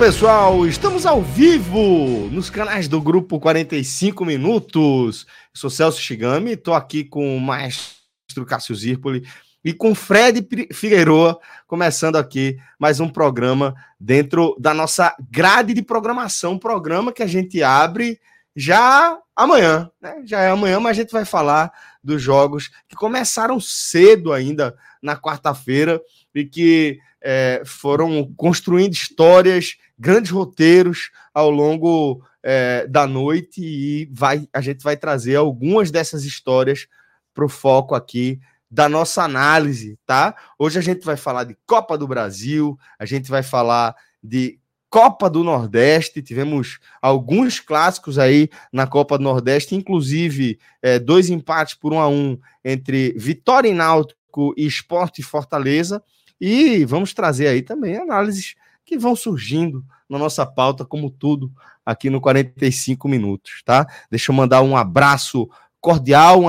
Pessoal, 0.00 0.66
estamos 0.66 1.04
ao 1.04 1.20
vivo 1.20 2.26
nos 2.32 2.48
canais 2.48 2.88
do 2.88 3.02
Grupo 3.02 3.38
45 3.38 4.24
Minutos. 4.24 5.26
Sou 5.52 5.68
Celso 5.68 6.00
Shigami, 6.00 6.52
estou 6.52 6.72
aqui 6.72 7.04
com 7.04 7.36
o 7.36 7.38
maestro 7.38 8.46
Cássio 8.48 8.74
Zirpoli 8.74 9.28
e 9.62 9.74
com 9.74 9.94
Fred 9.94 10.48
Figueiredo, 10.72 11.38
começando 11.66 12.16
aqui 12.16 12.56
mais 12.78 12.98
um 12.98 13.10
programa 13.10 13.74
dentro 14.00 14.56
da 14.58 14.72
nossa 14.72 15.14
grade 15.30 15.74
de 15.74 15.82
programação, 15.82 16.58
programa 16.58 17.12
que 17.12 17.22
a 17.22 17.26
gente 17.26 17.62
abre 17.62 18.18
já 18.56 19.18
amanhã, 19.36 19.90
né? 20.00 20.22
Já 20.24 20.40
é 20.40 20.48
amanhã, 20.48 20.80
mas 20.80 20.96
a 20.96 21.02
gente 21.02 21.12
vai 21.12 21.26
falar 21.26 21.70
dos 22.02 22.22
jogos 22.22 22.70
que 22.88 22.96
começaram 22.96 23.60
cedo 23.60 24.32
ainda 24.32 24.74
na 25.02 25.14
quarta-feira 25.14 26.00
e 26.34 26.42
que 26.42 26.98
é, 27.22 27.62
foram 27.66 28.32
construindo 28.36 28.94
histórias, 28.94 29.76
grandes 30.00 30.30
roteiros 30.30 31.10
ao 31.34 31.50
longo 31.50 32.24
é, 32.42 32.86
da 32.86 33.06
noite 33.06 33.60
e 33.62 34.08
vai, 34.10 34.48
a 34.50 34.62
gente 34.62 34.82
vai 34.82 34.96
trazer 34.96 35.36
algumas 35.36 35.90
dessas 35.90 36.24
histórias 36.24 36.86
para 37.34 37.44
o 37.44 37.48
foco 37.48 37.94
aqui 37.94 38.40
da 38.70 38.88
nossa 38.88 39.22
análise, 39.22 39.98
tá? 40.06 40.34
Hoje 40.58 40.78
a 40.78 40.82
gente 40.82 41.04
vai 41.04 41.16
falar 41.16 41.44
de 41.44 41.56
Copa 41.66 41.98
do 41.98 42.08
Brasil, 42.08 42.78
a 42.98 43.04
gente 43.04 43.28
vai 43.28 43.42
falar 43.42 43.94
de 44.22 44.58
Copa 44.88 45.28
do 45.28 45.44
Nordeste, 45.44 46.22
tivemos 46.22 46.78
alguns 47.02 47.60
clássicos 47.60 48.18
aí 48.18 48.48
na 48.72 48.86
Copa 48.86 49.18
do 49.18 49.24
Nordeste, 49.24 49.74
inclusive 49.74 50.58
é, 50.80 50.98
dois 50.98 51.28
empates 51.28 51.74
por 51.74 51.92
um 51.92 52.00
a 52.00 52.08
um 52.08 52.38
entre 52.64 53.12
Vitória 53.18 53.68
e 53.68 53.74
Náutico 53.74 54.54
e 54.56 54.66
Esporte 54.66 55.20
e 55.20 55.24
Fortaleza. 55.24 56.02
E 56.40 56.86
vamos 56.86 57.12
trazer 57.12 57.48
aí 57.48 57.60
também 57.60 57.96
análises 57.96 58.54
que 58.90 58.98
vão 58.98 59.14
surgindo 59.14 59.84
na 60.08 60.18
nossa 60.18 60.44
pauta, 60.44 60.84
como 60.84 61.12
tudo, 61.12 61.52
aqui 61.86 62.10
no 62.10 62.20
45 62.20 63.06
minutos, 63.06 63.62
tá? 63.64 63.86
Deixa 64.10 64.32
eu 64.32 64.34
mandar 64.34 64.62
um 64.62 64.76
abraço 64.76 65.48
cordial, 65.80 66.40
um 66.40 66.48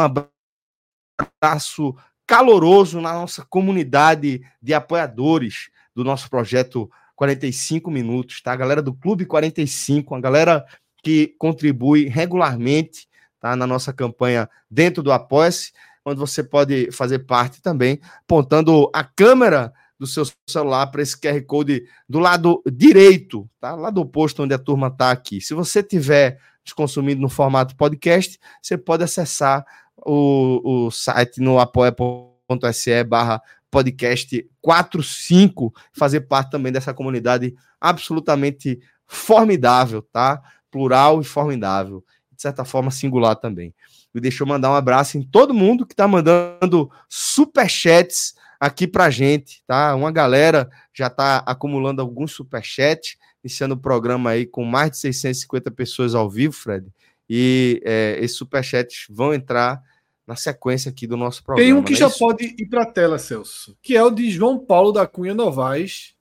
abraço 1.39 1.95
caloroso 2.25 3.00
na 3.00 3.14
nossa 3.14 3.45
comunidade 3.45 4.42
de 4.59 4.73
apoiadores 4.73 5.69
do 5.94 6.03
nosso 6.03 6.28
projeto 6.31 6.89
45 7.16 7.92
minutos, 7.92 8.42
tá? 8.42 8.53
A 8.53 8.56
galera 8.56 8.81
do 8.81 8.91
Clube 8.91 9.24
45, 9.28 10.16
a 10.16 10.19
galera 10.19 10.66
que 11.03 11.35
contribui 11.38 12.06
regularmente, 12.07 13.07
tá? 13.40 13.56
Na 13.56 13.68
nossa 13.68 13.94
campanha 13.94 14.50
dentro 14.68 15.03
do 15.03 15.12
Apoia-se, 15.12 15.74
onde 16.03 16.19
você 16.19 16.44
pode 16.44 16.91
fazer 16.91 17.19
parte 17.19 17.62
também, 17.62 18.00
apontando 18.24 18.90
a 18.96 19.03
câmera 19.03 19.72
do 20.01 20.07
seu 20.07 20.23
celular 20.50 20.88
para 20.88 21.03
esse 21.03 21.16
QR 21.16 21.39
Code 21.45 21.84
do 22.09 22.17
lado 22.17 22.63
direito, 22.66 23.47
tá? 23.59 23.75
Lá 23.75 23.91
do 23.91 24.03
posto 24.03 24.41
onde 24.41 24.51
a 24.51 24.57
turma 24.57 24.88
está 24.88 25.12
aqui. 25.12 25.39
Se 25.39 25.53
você 25.53 25.84
tiver 25.84 26.39
consumindo 26.75 27.22
no 27.22 27.29
formato 27.29 27.75
podcast, 27.75 28.39
você 28.59 28.79
pode 28.79 29.03
acessar 29.03 29.63
o, 29.95 30.88
o 30.88 30.91
site 30.91 31.39
no 31.39 31.59
apoia.se 31.59 33.03
barra 33.03 33.39
podcast 33.69 34.50
45, 34.59 35.72
fazer 35.94 36.22
parte 36.22 36.50
também 36.50 36.72
dessa 36.72 36.95
comunidade 36.95 37.53
absolutamente 37.79 38.79
formidável, 39.06 40.01
tá? 40.01 40.41
Plural 40.72 41.22
e 41.22 41.23
formidável. 41.23 42.03
De 42.31 42.41
certa 42.41 42.66
forma, 42.66 42.89
singular 42.89 43.35
também. 43.35 43.72
E 44.16 44.19
deixa 44.19 44.41
eu 44.41 44.47
mandar 44.47 44.72
um 44.72 44.75
abraço 44.75 45.16
em 45.19 45.22
todo 45.22 45.53
mundo 45.53 45.85
que 45.85 45.94
está 45.94 46.07
mandando 46.07 46.89
superchats 47.07 48.33
aqui 48.62 48.88
pra 48.88 49.10
gente, 49.10 49.64
tá? 49.66 49.96
Uma 49.96 50.12
galera 50.12 50.70
já 50.94 51.10
tá 51.10 51.38
acumulando 51.48 52.00
alguns 52.00 52.32
superchats, 52.32 53.18
iniciando 53.44 53.74
o 53.74 53.80
programa 53.80 54.30
aí 54.30 54.46
com 54.46 54.64
mais 54.64 54.92
de 54.92 54.98
650 54.98 55.72
pessoas 55.72 56.14
ao 56.14 56.30
vivo, 56.30 56.54
Fred. 56.54 56.86
E 57.28 57.82
é, 57.84 58.20
esses 58.22 58.38
superchats 58.38 59.08
vão 59.10 59.34
entrar 59.34 59.82
na 60.28 60.36
sequência 60.36 60.92
aqui 60.92 61.08
do 61.08 61.18
nosso 61.18 61.44
programa. 61.44 61.68
Tem 61.68 61.74
um 61.74 61.84
que 61.84 61.94
é 61.94 61.96
já 61.96 62.08
isso? 62.08 62.20
pode 62.20 62.44
ir 62.46 62.68
para 62.70 62.84
a 62.84 62.86
tela, 62.86 63.18
Celso, 63.18 63.76
que 63.82 63.98
é 63.98 64.04
o 64.04 64.12
de 64.12 64.30
João 64.30 64.60
Paulo 64.60 64.92
da 64.92 65.08
Cunha 65.08 65.34
Novaes, 65.34 66.14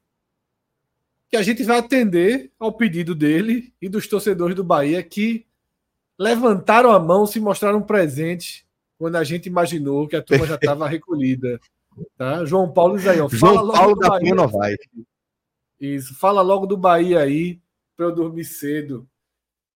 que 1.29 1.37
a 1.37 1.43
gente 1.43 1.63
vai 1.63 1.79
atender 1.79 2.51
ao 2.59 2.73
pedido 2.73 3.15
dele 3.15 3.71
e 3.83 3.89
dos 3.89 4.07
torcedores 4.07 4.57
do 4.57 4.65
Bahia 4.65 5.03
que 5.03 5.45
levantaram 6.19 6.91
a 6.91 6.99
mão, 6.99 7.27
se 7.27 7.39
mostraram 7.39 7.83
presentes 7.83 8.65
quando 8.99 9.17
a 9.17 9.25
gente 9.25 9.47
imaginou 9.47 10.09
que 10.09 10.17
a 10.17 10.23
turma 10.23 10.47
já 10.47 10.55
estava 10.55 10.89
recolhida. 10.89 11.61
Tá? 12.17 12.45
João 12.45 12.73
Paulo 12.73 12.99
Zaião. 12.99 13.29
João 13.29 13.71
Paulo 13.71 13.97
da 13.97 14.09
Bahia. 14.09 14.35
Novaes. 14.35 14.79
Isso, 15.81 16.15
fala 16.15 16.43
logo 16.43 16.67
do 16.67 16.77
Bahia 16.77 17.21
aí, 17.21 17.61
para 17.97 18.07
eu 18.07 18.15
dormir 18.15 18.45
cedo. 18.45 19.09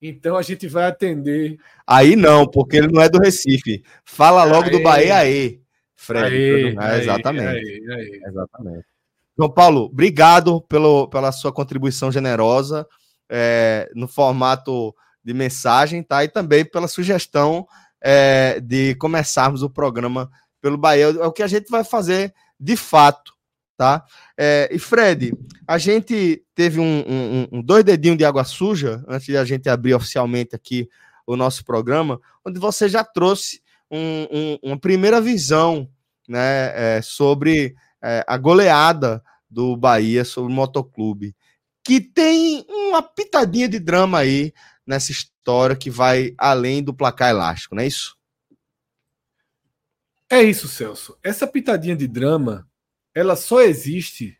Então 0.01 0.37
a 0.37 0.43
gente 0.43 0.69
vai 0.69 0.85
atender. 0.85 1.59
Aí 1.87 2.15
não, 2.15 2.47
porque 2.47 2.77
ele 2.77 2.89
não 2.89 3.01
é 3.01 3.09
do 3.09 3.19
Recife. 3.19 3.83
Fala 4.05 4.45
logo 4.45 4.65
aê. 4.65 4.71
do 4.71 4.83
Bahia 4.83 5.17
aí, 5.17 5.63
Fred. 5.97 6.77
Aê, 6.79 6.97
é, 6.97 7.01
exatamente. 7.01 7.91
Aê, 7.91 8.21
exatamente. 8.27 8.87
João 9.37 9.51
Paulo, 9.51 9.87
obrigado 9.87 10.61
pelo, 10.63 11.09
pela 11.09 11.33
sua 11.33 11.53
contribuição 11.53 12.13
generosa 12.13 12.87
é, 13.29 13.91
no 13.95 14.07
formato 14.07 14.95
de 15.25 15.33
mensagem, 15.33 16.03
tá? 16.03 16.23
E 16.23 16.29
também 16.29 16.65
pela 16.65 16.87
sugestão 16.87 17.67
é, 18.01 18.61
de 18.61 18.95
começarmos 18.97 19.63
o 19.63 19.71
programa 19.71 20.31
pelo 20.65 20.79
Bahia. 20.79 21.05
É 21.05 21.27
o 21.27 21.33
que 21.33 21.43
a 21.43 21.47
gente 21.47 21.69
vai 21.69 21.85
fazer 21.85 22.33
de 22.59 22.75
fato, 22.75 23.35
tá? 23.77 24.03
É, 24.35 24.71
e 24.73 24.79
Fred, 24.79 25.37
a 25.69 25.77
gente 25.77 26.43
teve 26.55 26.81
um, 26.81 27.05
um, 27.07 27.49
um, 27.53 27.63
dois 27.63 27.85
dedinhos 27.85 28.17
de 28.17 28.25
água 28.25 28.45
suja 28.45 29.05
antes 29.07 29.27
de 29.27 29.37
a 29.37 29.45
gente 29.45 29.69
abrir 29.69 29.93
oficialmente 29.93 30.57
aqui 30.57 30.89
o 31.27 31.37
nosso 31.37 31.67
programa, 31.67 32.19
onde 32.43 32.59
você 32.59 32.89
já 32.89 33.05
trouxe 33.05 33.61
um, 33.91 34.59
uma 34.63 34.79
primeira 34.79 35.21
visão, 35.21 35.87
né, 36.27 36.97
é, 36.97 37.03
sobre 37.03 37.75
é, 38.03 38.25
a 38.27 38.39
goleada 38.39 39.23
do 39.51 39.77
Bahia 39.77 40.25
sobre 40.25 40.51
o 40.51 40.55
Motoclube, 40.55 41.37
que 41.85 42.01
tem 42.01 42.65
uma 42.71 43.03
pitadinha 43.03 43.69
de 43.69 43.79
drama 43.79 44.21
aí 44.21 44.51
nessa 44.87 45.13
história 45.13 45.77
que 45.77 45.91
vai 45.91 46.35
além 46.39 46.83
do 46.83 46.95
placar 46.95 47.29
elástico, 47.29 47.75
não 47.75 47.83
é 47.83 47.87
isso? 47.87 48.17
É 50.35 50.43
isso, 50.43 50.67
Celso. 50.67 51.17
Essa 51.23 51.47
pitadinha 51.47 51.95
de 51.95 52.09
drama, 52.09 52.69
ela 53.15 53.37
só 53.37 53.61
existe 53.61 54.37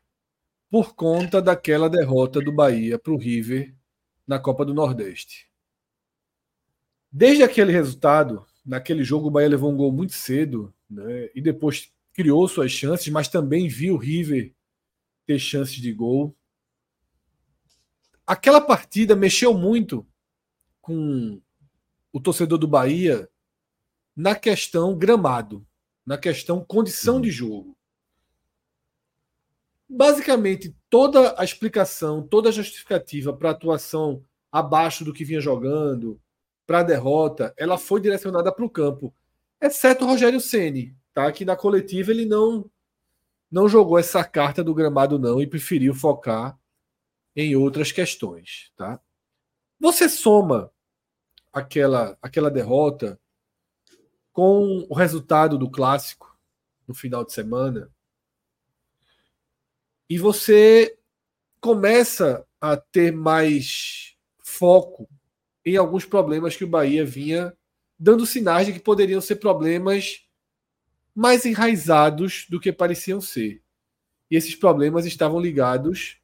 por 0.69 0.97
conta 0.97 1.41
daquela 1.41 1.89
derrota 1.89 2.41
do 2.41 2.51
Bahia 2.51 2.99
para 2.99 3.13
o 3.13 3.17
River 3.17 3.73
na 4.27 4.41
Copa 4.41 4.65
do 4.65 4.75
Nordeste. 4.75 5.49
Desde 7.13 7.45
aquele 7.45 7.71
resultado, 7.71 8.45
naquele 8.67 9.05
jogo 9.05 9.29
o 9.29 9.31
Bahia 9.31 9.51
levou 9.51 9.71
um 9.71 9.77
gol 9.77 9.93
muito 9.93 10.15
cedo, 10.15 10.75
né? 10.91 11.31
E 11.33 11.41
depois 11.41 11.93
criou 12.13 12.49
suas 12.49 12.73
chances, 12.73 13.07
mas 13.07 13.29
também 13.29 13.69
viu 13.69 13.95
o 13.95 13.99
River 13.99 14.53
ter 15.25 15.39
chances 15.39 15.77
de 15.77 15.93
gol. 15.93 16.37
Aquela 18.27 18.61
partida 18.61 19.15
mexeu 19.15 19.55
muito 19.55 20.05
com 20.83 21.41
o 22.13 22.19
torcedor 22.19 22.59
do 22.59 22.67
Bahia 22.67 23.31
na 24.17 24.35
questão 24.35 24.99
gramado 24.99 25.65
na 26.05 26.19
questão 26.19 26.65
condição 26.65 27.21
de 27.21 27.29
uhum. 27.29 27.35
jogo. 27.35 27.79
Basicamente, 29.89 30.75
toda 30.91 31.35
a 31.39 31.45
explicação, 31.45 32.23
toda 32.27 32.49
a 32.49 32.53
justificativa 32.53 33.33
para 33.33 33.51
a 33.51 33.53
atuação 33.53 34.25
abaixo 34.51 35.05
do 35.05 35.13
que 35.13 35.25
vinha 35.25 35.41
jogando, 35.41 36.21
para 36.67 36.81
a 36.81 36.83
derrota, 36.83 37.55
ela 37.57 37.77
foi 37.77 38.01
direcionada 38.01 38.51
para 38.53 38.65
o 38.65 38.71
campo, 38.71 39.15
exceto 39.61 40.05
o 40.05 40.09
Rogério 40.09 40.41
Ceni, 40.41 40.97
tá? 41.13 41.31
Que 41.31 41.45
na 41.45 41.57
coletiva 41.57 42.11
ele 42.11 42.27
não 42.27 42.71
não 43.51 43.69
jogou 43.69 43.99
essa 43.99 44.25
carta 44.25 44.65
do 44.65 44.75
gramado 44.75 45.17
não 45.17 45.41
e 45.41 45.47
preferiu 45.47 45.95
focar 45.95 46.59
em 47.37 47.55
outras 47.55 47.93
questões, 47.93 48.73
tá? 48.77 49.01
Você 49.79 50.09
soma 50.09 50.71
aquela 51.53 52.19
aquela 52.21 52.51
derrota 52.51 53.21
com 54.35 54.87
o 54.91 54.95
resultado 54.95 55.57
do 55.57 55.71
clássico 55.71 56.37
no 56.87 56.93
final 56.93 57.25
de 57.25 57.33
semana 57.33 57.91
e 60.09 60.19
você 60.19 60.97
começa 61.61 62.47
a 62.61 62.77
ter 62.77 63.11
mais 63.11 64.17
foco 64.41 65.09
em 65.65 65.77
alguns 65.77 66.05
problemas 66.05 66.57
que 66.57 66.65
o 66.65 66.69
Bahia 66.69 67.05
vinha 67.05 67.57
dando 67.99 68.27
sinais 68.27 68.67
de 68.67 68.75
que 68.75 68.81
poderiam 68.81 69.21
ser 69.21 69.37
problemas 69.37 70.27
mais 71.15 71.47
enraizados 71.47 72.47
do 72.51 72.61
que 72.61 72.73
pareciam 72.73 73.21
ser. 73.21 73.63
E 74.31 74.37
esses 74.37 74.55
problemas 74.55 75.07
estavam 75.07 75.41
ligados 75.41 76.19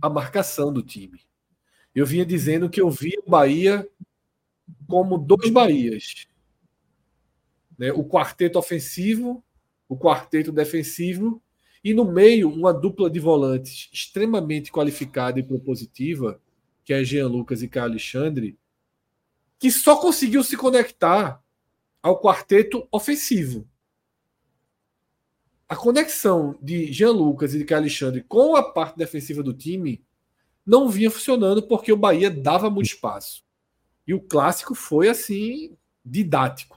à 0.00 0.08
marcação 0.08 0.72
do 0.72 0.82
time. 0.82 1.20
Eu 1.94 2.06
vinha 2.06 2.26
dizendo 2.26 2.70
que 2.70 2.80
eu 2.80 2.90
via 2.90 3.18
o 3.24 3.30
Bahia 3.30 3.88
como 4.86 5.18
dois 5.18 5.50
Bahias. 5.50 6.28
Né? 7.78 7.92
O 7.92 8.04
quarteto 8.04 8.58
ofensivo, 8.58 9.44
o 9.88 9.96
quarteto 9.96 10.50
defensivo, 10.52 11.42
e 11.84 11.94
no 11.94 12.04
meio 12.04 12.50
uma 12.50 12.72
dupla 12.72 13.08
de 13.08 13.20
volantes 13.20 13.88
extremamente 13.92 14.72
qualificada 14.72 15.38
e 15.38 15.42
propositiva, 15.42 16.40
que 16.84 16.92
é 16.92 17.04
Jean 17.04 17.28
Lucas 17.28 17.62
e 17.62 17.68
Caio 17.68 17.86
Alexandre, 17.86 18.58
que 19.58 19.70
só 19.70 19.96
conseguiu 19.96 20.42
se 20.42 20.56
conectar 20.56 21.42
ao 22.02 22.20
quarteto 22.20 22.86
ofensivo. 22.90 23.68
A 25.68 25.74
conexão 25.74 26.56
de 26.62 26.92
Jean 26.92 27.10
Lucas 27.10 27.54
e 27.54 27.58
de 27.58 27.64
Caio 27.64 27.82
Alexandre 27.82 28.22
com 28.22 28.54
a 28.54 28.62
parte 28.62 28.96
defensiva 28.96 29.42
do 29.42 29.52
time 29.52 30.04
não 30.64 30.88
vinha 30.88 31.10
funcionando 31.10 31.62
porque 31.62 31.92
o 31.92 31.96
Bahia 31.96 32.30
dava 32.30 32.70
muito 32.70 32.86
espaço. 32.86 33.44
E 34.06 34.14
o 34.14 34.20
clássico 34.20 34.74
foi 34.74 35.08
assim 35.08 35.76
didático. 36.04 36.75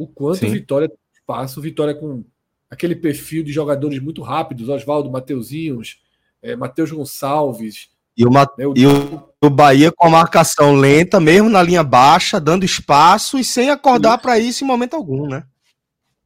O 0.00 0.06
quanto 0.06 0.38
Sim. 0.38 0.48
Vitória 0.48 0.88
tem 0.88 0.96
espaço, 1.12 1.60
Vitória 1.60 1.94
com 1.94 2.24
aquele 2.70 2.96
perfil 2.96 3.44
de 3.44 3.52
jogadores 3.52 3.98
muito 3.98 4.22
rápidos, 4.22 4.70
Oswaldo, 4.70 5.10
Mateuzinhos, 5.10 6.00
é, 6.40 6.56
Matheus 6.56 6.90
Gonçalves, 6.90 7.90
e, 8.16 8.24
o, 8.24 8.30
né, 8.30 8.46
e 8.74 8.86
o, 8.86 9.28
o, 9.42 9.50
Bahia 9.50 9.92
com 9.92 10.06
a 10.06 10.10
marcação 10.10 10.74
lenta, 10.74 11.20
mesmo 11.20 11.50
na 11.50 11.62
linha 11.62 11.84
baixa, 11.84 12.40
dando 12.40 12.64
espaço 12.64 13.38
e 13.38 13.44
sem 13.44 13.68
acordar 13.68 14.16
para 14.16 14.38
isso 14.38 14.64
em 14.64 14.66
momento 14.66 14.96
algum, 14.96 15.28
né? 15.28 15.46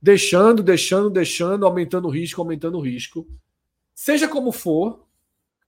Deixando, 0.00 0.62
deixando, 0.62 1.11
deixando, 1.11 1.67
aumentando 1.67 2.06
o 2.06 2.11
risco, 2.12 2.41
aumentando 2.41 2.79
o 2.79 2.81
risco. 2.81 3.27
Seja 3.93 4.29
como 4.29 4.53
for, 4.53 5.05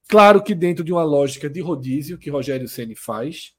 claro 0.06 0.44
que 0.44 0.54
dentro 0.54 0.84
de 0.84 0.92
uma 0.92 1.02
lógica 1.02 1.50
de 1.50 1.60
rodízio 1.60 2.18
que 2.18 2.30
Rogério 2.30 2.68
Ceni 2.68 2.94
faz, 2.94 3.52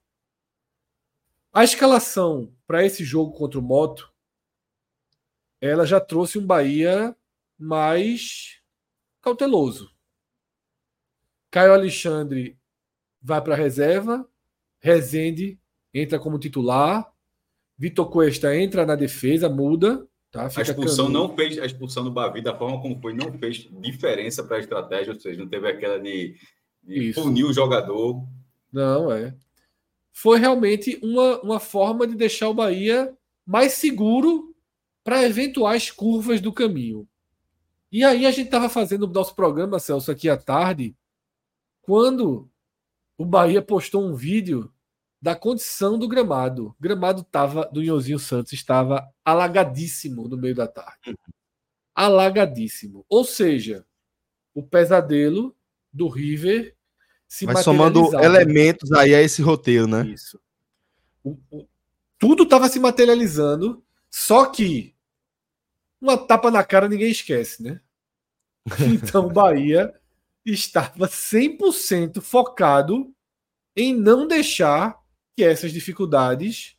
a 1.51 1.65
escalação 1.65 2.53
para 2.65 2.85
esse 2.85 3.03
jogo 3.03 3.33
contra 3.33 3.59
o 3.59 3.63
Moto, 3.63 4.09
ela 5.59 5.85
já 5.85 5.99
trouxe 5.99 6.37
um 6.37 6.45
Bahia 6.45 7.15
mais 7.57 8.61
cauteloso. 9.21 9.91
Caio 11.49 11.73
Alexandre 11.73 12.57
vai 13.21 13.41
para 13.41 13.55
a 13.55 13.57
reserva, 13.57 14.27
Rezende 14.79 15.59
entra 15.93 16.19
como 16.19 16.37
titular, 16.37 17.11
Vitor 17.77 18.09
Cuesta 18.09 18.55
entra 18.55 18.85
na 18.85 18.95
defesa, 18.95 19.49
muda. 19.49 20.07
Tá? 20.31 20.49
a 20.55 20.61
expulsão 20.61 21.07
não 21.07 21.35
fez, 21.35 21.57
a 21.57 21.65
expulsão 21.65 22.03
do 22.03 22.11
Bavi, 22.11 22.41
da 22.41 22.55
forma 22.55 22.81
como 22.81 22.99
foi, 22.99 23.13
não 23.13 23.31
fez 23.39 23.67
diferença 23.81 24.43
para 24.43 24.57
a 24.57 24.59
estratégia, 24.59 25.13
ou 25.13 25.19
seja, 25.19 25.39
não 25.39 25.47
teve 25.47 25.67
aquela 25.67 25.99
de, 25.99 26.35
de 26.83 27.13
punir 27.13 27.45
o 27.45 27.53
jogador. 27.53 28.27
Não, 28.71 29.11
é. 29.11 29.33
Foi 30.11 30.37
realmente 30.37 30.99
uma, 31.01 31.41
uma 31.41 31.59
forma 31.59 32.05
de 32.05 32.15
deixar 32.15 32.49
o 32.49 32.53
Bahia 32.53 33.15
mais 33.45 33.73
seguro 33.73 34.53
para 35.07 35.23
eventuais 35.23 35.89
curvas 35.89 36.41
do 36.41 36.51
caminho. 36.51 37.07
E 37.89 38.03
aí 38.03 38.25
a 38.25 38.29
gente 38.31 38.47
estava 38.47 38.67
fazendo 38.67 39.03
o 39.03 39.07
nosso 39.07 39.33
programa, 39.33 39.79
Celso, 39.79 40.11
aqui 40.11 40.29
à 40.29 40.35
tarde, 40.35 40.93
quando 41.81 42.49
o 43.17 43.23
Bahia 43.23 43.61
postou 43.61 44.05
um 44.05 44.13
vídeo 44.13 44.69
da 45.21 45.33
condição 45.33 45.97
do 45.97 46.09
gramado. 46.09 46.75
O 46.77 46.83
gramado 46.83 47.23
tava, 47.23 47.69
do 47.71 47.81
Ionzinho 47.81 48.19
Santos 48.19 48.51
estava 48.51 49.09
alagadíssimo 49.23 50.27
no 50.27 50.35
meio 50.35 50.53
da 50.53 50.67
tarde. 50.67 51.17
Alagadíssimo. 51.95 53.05
Ou 53.07 53.23
seja, 53.23 53.85
o 54.53 54.61
pesadelo 54.61 55.55
do 55.91 56.09
River 56.09 56.75
se 57.29 57.45
Vai 57.45 57.63
somando 57.63 58.13
elementos 58.19 58.91
aí 58.91 59.15
a 59.15 59.21
esse 59.21 59.41
roteiro, 59.41 59.87
né? 59.87 60.05
Isso. 60.05 60.37
O, 61.23 61.37
o, 61.49 61.65
tudo 62.19 62.43
estava 62.43 62.67
se 62.67 62.77
materializando, 62.77 63.81
só 64.09 64.47
que 64.47 64.96
uma 66.01 66.17
tapa 66.17 66.51
na 66.51 66.63
cara 66.63 66.87
ninguém 66.87 67.11
esquece, 67.11 67.63
né? 67.63 67.81
Então 68.93 69.27
o 69.27 69.31
Bahia 69.31 69.93
estava 70.45 71.07
100% 71.07 72.21
focado 72.21 73.13
em 73.75 73.95
não 73.95 74.27
deixar 74.27 74.99
que 75.35 75.43
essas 75.43 75.71
dificuldades 75.71 76.75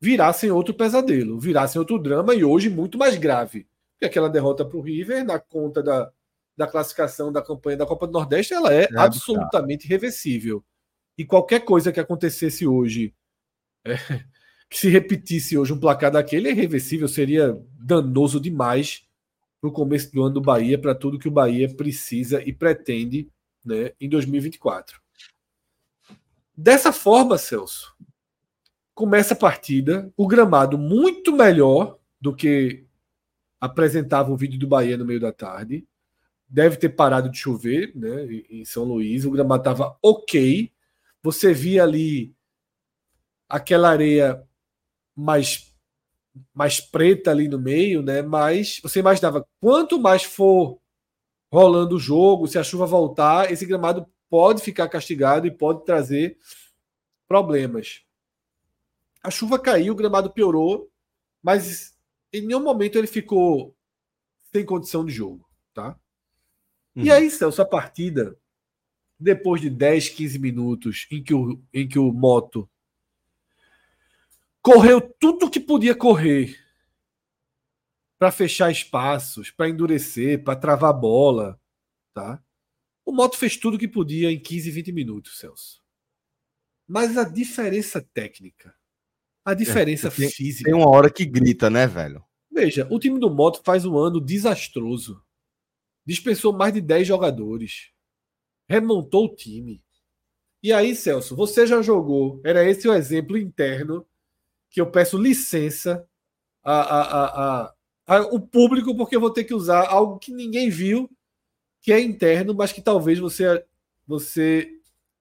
virassem 0.00 0.50
outro 0.50 0.74
pesadelo, 0.74 1.38
virassem 1.38 1.78
outro 1.78 1.98
drama 1.98 2.34
e 2.34 2.44
hoje 2.44 2.68
muito 2.68 2.98
mais 2.98 3.16
grave. 3.16 3.66
Porque 3.92 4.06
aquela 4.06 4.28
derrota 4.28 4.64
para 4.64 4.76
o 4.76 4.82
River, 4.82 5.24
na 5.24 5.38
conta 5.38 5.82
da, 5.82 6.12
da 6.56 6.66
classificação 6.66 7.32
da 7.32 7.42
campanha 7.42 7.78
da 7.78 7.86
Copa 7.86 8.06
do 8.06 8.12
Nordeste, 8.12 8.52
ela 8.52 8.74
é, 8.74 8.84
é 8.84 8.98
absolutamente 8.98 9.86
irreversível. 9.86 10.64
E 11.16 11.24
qualquer 11.24 11.60
coisa 11.60 11.92
que 11.92 12.00
acontecesse 12.00 12.66
hoje, 12.66 13.14
é, 13.86 13.94
que 14.68 14.78
se 14.78 14.88
repetisse 14.88 15.56
hoje 15.56 15.72
um 15.72 15.80
placar 15.80 16.10
daquele, 16.10 16.48
é 16.48 16.52
irreversível, 16.52 17.08
seria 17.08 17.60
danoso 17.78 18.40
demais 18.40 19.06
para 19.60 19.70
o 19.70 19.72
começo 19.72 20.12
do 20.12 20.22
ano 20.22 20.34
do 20.34 20.40
Bahia, 20.40 20.78
para 20.78 20.94
tudo 20.94 21.18
que 21.18 21.28
o 21.28 21.32
Bahia 21.32 21.68
precisa 21.74 22.42
e 22.42 22.52
pretende 22.52 23.28
né, 23.64 23.92
em 24.00 24.08
2024. 24.08 25.00
Dessa 26.56 26.92
forma, 26.92 27.38
Celso, 27.38 27.94
começa 28.94 29.34
a 29.34 29.36
partida, 29.36 30.12
o 30.16 30.26
gramado 30.26 30.78
muito 30.78 31.32
melhor 31.32 31.98
do 32.20 32.34
que 32.34 32.86
apresentava 33.60 34.32
o 34.32 34.36
vídeo 34.36 34.58
do 34.58 34.66
Bahia 34.66 34.96
no 34.96 35.04
meio 35.04 35.20
da 35.20 35.32
tarde. 35.32 35.86
Deve 36.48 36.76
ter 36.76 36.90
parado 36.90 37.28
de 37.28 37.38
chover 37.38 37.92
né, 37.94 38.26
em 38.48 38.64
São 38.64 38.84
Luís, 38.84 39.24
o 39.24 39.30
gramado 39.30 39.60
estava 39.60 39.98
ok. 40.02 40.72
Você 41.22 41.52
via 41.52 41.82
ali 41.82 42.34
aquela 43.48 43.90
areia 43.90 44.45
mais 45.16 45.74
mais 46.52 46.80
preta 46.80 47.30
ali 47.30 47.48
no 47.48 47.58
meio, 47.58 48.02
né? 48.02 48.20
Mas 48.20 48.78
você 48.82 49.00
imaginava 49.00 49.46
quanto 49.58 49.98
mais 49.98 50.22
for 50.22 50.78
rolando 51.50 51.96
o 51.96 52.00
jogo, 52.00 52.46
se 52.46 52.58
a 52.58 52.62
chuva 52.62 52.84
voltar, 52.84 53.50
esse 53.50 53.64
gramado 53.64 54.06
pode 54.28 54.60
ficar 54.60 54.88
castigado 54.88 55.46
e 55.46 55.50
pode 55.50 55.84
trazer 55.84 56.36
problemas. 57.26 58.02
A 59.22 59.30
chuva 59.30 59.58
caiu, 59.58 59.94
o 59.94 59.96
gramado 59.96 60.30
piorou, 60.30 60.90
mas 61.42 61.96
em 62.32 62.42
nenhum 62.42 62.62
momento 62.62 62.98
ele 62.98 63.06
ficou 63.06 63.74
sem 64.52 64.64
condição 64.64 65.04
de 65.04 65.12
jogo, 65.12 65.48
tá? 65.72 65.98
Uhum. 66.94 67.04
E 67.04 67.10
aí, 67.10 67.30
Celso, 67.30 67.62
a 67.62 67.64
partida, 67.64 68.38
depois 69.18 69.60
de 69.60 69.70
10, 69.70 70.10
15 70.10 70.38
minutos 70.38 71.06
em 71.10 71.22
que 71.22 71.34
o, 71.34 71.60
em 71.72 71.88
que 71.88 71.98
o 71.98 72.12
Moto 72.12 72.68
correu 74.66 75.00
tudo 75.00 75.48
que 75.48 75.60
podia 75.60 75.94
correr 75.94 76.58
para 78.18 78.32
fechar 78.32 78.68
espaços, 78.68 79.48
para 79.48 79.68
endurecer, 79.68 80.42
para 80.42 80.58
travar 80.58 80.92
bola, 80.92 81.60
tá? 82.12 82.42
O 83.04 83.12
Moto 83.12 83.36
fez 83.36 83.56
tudo 83.56 83.78
que 83.78 83.86
podia 83.86 84.28
em 84.32 84.40
15, 84.40 84.68
20 84.72 84.92
minutos, 84.92 85.38
Celso. 85.38 85.80
Mas 86.84 87.16
a 87.16 87.22
diferença 87.22 88.02
técnica, 88.12 88.74
a 89.44 89.54
diferença 89.54 90.08
é, 90.08 90.10
tem, 90.10 90.30
física. 90.30 90.68
Tem 90.68 90.74
uma 90.74 90.90
hora 90.90 91.12
que 91.12 91.24
grita, 91.24 91.70
né, 91.70 91.86
velho? 91.86 92.24
Veja, 92.50 92.88
o 92.90 92.98
time 92.98 93.20
do 93.20 93.30
Moto 93.30 93.62
faz 93.64 93.84
um 93.84 93.96
ano 93.96 94.20
desastroso. 94.20 95.22
Dispensou 96.04 96.52
mais 96.52 96.74
de 96.74 96.80
10 96.80 97.06
jogadores. 97.06 97.92
Remontou 98.68 99.26
o 99.26 99.36
time. 99.36 99.84
E 100.60 100.72
aí, 100.72 100.96
Celso, 100.96 101.36
você 101.36 101.68
já 101.68 101.80
jogou. 101.82 102.40
Era 102.44 102.68
esse 102.68 102.88
o 102.88 102.94
exemplo 102.94 103.38
interno 103.38 104.04
que 104.70 104.80
eu 104.80 104.90
peço 104.90 105.18
licença 105.18 106.06
a, 106.62 106.80
a, 106.80 107.24
a, 107.24 107.74
a, 108.06 108.20
o 108.32 108.40
público, 108.40 108.96
porque 108.96 109.16
eu 109.16 109.20
vou 109.20 109.30
ter 109.30 109.44
que 109.44 109.54
usar 109.54 109.86
algo 109.86 110.18
que 110.18 110.32
ninguém 110.32 110.68
viu, 110.68 111.10
que 111.80 111.92
é 111.92 112.00
interno, 112.00 112.54
mas 112.54 112.72
que 112.72 112.82
talvez 112.82 113.18
você, 113.18 113.64
você, 114.06 114.68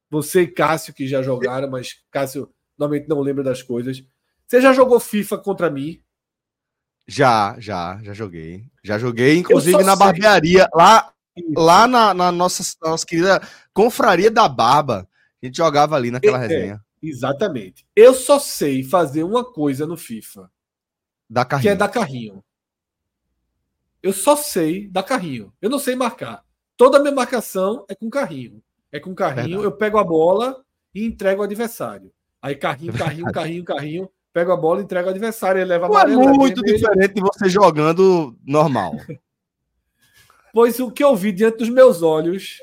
você 0.10 0.42
e 0.42 0.48
Cássio, 0.48 0.94
que 0.94 1.08
já 1.08 1.22
jogaram, 1.22 1.70
mas 1.70 2.04
Cássio 2.10 2.50
normalmente 2.78 3.08
não 3.08 3.22
lembra 3.22 3.44
das 3.44 3.62
coisas. 3.62 4.04
Você 4.48 4.62
já 4.62 4.74
jogou 4.74 5.00
FIFA 5.00 5.38
contra 5.38 5.70
mim? 5.70 6.02
Já, 7.08 7.56
já, 7.60 8.00
já 8.02 8.14
joguei. 8.14 8.66
Já 8.84 8.98
joguei, 8.98 9.38
inclusive 9.38 9.84
na 9.84 9.96
sei. 9.96 10.06
barbearia, 10.06 10.68
lá, 10.74 11.14
lá 11.56 11.88
na, 11.88 12.14
na 12.14 12.32
nossa, 12.32 12.64
nossa 12.82 13.06
querida 13.06 13.42
confraria 13.74 14.32
da 14.32 14.48
barba. 14.48 15.08
A 15.42 15.46
gente 15.46 15.58
jogava 15.58 15.96
ali 15.96 16.10
naquela 16.10 16.44
é, 16.44 16.48
resenha. 16.48 16.82
Exatamente. 17.10 17.86
Eu 17.96 18.14
só 18.14 18.40
sei 18.40 18.84
fazer 18.84 19.24
uma 19.24 19.44
coisa 19.44 19.86
no 19.86 19.98
FIFA. 19.98 20.52
Da 21.30 21.44
carrinho. 21.44 21.64
Que 21.64 21.70
é 21.70 21.76
dar 21.76 21.90
carrinho. 21.90 22.44
Eu 24.02 24.14
só 24.14 24.36
sei 24.36 24.88
dar 24.88 25.04
carrinho. 25.04 25.52
Eu 25.62 25.70
não 25.70 25.80
sei 25.80 25.96
marcar. 25.96 26.44
Toda 26.78 26.98
a 26.98 27.02
minha 27.02 27.14
marcação 27.14 27.86
é 27.90 27.96
com 27.96 28.10
carrinho. 28.10 28.62
É 28.92 29.00
com 29.00 29.16
carrinho, 29.16 29.60
Verdade. 29.60 29.64
eu 29.64 29.72
pego 29.72 29.98
a 29.98 30.04
bola 30.04 30.64
e 30.94 31.06
entrego 31.06 31.42
ao 31.42 31.46
adversário. 31.46 32.12
Aí 32.42 32.56
carrinho, 32.56 32.94
carrinho, 32.94 33.32
carrinho, 33.32 33.64
carrinho, 33.64 34.10
pego 34.32 34.52
a 34.52 34.58
bola, 34.58 34.82
entrego 34.82 35.08
ao 35.08 35.12
adversário, 35.12 35.60
ele 35.60 35.70
leva 35.70 35.86
a 35.86 35.90
amarelo. 35.90 36.22
É 36.22 36.34
muito 36.34 36.62
diferente 36.62 37.16
de 37.16 37.22
você 37.22 37.50
jogando 37.50 38.38
normal. 38.46 38.94
pois 40.54 40.80
o 40.80 40.92
que 40.92 41.04
eu 41.04 41.16
vi 41.16 41.32
diante 41.32 41.58
dos 41.58 41.70
meus 41.70 42.02
olhos 42.02 42.62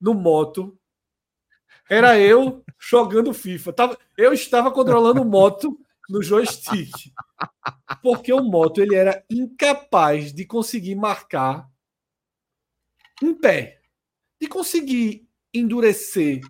no 0.00 0.12
moto 0.12 0.76
era 1.88 2.18
eu 2.18 2.61
jogando 2.82 3.32
FIFA. 3.32 3.74
Eu 4.16 4.32
estava 4.32 4.70
controlando 4.70 5.24
moto 5.24 5.78
no 6.08 6.22
joystick. 6.22 7.12
Porque 8.02 8.32
o 8.32 8.42
moto 8.42 8.80
ele 8.80 8.94
era 8.94 9.24
incapaz 9.30 10.32
de 10.32 10.44
conseguir 10.44 10.94
marcar 10.96 11.70
um 13.22 13.34
pé, 13.34 13.80
de 14.40 14.48
conseguir 14.48 15.28
endurecer, 15.54 16.40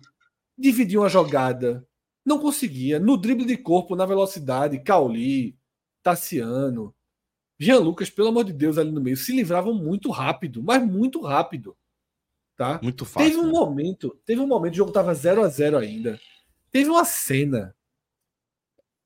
dividir 0.57 0.97
uma 0.97 1.09
jogada. 1.09 1.87
Não 2.25 2.39
conseguia. 2.39 2.99
No 2.99 3.15
drible 3.15 3.45
de 3.45 3.57
corpo, 3.57 3.95
na 3.95 4.05
velocidade, 4.05 4.79
Cauli, 4.79 5.57
Tassiano, 6.01 6.95
Jean 7.59 7.79
Lucas, 7.79 8.09
pelo 8.09 8.29
amor 8.29 8.45
de 8.45 8.53
Deus, 8.53 8.77
ali 8.77 8.91
no 8.91 9.01
meio, 9.01 9.17
se 9.17 9.35
livravam 9.35 9.73
muito 9.73 10.09
rápido, 10.09 10.63
mas 10.63 10.83
muito 10.83 11.21
rápido. 11.21 11.77
Tá? 12.55 12.79
Muito 12.83 13.05
fácil. 13.05 13.29
Teve 13.29 13.41
um 13.41 13.47
né? 13.47 13.51
momento, 13.51 14.17
teve 14.25 14.41
um 14.41 14.47
momento, 14.47 14.73
o 14.73 14.77
jogo 14.77 14.91
tava 14.91 15.13
0 15.13 15.43
a 15.43 15.47
0 15.47 15.77
ainda. 15.77 16.19
Teve 16.71 16.89
uma 16.89 17.05
cena. 17.05 17.75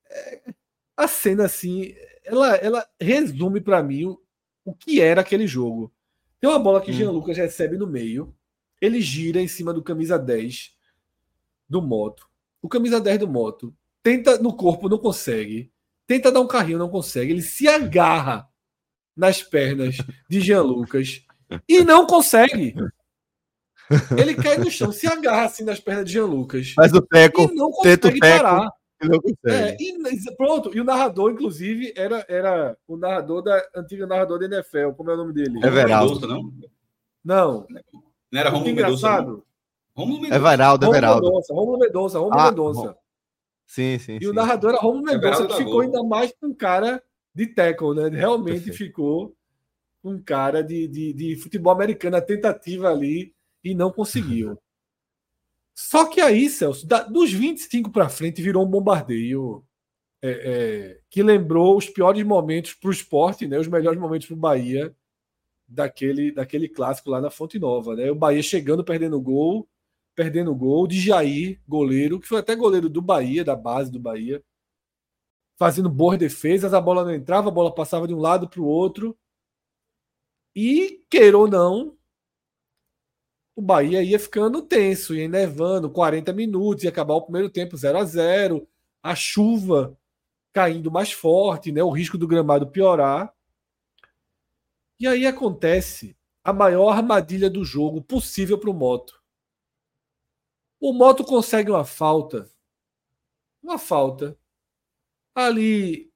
É, 0.10 0.54
a 0.96 1.08
cena, 1.08 1.46
assim, 1.46 1.94
ela, 2.24 2.56
ela 2.56 2.88
resume 3.00 3.62
para 3.62 3.82
mim 3.82 4.06
o, 4.06 4.22
o 4.66 4.74
que 4.74 5.02
era 5.02 5.22
aquele 5.22 5.48
jogo. 5.48 5.94
Tem 6.40 6.50
uma 6.50 6.60
bola 6.60 6.82
que 6.82 6.92
hum. 6.92 6.94
Jean 6.94 7.12
Lucas 7.12 7.38
recebe 7.38 7.78
no 7.78 7.88
meio. 7.88 8.36
Ele 8.82 9.02
gira 9.02 9.42
em 9.42 9.48
cima 9.48 9.74
do 9.74 9.84
camisa 9.84 10.20
10 10.20 10.76
do 11.70 11.82
moto. 11.82 12.28
O 12.62 12.70
camisa 12.70 13.00
10 13.00 13.20
do 13.20 13.28
moto 13.28 13.76
tenta 14.04 14.38
no 14.40 14.56
corpo, 14.56 14.90
não 14.90 14.98
consegue. 14.98 15.72
Tenta 16.06 16.32
dar 16.32 16.42
um 16.42 16.48
carrinho, 16.48 16.78
não 16.78 16.90
consegue. 16.90 17.32
Ele 17.32 17.42
se 17.42 17.68
agarra 17.68 18.48
nas 19.16 19.42
pernas 19.42 19.98
de 20.30 20.40
Jean 20.40 20.62
Lucas 20.62 21.26
e 21.68 21.84
não 21.84 22.06
consegue. 22.06 22.76
Ele 24.18 24.36
cai 24.36 24.58
no 24.58 24.70
chão, 24.70 24.92
se 24.92 25.08
agarra 25.08 25.46
assim 25.46 25.64
nas 25.64 25.80
pernas 25.80 26.06
de 26.06 26.14
Jean 26.14 26.26
Lucas. 26.26 26.74
Mas 26.78 26.94
o 26.94 27.02
teco, 27.02 27.44
e 27.44 27.56
não 27.56 27.72
consegue 27.72 28.20
parar. 28.20 28.70
É, 29.46 29.78
e, 29.80 30.36
pronto, 30.36 30.76
e 30.76 30.82
o 30.82 30.84
narrador, 30.84 31.32
inclusive, 31.32 31.94
era, 31.96 32.26
era 32.28 32.76
o 32.88 32.98
narrador 32.98 33.44
da 33.44 33.64
antiga 33.76 34.08
narrador 34.08 34.40
da 34.40 34.46
NFL. 34.46 34.92
Como 34.96 35.12
é 35.12 35.14
o 35.14 35.18
nome 35.18 35.34
dele? 35.34 35.60
Everaldo. 35.64 36.28
Não? 36.28 36.52
Não. 37.24 37.68
Não 38.32 38.40
era 38.40 38.50
Romulo 38.50 38.70
engraçado. 38.72 39.46
Romulo 39.96 40.22
Mendonça. 40.22 40.36
Everaldo, 40.36 40.86
Everaldo. 40.88 41.42
Romulo 41.50 41.80
Mendonça, 41.80 42.20
Romulo 42.20 42.40
ah, 42.40 42.50
Mendonça. 42.50 42.98
Sim, 43.68 44.00
sim. 44.00 44.18
E 44.18 44.24
sim. 44.24 44.28
o 44.28 44.34
narrador 44.34 44.72
era 44.72 44.80
Romulo 44.80 45.04
Mendonça, 45.04 45.46
que 45.46 45.56
ficou 45.56 45.82
ainda 45.82 46.04
mais 46.04 46.32
com 46.40 46.48
um 46.48 46.54
cara 46.54 47.02
de 47.36 47.48
tackle, 47.48 47.94
né? 47.94 48.10
Realmente 48.10 48.66
Perfeito. 48.66 48.78
ficou 48.78 49.36
um 50.04 50.20
cara 50.20 50.64
de, 50.64 50.88
de, 50.88 51.14
de 51.14 51.36
futebol 51.36 51.72
americano, 51.72 52.18
a 52.18 52.22
tentativa 52.22 52.90
ali, 52.90 53.34
e 53.64 53.74
não 53.74 53.92
conseguiu. 53.92 54.58
Só 55.76 56.06
que 56.06 56.20
aí, 56.20 56.50
Celso, 56.50 56.88
da, 56.88 57.04
dos 57.04 57.32
25 57.32 57.92
para 57.92 58.10
frente 58.10 58.42
virou 58.42 58.66
um 58.66 58.70
bombardeio 58.70 59.64
é, 60.22 60.30
é, 60.30 61.02
que 61.10 61.22
lembrou 61.22 61.78
os 61.78 61.88
piores 61.88 62.24
momentos 62.26 62.74
para 62.74 62.90
o 62.90 62.92
esporte, 62.92 63.48
né, 63.48 63.60
os 63.60 63.68
melhores 63.68 64.00
momentos 64.00 64.28
para 64.28 64.36
o 64.36 64.40
Bahia 64.40 64.96
daquele, 65.68 66.32
daquele 66.32 66.70
clássico 66.70 67.10
lá 67.10 67.20
na 67.20 67.30
Fonte 67.30 67.60
Nova. 67.60 67.96
Né? 67.96 68.10
O 68.10 68.16
Bahia 68.16 68.42
chegando, 68.42 68.84
perdendo 68.84 69.20
gol, 69.20 69.68
perdendo 70.16 70.56
gol 70.56 70.88
de 70.88 71.00
Jair, 71.00 71.62
goleiro, 71.68 72.20
que 72.20 72.28
foi 72.28 72.40
até 72.40 72.56
goleiro 72.56 72.90
do 72.90 73.02
Bahia, 73.02 73.44
da 73.44 73.56
base 73.56 73.92
do 73.92 74.00
Bahia, 74.00 74.44
fazendo 75.58 75.90
boas 75.90 76.18
defesas, 76.18 76.74
a 76.74 76.82
bola 76.82 77.04
não 77.04 77.14
entrava, 77.14 77.50
a 77.50 77.52
bola 77.52 77.74
passava 77.74 78.08
de 78.08 78.14
um 78.14 78.20
lado 78.20 78.48
para 78.48 78.62
o 78.62 78.66
outro. 78.66 79.18
E, 80.56 81.04
queira 81.10 81.38
ou 81.38 81.48
não, 81.48 81.97
o 83.58 83.62
Bahia 83.62 84.04
ia 84.04 84.20
ficando 84.20 84.62
tenso, 84.62 85.16
ia 85.16 85.28
nevando 85.28 85.90
40 85.90 86.32
minutos, 86.32 86.84
ia 86.84 86.92
acabar 86.92 87.16
o 87.16 87.24
primeiro 87.24 87.50
tempo 87.50 87.76
0 87.76 87.98
a 87.98 88.06
0 88.06 88.68
a 89.02 89.16
chuva 89.16 89.98
caindo 90.54 90.92
mais 90.92 91.12
forte, 91.12 91.72
né? 91.72 91.82
o 91.82 91.90
risco 91.90 92.20
do 92.20 92.28
gramado 92.28 92.70
piorar. 92.70 93.34
E 95.00 95.08
aí 95.08 95.26
acontece 95.26 96.16
a 96.44 96.54
maior 96.54 96.92
armadilha 96.92 97.50
do 97.50 97.66
jogo 97.66 98.00
possível 98.00 98.60
para 98.60 98.70
o 98.70 98.76
Moto. 98.76 99.20
O 100.80 100.94
Moto 100.94 101.24
consegue 101.24 101.72
uma 101.72 101.84
falta, 101.84 102.48
uma 103.64 103.80
falta, 103.80 104.38
ali 105.34 106.12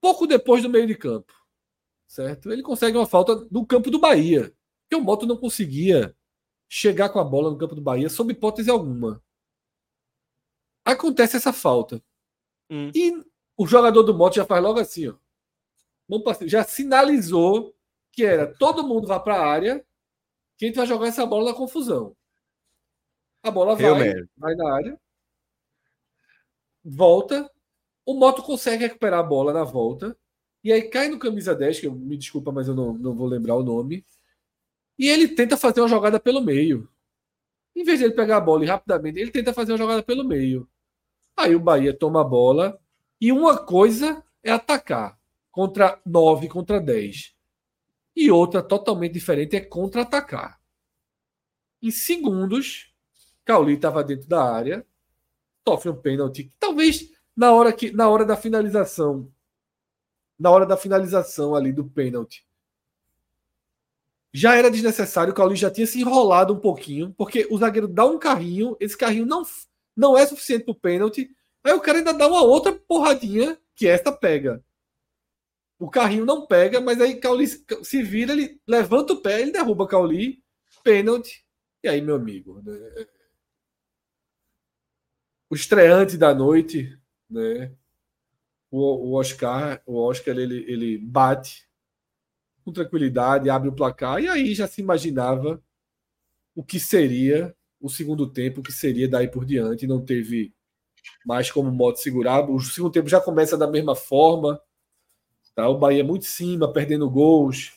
pouco 0.00 0.28
depois 0.28 0.62
do 0.62 0.70
meio 0.70 0.86
de 0.86 0.94
campo, 0.94 1.32
certo? 2.06 2.52
Ele 2.52 2.62
consegue 2.62 2.96
uma 2.96 3.06
falta 3.06 3.48
no 3.50 3.66
campo 3.66 3.90
do 3.90 3.98
Bahia, 3.98 4.54
que 4.88 4.94
o 4.94 5.02
Moto 5.02 5.26
não 5.26 5.36
conseguia 5.36 6.16
chegar 6.74 7.08
com 7.08 7.20
a 7.20 7.24
bola 7.24 7.52
no 7.52 7.56
campo 7.56 7.76
do 7.76 7.80
Bahia 7.80 8.10
sob 8.10 8.32
hipótese 8.32 8.68
alguma. 8.68 9.22
Acontece 10.84 11.36
essa 11.36 11.52
falta. 11.52 12.02
Hum. 12.68 12.90
E 12.92 13.12
o 13.56 13.64
jogador 13.64 14.02
do 14.02 14.12
Moto 14.12 14.34
já 14.34 14.44
faz 14.44 14.60
logo 14.60 14.80
assim, 14.80 15.06
ó. 15.06 15.14
Já 16.42 16.64
sinalizou 16.64 17.72
que 18.10 18.24
era 18.24 18.52
todo 18.52 18.86
mundo 18.86 19.06
vá 19.06 19.20
para 19.20 19.36
a 19.36 19.46
área, 19.46 19.86
que 20.58 20.64
a 20.64 20.68
gente 20.68 20.76
vai 20.76 20.86
jogar 20.86 21.06
essa 21.06 21.24
bola 21.24 21.52
na 21.52 21.56
confusão. 21.56 22.16
A 23.40 23.52
bola 23.52 23.76
vai, 23.76 24.12
vai 24.36 24.54
na 24.56 24.74
área, 24.74 25.00
volta, 26.84 27.48
o 28.04 28.14
Moto 28.14 28.42
consegue 28.42 28.84
recuperar 28.84 29.20
a 29.20 29.22
bola 29.22 29.52
na 29.52 29.62
volta, 29.62 30.18
e 30.62 30.72
aí 30.72 30.82
cai 30.82 31.08
no 31.08 31.20
camisa 31.20 31.54
10, 31.54 31.80
que 31.80 31.86
eu, 31.86 31.94
me 31.94 32.16
desculpa, 32.16 32.50
mas 32.50 32.66
eu 32.66 32.74
não, 32.74 32.94
não 32.94 33.14
vou 33.14 33.28
lembrar 33.28 33.54
o 33.54 33.62
nome, 33.62 34.04
e 34.98 35.08
ele 35.08 35.28
tenta 35.28 35.56
fazer 35.56 35.80
uma 35.80 35.88
jogada 35.88 36.20
pelo 36.20 36.40
meio. 36.40 36.88
Em 37.74 37.82
vez 37.82 37.98
de 37.98 38.04
ele 38.04 38.14
pegar 38.14 38.36
a 38.36 38.40
bola 38.40 38.64
e 38.64 38.68
rapidamente, 38.68 39.18
ele 39.18 39.30
tenta 39.30 39.52
fazer 39.52 39.72
uma 39.72 39.78
jogada 39.78 40.02
pelo 40.02 40.24
meio. 40.24 40.68
Aí 41.36 41.54
o 41.56 41.60
Bahia 41.60 41.92
toma 41.92 42.20
a 42.20 42.24
bola. 42.24 42.80
E 43.20 43.32
uma 43.32 43.58
coisa 43.58 44.22
é 44.42 44.50
atacar 44.50 45.18
contra 45.50 46.00
9 46.04 46.48
contra 46.48 46.80
10. 46.80 47.34
E 48.14 48.30
outra 48.30 48.62
totalmente 48.62 49.12
diferente 49.12 49.56
é 49.56 49.60
contra-atacar. 49.60 50.60
Em 51.82 51.90
segundos, 51.90 52.92
Cauli 53.44 53.74
estava 53.74 54.04
dentro 54.04 54.28
da 54.28 54.42
área, 54.42 54.86
sofre 55.66 55.90
um 55.90 55.96
pênalti. 55.96 56.50
Talvez 56.58 57.12
na 57.36 57.52
hora 57.52 57.72
que 57.72 57.90
na 57.90 58.08
hora 58.08 58.24
da 58.24 58.36
finalização, 58.36 59.30
na 60.38 60.50
hora 60.50 60.64
da 60.64 60.76
finalização 60.76 61.54
ali 61.54 61.72
do 61.72 61.84
pênalti, 61.84 62.46
já 64.36 64.56
era 64.56 64.68
desnecessário, 64.68 65.32
o 65.32 65.34
Cauli 65.34 65.54
já 65.54 65.70
tinha 65.70 65.86
se 65.86 66.00
enrolado 66.00 66.52
um 66.52 66.58
pouquinho, 66.58 67.14
porque 67.16 67.46
o 67.48 67.56
zagueiro 67.56 67.86
dá 67.86 68.04
um 68.04 68.18
carrinho, 68.18 68.76
esse 68.80 68.98
carrinho 68.98 69.24
não, 69.24 69.44
não 69.96 70.18
é 70.18 70.26
suficiente 70.26 70.64
para 70.64 70.72
o 70.72 70.80
pênalti, 70.80 71.30
aí 71.62 71.72
o 71.72 71.80
cara 71.80 71.98
ainda 71.98 72.12
dá 72.12 72.26
uma 72.26 72.42
outra 72.42 72.72
porradinha, 72.72 73.56
que 73.76 73.86
esta 73.86 74.10
pega. 74.10 74.60
O 75.78 75.88
carrinho 75.88 76.24
não 76.24 76.46
pega, 76.46 76.80
mas 76.80 77.00
aí 77.00 77.20
Cauli 77.20 77.46
se 77.46 78.02
vira, 78.02 78.32
ele 78.32 78.60
levanta 78.66 79.12
o 79.12 79.22
pé, 79.22 79.40
ele 79.40 79.52
derruba 79.52 79.86
Cauli, 79.86 80.42
pênalti, 80.82 81.44
e 81.84 81.88
aí, 81.88 82.00
meu 82.00 82.16
amigo, 82.16 82.60
né? 82.64 83.06
o 85.48 85.54
estreante 85.54 86.16
da 86.16 86.34
noite, 86.34 86.98
né? 87.30 87.72
O, 88.68 89.10
o 89.10 89.12
Oscar, 89.12 89.80
o 89.86 89.96
Oscar 89.96 90.36
ele, 90.36 90.64
ele 90.66 90.98
bate 90.98 91.63
com 92.64 92.72
tranquilidade, 92.72 93.50
abre 93.50 93.68
o 93.68 93.74
placar, 93.74 94.20
e 94.20 94.28
aí 94.28 94.54
já 94.54 94.66
se 94.66 94.80
imaginava 94.80 95.62
o 96.54 96.64
que 96.64 96.80
seria 96.80 97.54
o 97.80 97.90
segundo 97.90 98.26
tempo, 98.26 98.60
o 98.60 98.62
que 98.62 98.72
seria 98.72 99.08
daí 99.08 99.28
por 99.28 99.44
diante. 99.44 99.86
Não 99.86 100.02
teve 100.02 100.54
mais 101.26 101.50
como 101.50 101.70
modo 101.70 101.98
segurar. 101.98 102.48
O 102.48 102.58
segundo 102.60 102.92
tempo 102.92 103.08
já 103.08 103.20
começa 103.20 103.58
da 103.58 103.66
mesma 103.66 103.94
forma. 103.94 104.60
Tá? 105.54 105.68
O 105.68 105.78
Bahia 105.78 106.02
muito 106.02 106.22
em 106.22 106.28
cima, 106.28 106.72
perdendo 106.72 107.10
gols. 107.10 107.72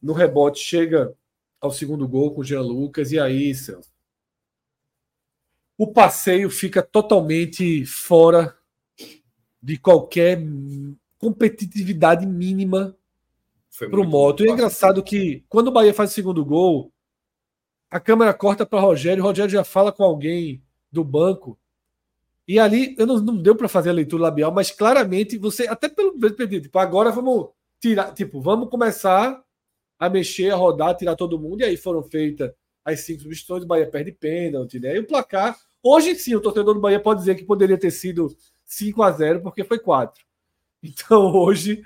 No 0.00 0.12
rebote 0.12 0.60
chega 0.60 1.14
ao 1.60 1.70
segundo 1.70 2.06
gol 2.06 2.34
com 2.34 2.40
o 2.40 2.44
Jean 2.44 2.62
Lucas, 2.62 3.12
e 3.12 3.20
aí, 3.20 3.54
Celso, 3.54 3.90
o 5.78 5.86
passeio 5.86 6.50
fica 6.50 6.82
totalmente 6.82 7.84
fora 7.86 8.56
de 9.62 9.78
qualquer 9.78 10.40
competitividade 11.18 12.26
mínima 12.26 12.96
Foi 13.72 13.88
pro 13.88 14.04
Moto. 14.04 14.44
E 14.44 14.48
é 14.48 14.52
engraçado 14.52 15.02
que 15.02 15.44
quando 15.48 15.68
o 15.68 15.72
Bahia 15.72 15.94
faz 15.94 16.10
o 16.10 16.14
segundo 16.14 16.44
gol, 16.44 16.92
a 17.90 17.98
câmera 17.98 18.34
corta 18.34 18.66
para 18.66 18.80
Rogério, 18.80 19.22
o 19.22 19.26
Rogério 19.26 19.50
já 19.50 19.64
fala 19.64 19.90
com 19.90 20.04
alguém 20.04 20.62
do 20.90 21.02
banco. 21.02 21.58
E 22.46 22.58
ali, 22.58 22.94
eu 22.98 23.06
não, 23.06 23.18
não 23.18 23.36
deu 23.36 23.56
para 23.56 23.68
fazer 23.68 23.90
a 23.90 23.94
leitura 23.94 24.24
labial, 24.24 24.52
mas 24.52 24.70
claramente 24.70 25.38
você, 25.38 25.66
até 25.66 25.88
pelo 25.88 26.14
tipo, 26.60 26.78
agora 26.78 27.10
vamos 27.10 27.48
tirar, 27.80 28.12
tipo, 28.12 28.40
vamos 28.40 28.68
começar 28.68 29.42
a 29.98 30.10
mexer, 30.10 30.50
a 30.50 30.56
rodar, 30.56 30.96
tirar 30.96 31.16
todo 31.16 31.38
mundo, 31.38 31.62
e 31.62 31.64
aí 31.64 31.76
foram 31.76 32.02
feitas 32.02 32.52
as 32.84 33.00
cinco 33.00 33.22
substituições, 33.22 33.62
o 33.64 33.66
Bahia 33.66 33.88
perde 33.88 34.12
pênalti, 34.12 34.80
né? 34.80 34.96
E 34.96 34.98
o 34.98 35.06
placar, 35.06 35.56
hoje 35.82 36.14
sim, 36.16 36.34
o 36.34 36.40
torcedor 36.40 36.74
do 36.74 36.80
Bahia 36.80 37.00
pode 37.00 37.20
dizer 37.20 37.36
que 37.36 37.44
poderia 37.44 37.78
ter 37.78 37.90
sido 37.90 38.28
5 38.64 39.02
a 39.02 39.10
0 39.12 39.40
porque 39.40 39.64
foi 39.64 39.78
4. 39.78 40.22
Então 40.84 41.32
hoje 41.32 41.80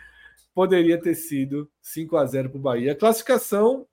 poderia 0.57 0.99
ter 0.99 1.15
sido 1.15 1.71
5 1.83 2.17
a 2.17 2.25
0 2.25 2.49
para 2.49 2.59
o 2.59 2.63
Bahia. 2.63 2.93
A 2.93 2.97
classificação 2.97 3.87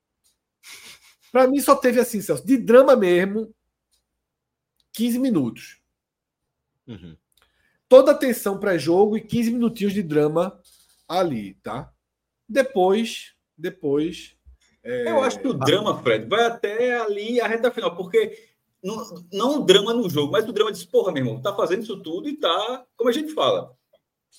para 1.30 1.46
mim 1.46 1.60
só 1.60 1.76
teve 1.76 2.00
assim, 2.00 2.22
Celso, 2.22 2.46
de 2.46 2.56
drama 2.56 2.96
mesmo, 2.96 3.54
15 4.94 5.20
minutos. 5.20 5.82
Uhum. 6.88 7.18
Toda 7.90 8.14
a 8.14 8.18
tensão 8.18 8.58
pré-jogo 8.58 9.18
e 9.18 9.22
15 9.22 9.52
minutinhos 9.52 9.92
de 9.92 10.02
drama 10.02 10.58
ali, 11.06 11.56
tá? 11.56 11.92
Depois, 12.48 13.36
depois. 13.58 14.38
É... 14.82 15.12
Eu 15.12 15.22
acho 15.22 15.42
que 15.42 15.48
o 15.50 15.54
drama, 15.54 16.02
Fred, 16.02 16.30
vai 16.30 16.46
até 16.46 16.98
ali 16.98 17.42
a 17.42 17.48
reta 17.48 17.72
final, 17.72 17.94
porque 17.94 18.42
não, 18.82 19.26
não 19.34 19.58
o 19.58 19.66
drama 19.66 19.94
no 19.94 20.10
jogo, 20.10 20.32
mas 20.32 20.48
o 20.48 20.54
drama 20.54 20.72
de 20.72 20.88
porra, 20.88 21.12
meu 21.12 21.26
irmão, 21.26 21.42
tá 21.42 21.54
fazendo 21.54 21.84
isso 21.84 22.02
tudo 22.02 22.30
e 22.30 22.38
tá, 22.38 22.86
como 22.96 23.10
a 23.10 23.14
gente 23.14 23.34
fala, 23.34 23.78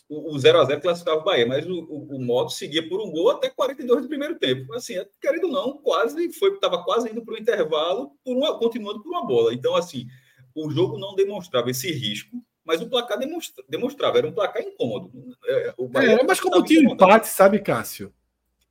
o 0.08 0.36
0x0 0.36 0.80
classificava 0.80 1.20
o 1.20 1.24
Bahia, 1.24 1.46
mas 1.46 1.66
o, 1.66 1.72
o, 1.72 2.16
o 2.16 2.22
modo 2.22 2.50
seguia 2.50 2.86
por 2.88 3.00
um 3.00 3.10
gol 3.10 3.30
até 3.30 3.48
42 3.48 4.02
do 4.02 4.08
primeiro 4.08 4.38
tempo. 4.38 4.72
Assim, 4.74 4.96
é, 4.96 5.08
querendo 5.20 5.46
ou 5.46 5.52
não, 5.52 5.78
quase 5.78 6.32
foi, 6.32 6.52
estava 6.52 6.82
quase 6.84 7.10
indo 7.10 7.24
para 7.24 7.34
o 7.34 7.38
intervalo, 7.38 8.12
por 8.24 8.36
uma, 8.36 8.58
continuando 8.58 9.02
por 9.02 9.10
uma 9.10 9.26
bola. 9.26 9.54
Então, 9.54 9.74
assim, 9.74 10.06
o 10.54 10.70
jogo 10.70 10.98
não 10.98 11.14
demonstrava 11.14 11.70
esse 11.70 11.90
risco, 11.90 12.36
mas 12.64 12.80
o 12.80 12.88
placar 12.88 13.18
demonstra, 13.18 13.64
demonstrava, 13.68 14.18
era 14.18 14.26
um 14.26 14.32
placar 14.32 14.62
incômodo. 14.62 15.10
É, 15.44 15.68
é 15.68 16.24
mas 16.24 16.40
como 16.40 16.62
tinha 16.64 16.80
empate, 16.80 17.28
sabe, 17.28 17.60
Cássio? 17.60 18.12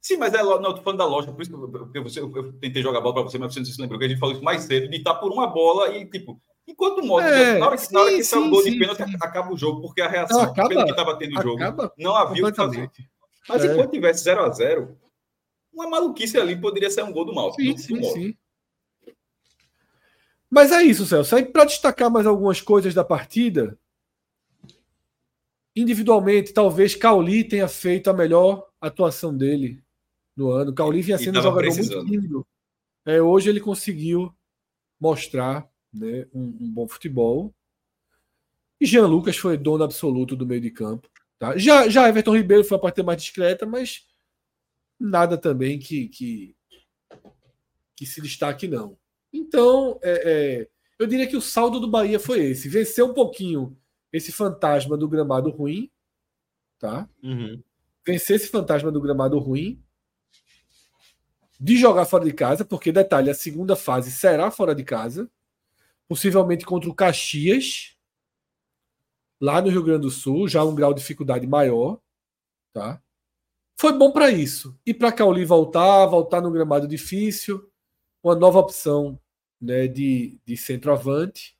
Sim, 0.02 0.18
mas 0.18 0.34
é, 0.34 0.44
não, 0.44 0.52
eu 0.52 0.74
tô 0.74 0.82
falando 0.82 1.00
da 1.00 1.06
lógica, 1.06 1.32
por 1.32 1.42
isso 1.42 1.52
que 1.52 1.98
eu, 1.98 2.06
eu, 2.06 2.36
eu 2.36 2.54
tentei 2.54 2.82
jogar 2.82 3.00
bola 3.00 3.16
para 3.16 3.24
você, 3.24 3.38
mas 3.38 3.54
você 3.54 3.60
não 3.60 3.66
se 3.66 3.82
lembrou 3.82 3.98
que 3.98 4.06
a 4.06 4.10
gente 4.10 4.20
falou 4.20 4.36
isso 4.36 4.44
mais 4.44 4.64
cedo, 4.64 4.90
de 4.90 4.98
estar 4.98 5.16
por 5.16 5.32
uma 5.32 5.48
bola 5.48 5.96
e, 5.96 6.06
tipo, 6.06 6.42
Enquanto 6.68 7.00
o 7.00 7.06
modo, 7.06 7.28
é, 7.28 7.60
na 7.60 7.68
hora 7.68 7.76
que, 7.76 7.84
sim, 7.84 7.94
na 7.94 8.02
hora 8.02 8.12
que 8.12 8.24
sim, 8.24 8.38
o 8.38 8.50
gol 8.50 8.64
sim, 8.64 8.72
de 8.72 8.80
pênalti, 8.80 9.02
acaba 9.22 9.52
o 9.52 9.58
jogo, 9.58 9.82
porque 9.82 10.02
a 10.02 10.08
reação, 10.08 10.38
não, 10.38 10.46
acaba, 10.46 10.70
pelo 10.70 10.86
que 10.86 10.92
estava 10.92 11.18
tendo 11.18 11.38
o 11.38 11.42
jogo, 11.42 11.60
não 11.98 12.16
havia 12.16 12.46
o 12.46 12.50
que 12.50 12.56
fazer. 12.56 12.90
Mas 13.50 13.66
é. 13.66 13.74
enquanto 13.74 13.92
tivesse 13.92 14.24
0 14.24 14.44
a 14.44 14.50
0 14.50 14.98
uma 15.74 15.90
maluquice 15.90 16.38
ali 16.38 16.56
poderia 16.56 16.90
ser 16.90 17.04
um 17.04 17.12
gol 17.12 17.26
do 17.26 17.34
mal. 17.34 17.52
Sim, 17.54 17.76
sim, 17.76 18.04
sim. 18.04 18.38
Mas 20.50 20.72
é 20.72 20.84
isso, 20.84 21.06
Celso. 21.06 21.36
Aí, 21.36 21.44
para 21.44 21.66
destacar 21.66 22.12
mais 22.12 22.28
algumas 22.28 22.62
coisas 22.62 22.94
da 22.94 23.04
partida, 23.04 23.78
individualmente, 25.76 26.54
talvez 26.54 26.96
Cauli 26.96 27.44
tenha 27.44 27.68
feito 27.68 28.10
a 28.10 28.14
melhor 28.14 28.70
atuação 28.80 29.36
dele 29.36 29.84
no 30.38 30.52
ano. 30.52 30.74
Cauli 30.74 31.02
vinha 31.02 31.18
sendo 31.18 31.40
um 31.40 31.42
jogador 31.42 31.62
precisando. 31.62 32.06
muito 32.06 32.22
lindo. 32.22 32.48
É, 33.04 33.20
hoje 33.20 33.50
ele 33.50 33.60
conseguiu 33.60 34.32
mostrar 35.00 35.68
né, 35.94 36.28
um, 36.34 36.42
um, 36.42 36.72
bom 36.72 36.88
futebol. 36.88 37.54
E 38.80 38.86
Jean 38.86 39.06
Lucas 39.06 39.38
foi 39.38 39.58
dono 39.58 39.84
absoluto 39.84 40.36
do 40.36 40.46
meio 40.46 40.62
de 40.62 40.72
campo. 40.72 41.10
Tá? 41.38 41.58
Já, 41.58 41.88
já 41.88 42.08
Everton 42.10 42.36
Ribeiro 42.36 42.64
foi 42.64 42.78
a 42.78 42.82
parte 42.82 43.04
mais 43.04 43.22
discreta, 43.22 43.66
mas 43.66 44.06
nada 45.00 45.38
também 45.38 45.78
que, 45.78 46.08
que, 46.08 46.56
que 47.96 48.06
se 48.06 48.22
destaque, 48.22 48.68
não. 48.68 48.98
Então, 49.32 50.00
é, 50.02 50.32
é, 50.32 50.70
eu 51.00 51.08
diria 51.08 51.28
que 51.28 51.38
o 51.38 51.42
saldo 51.42 51.80
do 51.80 51.88
Bahia 51.88 52.20
foi 52.20 52.46
esse: 52.46 52.70
vencer 52.70 53.04
um 53.04 53.14
pouquinho 53.14 53.78
esse 54.12 54.32
fantasma 54.32 54.96
do 54.96 55.08
gramado 55.08 55.50
ruim, 55.50 55.92
tá? 56.78 57.10
Uhum. 57.22 57.62
Vencer 58.06 58.36
esse 58.36 58.48
fantasma 58.48 58.92
do 58.92 59.02
gramado 59.02 59.40
ruim, 59.40 59.82
de 61.60 61.78
jogar 61.78 62.06
fora 62.06 62.26
de 62.26 62.34
casa, 62.34 62.64
porque 62.64 62.92
detalhe, 62.92 63.30
a 63.30 63.34
segunda 63.34 63.76
fase 63.76 64.12
será 64.12 64.52
fora 64.52 64.76
de 64.76 64.84
casa 64.84 65.30
possivelmente 66.14 66.64
contra 66.64 66.88
o 66.88 66.94
Caxias, 66.94 67.98
lá 69.42 69.60
no 69.60 69.70
Rio 69.72 69.82
Grande 69.82 70.04
do 70.04 70.12
Sul, 70.12 70.48
já 70.48 70.64
um 70.64 70.76
grau 70.76 70.94
de 70.94 71.02
dificuldade 71.02 71.48
maior, 71.48 72.00
tá? 72.72 73.02
Foi 73.76 73.92
bom 73.92 74.12
para 74.12 74.30
isso. 74.30 74.80
E 74.86 74.94
para 74.94 75.12
Cauli 75.12 75.44
voltar, 75.44 76.06
voltar 76.06 76.40
no 76.40 76.52
gramado 76.52 76.88
difícil, 76.88 77.68
uma 78.22 78.36
nova 78.36 78.60
opção 78.60 79.20
né, 79.60 79.88
de, 79.88 80.40
de 80.46 80.56
centroavante, 80.56 81.58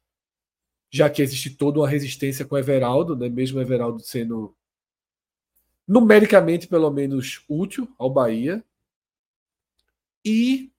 já 0.92 1.10
que 1.10 1.24
existe 1.24 1.50
toda 1.50 1.80
uma 1.80 1.90
resistência 1.90 2.46
com 2.46 2.56
Everaldo, 2.56 3.16
né, 3.16 3.30
mesmo 3.30 3.60
Everaldo 3.60 4.02
sendo 4.02 4.56
numericamente 5.88 6.68
pelo 6.68 6.92
menos 6.92 7.44
útil 7.50 7.92
ao 7.98 8.08
Bahia. 8.08 8.64
E 10.24 10.72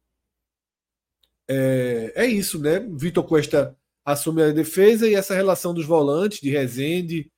é, 1.49 2.13
é 2.15 2.27
isso, 2.27 2.59
né? 2.59 2.81
Vitor 2.81 3.25
Costa 3.25 3.77
assume 4.05 4.43
a 4.43 4.53
defesa 4.53 5.09
e 5.09 5.15
essa 5.15 5.35
relação 5.35 5.73
dos 5.73 5.87
volantes, 5.87 6.41
de 6.41 6.51
Rezende, 6.51 7.31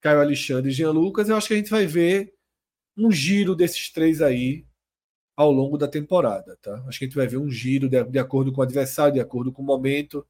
Caio 0.00 0.20
Alexandre 0.20 0.70
e 0.70 0.74
Jean 0.74 0.90
Lucas, 0.90 1.28
eu 1.28 1.36
acho 1.36 1.48
que 1.48 1.54
a 1.54 1.56
gente 1.56 1.70
vai 1.70 1.86
ver 1.86 2.32
um 2.96 3.10
giro 3.10 3.54
desses 3.54 3.90
três 3.90 4.20
aí 4.20 4.66
ao 5.36 5.50
longo 5.50 5.78
da 5.78 5.88
temporada, 5.88 6.56
tá? 6.60 6.84
Acho 6.86 6.98
que 6.98 7.04
a 7.04 7.08
gente 7.08 7.16
vai 7.16 7.26
ver 7.26 7.38
um 7.38 7.50
giro 7.50 7.88
de, 7.88 8.02
de 8.04 8.18
acordo 8.18 8.52
com 8.52 8.60
o 8.60 8.64
adversário, 8.64 9.14
de 9.14 9.20
acordo 9.20 9.52
com 9.52 9.62
o 9.62 9.64
momento. 9.64 10.26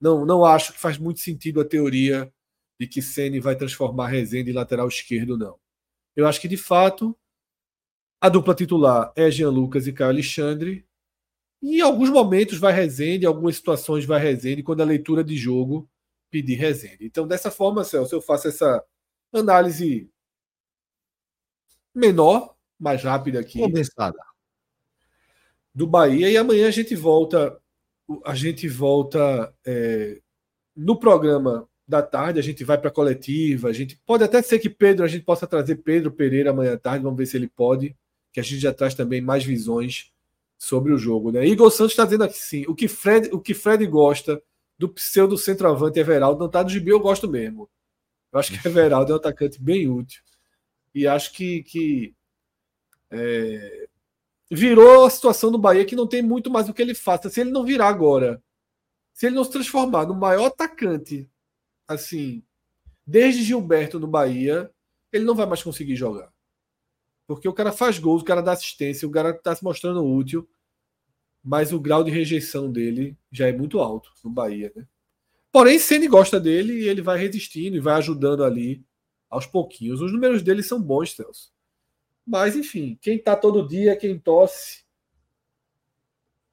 Não, 0.00 0.26
não 0.26 0.44
acho 0.44 0.72
que 0.72 0.80
faz 0.80 0.98
muito 0.98 1.20
sentido 1.20 1.60
a 1.60 1.64
teoria 1.64 2.32
de 2.78 2.86
que 2.86 3.00
Ceni 3.00 3.40
vai 3.40 3.56
transformar 3.56 4.08
Rezende 4.08 4.50
em 4.50 4.54
lateral 4.54 4.88
esquerdo, 4.88 5.38
não. 5.38 5.58
Eu 6.14 6.26
acho 6.26 6.40
que 6.40 6.48
de 6.48 6.56
fato 6.56 7.16
a 8.20 8.28
dupla 8.28 8.54
titular 8.54 9.12
é 9.16 9.30
Jean 9.30 9.50
Lucas 9.50 9.86
e 9.86 9.92
Caio 9.92 10.10
Alexandre 10.10 10.86
em 11.62 11.80
alguns 11.80 12.10
momentos 12.10 12.58
vai 12.58 12.72
Rezende, 12.72 13.24
em 13.24 13.28
algumas 13.28 13.56
situações 13.56 14.04
vai 14.04 14.20
Rezende, 14.20 14.62
quando 14.62 14.80
a 14.80 14.86
leitura 14.86 15.22
de 15.22 15.36
jogo 15.36 15.88
pedir 16.30 16.54
Rezende. 16.54 17.04
Então, 17.06 17.26
dessa 17.26 17.50
forma, 17.50 17.84
Celso, 17.84 18.14
eu 18.14 18.22
faço 18.22 18.48
essa 18.48 18.84
análise 19.32 20.10
menor, 21.94 22.56
mais 22.78 23.02
rápida 23.02 23.40
aqui. 23.40 23.60
Condensada. 23.60 24.18
Do 25.74 25.86
Bahia. 25.86 26.30
E 26.30 26.36
amanhã 26.36 26.68
a 26.68 26.72
gente 26.72 26.94
volta. 26.96 27.58
A 28.24 28.34
gente 28.34 28.68
volta 28.68 29.54
é, 29.64 30.20
no 30.74 30.98
programa 30.98 31.68
da 31.86 32.02
tarde, 32.02 32.38
a 32.38 32.42
gente 32.42 32.64
vai 32.64 32.76
para 32.76 32.88
a 32.88 32.92
coletiva. 32.92 33.68
A 33.68 33.72
gente 33.72 33.96
pode 34.04 34.24
até 34.24 34.42
ser 34.42 34.58
que 34.58 34.68
Pedro, 34.68 35.04
a 35.04 35.08
gente 35.08 35.24
possa 35.24 35.46
trazer 35.46 35.76
Pedro 35.76 36.10
Pereira 36.10 36.50
amanhã 36.50 36.74
à 36.74 36.78
tarde, 36.78 37.04
vamos 37.04 37.18
ver 37.18 37.26
se 37.26 37.36
ele 37.36 37.48
pode, 37.48 37.96
que 38.32 38.40
a 38.40 38.42
gente 38.42 38.58
já 38.58 38.72
traz 38.72 38.94
também 38.94 39.20
mais 39.20 39.44
visões 39.44 40.11
sobre 40.62 40.92
o 40.92 40.96
jogo. 40.96 41.32
Né? 41.32 41.44
Igor 41.44 41.72
Santos 41.72 41.90
está 41.90 42.04
dizendo 42.04 42.22
aqui 42.22 42.38
sim. 42.38 42.64
O 42.68 42.74
que 42.74 42.86
Fred, 42.86 43.30
o 43.32 43.40
que 43.40 43.52
Fred 43.52 43.84
gosta 43.84 44.40
do 44.78 44.88
pseudo 44.88 45.36
centroavante 45.36 45.98
Everaldo 45.98 46.38
não 46.38 46.46
está 46.46 46.62
no 46.62 46.68
gibi, 46.68 46.90
eu 46.92 47.00
gosto 47.00 47.28
mesmo. 47.28 47.68
Eu 48.32 48.38
acho 48.38 48.52
que 48.52 48.58
Everaldo 48.68 49.10
é 49.10 49.14
um 49.16 49.18
atacante 49.18 49.60
bem 49.60 49.88
útil. 49.88 50.22
E 50.94 51.04
acho 51.04 51.32
que, 51.32 51.64
que 51.64 52.14
é, 53.10 53.88
virou 54.48 55.04
a 55.04 55.10
situação 55.10 55.50
do 55.50 55.58
Bahia 55.58 55.84
que 55.84 55.96
não 55.96 56.06
tem 56.06 56.22
muito 56.22 56.48
mais 56.48 56.68
o 56.68 56.74
que 56.74 56.80
ele 56.80 56.94
faça. 56.94 57.28
Se 57.28 57.40
ele 57.40 57.50
não 57.50 57.64
virar 57.64 57.88
agora, 57.88 58.40
se 59.12 59.26
ele 59.26 59.34
não 59.34 59.42
se 59.42 59.50
transformar 59.50 60.06
no 60.06 60.14
maior 60.14 60.46
atacante, 60.46 61.28
assim, 61.88 62.40
desde 63.04 63.42
Gilberto 63.42 63.98
no 63.98 64.06
Bahia, 64.06 64.70
ele 65.12 65.24
não 65.24 65.34
vai 65.34 65.44
mais 65.44 65.60
conseguir 65.60 65.96
jogar. 65.96 66.32
Porque 67.26 67.48
o 67.48 67.52
cara 67.52 67.72
faz 67.72 67.98
gols, 67.98 68.22
o 68.22 68.24
cara 68.24 68.40
dá 68.40 68.52
assistência, 68.52 69.08
o 69.08 69.10
cara 69.10 69.30
está 69.30 69.56
se 69.56 69.64
mostrando 69.64 70.04
útil, 70.04 70.48
mas 71.42 71.72
o 71.72 71.80
grau 71.80 72.04
de 72.04 72.10
rejeição 72.10 72.70
dele 72.70 73.16
já 73.30 73.48
é 73.48 73.52
muito 73.52 73.80
alto 73.80 74.10
no 74.22 74.30
Bahia, 74.30 74.72
né? 74.76 74.86
Porém, 75.50 75.78
Ceni 75.78 76.08
gosta 76.08 76.40
dele 76.40 76.80
e 76.80 76.88
ele 76.88 77.02
vai 77.02 77.18
resistindo 77.18 77.76
e 77.76 77.80
vai 77.80 77.94
ajudando 77.96 78.42
ali 78.42 78.82
aos 79.28 79.44
pouquinhos. 79.44 80.00
Os 80.00 80.10
números 80.10 80.42
dele 80.42 80.62
são 80.62 80.80
bons, 80.80 81.12
Celso. 81.12 81.52
Mas, 82.26 82.56
enfim, 82.56 82.98
quem 83.02 83.16
está 83.16 83.36
todo 83.36 83.66
dia, 83.66 83.96
quem 83.96 84.18
tosse, 84.18 84.84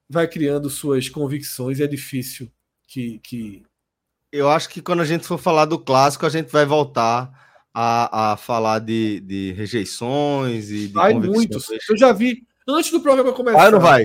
vai 0.08 0.28
criando 0.28 0.68
suas 0.68 1.08
convicções. 1.08 1.80
É 1.80 1.86
difícil 1.86 2.50
que, 2.86 3.20
que. 3.20 3.62
Eu 4.30 4.50
acho 4.50 4.68
que 4.68 4.82
quando 4.82 5.00
a 5.00 5.06
gente 5.06 5.26
for 5.26 5.38
falar 5.38 5.64
do 5.64 5.78
clássico, 5.78 6.26
a 6.26 6.30
gente 6.30 6.50
vai 6.50 6.66
voltar 6.66 7.32
a, 7.72 8.32
a 8.32 8.36
falar 8.36 8.80
de, 8.80 9.20
de 9.20 9.52
rejeições 9.52 10.70
e 10.70 10.88
de 10.88 10.92
Vai 10.92 11.14
muito. 11.14 11.58
Eu 11.88 11.96
já 11.96 12.12
vi. 12.12 12.46
Antes 12.68 12.90
do 12.90 13.00
programa 13.00 13.32
começar. 13.32 13.56
Vai 13.56 13.66
ou 13.66 13.72
não 13.72 13.80
vai? 13.80 14.04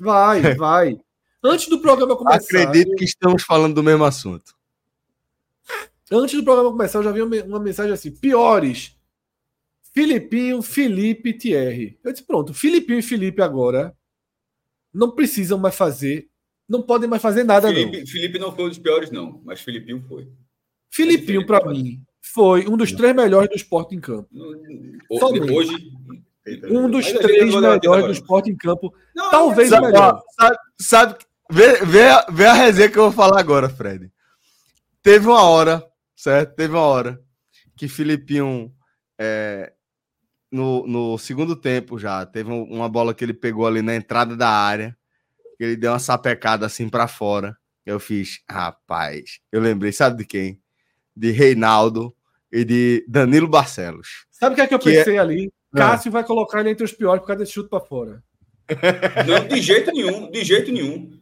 Vai, 0.00 0.40
vai. 0.56 0.98
Antes 1.44 1.68
do 1.68 1.78
programa 1.78 2.16
começar. 2.16 2.38
Acredito 2.38 2.96
que 2.96 3.04
estamos 3.04 3.42
falando 3.42 3.74
do 3.74 3.82
mesmo 3.82 4.04
assunto. 4.04 4.56
Antes 6.10 6.34
do 6.34 6.42
programa 6.42 6.70
começar, 6.70 6.98
eu 6.98 7.04
já 7.04 7.12
vi 7.12 7.22
uma 7.22 7.60
mensagem 7.60 7.92
assim: 7.92 8.10
piores. 8.10 8.96
Filipinho, 9.92 10.62
Felipe, 10.62 11.32
Thierry. 11.32 11.98
Eu 12.02 12.12
disse, 12.12 12.24
pronto, 12.24 12.54
Filipinho 12.54 13.00
e 13.00 13.02
Felipe 13.02 13.42
agora 13.42 13.94
não 14.94 15.10
precisam 15.10 15.58
mais 15.58 15.74
fazer, 15.74 16.28
não 16.68 16.80
podem 16.80 17.08
mais 17.08 17.20
fazer 17.20 17.42
nada, 17.42 17.68
Felipe, 17.68 17.98
não. 17.98 18.06
Felipe 18.06 18.38
não 18.38 18.54
foi 18.54 18.64
um 18.66 18.68
dos 18.68 18.78
piores, 18.78 19.10
não, 19.10 19.40
mas 19.44 19.60
Filipinho 19.60 20.00
foi. 20.08 20.28
Filipinho, 20.88 21.44
para 21.44 21.68
mim, 21.68 22.02
foi 22.20 22.68
um 22.68 22.76
dos 22.76 22.92
três 22.92 23.14
melhores 23.14 23.48
do 23.50 23.56
esporte 23.56 23.94
em 23.96 24.00
campo. 24.00 24.28
Hoje, 25.10 25.52
hoje 25.52 25.92
um 26.70 26.90
dos 26.90 27.10
três 27.12 27.54
melhores 27.54 28.04
do 28.04 28.12
esporte 28.12 28.50
em 28.50 28.56
campo. 28.56 28.92
Não, 29.14 29.30
talvez 29.30 29.68
sabe, 29.68 29.86
o 29.86 29.86
melhor. 29.88 30.22
Sabe, 30.38 30.56
sabe 30.78 31.16
vê, 31.50 31.84
vê, 31.84 32.08
vê 32.30 32.46
a 32.46 32.54
resenha 32.54 32.88
que 32.88 32.98
eu 32.98 33.04
vou 33.04 33.12
falar 33.12 33.40
agora, 33.40 33.68
Fred. 33.68 34.10
Teve 35.02 35.26
uma 35.26 35.42
hora, 35.42 35.84
certo? 36.14 36.54
Teve 36.54 36.74
uma 36.74 36.82
hora 36.82 37.20
que 37.76 37.88
Filipinho, 37.88 38.72
é, 39.18 39.72
no, 40.50 40.86
no 40.86 41.18
segundo 41.18 41.56
tempo 41.56 41.98
já, 41.98 42.24
teve 42.24 42.50
uma 42.50 42.88
bola 42.88 43.14
que 43.14 43.24
ele 43.24 43.34
pegou 43.34 43.66
ali 43.66 43.82
na 43.82 43.94
entrada 43.94 44.36
da 44.36 44.48
área, 44.48 44.96
que 45.56 45.64
ele 45.64 45.76
deu 45.76 45.92
uma 45.92 45.98
sapecada 45.98 46.66
assim 46.66 46.88
para 46.88 47.08
fora. 47.08 47.56
Eu 47.84 47.98
fiz, 47.98 48.40
rapaz, 48.48 49.40
eu 49.50 49.60
lembrei, 49.60 49.92
sabe 49.92 50.18
de 50.18 50.24
quem? 50.24 50.60
De 51.16 51.30
Reinaldo 51.30 52.14
e 52.52 52.64
de 52.64 53.04
Danilo 53.08 53.48
Barcelos. 53.48 54.26
Sabe 54.30 54.52
o 54.52 54.56
que 54.56 54.62
é 54.62 54.66
que 54.66 54.74
eu 54.74 54.78
que 54.78 54.90
é 54.90 54.98
pensei 54.98 55.16
é... 55.16 55.18
ali? 55.18 55.52
Cássio 55.74 56.10
ah. 56.10 56.12
vai 56.12 56.24
colocar 56.24 56.60
ele 56.60 56.70
entre 56.70 56.84
os 56.84 56.92
piores 56.92 57.20
por 57.20 57.28
causa 57.28 57.40
desse 57.40 57.52
chute 57.52 57.68
para 57.68 57.80
fora. 57.80 58.22
Não, 59.26 59.48
de 59.48 59.60
jeito 59.60 59.92
nenhum, 59.92 60.30
de 60.30 60.44
jeito 60.44 60.72
nenhum. 60.72 61.18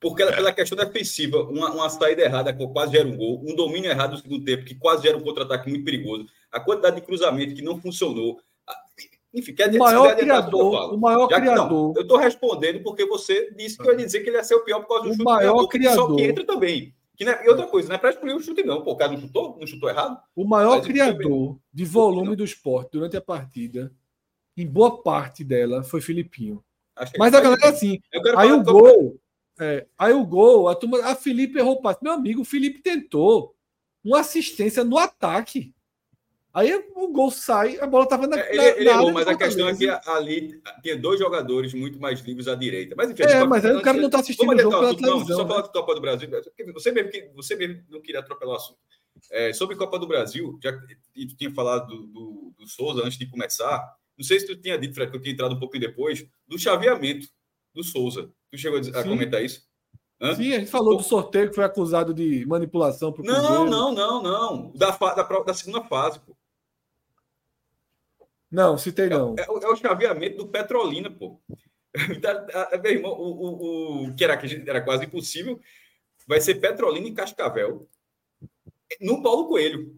Porque 0.00 0.24
pela 0.24 0.52
questão 0.52 0.78
defensiva, 0.78 1.42
uma, 1.42 1.72
uma 1.72 1.90
saída 1.90 2.22
errada 2.22 2.52
que 2.52 2.66
quase 2.68 2.92
gera 2.92 3.08
um 3.08 3.16
gol, 3.16 3.42
um 3.44 3.54
domínio 3.54 3.90
errado 3.90 4.12
no 4.12 4.18
segundo 4.18 4.44
tempo 4.44 4.64
que 4.64 4.74
quase 4.76 5.02
gera 5.02 5.16
um 5.16 5.22
contra-ataque 5.22 5.68
muito 5.68 5.84
perigoso, 5.84 6.26
a 6.52 6.60
quantidade 6.60 6.96
de 6.96 7.02
cruzamento 7.02 7.54
que 7.54 7.62
não 7.62 7.80
funcionou. 7.80 8.40
Enfim, 9.34 9.54
quer 9.54 9.66
dizer, 9.66 9.80
o 9.80 9.84
maior 9.84 10.16
criador, 10.16 10.94
o 10.94 10.96
maior 10.96 11.28
Já 11.28 11.40
criador. 11.40 11.68
Não, 11.68 11.92
eu 11.96 12.02
estou 12.02 12.16
respondendo 12.16 12.82
porque 12.82 13.04
você 13.04 13.50
disse 13.56 13.76
que 13.76 13.86
eu 13.86 13.98
ia 13.98 14.04
dizer 14.06 14.20
que 14.20 14.30
ele 14.30 14.36
ia 14.36 14.44
ser 14.44 14.54
o 14.54 14.64
pior 14.64 14.80
por 14.80 14.88
causa 14.88 15.04
do 15.04 15.10
o 15.10 15.12
chute. 15.12 15.24
Maior 15.24 15.66
criador. 15.66 16.08
Só 16.10 16.14
que 16.14 16.22
entra 16.22 16.46
também. 16.46 16.94
Que 17.18 17.24
não 17.24 17.32
é, 17.32 17.44
e 17.44 17.48
outra 17.48 17.66
coisa, 17.66 17.88
não 17.88 17.96
é 17.96 17.98
para 17.98 18.10
excluir 18.10 18.32
o 18.32 18.40
chute, 18.40 18.62
não. 18.62 18.80
Pô, 18.80 18.92
o 18.92 18.96
cara 18.96 19.10
não 19.10 19.20
chutou? 19.20 19.58
Não 19.58 19.66
chutou 19.66 19.88
errado? 19.88 20.16
O 20.36 20.46
maior 20.46 20.80
criador 20.80 21.58
de 21.72 21.84
volume 21.84 22.36
do 22.36 22.44
esporte 22.44 22.92
durante 22.92 23.16
a 23.16 23.20
partida, 23.20 23.92
em 24.56 24.64
boa 24.64 25.02
parte 25.02 25.42
dela, 25.42 25.82
foi 25.82 26.00
Filipinho. 26.00 26.64
Mas 27.18 27.34
a 27.34 27.40
galera, 27.40 27.68
assim, 27.68 27.98
aí 28.36 28.52
o 28.52 28.62
gol. 28.62 29.20
É, 29.60 29.84
aí 29.98 30.12
o 30.12 30.24
gol, 30.24 30.68
a, 30.68 30.76
turma, 30.76 31.04
a 31.04 31.16
Felipe 31.16 31.58
errou 31.58 31.74
o 31.74 31.82
passe. 31.82 31.98
Meu 32.00 32.12
amigo, 32.12 32.42
o 32.42 32.44
Felipe 32.44 32.80
tentou 32.80 33.56
uma 34.04 34.20
assistência 34.20 34.84
no 34.84 34.96
ataque. 34.96 35.74
Aí 36.52 36.74
o 36.94 37.08
gol 37.08 37.30
sai, 37.30 37.78
a 37.78 37.86
bola 37.86 38.04
estava 38.04 38.26
na, 38.26 38.38
é, 38.38 38.52
ele, 38.52 38.80
ele 38.80 38.88
errou, 38.88 39.12
mas 39.12 39.28
a 39.28 39.36
questão 39.36 39.68
é 39.68 39.76
que 39.76 39.86
ali 39.88 40.60
tinha 40.82 40.96
dois 40.96 41.20
jogadores 41.20 41.74
muito 41.74 42.00
mais 42.00 42.20
livres 42.20 42.48
à 42.48 42.54
direita. 42.54 42.94
Mas 42.96 43.10
enfim, 43.10 43.22
é, 43.22 43.44
mas 43.44 43.64
aí 43.64 43.76
o 43.76 43.82
cara 43.82 43.98
não 43.98 44.06
está 44.06 44.20
assistindo 44.20 44.50
o 44.50 44.58
jogo 44.58 44.78
pela 44.78 44.96
televisão. 44.96 45.18
Não, 45.18 45.26
só 45.26 45.42
né? 45.42 45.48
falar 45.48 45.62
de 45.62 45.72
Copa 45.72 45.94
do 45.94 46.00
Brasil. 46.00 46.28
Você 46.72 46.90
mesmo, 46.90 47.10
que, 47.10 47.30
você 47.34 47.54
mesmo 47.54 47.84
não 47.90 48.00
queria 48.00 48.20
atropelar 48.20 48.54
o 48.54 48.56
assunto. 48.56 48.78
É, 49.30 49.52
sobre 49.52 49.76
Copa 49.76 49.98
do 49.98 50.06
Brasil, 50.06 50.58
já 50.62 50.72
que 50.72 51.26
tu 51.26 51.36
tinha 51.36 51.52
falado 51.52 51.86
do, 51.86 52.06
do, 52.06 52.54
do, 52.56 52.68
Souza 52.68 53.04
antes 53.04 53.18
de 53.18 53.26
começar, 53.26 53.94
não 54.16 54.24
sei 54.24 54.40
se 54.40 54.46
tu 54.46 54.56
tinha 54.56 54.78
dito, 54.78 54.94
Fred, 54.94 55.10
que 55.10 55.16
eu 55.16 55.20
tinha 55.20 55.34
entrado 55.34 55.54
um 55.54 55.58
pouco 55.58 55.78
depois, 55.78 56.26
do 56.46 56.58
chaveamento 56.58 57.28
do 57.74 57.82
Souza. 57.82 58.30
Tu 58.50 58.58
chegou 58.58 58.78
a, 58.78 59.00
a 59.00 59.04
comentar 59.04 59.44
isso? 59.44 59.68
Hã? 60.20 60.34
Sim, 60.34 60.54
a 60.54 60.58
gente 60.60 60.70
falou 60.70 60.96
do 60.96 61.02
sorteio 61.02 61.48
que 61.48 61.54
foi 61.54 61.64
acusado 61.64 62.12
de 62.14 62.44
manipulação 62.46 63.14
Não, 63.18 63.64
não, 63.64 63.92
não, 63.92 64.22
não. 64.22 64.72
Da, 64.74 64.90
da, 64.90 65.22
da 65.22 65.54
segunda 65.54 65.82
fase, 65.84 66.18
pô. 66.20 66.37
Não, 68.50 68.78
citei 68.78 69.08
não. 69.08 69.34
É, 69.38 69.42
é, 69.42 69.44
é, 69.44 69.68
o 69.68 69.76
chaveamento 69.76 70.38
do 70.38 70.48
Petrolina, 70.48 71.10
pô. 71.10 71.40
Então, 72.10 72.32
meu 72.82 72.92
irmão, 72.92 73.12
o, 73.12 73.24
o, 73.24 74.08
o, 74.08 74.14
que 74.14 74.24
era, 74.24 74.36
que 74.36 74.64
era 74.68 74.80
quase 74.80 75.04
impossível, 75.04 75.60
vai 76.26 76.40
ser 76.40 76.56
Petrolina 76.56 77.08
e 77.08 77.14
Cascavel 77.14 77.88
no 79.00 79.22
Paulo 79.22 79.48
Coelho. 79.48 79.94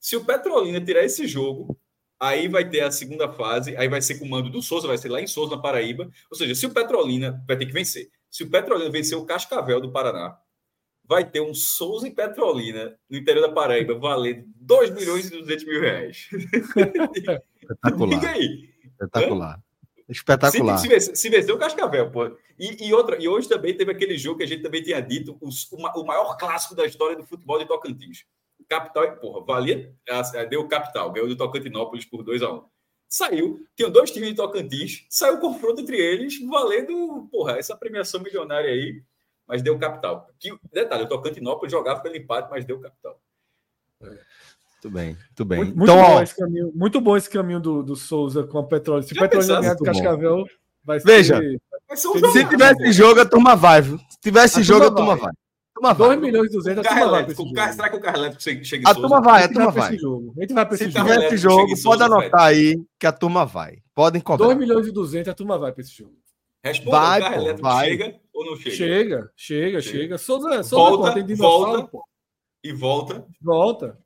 Se 0.00 0.16
o 0.16 0.24
Petrolina 0.24 0.80
tirar 0.80 1.04
esse 1.04 1.26
jogo, 1.26 1.78
aí 2.18 2.48
vai 2.48 2.68
ter 2.68 2.80
a 2.80 2.90
segunda 2.90 3.32
fase, 3.32 3.76
aí 3.76 3.88
vai 3.88 4.02
ser 4.02 4.18
com 4.18 4.24
o 4.24 4.28
mando 4.28 4.50
do 4.50 4.62
Souza, 4.62 4.88
vai 4.88 4.98
ser 4.98 5.08
lá 5.08 5.20
em 5.20 5.26
Souza, 5.26 5.56
na 5.56 5.62
Paraíba. 5.62 6.10
Ou 6.30 6.36
seja, 6.36 6.54
se 6.54 6.66
o 6.66 6.70
Petrolina 6.70 7.42
vai 7.46 7.56
ter 7.56 7.66
que 7.66 7.72
vencer. 7.72 8.10
Se 8.30 8.42
o 8.42 8.50
Petrolina 8.50 8.90
vencer 8.90 9.16
o 9.16 9.24
Cascavel 9.24 9.80
do 9.80 9.92
Paraná, 9.92 10.36
vai 11.06 11.28
ter 11.28 11.40
um 11.40 11.54
Souza 11.54 12.08
e 12.08 12.10
Petrolina 12.10 12.96
no 13.08 13.18
interior 13.18 13.46
da 13.46 13.52
Paraíba 13.52 13.94
valendo 13.98 14.44
2 14.56 14.90
milhões 14.90 15.26
e 15.26 15.30
200 15.30 15.64
mil 15.64 15.80
reais. 15.80 16.28
Espetacular. 17.60 18.18
Diga 18.18 18.30
aí. 18.30 18.70
Espetacular. 18.84 19.62
Espetacular. 20.08 20.78
Se, 20.78 21.00
se, 21.00 21.16
se 21.16 21.30
vencer 21.30 21.54
o 21.54 21.58
Cascavel, 21.58 22.10
pô. 22.10 22.26
E, 22.58 22.86
e, 22.88 22.94
outra, 22.94 23.20
e 23.20 23.26
hoje 23.26 23.48
também 23.48 23.76
teve 23.76 23.90
aquele 23.90 24.16
jogo 24.16 24.38
que 24.38 24.44
a 24.44 24.46
gente 24.46 24.62
também 24.62 24.82
tinha 24.82 25.00
dito, 25.00 25.36
os, 25.40 25.70
o, 25.72 25.76
o 25.76 26.06
maior 26.06 26.36
clássico 26.36 26.74
da 26.74 26.86
história 26.86 27.16
do 27.16 27.24
futebol 27.24 27.58
de 27.58 27.66
Tocantins. 27.66 28.24
Capital, 28.68 29.16
porra, 29.16 29.44
valia, 29.44 29.94
deu 30.48 30.66
capital, 30.68 31.12
ganhou 31.12 31.28
do 31.28 31.36
Tocantinópolis 31.36 32.04
por 32.04 32.22
2 32.22 32.42
a 32.42 32.50
1 32.50 32.56
um. 32.56 32.64
Saiu, 33.08 33.60
tinham 33.76 33.90
dois 33.90 34.10
times 34.10 34.30
de 34.30 34.34
Tocantins, 34.36 35.06
saiu 35.08 35.34
o 35.34 35.40
confronto 35.40 35.80
entre 35.80 35.96
eles, 35.96 36.40
valendo, 36.48 37.28
porra, 37.30 37.58
essa 37.58 37.76
premiação 37.76 38.20
milionária 38.20 38.70
aí, 38.70 39.02
mas 39.46 39.62
deu 39.62 39.78
capital. 39.78 40.28
Que, 40.38 40.56
detalhe, 40.72 41.04
o 41.04 41.08
Tocantinópolis 41.08 41.72
jogava 41.72 42.00
pelo 42.00 42.16
empate, 42.16 42.50
mas 42.50 42.64
deu 42.64 42.80
capital. 42.80 43.20
É. 44.02 44.18
Muito 44.84 44.90
bem, 44.90 45.06
muito 45.06 45.44
bem. 45.44 45.58
Muito, 45.64 45.82
então, 45.82 45.96
bom, 45.96 46.22
esse 46.22 46.36
caminho, 46.36 46.72
muito 46.74 47.00
bom 47.00 47.16
esse 47.16 47.30
caminho 47.30 47.60
do, 47.60 47.82
do 47.82 47.96
Souza 47.96 48.44
com 48.44 48.58
a 48.58 48.64
Petróleo. 48.64 49.02
Se 49.02 49.14
o 49.14 49.16
Petróleo 49.16 49.46
ganhar 49.46 49.74
do 49.74 49.82
Cascavel, 49.82 50.44
vai 50.84 51.00
ser. 51.00 51.06
Veja, 51.06 51.40
vai 51.88 51.96
ser 51.96 52.08
um 52.08 52.32
se 52.32 52.44
tivesse 52.44 52.92
jogo, 52.92 53.20
a 53.20 53.24
turma 53.24 53.56
vai. 53.56 53.80
Viu? 53.80 53.98
Se 53.98 54.20
tivesse 54.20 54.60
a 54.60 54.62
jogo, 54.62 54.86
a 54.86 54.90
turma 54.90 55.16
vai. 55.16 55.32
vai. 55.80 55.94
2 55.94 56.20
milhões 56.20 56.50
e 56.50 56.52
200, 56.52 56.84
a 56.84 56.88
turma 56.88 57.10
vai. 57.10 57.72
Será 57.72 57.88
que 57.88 57.96
o 57.96 58.00
carro 58.00 58.16
elétrico 58.18 58.64
chega 58.64 58.90
A 58.90 58.94
turma 58.94 59.22
vai, 59.22 59.44
a 59.44 59.48
turma 59.48 59.70
vai. 59.70 59.88
A 59.88 60.40
gente 60.40 60.52
vai 60.52 60.66
para 60.66 60.74
esse 60.74 60.90
jogo. 60.90 61.08
Se 61.08 61.12
tiver 61.14 61.26
esse 61.26 61.36
jogo, 61.38 61.82
pode 61.82 62.02
anotar 62.02 62.42
aí 62.42 62.82
que 62.98 63.06
a 63.06 63.12
turma 63.12 63.46
vai. 63.46 63.78
Podem 63.94 64.20
cobrar. 64.20 64.46
2 64.46 64.58
milhões 64.58 64.86
e 64.86 64.92
200, 64.92 65.30
a 65.30 65.34
turma 65.34 65.58
vai 65.58 65.72
para 65.72 65.80
esse 65.80 65.96
jogo. 65.96 66.14
Responda, 66.64 66.98
vai, 66.98 67.18
o 67.18 67.22
carro 67.22 67.34
elétrico 67.34 67.62
vai. 67.62 67.88
chega 67.88 68.20
ou 68.32 68.46
não 68.46 68.56
chega? 68.56 68.74
Chega, 68.74 69.32
chega, 69.36 69.80
chega. 69.82 70.18
Souza, 70.18 70.62
Souza 70.62 70.96
volta, 70.96 71.24
tem 71.24 71.36
volta, 71.36 71.98
e 72.64 72.72
volta. 72.72 73.26
Volta. 73.42 73.98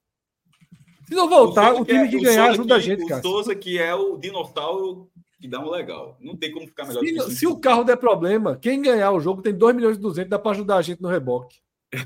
Se 1.06 1.14
não 1.14 1.28
voltar, 1.28 1.74
o, 1.74 1.82
o 1.82 1.84
time 1.84 2.08
que, 2.08 2.16
é, 2.16 2.18
que 2.18 2.24
ganhar 2.24 2.50
ajuda 2.50 2.74
a 2.74 2.80
gente, 2.80 3.06
cara. 3.06 3.20
O 3.20 3.22
Souza 3.22 3.54
que 3.54 3.78
é 3.78 3.94
o 3.94 4.18
dinossauro 4.18 5.08
que 5.40 5.46
dá 5.46 5.60
um 5.60 5.70
legal. 5.70 6.18
Não 6.20 6.36
tem 6.36 6.52
como 6.52 6.66
ficar 6.66 6.84
melhor. 6.84 7.02
Se, 7.28 7.36
se 7.36 7.46
o 7.46 7.60
carro 7.60 7.84
der 7.84 7.96
problema, 7.96 8.56
quem 8.56 8.82
ganhar 8.82 9.12
o 9.12 9.20
jogo 9.20 9.40
tem 9.40 9.54
2 9.54 9.76
milhões 9.76 9.96
e 9.96 10.00
200, 10.00 10.28
dá 10.28 10.38
para 10.38 10.50
ajudar 10.50 10.76
a 10.78 10.82
gente 10.82 11.00
no 11.00 11.08
reboque. 11.08 11.58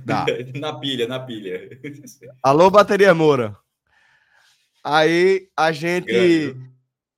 Dá. 0.05 0.27
na 0.55 0.79
pilha, 0.79 1.09
na 1.09 1.19
pilha. 1.19 1.81
Alô, 2.45 2.71
bateria 2.71 3.15
Moura. 3.15 3.57
Aí 4.85 5.49
a 5.57 5.73
gente 5.73 6.07
grande. 6.07 6.71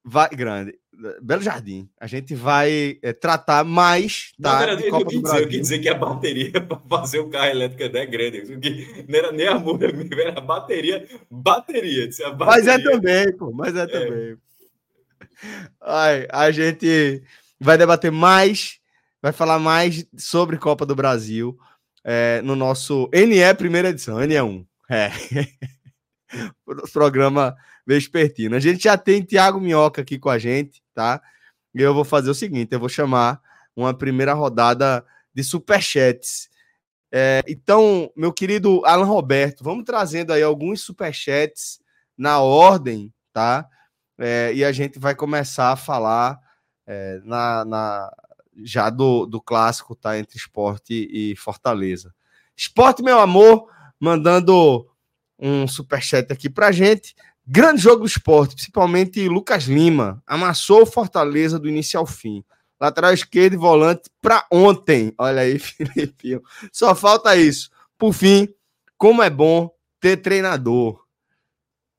vai 0.04 0.28
grande. 0.30 0.78
Belo 1.20 1.42
Jardim. 1.42 1.88
A 1.98 2.06
gente 2.06 2.34
vai 2.34 2.98
é, 3.02 3.12
tratar 3.12 3.64
mais 3.64 4.32
da 4.38 4.76
Copa 4.90 5.12
eu, 5.12 5.20
do 5.20 5.22
Brasil. 5.22 5.42
eu 5.42 5.48
quis 5.48 5.60
dizer 5.60 5.78
que 5.80 5.88
a 5.88 5.94
bateria 5.94 6.60
para 6.60 6.78
fazer 6.88 7.18
o 7.18 7.28
carro 7.28 7.46
elétrico 7.46 7.96
é 7.96 8.06
grande. 8.06 9.04
Não 9.08 9.18
era 9.18 9.32
nem 9.32 9.46
a 9.46 9.58
muda, 9.58 9.86
era 9.86 10.38
a 10.38 10.40
bateria. 10.40 11.06
Bateria, 11.30 12.08
a 12.24 12.30
bateria. 12.30 12.46
Mas 12.46 12.66
é 12.66 12.78
também, 12.78 13.36
pô. 13.36 13.52
Mas 13.52 13.76
é, 13.76 13.82
é. 13.82 13.86
também. 13.86 14.36
Ai, 15.80 16.26
a 16.30 16.50
gente 16.50 17.22
vai 17.60 17.76
debater 17.76 18.10
mais, 18.10 18.78
vai 19.20 19.32
falar 19.32 19.58
mais 19.58 20.06
sobre 20.16 20.58
Copa 20.58 20.86
do 20.86 20.94
Brasil 20.94 21.58
é, 22.04 22.40
no 22.42 22.54
nosso 22.54 23.08
NE 23.12 23.54
primeira 23.54 23.88
edição, 23.88 24.18
NE1. 24.18 24.64
É. 24.90 25.10
programa 26.92 27.56
vespertino. 27.86 28.56
A 28.56 28.60
gente 28.60 28.84
já 28.84 28.96
tem 28.96 29.22
Tiago 29.22 29.60
Minhoca 29.60 30.02
aqui 30.02 30.18
com 30.18 30.30
a 30.30 30.38
gente, 30.38 30.82
tá? 30.94 31.20
E 31.74 31.82
eu 31.82 31.92
vou 31.92 32.04
fazer 32.04 32.30
o 32.30 32.34
seguinte: 32.34 32.72
eu 32.72 32.80
vou 32.80 32.88
chamar 32.88 33.40
uma 33.76 33.92
primeira 33.92 34.32
rodada 34.32 35.04
de 35.34 35.42
superchats. 35.42 36.48
É, 37.12 37.42
então, 37.46 38.10
meu 38.16 38.32
querido 38.32 38.84
Alan 38.84 39.04
Roberto, 39.04 39.62
vamos 39.62 39.84
trazendo 39.84 40.32
aí 40.32 40.42
alguns 40.42 40.80
superchats 40.80 41.80
na 42.16 42.40
ordem, 42.40 43.12
tá? 43.32 43.68
É, 44.18 44.52
e 44.54 44.64
a 44.64 44.72
gente 44.72 44.98
vai 44.98 45.14
começar 45.14 45.72
a 45.72 45.76
falar 45.76 46.38
é, 46.86 47.20
na, 47.24 47.64
na, 47.64 48.12
já 48.62 48.90
do, 48.90 49.26
do 49.26 49.40
clássico, 49.40 49.94
tá? 49.94 50.18
Entre 50.18 50.36
esporte 50.36 51.08
e 51.10 51.36
Fortaleza. 51.36 52.14
Esporte, 52.56 53.02
meu 53.02 53.18
amor, 53.18 53.68
mandando 53.98 54.88
um 55.38 55.66
superchat 55.66 56.32
aqui 56.32 56.48
pra 56.48 56.72
gente. 56.72 57.14
Grande 57.46 57.82
jogo 57.82 58.00
do 58.00 58.06
esporte, 58.06 58.54
principalmente 58.54 59.28
Lucas 59.28 59.64
Lima. 59.64 60.22
Amassou 60.26 60.82
o 60.82 60.86
Fortaleza 60.86 61.58
do 61.58 61.68
início 61.68 61.98
ao 61.98 62.06
fim. 62.06 62.42
Lateral 62.80 63.12
esquerdo 63.12 63.54
e 63.54 63.58
volante 63.58 64.10
para 64.20 64.46
ontem. 64.50 65.12
Olha 65.18 65.42
aí, 65.42 65.58
Felipe. 65.60 66.40
Só 66.72 66.94
falta 66.94 67.36
isso. 67.36 67.70
Por 67.98 68.12
fim, 68.12 68.48
como 68.96 69.22
é 69.22 69.28
bom 69.28 69.70
ter 70.00 70.16
treinador. 70.16 71.04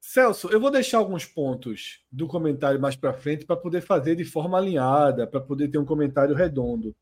Celso, 0.02 0.48
eu 0.50 0.60
vou 0.60 0.72
deixar 0.72 1.00
alguns 1.00 1.26
pontos 1.26 2.00
do 2.12 2.28
comentário 2.28 2.80
mais 2.80 2.96
para 2.96 3.14
frente 3.14 3.46
para 3.46 3.58
poder 3.58 3.82
fazer 3.82 4.16
de 4.16 4.24
forma 4.24 4.58
alinhada, 4.58 5.28
para 5.28 5.42
poder 5.42 5.68
ter 5.68 5.78
um 5.78 5.86
comentário 5.86 6.36
redondo. 6.36 6.96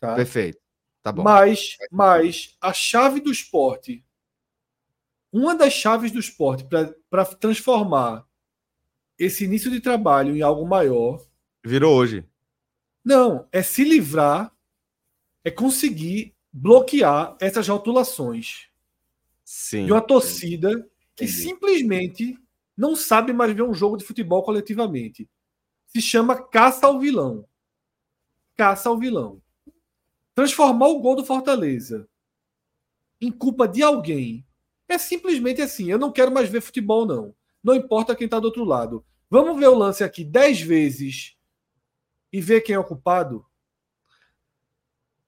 Tá? 0.00 0.14
Perfeito. 0.14 0.58
Tá 1.02 1.12
bom. 1.12 1.22
Mas, 1.22 1.76
mas 1.90 2.56
a 2.60 2.72
chave 2.72 3.20
do 3.20 3.30
esporte, 3.30 4.04
uma 5.32 5.54
das 5.54 5.72
chaves 5.72 6.10
do 6.10 6.18
esporte 6.18 6.64
para 7.10 7.24
transformar 7.24 8.26
esse 9.18 9.44
início 9.44 9.70
de 9.70 9.80
trabalho 9.80 10.36
em 10.36 10.42
algo 10.42 10.66
maior. 10.66 11.24
Virou 11.64 11.96
hoje. 11.96 12.24
Não, 13.04 13.46
é 13.52 13.62
se 13.62 13.84
livrar, 13.84 14.52
é 15.44 15.50
conseguir 15.50 16.34
bloquear 16.52 17.36
essas 17.40 17.66
rotulações 17.68 18.68
Sim. 19.44 19.86
de 19.86 19.92
uma 19.92 20.00
torcida 20.00 20.88
que 21.16 21.24
Entendi. 21.24 21.32
simplesmente 21.32 22.38
não 22.76 22.94
sabe 22.94 23.32
mais 23.32 23.52
ver 23.52 23.62
um 23.62 23.74
jogo 23.74 23.96
de 23.96 24.04
futebol 24.04 24.42
coletivamente. 24.42 25.28
Se 25.86 26.00
chama 26.00 26.40
caça 26.40 26.86
ao 26.86 27.00
vilão. 27.00 27.46
Caça 28.54 28.88
ao 28.88 28.98
vilão. 28.98 29.42
Transformar 30.34 30.88
o 30.88 31.00
gol 31.00 31.16
do 31.16 31.24
Fortaleza 31.24 32.08
em 33.20 33.32
culpa 33.32 33.66
de 33.66 33.82
alguém 33.82 34.46
é 34.88 34.98
simplesmente 34.98 35.60
assim. 35.60 35.90
Eu 35.90 35.98
não 35.98 36.10
quero 36.10 36.32
mais 36.32 36.48
ver 36.48 36.60
futebol, 36.60 37.06
não. 37.06 37.34
Não 37.62 37.74
importa 37.74 38.16
quem 38.16 38.24
está 38.24 38.40
do 38.40 38.46
outro 38.46 38.64
lado. 38.64 39.04
Vamos 39.30 39.58
ver 39.58 39.68
o 39.68 39.74
lance 39.74 40.02
aqui 40.02 40.24
dez 40.24 40.60
vezes 40.60 41.34
e 42.32 42.40
ver 42.40 42.62
quem 42.62 42.74
é 42.74 42.78
o 42.78 42.84
culpado? 42.84 43.44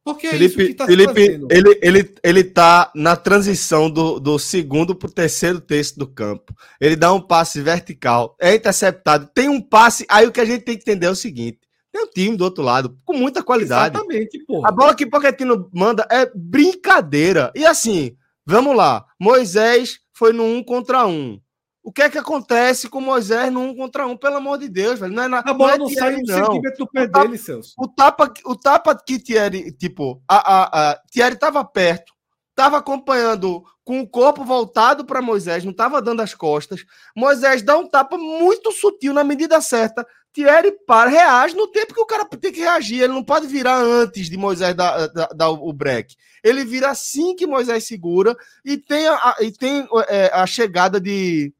Porque 0.02 0.26
é 0.26 0.36
isso 0.36 0.56
que 0.56 0.62
Felipe, 0.62 0.72
está 0.72 0.86
Felipe 0.86 1.20
ele, 1.50 1.78
ele, 1.82 2.14
ele 2.22 2.44
tá 2.44 2.90
na 2.94 3.14
transição 3.16 3.90
do, 3.90 4.18
do 4.18 4.38
segundo 4.38 4.94
para 4.94 5.08
o 5.08 5.12
terceiro 5.12 5.60
terço 5.60 5.98
do 5.98 6.06
campo. 6.06 6.54
Ele 6.80 6.96
dá 6.96 7.12
um 7.12 7.20
passe 7.20 7.60
vertical, 7.60 8.34
é 8.40 8.54
interceptado, 8.54 9.28
tem 9.34 9.48
um 9.48 9.60
passe. 9.60 10.06
Aí 10.08 10.26
o 10.26 10.32
que 10.32 10.40
a 10.40 10.44
gente 10.44 10.64
tem 10.64 10.76
que 10.76 10.82
entender 10.82 11.06
é 11.06 11.10
o 11.10 11.14
seguinte: 11.14 11.60
tem 11.92 12.02
um 12.02 12.06
time 12.06 12.36
do 12.36 12.44
outro 12.44 12.64
lado, 12.64 12.96
com 13.04 13.12
muita 13.12 13.42
qualidade. 13.42 13.94
Exatamente, 13.94 14.42
pô. 14.46 14.66
A 14.66 14.72
bola 14.72 14.94
que 14.94 15.04
o 15.04 15.10
Pochettino 15.10 15.68
manda 15.72 16.06
é 16.10 16.30
brincadeira. 16.34 17.52
E 17.54 17.66
assim, 17.66 18.16
vamos 18.46 18.76
lá. 18.76 19.04
Moisés 19.20 19.98
foi 20.12 20.32
no 20.32 20.44
um 20.44 20.62
contra 20.62 21.06
um. 21.06 21.40
O 21.82 21.90
que 21.90 22.02
é 22.02 22.10
que 22.10 22.18
acontece 22.18 22.88
com 22.88 23.00
Moisés 23.00 23.50
no 23.50 23.60
um 23.60 23.74
contra 23.74 24.06
um? 24.06 24.16
Pelo 24.16 24.36
amor 24.36 24.58
de 24.58 24.68
Deus, 24.68 24.98
velho. 25.00 25.12
Não 25.14 25.22
é 25.22 25.28
na, 25.28 25.38
A 25.38 25.54
bola 25.54 25.74
é 25.74 25.78
não 25.78 25.86
Thierry, 25.86 25.98
sai 26.26 26.38
um 26.38 26.38
não. 26.40 26.46
centímetro 26.46 26.78
do 26.84 26.90
pé 26.90 27.08
Tá- 27.08 27.22
dele, 27.22 27.38
Celso. 27.38 27.72
O 27.78 27.88
tapa, 27.88 28.32
o 28.44 28.54
tapa 28.54 28.94
que 28.94 29.18
Thierry, 29.18 29.72
tipo, 29.72 30.22
a, 30.28 30.36
a, 30.36 30.90
a 30.90 30.96
Thierry 31.10 31.36
tava 31.36 31.64
perto, 31.64 32.12
tava 32.54 32.76
acompanhando 32.76 33.62
com 33.82 34.00
o 34.00 34.06
corpo 34.08 34.44
voltado 34.44 35.06
para 35.06 35.22
Moisés, 35.22 35.64
não 35.64 35.72
tava 35.72 36.02
dando 36.02 36.20
as 36.20 36.34
costas. 36.34 36.84
Moisés 37.16 37.62
dá 37.62 37.76
um 37.78 37.88
tapa 37.88 38.18
muito 38.18 38.70
sutil 38.72 39.14
na 39.14 39.24
medida 39.24 39.60
certa. 39.62 40.06
Thierry 40.32 40.72
para, 40.86 41.10
reage 41.10 41.54
no 41.54 41.66
tempo 41.66 41.94
que 41.94 42.00
o 42.00 42.06
cara 42.06 42.24
tem 42.24 42.52
que 42.52 42.60
reagir. 42.60 43.02
Ele 43.02 43.12
não 43.12 43.24
pode 43.24 43.46
virar 43.46 43.78
antes 43.78 44.30
de 44.30 44.36
Moisés 44.36 44.74
dar, 44.74 45.08
dar, 45.08 45.28
dar 45.34 45.50
o 45.50 45.72
break. 45.72 46.14
Ele 46.42 46.64
vira 46.64 46.90
assim 46.90 47.34
que 47.34 47.46
Moisés 47.46 47.86
segura 47.86 48.36
e 48.64 48.76
tem 48.76 49.06
a, 49.08 49.36
e 49.40 49.50
tem 49.50 49.88
é, 50.08 50.30
a 50.32 50.46
chegada 50.46 51.00
de 51.00 51.52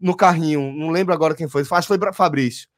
no 0.00 0.16
carrinho. 0.16 0.72
Não 0.72 0.90
lembro 0.90 1.12
agora 1.14 1.34
quem 1.34 1.48
foi. 1.48 1.64
Que 1.64 1.82
foi 1.82 1.98
pra 1.98 2.12
Fabrício 2.12 2.68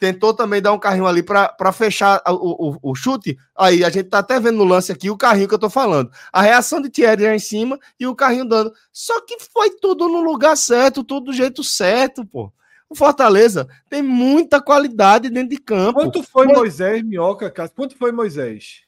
tentou 0.00 0.32
também 0.32 0.62
dar 0.62 0.72
um 0.72 0.78
carrinho 0.78 1.06
ali 1.06 1.22
para 1.22 1.72
fechar 1.72 2.22
o, 2.26 2.70
o, 2.70 2.90
o 2.90 2.94
chute. 2.94 3.36
Aí 3.54 3.84
a 3.84 3.90
gente 3.90 4.08
tá 4.08 4.20
até 4.20 4.40
vendo 4.40 4.56
no 4.56 4.64
lance 4.64 4.90
aqui 4.90 5.10
o 5.10 5.16
carrinho 5.16 5.46
que 5.46 5.54
eu 5.54 5.58
tô 5.58 5.68
falando. 5.68 6.10
A 6.32 6.40
reação 6.40 6.80
de 6.80 6.88
Thierry 6.88 7.24
lá 7.24 7.34
em 7.34 7.38
cima 7.38 7.78
e 8.00 8.06
o 8.06 8.16
carrinho 8.16 8.46
dando. 8.46 8.72
Só 8.90 9.20
que 9.20 9.36
foi 9.52 9.70
tudo 9.78 10.08
no 10.08 10.22
lugar 10.22 10.56
certo, 10.56 11.04
tudo 11.04 11.26
do 11.26 11.32
jeito 11.34 11.62
certo, 11.62 12.24
pô. 12.24 12.50
O 12.90 12.94
Fortaleza 12.96 13.68
tem 13.88 14.02
muita 14.02 14.60
qualidade 14.60 15.30
dentro 15.30 15.50
de 15.50 15.58
campo. 15.62 16.00
Quanto 16.00 16.22
foi 16.24 16.46
Mo- 16.48 16.54
Moisés, 16.54 17.02
Minhoca, 17.04 17.48
Cássio? 17.48 17.76
Quanto 17.76 17.96
foi 17.96 18.10
Moisés? 18.10 18.82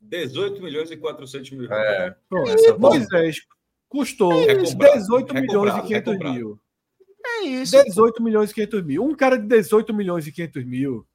18 0.00 0.60
milhões 0.60 0.90
e 0.90 0.96
400 0.96 1.50
mil. 1.52 1.72
É, 1.72 2.14
bola. 2.28 2.54
Moisés 2.78 3.38
custou 3.88 4.30
Recomprado, 4.44 4.98
18 4.98 5.34
milhões 5.34 5.46
e 5.46 5.76
recomprado, 5.76 5.86
500 5.86 6.12
recomprado. 6.12 6.34
mil. 6.34 6.60
É 7.24 7.42
isso. 7.44 7.84
18 7.84 8.22
milhões 8.22 8.50
e 8.50 8.54
500 8.54 8.82
mil. 8.84 9.04
Um 9.04 9.14
cara 9.14 9.38
de 9.38 9.46
18 9.46 9.94
milhões 9.94 10.26
e 10.26 10.32
500 10.32 10.64
mil. 10.64 11.06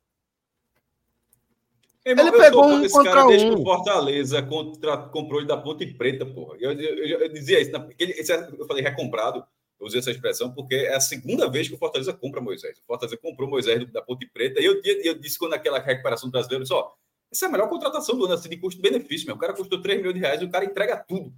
Irmão, 2.05 2.27
Ele 2.27 2.37
pegou 2.37 2.65
um 2.65 2.81
desse 2.81 2.95
contra 2.95 3.11
cara 3.13 3.27
desde 3.27 3.45
um. 3.47 3.55
que 3.55 3.61
o 3.61 3.63
Fortaleza 3.65 4.41
contra, 4.41 4.97
comprou 4.97 5.39
ele 5.41 5.47
da 5.49 5.57
Ponte 5.57 5.85
Preta, 5.93 6.25
porra. 6.25 6.55
Eu, 6.59 6.71
eu, 6.71 6.95
eu- 7.05 7.19
eu 7.19 7.29
dizia 7.29 7.59
isso, 7.59 7.71
na- 7.71 7.87
ele- 7.99 8.13
esse 8.13 8.31
é- 8.31 8.49
eu 8.57 8.65
falei 8.65 8.81
recomprado, 8.81 9.43
eu 9.79 9.87
usei 9.87 9.99
essa 9.99 10.11
expressão 10.11 10.51
porque 10.53 10.75
é 10.75 10.95
a 10.95 10.99
segunda 10.99 11.49
vez 11.49 11.67
que 11.67 11.73
o 11.75 11.77
Fortaleza 11.77 12.11
compra 12.13 12.41
Moisés. 12.41 12.77
O 12.79 12.85
Fortaleza 12.85 13.17
comprou 13.17 13.49
Moisés 13.49 13.89
da 13.91 14.01
Ponte 14.01 14.25
Preta 14.27 14.59
e 14.59 14.65
eu, 14.65 14.81
eu 14.83 15.15
disse 15.15 15.39
quando 15.39 15.53
aquela 15.53 15.79
recuperação 15.79 16.27
do 16.29 16.31
brasileiro, 16.33 16.65
só, 16.65 16.93
essa 17.31 17.45
é 17.45 17.47
a 17.47 17.51
melhor 17.51 17.69
contratação 17.69 18.17
do 18.17 18.25
ano, 18.25 18.33
assim, 18.33 18.49
de 18.49 18.57
custo-benefício, 18.57 19.27
meu. 19.27 19.35
O 19.35 19.39
cara 19.39 19.53
custou 19.53 19.81
3 19.81 19.97
milhões 19.99 20.15
de 20.15 20.19
reais 20.21 20.41
e 20.41 20.45
o 20.45 20.49
cara 20.49 20.65
entrega 20.65 20.97
tudo. 20.97 21.31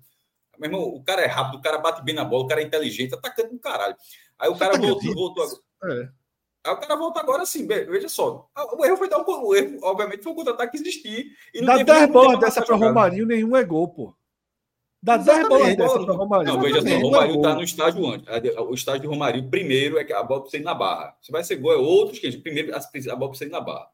Meu 0.57 0.69
irmão, 0.69 0.83
o 0.83 1.03
cara 1.03 1.21
é 1.21 1.27
rápido, 1.27 1.59
o 1.59 1.61
cara 1.61 1.77
bate 1.79 2.03
bem 2.03 2.13
na 2.15 2.23
bola, 2.23 2.43
o 2.43 2.47
cara 2.47 2.61
é 2.61 2.63
inteligente, 2.65 3.13
atacando 3.13 3.49
do 3.51 3.59
caralho. 3.59 3.95
Aí 4.39 4.49
o 4.49 4.57
cara 4.57 4.77
voltou, 4.77 5.13
voltou 5.13 5.43
agora. 5.43 6.03
É. 6.03 6.09
Aí 6.63 6.73
o 6.73 6.77
cara 6.77 6.95
volta 6.95 7.19
agora 7.19 7.41
assim, 7.43 7.65
ve- 7.65 7.85
veja 7.85 8.07
só. 8.07 8.47
Ah, 8.53 8.75
O 8.75 8.85
erro 8.85 8.95
foi 8.97 9.09
dar 9.09 9.17
um, 9.19 9.23
o 9.25 9.55
erro, 9.55 9.79
obviamente, 9.81 10.21
foi 10.23 10.31
o 10.31 10.35
contra-ataque 10.35 10.77
existir. 10.77 11.31
E 11.53 11.65
Dá 11.65 11.73
teve 11.73 11.85
10 11.85 11.99
nenhum 12.01 12.13
bolas 12.13 12.39
dessa 12.39 12.63
para. 12.63 12.75
Romarinho, 12.75 13.25
nenhum 13.25 13.55
é 13.57 13.63
gol, 13.63 13.87
pô. 13.87 14.15
Dá 15.03 15.17
10 15.17 15.47
bolas 15.47 15.67
Exatamente. 15.67 15.77
dessa 15.77 16.05
para 16.05 16.13
Romarinho. 16.13 16.53
Não, 16.53 16.61
veja 16.61 16.75
só, 16.75 16.81
o 16.81 16.83
nenhum 16.83 16.99
é 16.99 17.03
Romário 17.03 17.35
está 17.35 17.55
no 17.55 17.63
estágio 17.63 18.07
antes. 18.07 18.27
O 18.59 18.73
estágio 18.73 19.01
de 19.01 19.07
Romário, 19.07 19.49
primeiro, 19.49 19.97
é 19.97 20.03
que 20.03 20.13
a 20.13 20.21
bola 20.21 20.41
precisa 20.41 20.61
ir 20.61 20.65
na 20.65 20.75
barra. 20.75 21.15
Se 21.21 21.31
vai 21.31 21.43
ser 21.43 21.55
gol, 21.55 21.73
é 21.73 21.77
outros 21.77 22.19
que 22.19 22.31
primeiro 22.37 22.71
a 22.75 23.15
bola 23.15 23.29
precisa 23.29 23.49
ir 23.49 23.51
na 23.51 23.61
barra. 23.61 23.87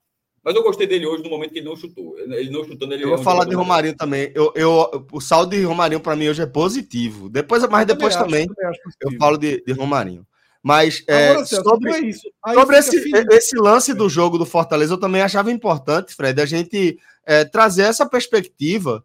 Mas 0.43 0.55
eu 0.55 0.63
gostei 0.63 0.87
dele 0.87 1.05
hoje 1.05 1.23
no 1.23 1.29
momento 1.29 1.51
que 1.51 1.59
ele 1.59 1.67
não 1.67 1.75
chutou. 1.75 2.17
Ele 2.19 2.49
não 2.49 2.63
chutando, 2.63 2.93
ele 2.93 3.03
Eu 3.03 3.07
é 3.07 3.11
vou 3.11 3.19
um 3.19 3.23
falar 3.23 3.45
de 3.45 3.55
Romarinho 3.55 3.95
também. 3.95 4.31
Eu, 4.33 4.51
eu, 4.55 5.05
o 5.11 5.19
saldo 5.19 5.55
de 5.55 5.61
Romarinho 5.63 5.99
para 5.99 6.15
mim 6.15 6.27
hoje 6.27 6.41
é 6.41 6.45
positivo. 6.45 7.29
Depois, 7.29 7.65
mas 7.67 7.85
depois 7.85 8.15
acho, 8.15 8.23
também 8.23 8.43
acho 8.43 8.79
eu 8.79 8.83
possível. 8.83 9.19
falo 9.19 9.37
de, 9.37 9.63
de 9.65 9.73
Romarinho. 9.73 10.25
Mas 10.63 11.03
é, 11.07 11.29
Agora, 11.29 11.45
Celso, 11.45 11.69
sobre, 11.69 11.91
é 11.91 12.53
Sobre 12.53 12.77
esse, 12.77 13.11
esse 13.31 13.57
lance 13.57 13.93
do 13.93 14.09
jogo 14.09 14.37
do 14.37 14.45
Fortaleza, 14.45 14.93
eu 14.93 14.99
também 14.99 15.21
achava 15.21 15.51
importante, 15.51 16.13
Fred, 16.13 16.41
a 16.41 16.45
gente 16.45 16.97
é, 17.25 17.45
trazer 17.45 17.83
essa 17.83 18.05
perspectiva 18.05 19.03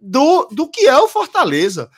do, 0.00 0.46
do 0.50 0.68
que 0.68 0.86
é 0.86 0.98
o 0.98 1.08
Fortaleza. 1.08 1.90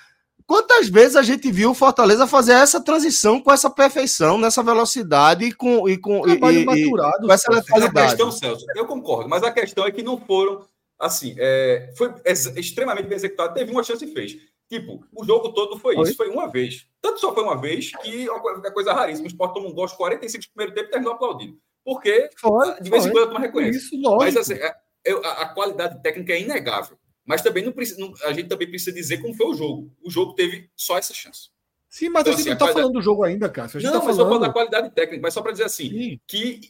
Quantas 0.47 0.88
vezes 0.88 1.17
a 1.17 1.23
gente 1.23 1.51
viu 1.51 1.71
o 1.71 1.75
Fortaleza 1.75 2.27
fazer 2.27 2.53
essa 2.53 2.81
transição 2.81 3.41
com 3.41 3.51
essa 3.53 3.71
perfeição, 3.71 4.37
nessa 4.37 4.62
velocidade 4.62 5.45
e 5.47 5.53
com, 5.53 5.88
e 5.88 5.97
com, 5.97 6.19
e, 6.29 6.37
Trabalho 6.37 6.59
e- 6.61 6.65
maturado. 6.65 7.27
com 7.27 7.33
essa 7.33 7.49
a 7.51 7.91
questão, 8.09 8.31
Celso, 8.31 8.67
eu 8.77 8.87
concordo, 8.87 9.29
mas 9.31 9.43
a 9.43 9.51
questão 9.53 9.87
é 9.87 9.91
que 9.91 10.03
não 10.03 10.19
foram 10.21 10.65
assim. 10.99 11.35
é, 11.38 11.93
foi 11.97 12.12
ex- 12.25 12.55
extremamente 12.57 13.07
bem 13.07 13.17
executado. 13.17 13.55
Teve 13.55 13.71
uma 13.71 13.83
chance 13.83 14.05
e 14.05 14.12
fez. 14.12 14.37
Tipo, 14.69 15.05
o 15.15 15.25
jogo 15.25 15.51
todo 15.53 15.79
foi 15.79 15.99
isso, 16.01 16.17
foi 16.17 16.29
uma 16.29 16.49
vez. 16.49 16.87
Tanto 17.01 17.21
só 17.21 17.33
foi 17.35 17.43
uma 17.45 17.59
vez 17.61 17.91
que 18.03 18.27
é 18.27 18.31
uma 18.33 18.73
coisa- 18.73 18.93
raríssima. 18.93 19.27
O 19.27 19.31
Sport 19.31 19.55
toma 19.55 19.69
um 19.69 19.73
gol 19.73 19.85
aos 19.85 19.93
45 19.93 20.45
do 20.45 20.49
primeiro 20.55 20.75
tempo 20.75 20.88
e 20.88 20.91
terminou 20.91 21.15
aplaudindo. 21.15 21.57
Porque 21.85 22.29
Foi, 22.37 22.81
de 22.81 22.91
vez 22.91 23.07
em 23.07 23.11
quando 23.12 23.25
turma 23.27 23.41
reconhece. 23.41 23.79
Isso, 23.79 23.97
lógico. 23.97 24.23
Mas 24.25 24.37
assim, 24.37 24.55
é- 24.55 24.75
eu- 25.05 25.25
a, 25.25 25.43
a 25.43 25.49
qualidade 25.55 26.03
técnica 26.03 26.33
é 26.33 26.41
inegável. 26.41 26.97
Mas 27.25 27.41
também 27.43 27.65
não 27.65 27.73
precisa, 27.73 28.01
não- 28.01 28.13
a 28.25 28.33
gente 28.33 28.49
também 28.49 28.69
precisa 28.69 28.93
dizer 28.93 29.19
como 29.19 29.35
foi 29.35 29.47
o 29.47 29.55
jogo. 29.55 29.93
O 30.03 30.11
jogo 30.11 30.35
teve 30.35 30.69
só 30.77 30.99
essa 30.99 31.15
chance. 31.15 31.51
Sim, 31.89 32.09
mas 32.09 32.23
Então, 32.23 32.33
a 32.33 32.37
gente 32.37 32.41
assim, 32.41 32.51
não 32.51 32.57
tá 32.57 32.65
qualidade- 32.65 32.81
falando 32.83 32.95
do 32.95 33.03
jogo 33.03 33.23
ainda, 33.23 33.49
Cássio. 33.49 33.77
A 33.79 33.81
gente 33.81 33.93
Não, 33.93 34.01
tá 34.01 34.07
mas 34.07 34.17
falando... 34.17 34.41
da 34.41 34.51
qualidade 34.53 34.91
técnica, 34.95 35.21
mas 35.23 35.35
só 35.35 35.43
para 35.43 35.53
dizer 35.53 35.65
assim, 35.65 35.89
Sim. 35.91 36.21
que, 36.27 36.61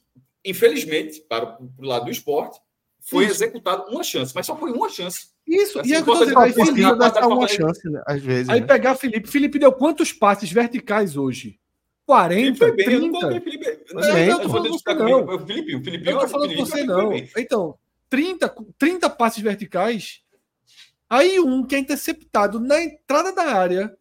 infelizmente, 0.45 1.21
para 1.29 1.59
o 1.61 1.85
lado 1.87 2.07
do 2.07 2.11
esporte, 2.11 2.59
foi 3.01 3.25
Isso. 3.25 3.35
executado 3.35 3.85
uma 3.91 4.03
chance, 4.03 4.33
mas 4.35 4.47
só 4.47 4.57
foi 4.57 4.73
uma 4.73 4.89
chance. 4.89 5.29
Isso, 5.47 5.79
Assim, 5.81 5.91
e 5.91 5.95
é 5.95 6.03
que 6.03 6.09
eu. 6.09 6.39
Aí, 6.39 6.53
Felipe, 6.53 6.83
uma 6.83 7.49
chance, 7.49 7.89
né, 7.91 8.03
às 8.07 8.23
vezes. 8.23 8.49
aí 8.49 8.61
né? 8.61 8.67
pegar 8.67 8.95
Felipe. 8.95 9.29
Felipe 9.29 9.59
deu 9.59 9.73
quantos 9.73 10.13
passes 10.13 10.51
verticais 10.53 11.17
hoje? 11.17 11.59
40, 12.07 12.43
Felipe 12.43 12.59
foi 12.59 12.73
bem, 12.73 12.87
eu 12.87 13.01
não 13.01 13.11
30? 13.11 13.19
coloquei 13.27 13.41
Felipe. 13.41 13.85
Mas 13.95 14.07
Não, 14.07 14.15
bem, 14.15 14.29
eu 14.29 14.39
vou 14.39 14.49
falando 14.51 14.69
você, 14.71 14.95
não. 14.95 15.25
O 15.25 15.47
Felipe, 15.47 15.77
o 15.77 15.85
Felipe, 15.85 16.11
Eu 16.11 16.19
tô 16.19 16.29
falando 16.29 16.55
com 16.57 16.65
você, 16.67 16.85
não. 16.85 17.13
Então, 17.37 17.79
30, 18.09 18.55
30 18.79 19.11
passes 19.11 19.43
verticais. 19.43 20.21
Aí 21.13 21.39
um 21.39 21.63
que 21.63 21.75
é 21.75 21.79
interceptado 21.79 22.59
na 22.59 22.83
entrada 22.83 23.35
da 23.35 23.43
área. 23.55 23.95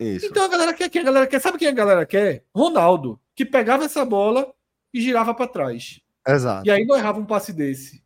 Isso. 0.00 0.24
Então 0.24 0.42
a 0.44 0.48
galera 0.48 0.72
quer 0.72 0.88
quem? 0.88 1.02
A 1.02 1.04
galera 1.04 1.26
quer. 1.26 1.40
Sabe 1.42 1.58
quem 1.58 1.68
a 1.68 1.72
galera 1.72 2.06
quer? 2.06 2.46
Ronaldo, 2.54 3.20
que 3.34 3.44
pegava 3.44 3.84
essa 3.84 4.02
bola 4.02 4.50
e 4.94 5.00
girava 5.02 5.34
para 5.34 5.46
trás. 5.46 6.00
Exato. 6.26 6.66
E 6.66 6.70
aí 6.70 6.86
não 6.86 6.96
errava 6.96 7.20
um 7.20 7.26
passe 7.26 7.52
desse. 7.52 8.02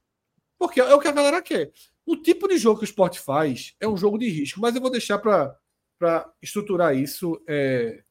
Porque 0.58 0.80
é 0.80 0.92
o 0.92 0.98
que 0.98 1.06
a 1.06 1.12
galera 1.12 1.40
quer. 1.40 1.70
O 2.04 2.16
tipo 2.16 2.48
de 2.48 2.58
jogo 2.58 2.80
que 2.80 2.84
o 2.84 2.90
esporte 2.90 3.20
faz 3.20 3.76
é 3.78 3.86
um 3.86 3.96
jogo 3.96 4.18
de 4.18 4.28
risco, 4.28 4.60
mas 4.60 4.74
eu 4.74 4.80
vou 4.80 4.90
deixar 4.90 5.18
para 5.18 5.56
estruturar 6.42 6.96
isso 6.96 7.40
é, 7.46 8.02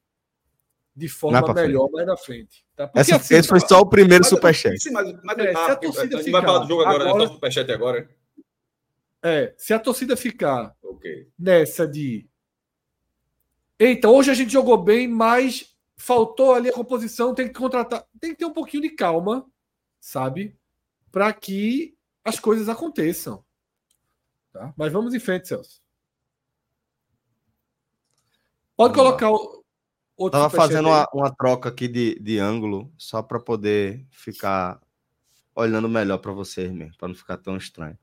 de 0.96 1.10
forma 1.10 1.54
melhor 1.54 1.90
mais 1.92 2.08
na 2.08 2.16
frente. 2.16 2.66
Tá? 2.74 2.88
Porque, 2.88 3.00
Essa, 3.02 3.18
assim, 3.18 3.36
esse 3.36 3.50
foi 3.50 3.60
só 3.60 3.82
o 3.82 3.86
primeiro 3.90 4.24
Mas- 4.24 4.30
superchat. 4.30 4.80
Sim, 4.82 4.92
mas, 4.92 5.12
mas 5.24 5.38
É, 5.40 5.52
se 5.52 5.58
a 5.58 5.76
torcida 5.76 6.04
a 6.04 6.18
gente 6.20 6.24
ficar 6.26 6.40
vai 6.40 6.48
falar 6.48 6.60
do 6.60 6.68
jogo 6.70 6.82
agora, 6.84 7.04
né? 7.04 7.10
agora- 7.10 7.28
Só 7.28 7.34
superchat 7.34 7.70
agora. 7.72 8.10
É, 9.26 9.56
se 9.58 9.74
a 9.74 9.80
torcida 9.80 10.16
ficar 10.16 10.76
Ok. 10.84 11.32
nessa 11.38 11.88
de 11.88 12.30
Eita, 13.80 14.08
hoje 14.08 14.30
a 14.30 14.34
gente 14.34 14.54
jogou 14.54 14.78
bem, 14.78 15.08
mas 15.08 15.76
faltou 15.98 16.54
ali 16.54 16.70
a 16.70 16.74
composição, 16.74 17.34
tem 17.34 17.48
que 17.48 17.54
contratar, 17.54 18.06
tem 18.22 18.32
que 18.32 18.38
ter 18.38 18.46
um 18.46 18.54
pouquinho 18.54 18.84
de 18.84 18.92
calma, 18.92 19.46
sabe? 20.00 20.58
Para 21.12 21.34
que 21.34 21.98
as 22.24 22.40
coisas 22.40 22.70
aconteçam. 22.70 23.44
Tá? 24.54 24.74
Mas 24.78 24.94
vamos 24.94 25.14
em 25.14 25.20
frente, 25.20 25.48
Celso. 25.48 25.82
Pode 28.78 28.96
vamos 28.96 29.12
colocar 29.12 29.32
o 29.32 29.64
outro 30.16 30.40
Tava 30.40 30.50
fazendo 30.50 30.88
uma, 30.88 31.08
uma, 31.14 31.36
troca 31.36 31.68
aqui 31.68 31.88
de, 31.88 32.18
de 32.20 32.40
ângulo 32.40 32.94
só 32.98 33.22
para 33.22 33.40
poder 33.40 34.06
ficar 34.10 34.82
olhando 35.56 35.88
melhor 35.88 36.18
para 36.18 36.32
vocês 36.32 36.72
mesmo, 36.72 36.98
para 36.98 37.08
não 37.08 37.16
ficar 37.16 37.38
tão 37.38 37.56
estranho. 37.58 37.98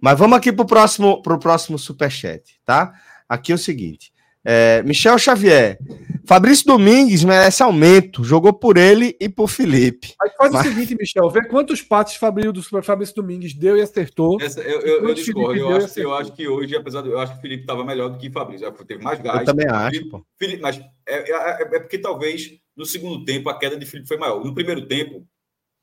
Mas 0.00 0.18
vamos 0.18 0.36
aqui 0.36 0.52
para 0.52 0.62
o 0.62 0.66
próximo, 0.66 1.22
pro 1.22 1.38
próximo 1.38 1.78
superchat, 1.78 2.60
tá? 2.64 2.92
Aqui 3.28 3.52
é 3.52 3.54
o 3.54 3.58
seguinte: 3.58 4.12
é, 4.44 4.82
Michel 4.82 5.18
Xavier. 5.18 5.78
Fabrício 6.26 6.66
Domingues 6.66 7.24
merece 7.24 7.62
aumento. 7.62 8.22
Jogou 8.22 8.52
por 8.52 8.76
ele 8.76 9.16
e 9.18 9.28
por 9.28 9.48
Felipe. 9.48 10.14
Aí 10.22 10.30
faz 10.36 10.52
Mas... 10.52 10.66
o 10.66 10.68
seguinte, 10.68 10.94
Michel. 10.94 11.30
Vê 11.30 11.46
quantos 11.48 11.82
passes 11.82 12.16
Fabrício, 12.16 12.52
do 12.52 12.62
Fabrício 12.82 13.14
Domingues 13.14 13.54
deu 13.54 13.76
e 13.76 13.80
acertou. 13.80 14.38
Essa, 14.40 14.60
eu, 14.60 14.80
eu, 14.80 15.08
eu 15.08 15.14
discordo. 15.14 15.58
Eu 15.58 15.76
acho, 15.76 16.00
eu 16.00 16.14
acho, 16.14 16.32
que 16.32 16.46
hoje, 16.46 16.76
apesar 16.76 17.02
de. 17.02 17.08
Eu 17.08 17.18
acho 17.18 17.32
que 17.32 17.38
o 17.38 17.42
Felipe 17.42 17.62
estava 17.62 17.84
melhor 17.84 18.10
do 18.10 18.18
que 18.18 18.28
o 18.28 18.32
Fabrício. 18.32 18.70
Teve 18.86 19.02
mais 19.02 19.20
gás. 19.20 19.40
Eu 19.40 19.44
também 19.46 19.66
acho. 19.66 20.24
Felipe, 20.38 20.62
mas 20.62 20.78
é, 21.06 21.30
é, 21.30 21.62
é, 21.62 21.76
é 21.76 21.80
porque 21.80 21.98
talvez 21.98 22.50
no 22.76 22.84
segundo 22.84 23.24
tempo 23.24 23.48
a 23.48 23.58
queda 23.58 23.76
de 23.76 23.86
Felipe 23.86 24.08
foi 24.08 24.18
maior. 24.18 24.44
No 24.44 24.54
primeiro 24.54 24.86
tempo, 24.86 25.26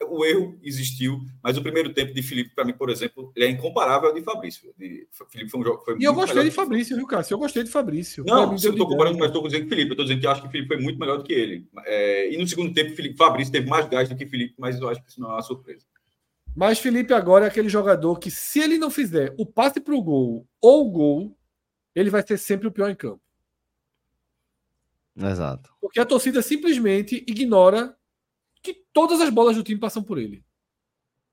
o 0.09 0.25
erro 0.25 0.57
existiu, 0.63 1.19
mas 1.41 1.57
o 1.57 1.61
primeiro 1.61 1.93
tempo 1.93 2.13
de 2.13 2.21
Felipe, 2.21 2.53
para 2.53 2.65
mim, 2.65 2.73
por 2.73 2.89
exemplo, 2.89 3.31
ele 3.35 3.45
é 3.45 3.49
incomparável 3.49 4.09
ao 4.09 4.15
de 4.15 4.21
Fabrício. 4.21 4.73
De, 4.77 5.07
Felipe 5.29 5.49
foi 5.49 5.59
um 5.59 5.63
jogo. 5.63 5.83
Foi 5.83 5.97
e 5.99 6.03
eu 6.03 6.13
gostei 6.13 6.43
de 6.43 6.51
Fabrício, 6.51 6.95
viu, 6.95 7.07
Cássio? 7.07 7.35
Eu 7.35 7.39
gostei 7.39 7.63
de 7.63 7.69
Fabrício. 7.69 8.23
Não, 8.27 8.51
eu 8.51 8.55
estou 8.55 8.87
comparando, 8.87 9.17
mas 9.17 9.27
estou 9.27 9.43
dizendo 9.43 9.63
que 9.63 9.69
Felipe. 9.69 9.89
Eu 9.89 9.93
estou 9.93 10.05
dizendo 10.05 10.21
que 10.21 10.27
acho 10.27 10.41
que 10.41 10.49
Felipe 10.49 10.67
foi 10.67 10.83
muito 10.83 10.99
melhor 10.99 11.17
do 11.17 11.23
que 11.23 11.33
ele. 11.33 11.67
É, 11.85 12.33
e 12.33 12.37
no 12.37 12.47
segundo 12.47 12.73
tempo, 12.73 12.95
Felipe, 12.95 13.17
Fabrício 13.17 13.51
teve 13.51 13.67
mais 13.67 13.87
gás 13.87 14.09
do 14.09 14.15
que 14.15 14.25
Felipe, 14.25 14.55
mas 14.57 14.79
eu 14.79 14.89
acho 14.89 15.03
que 15.03 15.09
isso 15.09 15.19
não 15.21 15.29
é 15.31 15.33
uma 15.33 15.41
surpresa. 15.41 15.85
Mas 16.55 16.79
Felipe 16.79 17.13
agora 17.13 17.45
é 17.45 17.47
aquele 17.49 17.67
jogador 17.67 18.17
que, 18.17 18.31
se 18.31 18.59
ele 18.59 18.77
não 18.77 18.89
fizer 18.89 19.33
o 19.37 19.45
passe 19.45 19.81
para 19.81 19.93
o 19.93 20.01
gol 20.01 20.47
ou 20.61 20.87
o 20.87 20.89
gol, 20.89 21.37
ele 21.93 22.09
vai 22.09 22.25
ser 22.25 22.37
sempre 22.37 22.67
o 22.67 22.71
pior 22.71 22.89
em 22.89 22.95
campo. 22.95 23.21
Exato. 25.17 25.69
Porque 25.79 25.99
a 25.99 26.05
torcida 26.05 26.41
simplesmente 26.41 27.23
ignora 27.27 27.95
que 28.65 28.83
todas 28.91 29.21
as 29.21 29.29
bolas 29.29 29.55
do 29.55 29.63
time 29.63 29.79
passam 29.79 30.03
por 30.03 30.17
ele. 30.17 30.43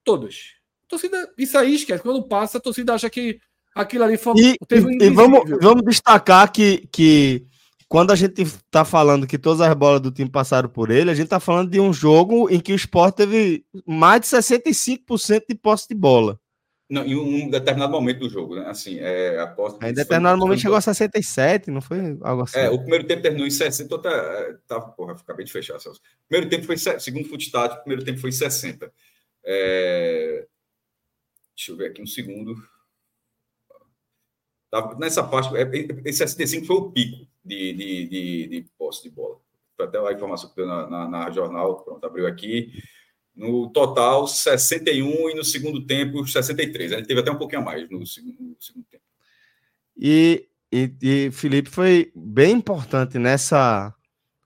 Todas. 0.05 0.55
A 0.85 0.89
torcida, 0.89 1.33
isso 1.39 1.57
aí 1.57 1.75
esquece. 1.75 2.03
Quando 2.03 2.29
passa, 2.29 2.59
a 2.59 2.61
torcida 2.61 2.95
acha 2.95 3.09
que 3.09 3.41
aquilo 3.75 4.05
ali 4.05 4.19
foi. 4.19 4.35
E, 4.37 4.59
um 4.81 5.03
e 5.03 5.11
vamos, 5.11 5.43
vamos 5.61 5.83
destacar 5.85 6.53
que, 6.53 6.87
que 6.93 7.47
quando 7.89 8.11
a 8.11 8.17
gente 8.17 8.43
está 8.43 8.85
falando 8.85 9.27
que 9.27 9.39
todas 9.39 9.61
as 9.61 9.75
bolas 9.75 10.01
do 10.01 10.11
time 10.11 10.29
passaram 10.29 10.69
por 10.69 10.91
ele, 10.91 11.11
a 11.11 11.15
gente 11.15 11.25
está 11.25 11.41
falando 11.41 11.71
de 11.71 11.81
um 11.81 11.93
jogo 11.93 12.51
em 12.51 12.61
que 12.61 12.73
o 12.73 12.77
Sport 12.77 13.15
teve 13.15 13.65
mais 13.87 14.21
de 14.21 14.27
65% 14.29 15.45
de 15.49 15.55
posse 15.55 15.89
de 15.89 15.95
bola. 15.95 16.39
Não, 16.93 17.07
em 17.07 17.17
um 17.17 17.49
determinado 17.49 17.91
momento 17.91 18.19
do 18.19 18.29
jogo, 18.29 18.55
né? 18.55 18.67
Assim, 18.69 18.99
é, 18.99 19.41
a 19.41 19.47
posse. 19.47 19.79
Em 19.83 19.95
determinado 19.95 20.37
momento 20.37 20.61
chegou 20.61 20.77
a 20.77 20.81
67, 20.83 21.71
não 21.71 21.81
foi 21.81 22.19
algo 22.21 22.43
assim? 22.43 22.59
É, 22.59 22.69
o 22.69 22.79
primeiro 22.79 23.07
tempo 23.07 23.23
terminou 23.23 23.47
em 23.47 23.51
60, 23.51 23.83
então 23.83 23.99
tá, 24.67 24.79
porra, 24.79 25.15
acabei 25.15 25.47
de 25.47 25.51
fechar, 25.51 25.81
Celso. 25.81 26.03
Primeiro 26.29 26.51
tempo 26.51 26.67
foi, 26.67 26.77
segundo 26.77 27.25
o 27.25 27.29
Footstat, 27.31 27.81
primeiro 27.81 28.05
tempo 28.05 28.21
foi 28.21 28.31
60. 28.31 28.93
É, 29.43 30.47
deixa 31.57 31.73
eu 31.73 31.77
ver 31.79 31.87
aqui 31.87 32.03
um 32.03 32.07
segundo. 32.07 32.55
Nessa 34.99 35.25
parte, 35.25 35.57
é, 35.57 35.63
esse 36.05 36.19
65 36.19 36.67
foi 36.67 36.77
o 36.77 36.93
pico 36.93 37.27
de, 37.43 37.73
de, 37.73 38.07
de, 38.07 38.49
de 38.49 38.71
posse 38.77 39.03
de 39.03 39.09
bola. 39.09 39.41
Foi 39.79 39.87
até 39.87 39.99
a 39.99 40.13
informação 40.13 40.51
que 40.51 40.57
deu 40.57 40.67
na, 40.67 40.87
na, 40.91 41.09
na 41.09 41.31
jornal, 41.31 41.83
pronto, 41.83 42.05
abriu 42.05 42.27
aqui. 42.27 42.71
No 43.35 43.71
total, 43.71 44.27
61 44.27 45.31
e 45.31 45.35
no 45.35 45.45
segundo 45.45 45.87
tempo, 45.87 46.27
63. 46.27 46.93
A 46.93 46.97
gente 46.99 47.07
teve 47.07 47.21
até 47.21 47.31
um 47.31 47.39
pouquinho 47.39 47.63
a 47.63 47.65
mais 47.65 47.89
no 47.89 48.07
segundo, 48.07 48.37
no 48.41 48.57
segundo 48.61 48.85
tempo. 48.85 49.03
E, 49.97 50.49
e, 50.71 50.95
e, 51.03 51.31
Felipe 51.31 51.71
foi 51.71 52.13
bem 52.15 52.57
importante 52.57 53.19
nessa 53.19 53.95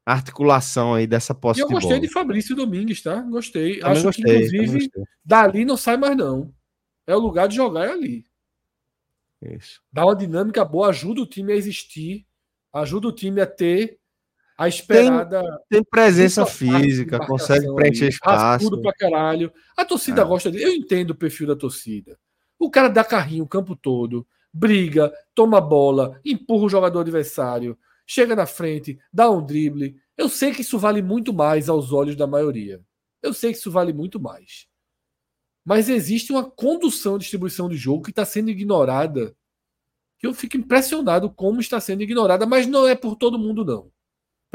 articulação 0.04 0.94
aí 0.94 1.06
dessa 1.06 1.34
posse 1.34 1.60
eu 1.60 1.66
de 1.66 1.74
gostei 1.74 1.96
bola. 1.96 2.00
de 2.00 2.12
Fabrício 2.12 2.54
Domingues, 2.54 3.02
tá? 3.02 3.20
Gostei. 3.22 3.80
Também 3.80 3.92
Acho 3.92 4.04
gostei, 4.04 4.24
que, 4.24 4.56
inclusive, 4.56 4.90
dali 5.24 5.64
não 5.64 5.76
sai 5.76 5.96
mais, 5.96 6.16
não. 6.16 6.54
É 7.06 7.14
o 7.14 7.18
lugar 7.20 7.48
de 7.48 7.56
jogar 7.56 7.86
é 7.86 7.92
ali. 7.92 8.24
Isso. 9.42 9.82
Dá 9.92 10.04
uma 10.04 10.14
dinâmica 10.14 10.64
boa, 10.64 10.88
ajuda 10.88 11.20
o 11.20 11.26
time 11.26 11.52
a 11.52 11.56
existir, 11.56 12.24
ajuda 12.72 13.08
o 13.08 13.12
time 13.12 13.40
a 13.40 13.46
ter 13.46 13.98
a 14.56 14.68
esperada. 14.68 15.42
Tem, 15.42 15.80
tem 15.80 15.84
presença 15.84 16.46
física, 16.46 17.18
consegue 17.18 17.72
preencher 17.74 18.08
espaço. 18.08 18.70
Tudo 18.70 18.80
pra 18.80 18.92
caralho. 18.92 19.52
A 19.76 19.84
torcida 19.84 20.22
é. 20.22 20.24
gosta 20.24 20.50
dele. 20.50 20.64
Eu 20.64 20.72
entendo 20.72 21.10
o 21.10 21.14
perfil 21.14 21.46
da 21.46 21.56
torcida. 21.56 22.18
O 22.58 22.70
cara 22.70 22.88
dá 22.88 23.04
carrinho 23.04 23.44
o 23.44 23.48
campo 23.48 23.76
todo, 23.76 24.26
briga, 24.50 25.12
toma 25.34 25.60
bola, 25.60 26.18
empurra 26.24 26.64
o 26.64 26.68
jogador 26.70 27.00
adversário, 27.00 27.78
chega 28.06 28.34
na 28.34 28.46
frente, 28.46 28.98
dá 29.12 29.30
um 29.30 29.44
drible. 29.44 29.96
Eu 30.16 30.30
sei 30.30 30.52
que 30.52 30.62
isso 30.62 30.78
vale 30.78 31.02
muito 31.02 31.34
mais 31.34 31.68
aos 31.68 31.92
olhos 31.92 32.16
da 32.16 32.26
maioria. 32.26 32.80
Eu 33.22 33.34
sei 33.34 33.52
que 33.52 33.58
isso 33.58 33.70
vale 33.70 33.92
muito 33.92 34.18
mais. 34.18 34.66
Mas 35.62 35.90
existe 35.90 36.32
uma 36.32 36.48
condução, 36.48 37.18
distribuição 37.18 37.68
de 37.68 37.76
jogo 37.76 38.04
que 38.04 38.10
está 38.10 38.24
sendo 38.24 38.48
ignorada. 38.48 39.36
Que 40.18 40.26
eu 40.26 40.32
fico 40.32 40.56
impressionado 40.56 41.28
como 41.28 41.60
está 41.60 41.78
sendo 41.78 42.02
ignorada, 42.02 42.46
mas 42.46 42.66
não 42.66 42.88
é 42.88 42.94
por 42.94 43.16
todo 43.16 43.38
mundo, 43.38 43.62
não 43.62 43.90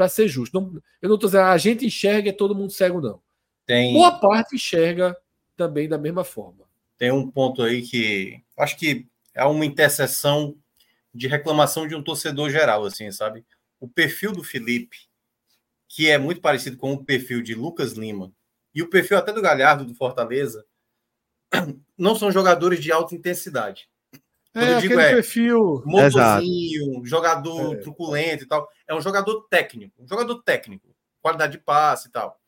para 0.02 0.08
ser 0.08 0.26
justo. 0.26 0.60
Não, 0.60 0.82
eu 1.00 1.08
não 1.08 1.14
estou 1.14 1.30
dizendo 1.30 1.44
ah, 1.44 1.52
a 1.52 1.58
gente 1.58 1.86
enxerga 1.86 2.28
e 2.28 2.32
todo 2.32 2.56
mundo 2.56 2.72
cego, 2.72 3.00
não. 3.00 3.22
Tem... 3.64 3.92
Boa 3.92 4.18
parte 4.18 4.56
enxerga 4.56 5.16
também 5.56 5.88
da 5.88 5.96
mesma 5.96 6.24
forma. 6.24 6.64
Tem 6.98 7.12
um 7.12 7.30
ponto 7.30 7.62
aí 7.62 7.82
que 7.82 8.42
acho 8.58 8.76
que 8.76 9.06
é 9.32 9.44
uma 9.44 9.64
interseção 9.64 10.56
de 11.14 11.28
reclamação 11.28 11.86
de 11.86 11.94
um 11.94 12.02
torcedor 12.02 12.50
geral, 12.50 12.84
assim, 12.84 13.12
sabe? 13.12 13.44
O 13.78 13.88
perfil 13.88 14.32
do 14.32 14.42
Felipe, 14.42 14.96
que 15.88 16.10
é 16.10 16.18
muito 16.18 16.40
parecido 16.40 16.76
com 16.76 16.92
o 16.92 17.04
perfil 17.04 17.40
de 17.40 17.54
Lucas 17.54 17.92
Lima, 17.92 18.32
e 18.74 18.82
o 18.82 18.90
perfil 18.90 19.18
até 19.18 19.32
do 19.32 19.42
Galhardo 19.42 19.84
do 19.84 19.94
Fortaleza, 19.94 20.64
não 21.96 22.16
são 22.16 22.32
jogadores 22.32 22.82
de 22.82 22.90
alta 22.90 23.14
intensidade. 23.14 23.88
Quando 24.52 24.64
é, 24.64 24.74
eu 24.74 24.80
digo 24.80 25.00
é 25.00 25.14
perfil. 25.14 25.82
motorzinho, 25.86 27.04
jogador 27.04 27.74
é. 27.74 27.78
truculento 27.78 28.44
e 28.44 28.46
tal. 28.46 28.68
É 28.86 28.94
um 28.94 29.00
jogador 29.00 29.46
técnico, 29.48 30.02
um 30.02 30.06
jogador 30.06 30.42
técnico, 30.42 30.94
qualidade 31.22 31.52
de 31.52 31.58
passe 31.58 32.08
e 32.08 32.10
tal. 32.10 32.38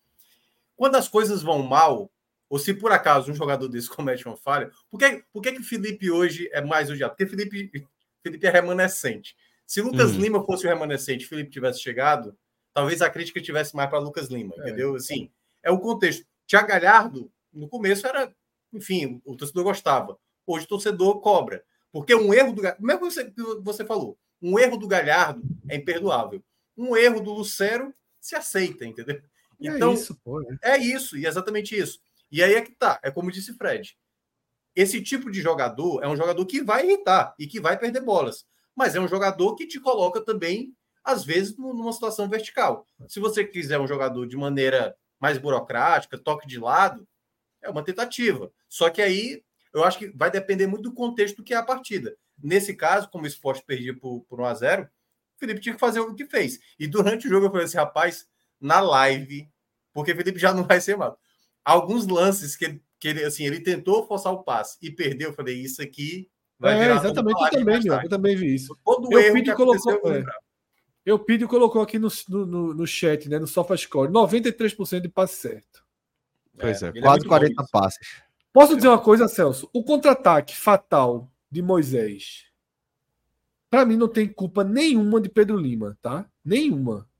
Quando 0.77 0.97
as 0.97 1.09
coisas 1.09 1.43
vão 1.43 1.63
mal, 1.63 2.11
ou 2.49 2.59
se 2.59 2.75
por 2.75 2.93
acaso 2.93 3.33
um 3.33 3.35
jogador 3.35 3.69
desse 3.69 3.89
comete 3.91 4.27
uma 4.27 4.37
falha, 4.37 4.71
por 4.91 4.99
que, 4.99 5.25
por 5.33 5.43
que, 5.43 5.53
que 5.53 5.61
o 5.61 5.65
Felipe 5.65 6.11
hoje 6.11 6.49
é 6.53 6.61
mais 6.61 6.91
odiado? 6.91 7.15
Porque 7.17 7.27
Felipe, 7.27 7.87
Felipe 8.23 8.47
é 8.47 8.51
remanescente. 8.51 9.35
Se 9.67 9.81
Lucas 9.81 10.13
hum. 10.13 10.21
Lima 10.21 10.45
fosse 10.45 10.67
o 10.67 10.69
remanescente 10.69 11.25
e 11.25 11.29
Felipe 11.29 11.51
tivesse 11.51 11.81
chegado, 11.81 12.37
talvez 12.75 13.01
a 13.01 13.09
crítica 13.09 13.41
tivesse 13.41 13.75
mais 13.75 13.89
para 13.89 13.99
Lucas 13.99 14.29
Lima, 14.29 14.55
é. 14.59 14.61
entendeu? 14.61 14.95
Assim, 14.95 15.31
é 15.63 15.71
o 15.71 15.79
contexto. 15.79 16.27
Tiago 16.47 16.69
Galhardo, 16.69 17.33
no 17.51 17.67
começo 17.67 18.07
era, 18.07 18.31
enfim, 18.73 19.23
o 19.25 19.35
torcedor 19.35 19.65
gostava. 19.65 20.19
Hoje 20.47 20.67
o 20.67 20.69
torcedor 20.69 21.21
cobra. 21.23 21.65
Porque 21.95 22.13
um 22.13 22.35
erro 22.35 22.53
do 22.53 22.61
mesmo 22.81 23.09
que 23.09 23.15
você, 23.15 23.33
você 23.63 23.85
falou, 23.85 24.19
um 24.43 24.59
erro 24.59 24.77
do 24.77 24.89
Galhardo 24.89 25.41
é 25.69 25.77
imperdoável. 25.77 26.43
Um 26.77 26.97
erro 26.97 27.21
do 27.21 27.33
Lucero 27.33 27.95
se 28.21 28.35
aceita, 28.35 28.85
entendeu? 28.85 29.15
É 29.15 29.23
então, 29.61 29.93
é 29.93 29.95
isso, 29.95 30.21
pô, 30.25 30.41
né? 30.41 30.59
é 30.61 30.77
isso, 30.77 31.17
e 31.17 31.25
é 31.25 31.29
exatamente 31.29 31.79
isso. 31.79 32.01
E 32.33 32.43
aí 32.43 32.55
é 32.55 32.63
que 32.63 32.73
tá, 32.73 32.99
é 33.01 33.13
como 33.13 33.31
disse 33.31 33.55
Fred. 33.55 33.97
Esse 34.75 35.01
tipo 35.01 35.31
de 35.31 35.41
jogador 35.41 36.03
é 36.03 36.09
um 36.09 36.17
jogador 36.17 36.45
que 36.47 36.65
vai 36.65 36.85
irritar 36.85 37.33
e 37.39 37.47
que 37.47 37.61
vai 37.61 37.79
perder 37.79 38.01
bolas, 38.01 38.45
mas 38.75 38.97
é 38.97 39.01
um 39.01 39.07
jogador 39.07 39.55
que 39.55 39.65
te 39.65 39.79
coloca 39.79 40.21
também, 40.21 40.75
às 41.05 41.25
vezes, 41.25 41.57
numa 41.57 41.93
situação 41.93 42.29
vertical. 42.29 42.89
Se 43.07 43.21
você 43.21 43.45
quiser 43.45 43.79
um 43.79 43.87
jogador 43.87 44.27
de 44.27 44.37
maneira 44.37 44.97
mais 45.21 45.39
burocrática, 45.39 46.19
toque 46.19 46.49
de 46.49 46.59
lado, 46.59 47.07
é 47.63 47.71
uma 47.71 47.85
tentativa. 47.85 48.51
Só 48.69 48.91
que 48.91 49.01
aí 49.01 49.45
eu 49.75 49.85
acho 49.85 49.99
que 49.99 50.09
vai 50.09 50.31
depender 50.31 50.67
muito 50.67 50.85
do 50.85 50.95
contexto 50.95 51.37
do 51.37 51.43
que 51.43 51.53
é 51.53 51.57
a 51.57 51.63
partida. 51.63 52.17
Nesse 52.41 52.75
caso, 52.75 53.11
como 53.11 53.25
o 53.25 53.27
esporte 53.27 53.65
perdia 53.67 53.95
por, 53.95 54.21
por 54.29 54.41
1 54.41 54.45
a 54.45 54.55
0 54.55 54.83
o 54.85 54.89
Felipe 55.39 55.61
tinha 55.61 55.75
que 55.75 55.81
fazer 55.81 55.99
o 55.99 56.15
que 56.15 56.25
fez. 56.25 56.61
E 56.79 56.87
durante 56.87 57.27
o 57.27 57.31
jogo 57.31 57.47
eu 57.47 57.51
falei 57.51 57.67
assim, 57.67 57.77
rapaz, 57.77 58.27
na 58.61 58.81
live, 58.81 59.49
porque 59.93 60.13
o 60.13 60.17
Felipe 60.17 60.39
já 60.39 60.55
não 60.55 60.65
vai 60.65 60.81
ser 60.81 60.97
mal. 60.97 61.19
Alguns 61.65 62.07
lances 62.07 62.55
que 62.55 62.65
ele, 62.67 62.83
que 63.01 63.09
ele, 63.09 63.25
assim, 63.25 63.45
ele 63.45 63.61
tentou 63.61 64.07
forçar 64.07 64.33
o 64.33 64.45
passe 64.45 64.79
e 64.81 64.91
perdeu, 64.91 65.31
eu 65.31 65.35
falei, 65.35 65.57
isso 65.57 65.83
aqui 65.83 66.31
vai 66.59 66.77
é, 66.77 66.81
virar. 66.81 66.97
Exatamente, 66.97 67.43
eu 67.43 67.51
também, 67.51 67.81
vi, 67.81 67.89
eu 67.89 68.09
também 68.09 68.37
vi 68.37 68.55
isso. 68.55 68.79
Todo 68.85 69.13
eu 69.13 69.19
erro 69.19 69.43
que 69.43 69.55
colocou, 69.55 70.13
é. 70.13 70.25
Eu 71.05 71.19
pedi 71.19 71.47
colocou 71.47 71.83
aqui 71.83 71.99
no, 71.99 72.09
no, 72.29 72.73
no 72.73 72.87
chat, 72.87 73.29
né, 73.29 73.39
no 73.39 73.47
SofaScore, 73.47 74.11
93% 74.11 75.01
de 75.01 75.09
passe 75.09 75.37
certo. 75.37 75.85
Pois 76.59 76.83
é, 76.83 76.89
é 76.89 77.01
quase 77.01 77.27
é 77.27 77.29
40 77.29 77.67
passes. 77.71 78.24
Posso 78.55 78.77
dizer 78.77 78.87
uma 78.87 79.01
coisa, 79.01 79.27
Celso? 79.27 79.69
O 79.73 79.83
contra-ataque 79.83 80.55
fatal 80.55 81.29
de 81.51 81.61
Moisés, 81.61 82.45
para 83.69 83.85
mim, 83.85 83.97
não 83.97 84.07
tem 84.07 84.29
culpa 84.29 84.63
nenhuma 84.63 85.21
de 85.21 85.29
Pedro 85.29 85.57
Lima, 85.57 85.99
tá? 86.01 86.25
Nenhuma. 86.45 87.11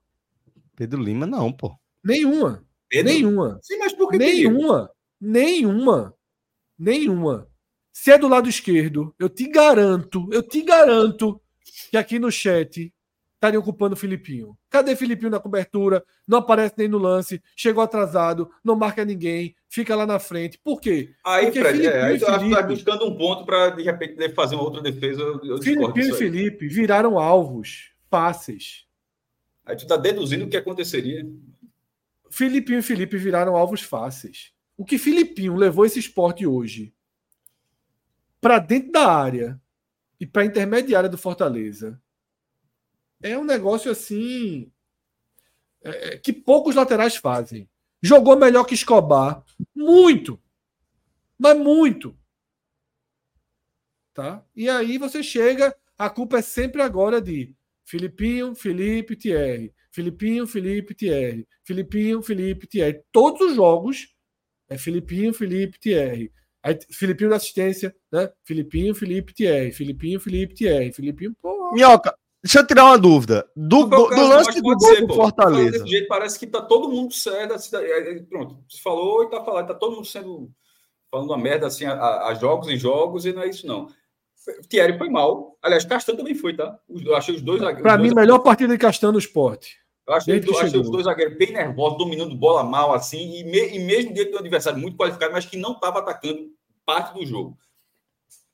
Pedro 0.77 1.03
Lima, 1.03 1.27
não, 1.27 1.53
pô. 1.53 1.77
Nenhuma. 2.05 2.65
Pedro? 2.89 3.13
Nenhuma. 3.13 3.59
Sim, 3.61 3.79
mas 3.79 3.93
por 3.93 4.13
que 4.13 4.17
Nenhuma. 4.17 4.89
Nenhuma. 5.21 6.15
Nenhuma. 6.79 7.49
Se 7.93 8.13
é 8.13 8.19
do 8.19 8.29
lado 8.29 8.49
esquerdo, 8.49 9.13
eu 9.19 9.29
te 9.29 9.49
garanto, 9.49 10.29
eu 10.31 10.41
te 10.41 10.63
garanto 10.63 11.43
que 11.91 11.97
aqui 11.97 12.21
no 12.21 12.31
chat 12.31 12.95
estariam 13.45 13.61
ocupando 13.61 13.95
o 13.95 13.97
Filipinho. 13.97 14.57
Cadê 14.71 14.97
Filipinho 14.97 15.31
na 15.31 15.39
cobertura? 15.39 16.03
Não 16.27 16.39
aparece 16.39 16.75
nem 16.79 16.89
no 16.89 16.97
lance, 16.97 17.43
chegou 17.55 17.83
atrasado, 17.85 18.51
não 18.65 18.75
marca 18.75 19.05
ninguém, 19.05 19.55
fica 19.69 19.95
lá 19.95 20.07
na 20.07 20.19
frente. 20.19 20.59
Por 20.59 20.81
quê? 20.81 21.15
Aí, 21.25 21.47
Porque 21.47 21.61
Fred, 21.61 21.87
é, 21.87 21.91
Filipinho 21.91 22.05
aí 22.07 22.17
e 22.17 22.19
tu 22.19 22.27
tá 22.27 22.39
Felipe- 22.39 22.63
buscando 22.65 23.07
um 23.07 23.17
ponto 23.17 23.45
para 23.45 23.71
de 23.71 23.83
repente 23.83 24.31
fazer 24.31 24.55
uma 24.55 24.65
outra 24.65 24.81
defesa. 24.81 25.21
Eu, 25.21 25.41
eu 25.45 25.63
Filipinho 25.63 26.07
e 26.09 26.11
aí. 26.13 26.17
Felipe 26.17 26.67
viraram 26.69 27.19
alvos 27.19 27.91
fáceis. 28.11 28.87
Aí 29.67 29.77
tu 29.77 29.87
tá 29.87 29.97
deduzindo 29.97 30.45
o 30.47 30.49
que 30.49 30.57
aconteceria. 30.57 31.27
Filipinho 32.31 32.79
e 32.79 32.83
Felipe 32.83 33.17
viraram 33.19 33.57
alvos 33.57 33.83
fáceis. 33.83 34.53
O 34.77 34.85
que 34.85 34.99
Filipinho 34.99 35.55
levou 35.55 35.85
esse 35.85 35.99
esporte 35.99 36.47
hoje 36.47 36.93
para 38.41 38.59
dentro 38.59 38.91
da 38.93 39.07
área 39.11 39.61
e 40.19 40.27
para 40.27 40.45
intermediária 40.45 41.09
do 41.09 41.17
Fortaleza 41.19 42.01
é 43.25 43.39
um 43.39 43.45
negócio 43.45 43.91
assim 43.91 44.71
é, 45.83 46.19
que 46.19 46.33
poucos 46.33 46.75
laterais 46.75 47.17
fazem. 47.17 47.69
Jogou 48.03 48.37
melhor 48.37 48.65
que 48.65 48.75
Escobar, 48.75 49.43
muito, 49.75 50.39
mas 51.39 51.57
muito, 51.57 52.15
tá? 54.13 54.45
E 54.55 54.69
aí 54.69 54.99
você 54.99 55.23
chega, 55.23 55.75
a 55.97 56.11
culpa 56.11 56.39
é 56.39 56.43
sempre 56.43 56.83
agora 56.83 57.19
de 57.19 57.55
Filipinho, 57.87 58.55
Felipe, 58.55 59.17
Thierry. 59.17 59.73
Filipinho, 59.91 60.47
Felipe, 60.47 60.95
Thierry. 60.95 61.49
Filipinho, 61.65 62.23
Felipe, 62.23 62.67
Thierry. 62.67 63.03
Todos 63.11 63.41
os 63.41 63.57
jogos 63.57 64.15
é 64.69 64.77
Filipinho, 64.77 65.33
Felipe, 65.33 65.79
Thierry. 65.79 66.31
Aí, 66.63 66.79
Filipinho 66.91 67.31
da 67.31 67.37
assistência, 67.37 67.95
né? 68.13 68.31
Filipinho, 68.45 68.95
Felipe, 68.95 69.33
Thierry. 69.33 69.73
Filipinho, 69.73 70.21
Felipe, 70.21 70.55
Thierry. 70.55 70.93
Filipinho, 70.93 71.35
porra. 71.41 71.73
Minhoca, 71.73 72.19
deixa 72.45 72.59
eu 72.61 72.67
tirar 72.67 72.85
uma 72.85 72.99
dúvida. 72.99 73.51
Do, 73.57 73.85
do 73.87 74.09
caso, 74.09 74.29
lance 74.29 74.61
do 74.61 74.77
gol 74.77 74.81
ser, 74.81 75.07
do. 75.07 75.15
Fortaleza. 75.15 75.71
Desse 75.73 75.87
jeito, 75.89 76.07
parece 76.09 76.39
que 76.39 76.47
tá 76.47 76.61
todo 76.63 76.91
mundo 76.91 77.13
certo. 77.13 77.55
assim, 77.55 77.75
é, 77.77 78.13
é, 78.17 78.23
Pronto, 78.23 78.59
você 78.69 78.81
falou 78.83 79.25
e 79.25 79.31
tá 79.31 79.43
falando, 79.43 79.67
tá 79.67 79.75
todo 79.75 79.97
mundo 79.97 80.07
sendo 80.07 80.51
falando 81.11 81.31
uma 81.31 81.39
merda 81.39 81.67
assim 81.67 81.85
a, 81.87 82.27
a 82.27 82.35
jogos 82.35 82.69
e 82.69 82.77
jogos, 82.77 83.25
e 83.25 83.33
não 83.33 83.43
é 83.43 83.49
isso, 83.49 83.67
não. 83.67 83.89
Thierry 84.69 84.99
foi 84.99 85.09
mal. 85.09 85.57
Aliás, 85.63 85.85
Castanho 85.85 86.19
também 86.19 86.35
foi, 86.35 86.55
tá? 86.55 86.79
Eu 87.05 87.17
achei 87.17 87.35
os 87.35 87.41
dois 87.41 87.61
zagueiros. 87.61 87.83
Pra 87.83 87.95
os 87.95 87.99
mim, 88.03 88.09
dois- 88.09 88.15
melhor 88.27 88.41
partida 88.41 88.73
de 88.73 88.79
Castanho 88.79 89.13
no 89.15 89.19
esporte. 89.19 89.79
Eu 90.07 90.13
achei, 90.13 90.39
que 90.39 90.51
achei 90.55 90.79
os 90.79 90.91
dois 90.91 91.05
zagueiros 91.05 91.39
bem 91.39 91.51
nervosos, 91.53 91.97
dominando 91.97 92.37
bola 92.37 92.63
mal, 92.63 92.93
assim, 92.93 93.39
e, 93.39 93.45
me- 93.45 93.75
e 93.75 93.79
mesmo 93.79 94.13
diante 94.13 94.33
do 94.33 94.39
adversário 94.39 94.79
muito 94.79 94.99
qualificado, 94.99 95.33
mas 95.33 95.47
que 95.47 95.57
não 95.57 95.73
estava 95.73 96.01
atacando 96.01 96.51
parte 96.85 97.15
do 97.15 97.25
jogo. 97.25 97.57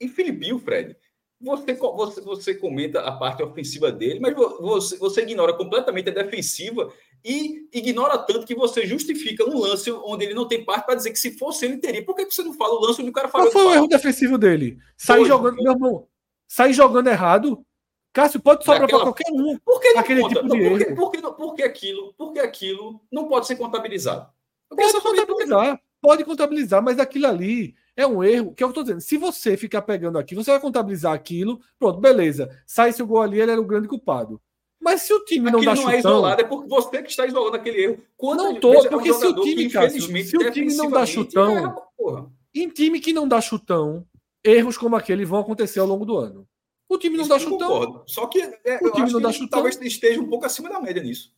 E 0.01 0.07
Filipinho, 0.07 0.59
Fred, 0.61 0.97
você, 1.41 1.75
você, 1.75 2.21
você 2.21 2.55
comenta 2.55 3.01
a 3.01 3.13
parte 3.13 3.43
ofensiva 3.43 3.91
dele, 3.91 4.21
mas 4.21 4.35
vo- 4.35 4.59
você, 4.61 4.97
você 4.99 5.23
ignora 5.23 5.53
completamente 5.55 6.09
a 6.11 6.13
defensiva 6.13 6.93
e 7.25 7.67
ignora 7.73 8.19
tanto 8.19 8.47
que 8.47 8.55
você 8.55 8.87
justifica 8.87 9.49
um 9.49 9.59
lance 9.59 9.91
onde 9.91 10.25
ele 10.27 10.35
não 10.35 10.47
tem 10.47 10.65
parte 10.65 10.85
para 10.87 10.95
dizer 10.97 11.11
que 11.13 11.19
se 11.19 11.39
fosse 11.39 11.65
ele 11.65 11.79
teria. 11.79 12.05
Por 12.05 12.15
que 12.15 12.25
você 12.27 12.43
não 12.43 12.53
fala 12.53 12.75
o 12.75 12.81
lance 12.85 13.01
onde 13.01 13.11
o 13.11 13.13
cara 13.13 13.29
Qual 13.29 13.51
falou? 13.51 13.53
foi 13.53 13.65
o 13.73 13.75
erro 13.75 13.89
defensivo 13.89 14.37
dele? 14.37 14.79
Sair 14.97 15.25
jogando, 15.25 15.57
meu 15.63 15.73
irmão, 15.73 16.07
sair 16.47 16.73
jogando 16.73 17.09
errado. 17.09 17.65
Cássio, 18.13 18.41
pode 18.41 18.65
sobrar 18.65 18.89
para 18.89 18.99
qualquer 19.01 19.31
um. 19.33 19.57
Por 19.65 19.81
que 19.81 19.93
não 19.93 20.01
Aquele 20.01 20.21
conta? 20.23 20.35
tipo 20.35 20.49
Não, 20.49 20.57
de 20.59 20.69
por, 20.69 20.79
que, 20.79 20.85
erro. 20.85 20.97
por, 20.97 21.11
que, 21.13 21.21
não- 21.21 21.33
por 21.35 21.55
que 21.55 21.63
aquilo, 21.63 22.13
por 22.15 22.33
que 22.33 22.39
aquilo 22.41 23.01
não 23.11 23.29
pode 23.29 23.47
ser 23.47 23.55
contabilizado? 23.57 24.29
Pode 24.69 25.01
contabilizar, 25.01 25.81
pode 26.01 26.25
contabilizar, 26.25 26.83
mas 26.83 26.99
aquilo 26.99 27.27
ali 27.27 27.75
é 28.01 28.07
um 28.07 28.23
erro, 28.25 28.53
que 28.55 28.63
é 28.63 28.67
eu 28.67 28.73
tô 28.73 28.83
dizendo. 28.83 29.01
Se 29.01 29.17
você 29.17 29.57
ficar 29.57 29.83
pegando 29.83 30.19
aqui, 30.19 30.35
você 30.35 30.51
vai 30.51 30.61
contabilizar 30.61 31.13
aquilo, 31.13 31.61
pronto, 31.79 32.01
beleza. 32.01 32.49
Sai 32.67 32.91
esse 32.91 33.03
gol 33.03 33.21
ali, 33.23 33.41
ele 33.41 33.53
era 33.53 33.61
o 33.61 33.65
grande 33.65 33.89
culpado. 33.89 34.41
Mas 34.81 35.03
se 35.03 35.13
o 35.13 35.23
time 35.25 35.51
não 35.51 35.59
Aquilo 35.61 35.75
dá 35.75 35.81
não 35.83 35.91
é 35.91 35.97
chutão, 35.97 36.11
isolado, 36.13 36.41
é 36.41 36.45
porque 36.45 36.69
você 36.69 37.03
que 37.03 37.11
está 37.11 37.27
isolando 37.27 37.57
aquele 37.57 37.85
erro. 37.85 37.99
Quando 38.17 38.43
Não 38.45 38.55
tô, 38.59 38.71
veja, 38.71 38.85
é 38.85 38.89
um 38.89 38.93
porque 38.93 39.13
se 39.13 39.27
o 39.27 39.35
time, 39.43 39.57
que, 39.57 39.63
infelizmente, 39.65 40.29
se 40.29 40.37
o 40.39 40.51
time 40.51 40.75
não 40.75 40.91
dá 40.91 41.05
chutão- 41.05 41.51
erra, 41.57 42.31
em 42.55 42.69
time 42.69 42.99
que 42.99 43.13
não 43.13 43.29
dá 43.29 43.41
chutão, 43.41 44.07
erros 44.43 44.79
como 44.79 44.97
aquele 44.97 45.25
vão 45.25 45.39
acontecer 45.39 45.81
ao 45.81 45.87
longo 45.87 46.05
do 46.07 46.17
ano. 46.17 46.47
O 46.89 46.97
time 46.99 47.17
não 47.17 47.23
Isso 47.23 47.29
dá 47.29 47.39
chutão, 47.39 47.69
concordo. 47.69 48.03
Só 48.07 48.27
que 48.27 48.41
é, 48.65 48.79
O 48.83 48.91
time 48.91 49.13
não 49.13 49.21
dá 49.21 49.31
chutão. 49.31 49.49
talvez 49.49 49.79
esteja 49.81 50.21
um 50.21 50.29
pouco 50.29 50.47
acima 50.47 50.69
da 50.69 50.81
média 50.81 51.03
nisso. 51.03 51.33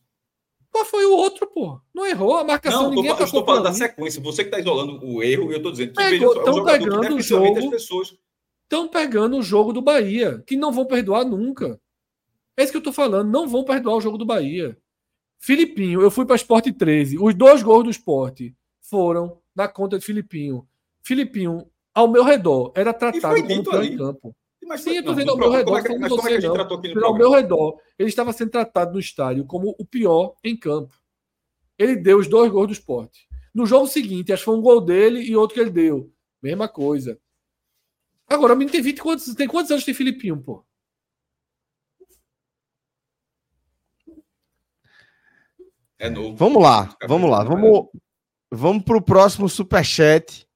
Qual 0.73 0.85
foi 0.85 1.05
o 1.05 1.15
outro, 1.15 1.45
pô? 1.45 1.79
Não 1.93 2.03
errou, 2.03 2.35
a 2.35 2.43
marcação 2.43 2.85
Não, 2.85 2.89
tô, 2.89 2.95
ninguém 2.95 3.11
eu 3.11 3.13
estou 3.13 3.25
atacou 3.27 3.45
falando 3.45 3.63
da 3.65 3.73
sequência. 3.73 4.19
Você 4.23 4.43
que 4.43 4.49
está 4.49 4.59
isolando 4.59 5.05
o 5.05 5.21
erro, 5.21 5.51
eu 5.51 5.57
estou 5.57 5.71
dizendo 5.71 5.93
que 5.93 6.01
só, 6.01 6.07
é 6.07 6.17
que 6.17 6.63
pegando 6.65 7.15
o 7.15 7.21
jogo. 7.21 7.75
estão 8.63 8.87
pegando 8.87 9.37
o 9.37 9.43
jogo 9.43 9.71
do 9.71 9.83
Bahia, 9.83 10.43
que 10.47 10.57
não 10.57 10.71
vão 10.71 10.87
perdoar 10.87 11.23
nunca. 11.23 11.79
É 12.57 12.63
isso 12.63 12.71
que 12.71 12.77
eu 12.79 12.83
tô 12.83 12.91
falando, 12.91 13.29
não 13.29 13.47
vão 13.47 13.63
perdoar 13.63 13.97
o 13.97 14.01
jogo 14.01 14.17
do 14.17 14.25
Bahia. 14.25 14.75
Filipinho, 15.39 16.01
eu 16.01 16.09
fui 16.09 16.25
para 16.25 16.37
Sport 16.37 16.65
13. 16.75 17.19
Os 17.19 17.35
dois 17.35 17.61
gols 17.61 17.83
do 17.83 17.91
Sport 17.91 18.41
foram 18.81 19.37
na 19.55 19.67
conta 19.67 19.99
de 19.99 20.05
Filipinho. 20.05 20.67
Filipinho, 21.03 21.67
ao 21.93 22.07
meu 22.07 22.23
redor, 22.23 22.71
era 22.75 22.91
tratado 22.91 23.35
como 23.43 23.97
campo. 23.97 24.35
Mas 24.67 24.81
Sim, 24.81 24.95
eu 24.97 25.03
tô 25.05 25.13
vendo 25.13 25.27
no 25.27 25.31
ao 25.33 25.37
meu 25.37 25.49
redor, 25.51 25.65
como 25.65 25.77
é 25.77 25.83
que- 25.83 25.97
mas 25.99 26.09
como 26.09 26.21
é 26.21 26.23
que 26.23 26.27
a 26.27 26.35
você 26.35 26.41
gente 26.41 26.47
não. 26.47 26.53
tratou 26.53 27.05
ao 27.05 27.15
meu 27.17 27.31
redor, 27.31 27.79
ele 27.99 28.09
estava 28.09 28.33
sendo 28.33 28.51
tratado 28.51 28.93
no 28.93 28.99
estádio 28.99 29.45
como 29.45 29.75
o 29.77 29.85
pior 29.85 30.35
em 30.43 30.55
campo. 30.57 30.93
Ele 31.77 31.95
deu 31.95 32.17
os 32.19 32.27
dois 32.27 32.51
gols 32.51 32.67
do 32.67 32.73
Sport. 32.73 33.11
No 33.53 33.65
jogo 33.65 33.87
seguinte, 33.87 34.31
acho 34.31 34.41
que 34.41 34.45
foi 34.45 34.55
um 34.57 34.61
gol 34.61 34.81
dele 34.81 35.21
e 35.21 35.35
outro 35.35 35.55
que 35.55 35.59
ele 35.59 35.69
deu. 35.69 36.11
Mesma 36.41 36.67
coisa. 36.67 37.19
Agora, 38.27 38.53
o 38.53 38.55
menino 38.55 38.71
tem 38.71 38.81
20 38.81 39.01
quantos, 39.01 39.33
tem 39.35 39.47
quantos 39.47 39.69
anos 39.71 39.83
tem 39.85 39.93
Filipinho, 39.93 40.41
pô? 40.41 40.65
É 45.99 46.09
novo. 46.09 46.35
Vamos 46.35 46.61
lá, 46.61 46.95
vamos 47.07 47.29
lá. 47.29 47.43
Vamos, 47.43 47.87
vamos 48.51 48.83
pro 48.83 49.01
próximo 49.01 49.47
superchat. 49.47 50.47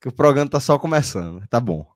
Que 0.00 0.08
o 0.08 0.12
programa 0.12 0.50
tá 0.50 0.60
só 0.60 0.78
começando. 0.78 1.46
Tá 1.48 1.60
bom. 1.60 1.86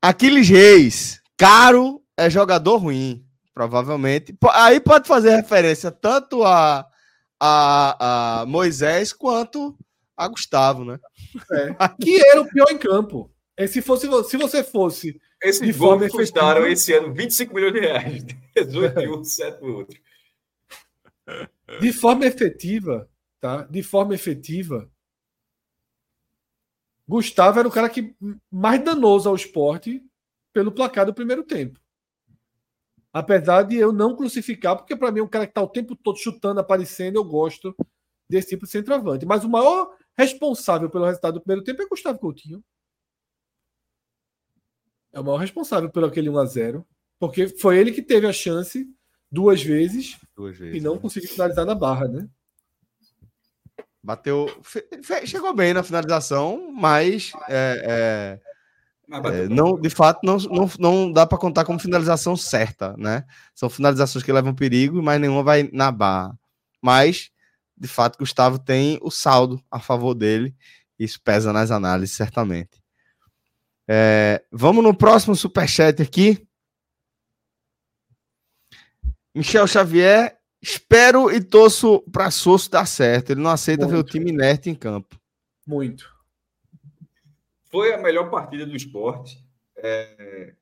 Aquiles 0.00 0.48
Reis. 0.48 1.20
Caro 1.36 2.02
é 2.16 2.30
jogador 2.30 2.78
ruim. 2.78 3.24
Provavelmente. 3.54 4.36
Aí 4.52 4.78
pode 4.78 5.08
fazer 5.08 5.34
referência 5.34 5.90
tanto 5.90 6.44
a, 6.44 6.86
a, 7.40 8.40
a 8.40 8.46
Moisés 8.46 9.12
quanto 9.12 9.76
a 10.16 10.28
Gustavo, 10.28 10.84
né? 10.84 10.98
Que 12.00 12.20
era 12.30 12.40
o 12.40 12.48
pior 12.48 12.70
em 12.70 12.78
campo. 12.78 13.30
E 13.56 13.66
se, 13.66 13.80
fosse, 13.80 14.06
se 14.28 14.36
você 14.36 14.62
fosse. 14.62 15.18
Esses 15.42 15.60
de 15.60 15.72
gols 15.72 16.00
forma 16.00 16.08
custaram 16.08 16.66
efetiva. 16.66 16.72
esse 16.72 16.92
ano 16.94 17.14
25 17.14 17.54
milhões 17.54 17.72
de 17.72 17.80
reais. 17.80 18.24
18 18.54 19.00
e 19.00 19.08
um, 19.08 19.24
7 19.24 19.64
o 19.64 19.74
outro. 19.74 19.98
De 21.80 21.92
forma 21.92 22.26
efetiva, 22.26 23.08
tá? 23.40 23.62
De 23.62 23.82
forma 23.82 24.14
efetiva. 24.14 24.90
Gustavo 27.08 27.58
era 27.58 27.68
o 27.68 27.72
cara 27.72 27.88
que 27.88 28.14
mais 28.50 28.82
danoso 28.82 29.28
ao 29.28 29.34
esporte 29.34 30.04
pelo 30.52 30.72
placar 30.72 31.06
do 31.06 31.14
primeiro 31.14 31.44
tempo. 31.44 31.80
Apesar 33.12 33.62
de 33.62 33.76
eu 33.76 33.92
não 33.92 34.16
crucificar, 34.16 34.76
porque 34.76 34.96
para 34.96 35.10
mim 35.10 35.20
é 35.20 35.22
um 35.22 35.28
cara 35.28 35.46
que 35.46 35.52
está 35.52 35.62
o 35.62 35.68
tempo 35.68 35.94
todo 35.96 36.18
chutando, 36.18 36.60
aparecendo, 36.60 37.16
eu 37.16 37.24
gosto 37.24 37.74
desse 38.28 38.48
tipo 38.48 38.64
de 38.66 38.70
centroavante. 38.72 39.24
Mas 39.24 39.44
o 39.44 39.48
maior 39.48 39.94
responsável 40.16 40.90
pelo 40.90 41.06
resultado 41.06 41.34
do 41.34 41.40
primeiro 41.40 41.64
tempo 41.64 41.82
é 41.82 41.86
Gustavo 41.86 42.18
Coutinho. 42.18 42.62
É 45.12 45.20
o 45.20 45.24
maior 45.24 45.38
responsável 45.38 45.90
pelo 45.90 46.06
aquele 46.06 46.28
1 46.28 46.38
a 46.38 46.44
0 46.44 46.86
porque 47.18 47.48
foi 47.48 47.78
ele 47.78 47.92
que 47.92 48.02
teve 48.02 48.26
a 48.26 48.32
chance 48.32 48.86
duas 49.30 49.62
vezes 49.62 50.18
Duas 50.34 50.56
vezes. 50.56 50.76
e 50.76 50.84
não 50.84 50.96
né? 50.96 51.00
conseguiu 51.00 51.30
finalizar 51.30 51.64
na 51.64 51.74
barra, 51.74 52.06
né? 52.06 52.28
Bateu. 54.06 54.46
chegou 55.24 55.52
bem 55.52 55.74
na 55.74 55.82
finalização, 55.82 56.70
mas 56.72 57.32
é, 57.48 58.38
é, 59.10 59.20
É, 59.32 59.48
não, 59.48 59.76
de 59.80 59.90
fato, 59.90 60.20
não, 60.22 60.36
não, 60.36 60.70
não 60.78 61.12
dá 61.12 61.26
para 61.26 61.36
contar 61.36 61.64
como 61.64 61.80
finalização 61.80 62.36
certa, 62.36 62.96
né? 62.96 63.24
São 63.52 63.68
finalizações 63.68 64.24
que 64.24 64.32
levam 64.32 64.54
perigo, 64.54 65.02
mas 65.02 65.20
nenhuma 65.20 65.42
vai 65.42 65.68
na 65.72 65.90
barra. 65.90 66.38
Mas, 66.80 67.32
de 67.76 67.88
fato, 67.88 68.16
Gustavo 68.16 68.60
tem 68.60 68.96
o 69.02 69.10
saldo 69.10 69.60
a 69.68 69.80
favor 69.80 70.14
dele. 70.14 70.54
Isso 70.96 71.20
pesa 71.20 71.52
nas 71.52 71.72
análises, 71.72 72.14
certamente. 72.14 72.80
É, 73.88 74.40
vamos 74.52 74.84
no 74.84 74.96
próximo 74.96 75.34
superchat 75.34 76.00
aqui. 76.00 76.46
Michel 79.34 79.66
Xavier, 79.66 80.38
espero 80.66 81.30
e 81.30 81.40
torço 81.40 82.00
para 82.12 82.30
Sosso 82.30 82.70
dar 82.70 82.86
certo. 82.86 83.30
Ele 83.30 83.40
não 83.40 83.50
aceita 83.50 83.86
ver 83.86 83.94
o 83.94 83.96
Muito. 83.96 84.10
time 84.10 84.30
inerte 84.30 84.68
em 84.68 84.74
campo. 84.74 85.18
Muito. 85.66 86.12
Foi 87.70 87.94
a 87.94 87.98
melhor 87.98 88.30
partida 88.30 88.66
do 88.66 88.76
esporte. 88.76 89.38
É, 89.76 90.54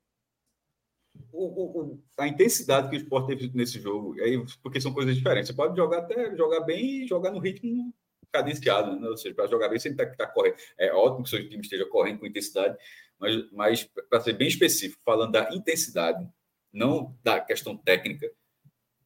o, 1.33 1.47
o, 1.47 2.03
a 2.19 2.29
intensidade 2.29 2.89
que 2.89 2.97
o 2.97 3.01
esporte 3.01 3.29
teve 3.29 3.51
nesse 3.55 3.81
jogo, 3.81 4.15
aí, 4.21 4.43
porque 4.63 4.81
são 4.81 4.93
coisas 4.93 5.17
diferentes. 5.17 5.49
Você 5.49 5.55
pode 5.55 5.77
jogar 5.77 5.99
até 5.99 6.35
jogar 6.37 6.61
bem 6.61 7.05
e 7.05 7.07
jogar 7.07 7.31
no 7.31 7.39
ritmo 7.39 7.93
cadenciado, 8.33 8.99
né? 8.99 9.09
ou 9.09 9.17
seja, 9.17 9.35
para 9.35 9.47
jogar 9.47 9.69
bem 9.69 9.79
sempre 9.79 10.05
que 10.07 10.13
estar 10.13 10.27
correndo. 10.29 10.57
É 10.77 10.93
ótimo 10.93 11.23
que 11.23 11.29
o 11.29 11.31
seu 11.31 11.49
time 11.49 11.63
esteja 11.63 11.87
correndo 11.87 12.19
com 12.19 12.27
intensidade, 12.27 12.77
mas, 13.19 13.51
mas 13.53 13.85
para 14.09 14.21
ser 14.21 14.33
bem 14.35 14.49
específico, 14.49 15.01
falando 15.05 15.33
da 15.33 15.55
intensidade, 15.55 16.29
não 16.73 17.17
da 17.23 17.41
questão 17.41 17.77
técnica, 17.77 18.29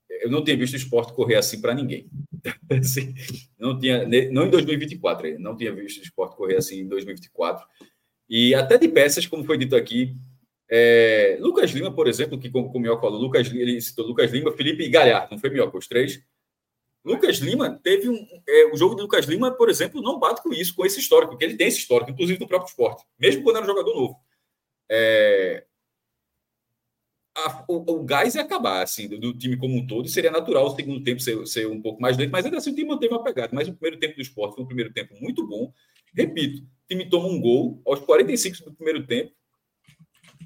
eu 0.08 0.30
não 0.30 0.42
tinha 0.42 0.56
visto 0.56 0.74
o 0.74 0.76
esporte 0.76 1.12
correr 1.12 1.36
assim 1.36 1.60
para 1.60 1.74
ninguém. 1.74 2.08
assim, 2.80 3.14
não 3.58 3.78
tinha, 3.78 4.06
não 4.30 4.46
em 4.46 4.50
2024, 4.50 5.38
não 5.38 5.56
tinha 5.56 5.72
visto 5.74 5.98
o 5.98 6.02
esporte 6.02 6.36
correr 6.36 6.56
assim 6.56 6.80
em 6.80 6.88
2024. 6.88 7.66
E 8.28 8.54
até 8.54 8.76
de 8.76 8.88
peças, 8.88 9.26
como 9.26 9.44
foi 9.44 9.56
dito 9.58 9.74
aqui, 9.74 10.16
é, 10.70 11.38
Lucas 11.40 11.70
Lima, 11.70 11.94
por 11.94 12.06
exemplo, 12.06 12.38
que 12.38 12.50
como, 12.50 12.68
o 12.68 12.80
Mioca 12.80 13.00
falou, 13.00 13.20
Lucas, 13.20 13.50
ele 13.52 13.80
citou 13.80 14.06
Lucas 14.06 14.30
Lima, 14.30 14.52
Felipe 14.52 14.82
e 14.82 14.88
Galhardo, 14.88 15.30
não 15.30 15.38
foi 15.38 15.50
Mioca, 15.50 15.78
os 15.78 15.88
três 15.88 16.22
Lucas 17.04 17.38
Lima 17.38 17.78
teve 17.82 18.08
um. 18.08 18.26
É, 18.46 18.66
o 18.72 18.76
jogo 18.76 18.94
de 18.94 19.02
Lucas 19.02 19.24
Lima, 19.24 19.50
por 19.50 19.70
exemplo, 19.70 20.02
não 20.02 20.18
bate 20.18 20.42
com 20.42 20.52
isso, 20.52 20.74
com 20.74 20.84
esse 20.84 21.00
histórico, 21.00 21.32
porque 21.32 21.44
ele 21.44 21.56
tem 21.56 21.68
esse 21.68 21.78
histórico, 21.78 22.10
inclusive 22.10 22.38
no 22.38 22.46
próprio 22.46 22.68
esporte, 22.68 23.04
mesmo 23.18 23.42
quando 23.42 23.56
era 23.56 23.64
um 23.64 23.68
jogador 23.68 23.94
novo. 23.94 24.16
É, 24.90 25.64
a, 27.46 27.64
o, 27.68 27.92
o, 27.92 28.04
gás 28.04 28.34
ia 28.34 28.42
acabar, 28.42 28.82
assim, 28.82 29.08
do, 29.08 29.18
do, 29.18 29.36
time 29.36 29.56
como 29.56 29.76
um 29.76 29.86
todo, 29.86 30.08
seria 30.08 30.30
natural 30.30 30.66
o 30.66 30.74
segundo 30.74 31.02
tempo 31.04 31.20
ser, 31.20 31.46
ser 31.46 31.66
um 31.66 31.80
pouco 31.80 32.00
mais 32.00 32.16
lento, 32.16 32.30
mas 32.30 32.44
ainda 32.44 32.58
assim 32.58 32.72
o 32.72 32.74
time 32.74 32.88
manteve 32.88 33.14
uma 33.14 33.22
pegada. 33.22 33.50
Mas 33.52 33.68
o 33.68 33.72
primeiro 33.72 33.98
tempo 33.98 34.16
do 34.16 34.22
esporte 34.22 34.54
foi 34.54 34.64
um 34.64 34.66
primeiro 34.66 34.92
tempo 34.92 35.14
muito 35.20 35.46
bom. 35.46 35.72
Repito, 36.14 36.62
o 36.62 36.88
time 36.88 37.08
toma 37.08 37.28
um 37.28 37.40
gol 37.40 37.80
aos 37.86 38.00
45 38.00 38.64
do 38.64 38.74
primeiro 38.74 39.06
tempo 39.06 39.32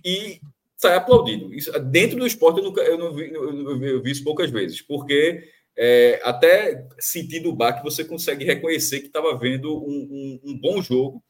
e 0.05 0.41
sai 0.77 0.97
aplaudido. 0.97 1.55
Isso, 1.55 1.73
dentro 1.81 2.19
do 2.19 2.27
esporte 2.27 2.59
eu, 2.59 2.65
nunca, 2.65 2.81
eu, 2.83 2.99
não 2.99 3.15
vi, 3.15 3.33
eu, 3.33 3.83
eu 3.83 4.03
vi 4.03 4.11
isso 4.11 4.25
poucas 4.25 4.51
vezes, 4.51 4.83
porque 4.83 5.49
é, 5.77 6.21
até 6.25 6.87
sentindo 6.99 7.49
o 7.49 7.55
baque, 7.55 7.83
você 7.83 8.05
consegue 8.05 8.45
reconhecer 8.45 9.01
que 9.01 9.07
estava 9.07 9.37
vendo 9.39 9.73
um, 9.83 10.41
um, 10.45 10.51
um, 10.51 10.61
bom 10.61 10.83
jogo. 10.83 11.23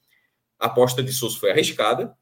A 0.58 0.66
aposta 0.66 1.02
de 1.02 1.12
Souza 1.12 1.38
foi 1.38 1.50
arriscada, 1.50 2.16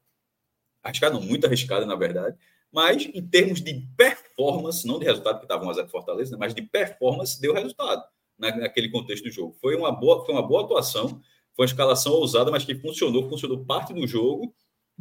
arriscada, 0.83 1.15
não, 1.15 1.21
muito 1.21 1.45
arriscada, 1.47 1.85
na 1.85 1.95
verdade, 1.95 2.37
mas 2.71 3.09
em 3.13 3.27
termos 3.27 3.61
de 3.61 3.87
performance, 3.97 4.87
não 4.87 4.99
de 4.99 5.05
resultado, 5.05 5.39
que 5.39 5.45
estava 5.45 5.65
1x0 5.65 5.89
Fortaleza, 5.89 6.31
né, 6.31 6.37
mas 6.39 6.53
de 6.53 6.61
performance, 6.61 7.39
deu 7.39 7.53
resultado 7.53 8.03
na, 8.37 8.55
naquele 8.55 8.89
contexto 8.89 9.23
do 9.23 9.31
jogo. 9.31 9.55
Foi 9.59 9.75
uma, 9.75 9.91
boa, 9.91 10.25
foi 10.25 10.33
uma 10.33 10.45
boa 10.45 10.63
atuação, 10.63 11.21
foi 11.55 11.65
uma 11.65 11.65
escalação 11.65 12.13
ousada, 12.13 12.51
mas 12.51 12.63
que 12.63 12.75
funcionou, 12.75 13.29
funcionou 13.29 13.65
parte 13.65 13.93
do 13.93 14.07
jogo, 14.07 14.53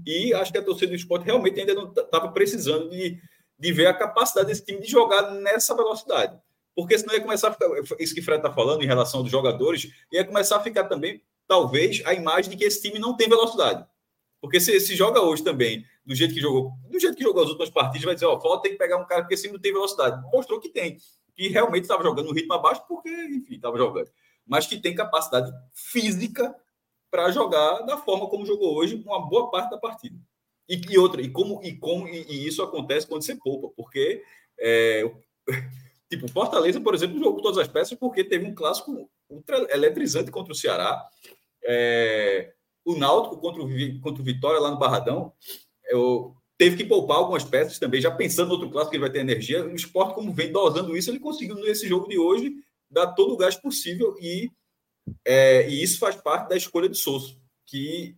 e 0.06 0.32
acho 0.34 0.50
que 0.50 0.58
a 0.58 0.64
torcida 0.64 0.88
do 0.88 0.96
esporte 0.96 1.24
realmente 1.24 1.60
ainda 1.60 1.74
não 1.74 1.92
estava 1.92 2.32
precisando 2.32 2.90
de, 2.90 3.20
de 3.58 3.72
ver 3.72 3.86
a 3.86 3.94
capacidade 3.94 4.48
desse 4.48 4.64
time 4.64 4.80
de 4.80 4.90
jogar 4.90 5.30
nessa 5.32 5.74
velocidade 5.74 6.40
porque 6.74 6.98
senão 6.98 7.14
ia 7.14 7.20
começar 7.20 7.48
a 7.48 7.52
ficar, 7.52 7.68
isso 7.98 8.14
que 8.14 8.20
o 8.20 8.24
Fred 8.24 8.38
está 8.38 8.52
falando 8.52 8.82
em 8.82 8.86
relação 8.86 9.22
dos 9.22 9.30
jogadores, 9.30 9.92
ia 10.12 10.24
começar 10.24 10.56
a 10.56 10.62
ficar 10.62 10.84
também, 10.84 11.22
talvez, 11.46 12.02
a 12.06 12.14
imagem 12.14 12.50
de 12.50 12.56
que 12.56 12.64
esse 12.64 12.80
time 12.80 12.98
não 12.98 13.16
tem 13.16 13.28
velocidade. 13.28 13.84
Porque 14.40 14.60
se, 14.60 14.80
se 14.80 14.96
joga 14.96 15.20
hoje 15.20 15.44
também, 15.44 15.84
do 16.04 16.14
jeito 16.14 16.32
que 16.32 16.40
jogou, 16.40 16.72
do 16.88 16.98
jeito 16.98 17.16
que 17.16 17.22
jogou 17.22 17.42
as 17.42 17.48
últimas 17.48 17.70
partidas, 17.70 18.04
vai 18.04 18.14
dizer, 18.14 18.26
ó, 18.26 18.40
falta 18.40 18.62
tem 18.62 18.72
que 18.72 18.78
pegar 18.78 18.96
um 18.96 19.06
cara 19.06 19.22
porque 19.22 19.34
esse 19.34 19.42
time 19.44 19.54
não 19.54 19.60
tem 19.60 19.72
velocidade. 19.72 20.22
Mostrou 20.32 20.58
que 20.58 20.68
tem, 20.68 20.96
que 21.34 21.48
realmente 21.48 21.82
estava 21.82 22.02
jogando 22.02 22.26
no 22.26 22.32
ritmo 22.32 22.54
abaixo, 22.54 22.82
porque, 22.88 23.08
enfim, 23.08 23.56
estava 23.56 23.76
jogando. 23.76 24.10
Mas 24.46 24.66
que 24.66 24.80
tem 24.80 24.94
capacidade 24.94 25.52
física 25.74 26.54
para 27.10 27.30
jogar 27.30 27.80
da 27.82 27.98
forma 27.98 28.28
como 28.28 28.46
jogou 28.46 28.76
hoje, 28.76 29.02
uma 29.04 29.28
boa 29.28 29.50
parte 29.50 29.70
da 29.70 29.78
partida. 29.78 30.18
E, 30.68 30.80
e 30.88 30.98
outra, 30.98 31.20
e 31.20 31.28
como, 31.28 31.60
e 31.62 31.76
como 31.76 32.08
e, 32.08 32.24
e 32.28 32.46
isso 32.46 32.62
acontece 32.62 33.06
quando 33.06 33.22
você 33.22 33.34
poupa, 33.36 33.68
porque 33.76 34.22
é, 34.58 35.04
Tipo, 36.10 36.26
Fortaleza, 36.26 36.80
por 36.80 36.92
exemplo, 36.92 37.20
jogou 37.20 37.40
todas 37.40 37.58
as 37.58 37.68
peças 37.68 37.96
porque 37.96 38.24
teve 38.24 38.44
um 38.44 38.52
clássico 38.52 39.08
ultra 39.28 39.64
eletrizante 39.70 40.28
contra 40.32 40.52
o 40.52 40.56
Ceará. 40.56 41.08
É, 41.62 42.52
o 42.84 42.96
Náutico 42.96 43.38
contra 43.38 43.62
o, 43.62 44.00
contra 44.00 44.22
o 44.22 44.24
Vitória 44.24 44.60
lá 44.60 44.70
no 44.70 44.78
Barradão. 44.78 45.32
Eu, 45.88 46.36
teve 46.60 46.76
que 46.76 46.84
poupar 46.84 47.16
algumas 47.16 47.42
peças 47.42 47.78
também, 47.78 48.02
já 48.02 48.10
pensando 48.10 48.48
no 48.48 48.54
outro 48.54 48.70
clássico 48.70 48.90
que 48.90 48.96
ele 48.96 49.04
vai 49.04 49.10
ter 49.10 49.20
energia. 49.20 49.64
O 49.64 49.74
esporte, 49.74 50.14
como 50.14 50.30
vem 50.30 50.52
dosando 50.52 50.94
isso, 50.94 51.10
ele 51.10 51.18
conseguiu 51.18 51.54
nesse 51.54 51.88
jogo 51.88 52.06
de 52.06 52.18
hoje 52.18 52.54
dar 52.90 53.12
todo 53.12 53.32
o 53.32 53.36
gás 53.36 53.56
possível 53.56 54.14
e, 54.20 54.50
é, 55.24 55.66
e 55.70 55.82
isso 55.82 55.98
faz 55.98 56.16
parte 56.16 56.50
da 56.50 56.56
escolha 56.58 56.86
de 56.86 56.98
Souza, 56.98 57.34
que, 57.66 58.14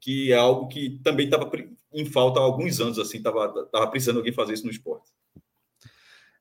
que 0.00 0.32
é 0.32 0.36
algo 0.36 0.68
que 0.68 1.00
também 1.02 1.24
estava 1.24 1.50
em 1.92 2.04
falta 2.04 2.38
há 2.38 2.42
alguns 2.44 2.80
anos, 2.80 3.00
assim, 3.00 3.18
estava 3.18 3.66
tava 3.66 3.88
precisando 3.88 4.18
alguém 4.18 4.32
fazer 4.32 4.54
isso 4.54 4.64
no 4.64 4.70
esporte. 4.70 5.10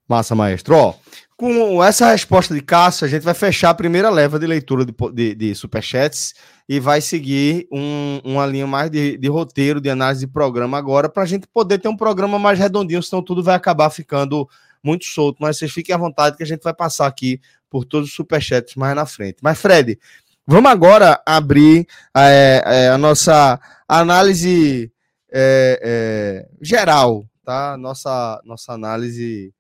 Massa, 0.09 0.33
maestro. 0.33 0.75
Ó, 0.75 0.95
com 1.37 1.83
essa 1.83 2.09
resposta 2.09 2.53
de 2.55 2.61
Cássio, 2.61 3.05
a 3.05 3.07
gente 3.07 3.21
vai 3.21 3.35
fechar 3.35 3.69
a 3.69 3.75
primeira 3.75 4.09
leva 4.09 4.39
de 4.39 4.47
leitura 4.47 4.83
de, 4.83 4.93
de, 5.13 5.35
de 5.35 5.55
superchats 5.55 6.33
e 6.67 6.79
vai 6.79 6.99
seguir 6.99 7.67
um, 7.71 8.19
uma 8.23 8.43
linha 8.47 8.65
mais 8.65 8.89
de, 8.89 9.17
de, 9.17 9.27
roteiro, 9.29 9.79
de 9.79 9.87
análise 9.87 10.25
de 10.25 10.31
programa 10.31 10.79
agora, 10.79 11.07
para 11.07 11.21
a 11.21 11.25
gente 11.27 11.47
poder 11.47 11.77
ter 11.77 11.87
um 11.89 11.95
programa 11.95 12.39
mais 12.39 12.57
redondinho, 12.57 13.03
senão 13.03 13.21
tudo 13.21 13.43
vai 13.43 13.53
acabar 13.53 13.91
ficando 13.91 14.49
muito 14.83 15.05
solto. 15.05 15.37
Mas 15.39 15.59
vocês 15.59 15.71
fiquem 15.71 15.93
à 15.93 15.97
vontade 15.97 16.35
que 16.35 16.43
a 16.43 16.47
gente 16.47 16.63
vai 16.63 16.73
passar 16.73 17.05
aqui 17.05 17.39
por 17.69 17.85
todos 17.85 18.09
os 18.09 18.15
superchats 18.15 18.75
mais 18.75 18.95
na 18.95 19.05
frente. 19.05 19.37
Mas, 19.43 19.61
Fred, 19.61 19.99
vamos 20.45 20.71
agora 20.71 21.21
abrir 21.23 21.85
é, 22.17 22.63
é, 22.65 22.89
a 22.89 22.97
nossa 22.97 23.59
análise 23.87 24.91
é, 25.31 25.79
é 25.83 26.49
geral, 26.59 27.25
tá? 27.45 27.77
Nossa, 27.77 28.41
nossa 28.43 28.73
análise 28.73 29.53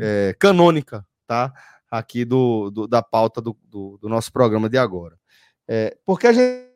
é, 0.00 0.34
canônica, 0.38 1.06
tá? 1.26 1.52
Aqui 1.90 2.24
do, 2.24 2.70
do 2.70 2.86
da 2.86 3.02
pauta 3.02 3.40
do, 3.40 3.56
do, 3.64 3.98
do, 4.00 4.08
nosso 4.08 4.32
programa 4.32 4.68
de 4.68 4.78
agora. 4.78 5.18
É, 5.68 5.96
porque 6.04 6.26
a 6.26 6.32
gente. 6.32 6.70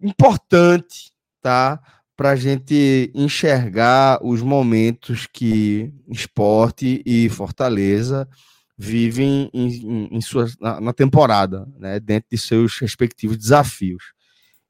Importante, 0.00 1.12
tá? 1.40 1.80
Para 2.16 2.30
a 2.30 2.36
gente 2.36 3.10
enxergar 3.14 4.18
os 4.22 4.42
momentos 4.42 5.26
que 5.26 5.92
esporte 6.08 7.02
e 7.04 7.28
Fortaleza 7.28 8.28
vivem 8.76 9.50
em, 9.52 9.68
em, 9.68 10.08
em 10.12 10.20
sua, 10.20 10.46
na, 10.60 10.80
na, 10.80 10.92
temporada, 10.92 11.68
né, 11.76 11.98
dentro 11.98 12.28
de 12.30 12.38
seus 12.38 12.78
respectivos 12.78 13.36
desafios. 13.36 14.12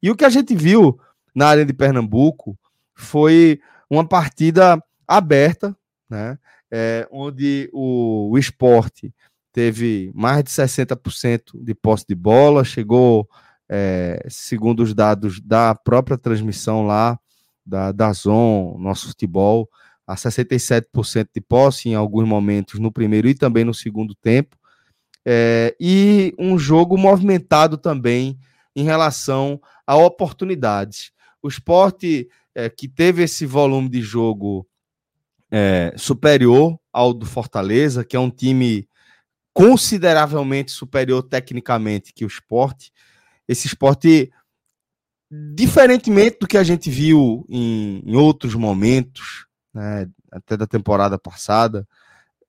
E 0.02 0.10
o 0.10 0.16
que 0.16 0.24
a 0.24 0.30
gente 0.30 0.54
viu 0.54 0.98
na 1.34 1.46
área 1.46 1.66
de 1.66 1.74
Pernambuco 1.74 2.58
foi 2.94 3.60
uma 3.90 4.06
partida 4.06 4.82
aberta, 5.06 5.76
né? 6.08 6.38
É, 6.70 7.08
onde 7.10 7.68
o, 7.72 8.30
o 8.30 8.38
esporte 8.38 9.12
teve 9.52 10.10
mais 10.14 10.44
de 10.44 10.50
60% 10.50 11.42
de 11.54 11.74
posse 11.74 12.04
de 12.08 12.14
bola, 12.14 12.64
chegou, 12.64 13.28
é, 13.68 14.24
segundo 14.28 14.82
os 14.82 14.94
dados 14.94 15.40
da 15.40 15.74
própria 15.74 16.16
transmissão 16.16 16.86
lá, 16.86 17.18
da, 17.64 17.92
da 17.92 18.12
Zon, 18.12 18.76
nosso 18.78 19.08
futebol, 19.08 19.68
a 20.06 20.14
67% 20.14 21.28
de 21.34 21.40
posse 21.40 21.88
em 21.88 21.94
alguns 21.94 22.26
momentos 22.26 22.78
no 22.78 22.92
primeiro 22.92 23.28
e 23.28 23.34
também 23.34 23.64
no 23.64 23.74
segundo 23.74 24.14
tempo. 24.14 24.56
É, 25.26 25.76
e 25.78 26.34
um 26.38 26.58
jogo 26.58 26.96
movimentado 26.96 27.76
também 27.76 28.38
em 28.74 28.84
relação 28.84 29.60
a 29.86 29.96
oportunidades. 29.96 31.10
O 31.42 31.48
esporte 31.48 32.28
é, 32.54 32.70
que 32.70 32.88
teve 32.88 33.22
esse 33.22 33.44
volume 33.44 33.88
de 33.88 34.00
jogo 34.00 34.66
é, 35.50 35.94
superior 35.96 36.78
ao 36.92 37.12
do 37.12 37.26
Fortaleza, 37.26 38.04
que 38.04 38.16
é 38.16 38.20
um 38.20 38.30
time 38.30 38.88
consideravelmente 39.52 40.70
superior 40.70 41.22
tecnicamente 41.22 42.12
que 42.12 42.24
o 42.24 42.28
esporte. 42.28 42.92
Esse 43.46 43.66
esporte, 43.66 44.30
diferentemente 45.30 46.38
do 46.40 46.46
que 46.46 46.58
a 46.58 46.62
gente 46.62 46.90
viu 46.90 47.44
em, 47.48 48.02
em 48.06 48.16
outros 48.16 48.54
momentos, 48.54 49.46
né, 49.74 50.08
até 50.30 50.56
da 50.56 50.66
temporada 50.66 51.18
passada, 51.18 51.86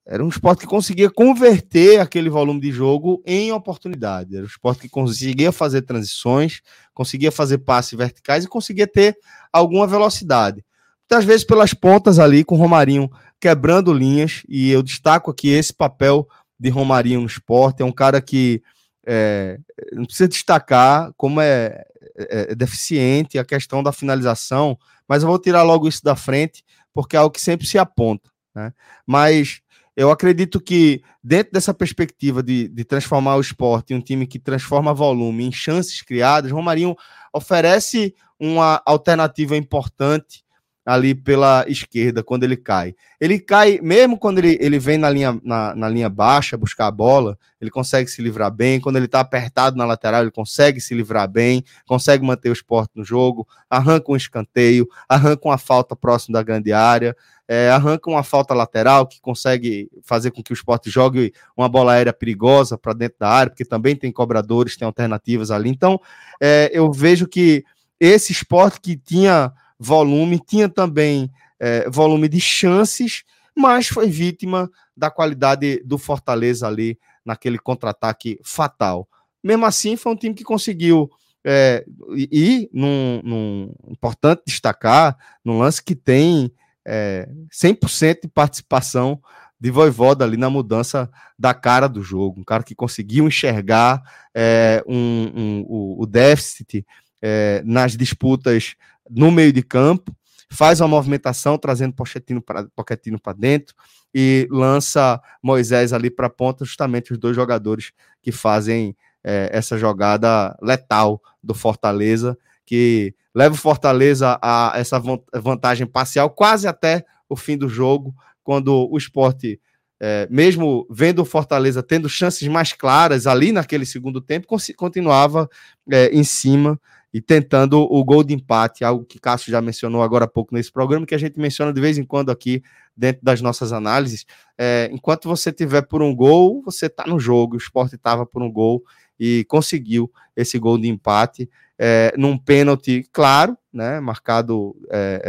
era 0.05 0.23
um 0.23 0.29
esporte 0.29 0.61
que 0.61 0.67
conseguia 0.67 1.09
converter 1.09 1.99
aquele 1.99 2.29
volume 2.29 2.59
de 2.59 2.71
jogo 2.71 3.21
em 3.25 3.51
oportunidade. 3.51 4.35
Era 4.35 4.43
um 4.43 4.47
esporte 4.47 4.81
que 4.81 4.89
conseguia 4.89 5.51
fazer 5.51 5.83
transições, 5.83 6.61
conseguia 6.93 7.31
fazer 7.31 7.59
passes 7.59 7.97
verticais 7.97 8.43
e 8.43 8.47
conseguia 8.47 8.87
ter 8.87 9.15
alguma 9.53 9.85
velocidade 9.85 10.65
muitas 11.09 11.25
vezes 11.25 11.43
pelas 11.43 11.73
pontas 11.73 12.19
ali, 12.19 12.43
com 12.43 12.55
Romarinho 12.55 13.09
quebrando 13.41 13.91
linhas, 13.91 14.43
e 14.47 14.69
eu 14.69 14.83
destaco 14.83 15.31
aqui 15.31 15.49
esse 15.49 15.73
papel 15.73 16.27
de 16.59 16.69
Romarinho 16.69 17.21
no 17.21 17.25
esporte, 17.25 17.81
é 17.81 17.85
um 17.85 17.91
cara 17.91 18.21
que 18.21 18.61
é, 19.07 19.57
não 19.91 20.05
precisa 20.05 20.27
destacar 20.27 21.11
como 21.17 21.41
é, 21.41 21.83
é, 22.15 22.51
é, 22.51 22.55
deficiente 22.55 23.39
a 23.39 23.45
questão 23.45 23.81
da 23.81 23.91
finalização, 23.91 24.77
mas 25.07 25.23
eu 25.23 25.29
vou 25.29 25.39
tirar 25.39 25.63
logo 25.63 25.87
isso 25.87 26.03
da 26.03 26.15
frente, 26.15 26.63
porque 26.93 27.15
é 27.15 27.19
algo 27.19 27.33
que 27.33 27.41
sempre 27.41 27.65
se 27.65 27.79
aponta. 27.79 28.29
Né? 28.53 28.71
Mas 29.07 29.61
eu 29.95 30.11
acredito 30.11 30.61
que, 30.61 31.01
dentro 31.23 31.53
dessa 31.53 31.73
perspectiva 31.73 32.43
de, 32.43 32.67
de 32.67 32.83
transformar 32.83 33.37
o 33.37 33.41
esporte 33.41 33.93
em 33.93 33.97
um 33.97 34.01
time 34.01 34.27
que 34.27 34.37
transforma 34.37 34.93
volume 34.93 35.45
em 35.45 35.51
chances 35.51 36.03
criadas, 36.03 36.51
Romarinho 36.51 36.95
oferece 37.33 38.13
uma 38.39 38.81
alternativa 38.85 39.57
importante 39.57 40.43
ali 40.89 41.13
pela 41.13 41.63
esquerda 41.67 42.23
quando 42.23 42.45
ele 42.45 42.57
cai. 42.57 42.95
Ele 43.21 43.37
cai, 43.37 43.79
mesmo 43.79 44.17
quando 44.17 44.39
ele, 44.39 44.57
ele 44.59 44.79
vem 44.79 44.97
na 44.97 45.07
linha, 45.07 45.39
na, 45.43 45.75
na 45.75 45.87
linha 45.87 46.09
baixa 46.09 46.57
buscar 46.57 46.87
a 46.87 46.91
bola, 46.91 47.37
ele 47.61 47.69
consegue 47.69 48.09
se 48.09 48.23
livrar 48.23 48.49
bem. 48.49 48.81
Quando 48.81 48.95
ele 48.95 49.05
está 49.05 49.19
apertado 49.19 49.77
na 49.77 49.85
lateral, 49.85 50.23
ele 50.23 50.31
consegue 50.31 50.81
se 50.81 50.95
livrar 50.95 51.29
bem, 51.29 51.63
consegue 51.85 52.25
manter 52.25 52.49
o 52.49 52.53
esporte 52.53 52.89
no 52.95 53.03
jogo, 53.03 53.47
arranca 53.69 54.11
um 54.11 54.15
escanteio, 54.15 54.87
arranca 55.07 55.47
uma 55.47 55.59
falta 55.59 55.95
próximo 55.95 56.33
da 56.33 56.41
grande 56.41 56.73
área. 56.73 57.15
É, 57.47 57.69
arranca 57.69 58.09
uma 58.09 58.23
falta 58.23 58.55
lateral 58.55 59.05
que 59.05 59.21
consegue 59.21 59.91
fazer 60.01 60.31
com 60.31 60.41
que 60.41 60.51
o 60.51 60.55
esporte 60.55 60.89
jogue 60.89 61.33
uma 61.55 61.69
bola 61.69 61.93
aérea 61.93 62.13
perigosa 62.13 62.79
para 62.79 62.93
dentro 62.93 63.17
da 63.19 63.29
área, 63.29 63.51
porque 63.51 63.65
também 63.65 63.95
tem 63.95 64.11
cobradores, 64.11 64.75
tem 64.75 64.87
alternativas 64.87 65.51
ali. 65.51 65.69
Então, 65.69 65.99
é, 66.41 66.71
eu 66.73 66.91
vejo 66.91 67.27
que 67.27 67.63
esse 67.99 68.31
esporte 68.31 68.81
que 68.81 68.97
tinha 68.97 69.51
volume, 69.79 70.39
tinha 70.39 70.67
também 70.67 71.31
é, 71.59 71.89
volume 71.89 72.27
de 72.27 72.41
chances, 72.41 73.23
mas 73.55 73.87
foi 73.87 74.09
vítima 74.09 74.69
da 74.95 75.09
qualidade 75.09 75.81
do 75.85 75.97
Fortaleza 75.97 76.67
ali 76.67 76.99
naquele 77.25 77.57
contra-ataque 77.57 78.39
fatal. 78.43 79.07
Mesmo 79.43 79.65
assim, 79.65 79.95
foi 79.95 80.11
um 80.11 80.15
time 80.15 80.35
que 80.35 80.43
conseguiu. 80.43 81.09
É, 81.45 81.85
e, 82.13 82.69
num, 82.73 83.21
num, 83.23 83.73
importante 83.87 84.43
destacar, 84.45 85.17
no 85.43 85.57
lance 85.57 85.81
que 85.81 85.95
tem 85.95 86.51
é, 86.85 87.29
100% 87.49 88.23
de 88.23 88.27
participação 88.27 89.21
de 89.59 89.71
Voivoda 89.71 90.25
ali 90.25 90.37
na 90.37 90.49
mudança 90.49 91.09
da 91.37 91.53
cara 91.53 91.87
do 91.87 92.01
jogo. 92.01 92.41
Um 92.41 92.43
cara 92.43 92.63
que 92.63 92.75
conseguiu 92.75 93.27
enxergar 93.27 94.01
é, 94.33 94.83
um, 94.87 95.31
um, 95.35 95.65
o, 95.67 96.03
o, 96.03 96.05
déficit 96.05 96.85
é, 97.21 97.61
nas 97.65 97.95
disputas 97.95 98.75
no 99.09 99.31
meio 99.31 99.51
de 99.51 99.63
campo, 99.63 100.15
faz 100.49 100.81
uma 100.81 100.87
movimentação 100.87 101.57
trazendo 101.57 101.93
Pochettino 101.93 102.41
para 102.41 103.33
dentro 103.37 103.75
e 104.13 104.47
lança 104.49 105.21
Moisés 105.41 105.93
ali 105.93 106.09
para 106.09 106.27
a 106.27 106.29
ponta, 106.29 106.65
justamente 106.65 107.11
os 107.11 107.17
dois 107.17 107.35
jogadores 107.35 107.91
que 108.21 108.31
fazem 108.31 108.95
é, 109.23 109.49
essa 109.53 109.77
jogada 109.77 110.57
letal 110.61 111.21
do 111.43 111.53
Fortaleza, 111.53 112.37
que 112.65 113.13
leva 113.33 113.53
o 113.53 113.57
Fortaleza 113.57 114.39
a 114.41 114.73
essa 114.75 115.01
vantagem 115.35 115.85
parcial 115.85 116.29
quase 116.29 116.67
até 116.67 117.05
o 117.27 117.35
fim 117.35 117.57
do 117.57 117.69
jogo, 117.69 118.13
quando 118.43 118.89
o 118.89 118.97
esporte, 118.97 119.59
é, 119.99 120.27
mesmo 120.31 120.87
vendo 120.89 121.21
o 121.21 121.25
Fortaleza 121.25 121.83
tendo 121.83 122.09
chances 122.09 122.47
mais 122.47 122.73
claras 122.73 123.27
ali 123.27 123.51
naquele 123.51 123.85
segundo 123.85 124.19
tempo, 124.19 124.47
continuava 124.75 125.47
é, 125.91 126.07
em 126.07 126.23
cima 126.23 126.79
e 127.13 127.19
tentando 127.19 127.79
o 127.79 128.03
gol 128.03 128.23
de 128.23 128.33
empate, 128.33 128.83
algo 128.83 129.03
que 129.03 129.19
Cássio 129.19 129.51
já 129.51 129.61
mencionou 129.61 130.03
agora 130.03 130.25
há 130.25 130.27
pouco 130.27 130.53
nesse 130.53 130.71
programa, 130.71 131.05
que 131.05 131.15
a 131.15 131.17
gente 131.17 131.39
menciona 131.39 131.73
de 131.73 131.81
vez 131.81 131.97
em 131.97 132.03
quando 132.03 132.29
aqui 132.29 132.61
dentro 132.95 133.23
das 133.23 133.41
nossas 133.41 133.73
análises. 133.73 134.25
É, 134.57 134.89
enquanto 134.91 135.27
você 135.27 135.51
tiver 135.51 135.81
por 135.81 136.01
um 136.01 136.15
gol, 136.15 136.61
você 136.63 136.85
está 136.85 137.05
no 137.07 137.19
jogo. 137.19 137.55
O 137.55 137.57
esporte 137.57 137.95
estava 137.95 138.25
por 138.25 138.43
um 138.43 138.51
gol 138.51 138.83
e 139.19 139.43
conseguiu 139.45 140.11
esse 140.35 140.59
gol 140.59 140.77
de 140.77 140.87
empate. 140.87 141.49
É, 141.77 142.13
num 142.17 142.37
pênalti 142.37 143.07
claro, 143.11 143.57
né, 143.71 143.99
marcado 143.99 144.75
é, 144.91 145.21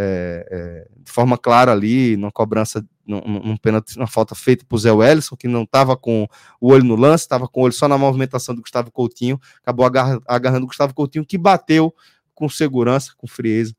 é, 0.50 0.56
é 0.58 0.88
de 1.02 1.10
forma 1.10 1.38
clara 1.38 1.72
ali, 1.72 2.16
numa 2.16 2.32
cobrança 2.32 2.84
num, 3.10 3.40
num 3.40 3.56
pênalti, 3.56 3.94
falta 4.08 4.34
feita 4.34 4.64
por 4.68 4.78
Zé 4.78 4.92
Wellison, 4.92 5.36
que 5.36 5.48
não 5.48 5.64
estava 5.64 5.96
com 5.96 6.26
o 6.60 6.72
olho 6.72 6.84
no 6.84 6.96
lance, 6.96 7.24
estava 7.24 7.48
com 7.48 7.60
o 7.60 7.64
olho 7.64 7.72
só 7.72 7.88
na 7.88 7.98
movimentação 7.98 8.54
do 8.54 8.62
Gustavo 8.62 8.90
Coutinho, 8.90 9.40
acabou 9.62 9.84
agarra, 9.84 10.20
agarrando 10.26 10.64
o 10.64 10.68
Gustavo 10.68 10.94
Coutinho, 10.94 11.26
que 11.26 11.36
bateu 11.36 11.94
com 12.34 12.48
segurança, 12.48 13.12
com 13.16 13.26
frieza, 13.26 13.74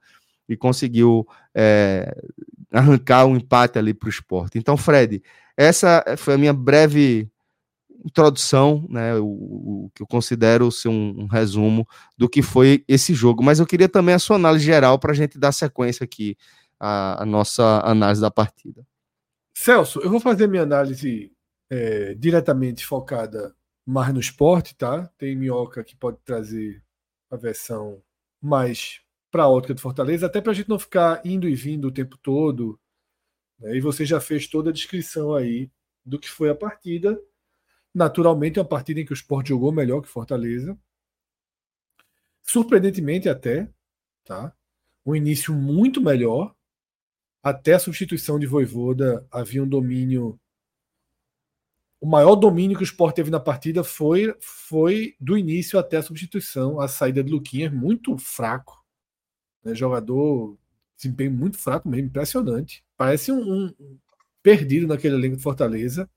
e 0.47 0.57
conseguiu 0.57 1.25
é, 1.55 2.13
arrancar 2.71 3.25
um 3.25 3.35
empate 3.35 3.79
ali 3.79 3.93
para 3.93 4.07
o 4.07 4.09
esporte. 4.09 4.57
Então, 4.57 4.75
Fred, 4.75 5.23
essa 5.57 6.03
foi 6.17 6.35
a 6.35 6.37
minha 6.37 6.53
breve 6.53 7.31
introdução, 8.05 8.85
né, 8.89 9.15
o, 9.15 9.25
o, 9.25 9.91
que 9.93 10.01
eu 10.01 10.07
considero 10.07 10.71
ser 10.71 10.89
um, 10.89 11.21
um, 11.21 11.27
resumo 11.27 11.87
do 12.17 12.27
que 12.27 12.41
foi 12.41 12.83
esse 12.87 13.13
jogo. 13.13 13.43
Mas 13.43 13.59
eu 13.59 13.65
queria 13.65 13.87
também 13.87 14.15
a 14.15 14.19
sua 14.19 14.35
análise 14.35 14.65
geral 14.65 14.97
para 14.97 15.11
a 15.11 15.15
gente 15.15 15.37
dar 15.37 15.51
sequência 15.51 16.03
aqui 16.03 16.35
à, 16.79 17.21
à, 17.21 17.25
nossa 17.25 17.81
análise 17.85 18.21
da 18.21 18.31
partida. 18.31 18.85
Celso, 19.63 19.99
eu 19.99 20.09
vou 20.09 20.19
fazer 20.19 20.47
minha 20.47 20.63
análise 20.63 21.31
é, 21.69 22.15
diretamente 22.15 22.83
focada 22.83 23.55
mais 23.85 24.11
no 24.11 24.19
esporte, 24.19 24.75
tá? 24.75 25.05
Tem 25.19 25.35
minhoca 25.35 25.83
que 25.83 25.95
pode 25.95 26.17
trazer 26.25 26.83
a 27.29 27.35
versão 27.35 28.01
mais 28.41 29.01
para 29.29 29.43
a 29.43 29.47
ótica 29.47 29.75
do 29.75 29.79
Fortaleza, 29.79 30.25
até 30.25 30.41
para 30.41 30.51
a 30.51 30.55
gente 30.55 30.67
não 30.67 30.79
ficar 30.79 31.23
indo 31.23 31.47
e 31.47 31.53
vindo 31.53 31.89
o 31.89 31.91
tempo 31.91 32.17
todo. 32.17 32.79
Né? 33.59 33.75
E 33.75 33.81
você 33.81 34.03
já 34.03 34.19
fez 34.19 34.47
toda 34.47 34.71
a 34.71 34.73
descrição 34.73 35.35
aí 35.35 35.69
do 36.03 36.17
que 36.17 36.27
foi 36.27 36.49
a 36.49 36.55
partida. 36.55 37.21
Naturalmente, 37.93 38.57
é 38.57 38.63
uma 38.63 38.67
partida 38.67 38.99
em 38.99 39.05
que 39.05 39.13
o 39.13 39.13
esporte 39.13 39.49
jogou 39.49 39.71
melhor 39.71 40.01
que 40.01 40.07
Fortaleza. 40.07 40.75
Surpreendentemente, 42.41 43.29
até. 43.29 43.69
Tá? 44.25 44.55
Um 45.05 45.15
início 45.15 45.53
muito 45.53 46.01
melhor 46.01 46.55
até 47.43 47.73
a 47.73 47.79
substituição 47.79 48.39
de 48.39 48.45
Voivoda, 48.45 49.25
havia 49.31 49.63
um 49.63 49.67
domínio. 49.67 50.39
O 51.99 52.07
maior 52.07 52.35
domínio 52.35 52.77
que 52.77 52.83
o 52.83 52.85
Sport 52.85 53.15
teve 53.15 53.29
na 53.29 53.39
partida 53.39 53.83
foi, 53.83 54.35
foi 54.39 55.15
do 55.19 55.37
início 55.37 55.77
até 55.77 55.97
a 55.97 56.03
substituição, 56.03 56.79
a 56.79 56.87
saída 56.87 57.23
de 57.23 57.31
Luquinhas, 57.31 57.71
muito 57.71 58.17
fraco. 58.17 58.83
Né? 59.63 59.75
Jogador, 59.75 60.57
desempenho 60.97 61.31
muito 61.31 61.57
fraco 61.57 61.87
mesmo, 61.87 62.07
impressionante. 62.07 62.83
Parece 62.97 63.31
um, 63.31 63.65
um 63.65 63.97
perdido 64.41 64.87
naquele 64.87 65.15
elenco 65.15 65.37
de 65.37 65.43
Fortaleza. 65.43 66.09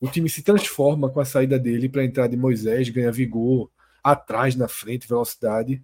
O 0.00 0.08
time 0.08 0.28
se 0.28 0.42
transforma 0.42 1.10
com 1.10 1.20
a 1.20 1.24
saída 1.24 1.58
dele 1.58 1.88
para 1.88 2.02
a 2.02 2.04
entrada 2.04 2.30
de 2.30 2.36
Moisés, 2.36 2.88
ganha 2.88 3.10
vigor, 3.10 3.70
atrás, 4.02 4.54
na 4.54 4.68
frente, 4.68 5.08
velocidade. 5.08 5.82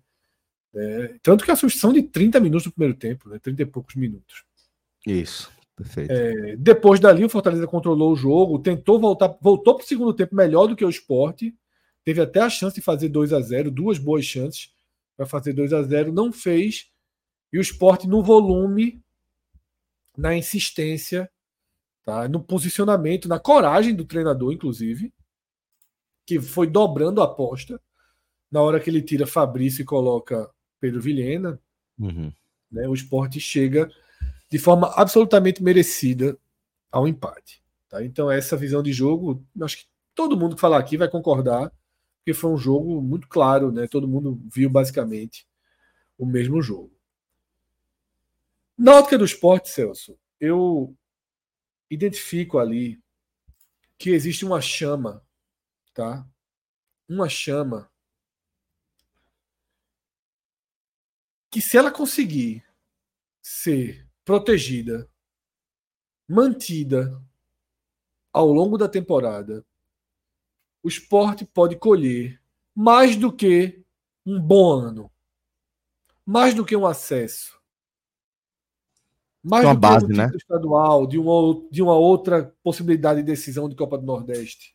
É, 0.74 1.14
tanto 1.22 1.44
que 1.44 1.50
a 1.50 1.56
substituição 1.56 1.92
de 1.92 2.02
30 2.02 2.40
minutos 2.40 2.66
no 2.66 2.72
primeiro 2.72 2.96
tempo, 2.96 3.28
né? 3.28 3.38
30 3.38 3.62
e 3.62 3.66
poucos 3.66 3.94
minutos. 3.94 4.44
Isso, 5.06 5.50
perfeito. 5.76 6.12
É, 6.12 6.56
depois 6.56 6.98
dali, 7.00 7.24
o 7.24 7.28
Fortaleza 7.28 7.66
controlou 7.66 8.12
o 8.12 8.16
jogo, 8.16 8.58
tentou 8.58 8.98
voltar, 8.98 9.36
voltou 9.40 9.74
para 9.74 9.84
o 9.84 9.86
segundo 9.86 10.14
tempo 10.14 10.34
melhor 10.34 10.66
do 10.66 10.76
que 10.76 10.84
o 10.84 10.90
esporte. 10.90 11.54
Teve 12.04 12.20
até 12.20 12.40
a 12.40 12.50
chance 12.50 12.74
de 12.74 12.82
fazer 12.82 13.08
2 13.08 13.32
a 13.32 13.40
0 13.40 13.70
duas 13.70 13.98
boas 13.98 14.24
chances 14.24 14.74
para 15.16 15.26
fazer 15.26 15.52
2 15.52 15.72
a 15.72 15.82
0 15.82 16.12
não 16.12 16.32
fez. 16.32 16.90
E 17.52 17.58
o 17.58 17.60
esporte 17.60 18.06
no 18.06 18.22
volume, 18.22 19.02
na 20.16 20.36
insistência, 20.36 21.30
tá? 22.04 22.28
no 22.28 22.42
posicionamento, 22.42 23.28
na 23.28 23.38
coragem 23.38 23.94
do 23.94 24.04
treinador, 24.04 24.52
inclusive, 24.52 25.12
que 26.26 26.40
foi 26.40 26.66
dobrando 26.66 27.20
a 27.20 27.24
aposta. 27.24 27.80
Na 28.50 28.60
hora 28.60 28.78
que 28.78 28.90
ele 28.90 29.02
tira 29.02 29.26
Fabrício 29.26 29.82
e 29.82 29.84
coloca 29.84 30.50
Pedro 30.80 31.00
Vilhena, 31.00 31.60
uhum. 31.98 32.32
né, 32.70 32.86
o 32.88 32.94
esporte 32.94 33.40
chega 33.40 33.90
de 34.54 34.58
forma 34.60 34.86
absolutamente 34.94 35.60
merecida 35.60 36.38
ao 36.88 37.08
empate. 37.08 37.60
Tá? 37.88 38.04
Então, 38.04 38.30
essa 38.30 38.56
visão 38.56 38.84
de 38.84 38.92
jogo, 38.92 39.44
acho 39.60 39.78
que 39.78 39.86
todo 40.14 40.36
mundo 40.36 40.54
que 40.54 40.60
falar 40.60 40.78
aqui 40.78 40.96
vai 40.96 41.10
concordar, 41.10 41.72
porque 42.18 42.32
foi 42.32 42.52
um 42.52 42.56
jogo 42.56 43.02
muito 43.02 43.26
claro, 43.26 43.72
né? 43.72 43.88
todo 43.88 44.06
mundo 44.06 44.40
viu 44.48 44.70
basicamente 44.70 45.44
o 46.16 46.24
mesmo 46.24 46.62
jogo. 46.62 46.96
Na 48.78 48.94
ótica 48.94 49.18
do 49.18 49.24
esporte, 49.24 49.70
Celso, 49.70 50.16
eu 50.38 50.96
identifico 51.90 52.56
ali 52.56 53.02
que 53.98 54.10
existe 54.10 54.44
uma 54.44 54.60
chama, 54.60 55.20
tá? 55.92 56.24
Uma 57.08 57.28
chama 57.28 57.90
que 61.50 61.60
se 61.60 61.76
ela 61.76 61.90
conseguir 61.90 62.62
ser 63.42 64.04
protegida, 64.24 65.08
mantida 66.28 67.22
ao 68.32 68.48
longo 68.48 68.78
da 68.78 68.88
temporada, 68.88 69.64
o 70.82 70.88
esporte 70.88 71.44
pode 71.44 71.76
colher 71.76 72.40
mais 72.74 73.16
do 73.16 73.32
que 73.32 73.84
um 74.26 74.40
bom 74.40 74.72
ano, 74.72 75.10
mais 76.26 76.54
do 76.54 76.64
que 76.64 76.74
um 76.74 76.86
acesso, 76.86 77.60
mais 79.42 79.64
uma 79.64 79.74
do 79.74 79.80
base, 79.80 80.06
que 80.06 80.12
um 80.12 80.16
né? 80.16 80.30
estadual, 80.34 81.06
de 81.06 81.18
uma, 81.18 81.68
de 81.70 81.82
uma 81.82 81.94
outra 81.94 82.54
possibilidade 82.62 83.20
de 83.20 83.26
decisão 83.26 83.68
de 83.68 83.76
Copa 83.76 83.98
do 83.98 84.06
Nordeste, 84.06 84.72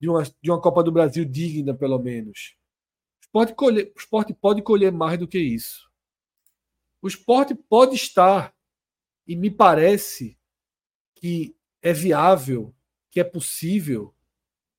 de 0.00 0.08
uma, 0.08 0.22
de 0.22 0.50
uma 0.50 0.60
Copa 0.60 0.82
do 0.82 0.92
Brasil 0.92 1.24
digna, 1.24 1.74
pelo 1.74 1.98
menos. 1.98 2.56
O 3.20 3.24
esporte, 3.24 3.54
colher, 3.54 3.92
o 3.94 3.98
esporte 3.98 4.34
pode 4.34 4.62
colher 4.62 4.92
mais 4.92 5.18
do 5.18 5.26
que 5.26 5.38
isso. 5.38 5.90
O 7.00 7.08
esporte 7.08 7.54
pode 7.54 7.94
estar 7.94 8.53
e 9.26 9.36
me 9.36 9.50
parece 9.50 10.38
que 11.14 11.56
é 11.82 11.92
viável, 11.92 12.74
que 13.10 13.20
é 13.20 13.24
possível 13.24 14.14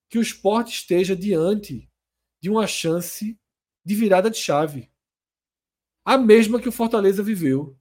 que 0.09 0.17
o 0.17 0.21
esporte 0.21 0.73
esteja 0.73 1.15
diante 1.15 1.89
de 2.39 2.49
uma 2.49 2.67
chance 2.67 3.39
de 3.83 3.95
virada 3.95 4.29
de 4.29 4.37
chave. 4.37 4.91
A 6.03 6.17
mesma 6.17 6.59
que 6.59 6.69
o 6.69 6.71
Fortaleza 6.71 7.23
viveu. 7.23 7.77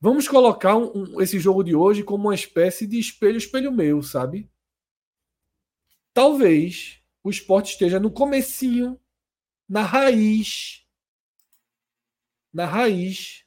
Vamos 0.00 0.28
colocar 0.28 0.76
um, 0.76 0.92
um, 0.94 1.20
esse 1.20 1.40
jogo 1.40 1.64
de 1.64 1.74
hoje 1.74 2.04
como 2.04 2.28
uma 2.28 2.34
espécie 2.34 2.86
de 2.86 2.98
espelho, 2.98 3.38
espelho 3.38 3.72
meu, 3.72 4.02
sabe? 4.02 4.50
Talvez 6.12 7.02
o 7.22 7.30
esporte 7.30 7.72
esteja 7.72 7.98
no 7.98 8.10
comecinho, 8.10 9.00
na 9.68 9.82
raiz, 9.82 10.86
na 12.52 12.66
raiz 12.66 13.45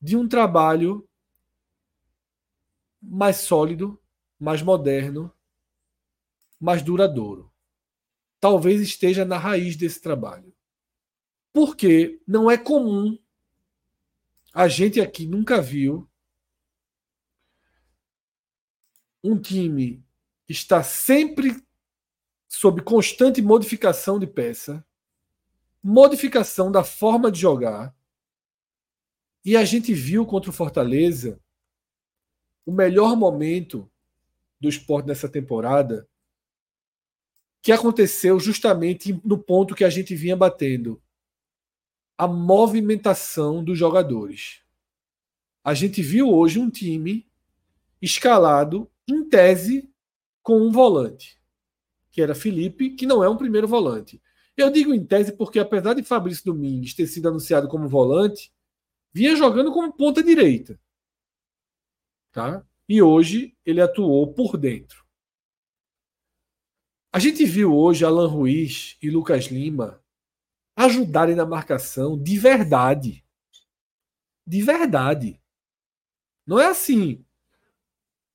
de 0.00 0.16
um 0.16 0.28
trabalho 0.28 1.08
mais 3.02 3.38
sólido, 3.38 4.00
mais 4.38 4.62
moderno, 4.62 5.32
mais 6.58 6.82
duradouro. 6.82 7.52
Talvez 8.38 8.80
esteja 8.80 9.24
na 9.24 9.36
raiz 9.38 9.76
desse 9.76 10.00
trabalho. 10.00 10.54
Porque 11.52 12.20
não 12.26 12.50
é 12.50 12.56
comum 12.56 13.18
a 14.52 14.66
gente 14.66 15.00
aqui 15.00 15.26
nunca 15.26 15.60
viu 15.62 16.08
um 19.22 19.38
time 19.38 20.04
está 20.48 20.82
sempre 20.82 21.62
sob 22.48 22.82
constante 22.82 23.40
modificação 23.40 24.18
de 24.18 24.26
peça, 24.26 24.84
modificação 25.82 26.72
da 26.72 26.82
forma 26.82 27.30
de 27.30 27.38
jogar. 27.38 27.94
E 29.44 29.56
a 29.56 29.64
gente 29.64 29.94
viu 29.94 30.26
contra 30.26 30.50
o 30.50 30.52
Fortaleza 30.52 31.40
o 32.66 32.72
melhor 32.72 33.16
momento 33.16 33.90
do 34.60 34.68
esporte 34.68 35.06
nessa 35.06 35.28
temporada, 35.28 36.06
que 37.62 37.72
aconteceu 37.72 38.38
justamente 38.38 39.18
no 39.24 39.38
ponto 39.38 39.74
que 39.74 39.84
a 39.84 39.90
gente 39.90 40.14
vinha 40.14 40.36
batendo 40.36 41.02
a 42.16 42.28
movimentação 42.28 43.64
dos 43.64 43.78
jogadores. 43.78 44.60
A 45.64 45.72
gente 45.72 46.02
viu 46.02 46.30
hoje 46.30 46.58
um 46.58 46.70
time 46.70 47.26
escalado, 48.00 48.90
em 49.08 49.28
tese, 49.28 49.90
com 50.42 50.60
um 50.60 50.70
volante, 50.70 51.40
que 52.10 52.22
era 52.22 52.34
Felipe, 52.34 52.90
que 52.90 53.06
não 53.06 53.24
é 53.24 53.28
um 53.28 53.36
primeiro 53.36 53.66
volante. 53.66 54.20
Eu 54.56 54.70
digo 54.70 54.94
em 54.94 55.04
tese 55.04 55.32
porque, 55.32 55.58
apesar 55.58 55.94
de 55.94 56.02
Fabrício 56.02 56.44
Domingues 56.44 56.94
ter 56.94 57.06
sido 57.06 57.28
anunciado 57.28 57.68
como 57.68 57.88
volante, 57.88 58.52
vinha 59.12 59.36
jogando 59.36 59.72
como 59.72 59.92
ponta 59.92 60.22
direita. 60.22 60.80
Tá? 62.32 62.64
E 62.88 63.02
hoje 63.02 63.56
ele 63.64 63.80
atuou 63.80 64.32
por 64.32 64.56
dentro. 64.56 65.04
A 67.12 67.18
gente 67.18 67.44
viu 67.44 67.74
hoje 67.76 68.04
Alan 68.04 68.28
Ruiz 68.28 68.96
e 69.02 69.10
Lucas 69.10 69.46
Lima 69.46 70.00
ajudarem 70.76 71.34
na 71.34 71.44
marcação 71.44 72.16
de 72.16 72.38
verdade. 72.38 73.24
De 74.46 74.62
verdade. 74.62 75.40
Não 76.46 76.58
é 76.58 76.66
assim. 76.66 77.24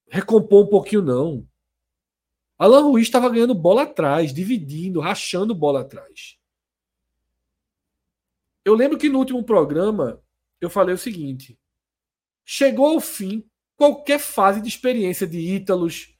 Recompor 0.09 0.65
um 0.65 0.69
pouquinho, 0.69 1.01
não. 1.01 1.47
Alan 2.57 2.81
Ruiz 2.81 3.07
estava 3.07 3.29
ganhando 3.29 3.55
bola 3.55 3.83
atrás, 3.83 4.33
dividindo, 4.33 4.99
rachando 4.99 5.53
bola 5.53 5.81
atrás. 5.81 6.37
Eu 8.63 8.73
lembro 8.73 8.97
que 8.97 9.09
no 9.09 9.19
último 9.19 9.43
programa 9.43 10.23
eu 10.61 10.69
falei 10.69 10.95
o 10.95 10.97
seguinte: 10.97 11.59
chegou 12.43 12.87
ao 12.87 12.99
fim 12.99 13.47
qualquer 13.75 14.19
fase 14.19 14.61
de 14.61 14.67
experiência 14.67 15.27
de 15.27 15.39
Ítalos, 15.39 16.15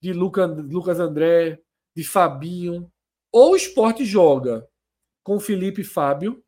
de 0.00 0.12
Lucas 0.12 1.00
André, 1.00 1.60
de 1.94 2.04
Fabinho, 2.04 2.90
ou 3.32 3.52
o 3.52 3.56
esporte 3.56 4.04
joga 4.04 4.68
com 5.22 5.38
Felipe 5.38 5.82
e 5.82 5.84
Fábio 5.84 6.42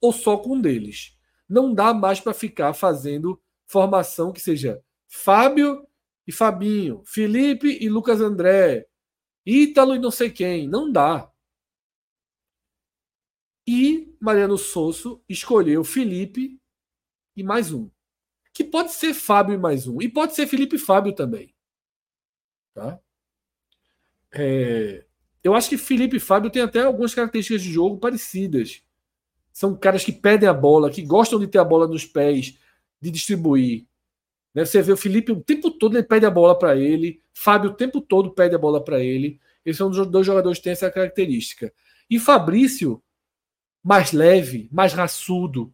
ou 0.00 0.12
só 0.12 0.36
com 0.36 0.54
um 0.54 0.60
deles. 0.60 1.16
Não 1.48 1.74
dá 1.74 1.92
mais 1.92 2.20
para 2.20 2.34
ficar 2.34 2.72
fazendo 2.74 3.40
formação 3.66 4.32
que 4.32 4.40
seja 4.40 4.82
Fábio 5.08 5.86
e 6.26 6.32
Fabinho, 6.32 7.02
Felipe 7.04 7.78
e 7.80 7.88
Lucas 7.88 8.20
André, 8.20 8.86
Ítalo 9.44 9.94
e 9.94 9.98
não 9.98 10.10
sei 10.10 10.30
quem. 10.30 10.68
Não 10.68 10.90
dá. 10.90 11.30
E 13.66 14.16
Mariano 14.20 14.56
Sosso 14.56 15.22
escolheu 15.28 15.82
Felipe 15.84 16.61
e 17.36 17.42
mais 17.42 17.72
um. 17.72 17.90
Que 18.52 18.64
pode 18.64 18.92
ser 18.92 19.14
Fábio 19.14 19.54
e 19.54 19.58
mais 19.58 19.86
um. 19.86 20.00
E 20.00 20.08
pode 20.08 20.34
ser 20.34 20.46
Felipe 20.46 20.76
e 20.76 20.78
Fábio 20.78 21.14
também. 21.14 21.54
Tá? 22.74 22.98
É, 24.32 25.04
eu 25.42 25.54
acho 25.54 25.68
que 25.68 25.76
Felipe 25.76 26.16
e 26.16 26.20
Fábio 26.20 26.50
têm 26.50 26.62
até 26.62 26.80
algumas 26.82 27.14
características 27.14 27.62
de 27.62 27.72
jogo 27.72 27.98
parecidas. 27.98 28.82
São 29.52 29.76
caras 29.76 30.04
que 30.04 30.12
pedem 30.12 30.48
a 30.48 30.54
bola, 30.54 30.90
que 30.90 31.02
gostam 31.02 31.38
de 31.38 31.46
ter 31.46 31.58
a 31.58 31.64
bola 31.64 31.86
nos 31.86 32.06
pés, 32.06 32.58
de 33.00 33.10
distribuir. 33.10 33.86
Né? 34.54 34.64
Você 34.64 34.80
vê 34.80 34.92
o 34.92 34.96
Felipe 34.96 35.32
o 35.32 35.40
tempo 35.40 35.70
todo 35.70 35.96
ele 35.96 36.06
pede 36.06 36.24
a 36.24 36.30
bola 36.30 36.58
para 36.58 36.76
ele, 36.76 37.22
Fábio 37.34 37.70
o 37.70 37.74
tempo 37.74 38.00
todo 38.00 38.30
pede 38.30 38.54
a 38.54 38.58
bola 38.58 38.82
para 38.82 39.00
ele. 39.00 39.40
Esses 39.64 39.78
são 39.78 39.90
dois 39.90 40.26
jogadores 40.26 40.58
que 40.58 40.64
têm 40.64 40.72
essa 40.72 40.90
característica. 40.90 41.72
E 42.08 42.18
Fabrício, 42.18 43.02
mais 43.82 44.12
leve, 44.12 44.68
mais 44.72 44.92
raçudo, 44.92 45.72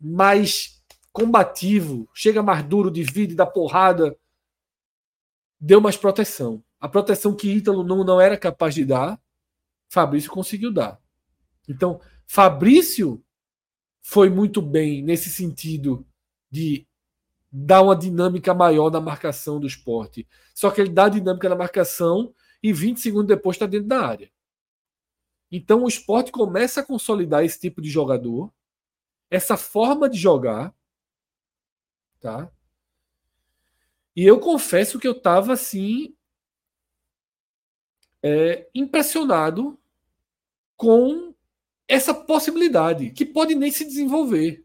mais 0.00 0.82
combativo, 1.12 2.08
chega 2.14 2.42
mais 2.42 2.62
duro, 2.64 2.90
divide, 2.90 3.34
dá 3.34 3.46
porrada, 3.46 4.16
deu 5.58 5.80
mais 5.80 5.96
proteção. 5.96 6.62
A 6.78 6.88
proteção 6.88 7.34
que 7.34 7.48
Ítalo 7.48 7.82
não, 7.82 8.04
não 8.04 8.20
era 8.20 8.36
capaz 8.36 8.74
de 8.74 8.84
dar, 8.84 9.18
Fabrício 9.88 10.30
conseguiu 10.30 10.72
dar. 10.72 11.00
Então, 11.68 12.00
Fabrício 12.26 13.22
foi 14.02 14.28
muito 14.28 14.60
bem 14.60 15.02
nesse 15.02 15.30
sentido 15.30 16.06
de 16.50 16.86
dar 17.50 17.82
uma 17.82 17.96
dinâmica 17.96 18.52
maior 18.52 18.90
na 18.90 19.00
marcação 19.00 19.58
do 19.58 19.66
esporte. 19.66 20.28
Só 20.54 20.70
que 20.70 20.80
ele 20.80 20.90
dá 20.90 21.08
dinâmica 21.08 21.48
na 21.48 21.56
marcação 21.56 22.34
e 22.62 22.72
20 22.72 23.00
segundos 23.00 23.28
depois 23.28 23.56
está 23.56 23.66
dentro 23.66 23.88
da 23.88 24.06
área. 24.06 24.30
Então 25.50 25.84
o 25.84 25.88
esporte 25.88 26.30
começa 26.30 26.80
a 26.80 26.84
consolidar 26.84 27.44
esse 27.44 27.58
tipo 27.58 27.80
de 27.80 27.88
jogador, 27.88 28.52
essa 29.30 29.56
forma 29.56 30.08
de 30.08 30.18
jogar, 30.18 30.74
tá? 32.20 32.50
E 34.14 34.24
eu 34.24 34.40
confesso 34.40 34.98
que 34.98 35.06
eu 35.06 35.12
estava 35.12 35.52
assim 35.52 36.14
é, 38.22 38.66
impressionado 38.74 39.78
com 40.76 41.34
essa 41.88 42.12
possibilidade, 42.12 43.10
que 43.10 43.24
pode 43.24 43.54
nem 43.54 43.70
se 43.70 43.84
desenvolver. 43.84 44.64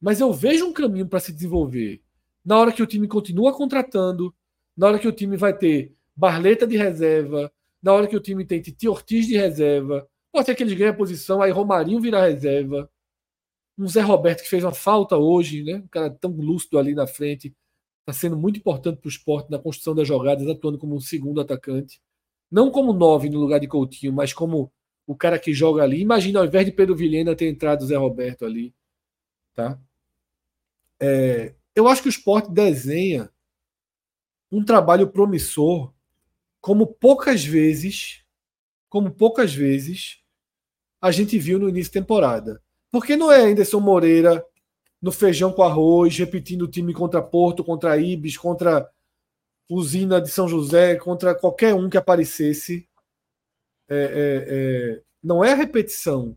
Mas 0.00 0.20
eu 0.20 0.32
vejo 0.32 0.66
um 0.66 0.72
caminho 0.72 1.08
para 1.08 1.20
se 1.20 1.32
desenvolver. 1.32 2.00
Na 2.44 2.56
hora 2.58 2.72
que 2.72 2.82
o 2.82 2.86
time 2.86 3.08
continua 3.08 3.52
contratando, 3.52 4.34
na 4.76 4.86
hora 4.86 4.98
que 4.98 5.08
o 5.08 5.12
time 5.12 5.36
vai 5.36 5.56
ter 5.56 5.94
Barleta 6.14 6.66
de 6.66 6.76
reserva, 6.76 7.52
na 7.82 7.92
hora 7.92 8.06
que 8.06 8.16
o 8.16 8.20
time 8.20 8.44
tem 8.44 8.60
Titi 8.60 8.88
Ortiz 8.88 9.26
de 9.26 9.36
reserva, 9.36 10.08
pode 10.32 10.46
ser 10.46 10.54
que 10.54 10.62
eles 10.62 10.74
ganhem 10.74 10.90
a 10.90 10.96
posição, 10.96 11.42
aí 11.42 11.50
Romarinho 11.50 12.00
virar 12.00 12.26
reserva. 12.26 12.90
Um 13.78 13.88
Zé 13.88 14.00
Roberto 14.00 14.42
que 14.42 14.48
fez 14.48 14.64
uma 14.64 14.74
falta 14.74 15.16
hoje, 15.16 15.62
né? 15.62 15.76
Um 15.76 15.88
cara 15.88 16.10
tão 16.10 16.32
lúcido 16.32 16.78
ali 16.78 16.94
na 16.94 17.06
frente. 17.06 17.54
Está 18.00 18.12
sendo 18.12 18.36
muito 18.36 18.58
importante 18.58 18.98
para 18.98 19.06
o 19.06 19.10
esporte 19.10 19.50
na 19.50 19.58
construção 19.58 19.94
das 19.94 20.08
jogadas, 20.08 20.48
atuando 20.48 20.78
como 20.78 20.96
um 20.96 21.00
segundo 21.00 21.40
atacante 21.40 22.00
não 22.50 22.70
como 22.70 22.92
nove 22.92 23.28
no 23.28 23.38
lugar 23.38 23.60
de 23.60 23.68
Coutinho, 23.68 24.12
mas 24.12 24.32
como 24.32 24.72
o 25.06 25.14
cara 25.14 25.38
que 25.38 25.52
joga 25.52 25.82
ali. 25.82 26.00
Imagina, 26.00 26.40
ao 26.40 26.46
invés 26.46 26.66
de 26.66 26.72
Pedro 26.72 26.96
Vilhena 26.96 27.36
ter 27.36 27.48
entrado 27.48 27.82
o 27.82 27.86
Zé 27.86 27.96
Roberto 27.96 28.44
ali. 28.44 28.74
Tá? 29.54 29.78
É, 31.00 31.54
eu 31.74 31.86
acho 31.88 32.02
que 32.02 32.08
o 32.08 32.10
esporte 32.10 32.50
desenha 32.50 33.30
um 34.50 34.64
trabalho 34.64 35.08
promissor 35.08 35.92
como 36.60 36.86
poucas 36.86 37.44
vezes, 37.44 38.24
como 38.88 39.10
poucas 39.10 39.54
vezes 39.54 40.22
a 41.00 41.10
gente 41.12 41.38
viu 41.38 41.58
no 41.58 41.68
início 41.68 41.92
da 41.92 42.00
temporada. 42.00 42.62
Porque 42.90 43.16
não 43.16 43.30
é 43.30 43.42
Anderson 43.42 43.80
Moreira 43.80 44.44
no 45.00 45.12
feijão 45.12 45.52
com 45.52 45.62
arroz, 45.62 46.16
repetindo 46.18 46.62
o 46.62 46.68
time 46.68 46.92
contra 46.92 47.22
Porto, 47.22 47.62
contra 47.62 47.96
Ibis, 47.96 48.36
contra 48.36 48.90
usina 49.68 50.20
de 50.20 50.28
São 50.28 50.48
José, 50.48 50.96
contra 50.96 51.34
qualquer 51.34 51.74
um 51.74 51.88
que 51.88 51.96
aparecesse. 51.96 52.88
É, 53.88 53.96
é, 53.96 54.46
é, 54.48 55.02
não 55.22 55.42
é 55.42 55.52
a 55.52 55.56
repetição, 55.56 56.36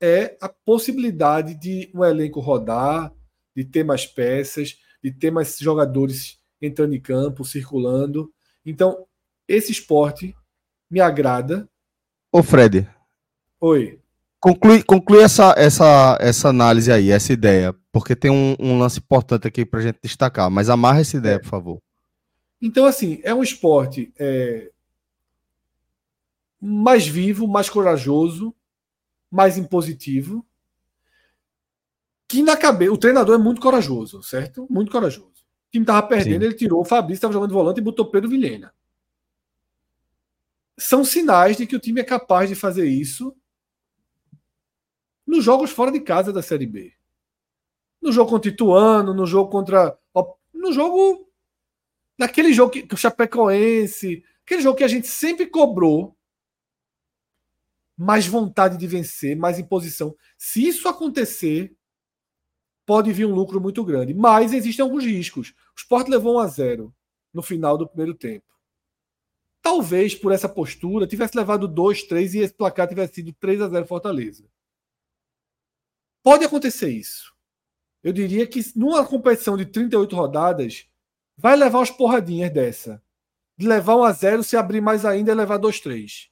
é 0.00 0.36
a 0.40 0.48
possibilidade 0.48 1.54
de 1.54 1.90
um 1.94 2.04
elenco 2.04 2.40
rodar, 2.40 3.12
de 3.56 3.64
ter 3.64 3.84
mais 3.84 4.06
peças, 4.06 4.78
de 5.02 5.10
ter 5.10 5.30
mais 5.30 5.58
jogadores 5.58 6.38
entrando 6.60 6.94
em 6.94 7.00
campo, 7.00 7.44
circulando. 7.44 8.32
Então, 8.64 9.06
esse 9.46 9.72
esporte 9.72 10.34
me 10.90 11.00
agrada. 11.00 11.68
Ô, 12.30 12.42
Fred. 12.42 12.88
Oi. 13.60 14.00
Conclui, 14.40 14.84
conclui 14.84 15.22
essa, 15.22 15.52
essa, 15.56 16.16
essa 16.20 16.48
análise 16.48 16.92
aí, 16.92 17.10
essa 17.10 17.32
ideia, 17.32 17.74
porque 17.90 18.14
tem 18.14 18.30
um, 18.30 18.54
um 18.60 18.78
lance 18.78 19.00
importante 19.00 19.48
aqui 19.48 19.66
para 19.66 19.80
a 19.80 19.82
gente 19.82 19.98
destacar. 20.00 20.48
Mas 20.48 20.70
amarra 20.70 21.00
essa 21.00 21.16
ideia, 21.16 21.40
por 21.40 21.48
favor. 21.48 21.82
Então, 22.62 22.84
assim, 22.84 23.20
é 23.24 23.34
um 23.34 23.42
esporte 23.42 24.12
é, 24.16 24.70
mais 26.60 27.06
vivo, 27.06 27.48
mais 27.48 27.68
corajoso, 27.68 28.54
mais 29.30 29.58
impositivo. 29.58 30.46
que 32.28 32.42
na 32.42 32.56
cabeça. 32.56 32.92
O 32.92 32.98
treinador 32.98 33.34
é 33.34 33.42
muito 33.42 33.60
corajoso, 33.60 34.22
certo? 34.22 34.66
Muito 34.70 34.92
corajoso. 34.92 35.28
O 35.28 35.70
time 35.72 35.82
estava 35.82 36.06
perdendo, 36.06 36.42
Sim. 36.42 36.46
ele 36.46 36.54
tirou 36.54 36.80
o 36.80 36.84
Fabrício, 36.84 37.18
estava 37.18 37.32
jogando 37.32 37.52
volante 37.52 37.80
e 37.80 37.82
botou 37.82 38.10
Pedro 38.10 38.30
Vilhena. 38.30 38.72
São 40.76 41.04
sinais 41.04 41.56
de 41.56 41.66
que 41.66 41.74
o 41.74 41.80
time 41.80 42.00
é 42.00 42.04
capaz 42.04 42.48
de 42.48 42.54
fazer 42.54 42.86
isso 42.86 43.36
nos 45.28 45.44
jogos 45.44 45.70
fora 45.70 45.92
de 45.92 46.00
casa 46.00 46.32
da 46.32 46.40
Série 46.40 46.66
B. 46.66 46.94
No 48.00 48.10
jogo 48.10 48.30
contra 48.30 48.50
Ituano, 48.50 49.12
no 49.12 49.26
jogo 49.26 49.50
contra. 49.50 49.98
No 50.54 50.72
jogo. 50.72 51.28
Naquele 52.18 52.52
jogo 52.52 52.72
que, 52.72 52.82
que 52.82 52.94
o 52.94 52.98
Chapecoense. 52.98 54.24
Aquele 54.44 54.62
jogo 54.62 54.78
que 54.78 54.84
a 54.84 54.88
gente 54.88 55.06
sempre 55.06 55.46
cobrou 55.46 56.16
mais 57.94 58.26
vontade 58.26 58.78
de 58.78 58.86
vencer, 58.86 59.36
mais 59.36 59.58
imposição. 59.58 60.16
Se 60.38 60.66
isso 60.66 60.88
acontecer, 60.88 61.76
pode 62.86 63.12
vir 63.12 63.26
um 63.26 63.34
lucro 63.34 63.60
muito 63.60 63.84
grande. 63.84 64.14
Mas 64.14 64.54
existem 64.54 64.82
alguns 64.82 65.04
riscos. 65.04 65.50
O 65.76 65.80
Sport 65.80 66.08
levou 66.08 66.36
1 66.36 66.38
a 66.38 66.46
0 66.46 66.94
no 67.34 67.42
final 67.42 67.76
do 67.76 67.86
primeiro 67.86 68.14
tempo. 68.14 68.46
Talvez 69.60 70.14
por 70.14 70.32
essa 70.32 70.48
postura 70.48 71.06
tivesse 71.06 71.36
levado 71.36 71.68
2, 71.68 72.04
3 72.04 72.34
e 72.34 72.38
esse 72.38 72.54
placar 72.54 72.88
tivesse 72.88 73.16
sido 73.16 73.34
3 73.34 73.60
a 73.60 73.68
0 73.68 73.86
Fortaleza. 73.86 74.48
Pode 76.28 76.44
acontecer 76.44 76.90
isso. 76.90 77.34
Eu 78.04 78.12
diria 78.12 78.46
que 78.46 78.60
numa 78.76 79.02
competição 79.02 79.56
de 79.56 79.64
38 79.64 80.14
rodadas, 80.14 80.86
vai 81.34 81.56
levar 81.56 81.78
umas 81.78 81.90
porradinhas 81.90 82.52
dessa. 82.52 83.02
De 83.56 83.66
levar 83.66 83.96
1 83.96 84.04
a 84.04 84.12
0 84.12 84.42
se 84.42 84.54
abrir 84.54 84.82
mais 84.82 85.06
ainda 85.06 85.32
e 85.32 85.34
levar 85.34 85.56
2 85.56 85.80
3. 85.80 86.30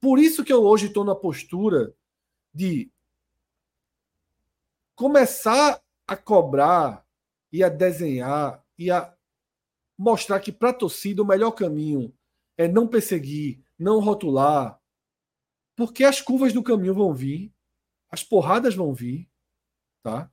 Por 0.00 0.18
isso 0.18 0.42
que 0.42 0.52
eu 0.52 0.64
hoje 0.64 0.86
estou 0.86 1.04
na 1.04 1.14
postura 1.14 1.94
de 2.52 2.90
começar 4.96 5.80
a 6.08 6.16
cobrar 6.16 7.06
e 7.52 7.62
a 7.62 7.68
desenhar 7.68 8.64
e 8.76 8.90
a 8.90 9.14
mostrar 9.96 10.40
que 10.40 10.50
para 10.50 10.70
a 10.70 10.74
torcida 10.74 11.22
o 11.22 11.24
melhor 11.24 11.52
caminho 11.52 12.12
é 12.58 12.66
não 12.66 12.88
perseguir, 12.88 13.62
não 13.78 14.00
rotular, 14.00 14.76
porque 15.76 16.02
as 16.02 16.20
curvas 16.20 16.52
do 16.52 16.64
caminho 16.64 16.94
vão 16.94 17.14
vir, 17.14 17.53
as 18.14 18.22
porradas 18.22 18.76
vão 18.76 18.94
vir, 18.94 19.28
tá? 20.02 20.30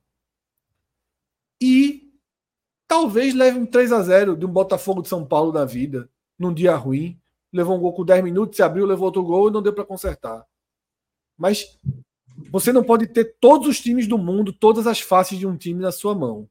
E 1.60 2.12
talvez 2.86 3.34
leve 3.34 3.58
um 3.58 3.66
3 3.66 3.92
a 3.92 4.00
0 4.00 4.36
de 4.36 4.46
um 4.46 4.52
Botafogo 4.52 5.02
de 5.02 5.08
São 5.08 5.26
Paulo 5.26 5.50
da 5.50 5.64
vida, 5.64 6.08
num 6.38 6.54
dia 6.54 6.76
ruim, 6.76 7.20
levou 7.52 7.76
um 7.76 7.80
gol 7.80 7.92
com 7.92 8.04
10 8.04 8.22
minutos, 8.22 8.56
se 8.56 8.62
abriu, 8.62 8.86
levou 8.86 9.06
outro 9.06 9.24
gol 9.24 9.48
e 9.48 9.52
não 9.52 9.60
deu 9.60 9.72
para 9.72 9.84
consertar. 9.84 10.46
Mas 11.36 11.76
você 12.52 12.72
não 12.72 12.84
pode 12.84 13.08
ter 13.08 13.36
todos 13.40 13.66
os 13.66 13.80
times 13.80 14.06
do 14.06 14.16
mundo, 14.16 14.52
todas 14.52 14.86
as 14.86 15.00
faces 15.00 15.36
de 15.36 15.46
um 15.46 15.56
time 15.56 15.80
na 15.80 15.90
sua 15.90 16.14
mão. 16.14 16.48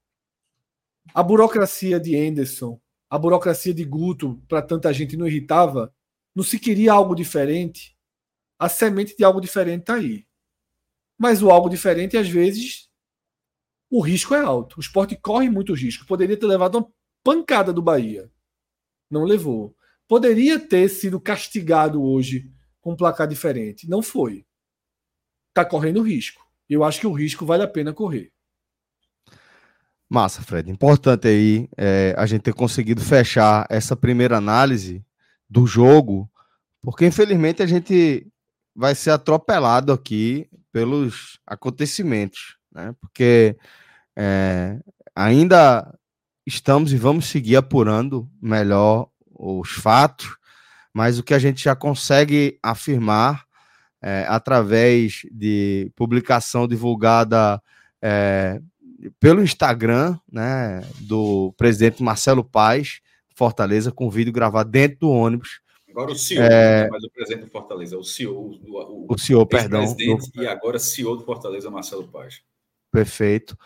A 1.13 1.23
burocracia 1.23 1.97
de 1.97 2.15
Anderson, 2.15 2.79
a 3.09 3.17
burocracia 3.17 3.73
de 3.73 3.85
Guto, 3.85 4.41
para 4.49 4.61
tanta 4.61 4.93
gente 4.93 5.15
não 5.15 5.27
irritava, 5.27 5.93
não 6.35 6.43
se 6.43 6.59
queria 6.59 6.91
algo 6.91 7.15
diferente. 7.15 7.97
A 8.59 8.67
semente 8.67 9.15
de 9.15 9.23
algo 9.23 9.39
diferente 9.39 9.81
está 9.81 9.95
aí. 9.95 10.25
Mas 11.21 11.43
o 11.43 11.51
algo 11.51 11.69
diferente, 11.69 12.17
às 12.17 12.27
vezes, 12.27 12.89
o 13.91 14.01
risco 14.01 14.33
é 14.33 14.41
alto. 14.41 14.77
O 14.77 14.79
esporte 14.79 15.15
corre 15.15 15.51
muito 15.51 15.71
risco. 15.71 16.03
Poderia 16.07 16.35
ter 16.35 16.47
levado 16.47 16.79
uma 16.79 16.87
pancada 17.23 17.71
do 17.71 17.79
Bahia. 17.79 18.27
Não 19.07 19.23
levou. 19.23 19.75
Poderia 20.07 20.59
ter 20.59 20.89
sido 20.89 21.21
castigado 21.21 22.01
hoje 22.01 22.51
com 22.81 22.93
um 22.93 22.95
placar 22.95 23.27
diferente. 23.27 23.87
Não 23.87 24.01
foi 24.01 24.47
está 25.49 25.63
correndo 25.63 26.01
risco. 26.01 26.41
Eu 26.67 26.83
acho 26.83 26.99
que 26.99 27.05
o 27.05 27.13
risco 27.13 27.45
vale 27.45 27.61
a 27.61 27.67
pena 27.67 27.93
correr. 27.93 28.31
Massa, 30.09 30.41
Fred. 30.41 30.71
Importante 30.71 31.27
aí 31.27 31.69
é, 31.77 32.15
a 32.17 32.25
gente 32.25 32.41
ter 32.41 32.53
conseguido 32.55 32.99
fechar 32.99 33.67
essa 33.69 33.95
primeira 33.95 34.37
análise 34.37 35.05
do 35.47 35.67
jogo, 35.67 36.27
porque 36.81 37.05
infelizmente 37.05 37.61
a 37.61 37.67
gente 37.67 38.25
vai 38.75 38.95
ser 38.95 39.11
atropelado 39.11 39.93
aqui 39.93 40.49
pelos 40.71 41.39
acontecimentos, 41.45 42.57
né? 42.71 42.95
Porque 42.99 43.57
é, 44.15 44.79
ainda 45.15 45.93
estamos 46.45 46.91
e 46.93 46.97
vamos 46.97 47.25
seguir 47.25 47.55
apurando 47.55 48.29
melhor 48.41 49.09
os 49.29 49.71
fatos, 49.71 50.35
mas 50.93 51.17
o 51.19 51.23
que 51.23 51.33
a 51.33 51.39
gente 51.39 51.63
já 51.63 51.75
consegue 51.75 52.59
afirmar 52.61 53.45
é, 54.01 54.25
através 54.27 55.21
de 55.31 55.91
publicação 55.95 56.67
divulgada 56.67 57.61
é, 58.01 58.59
pelo 59.19 59.43
Instagram 59.43 60.17
né, 60.31 60.81
do 60.99 61.53
presidente 61.57 62.03
Marcelo 62.03 62.43
Paes, 62.43 62.99
Fortaleza, 63.35 63.91
com 63.91 64.09
vídeo 64.09 64.33
gravado 64.33 64.69
dentro 64.69 64.99
do 64.99 65.09
ônibus. 65.09 65.61
Agora 65.91 66.11
o 66.11 66.15
CEO, 66.15 66.43
é... 66.43 66.89
mas 66.89 67.03
o 67.03 67.09
presidente 67.09 67.45
do 67.45 67.51
Fortaleza, 67.51 67.97
o 67.97 68.03
CEO, 68.03 68.33
o, 68.33 69.05
o, 69.07 69.13
o 69.13 69.17
CEO, 69.17 69.45
perdão. 69.45 69.93
Do... 69.93 70.41
E 70.41 70.47
agora 70.47 70.79
CEO 70.79 71.17
do 71.17 71.23
Fortaleza, 71.23 71.69
Marcelo 71.69 72.07
Paes. 72.07 72.41
Perfeito. 72.91 73.57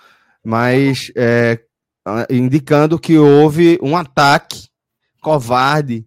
Mas 0.44 1.12
é, 1.16 1.60
indicando 2.30 3.00
que 3.00 3.18
houve 3.18 3.80
um 3.82 3.96
ataque 3.96 4.68
covarde 5.22 6.06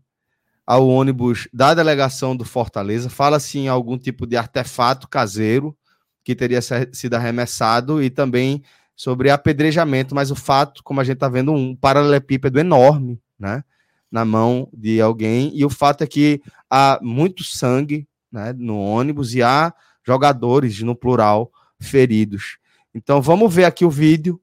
ao 0.67 0.87
ônibus 0.87 1.49
da 1.53 1.73
delegação 1.73 2.37
do 2.37 2.45
Fortaleza. 2.45 3.09
Fala-se 3.09 3.59
em 3.59 3.69
algum 3.69 3.97
tipo 3.97 4.27
de 4.27 4.37
artefato 4.37 5.09
caseiro 5.09 5.77
que 6.23 6.37
teria 6.37 6.61
sido 6.61 7.15
arremessado 7.15 8.03
e 8.03 8.11
também 8.11 8.63
sobre 8.95 9.31
apedrejamento, 9.31 10.15
mas 10.15 10.31
o 10.31 10.37
fato, 10.37 10.83
como 10.85 11.01
a 11.01 11.05
gente 11.05 11.15
está 11.15 11.29
vendo, 11.29 11.53
um 11.53 11.75
paralelepípedo 11.75 12.59
enorme, 12.59 13.19
né, 13.39 13.65
na 14.11 14.25
mão 14.25 14.69
de 14.73 15.01
alguém, 15.01 15.51
e 15.55 15.65
o 15.65 15.71
fato 15.71 16.03
é 16.03 16.07
que 16.07 16.41
há 16.71 16.99
muito 17.03 17.45
sangue, 17.45 18.09
né, 18.33 18.55
no 18.57 18.79
ônibus 18.79 19.35
e 19.35 19.43
há 19.43 19.73
jogadores, 20.03 20.81
no 20.81 20.97
plural, 20.97 21.53
feridos. 21.81 22.59
Então 22.95 23.21
vamos 23.21 23.55
ver 23.55 23.65
aqui 23.65 23.85
o 23.85 23.91
vídeo 23.91 24.41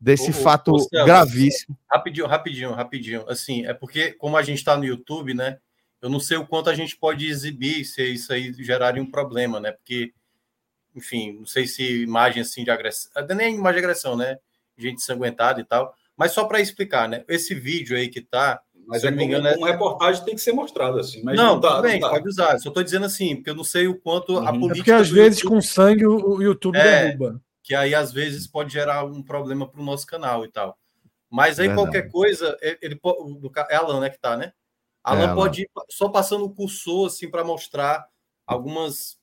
desse 0.00 0.30
ô, 0.30 0.34
fato 0.34 0.72
ô, 0.72 0.78
Celso, 0.78 1.06
gravíssimo. 1.06 1.78
Rapidinho, 1.90 2.26
rapidinho, 2.26 2.72
rapidinho. 2.72 3.24
Assim, 3.28 3.64
é 3.64 3.72
porque, 3.72 4.12
como 4.12 4.36
a 4.36 4.42
gente 4.42 4.58
está 4.58 4.76
no 4.76 4.84
YouTube, 4.84 5.32
né? 5.32 5.58
Eu 6.02 6.10
não 6.10 6.20
sei 6.20 6.36
o 6.36 6.46
quanto 6.46 6.68
a 6.68 6.74
gente 6.74 6.96
pode 6.96 7.26
exibir 7.26 7.84
se 7.84 8.02
isso 8.12 8.32
aí 8.32 8.52
geraria 8.52 9.02
um 9.02 9.10
problema, 9.10 9.58
né? 9.58 9.72
Porque, 9.72 10.12
enfim, 10.94 11.32
não 11.38 11.46
sei 11.46 11.66
se 11.66 12.02
imagem 12.02 12.42
assim 12.42 12.62
de 12.62 12.70
agressão, 12.70 13.10
nem 13.34 13.54
imagem 13.54 13.80
de 13.80 13.86
agressão, 13.86 14.16
né? 14.16 14.36
Gente 14.76 15.02
sanguentada 15.02 15.60
e 15.60 15.64
tal. 15.64 15.94
Mas 16.16 16.32
só 16.32 16.44
para 16.44 16.60
explicar, 16.60 17.08
né? 17.08 17.24
Esse 17.26 17.54
vídeo 17.54 17.96
aí 17.96 18.08
que 18.08 18.20
tá. 18.20 18.60
Mas 18.86 19.00
se 19.00 19.06
é 19.06 19.10
não 19.10 19.18
me 19.18 19.24
engano, 19.24 19.52
como, 19.54 19.66
é... 19.66 19.70
reportagem 19.70 20.24
tem 20.24 20.34
que 20.34 20.40
ser 20.40 20.52
mostrado 20.52 20.98
assim. 20.98 21.22
Mas 21.22 21.36
não, 21.36 21.54
não 21.54 21.60
tá, 21.60 21.80
bem, 21.80 22.00
tá. 22.00 22.10
pode 22.10 22.28
usar. 22.28 22.58
Só 22.58 22.68
estou 22.68 22.82
dizendo 22.82 23.06
assim, 23.06 23.36
porque 23.36 23.50
eu 23.50 23.54
não 23.54 23.64
sei 23.64 23.88
o 23.88 23.98
quanto 23.98 24.34
uhum. 24.34 24.46
a 24.46 24.52
política. 24.52 24.72
É 24.72 24.76
porque 24.76 24.92
às 24.92 25.10
vezes 25.10 25.40
YouTube... 25.40 25.54
com 25.54 25.60
sangue 25.62 26.06
o 26.06 26.42
YouTube 26.42 26.76
é, 26.76 27.04
derruba 27.04 27.40
que 27.64 27.74
aí 27.74 27.94
às 27.94 28.12
vezes 28.12 28.46
pode 28.46 28.74
gerar 28.74 29.04
um 29.04 29.22
problema 29.22 29.66
para 29.66 29.80
o 29.80 29.84
nosso 29.84 30.06
canal 30.06 30.44
e 30.44 30.52
tal. 30.52 30.78
Mas 31.30 31.58
aí 31.58 31.66
Verdade. 31.66 31.88
qualquer 31.88 32.10
coisa, 32.10 32.56
ele, 32.80 33.00
é 33.70 33.74
Alan, 33.74 34.00
né, 34.00 34.10
que 34.10 34.20
tá, 34.20 34.36
né? 34.36 34.52
Alan 35.02 35.32
é, 35.32 35.34
pode 35.34 35.62
ir 35.62 35.70
só 35.90 36.10
passando 36.10 36.44
o 36.44 36.54
cursor 36.54 37.06
assim 37.06 37.28
para 37.28 37.42
mostrar 37.42 38.06
algumas 38.46 39.18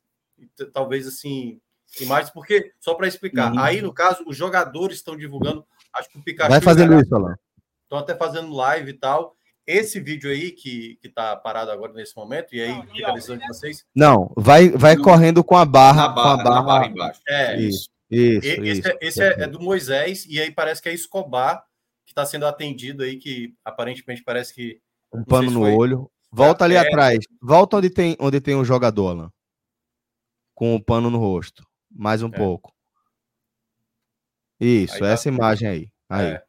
talvez 0.74 1.08
assim 1.08 1.62
imagens, 2.00 2.32
porque 2.32 2.74
só 2.80 2.96
para 2.96 3.08
explicar, 3.08 3.52
uhum. 3.54 3.60
aí 3.60 3.82
no 3.82 3.94
caso 3.94 4.24
os 4.26 4.36
jogadores 4.36 4.98
estão 4.98 5.16
divulgando, 5.16 5.66
acho 5.94 6.10
que 6.10 6.18
o 6.18 6.24
Pikachu 6.24 6.50
vai 6.50 6.62
fazendo 6.62 7.00
isso, 7.00 7.14
Alan. 7.16 7.36
Estão 7.84 8.00
até 8.00 8.16
fazendo 8.16 8.54
live 8.54 8.90
e 8.90 8.94
tal. 8.94 9.36
Esse 9.66 10.00
vídeo 10.00 10.30
aí 10.30 10.52
que, 10.52 10.98
que 11.02 11.08
tá 11.08 11.36
parado 11.36 11.72
agora 11.72 11.94
nesse 11.94 12.16
momento, 12.16 12.56
e 12.56 12.62
aí 12.62 12.70
não, 12.70 12.88
fica 12.88 13.10
a 13.10 13.14
decisão 13.14 13.38
de 13.38 13.48
vocês. 13.48 13.86
Não, 13.96 14.34
vai, 14.36 14.70
vai 14.70 14.98
correndo 14.98 15.44
com 15.44 15.56
a 15.56 15.66
barra, 15.66 16.10
barra, 16.10 16.14
com 16.14 16.42
a 16.42 16.44
barra, 16.44 16.62
barra 16.62 16.88
embaixo. 16.88 17.22
É, 17.28 17.60
isso. 17.60 17.90
Isso, 18.10 18.46
esse, 18.46 18.62
isso, 18.62 18.88
é, 18.88 18.98
esse 19.00 19.24
é, 19.24 19.44
é, 19.44 19.48
do 19.48 19.62
Moisés, 19.62 20.26
e 20.26 20.42
aí 20.42 20.52
parece 20.52 20.82
que 20.82 20.90
é 20.90 20.94
Escobar 20.94 21.64
que 22.06 22.12
está 22.12 22.26
sendo 22.26 22.46
atendido 22.46 23.04
aí, 23.04 23.18
que 23.18 23.56
aparentemente 23.64 24.22
parece 24.22 24.54
que. 24.54 24.82
Um 25.14 25.24
pano 25.24 25.50
no 25.50 25.62
foi... 25.62 25.72
olho. 25.72 26.12
Volta 26.30 26.66
ali 26.66 26.76
é... 26.76 26.80
atrás. 26.80 27.20
Volta 27.42 27.78
onde 27.78 27.90
tem, 27.90 28.18
onde 28.20 28.42
tem 28.42 28.56
o 28.56 28.60
um 28.60 28.66
jogador, 28.66 29.10
Alan. 29.10 29.32
Com 30.54 30.76
o 30.76 30.84
pano 30.84 31.10
no 31.10 31.18
rosto. 31.18 31.66
Mais 31.90 32.22
um 32.22 32.28
é. 32.28 32.38
pouco. 32.38 32.74
Isso, 34.60 35.04
aí 35.04 35.12
essa 35.12 35.30
tá... 35.30 35.36
imagem 35.36 35.68
aí. 35.68 35.92
aí. 36.10 36.40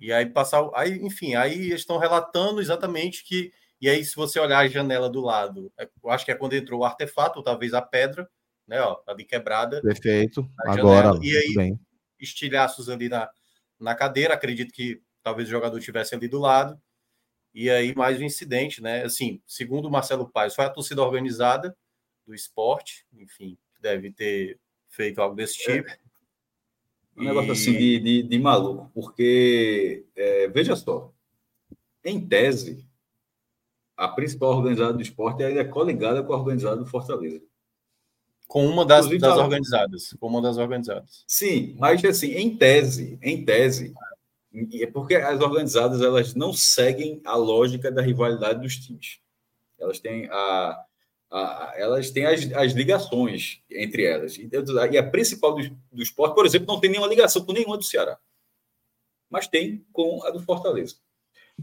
É. 0.00 0.04
E 0.04 0.12
aí 0.12 0.26
passar. 0.26 0.68
Aí, 0.74 0.98
enfim, 1.02 1.34
aí 1.34 1.72
estão 1.72 1.98
relatando 1.98 2.60
exatamente 2.60 3.24
que. 3.24 3.52
E 3.80 3.88
aí, 3.90 4.02
se 4.04 4.16
você 4.16 4.40
olhar 4.40 4.60
a 4.60 4.68
janela 4.68 5.10
do 5.10 5.20
lado, 5.20 5.70
é, 5.78 5.88
eu 6.02 6.10
acho 6.10 6.24
que 6.24 6.30
é 6.30 6.34
quando 6.34 6.54
entrou 6.54 6.80
o 6.80 6.84
artefato, 6.84 7.38
ou 7.38 7.44
talvez 7.44 7.74
a 7.74 7.82
pedra, 7.82 8.28
né? 8.66 8.80
Ó, 8.80 8.98
ali 9.06 9.24
quebrada. 9.24 9.82
Perfeito. 9.82 10.48
Agora. 10.66 11.18
E 11.22 11.36
aí, 11.36 11.54
bem. 11.54 11.80
estilhaços 12.18 12.88
ali 12.88 13.08
na, 13.08 13.28
na 13.78 13.94
cadeira. 13.94 14.34
Acredito 14.34 14.72
que 14.72 15.02
talvez 15.22 15.48
o 15.48 15.50
jogador 15.50 15.78
tivesse 15.80 16.14
ali 16.14 16.28
do 16.28 16.38
lado. 16.38 16.80
E 17.52 17.70
aí, 17.70 17.94
mais 17.94 18.20
um 18.20 18.24
incidente, 18.24 18.82
né? 18.82 19.02
Assim, 19.02 19.40
segundo 19.46 19.88
o 19.88 19.90
Marcelo 19.90 20.30
Paes, 20.30 20.54
foi 20.54 20.64
a 20.64 20.70
torcida 20.70 21.02
organizada 21.02 21.76
do 22.26 22.34
esporte, 22.34 23.06
enfim, 23.14 23.56
deve 23.80 24.12
ter 24.12 24.60
feito 24.88 25.22
algo 25.22 25.34
desse 25.36 25.70
é. 25.70 25.98
Um 27.16 27.24
negócio 27.24 27.52
assim 27.52 27.72
de, 27.72 27.98
de, 27.98 28.22
de 28.24 28.38
maluco, 28.38 28.90
porque, 28.94 30.04
é, 30.14 30.48
veja 30.48 30.76
só, 30.76 31.12
em 32.04 32.20
tese, 32.20 32.86
a 33.96 34.08
principal 34.08 34.50
organizada 34.50 34.92
do 34.92 35.02
esporte 35.02 35.42
é 35.42 35.64
coligada 35.64 36.22
com 36.22 36.32
a 36.32 36.36
organizada 36.36 36.76
do 36.76 36.86
Fortaleza. 36.86 37.42
Com 38.46 38.66
uma 38.66 38.84
das, 38.84 39.08
das 39.08 39.20
tá... 39.20 39.36
organizadas. 39.36 40.14
Com 40.20 40.28
uma 40.28 40.42
das 40.42 40.56
organizadas. 40.58 41.24
Sim, 41.26 41.74
mas 41.78 42.04
assim, 42.04 42.32
em 42.32 42.56
tese, 42.56 43.18
em 43.22 43.44
tese, 43.44 43.92
é 44.74 44.86
porque 44.86 45.16
as 45.16 45.40
organizadas 45.40 46.00
elas 46.00 46.34
não 46.34 46.52
seguem 46.52 47.20
a 47.24 47.34
lógica 47.34 47.90
da 47.90 48.02
rivalidade 48.02 48.60
dos 48.60 48.76
times. 48.76 49.20
Elas 49.78 49.98
têm 49.98 50.26
a, 50.30 50.85
a 51.30 51.72
elas 51.76 52.10
têm 52.10 52.24
as, 52.24 52.50
as 52.52 52.72
ligações 52.72 53.60
entre 53.70 54.04
elas. 54.04 54.38
E 54.38 54.98
a 54.98 55.02
principal 55.02 55.54
do, 55.54 55.70
do 55.92 56.02
esporte, 56.02 56.34
por 56.34 56.46
exemplo, 56.46 56.66
não 56.66 56.80
tem 56.80 56.90
nenhuma 56.90 57.08
ligação 57.08 57.44
com 57.44 57.52
nenhuma 57.52 57.76
do 57.76 57.84
Ceará. 57.84 58.18
Mas 59.28 59.48
tem 59.48 59.84
com 59.92 60.22
a 60.24 60.30
do 60.30 60.40
Fortaleza. 60.40 60.96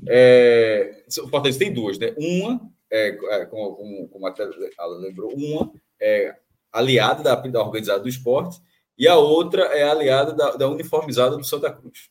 É, 0.07 1.03
o 1.19 1.27
Fortaleza 1.29 1.59
tem 1.59 1.73
duas, 1.73 1.97
né? 1.97 2.13
Uma, 2.17 2.69
é, 2.91 3.07
é 3.09 3.45
como, 3.45 3.75
como, 3.75 4.07
como 4.09 4.27
até 4.27 4.43
ela 4.77 4.97
lembrou, 4.97 5.33
uma 5.33 5.71
é 6.01 6.35
aliada 6.71 7.23
da, 7.23 7.35
da 7.35 7.61
organizada 7.61 8.01
do 8.01 8.09
esporte 8.09 8.59
e 8.97 9.07
a 9.07 9.15
outra 9.15 9.63
é 9.65 9.83
aliada 9.83 10.33
da, 10.33 10.51
da 10.51 10.69
uniformizada 10.69 11.37
do 11.37 11.43
Santa 11.43 11.71
Cruz. 11.71 12.09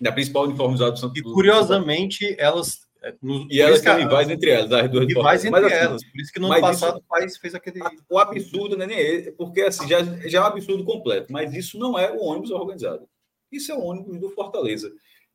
Da 0.00 0.12
principal 0.12 0.44
uniformizada 0.44 0.92
do 0.92 0.98
Santa 0.98 1.14
Cruz. 1.14 1.30
E 1.30 1.34
curiosamente, 1.34 2.36
elas. 2.38 2.88
É, 3.02 3.14
no, 3.22 3.46
e 3.50 3.60
elas 3.60 3.80
são 3.80 3.96
rivais 3.96 4.28
entre 4.28 4.50
elas, 4.50 4.70
as 4.72 4.90
duas 4.90 5.06
rivais 5.06 5.44
entre 5.44 5.60
mas, 5.60 5.72
assim, 5.72 5.84
elas. 5.84 6.04
Por 6.04 6.20
isso 6.20 6.32
que 6.32 6.38
no 6.38 6.52
ano 6.52 6.60
passado 6.60 6.96
isso, 6.96 7.04
o 7.06 7.08
país 7.08 7.36
fez 7.38 7.54
aquele. 7.54 7.80
O 8.10 8.18
absurdo 8.18 8.76
não 8.76 8.84
é 8.84 8.86
nem 8.88 8.98
ele, 8.98 9.32
porque 9.32 9.62
assim, 9.62 9.88
já, 9.88 10.02
já 10.28 10.38
é 10.38 10.42
um 10.42 10.46
absurdo 10.46 10.84
completo, 10.84 11.32
mas 11.32 11.54
isso 11.54 11.78
não 11.78 11.98
é 11.98 12.10
o 12.10 12.20
ônibus 12.20 12.50
organizado. 12.50 13.08
Isso 13.50 13.72
é 13.72 13.74
o 13.74 13.82
ônibus 13.82 14.18
do 14.20 14.30
Fortaleza 14.30 14.92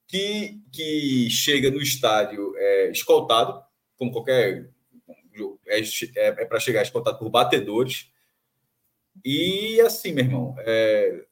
que, 0.08 0.62
que 0.72 1.30
chega 1.30 1.72
no 1.72 1.82
estádio 1.82 2.56
é, 2.58 2.92
escoltado, 2.92 3.64
como 3.98 4.12
qualquer. 4.12 4.70
É, 5.68 5.80
é, 5.80 6.28
é 6.28 6.46
para 6.46 6.60
chegar 6.60 6.82
escoltado 6.82 7.20
por 7.20 7.30
batedores. 7.30 8.10
E 9.24 9.82
assim, 9.82 10.14
meu 10.14 10.24
irmão, 10.24 10.56
é, 10.60 11.26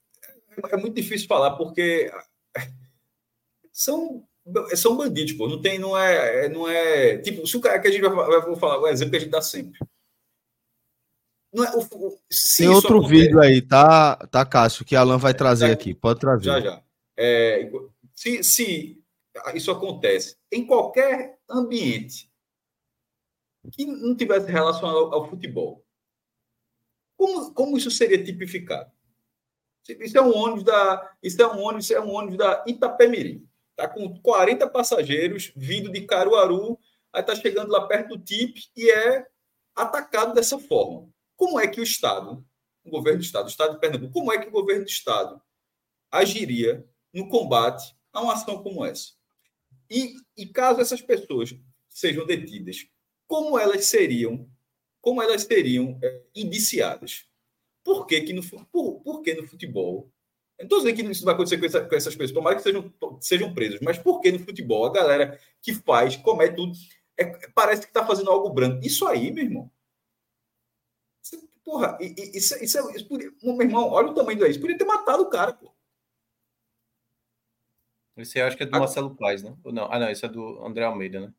é 0.72 0.78
muito 0.78 0.96
difícil 0.96 1.28
falar, 1.28 1.52
porque 1.52 2.12
são 3.72 4.28
são 4.76 4.98
bandidos, 4.98 5.34
pô. 5.34 5.48
Não 5.48 5.62
tem, 5.62 5.80
não 5.80 5.98
é, 5.98 6.50
não 6.50 6.68
é. 6.68 7.18
Tipo, 7.18 7.46
se 7.48 7.56
o 7.56 7.62
cara 7.62 7.80
que 7.80 7.88
a 7.88 7.92
gente 7.92 8.02
vai, 8.02 8.12
vai 8.14 8.56
falar, 8.56 8.80
o 8.80 8.88
exemplo 8.88 9.12
que 9.12 9.18
a 9.18 9.20
gente 9.20 9.32
dá 9.32 9.42
sempre. 9.42 9.80
Não 11.54 11.64
é, 11.64 11.72
o, 11.76 11.82
o, 11.82 12.20
tem 12.58 12.68
outro 12.68 12.98
acontece, 12.98 13.14
vídeo 13.14 13.40
aí, 13.40 13.62
tá, 13.62 14.16
tá, 14.28 14.44
Cássio, 14.44 14.84
que 14.84 14.96
Alan 14.96 15.18
vai 15.18 15.34
trazer 15.34 15.72
aqui. 15.72 15.94
Pode 15.94 16.20
trazer. 16.20 16.46
Já, 16.46 16.60
já. 16.60 16.84
É, 17.16 17.70
se, 18.16 18.44
se 18.44 19.04
isso 19.54 19.72
acontece 19.72 20.36
em 20.52 20.66
qualquer 20.66 21.38
ambiente 21.50 22.32
que 23.72 23.86
não 23.86 24.16
tivesse 24.16 24.52
relacionado 24.52 24.98
ao, 24.98 25.14
ao 25.14 25.30
futebol, 25.30 25.86
como, 27.16 27.54
como 27.54 27.78
isso 27.78 27.92
seria 27.92 28.22
tipificado? 28.22 28.92
Isso 29.88 30.18
é 30.18 30.22
um 30.22 30.36
ônibus 30.36 30.64
da, 30.64 31.16
isso 31.22 31.42
é 31.42 31.48
um 31.48 31.60
ônibus, 31.60 31.86
isso 31.86 31.94
é 31.94 32.02
um 32.02 32.12
ônibus 32.12 32.38
da 32.38 32.64
Itapemirim. 32.66 33.48
Está 33.74 33.88
com 33.88 34.22
40 34.22 34.70
passageiros 34.70 35.52
vindo 35.56 35.92
de 35.92 36.02
Caruaru, 36.02 36.80
aí 37.12 37.22
está 37.22 37.36
chegando 37.36 37.72
lá 37.72 37.88
perto 37.88 38.16
do 38.16 38.24
TIP 38.24 38.62
e 38.76 38.90
é 38.90 39.28
atacado 39.76 40.34
dessa 40.34 40.60
forma. 40.60 41.10
Como 41.36 41.60
é 41.60 41.68
que 41.68 41.82
o 41.82 41.84
Estado, 41.84 42.46
o 42.84 42.92
governo 42.92 43.20
do 43.20 43.26
Estado, 43.26 43.46
o 43.46 43.50
Estado 43.50 43.74
de 43.74 43.80
Pernambuco, 43.80 44.14
como 44.14 44.32
é 44.32 44.38
que 44.38 44.48
o 44.48 44.52
governo 44.52 44.84
do 44.84 44.90
Estado 44.90 45.42
agiria 46.12 46.88
no 47.12 47.28
combate 47.28 47.96
a 48.12 48.22
uma 48.22 48.34
ação 48.34 48.62
como 48.62 48.86
essa. 48.86 49.14
E, 49.90 50.16
e 50.38 50.46
caso 50.46 50.80
essas 50.80 51.02
pessoas 51.02 51.56
sejam 51.90 52.26
detidas, 52.26 52.86
como 53.28 53.58
elas 53.58 53.86
seriam, 53.86 54.48
como 55.02 55.22
elas 55.22 55.44
seriam 55.44 56.00
é, 56.04 56.22
indiciadas? 56.36 57.26
Por 57.84 58.06
que, 58.06 58.22
que 58.22 58.34
no, 58.34 58.42
por, 58.68 59.02
por 59.02 59.22
que 59.22 59.34
no 59.34 59.48
futebol? 59.48 60.12
Não 60.64 60.78
estou 60.78 60.80
dizendo 60.80 60.96
que 60.96 61.12
isso 61.12 61.26
vai 61.26 61.34
acontecer 61.34 61.58
com, 61.58 61.66
essa, 61.66 61.82
com, 61.86 61.96
essas 61.96 62.16
pessoas, 62.16 62.32
tomara 62.32 62.56
que 62.56 62.62
sejam, 62.62 62.94
sejam 63.20 63.54
presas, 63.54 63.80
mas 63.82 63.98
por 63.98 64.22
que 64.22 64.32
no 64.32 64.40
futebol 64.40 64.86
a 64.86 64.92
galera 64.92 65.40
que 65.62 65.74
faz, 65.74 66.16
comete 66.16 66.56
tudo, 66.56 66.74
é, 67.18 67.26
parece 67.50 67.82
que 67.82 67.88
está 67.88 68.06
fazendo 68.06 68.32
algo 68.32 68.50
branco? 68.50 68.86
Isso 68.86 69.06
aí, 69.08 69.32
meu 69.32 69.44
irmão. 69.44 69.72
Isso, 71.24 71.50
porra, 71.64 71.98
isso, 72.00 72.56
isso, 72.64 72.64
isso, 72.64 72.92
isso, 72.92 73.08
meu 73.44 73.62
irmão, 73.62 73.90
olha 73.90 74.10
o 74.10 74.14
tamanho 74.14 74.40
disso. 74.40 74.60
Podia 74.60 74.78
ter 74.78 74.86
matado 74.86 75.24
o 75.24 75.30
cara, 75.30 75.54
pô. 75.54 75.74
Esse 78.16 78.40
eu 78.40 78.46
acho 78.46 78.56
que 78.56 78.64
é 78.64 78.66
do 78.66 78.72
Marcelo 78.72 79.16
Paz, 79.16 79.42
né? 79.42 79.56
Ou 79.64 79.74
não? 79.74 79.92
Ah, 79.92 79.98
não, 80.00 80.10
esse 80.10 80.24
é 80.24 80.30
do 80.30 80.64
André 80.64 80.86
Almeida, 80.86 81.20
né? 81.20 81.34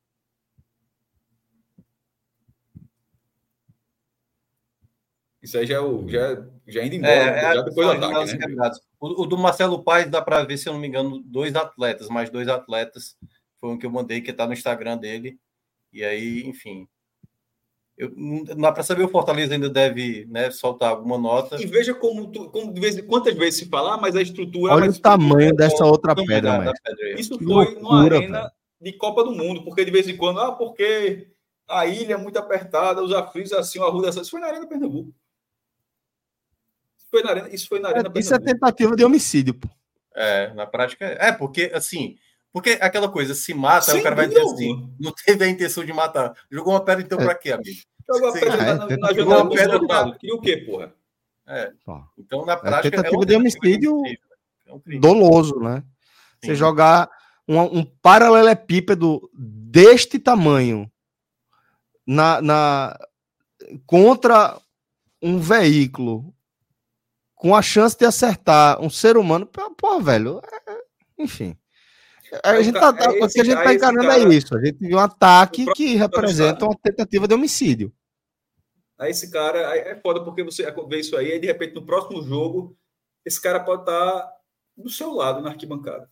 Isso 5.45 5.59
aí 5.59 5.67
já 5.67 5.75
é, 5.75 5.81
o, 5.81 6.09
já, 6.09 6.43
já 6.67 6.81
é 6.81 6.87
indo 6.87 6.95
embora, 6.95 7.13
é, 7.13 7.39
é 7.39 7.55
já 7.55 7.61
depois 7.61 7.87
do 7.87 8.05
ataque, 8.07 8.39
né? 8.39 8.71
O, 8.99 9.23
o, 9.23 9.27
do 9.27 9.37
Marcelo 9.37 9.85
Paz 9.85 10.11
dá 10.11 10.23
para 10.23 10.43
ver, 10.43 10.57
se 10.57 10.67
eu 10.67 10.73
não 10.73 10.81
me 10.81 10.89
engano, 10.89 11.23
dois 11.23 11.55
atletas, 11.55 12.09
mais 12.09 12.31
dois 12.31 12.49
atletas. 12.49 13.15
Foi 13.61 13.69
um 13.69 13.79
que 13.79 13.85
eu 13.85 13.91
mandei, 13.91 14.23
que 14.23 14.31
está 14.31 14.47
no 14.47 14.55
Instagram 14.55 14.97
dele. 14.97 15.39
E 15.93 16.03
aí, 16.03 16.43
enfim, 16.47 16.89
eu, 17.99 18.11
não 18.17 18.43
dá 18.43 18.73
para 18.73 18.83
saber, 18.83 19.05
o 19.05 19.09
Fortaleza 19.09 19.53
ainda 19.53 19.69
deve 19.69 20.25
né, 20.31 20.51
soltar 20.51 20.89
alguma 20.89 21.19
nota. 21.19 21.61
E 21.61 21.67
veja 21.67 21.93
como, 21.93 22.29
tu, 22.29 22.49
como 22.49 22.73
de 22.73 22.81
vez, 22.81 22.99
quantas 23.03 23.35
vezes 23.35 23.61
se 23.61 23.69
falar, 23.69 23.99
mas 23.99 24.17
a 24.17 24.23
estrutura. 24.23 24.73
Olha 24.73 24.89
o 24.89 24.99
tamanho 24.99 25.51
é 25.51 25.53
dessa 25.53 25.85
outra 25.85 26.15
pedra, 26.15 26.73
pedra 26.83 27.21
Isso 27.21 27.37
foi 27.37 27.47
loucura, 27.47 27.81
numa 27.81 28.03
arena 28.03 28.39
velho. 28.39 28.53
de 28.81 28.93
Copa 28.95 29.23
do 29.23 29.33
Mundo, 29.33 29.63
porque 29.63 29.85
de 29.85 29.91
vez 29.91 30.09
em 30.09 30.17
quando, 30.17 30.41
ah, 30.41 30.53
porque 30.53 31.29
a 31.69 31.85
ilha 31.85 32.15
é 32.15 32.17
muito 32.17 32.39
apertada, 32.39 33.03
os 33.03 33.13
aflitos 33.13 33.53
assim, 33.53 33.79
a 33.79 33.85
rua 33.85 34.07
dessa. 34.07 34.23
Isso 34.23 34.31
foi 34.31 34.41
na 34.41 34.47
Arena 34.47 34.67
Pernambuco. 34.67 35.13
Isso 37.15 37.21
foi 37.21 37.23
na 37.23 37.31
Arena, 37.31 37.49
isso 37.49 37.69
foi 37.69 37.81
na 37.81 37.89
arena 37.89 38.12
é, 38.15 38.19
Isso 38.19 38.35
é 38.35 38.39
tentativa 38.39 38.97
de 38.97 39.05
homicídio, 39.05 39.55
pô. 39.55 39.69
É, 40.15 40.53
na 40.55 40.67
prática. 40.67 41.05
É, 41.05 41.33
porque 41.33 41.71
assim. 41.75 42.17
Porque 42.53 42.79
aquela 42.81 43.09
coisa, 43.09 43.35
se 43.35 43.53
mata, 43.53 43.93
aí 43.93 43.99
o 43.99 44.03
cara 44.03 44.15
vai 44.15 44.29
dizer 44.29 44.43
assim, 44.43 44.89
não 45.01 45.12
teve 45.12 45.45
a 45.45 45.49
intenção 45.49 45.85
de 45.85 45.93
matar. 45.93 46.33
Jogou 46.49 46.73
uma 46.73 46.85
pedra, 46.85 47.03
então, 47.03 47.19
é. 47.21 47.25
para 47.25 47.35
quê, 47.35 47.51
amigo? 47.51 47.81
Jogou 48.09 48.29
a 48.29 48.33
pedra 48.33 48.57
na, 48.57 48.75
na, 48.75 48.97
na 48.97 49.12
jogada 49.12 49.49
pedra 49.49 49.87
pra... 49.87 50.12
Queria 50.12 50.37
o 50.37 50.41
quê, 50.41 50.59
porra? 50.59 50.95
É. 51.49 51.73
Então, 52.17 52.47
na 52.47 52.57
prática. 52.57 52.87
É 52.87 52.91
tentativa 52.93 53.23
é 53.23 53.27
de 53.27 53.35
homicídio 53.35 54.03
é 54.67 54.73
um 54.73 55.01
doloso, 55.01 55.59
né? 55.59 55.83
Sim. 56.41 56.47
Você 56.47 56.55
jogar 56.55 57.11
um, 57.49 57.61
um 57.61 57.85
paralelepípedo 57.85 59.29
deste 59.35 60.19
tamanho 60.19 60.91
na, 62.07 62.41
na 62.41 62.99
contra 63.87 64.59
um 65.21 65.39
veículo 65.39 66.35
com 67.35 67.55
a 67.55 67.62
chance 67.62 67.97
de 67.97 68.05
acertar 68.05 68.80
um 68.80 68.89
ser 68.89 69.16
humano, 69.16 69.47
pô, 69.47 70.01
velho, 70.01 70.41
é, 70.66 70.78
enfim. 71.18 71.57
A 72.43 72.61
gente 72.62 72.78
tá, 72.78 72.95
é 72.99 73.05
esse, 73.05 73.24
o 73.24 73.28
que 73.28 73.41
a 73.41 73.45
gente 73.45 73.59
está 73.59 73.74
encarando 73.74 74.09
cara, 74.09 74.18
é 74.18 74.35
isso. 74.35 74.57
A 74.57 74.64
gente 74.64 74.78
viu 74.78 74.97
um 74.97 75.01
ataque 75.01 75.66
que 75.74 75.95
representa 75.95 76.64
uma 76.64 76.76
tentativa 76.76 77.28
de 77.28 77.35
homicídio. 77.35 77.93
Aí 78.99 79.11
esse 79.11 79.30
cara 79.30 79.59
é 79.76 79.95
foda 79.97 80.24
porque 80.24 80.43
você 80.43 80.68
vê 80.89 81.01
isso 81.01 81.16
aí, 81.16 81.32
e 81.32 81.39
de 81.39 81.47
repente 81.47 81.74
no 81.74 81.85
próximo 81.85 82.22
jogo, 82.22 82.76
esse 83.24 83.41
cara 83.41 83.61
pode 83.61 83.82
estar 83.82 84.20
tá 84.20 84.32
do 84.76 84.89
seu 84.89 85.12
lado 85.12 85.43
na 85.43 85.51
arquibancada. 85.51 86.09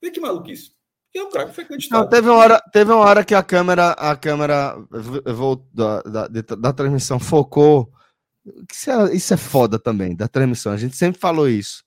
Vê 0.00 0.10
que 0.10 0.20
maluquice. 0.20 0.72
Que 1.12 1.18
é 1.18 1.22
um 1.22 1.30
cara 1.30 1.48
que 1.48 1.54
foi 1.54 1.66
Não, 1.90 2.08
teve 2.08 2.28
uma 2.28 2.38
hora, 2.38 2.60
teve 2.72 2.90
uma 2.90 3.04
hora 3.04 3.24
que 3.24 3.34
a 3.34 3.42
câmera, 3.42 3.90
a 3.90 4.16
câmera 4.16 4.76
da, 5.72 6.02
da, 6.02 6.28
da, 6.28 6.56
da 6.56 6.72
transmissão 6.72 7.20
focou. 7.20 7.92
Isso 8.70 8.90
é, 8.90 9.14
isso 9.14 9.34
é 9.34 9.36
foda 9.36 9.78
também, 9.78 10.16
da 10.16 10.28
transmissão. 10.28 10.72
A 10.72 10.76
gente 10.76 10.96
sempre 10.96 11.20
falou 11.20 11.48
isso 11.48 11.84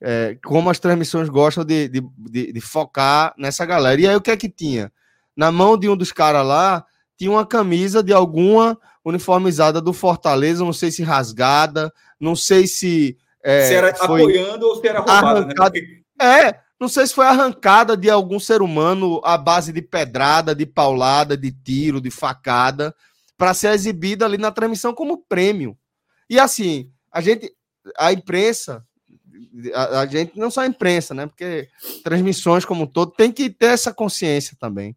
é, 0.00 0.36
como 0.44 0.68
as 0.68 0.78
transmissões 0.78 1.28
gostam 1.28 1.64
de, 1.64 1.88
de, 1.88 2.02
de, 2.18 2.52
de, 2.52 2.60
focar 2.60 3.34
nessa 3.38 3.64
galera. 3.64 4.00
E 4.00 4.06
aí 4.06 4.16
o 4.16 4.20
que 4.20 4.30
é 4.30 4.36
que 4.36 4.48
tinha? 4.48 4.92
Na 5.36 5.50
mão 5.50 5.76
de 5.76 5.88
um 5.88 5.96
dos 5.96 6.12
caras 6.12 6.46
lá, 6.46 6.84
tinha 7.16 7.30
uma 7.30 7.46
camisa 7.46 8.02
de 8.02 8.12
alguma 8.12 8.78
uniformizada 9.04 9.80
do 9.80 9.92
Fortaleza, 9.92 10.64
não 10.64 10.72
sei 10.72 10.90
se 10.90 11.02
rasgada, 11.02 11.92
não 12.20 12.36
sei 12.36 12.66
se. 12.66 13.16
É, 13.42 13.68
se 13.68 13.74
era 13.74 13.90
apoiando 13.90 14.66
ou 14.66 14.80
se 14.80 14.86
era 14.86 14.98
roubada, 14.98 15.46
né? 15.46 15.54
Porque... 15.56 16.02
É, 16.20 16.60
não 16.80 16.88
sei 16.88 17.06
se 17.06 17.14
foi 17.14 17.26
arrancada 17.26 17.96
de 17.96 18.10
algum 18.10 18.40
ser 18.40 18.60
humano 18.60 19.20
à 19.24 19.38
base 19.38 19.72
de 19.72 19.80
pedrada, 19.80 20.54
de 20.54 20.66
paulada, 20.66 21.36
de 21.36 21.52
tiro, 21.52 22.00
de 22.00 22.10
facada, 22.10 22.94
para 23.36 23.54
ser 23.54 23.70
exibida 23.72 24.24
ali 24.24 24.36
na 24.36 24.50
transmissão 24.50 24.92
como 24.92 25.18
prêmio. 25.28 25.76
E 26.28 26.38
assim, 26.38 26.90
a 27.12 27.20
gente, 27.20 27.52
a 27.96 28.12
imprensa 28.12 28.84
a, 29.74 30.00
a, 30.00 30.06
gente, 30.06 30.38
não 30.38 30.50
só 30.50 30.62
a 30.62 30.66
imprensa, 30.66 31.14
né? 31.14 31.26
Porque 31.26 31.68
transmissões 32.02 32.64
como 32.64 32.84
um 32.84 32.86
todo, 32.86 33.12
tem 33.12 33.32
que 33.32 33.50
ter 33.50 33.66
essa 33.66 33.92
consciência 33.92 34.56
também. 34.58 34.96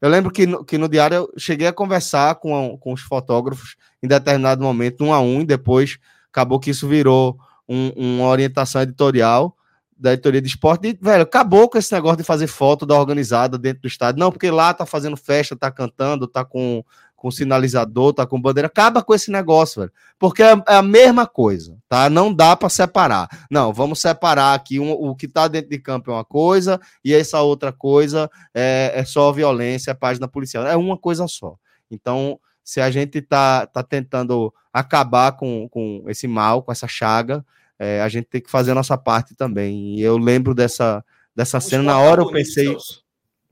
Eu 0.00 0.10
lembro 0.10 0.30
que 0.30 0.46
no, 0.46 0.64
que 0.64 0.76
no 0.76 0.88
diário 0.88 1.16
eu 1.16 1.32
cheguei 1.38 1.66
a 1.66 1.72
conversar 1.72 2.34
com, 2.36 2.74
a, 2.74 2.78
com 2.78 2.92
os 2.92 3.00
fotógrafos 3.00 3.76
em 4.02 4.08
determinado 4.08 4.62
momento, 4.62 5.04
um 5.04 5.12
a 5.12 5.20
um, 5.20 5.40
e 5.40 5.46
depois 5.46 5.98
acabou 6.30 6.60
que 6.60 6.70
isso 6.70 6.88
virou 6.88 7.38
um, 7.68 7.90
uma 7.96 8.26
orientação 8.26 8.82
editorial 8.82 9.56
da 9.96 10.12
editoria 10.12 10.42
de 10.42 10.48
esporte, 10.48 10.88
e, 10.88 10.98
velho, 11.00 11.22
acabou 11.22 11.68
com 11.68 11.78
esse 11.78 11.92
negócio 11.92 12.18
de 12.18 12.24
fazer 12.24 12.48
foto 12.48 12.84
da 12.84 12.98
organizada 12.98 13.56
dentro 13.56 13.82
do 13.82 13.88
estádio. 13.88 14.18
Não, 14.18 14.30
porque 14.30 14.50
lá 14.50 14.74
tá 14.74 14.84
fazendo 14.84 15.16
festa, 15.16 15.56
tá 15.56 15.70
cantando, 15.70 16.26
tá 16.26 16.44
com, 16.44 16.84
com 17.24 17.30
sinalizador, 17.30 18.12
tá 18.12 18.26
com 18.26 18.38
bandeira. 18.38 18.66
Acaba 18.66 19.02
com 19.02 19.14
esse 19.14 19.30
negócio, 19.30 19.80
velho. 19.80 19.92
Porque 20.18 20.42
é, 20.42 20.52
é 20.68 20.74
a 20.74 20.82
mesma 20.82 21.26
coisa, 21.26 21.74
tá? 21.88 22.10
Não 22.10 22.30
dá 22.30 22.54
para 22.54 22.68
separar. 22.68 23.46
Não, 23.50 23.72
vamos 23.72 23.98
separar 23.98 24.52
aqui 24.52 24.78
um, 24.78 24.92
o 24.92 25.16
que 25.16 25.26
tá 25.26 25.48
dentro 25.48 25.70
de 25.70 25.78
campo 25.78 26.10
é 26.10 26.14
uma 26.14 26.24
coisa 26.24 26.78
e 27.02 27.14
essa 27.14 27.40
outra 27.40 27.72
coisa 27.72 28.30
é, 28.52 28.92
é 28.94 29.06
só 29.06 29.32
violência, 29.32 29.92
é 29.92 29.94
página 29.94 30.28
policial. 30.28 30.66
É 30.66 30.76
uma 30.76 30.98
coisa 30.98 31.26
só. 31.26 31.56
Então, 31.90 32.38
se 32.62 32.78
a 32.78 32.90
gente 32.90 33.22
tá, 33.22 33.66
tá 33.68 33.82
tentando 33.82 34.52
acabar 34.70 35.32
com, 35.32 35.66
com 35.70 36.04
esse 36.08 36.28
mal, 36.28 36.62
com 36.62 36.72
essa 36.72 36.86
chaga, 36.86 37.42
é, 37.78 38.02
a 38.02 38.08
gente 38.10 38.26
tem 38.26 38.42
que 38.42 38.50
fazer 38.50 38.72
a 38.72 38.74
nossa 38.74 38.98
parte 38.98 39.34
também. 39.34 39.98
E 39.98 40.02
eu 40.02 40.18
lembro 40.18 40.54
dessa, 40.54 41.02
dessa 41.34 41.58
cena, 41.58 41.84
na 41.84 41.98
hora 41.98 42.20
eu 42.20 42.30
pensei, 42.30 42.76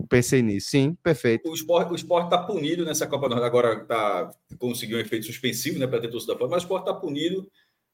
pensei 0.06 0.42
nisso. 0.42 0.70
Sim, 0.70 0.94
perfeito. 1.02 1.48
O 1.48 1.54
esporte, 1.54 1.92
o 1.92 1.94
esporte 1.94 2.30
tá 2.30 2.38
punido 2.38 2.84
nessa 2.84 3.06
Copa 3.06 3.28
do 3.28 3.34
agora 3.34 3.84
tá, 3.84 4.30
conseguiu 4.58 4.98
um 4.98 5.00
efeito 5.00 5.26
suspensivo 5.26 5.78
né, 5.78 5.86
para 5.86 6.00
ter 6.00 6.08
torcida 6.08 6.36
fora, 6.36 6.50
mas 6.50 6.62
o 6.62 6.66
esporte 6.66 6.88
está 6.88 6.94
punido 6.94 7.50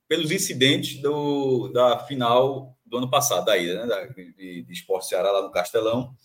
pelos 0.07 0.31
incidentes 0.31 1.01
do, 1.01 1.69
da 1.69 1.99
final 2.01 2.77
do 2.85 2.99
ano 2.99 3.11
passado, 3.11 3.45
da 3.45 3.57
ida, 3.57 3.81
né, 3.81 3.87
da, 3.87 4.07
de, 4.07 4.63
de 4.63 4.73
Esporte 4.73 5.09
Ceará 5.09 5.31
lá 5.31 5.43
no 5.43 5.51
Castelão. 5.51 6.17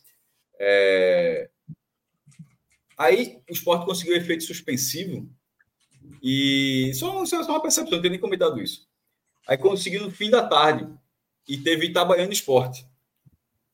É... 0.60 1.50
Aí 2.98 3.42
o 3.50 3.54
esporte 3.54 3.86
conseguiu 3.86 4.14
um 4.14 4.18
efeito 4.18 4.44
suspensivo 4.44 5.30
e 6.22 6.92
só, 6.96 7.26
só 7.26 7.42
uma 7.44 7.62
percepção, 7.62 7.96
não 7.96 8.02
tenho 8.02 8.12
nem 8.12 8.20
comentado 8.20 8.62
isso. 8.62 8.88
Aí 9.48 9.58
conseguiu 9.58 10.04
no 10.04 10.12
fim 10.12 10.30
da 10.30 10.48
tarde. 10.48 10.88
E 11.48 11.58
teve 11.58 11.88
Itabaiana 11.88 12.32
Esporte. 12.32 12.88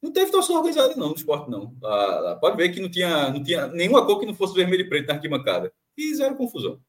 Não 0.01 0.11
teve 0.11 0.31
torcida 0.31 0.57
organizada, 0.57 0.95
não, 0.95 1.09
no 1.09 1.15
esporte, 1.15 1.49
não. 1.49 1.75
Ah, 1.83 2.37
pode 2.39 2.55
ver 2.55 2.69
que 2.69 2.79
não 2.79 2.89
tinha, 2.89 3.29
não 3.29 3.43
tinha 3.43 3.67
nenhuma 3.67 4.05
cor 4.05 4.19
que 4.19 4.25
não 4.25 4.33
fosse 4.33 4.53
vermelho 4.53 4.81
e 4.81 4.89
preto 4.89 5.07
na 5.07 5.15
arquibancada. 5.15 5.73
E 5.97 6.15
zero 6.15 6.35
confusão. 6.35 6.79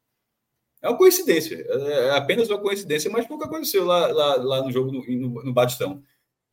É 0.80 0.88
uma 0.88 0.96
coincidência. 0.96 1.56
É 1.56 2.11
apenas 2.16 2.48
uma 2.48 2.58
coincidência, 2.58 3.11
mas 3.11 3.26
pouco 3.26 3.44
aconteceu 3.44 3.84
lá, 3.84 4.06
lá, 4.06 4.36
lá 4.36 4.62
no 4.62 4.70
jogo 4.70 4.92
no, 4.92 5.04
no, 5.04 5.44
no 5.44 5.52
Batistão. 5.52 6.02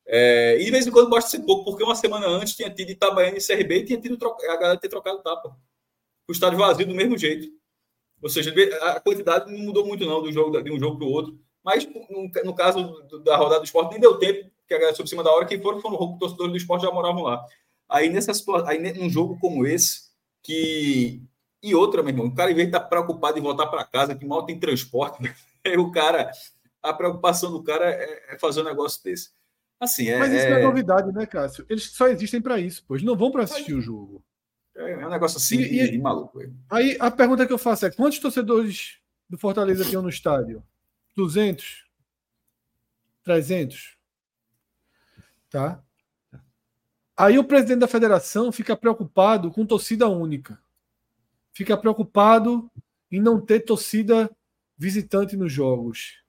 É, 0.05 0.57
e 0.59 0.65
de 0.65 0.71
vez 0.71 0.87
em 0.87 0.91
quando 0.91 1.09
pode 1.09 1.29
ser 1.29 1.41
pouco, 1.41 1.65
porque 1.65 1.83
uma 1.83 1.95
semana 1.95 2.27
antes 2.27 2.55
tinha 2.55 2.69
tido 2.69 2.89
Itabaiana 2.89 3.37
e 3.37 3.45
CRB 3.45 3.79
e 3.79 3.85
tinha 3.85 3.99
tido 3.99 4.17
a 4.25 4.55
galera 4.55 4.79
ter 4.79 4.89
trocado 4.89 5.21
tapa. 5.21 5.55
O 6.27 6.31
estádio 6.31 6.57
vazio 6.57 6.87
do 6.87 6.95
mesmo 6.95 7.17
jeito. 7.17 7.49
Ou 8.21 8.29
seja, 8.29 8.53
a 8.81 8.99
quantidade 8.99 9.51
não 9.51 9.59
mudou 9.59 9.85
muito, 9.85 10.05
não, 10.05 10.21
do 10.21 10.31
jogo, 10.31 10.61
de 10.61 10.71
um 10.71 10.79
jogo 10.79 10.97
para 10.97 11.07
o 11.07 11.11
outro. 11.11 11.39
Mas 11.63 11.85
no, 11.85 12.31
no 12.45 12.55
caso 12.55 13.03
da 13.23 13.35
rodada 13.35 13.59
do 13.59 13.65
esporte, 13.65 13.91
nem 13.91 13.99
deu 13.99 14.17
tempo, 14.17 14.49
que 14.67 14.73
a 14.73 14.77
galera 14.77 14.95
sobre 14.95 15.09
cima 15.09 15.23
da 15.23 15.31
hora, 15.31 15.45
quem 15.45 15.61
foram 15.61 15.79
foram 15.79 15.97
os 15.97 16.19
torcedores 16.19 16.51
do 16.51 16.57
esporte 16.57 16.83
já 16.83 16.91
moravam 16.91 17.23
lá. 17.23 17.43
Aí, 17.89 18.09
nessa 18.09 18.33
aí 18.65 18.93
num 18.93 19.09
jogo 19.09 19.37
como 19.39 19.65
esse, 19.65 20.09
que. 20.43 21.21
E 21.63 21.73
outra, 21.73 22.03
meu 22.03 22.11
irmão, 22.11 22.27
o 22.27 22.35
cara, 22.35 22.51
em 22.51 22.55
vez 22.55 22.67
de 22.67 22.75
estar 22.75 22.83
tá 22.83 22.89
preocupado 22.89 23.39
em 23.39 23.41
voltar 23.41 23.67
para 23.67 23.83
casa, 23.83 24.15
que 24.15 24.25
mal 24.25 24.45
tem 24.45 24.59
transporte, 24.59 25.19
o 25.77 25.91
cara. 25.91 26.31
A 26.83 26.93
preocupação 26.93 27.51
do 27.51 27.63
cara 27.63 27.89
é, 27.89 28.35
é 28.35 28.39
fazer 28.39 28.61
um 28.61 28.65
negócio 28.65 29.03
desse. 29.03 29.31
Assim, 29.79 30.09
é, 30.09 30.17
Mas 30.17 30.31
isso 30.31 30.47
não 30.49 30.57
é, 30.57 30.61
é 30.61 30.63
novidade, 30.63 31.11
né, 31.11 31.25
Cássio? 31.25 31.65
Eles 31.69 31.91
só 31.91 32.07
existem 32.07 32.41
para 32.41 32.59
isso, 32.59 32.83
pois 32.87 33.03
não 33.03 33.15
vão 33.15 33.31
para 33.31 33.43
assistir 33.43 33.73
o 33.73 33.81
jogo. 33.81 34.23
É, 34.75 34.91
é 34.91 35.07
um 35.07 35.09
negócio 35.09 35.37
assim 35.37 35.59
e, 35.59 35.69
de, 35.69 35.91
de 35.91 35.97
maluco. 35.97 36.39
Aí 36.69 36.95
a 36.99 37.11
pergunta 37.11 37.45
que 37.45 37.51
eu 37.51 37.57
faço 37.57 37.85
é: 37.85 37.91
quantos 37.91 38.19
torcedores 38.19 38.99
do 39.29 39.37
Fortaleza 39.37 39.83
tinham 39.83 40.01
no 40.01 40.09
estádio? 40.09 40.63
200? 41.15 41.85
300? 43.23 43.96
Tá? 45.49 45.83
Aí 47.15 47.39
o 47.39 47.43
presidente 47.43 47.79
da 47.79 47.87
federação 47.87 48.51
fica 48.51 48.75
preocupado 48.75 49.51
com 49.51 49.65
torcida 49.65 50.07
única. 50.07 50.61
Fica 51.51 51.75
preocupado 51.75 52.69
em 53.11 53.19
não 53.19 53.41
ter 53.41 53.61
torcida 53.61 54.29
visitante 54.77 55.35
nos 55.35 55.51
jogos. 55.51 56.21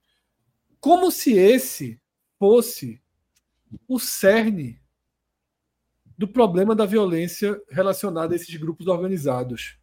Como 0.80 1.10
se 1.10 1.34
esse 1.34 2.00
fosse 2.38 3.02
o 3.86 3.98
cerne 3.98 4.80
do 6.16 6.26
problema 6.26 6.74
da 6.74 6.86
violência 6.86 7.60
relacionada 7.68 8.34
a 8.34 8.36
esses 8.36 8.54
grupos 8.56 8.88
organizados. 8.88 9.78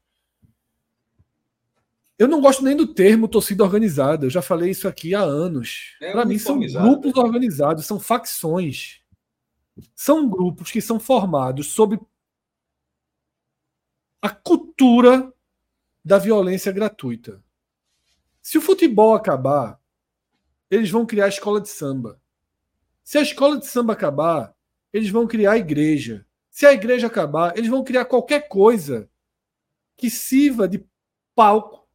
Eu 2.17 2.27
não 2.27 2.41
gosto 2.41 2.63
nem 2.63 2.75
do 2.75 2.93
termo 2.93 3.27
torcida 3.27 3.63
organizada. 3.63 4.25
Eu 4.25 4.29
já 4.29 4.41
falei 4.41 4.71
isso 4.71 4.87
aqui 4.87 5.13
há 5.13 5.21
anos. 5.21 5.95
É 6.01 6.11
Para 6.11 6.25
mim, 6.25 6.37
são 6.37 6.59
grupos 6.59 7.15
organizados, 7.15 7.85
são 7.85 7.99
facções. 7.99 9.01
São 9.95 10.29
grupos 10.29 10.71
que 10.71 10.81
são 10.81 10.99
formados 10.99 11.67
sob 11.67 11.99
a 14.21 14.29
cultura 14.29 15.33
da 16.03 16.17
violência 16.17 16.71
gratuita. 16.71 17.43
Se 18.41 18.57
o 18.57 18.61
futebol 18.61 19.13
acabar, 19.13 19.79
eles 20.69 20.89
vão 20.89 21.05
criar 21.05 21.25
a 21.25 21.29
escola 21.29 21.59
de 21.59 21.69
samba. 21.69 22.21
Se 23.03 23.17
a 23.17 23.21
escola 23.21 23.57
de 23.57 23.67
samba 23.67 23.93
acabar, 23.93 24.55
eles 24.91 25.09
vão 25.09 25.27
criar 25.27 25.53
a 25.53 25.57
igreja. 25.57 26.25
Se 26.49 26.65
a 26.65 26.73
igreja 26.73 27.07
acabar, 27.07 27.57
eles 27.57 27.69
vão 27.69 27.83
criar 27.83 28.05
qualquer 28.05 28.47
coisa 28.47 29.09
que 29.97 30.09
sirva 30.09 30.67
de 30.67 30.85
palco 31.35 31.87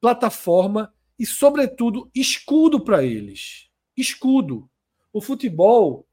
plataforma 0.00 0.94
e, 1.18 1.24
sobretudo, 1.24 2.10
escudo 2.14 2.84
para 2.84 3.04
eles. 3.04 3.70
Escudo. 3.96 4.68
O 5.12 5.20
futebol 5.20 6.06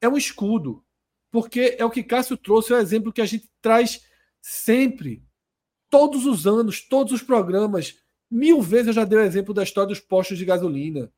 é 0.00 0.08
um 0.08 0.16
escudo, 0.16 0.84
porque 1.30 1.76
é 1.78 1.84
o 1.84 1.90
que 1.90 2.02
Cássio 2.02 2.36
trouxe, 2.36 2.72
é 2.72 2.76
o 2.76 2.80
exemplo 2.80 3.12
que 3.12 3.20
a 3.20 3.26
gente 3.26 3.50
traz 3.60 4.04
sempre, 4.40 5.22
todos 5.90 6.26
os 6.26 6.46
anos, 6.46 6.80
todos 6.80 7.12
os 7.12 7.22
programas. 7.22 7.98
Mil 8.30 8.60
vezes 8.60 8.88
eu 8.88 8.92
já 8.92 9.04
dei 9.04 9.18
o 9.18 9.22
exemplo 9.22 9.54
da 9.54 9.62
história 9.62 9.88
dos 9.88 10.00
postos 10.00 10.38
de 10.38 10.44
gasolina. 10.44 11.12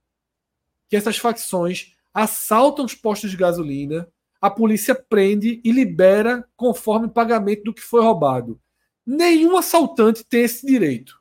Que 0.89 0.97
essas 0.97 1.17
facções 1.17 1.95
assaltam 2.13 2.85
os 2.85 2.95
postos 2.95 3.31
de 3.31 3.37
gasolina, 3.37 4.11
a 4.41 4.51
polícia 4.51 4.95
prende 4.95 5.61
e 5.65 5.71
libera 5.71 6.49
conforme 6.57 7.09
pagamento 7.09 7.65
do 7.65 7.75
que 7.75 7.83
foi 7.83 8.03
roubado. 8.03 8.61
Nenhum 9.07 9.57
assaltante 9.57 10.25
tem 10.25 10.43
esse 10.43 10.67
direito. 10.67 11.21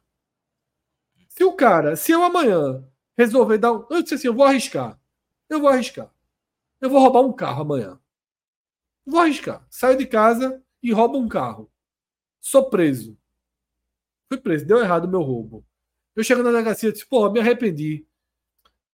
Se 1.28 1.44
o 1.44 1.54
cara, 1.54 1.96
se 1.96 2.12
eu 2.12 2.24
amanhã 2.24 2.84
resolver 3.20 3.58
dar 3.58 3.74
um. 3.74 3.86
Eu 3.90 4.02
disse 4.02 4.16
assim, 4.16 4.28
eu 4.28 4.34
vou 4.34 4.46
arriscar. 4.46 4.98
Eu 5.50 5.60
vou 5.60 5.70
arriscar. 5.70 6.10
Eu 6.82 6.90
vou 6.90 7.00
roubar 7.00 7.22
um 7.22 7.34
carro 7.34 7.62
amanhã. 7.62 8.00
Vou 9.06 9.20
arriscar. 9.20 9.66
Saio 9.70 9.98
de 9.98 10.06
casa 10.06 10.64
e 10.82 10.92
roubo 10.92 11.18
um 11.18 11.28
carro. 11.28 11.72
Sou 12.40 12.70
preso. 12.70 13.18
Fui 14.28 14.40
preso. 14.40 14.66
Deu 14.66 14.80
errado 14.80 15.06
o 15.06 15.08
meu 15.10 15.22
roubo. 15.22 15.66
Eu 16.16 16.24
chego 16.24 16.44
na 16.44 16.52
delegacia 16.52 16.90
e 16.90 16.92
disse, 16.92 17.06
porra, 17.06 17.32
me 17.32 17.40
arrependi. 17.40 18.06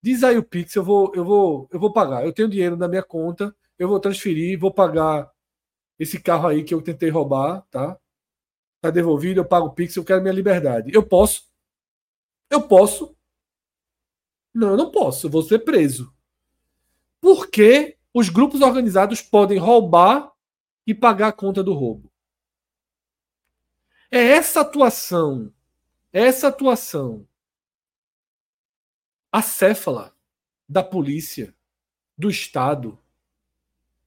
Diz 0.01 0.23
aí 0.23 0.37
o 0.37 0.43
Pix, 0.43 0.75
eu 0.75 0.83
vou, 0.83 1.11
eu 1.15 1.25
vou, 1.25 1.67
eu 1.71 1.79
vou 1.79 1.91
pagar. 1.91 2.25
Eu 2.25 2.33
tenho 2.33 2.49
dinheiro 2.49 2.77
na 2.77 2.87
minha 2.87 3.01
conta, 3.01 3.55
eu 3.77 3.87
vou 3.87 3.99
transferir, 3.99 4.59
vou 4.59 4.71
pagar 4.71 5.31
esse 5.97 6.21
carro 6.21 6.47
aí 6.47 6.63
que 6.63 6.73
eu 6.73 6.81
tentei 6.81 7.09
roubar, 7.09 7.61
tá? 7.71 7.99
Tá 8.81 8.91
devolvido, 8.91 9.39
eu 9.39 9.45
pago 9.45 9.67
o 9.67 9.73
Pix, 9.73 9.95
eu 9.95 10.05
quero 10.05 10.21
minha 10.21 10.33
liberdade. 10.33 10.91
Eu 10.93 11.01
posso 11.01 11.49
eu 12.49 12.67
posso. 12.67 13.15
Não, 14.53 14.71
eu 14.71 14.77
não 14.77 14.91
posso. 14.91 15.27
Eu 15.27 15.31
vou 15.31 15.43
ser 15.43 15.59
preso. 15.59 16.14
Porque 17.25 17.97
os 18.13 18.29
grupos 18.29 18.61
organizados 18.61 19.19
podem 19.19 19.57
roubar 19.57 20.31
e 20.85 20.93
pagar 20.93 21.29
a 21.29 21.33
conta 21.33 21.63
do 21.63 21.73
roubo. 21.73 22.13
É 24.11 24.19
essa 24.19 24.61
atuação, 24.61 25.51
essa 26.13 26.49
atuação 26.49 27.27
acéfala 29.31 30.15
da 30.69 30.83
polícia, 30.83 31.51
do 32.15 32.29
Estado, 32.29 32.95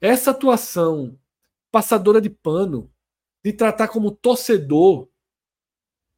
essa 0.01 0.31
atuação 0.31 1.19
passadora 1.73 2.21
de 2.21 2.31
pano, 2.31 2.89
de 3.43 3.53
tratar 3.53 3.89
como 3.89 4.13
torcedor 4.13 5.09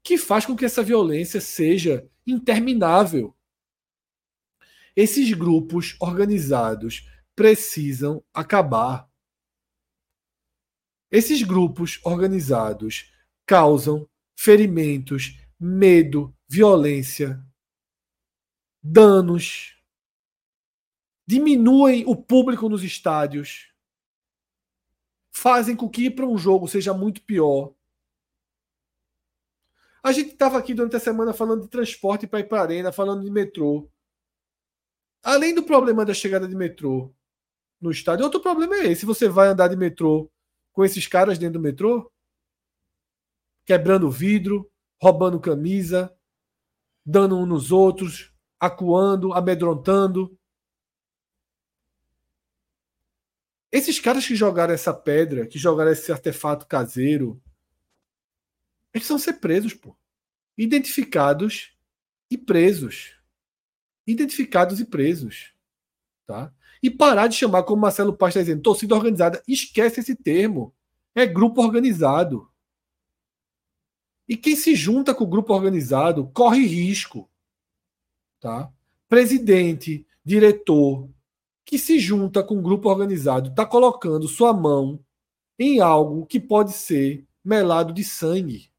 que 0.03 0.19
faz 0.19 0.45
com 0.45 0.55
que 0.55 0.67
essa 0.67 0.83
violência 0.83 1.41
seja 1.41 2.07
interminável. 2.27 3.35
Esses 4.97 5.33
grupos 5.33 5.97
organizados 6.01 7.09
precisam 7.35 8.23
acabar. 8.35 9.09
Esses 11.11 11.43
grupos 11.43 12.01
organizados 12.05 13.13
causam 13.47 14.09
ferimentos, 14.37 15.39
medo, 15.59 16.35
violência, 16.49 17.45
danos, 18.83 19.77
diminuem 21.27 22.05
o 22.07 22.17
público 22.17 22.69
nos 22.69 22.83
estádios, 22.83 23.73
fazem 25.31 25.77
com 25.77 25.89
que 25.89 26.07
ir 26.07 26.11
para 26.11 26.27
um 26.27 26.37
jogo 26.37 26.67
seja 26.67 26.93
muito 26.93 27.23
pior. 27.23 27.75
A 30.03 30.13
gente 30.13 30.33
estava 30.33 30.59
aqui 30.59 30.73
durante 30.73 30.97
a 30.97 31.01
semana 31.01 31.33
falando 31.33 31.63
de 31.63 31.69
transporte 31.69 32.27
para 32.27 32.41
ir 32.41 32.49
para 32.49 32.61
a 32.61 32.63
arena, 32.63 32.93
falando 32.93 33.23
de 33.23 33.31
metrô. 33.31 33.91
Além 35.23 35.55
do 35.55 35.63
problema 35.63 36.05
da 36.05 36.15
chegada 36.15 36.47
de 36.49 36.55
metrô 36.55 37.13
no 37.81 37.91
estádio, 37.91 38.25
outro 38.25 38.41
problema 38.41 38.77
é 38.77 38.93
esse. 38.93 39.07
Você 39.07 39.29
vai 39.29 39.49
andar 39.49 39.69
de 39.69 39.77
metrô 39.77 40.31
com 40.73 40.85
esses 40.85 41.07
caras 41.07 41.39
dentro 41.39 41.55
do 41.55 41.63
metrô, 41.63 42.11
quebrando 43.65 44.11
vidro, 44.11 44.71
roubando 45.01 45.41
camisa, 45.41 46.15
dando 47.05 47.37
um 47.37 47.47
nos 47.47 47.73
outros, 47.73 48.33
acuando, 48.59 49.33
amedrontando. 49.33 50.37
Esses 53.73 54.01
caras 54.01 54.27
que 54.27 54.35
jogaram 54.35 54.75
essa 54.75 54.93
pedra, 54.93 55.47
que 55.47 55.59
jogaram 55.59 55.93
esse 55.93 56.11
artefato 56.11 56.67
caseiro, 56.67 57.41
eles 58.93 59.09
vão 59.09 59.19
ser 59.19 59.35
presos, 59.35 59.75
pô. 59.75 59.97
Identificados 60.59 61.77
e 62.31 62.37
presos. 62.37 63.20
Identificados 64.11 64.81
e 64.81 64.85
presos. 64.85 65.53
Tá? 66.27 66.53
E 66.83 66.91
parar 66.91 67.27
de 67.27 67.37
chamar, 67.37 67.63
como 67.63 67.83
Marcelo 67.83 68.17
Paz 68.17 68.31
está 68.31 68.41
dizendo, 68.41 68.63
torcida 68.63 68.95
organizada. 68.95 69.43
Esquece 69.47 70.01
esse 70.01 70.15
termo. 70.15 70.75
É 71.15 71.27
grupo 71.27 71.63
organizado. 71.63 72.51
E 74.29 74.37
quem 74.37 74.55
se 74.55 74.75
junta 74.75 75.15
com 75.15 75.25
o 75.25 75.29
grupo 75.29 75.53
organizado 75.53 76.31
corre 76.33 76.65
risco. 76.65 77.29
Tá? 78.41 78.73
Presidente, 79.09 80.07
diretor, 80.25 81.09
que 81.65 81.79
se 81.79 81.99
junta 81.99 82.43
com 82.43 82.57
um 82.57 82.63
grupo 82.63 82.89
organizado 82.89 83.51
está 83.51 83.67
colocando 83.67 84.27
sua 84.29 84.53
mão 84.53 85.05
em 85.59 85.81
algo 85.81 86.27
que 86.27 86.41
pode 86.41 86.73
ser 86.73 87.27
melado 87.45 87.93
de 87.93 88.03
sangue. 88.03 88.70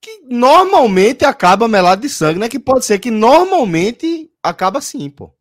Que 0.00 0.20
normalmente 0.22 1.24
acaba 1.24 1.68
melado 1.68 2.02
de 2.02 2.08
sangue, 2.08 2.38
né? 2.38 2.48
Que 2.48 2.58
pode 2.58 2.84
ser 2.84 2.98
que 2.98 3.10
normalmente 3.10 4.30
acaba 4.42 4.78
assim, 4.78 5.10
pô. 5.10 5.32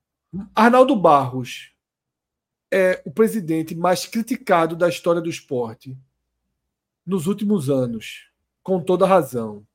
Arnaldo 0.53 0.95
Barros 0.95 1.71
é 2.71 3.01
o 3.05 3.11
presidente 3.11 3.75
mais 3.75 4.05
criticado 4.05 4.75
da 4.75 4.89
história 4.89 5.21
do 5.21 5.29
esporte 5.29 5.97
nos 7.05 7.27
últimos 7.27 7.69
anos, 7.69 8.29
com 8.63 8.81
toda 8.81 9.05
razão 9.05 9.65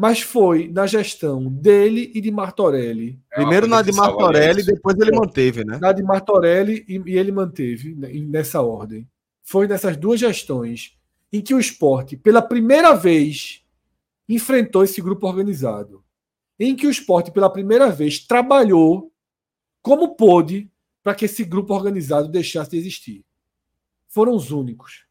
mas 0.00 0.22
foi 0.22 0.66
na 0.68 0.86
gestão 0.86 1.44
dele 1.44 2.10
e 2.14 2.22
de 2.22 2.30
Martorelli. 2.30 3.20
É 3.30 3.36
Primeiro 3.36 3.66
na 3.66 3.82
de 3.82 3.92
Martorelli, 3.92 4.64
depois 4.64 4.96
ele 4.98 5.14
manteve, 5.14 5.62
né? 5.62 5.78
Na 5.78 5.92
de 5.92 6.02
Martorelli 6.02 6.84
e, 6.88 7.02
e 7.04 7.18
ele 7.18 7.30
manteve 7.30 7.94
né, 7.94 8.08
nessa 8.26 8.62
ordem. 8.62 9.06
Foi 9.42 9.66
nessas 9.66 9.98
duas 9.98 10.18
gestões 10.18 10.96
em 11.30 11.42
que 11.42 11.52
o 11.52 11.60
esporte, 11.60 12.16
pela 12.16 12.40
primeira 12.40 12.94
vez, 12.94 13.62
enfrentou 14.34 14.84
esse 14.84 15.02
grupo 15.02 15.26
organizado. 15.26 16.04
Em 16.58 16.76
que 16.76 16.86
o 16.86 16.90
esporte, 16.90 17.32
pela 17.32 17.50
primeira 17.50 17.90
vez, 17.90 18.20
trabalhou 18.20 19.12
como 19.82 20.14
pôde 20.14 20.70
para 21.02 21.14
que 21.14 21.24
esse 21.24 21.42
grupo 21.44 21.74
organizado 21.74 22.28
deixasse 22.28 22.70
de 22.70 22.76
existir. 22.76 23.24
Foram 24.06 24.34
os 24.34 24.52
únicos. 24.52 25.06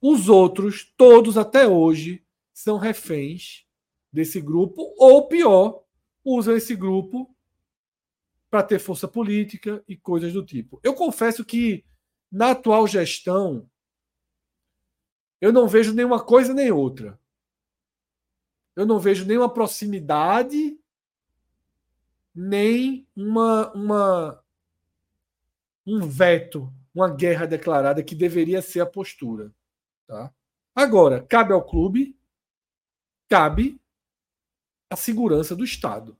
Os 0.00 0.28
outros, 0.28 0.92
todos 0.96 1.38
até 1.38 1.66
hoje, 1.66 2.22
são 2.52 2.76
reféns 2.76 3.64
desse 4.12 4.40
grupo, 4.40 4.94
ou 4.98 5.26
pior, 5.28 5.82
usam 6.22 6.56
esse 6.56 6.76
grupo 6.76 7.34
para 8.50 8.62
ter 8.62 8.78
força 8.78 9.08
política 9.08 9.82
e 9.88 9.96
coisas 9.96 10.32
do 10.32 10.44
tipo. 10.44 10.78
Eu 10.82 10.92
confesso 10.92 11.42
que 11.42 11.84
na 12.30 12.50
atual 12.50 12.86
gestão 12.86 13.66
eu 15.40 15.52
não 15.52 15.66
vejo 15.66 15.94
nenhuma 15.94 16.22
coisa 16.22 16.52
nem 16.52 16.70
outra. 16.70 17.18
Eu 18.74 18.86
não 18.86 18.98
vejo 18.98 19.26
nenhuma 19.26 19.52
proximidade, 19.52 20.78
nem 22.34 23.06
uma, 23.14 23.70
uma 23.72 24.44
um 25.86 26.08
veto, 26.08 26.72
uma 26.94 27.08
guerra 27.08 27.46
declarada 27.46 28.02
que 28.02 28.14
deveria 28.14 28.62
ser 28.62 28.80
a 28.80 28.86
postura. 28.86 29.52
Tá? 30.06 30.32
Agora, 30.74 31.20
cabe 31.20 31.52
ao 31.52 31.62
clube 31.62 32.16
cabe 33.32 33.80
a 34.90 34.96
segurança 34.96 35.56
do 35.56 35.64
Estado. 35.64 36.14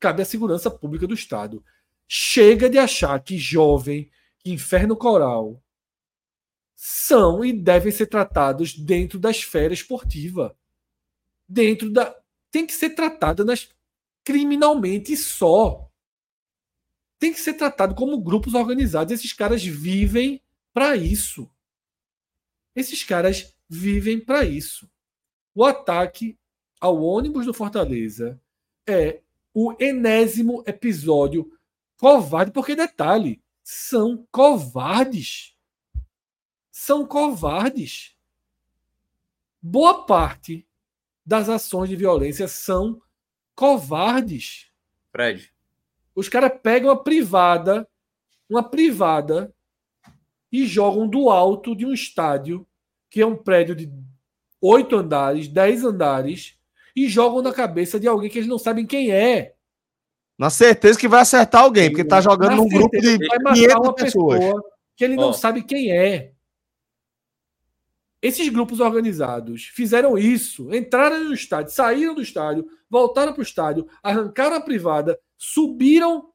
Cabe 0.00 0.22
a 0.22 0.24
segurança 0.24 0.68
pública 0.68 1.06
do 1.06 1.14
Estado. 1.14 1.64
Chega 2.08 2.68
de 2.68 2.76
achar 2.76 3.22
que 3.22 3.38
jovem, 3.38 4.10
que 4.40 4.50
inferno 4.50 4.96
coral, 4.96 5.62
são 6.74 7.44
e 7.44 7.52
devem 7.52 7.92
ser 7.92 8.06
tratados 8.06 8.76
dentro 8.76 9.20
da 9.20 9.30
esfera 9.30 9.72
esportiva. 9.72 10.56
Dentro 11.48 11.90
da. 11.90 12.14
Tem 12.50 12.66
que 12.66 12.72
ser 12.72 12.90
tratada 12.90 13.44
nas, 13.44 13.68
criminalmente 14.24 15.16
só. 15.16 15.90
Tem 17.18 17.32
que 17.32 17.40
ser 17.40 17.54
tratado 17.54 17.94
como 17.94 18.20
grupos 18.20 18.54
organizados. 18.54 19.12
Esses 19.12 19.32
caras 19.32 19.64
vivem 19.64 20.40
para 20.72 20.96
isso. 20.96 21.50
Esses 22.76 23.02
caras 23.02 23.54
vivem 23.68 24.20
para 24.20 24.44
isso. 24.44 24.88
O 25.54 25.64
ataque 25.64 26.38
ao 26.80 27.02
ônibus 27.02 27.46
do 27.46 27.54
Fortaleza 27.54 28.40
é 28.86 29.20
o 29.52 29.74
enésimo 29.80 30.62
episódio 30.66 31.52
covarde, 31.96 32.52
porque 32.52 32.76
detalhe, 32.76 33.42
são 33.64 34.24
covardes. 34.30 35.56
São 36.70 37.04
covardes. 37.04 38.14
Boa 39.60 40.06
parte 40.06 40.67
das 41.28 41.50
ações 41.50 41.90
de 41.90 41.94
violência 41.94 42.48
são 42.48 43.02
covardes. 43.54 44.68
Fred. 45.12 45.52
Os 46.14 46.26
caras 46.26 46.50
pegam 46.62 46.90
a 46.90 46.96
privada, 46.96 47.86
uma 48.48 48.62
privada, 48.62 49.52
e 50.50 50.66
jogam 50.66 51.06
do 51.06 51.28
alto 51.28 51.76
de 51.76 51.84
um 51.84 51.92
estádio, 51.92 52.66
que 53.10 53.20
é 53.20 53.26
um 53.26 53.36
prédio 53.36 53.76
de 53.76 53.92
oito 54.58 54.96
andares, 54.96 55.48
dez 55.48 55.84
andares, 55.84 56.56
e 56.96 57.06
jogam 57.06 57.42
na 57.42 57.52
cabeça 57.52 58.00
de 58.00 58.08
alguém 58.08 58.30
que 58.30 58.38
eles 58.38 58.48
não 58.48 58.58
sabem 58.58 58.86
quem 58.86 59.12
é. 59.12 59.52
Na 60.38 60.48
certeza 60.48 60.98
que 60.98 61.06
vai 61.06 61.20
acertar 61.20 61.60
alguém, 61.60 61.90
porque 61.90 62.04
tá 62.04 62.22
jogando 62.22 62.56
num 62.56 62.68
grupo 62.68 62.98
de 62.98 63.18
vai 63.18 63.38
matar 63.40 63.78
uma 63.78 63.94
pessoas. 63.94 64.38
pessoa 64.38 64.64
que 64.96 65.04
ele 65.04 65.16
não 65.16 65.28
oh. 65.28 65.34
sabe 65.34 65.62
quem 65.62 65.92
é. 65.92 66.32
Esses 68.20 68.48
grupos 68.48 68.80
organizados 68.80 69.66
fizeram 69.66 70.18
isso, 70.18 70.74
entraram 70.74 71.24
no 71.24 71.34
estádio, 71.34 71.72
saíram 71.72 72.14
do 72.14 72.22
estádio, 72.22 72.68
voltaram 72.90 73.32
para 73.32 73.40
o 73.40 73.44
estádio, 73.44 73.88
arrancaram 74.02 74.56
a 74.56 74.60
privada, 74.60 75.18
subiram 75.36 76.32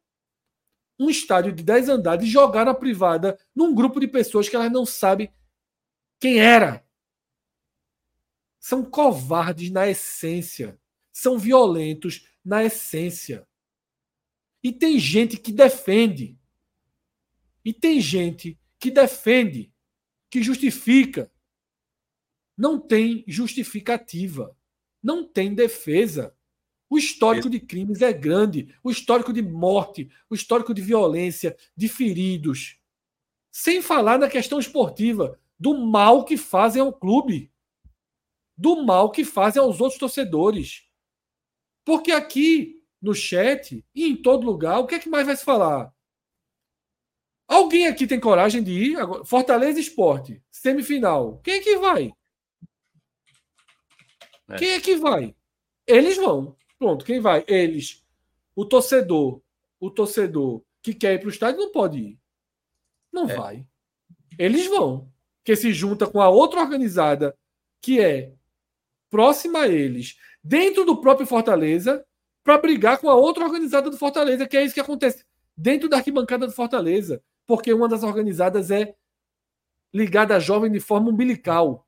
um 0.98 1.10
estádio 1.10 1.52
de 1.52 1.64
10 1.64 1.90
andares 1.90 2.26
e 2.26 2.30
jogaram 2.30 2.72
a 2.72 2.76
privada 2.76 3.38
num 3.54 3.76
grupo 3.76 4.00
de 4.00 4.08
pessoas 4.08 4.48
que 4.48 4.56
elas 4.56 4.72
não 4.72 4.86
sabem 4.86 5.34
quem 6.20 6.40
era 6.40 6.84
são 8.64 8.82
covardes 8.82 9.70
na 9.70 9.90
essência, 9.90 10.80
são 11.12 11.38
violentos 11.38 12.30
na 12.46 12.64
essência. 12.64 13.46
E 14.64 14.72
tem 14.72 14.98
gente 14.98 15.36
que 15.36 15.52
defende. 15.52 16.40
E 17.66 17.74
tem 17.74 18.00
gente 18.00 18.58
que 18.80 18.90
defende, 18.90 19.70
que 20.30 20.42
justifica. 20.42 21.30
Não 22.58 22.80
tem 22.80 23.24
justificativa. 23.28 24.56
Não 25.02 25.28
tem 25.28 25.54
defesa. 25.54 26.36
O 26.90 26.98
histórico 26.98 27.50
de 27.50 27.60
crimes 27.60 28.02
é 28.02 28.14
grande, 28.14 28.76
o 28.84 28.92
histórico 28.92 29.34
de 29.34 29.42
morte, 29.42 30.10
o 30.30 30.36
histórico 30.36 30.74
de 30.74 30.82
violência, 30.82 31.58
de 31.76 31.90
feridos. 31.90 32.78
Sem 33.52 33.82
falar 33.82 34.20
na 34.20 34.30
questão 34.30 34.60
esportiva, 34.60 35.40
do 35.60 35.76
mal 35.76 36.24
que 36.24 36.38
fazem 36.38 36.82
ao 36.82 36.94
clube 36.94 37.52
do 38.58 38.84
mal 38.84 39.12
que 39.12 39.26
fazem 39.26 39.62
aos 39.62 39.82
outros 39.82 40.00
torcedores. 40.00 40.88
Porque 41.86 42.12
aqui 42.12 42.82
no 43.02 43.14
chat 43.14 43.84
e 43.94 44.08
em 44.08 44.16
todo 44.16 44.46
lugar, 44.46 44.80
o 44.80 44.88
que 44.88 44.96
é 44.96 45.00
que 45.00 45.10
mais 45.10 45.26
vai 45.26 45.36
se 45.36 45.44
falar? 45.44 45.94
Alguém 47.48 47.88
aqui 47.88 48.08
tem 48.08 48.20
coragem 48.20 48.64
de 48.64 48.72
ir? 48.72 48.98
Fortaleza 49.26 49.80
Esporte, 49.80 50.42
semifinal. 50.50 51.40
Quem 51.44 51.56
é 51.56 51.60
que 51.60 51.78
vai? 51.78 52.14
É. 54.49 54.57
Quem 54.57 54.70
é 54.72 54.82
que 54.82 54.95
vai? 54.95 55.36
Eles 55.88 56.18
vão. 56.18 56.56
Pronto, 56.78 57.06
quem 57.06 57.20
vai? 57.20 57.44
Eles. 57.48 58.03
O 58.56 58.65
torcedor, 58.65 59.41
o 59.80 59.90
torcedor 59.90 60.64
que 60.82 60.94
quer 60.94 61.14
ir 61.14 61.20
para 61.20 61.28
o 61.28 61.32
estádio 61.32 61.61
não 61.61 61.72
pode 61.72 61.99
ir. 61.99 62.20
Não 63.11 63.30
é. 63.30 63.36
vai. 63.36 63.68
Eles 64.38 64.68
vão. 64.68 65.11
Que 65.44 65.56
se 65.56 65.74
junta 65.74 66.07
com 66.07 66.22
a 66.22 66.30
outra 66.30 66.61
organizada 66.61 67.38
que 67.82 67.99
é 67.99 68.34
próxima 69.10 69.60
a 69.60 69.68
eles, 69.68 70.18
dentro 70.44 70.86
do 70.86 70.99
próprio 70.99 71.28
Fortaleza, 71.28 72.03
para 72.44 72.57
brigar 72.57 72.98
com 72.98 73.10
a 73.10 73.15
outra 73.15 73.45
organizada 73.45 73.90
do 73.90 73.98
Fortaleza, 73.98 74.48
que 74.48 74.57
é 74.57 74.64
isso 74.64 74.74
que 74.74 74.80
acontece 74.80 75.24
dentro 75.56 75.88
da 75.88 75.98
arquibancada 75.98 76.48
do 76.48 76.53
Fortaleza, 76.53 77.22
porque 77.45 77.72
uma 77.72 77.88
das 77.88 78.03
organizadas 78.03 78.72
é 78.72 78.95
ligada 79.94 80.36
a 80.36 80.40
jovem 80.40 80.72
de 80.72 80.80
forma 80.80 81.10
umbilical. 81.10 81.83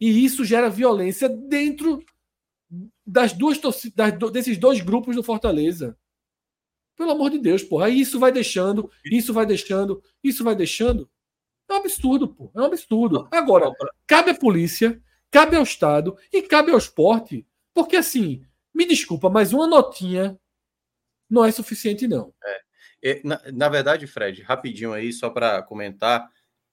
E 0.00 0.24
isso 0.24 0.44
gera 0.44 0.70
violência 0.70 1.28
dentro 1.28 2.04
das 3.06 3.32
duas 3.32 3.60
desses 4.32 4.56
dois 4.56 4.80
grupos 4.80 5.16
do 5.16 5.22
Fortaleza. 5.22 5.96
Pelo 6.96 7.12
amor 7.12 7.30
de 7.30 7.38
Deus, 7.38 7.62
porra. 7.62 7.86
Aí 7.86 8.00
isso 8.00 8.18
vai 8.18 8.30
deixando, 8.30 8.90
isso 9.04 9.32
vai 9.32 9.46
deixando, 9.46 10.02
isso 10.22 10.44
vai 10.44 10.54
deixando. 10.54 11.10
É 11.68 11.72
um 11.72 11.76
absurdo, 11.76 12.28
pô. 12.28 12.50
É 12.54 12.60
um 12.60 12.64
absurdo. 12.64 13.28
Agora, 13.30 13.72
cabe 14.06 14.30
à 14.30 14.34
polícia, 14.34 15.00
cabe 15.30 15.56
ao 15.56 15.62
Estado 15.62 16.16
e 16.32 16.42
cabe 16.42 16.72
ao 16.72 16.78
esporte. 16.78 17.46
Porque, 17.72 17.96
assim, 17.96 18.44
me 18.74 18.86
desculpa, 18.86 19.30
mas 19.30 19.52
uma 19.52 19.66
notinha 19.66 20.38
não 21.28 21.44
é 21.44 21.52
suficiente, 21.52 22.08
não. 22.08 22.34
É. 22.44 23.10
é 23.12 23.20
na, 23.24 23.40
na 23.52 23.68
verdade, 23.68 24.06
Fred, 24.06 24.42
rapidinho 24.42 24.92
aí, 24.92 25.12
só 25.12 25.30
para 25.30 25.62
comentar, 25.62 26.28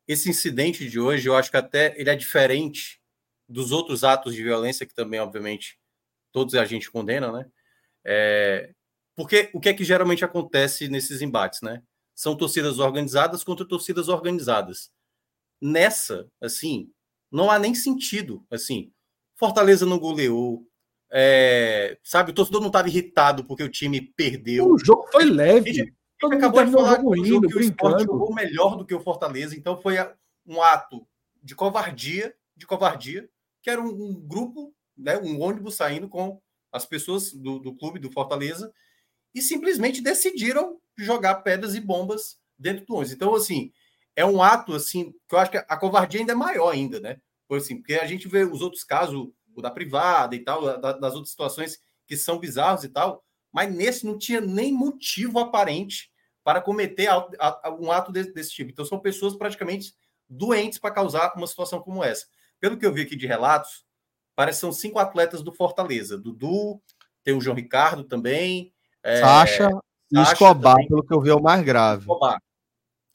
esse 0.07 0.29
incidente 0.29 0.89
de 0.89 0.99
hoje, 0.99 1.27
eu 1.27 1.35
acho 1.35 1.51
que 1.51 1.57
até 1.57 1.93
ele 1.99 2.09
é 2.09 2.15
diferente 2.15 2.99
dos 3.47 3.71
outros 3.71 4.03
atos 4.03 4.33
de 4.33 4.43
violência 4.43 4.85
que 4.85 4.93
também, 4.93 5.19
obviamente, 5.19 5.77
todos 6.31 6.55
a 6.55 6.65
gente 6.65 6.89
condena, 6.91 7.31
né? 7.31 7.45
É, 8.05 8.73
porque 9.15 9.49
o 9.53 9.59
que 9.59 9.69
é 9.69 9.73
que 9.73 9.83
geralmente 9.83 10.23
acontece 10.23 10.87
nesses 10.87 11.21
embates, 11.21 11.61
né? 11.61 11.81
São 12.15 12.35
torcidas 12.35 12.79
organizadas 12.79 13.43
contra 13.43 13.67
torcidas 13.67 14.07
organizadas. 14.07 14.91
Nessa, 15.61 16.29
assim, 16.39 16.91
não 17.31 17.49
há 17.51 17.59
nem 17.59 17.75
sentido, 17.75 18.45
assim. 18.49 18.91
Fortaleza 19.35 19.85
não 19.85 19.99
goleou, 19.99 20.67
é, 21.11 21.97
sabe, 22.03 22.31
o 22.31 22.33
torcedor 22.33 22.61
não 22.61 22.67
estava 22.67 22.87
irritado 22.87 23.45
porque 23.45 23.63
o 23.63 23.69
time 23.69 24.01
perdeu. 24.01 24.67
O 24.67 24.77
jogo 24.77 25.07
foi 25.11 25.25
leve. 25.25 25.93
Gente, 26.21 26.35
acabou 26.35 26.65
de 26.65 26.71
falar 26.71 26.99
que 26.99 27.05
o 27.05 27.25
jogo 27.25 27.47
que 27.47 27.57
o 27.57 27.61
Sport 27.61 28.03
jogou 28.03 28.33
melhor 28.33 28.75
do 28.75 28.85
que 28.85 28.93
o 28.93 28.99
Fortaleza, 28.99 29.55
então 29.55 29.79
foi 29.79 29.95
um 30.45 30.61
ato 30.61 31.07
de 31.43 31.55
covardia, 31.55 32.35
de 32.55 32.65
covardia, 32.65 33.29
que 33.61 33.69
era 33.69 33.81
um, 33.81 33.87
um 33.87 34.13
grupo, 34.15 34.73
né, 34.97 35.17
um 35.17 35.39
ônibus 35.41 35.75
saindo 35.75 36.09
com 36.09 36.41
as 36.71 36.85
pessoas 36.85 37.31
do, 37.33 37.59
do 37.59 37.75
clube 37.75 37.99
do 37.99 38.11
Fortaleza 38.11 38.73
e 39.33 39.41
simplesmente 39.41 40.01
decidiram 40.01 40.79
jogar 40.97 41.35
pedras 41.35 41.75
e 41.75 41.79
bombas 41.79 42.39
dentro 42.57 42.85
do 42.85 42.95
ônibus. 42.95 43.13
Então, 43.13 43.35
assim, 43.35 43.71
é 44.15 44.25
um 44.25 44.41
ato 44.41 44.73
assim 44.73 45.13
que 45.27 45.35
eu 45.35 45.39
acho 45.39 45.51
que 45.51 45.57
a 45.57 45.77
covardia 45.77 46.19
ainda 46.19 46.31
é 46.33 46.35
maior 46.35 46.71
ainda, 46.71 46.99
né? 46.99 47.21
Por 47.47 47.59
assim, 47.59 47.77
porque 47.77 47.93
a 47.93 48.07
gente 48.07 48.27
vê 48.27 48.43
os 48.43 48.61
outros 48.61 48.83
casos, 48.83 49.29
o 49.55 49.61
da 49.61 49.69
privada 49.69 50.35
e 50.35 50.39
tal, 50.39 50.63
das 50.79 51.13
outras 51.13 51.29
situações 51.29 51.79
que 52.07 52.17
são 52.17 52.39
bizarros 52.39 52.83
e 52.83 52.89
tal, 52.89 53.23
mas 53.57 53.73
nesse 53.73 54.05
não 54.05 54.19
tinha 54.19 54.39
nem 54.39 54.71
motivo 54.71 55.39
aparente 55.39 56.11
para 56.43 56.61
cometer 56.61 57.09
um 57.79 57.91
ato 57.91 58.11
desse, 58.11 58.51
tipo. 58.51 58.69
Então 58.69 58.85
são 58.85 58.99
pessoas 58.99 59.35
praticamente 59.35 59.95
doentes 60.29 60.77
para 60.77 60.93
causar 60.93 61.33
uma 61.35 61.47
situação 61.47 61.81
como 61.81 62.03
essa. 62.03 62.27
Pelo 62.59 62.77
que 62.77 62.85
eu 62.85 62.93
vi 62.93 63.01
aqui 63.01 63.15
de 63.15 63.25
relatos, 63.25 63.83
parece 64.35 64.57
que 64.57 64.61
são 64.61 64.71
cinco 64.71 64.99
atletas 64.99 65.41
do 65.41 65.51
Fortaleza. 65.51 66.19
Dudu, 66.19 66.79
tem 67.23 67.33
o 67.33 67.41
João 67.41 67.55
Ricardo 67.55 68.03
também. 68.03 68.71
É, 69.01 69.21
Sacha 69.21 69.71
e 70.11 70.19
Escobar, 70.19 70.75
também. 70.75 70.87
pelo 70.87 71.03
que 71.03 71.13
eu 71.15 71.19
vi, 71.19 71.31
é 71.31 71.33
o 71.33 71.41
mais 71.41 71.63
grave. 71.65 72.01
Escobar. 72.01 72.39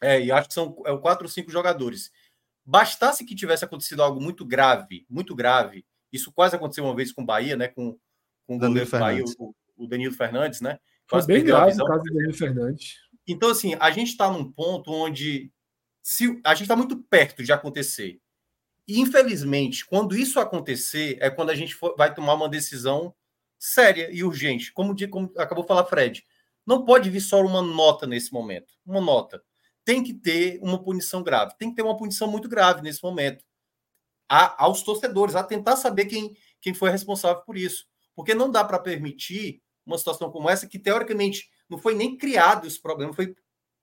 É, 0.00 0.20
e 0.20 0.32
acho 0.32 0.48
que 0.48 0.54
são 0.54 0.82
é, 0.84 0.96
quatro 0.98 1.24
ou 1.24 1.30
cinco 1.30 1.52
jogadores. 1.52 2.10
Bastasse 2.64 3.24
que 3.24 3.36
tivesse 3.36 3.64
acontecido 3.64 4.02
algo 4.02 4.20
muito 4.20 4.44
grave, 4.44 5.06
muito 5.08 5.36
grave, 5.36 5.86
isso 6.12 6.32
quase 6.32 6.56
aconteceu 6.56 6.82
uma 6.82 6.96
vez 6.96 7.12
com 7.12 7.22
o 7.22 7.26
Bahia, 7.26 7.56
né? 7.56 7.68
Com, 7.68 7.96
com 8.44 8.56
o 8.56 8.58
Danilo 8.58 8.90
Bahia, 8.90 9.22
o, 9.38 9.54
o, 9.84 9.86
Danilo 9.86 10.14
Fernandes, 10.14 10.60
né? 10.60 10.78
Foi 11.06 11.24
bem 11.26 11.44
grave 11.44 11.80
o 11.80 11.84
caso 11.84 12.02
do 12.04 12.14
Danilo 12.14 12.34
Fernandes. 12.34 12.96
Então, 13.26 13.50
assim, 13.50 13.74
a 13.78 13.90
gente 13.90 14.08
está 14.08 14.30
num 14.30 14.50
ponto 14.50 14.90
onde 14.90 15.52
se, 16.02 16.40
a 16.44 16.54
gente 16.54 16.62
está 16.62 16.76
muito 16.76 16.96
perto 17.04 17.42
de 17.42 17.52
acontecer. 17.52 18.20
E, 18.86 19.00
infelizmente, 19.00 19.86
quando 19.86 20.16
isso 20.16 20.40
acontecer, 20.40 21.16
é 21.20 21.30
quando 21.30 21.50
a 21.50 21.54
gente 21.54 21.74
for, 21.74 21.94
vai 21.96 22.12
tomar 22.12 22.34
uma 22.34 22.48
decisão 22.48 23.14
séria 23.58 24.10
e 24.10 24.24
urgente. 24.24 24.72
Como, 24.72 24.94
como 25.08 25.32
acabou 25.36 25.62
de 25.62 25.68
falar 25.68 25.84
Fred, 25.84 26.24
não 26.66 26.84
pode 26.84 27.08
vir 27.10 27.20
só 27.20 27.40
uma 27.40 27.62
nota 27.62 28.06
nesse 28.06 28.32
momento. 28.32 28.74
Uma 28.84 29.00
nota. 29.00 29.42
Tem 29.84 30.02
que 30.02 30.14
ter 30.14 30.58
uma 30.62 30.82
punição 30.82 31.22
grave. 31.22 31.54
Tem 31.58 31.70
que 31.70 31.76
ter 31.76 31.82
uma 31.82 31.96
punição 31.96 32.28
muito 32.28 32.48
grave 32.48 32.82
nesse 32.82 33.02
momento 33.02 33.44
a, 34.28 34.64
aos 34.64 34.82
torcedores, 34.82 35.36
a 35.36 35.44
tentar 35.44 35.76
saber 35.76 36.06
quem, 36.06 36.34
quem 36.60 36.72
foi 36.72 36.90
responsável 36.90 37.42
por 37.42 37.56
isso. 37.56 37.86
Porque 38.14 38.34
não 38.34 38.50
dá 38.50 38.64
para 38.64 38.78
permitir 38.78 39.62
uma 39.84 39.98
situação 39.98 40.30
como 40.30 40.48
essa, 40.48 40.66
que 40.66 40.78
teoricamente 40.78 41.50
não 41.68 41.78
foi 41.78 41.94
nem 41.94 42.16
criado 42.16 42.66
esse 42.66 42.80
problema, 42.80 43.12
foi 43.12 43.34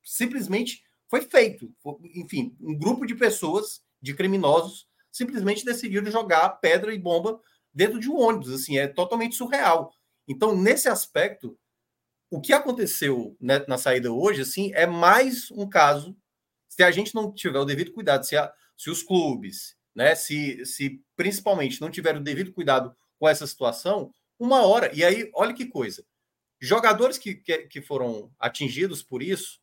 simplesmente 0.03 0.84
foi 1.09 1.21
feito. 1.21 1.73
Enfim, 2.15 2.55
um 2.61 2.77
grupo 2.77 3.05
de 3.05 3.15
pessoas, 3.15 3.81
de 4.01 4.13
criminosos, 4.13 4.88
simplesmente 5.11 5.65
decidiram 5.65 6.09
jogar 6.11 6.49
pedra 6.61 6.93
e 6.93 6.99
bomba 6.99 7.41
dentro 7.73 7.99
de 7.99 8.09
um 8.09 8.17
ônibus. 8.17 8.53
Assim, 8.53 8.77
é 8.77 8.88
totalmente 8.88 9.35
surreal. 9.35 9.91
Então, 10.27 10.55
nesse 10.55 10.88
aspecto, 10.88 11.57
o 12.30 12.39
que 12.39 12.53
aconteceu 12.53 13.35
né, 13.41 13.65
na 13.67 13.77
saída 13.77 14.11
hoje, 14.11 14.41
assim, 14.41 14.71
é 14.73 14.85
mais 14.85 15.49
um 15.51 15.67
caso. 15.67 16.15
Se 16.67 16.84
a 16.84 16.91
gente 16.91 17.15
não 17.15 17.34
tiver 17.34 17.59
o 17.59 17.65
devido 17.65 17.91
cuidado, 17.91 18.26
se, 18.26 18.38
a, 18.38 18.53
se 18.77 18.91
os 18.91 19.01
clubes, 19.01 19.76
né? 19.95 20.13
Se, 20.15 20.63
se 20.65 21.01
principalmente 21.15 21.81
não 21.81 21.89
tiver 21.89 22.15
o 22.15 22.21
devido 22.21 22.53
cuidado 22.53 22.95
com 23.17 23.27
essa 23.27 23.47
situação, 23.47 24.13
uma 24.40 24.66
hora. 24.66 24.90
E 24.94 25.03
aí, 25.03 25.30
olha 25.36 25.53
que 25.53 25.66
coisa. 25.66 26.03
Jogadores 26.60 27.18
que, 27.18 27.36
que, 27.36 27.60
que 27.68 27.82
foram 27.82 28.32
atingidos 28.40 29.03
por 29.03 29.22
isso, 29.22 29.60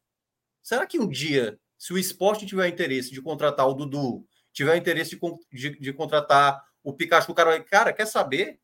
será 0.62 0.86
que 0.86 0.98
um 0.98 1.08
dia, 1.08 1.58
se 1.78 1.92
o 1.92 1.98
esporte 1.98 2.46
tiver 2.46 2.68
interesse 2.68 3.10
de 3.10 3.22
contratar 3.22 3.68
o 3.68 3.74
Dudu, 3.74 4.26
tiver 4.52 4.76
interesse 4.76 5.18
de, 5.18 5.20
de, 5.52 5.78
de 5.78 5.92
contratar 5.92 6.62
o 6.82 6.92
Pikachu, 6.92 7.32
o 7.32 7.34
cara, 7.34 7.62
cara, 7.62 7.92
quer 7.92 8.06
saber? 8.06 8.58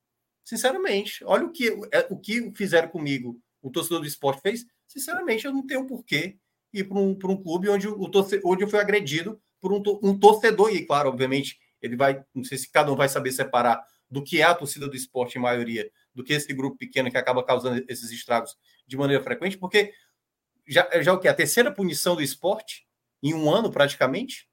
Sinceramente, 0.44 1.24
olha 1.24 1.44
o 1.44 1.52
que, 1.52 1.68
é, 1.92 2.06
o 2.10 2.18
que 2.18 2.52
fizeram 2.54 2.88
comigo, 2.88 3.40
o 3.60 3.70
torcedor 3.70 4.00
do 4.00 4.06
esporte 4.06 4.40
fez. 4.40 4.64
Sinceramente, 4.86 5.44
eu 5.44 5.52
não 5.52 5.66
tenho 5.66 5.86
porquê 5.86 6.38
ir 6.72 6.84
para 6.84 6.98
um, 6.98 7.10
um 7.10 7.42
clube 7.42 7.68
onde, 7.68 7.86
o 7.86 8.08
torcedor, 8.08 8.50
onde 8.50 8.64
eu 8.64 8.68
fui 8.68 8.78
agredido 8.78 9.40
por 9.60 9.72
um, 9.72 9.82
um 10.02 10.18
torcedor, 10.18 10.74
e 10.74 10.84
claro, 10.84 11.10
obviamente, 11.10 11.58
ele 11.80 11.96
vai, 11.96 12.24
não 12.34 12.42
sei 12.42 12.58
se 12.58 12.70
cada 12.70 12.90
um 12.92 12.96
vai 12.96 13.08
saber 13.08 13.30
separar 13.32 13.84
do 14.10 14.22
que 14.22 14.40
é 14.40 14.44
a 14.44 14.54
torcida 14.54 14.88
do 14.88 14.96
esporte 14.96 15.38
em 15.38 15.40
maioria, 15.40 15.90
do 16.14 16.22
que 16.22 16.32
esse 16.32 16.52
grupo 16.52 16.76
pequeno 16.76 17.10
que 17.10 17.16
acaba 17.16 17.44
causando 17.44 17.84
esses 17.88 18.10
estragos 18.10 18.56
de 18.86 18.96
maneira 18.96 19.22
frequente, 19.22 19.56
porque 19.56 19.92
já, 20.66 20.88
já 21.00 21.12
o 21.12 21.18
que? 21.18 21.28
A 21.28 21.34
terceira 21.34 21.70
punição 21.70 22.14
do 22.14 22.22
esporte 22.22 22.86
em 23.22 23.34
um 23.34 23.50
ano, 23.50 23.70
praticamente? 23.70 24.48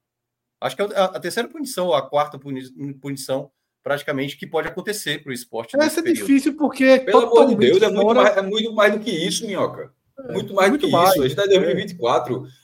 Acho 0.60 0.76
que 0.76 0.82
é 0.82 0.84
a, 0.96 1.04
a 1.04 1.20
terceira 1.20 1.48
punição, 1.48 1.86
ou 1.86 1.94
a 1.94 2.08
quarta 2.08 2.38
punição, 2.38 3.50
praticamente, 3.82 4.36
que 4.36 4.46
pode 4.46 4.68
acontecer 4.68 5.22
para 5.22 5.30
o 5.30 5.34
esporte. 5.34 5.76
Essa 5.76 6.00
é 6.00 6.02
difícil 6.02 6.56
porque. 6.56 7.00
Pelo 7.00 7.26
amor 7.26 7.48
de 7.48 7.54
Deus, 7.56 7.82
é 7.82 7.90
muito, 7.90 8.14
mais, 8.14 8.36
é 8.36 8.42
muito 8.42 8.72
mais 8.74 8.92
do 8.92 9.00
que 9.00 9.10
isso, 9.10 9.46
Minhoca. 9.46 9.92
É, 10.18 10.32
muito 10.32 10.54
mais 10.54 10.68
muito 10.68 10.82
do 10.82 10.86
que 10.86 10.92
mais. 10.92 11.10
isso. 11.10 11.22
A 11.22 11.28
gente 11.28 11.38
está 11.38 11.44
em 11.44 11.58
2024. 11.58 12.46
É. 12.46 12.60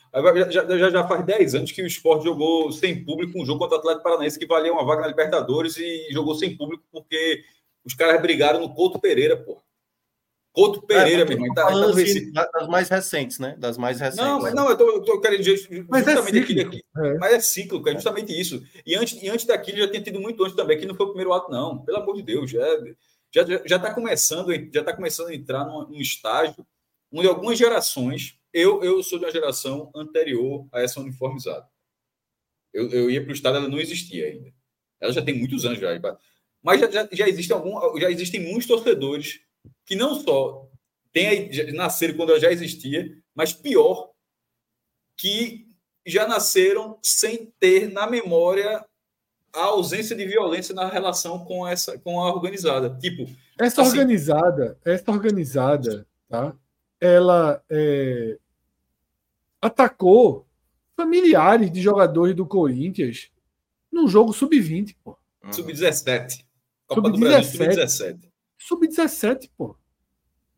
Já, 0.50 0.66
já, 0.66 0.90
já 0.90 1.06
faz 1.06 1.26
10 1.26 1.54
anos 1.56 1.72
que 1.72 1.82
o 1.82 1.86
esporte 1.86 2.24
jogou 2.24 2.72
sem 2.72 3.04
público 3.04 3.38
um 3.38 3.44
jogo 3.44 3.58
contra 3.58 3.76
o 3.76 3.80
Atlético 3.80 4.02
Paranaense 4.02 4.38
que 4.38 4.46
valia 4.46 4.72
uma 4.72 4.84
vaga 4.84 5.02
na 5.02 5.08
Libertadores 5.08 5.76
e 5.76 6.08
jogou 6.10 6.34
sem 6.34 6.56
público 6.56 6.84
porque 6.90 7.44
os 7.86 7.94
caras 7.94 8.20
brigaram 8.20 8.60
no 8.60 8.74
Couto 8.74 8.98
Pereira, 8.98 9.36
pô. 9.36 9.62
Couto 10.52 10.82
Pereira, 10.82 11.22
é, 11.22 11.24
meu 11.24 11.34
irmão. 11.34 11.54
Tá, 11.54 11.66
tá 11.66 11.86
assim, 11.90 12.32
das 12.32 12.66
mais 12.66 12.88
recentes, 12.88 13.38
né? 13.38 13.56
Das 13.58 13.78
mais 13.78 14.00
recentes. 14.00 14.24
Não, 14.24 14.40
mas 14.40 14.54
não, 14.54 14.68
eu 14.68 14.76
tô, 14.76 14.90
eu 14.90 15.02
tô 15.02 15.20
querendo 15.20 15.42
dizer 15.42 15.86
mas 15.88 16.06
é 16.06 16.14
justamente 16.14 16.58
é 16.58 16.62
aqui. 16.62 16.84
É. 16.96 17.14
Mas 17.18 17.32
é 17.34 17.40
cíclico, 17.40 17.88
é 17.88 17.92
justamente 17.92 18.38
isso. 18.38 18.62
E 18.84 18.94
antes, 18.96 19.22
e 19.22 19.28
antes 19.28 19.46
daquilo 19.46 19.78
já 19.78 19.88
tinha 19.88 20.02
tido 20.02 20.20
muito 20.20 20.42
antes 20.42 20.56
também, 20.56 20.78
que 20.78 20.86
não 20.86 20.94
foi 20.94 21.06
o 21.06 21.10
primeiro 21.10 21.32
ato, 21.32 21.50
não. 21.50 21.84
Pelo 21.84 21.98
amor 21.98 22.16
de 22.16 22.22
Deus, 22.22 22.50
já, 22.50 22.64
já, 23.32 23.62
já 23.64 23.78
tá 23.78 23.94
começando, 23.94 24.50
já 24.72 24.82
tá 24.82 24.94
começando 24.94 25.28
a 25.28 25.34
entrar 25.34 25.64
num, 25.64 25.88
num 25.88 26.00
estágio 26.00 26.66
onde 27.12 27.28
algumas 27.28 27.56
gerações 27.56 28.36
eu, 28.52 28.82
eu 28.82 29.02
sou 29.02 29.18
de 29.18 29.26
uma 29.26 29.30
geração 29.30 29.90
anterior 29.94 30.66
a 30.72 30.80
essa 30.80 30.98
uniformizada. 30.98 31.68
Eu, 32.72 32.88
eu 32.88 33.10
ia 33.10 33.20
para 33.20 33.30
o 33.30 33.34
Estado, 33.34 33.58
ela 33.58 33.68
não 33.68 33.78
existia 33.78 34.26
ainda. 34.26 34.50
Ela 34.98 35.12
já 35.12 35.20
tem 35.20 35.38
muitos 35.38 35.66
anos 35.66 35.78
já. 35.78 35.90
Mas 36.62 36.80
já, 36.80 36.90
já, 36.90 37.08
já, 37.12 37.28
existem, 37.28 37.56
algum, 37.56 37.98
já 37.98 38.10
existem 38.10 38.40
muitos 38.40 38.66
torcedores 38.66 39.40
que 39.84 39.94
não 39.94 40.20
só 40.20 40.68
tem, 41.12 41.52
já 41.52 41.72
nasceram 41.72 42.14
quando 42.14 42.30
ela 42.30 42.40
já 42.40 42.50
existia, 42.50 43.10
mas 43.34 43.52
pior, 43.52 44.10
que 45.16 45.66
já 46.06 46.26
nasceram 46.26 46.98
sem 47.02 47.52
ter 47.58 47.90
na 47.90 48.06
memória 48.06 48.84
a 49.52 49.64
ausência 49.64 50.14
de 50.14 50.26
violência 50.26 50.74
na 50.74 50.88
relação 50.88 51.44
com 51.44 51.66
essa 51.66 51.98
com 51.98 52.20
a 52.20 52.32
organizada. 52.32 52.96
Tipo, 52.98 53.26
essa 53.58 53.82
assim, 53.82 53.92
organizada, 53.92 54.78
essa 54.84 55.10
organizada, 55.10 56.06
tá? 56.28 56.54
Ela 57.00 57.62
é, 57.70 58.38
atacou 59.60 60.46
familiares 60.96 61.70
de 61.70 61.80
jogadores 61.80 62.34
do 62.34 62.46
Corinthians 62.46 63.30
num 63.90 64.08
jogo 64.08 64.32
sub-20, 64.32 64.94
pô. 65.02 65.16
Sub-17. 65.50 66.44
Copa 66.86 67.10
sub-17. 67.10 67.44
Sub-17. 67.44 68.18
Sub-17, 68.58 69.50
pô. 69.56 69.76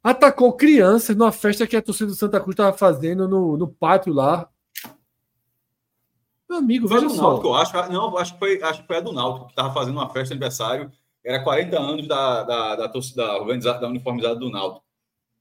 Atacou 0.03 0.53
crianças 0.53 1.17
numa 1.17 1.33
festa 1.33 1.67
que 1.67 1.77
a 1.77 1.83
torcida 1.83 2.11
do 2.11 2.17
Santa 2.17 2.41
Cruz 2.41 2.55
estava 2.55 2.77
fazendo 2.77 3.27
no, 3.29 3.57
no 3.57 3.69
pátio 3.69 4.13
lá. 4.13 4.49
Meu 6.49 6.59
amigo, 6.59 6.89
foi 6.89 7.01
veja 7.01 7.15
só. 7.15 7.23
Náutico, 7.23 7.49
eu 7.49 7.55
acho, 7.55 7.93
não, 7.93 8.17
acho 8.17 8.33
que, 8.33 8.39
foi, 8.39 8.63
acho 8.63 8.81
que 8.81 8.87
foi 8.87 8.97
a 8.97 9.01
do 9.01 9.13
Náutico, 9.13 9.47
que 9.47 9.53
estava 9.53 9.75
fazendo 9.75 9.97
uma 9.97 10.09
festa 10.09 10.29
de 10.29 10.33
aniversário. 10.33 10.91
Era 11.25 11.43
40 11.43 11.79
anos 11.79 12.09
da, 12.09 12.43
da, 12.43 12.77
da 12.77 12.89
torcida 12.89 13.27
da, 13.27 13.73
da 13.79 13.89
uniformizada 13.89 14.37
do 14.37 14.49
Náutico. 14.49 14.87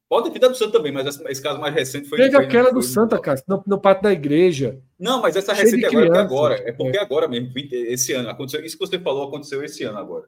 Pode 0.09 0.31
ter 0.31 0.39
da 0.39 0.47
do 0.47 0.55
Santa 0.55 0.71
também, 0.71 0.91
mas 0.91 1.19
esse 1.19 1.41
caso 1.41 1.59
mais 1.59 1.73
recente 1.73 2.07
foi. 2.07 2.17
Teve 2.17 2.31
foi, 2.31 2.45
aquela 2.45 2.71
do 2.71 2.81
Santa, 2.81 3.19
cara, 3.19 3.41
no, 3.47 3.61
no 3.67 3.79
pátio 3.79 4.03
da 4.03 4.11
igreja. 4.11 4.81
Não, 4.97 5.21
mas 5.21 5.35
essa 5.35 5.53
recente 5.53 5.85
agora 5.85 6.17
é 6.17 6.19
agora. 6.19 6.55
É 6.65 6.71
porque 6.71 6.97
é. 6.97 7.01
agora 7.01 7.27
mesmo, 7.27 7.51
esse 7.55 8.13
ano. 8.13 8.29
Aconteceu, 8.29 8.63
isso 8.65 8.77
que 8.77 8.85
você 8.85 8.97
falou 8.99 9.27
aconteceu 9.27 9.63
esse 9.63 9.83
ano 9.83 9.97
agora. 9.97 10.25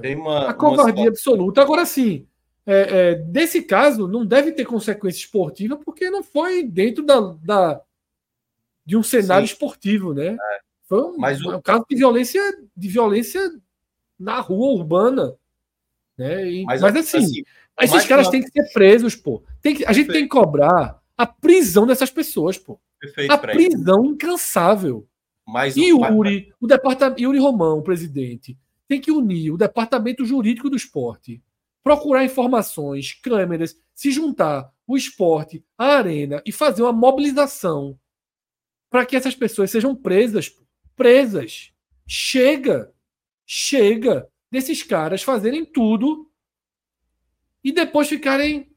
Tem 0.00 0.16
uma. 0.16 0.48
A 0.48 0.54
covardia 0.54 1.04
uma... 1.04 1.10
absoluta. 1.10 1.60
Agora 1.60 1.84
sim, 1.84 2.26
é, 2.66 3.10
é, 3.10 3.14
desse 3.14 3.62
caso, 3.62 4.06
não 4.08 4.24
deve 4.24 4.52
ter 4.52 4.64
consequência 4.64 5.20
esportiva, 5.20 5.76
porque 5.76 6.08
não 6.10 6.22
foi 6.22 6.62
dentro 6.62 7.04
da, 7.04 7.20
da 7.42 7.80
de 8.84 8.96
um 8.96 9.02
cenário 9.02 9.46
sim. 9.46 9.52
esportivo, 9.52 10.14
né? 10.14 10.36
É. 10.40 10.60
Foi 10.84 11.02
um, 11.02 11.16
mas 11.16 11.40
o... 11.40 11.56
um 11.56 11.60
caso 11.60 11.84
de 11.88 11.96
violência, 11.96 12.40
de 12.76 12.88
violência 12.88 13.40
na 14.18 14.40
rua 14.40 14.78
urbana. 14.78 15.34
Né? 16.16 16.50
E, 16.50 16.64
mas, 16.64 16.80
mas 16.80 16.96
assim, 16.96 17.18
assim 17.18 17.42
esses 17.80 18.06
caras 18.06 18.28
têm 18.28 18.42
que 18.42 18.50
ser 18.50 18.72
presos, 18.72 19.16
pô. 19.16 19.42
Tem 19.60 19.74
que, 19.74 19.84
a 19.84 19.92
gente 19.92 20.12
tem 20.12 20.22
que 20.22 20.28
cobrar 20.28 21.00
a 21.16 21.26
prisão 21.26 21.86
dessas 21.86 22.10
pessoas, 22.10 22.58
pô. 22.58 22.78
Perfeito, 23.00 23.32
a 23.32 23.38
prisão 23.38 24.04
incansável. 24.04 25.06
Mas 25.46 25.76
e 25.76 25.88
Yuri, 25.88 26.52
o 26.60 26.66
departamento 26.66 27.20
Yuri 27.20 27.38
Romão, 27.38 27.78
o 27.78 27.82
presidente, 27.82 28.56
tem 28.92 29.00
que 29.00 29.10
unir 29.10 29.50
o 29.50 29.56
departamento 29.56 30.22
jurídico 30.22 30.68
do 30.68 30.76
esporte, 30.76 31.42
procurar 31.82 32.26
informações, 32.26 33.14
câmeras, 33.14 33.74
se 33.94 34.10
juntar 34.10 34.70
o 34.86 34.98
esporte, 34.98 35.64
a 35.78 35.96
arena 35.96 36.42
e 36.44 36.52
fazer 36.52 36.82
uma 36.82 36.92
mobilização 36.92 37.98
para 38.90 39.06
que 39.06 39.16
essas 39.16 39.34
pessoas 39.34 39.70
sejam 39.70 39.96
presas, 39.96 40.54
presas. 40.94 41.72
Chega, 42.06 42.92
chega 43.46 44.28
desses 44.50 44.82
caras 44.82 45.22
fazerem 45.22 45.64
tudo 45.64 46.30
e 47.64 47.72
depois 47.72 48.10
ficarem. 48.10 48.70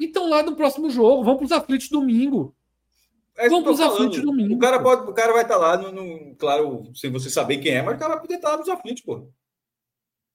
Então 0.00 0.30
lá 0.30 0.42
no 0.42 0.56
próximo 0.56 0.88
jogo, 0.88 1.24
vão 1.24 1.36
para 1.36 1.44
os 1.44 1.52
aflitos 1.52 1.90
domingo. 1.90 2.55
É 3.36 3.48
vão 3.48 3.62
para 3.62 3.72
os 3.72 3.80
aflitos 3.80 4.22
domingo. 4.22 4.54
O 4.54 4.58
cara, 4.58 4.82
pode, 4.82 5.10
o 5.10 5.14
cara 5.14 5.32
vai 5.32 5.42
estar 5.42 5.54
tá 5.54 5.60
lá, 5.60 5.76
no, 5.76 5.92
no, 5.92 6.34
claro, 6.36 6.90
sem 6.94 7.10
você 7.10 7.28
saber 7.28 7.58
quem 7.58 7.72
é, 7.74 7.82
mas 7.82 7.96
o 7.96 7.98
cara 7.98 8.14
vai 8.14 8.22
poder 8.22 8.36
estar 8.36 8.52
tá 8.52 8.56
nos 8.56 8.68
aflitos, 8.68 9.02
pô. 9.02 9.30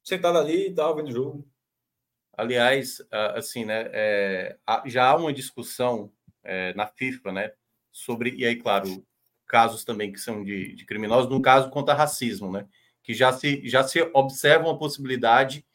Sentado 0.04 0.38
ali 0.38 0.68
e 0.68 0.74
tal, 0.74 0.96
vendo 0.96 1.10
o 1.10 1.12
jogo. 1.12 1.48
Aliás, 2.38 3.02
assim, 3.36 3.66
né, 3.66 3.90
é, 3.92 4.58
já 4.86 5.10
há 5.10 5.16
uma 5.16 5.34
discussão 5.34 6.12
é, 6.44 6.74
na 6.74 6.88
FIFA, 6.88 7.32
né, 7.32 7.52
sobre, 7.92 8.36
e 8.36 8.46
aí, 8.46 8.56
claro, 8.56 9.06
casos 9.46 9.84
também 9.84 10.12
que 10.12 10.20
são 10.20 10.44
de, 10.44 10.74
de 10.74 10.86
criminosos, 10.86 11.30
no 11.30 11.42
caso 11.42 11.70
contra 11.70 11.94
racismo, 11.94 12.52
né, 12.52 12.68
que 13.04 13.14
já 13.14 13.34
se, 13.34 13.68
já 13.68 13.84
se 13.84 14.02
observa 14.14 14.66
uma 14.66 14.78
possibilidade 14.78 15.66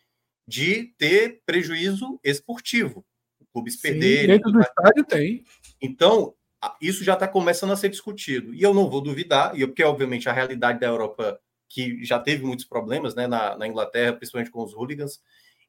de 0.48 0.94
ter 0.96 1.42
prejuízo 1.44 2.18
esportivo. 2.22 3.04
Clubes 3.52 3.74
Sim, 3.74 3.82
perderem. 3.82 4.26
Dentro 4.28 4.52
do 4.52 4.60
estádio 4.60 5.04
tem. 5.04 5.44
Então, 5.80 6.34
isso 6.80 7.04
já 7.04 7.14
está 7.14 7.28
começando 7.28 7.72
a 7.72 7.76
ser 7.76 7.88
discutido. 7.88 8.54
E 8.54 8.62
eu 8.62 8.74
não 8.74 8.88
vou 8.88 9.00
duvidar, 9.00 9.52
porque, 9.52 9.84
obviamente, 9.84 10.28
a 10.28 10.32
realidade 10.32 10.80
da 10.80 10.86
Europa, 10.86 11.38
que 11.68 12.04
já 12.04 12.18
teve 12.18 12.44
muitos 12.44 12.64
problemas 12.64 13.14
né, 13.14 13.26
na, 13.26 13.56
na 13.56 13.66
Inglaterra, 13.66 14.14
principalmente 14.14 14.50
com 14.50 14.62
os 14.62 14.74
hooligans. 14.74 15.20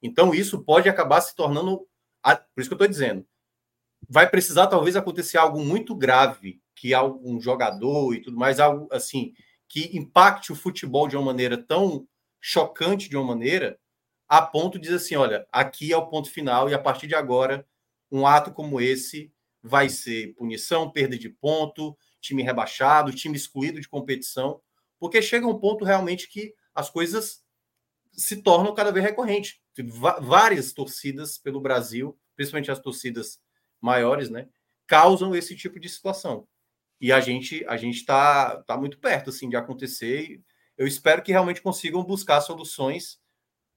Então, 0.01 0.33
isso 0.33 0.63
pode 0.63 0.89
acabar 0.89 1.21
se 1.21 1.35
tornando. 1.35 1.87
Por 2.23 2.61
isso 2.61 2.69
que 2.69 2.73
eu 2.73 2.77
estou 2.77 2.87
dizendo. 2.87 3.25
Vai 4.07 4.29
precisar, 4.29 4.67
talvez, 4.67 4.95
acontecer 4.95 5.37
algo 5.37 5.59
muito 5.59 5.95
grave, 5.95 6.61
que 6.75 6.93
algum 6.93 7.39
jogador 7.41 8.13
e 8.13 8.21
tudo 8.21 8.37
mais, 8.37 8.59
algo 8.59 8.87
assim, 8.91 9.33
que 9.67 9.97
impacte 9.97 10.51
o 10.51 10.55
futebol 10.55 11.07
de 11.07 11.15
uma 11.17 11.25
maneira 11.25 11.57
tão 11.57 12.07
chocante, 12.39 13.09
de 13.09 13.17
uma 13.17 13.25
maneira, 13.25 13.79
a 14.27 14.41
ponto 14.41 14.77
de 14.77 14.83
dizer 14.83 14.95
assim: 14.97 15.15
olha, 15.15 15.47
aqui 15.51 15.91
é 15.91 15.97
o 15.97 16.07
ponto 16.07 16.29
final, 16.29 16.69
e 16.69 16.73
a 16.73 16.79
partir 16.79 17.07
de 17.07 17.15
agora, 17.15 17.67
um 18.11 18.25
ato 18.25 18.51
como 18.51 18.79
esse 18.79 19.31
vai 19.67 19.89
ser 19.89 20.33
punição, 20.35 20.91
perda 20.91 21.17
de 21.17 21.29
ponto, 21.29 21.97
time 22.21 22.41
rebaixado, 22.41 23.13
time 23.13 23.35
excluído 23.35 23.79
de 23.79 23.89
competição, 23.89 24.61
porque 24.99 25.21
chega 25.21 25.47
um 25.47 25.59
ponto 25.59 25.85
realmente 25.85 26.27
que 26.27 26.53
as 26.73 26.89
coisas 26.89 27.43
se 28.11 28.41
tornam 28.41 28.73
cada 28.73 28.91
vez 28.91 29.05
recorrentes. 29.05 29.59
Várias 30.21 30.73
torcidas 30.73 31.37
pelo 31.37 31.61
Brasil, 31.61 32.17
principalmente 32.35 32.71
as 32.71 32.79
torcidas 32.79 33.39
maiores, 33.79 34.29
né, 34.29 34.47
causam 34.87 35.35
esse 35.35 35.55
tipo 35.55 35.79
de 35.79 35.87
situação. 35.87 36.47
E 36.99 37.11
a 37.11 37.19
gente 37.19 37.63
a 37.67 37.77
gente 37.77 37.97
está 37.97 38.57
tá 38.63 38.75
muito 38.75 38.97
perto 38.99 39.29
assim 39.29 39.47
de 39.49 39.55
acontecer. 39.55 40.41
Eu 40.75 40.87
espero 40.87 41.21
que 41.21 41.31
realmente 41.31 41.61
consigam 41.61 42.03
buscar 42.03 42.41
soluções 42.41 43.19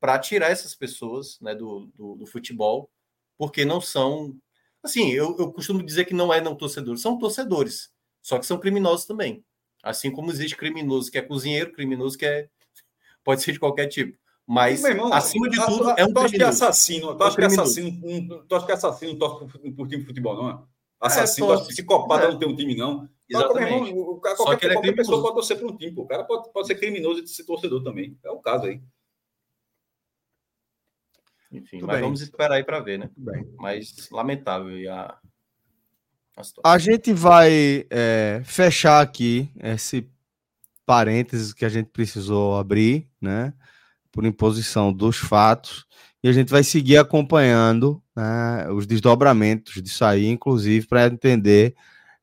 para 0.01 0.19
tirar 0.19 0.51
essas 0.51 0.75
pessoas 0.75 1.39
né, 1.41 1.55
do, 1.55 1.91
do, 1.95 2.15
do, 2.17 2.27
futebol, 2.27 2.91
porque 3.37 3.65
não 3.65 3.81
são. 3.81 4.37
Assim, 4.83 5.11
eu, 5.11 5.37
eu 5.39 5.53
costumo 5.53 5.83
dizer 5.83 6.05
que 6.07 6.15
não 6.15 6.33
é 6.33 6.41
não 6.41 6.55
torcedores, 6.55 7.03
são 7.03 7.19
torcedores, 7.19 7.91
só 8.23 8.39
que 8.39 8.47
são 8.47 8.59
criminosos 8.59 9.07
também. 9.07 9.45
Assim 9.83 10.11
como 10.11 10.31
existe 10.31 10.57
criminoso 10.57 11.11
que 11.11 11.19
é 11.19 11.23
cozinheiro, 11.23 11.73
criminoso 11.73 12.17
que 12.17 12.27
é. 12.27 12.49
Pode 13.25 13.43
ser 13.43 13.53
de 13.53 13.61
qualquer 13.61 13.87
tipo. 13.87 14.19
Mas, 14.47 14.83
irmão, 14.83 15.13
acima 15.13 15.49
de 15.49 15.65
tudo, 15.65 15.91
é 15.91 16.05
um 16.05 16.13
tu 16.13 16.29
que 16.29 16.43
assassino, 16.43 17.17
tu 17.17 17.23
acha 17.23 17.37
que 17.37 17.45
assassino, 17.45 18.45
tu 18.49 18.55
acha 18.57 18.67
que 18.67 18.73
assassino 18.73 19.17
torce 19.17 19.47
por, 19.47 19.87
time 19.87 20.03
de 20.03 20.07
futebol, 20.07 20.35
não 20.35 20.51
é? 20.51 20.59
Assassino, 21.01 21.53
é, 21.53 21.65
psicopata 21.67 22.25
é. 22.25 22.29
não 22.33 22.39
tem 22.39 22.49
um 22.49 22.57
time, 22.57 22.75
não. 22.75 23.09
Exatamente. 23.29 23.91
Irmão, 23.91 24.19
qualquer, 24.21 24.37
Só 24.37 24.57
que 24.57 24.67
ele 24.67 24.73
é 24.73 24.77
qualquer 24.77 24.97
pessoa 24.97 25.23
pode 25.23 25.35
torcer 25.35 25.57
para 25.57 25.69
um 25.69 25.77
time, 25.77 25.93
pô. 25.93 26.03
O 26.03 26.07
cara 26.07 26.25
pode, 26.25 26.53
pode 26.53 26.67
ser 26.67 26.75
criminoso 26.75 27.23
e 27.23 27.29
ser 27.29 27.45
torcedor 27.45 27.83
também. 27.85 28.19
É 28.25 28.31
o 28.31 28.39
caso 28.39 28.67
aí. 28.67 28.83
Enfim, 31.53 31.79
Tudo 31.79 31.89
mas 31.89 31.97
bem. 31.97 32.05
vamos 32.05 32.21
esperar 32.21 32.55
aí 32.55 32.65
para 32.65 32.81
ver, 32.81 32.99
né? 32.99 33.11
Mas 33.59 34.09
lamentável 34.11 34.93
a, 34.93 35.19
a 36.37 36.45
situação. 36.45 36.73
A 36.73 36.79
gente 36.79 37.13
vai 37.13 37.87
é, 37.91 38.41
fechar 38.45 39.01
aqui 39.01 39.51
esse 39.61 40.09
parênteses 40.87 41.53
que 41.53 41.65
a 41.65 41.69
gente 41.69 41.91
precisou 41.91 42.57
abrir, 42.57 43.09
né? 43.21 43.53
Por 44.13 44.25
imposição 44.25 44.93
dos 44.93 45.17
fatos. 45.17 45.87
E 46.23 46.29
a 46.29 46.33
gente 46.33 46.51
vai 46.51 46.63
seguir 46.63 46.99
acompanhando 46.99 48.03
né, 48.15 48.69
os 48.71 48.87
desdobramentos 48.87 49.83
disso 49.83 50.05
aí, 50.05 50.27
inclusive 50.27 50.87
para 50.87 51.07
entender 51.07 51.75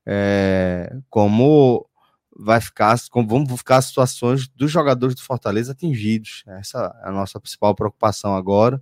é, 0.06 0.96
como 1.10 1.84
vai 2.38 2.60
ficar, 2.60 2.96
como 3.10 3.26
vão 3.26 3.56
ficar 3.56 3.78
as 3.78 3.86
situações 3.86 4.46
dos 4.46 4.70
jogadores 4.70 5.16
do 5.16 5.22
Fortaleza 5.22 5.72
atingidos. 5.72 6.44
Essa 6.46 6.94
é 7.04 7.08
a 7.08 7.12
nossa 7.12 7.40
principal 7.40 7.74
preocupação 7.74 8.36
agora 8.36 8.80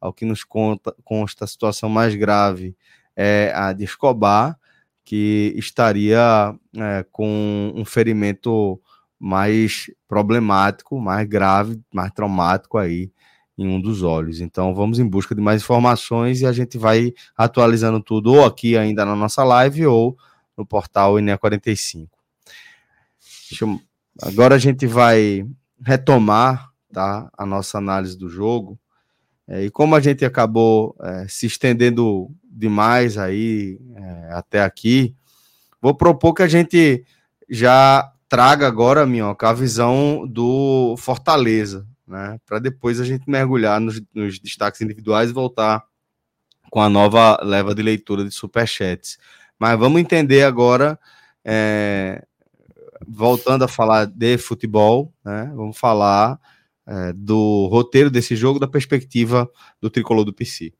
ao 0.00 0.12
que 0.12 0.24
nos 0.24 0.42
conta, 0.44 0.94
consta 1.04 1.44
a 1.44 1.48
situação 1.48 1.88
mais 1.88 2.14
grave 2.14 2.74
é 3.16 3.52
a 3.54 3.72
de 3.72 3.84
Escobar, 3.84 4.58
que 5.04 5.52
estaria 5.56 6.54
é, 6.76 7.04
com 7.10 7.72
um 7.74 7.84
ferimento 7.84 8.80
mais 9.18 9.90
problemático, 10.08 10.98
mais 10.98 11.28
grave, 11.28 11.80
mais 11.92 12.10
traumático 12.12 12.78
aí 12.78 13.12
em 13.58 13.68
um 13.68 13.80
dos 13.80 14.02
olhos. 14.02 14.40
Então 14.40 14.74
vamos 14.74 14.98
em 14.98 15.06
busca 15.06 15.34
de 15.34 15.40
mais 15.42 15.62
informações 15.62 16.40
e 16.40 16.46
a 16.46 16.52
gente 16.52 16.78
vai 16.78 17.12
atualizando 17.36 18.00
tudo 18.00 18.32
ou 18.32 18.46
aqui 18.46 18.76
ainda 18.76 19.04
na 19.04 19.14
nossa 19.14 19.44
live 19.44 19.86
ou 19.86 20.16
no 20.56 20.64
portal 20.64 21.18
INE 21.18 21.36
45. 21.36 22.08
Eu... 23.60 23.80
Agora 24.22 24.54
a 24.54 24.58
gente 24.58 24.86
vai 24.86 25.46
retomar 25.84 26.70
tá, 26.92 27.30
a 27.36 27.44
nossa 27.44 27.78
análise 27.78 28.16
do 28.16 28.28
jogo 28.28 28.78
é, 29.50 29.64
e 29.64 29.70
como 29.70 29.96
a 29.96 30.00
gente 30.00 30.24
acabou 30.24 30.94
é, 31.02 31.26
se 31.28 31.44
estendendo 31.44 32.30
demais 32.44 33.18
aí 33.18 33.80
é, 33.96 34.32
até 34.32 34.62
aqui, 34.62 35.16
vou 35.82 35.92
propor 35.92 36.34
que 36.34 36.42
a 36.42 36.46
gente 36.46 37.04
já 37.48 38.12
traga 38.28 38.68
agora, 38.68 39.04
Minhoca, 39.04 39.48
a 39.48 39.52
visão 39.52 40.24
do 40.24 40.94
Fortaleza, 40.96 41.84
né? 42.06 42.38
Para 42.46 42.60
depois 42.60 43.00
a 43.00 43.04
gente 43.04 43.28
mergulhar 43.28 43.80
nos, 43.80 44.00
nos, 44.14 44.38
destaques 44.38 44.80
individuais 44.82 45.30
e 45.30 45.34
voltar 45.34 45.82
com 46.70 46.80
a 46.80 46.88
nova 46.88 47.36
leva 47.42 47.74
de 47.74 47.82
leitura 47.82 48.24
de 48.24 48.30
superchats. 48.30 49.18
Mas 49.58 49.76
vamos 49.76 50.00
entender 50.00 50.44
agora, 50.44 50.96
é, 51.44 52.24
voltando 53.04 53.64
a 53.64 53.68
falar 53.68 54.06
de 54.06 54.38
futebol, 54.38 55.12
né? 55.24 55.50
Vamos 55.56 55.76
falar 55.76 56.38
é, 56.86 57.12
do 57.12 57.66
roteiro 57.66 58.10
desse 58.10 58.34
jogo 58.34 58.58
da 58.58 58.68
perspectiva 58.68 59.50
do 59.80 59.90
tricolor 59.90 60.24
do 60.24 60.32
PC. 60.32 60.72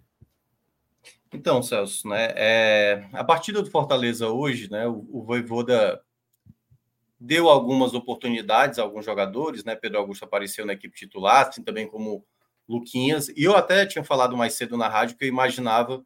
Então, 1.32 1.62
Celso, 1.62 2.08
né, 2.08 2.32
é, 2.34 3.08
a 3.12 3.22
partida 3.22 3.62
do 3.62 3.70
Fortaleza 3.70 4.28
hoje, 4.28 4.70
né, 4.70 4.86
o, 4.88 5.06
o 5.12 5.22
Voivoda 5.22 6.00
deu 7.20 7.48
algumas 7.48 7.94
oportunidades 7.94 8.78
a 8.78 8.82
alguns 8.82 9.04
jogadores, 9.04 9.62
né, 9.62 9.76
Pedro 9.76 9.98
Augusto 9.98 10.24
apareceu 10.24 10.66
na 10.66 10.72
equipe 10.72 10.96
titular, 10.96 11.46
assim 11.46 11.62
também 11.62 11.86
como 11.86 12.24
Luquinhas, 12.68 13.28
e 13.28 13.44
eu 13.44 13.54
até 13.54 13.86
tinha 13.86 14.02
falado 14.02 14.36
mais 14.36 14.54
cedo 14.54 14.76
na 14.76 14.88
rádio 14.88 15.16
que 15.16 15.24
eu 15.24 15.28
imaginava 15.28 16.04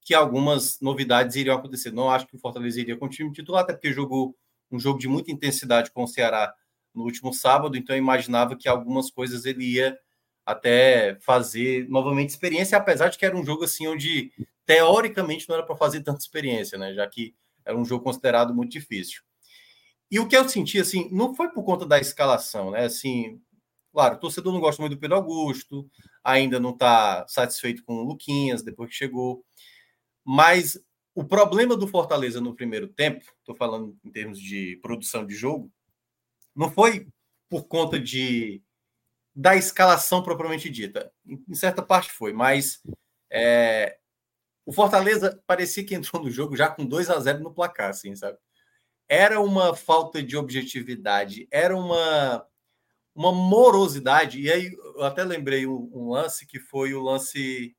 que 0.00 0.14
algumas 0.14 0.80
novidades 0.80 1.34
iriam 1.34 1.56
acontecer. 1.56 1.90
Não 1.90 2.10
acho 2.10 2.26
que 2.26 2.36
o 2.36 2.38
Fortaleza 2.38 2.80
iria 2.80 2.96
com 2.96 3.06
o 3.06 3.08
time 3.08 3.32
titular, 3.32 3.62
até 3.62 3.72
porque 3.72 3.92
jogou 3.92 4.36
um 4.70 4.78
jogo 4.78 4.98
de 4.98 5.08
muita 5.08 5.32
intensidade 5.32 5.90
com 5.90 6.04
o 6.04 6.06
Ceará 6.06 6.54
no 6.94 7.04
último 7.04 7.32
sábado, 7.32 7.76
então 7.76 7.94
eu 7.94 8.00
imaginava 8.00 8.56
que 8.56 8.68
algumas 8.68 9.10
coisas 9.10 9.44
ele 9.44 9.64
ia 9.64 9.98
até 10.46 11.16
fazer 11.20 11.88
novamente 11.88 12.30
experiência, 12.30 12.76
apesar 12.76 13.08
de 13.08 13.18
que 13.18 13.24
era 13.24 13.36
um 13.36 13.44
jogo 13.44 13.64
assim 13.64 13.86
onde 13.86 14.30
teoricamente 14.66 15.48
não 15.48 15.56
era 15.56 15.64
para 15.64 15.76
fazer 15.76 16.02
tanta 16.02 16.20
experiência, 16.20 16.78
né? 16.78 16.94
Já 16.94 17.06
que 17.06 17.34
era 17.64 17.76
um 17.76 17.84
jogo 17.84 18.04
considerado 18.04 18.54
muito 18.54 18.72
difícil. 18.72 19.22
E 20.10 20.20
o 20.20 20.28
que 20.28 20.36
eu 20.36 20.48
senti 20.48 20.78
assim, 20.78 21.08
não 21.10 21.34
foi 21.34 21.48
por 21.48 21.64
conta 21.64 21.86
da 21.86 21.98
escalação, 21.98 22.70
né? 22.70 22.84
Assim, 22.84 23.40
claro, 23.92 24.16
o 24.16 24.20
torcedor 24.20 24.52
não 24.52 24.60
gosta 24.60 24.82
muito 24.82 24.94
do 24.94 25.00
Pedro 25.00 25.16
Augusto, 25.16 25.88
ainda 26.22 26.60
não 26.60 26.70
está 26.70 27.26
satisfeito 27.26 27.82
com 27.84 27.94
o 27.96 28.04
Luquinhas 28.04 28.62
depois 28.62 28.90
que 28.90 28.96
chegou, 28.96 29.44
mas 30.24 30.78
o 31.14 31.24
problema 31.24 31.76
do 31.76 31.86
Fortaleza 31.86 32.40
no 32.40 32.54
primeiro 32.54 32.88
tempo, 32.88 33.24
estou 33.38 33.54
falando 33.54 33.96
em 34.04 34.10
termos 34.10 34.38
de 34.38 34.78
produção 34.82 35.24
de 35.24 35.34
jogo, 35.34 35.70
não 36.54 36.70
foi 36.70 37.08
por 37.48 37.64
conta 37.66 37.98
de 37.98 38.62
da 39.34 39.56
escalação 39.56 40.22
propriamente 40.22 40.70
dita. 40.70 41.12
Em 41.26 41.54
certa 41.54 41.82
parte 41.82 42.12
foi, 42.12 42.32
mas 42.32 42.80
é, 43.30 43.98
o 44.64 44.72
Fortaleza 44.72 45.42
parecia 45.46 45.84
que 45.84 45.94
entrou 45.94 46.22
no 46.22 46.30
jogo 46.30 46.56
já 46.56 46.68
com 46.68 46.86
2 46.86 47.10
a 47.10 47.18
0 47.18 47.40
no 47.40 47.52
placar, 47.52 47.90
assim, 47.90 48.14
sabe? 48.14 48.38
Era 49.08 49.40
uma 49.40 49.74
falta 49.76 50.22
de 50.22 50.36
objetividade, 50.36 51.48
era 51.50 51.76
uma 51.76 52.46
uma 53.14 53.32
morosidade. 53.32 54.40
E 54.40 54.50
aí 54.50 54.72
eu 54.96 55.04
até 55.04 55.22
lembrei 55.24 55.66
um, 55.66 55.90
um 55.92 56.10
lance 56.10 56.46
que 56.46 56.58
foi 56.58 56.94
o 56.94 57.02
lance, 57.02 57.76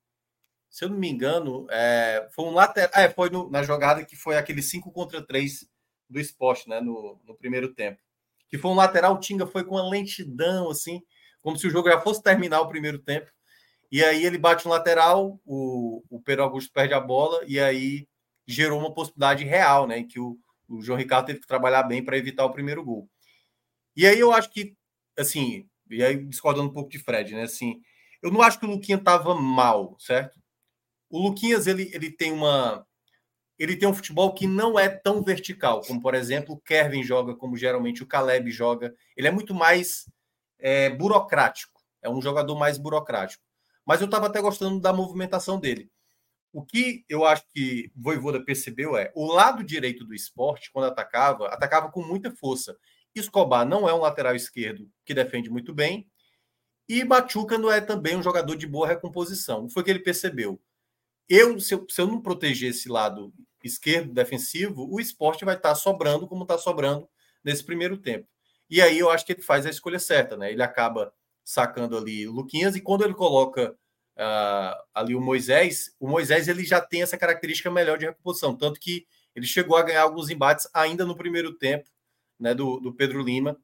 se 0.70 0.84
eu 0.84 0.88
não 0.88 0.98
me 0.98 1.10
engano, 1.10 1.66
é, 1.70 2.28
foi 2.32 2.46
um 2.46 2.52
lateral, 2.52 2.90
é, 2.94 3.10
foi 3.10 3.30
no, 3.30 3.50
na 3.50 3.62
jogada 3.62 4.04
que 4.04 4.16
foi 4.16 4.36
aquele 4.38 4.62
5 4.62 4.90
contra 4.92 5.24
3 5.24 5.68
do 6.08 6.20
esporte, 6.20 6.68
né, 6.68 6.80
no, 6.80 7.20
no 7.24 7.34
primeiro 7.36 7.74
tempo. 7.74 8.00
Que 8.48 8.58
foi 8.58 8.70
um 8.70 8.74
lateral, 8.74 9.14
o 9.14 9.20
Tinga 9.20 9.46
foi 9.46 9.64
com 9.64 9.74
uma 9.74 9.88
lentidão, 9.88 10.70
assim, 10.70 11.02
como 11.40 11.56
se 11.56 11.66
o 11.66 11.70
jogo 11.70 11.88
já 11.88 12.00
fosse 12.00 12.22
terminar 12.22 12.60
o 12.60 12.68
primeiro 12.68 12.98
tempo. 12.98 13.30
E 13.90 14.04
aí 14.04 14.24
ele 14.24 14.38
bate 14.38 14.64
no 14.64 14.70
lateral, 14.72 15.40
o, 15.44 16.02
o 16.10 16.20
Pedro 16.20 16.44
Augusto 16.44 16.72
perde 16.72 16.94
a 16.94 17.00
bola, 17.00 17.42
e 17.46 17.58
aí 17.60 18.06
gerou 18.46 18.78
uma 18.78 18.92
possibilidade 18.92 19.44
real, 19.44 19.86
né? 19.86 19.98
Em 19.98 20.06
que 20.06 20.20
o, 20.20 20.38
o 20.68 20.82
João 20.82 20.98
Ricardo 20.98 21.26
teve 21.26 21.40
que 21.40 21.46
trabalhar 21.46 21.82
bem 21.84 22.04
para 22.04 22.16
evitar 22.16 22.44
o 22.44 22.52
primeiro 22.52 22.84
gol. 22.84 23.08
E 23.96 24.06
aí 24.06 24.18
eu 24.18 24.32
acho 24.32 24.50
que, 24.50 24.76
assim, 25.18 25.68
e 25.90 26.02
aí 26.02 26.16
discordando 26.24 26.68
um 26.68 26.72
pouco 26.72 26.90
de 26.90 26.98
Fred, 26.98 27.34
né? 27.34 27.42
Assim, 27.42 27.80
eu 28.22 28.30
não 28.30 28.42
acho 28.42 28.58
que 28.58 28.66
o 28.66 28.70
Luquinha 28.70 28.98
estava 28.98 29.34
mal, 29.34 29.96
certo? 29.98 30.38
O 31.08 31.18
Luquinhas, 31.18 31.66
ele, 31.66 31.90
ele 31.92 32.10
tem 32.10 32.32
uma. 32.32 32.85
Ele 33.58 33.76
tem 33.76 33.88
um 33.88 33.94
futebol 33.94 34.34
que 34.34 34.46
não 34.46 34.78
é 34.78 34.88
tão 34.88 35.22
vertical, 35.22 35.80
como, 35.82 36.00
por 36.00 36.14
exemplo, 36.14 36.54
o 36.54 36.60
Kevin 36.60 37.02
joga, 37.02 37.34
como 37.34 37.56
geralmente 37.56 38.02
o 38.02 38.06
Caleb 38.06 38.50
joga. 38.50 38.94
Ele 39.16 39.28
é 39.28 39.30
muito 39.30 39.54
mais 39.54 40.10
é, 40.58 40.90
burocrático. 40.90 41.80
É 42.02 42.10
um 42.10 42.20
jogador 42.20 42.54
mais 42.56 42.78
burocrático 42.78 43.46
mas 43.86 44.00
eu 44.00 44.06
estava 44.06 44.26
até 44.26 44.42
gostando 44.42 44.80
da 44.80 44.92
movimentação 44.92 45.60
dele. 45.60 45.88
O 46.52 46.64
que 46.64 47.04
eu 47.08 47.24
acho 47.24 47.44
que 47.54 47.92
Voivoda 47.94 48.44
percebeu 48.44 48.96
é 48.96 49.12
o 49.14 49.26
lado 49.26 49.62
direito 49.62 50.04
do 50.04 50.14
esporte, 50.14 50.70
quando 50.72 50.86
atacava, 50.86 51.46
atacava 51.48 51.90
com 51.90 52.02
muita 52.02 52.34
força. 52.34 52.76
Escobar 53.14 53.64
não 53.64 53.88
é 53.88 53.94
um 53.94 54.00
lateral 54.00 54.34
esquerdo 54.34 54.90
que 55.04 55.14
defende 55.14 55.48
muito 55.48 55.72
bem, 55.72 56.10
e 56.88 57.04
Machuca 57.04 57.56
não 57.56 57.70
é 57.70 57.80
também 57.80 58.16
um 58.16 58.22
jogador 58.22 58.56
de 58.56 58.66
boa 58.66 58.86
recomposição. 58.86 59.68
Foi 59.68 59.82
o 59.82 59.84
que 59.84 59.90
ele 59.90 60.00
percebeu. 60.00 60.60
Eu 61.28 61.58
se, 61.60 61.74
eu, 61.74 61.86
se 61.88 62.00
eu 62.00 62.06
não 62.06 62.20
proteger 62.20 62.70
esse 62.70 62.88
lado 62.88 63.32
esquerdo 63.62 64.12
defensivo, 64.12 64.88
o 64.90 65.00
esporte 65.00 65.44
vai 65.44 65.56
estar 65.56 65.70
tá 65.70 65.74
sobrando 65.74 66.26
como 66.26 66.42
está 66.42 66.56
sobrando 66.56 67.08
nesse 67.44 67.64
primeiro 67.64 67.96
tempo. 67.96 68.28
E 68.68 68.80
aí 68.80 68.98
eu 68.98 69.10
acho 69.10 69.24
que 69.24 69.32
ele 69.32 69.42
faz 69.42 69.66
a 69.66 69.70
escolha 69.70 69.98
certa, 69.98 70.36
né? 70.36 70.52
Ele 70.52 70.62
acaba 70.62 71.12
sacando 71.44 71.96
ali 71.96 72.26
o 72.26 72.32
Luquinhas, 72.32 72.74
e 72.74 72.80
quando 72.80 73.04
ele 73.04 73.14
coloca 73.14 73.70
uh, 74.16 74.82
ali 74.92 75.14
o 75.14 75.20
Moisés, 75.20 75.94
o 76.00 76.08
Moisés 76.08 76.48
ele 76.48 76.64
já 76.64 76.80
tem 76.80 77.02
essa 77.02 77.16
característica 77.16 77.70
melhor 77.70 77.98
de 77.98 78.06
recomposição, 78.06 78.56
tanto 78.56 78.80
que 78.80 79.06
ele 79.34 79.46
chegou 79.46 79.76
a 79.76 79.82
ganhar 79.82 80.02
alguns 80.02 80.28
embates 80.28 80.68
ainda 80.74 81.04
no 81.04 81.16
primeiro 81.16 81.56
tempo 81.56 81.88
né, 82.38 82.54
do, 82.54 82.80
do 82.80 82.92
Pedro 82.92 83.22
Lima, 83.22 83.56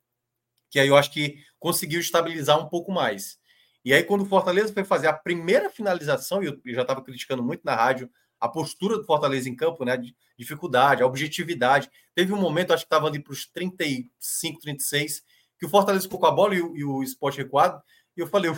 que 0.70 0.78
aí 0.78 0.86
eu 0.86 0.96
acho 0.96 1.12
que 1.12 1.38
conseguiu 1.58 2.00
estabilizar 2.00 2.58
um 2.58 2.68
pouco 2.68 2.92
mais. 2.92 3.38
E 3.84 3.92
aí, 3.92 4.04
quando 4.04 4.22
o 4.22 4.26
Fortaleza 4.26 4.72
foi 4.72 4.84
fazer 4.84 5.08
a 5.08 5.12
primeira 5.12 5.68
finalização, 5.68 6.42
e 6.42 6.46
eu, 6.46 6.60
já 6.66 6.82
estava 6.82 7.02
criticando 7.02 7.42
muito 7.42 7.62
na 7.64 7.74
rádio 7.74 8.10
a 8.40 8.48
postura 8.48 8.96
do 8.96 9.04
Fortaleza 9.04 9.48
em 9.48 9.54
campo, 9.54 9.84
né? 9.84 9.96
De 9.96 10.16
dificuldade, 10.38 11.02
a 11.02 11.06
objetividade. 11.06 11.90
Teve 12.14 12.32
um 12.32 12.40
momento, 12.40 12.72
acho 12.72 12.84
que 12.84 12.86
estava 12.86 13.06
ali 13.06 13.22
para 13.22 13.32
os 13.32 13.46
35, 13.46 14.60
36, 14.60 15.22
que 15.58 15.66
o 15.66 15.68
Fortaleza 15.68 16.04
ficou 16.04 16.18
com 16.18 16.26
a 16.26 16.30
bola 16.30 16.54
e 16.54 16.60
o, 16.60 16.76
e 16.76 16.84
o 16.84 17.02
esporte 17.02 17.38
recuado, 17.38 17.80
e 18.16 18.20
eu 18.20 18.26
falei, 18.26 18.52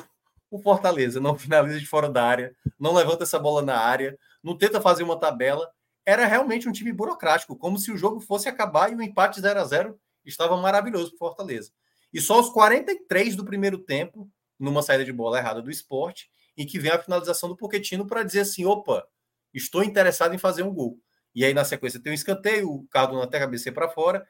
o 0.51 0.59
Fortaleza 0.59 1.20
não 1.20 1.36
finaliza 1.38 1.78
de 1.78 1.86
fora 1.86 2.09
da 2.09 2.24
área, 2.24 2.55
não 2.78 2.94
levanta 2.94 3.24
essa 3.24 3.38
bola 3.38 3.62
na 3.62 3.76
área, 3.76 4.18
não 4.42 4.56
tenta 4.56 4.80
fazer 4.80 5.02
uma 5.02 5.18
tabela. 5.18 5.70
Era 6.06 6.26
realmente 6.26 6.68
um 6.68 6.72
time 6.72 6.92
burocrático, 6.92 7.56
como 7.56 7.78
se 7.78 7.90
o 7.90 7.96
jogo 7.96 8.20
fosse 8.20 8.48
acabar 8.48 8.92
e 8.92 8.94
o 8.94 9.02
empate 9.02 9.40
0 9.40 9.59
a 9.59 9.64
0 9.64 9.98
estava 10.24 10.56
maravilhoso 10.56 11.10
para 11.10 11.18
Fortaleza. 11.18 11.70
E 12.12 12.20
só 12.20 12.40
os 12.40 12.51
43 12.51 13.36
do 13.36 13.44
primeiro 13.44 13.78
tempo, 13.78 14.30
numa 14.64 14.82
saída 14.82 15.04
de 15.04 15.12
bola 15.12 15.38
errada 15.38 15.62
do 15.62 15.70
esporte, 15.70 16.28
em 16.56 16.66
que 16.66 16.78
vem 16.78 16.90
a 16.90 16.98
finalização 16.98 17.48
do 17.48 17.56
Poquetino 17.56 18.06
para 18.06 18.22
dizer 18.22 18.40
assim: 18.40 18.64
opa, 18.64 19.06
estou 19.52 19.82
interessado 19.84 20.34
em 20.34 20.38
fazer 20.38 20.62
um 20.62 20.72
gol. 20.72 20.98
E 21.34 21.44
aí, 21.44 21.52
na 21.52 21.64
sequência, 21.64 22.00
tem 22.00 22.12
um 22.12 22.14
escanteio, 22.14 22.70
o 22.70 22.86
Cardo 22.88 23.20
até 23.20 23.38
cabeceia 23.38 23.72
para 23.72 23.88
fora, 23.88 24.26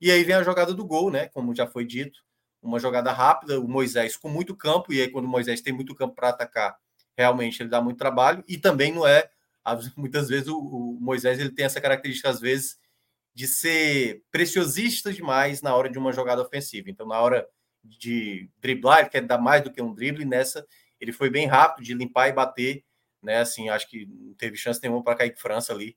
e 0.00 0.10
aí 0.10 0.24
vem 0.24 0.34
a 0.34 0.42
jogada 0.42 0.74
do 0.74 0.84
gol, 0.84 1.10
né? 1.10 1.28
Como 1.28 1.54
já 1.54 1.66
foi 1.66 1.84
dito, 1.84 2.20
uma 2.62 2.78
jogada 2.78 3.12
rápida, 3.12 3.60
o 3.60 3.68
Moisés 3.68 4.16
com 4.16 4.28
muito 4.28 4.56
campo, 4.56 4.92
e 4.92 5.00
aí 5.00 5.08
quando 5.08 5.26
o 5.26 5.28
Moisés 5.28 5.60
tem 5.60 5.72
muito 5.72 5.94
campo 5.94 6.14
para 6.14 6.30
atacar, 6.30 6.76
realmente 7.16 7.62
ele 7.62 7.68
dá 7.68 7.80
muito 7.80 7.98
trabalho, 7.98 8.42
e 8.48 8.58
também 8.58 8.92
não 8.92 9.06
é, 9.06 9.30
muitas 9.96 10.28
vezes 10.28 10.48
o, 10.48 10.58
o, 10.58 10.98
Moisés 11.00 11.38
ele 11.38 11.50
tem 11.50 11.64
essa 11.64 11.80
característica, 11.80 12.28
às 12.28 12.40
vezes, 12.40 12.78
de 13.34 13.46
ser 13.46 14.24
preciosista 14.30 15.12
demais 15.12 15.62
na 15.62 15.74
hora 15.74 15.88
de 15.88 15.98
uma 15.98 16.12
jogada 16.12 16.42
ofensiva. 16.42 16.90
Então, 16.90 17.06
na 17.06 17.20
hora 17.20 17.46
de 17.82 18.50
driblar, 18.58 19.00
ele 19.00 19.08
quer 19.08 19.22
dar 19.22 19.38
mais 19.38 19.62
do 19.62 19.70
que 19.72 19.80
um 19.80 19.94
drible, 19.94 20.24
nessa 20.24 20.66
ele 21.00 21.12
foi 21.12 21.30
bem 21.30 21.46
rápido 21.46 21.84
de 21.84 21.94
limpar 21.94 22.28
e 22.28 22.32
bater, 22.32 22.84
né? 23.22 23.38
Assim, 23.38 23.68
acho 23.70 23.88
que 23.88 24.06
não 24.06 24.34
teve 24.34 24.56
chance 24.56 24.80
nenhuma 24.82 25.02
para 25.02 25.16
cair 25.16 25.34
França 25.36 25.72
ali. 25.72 25.96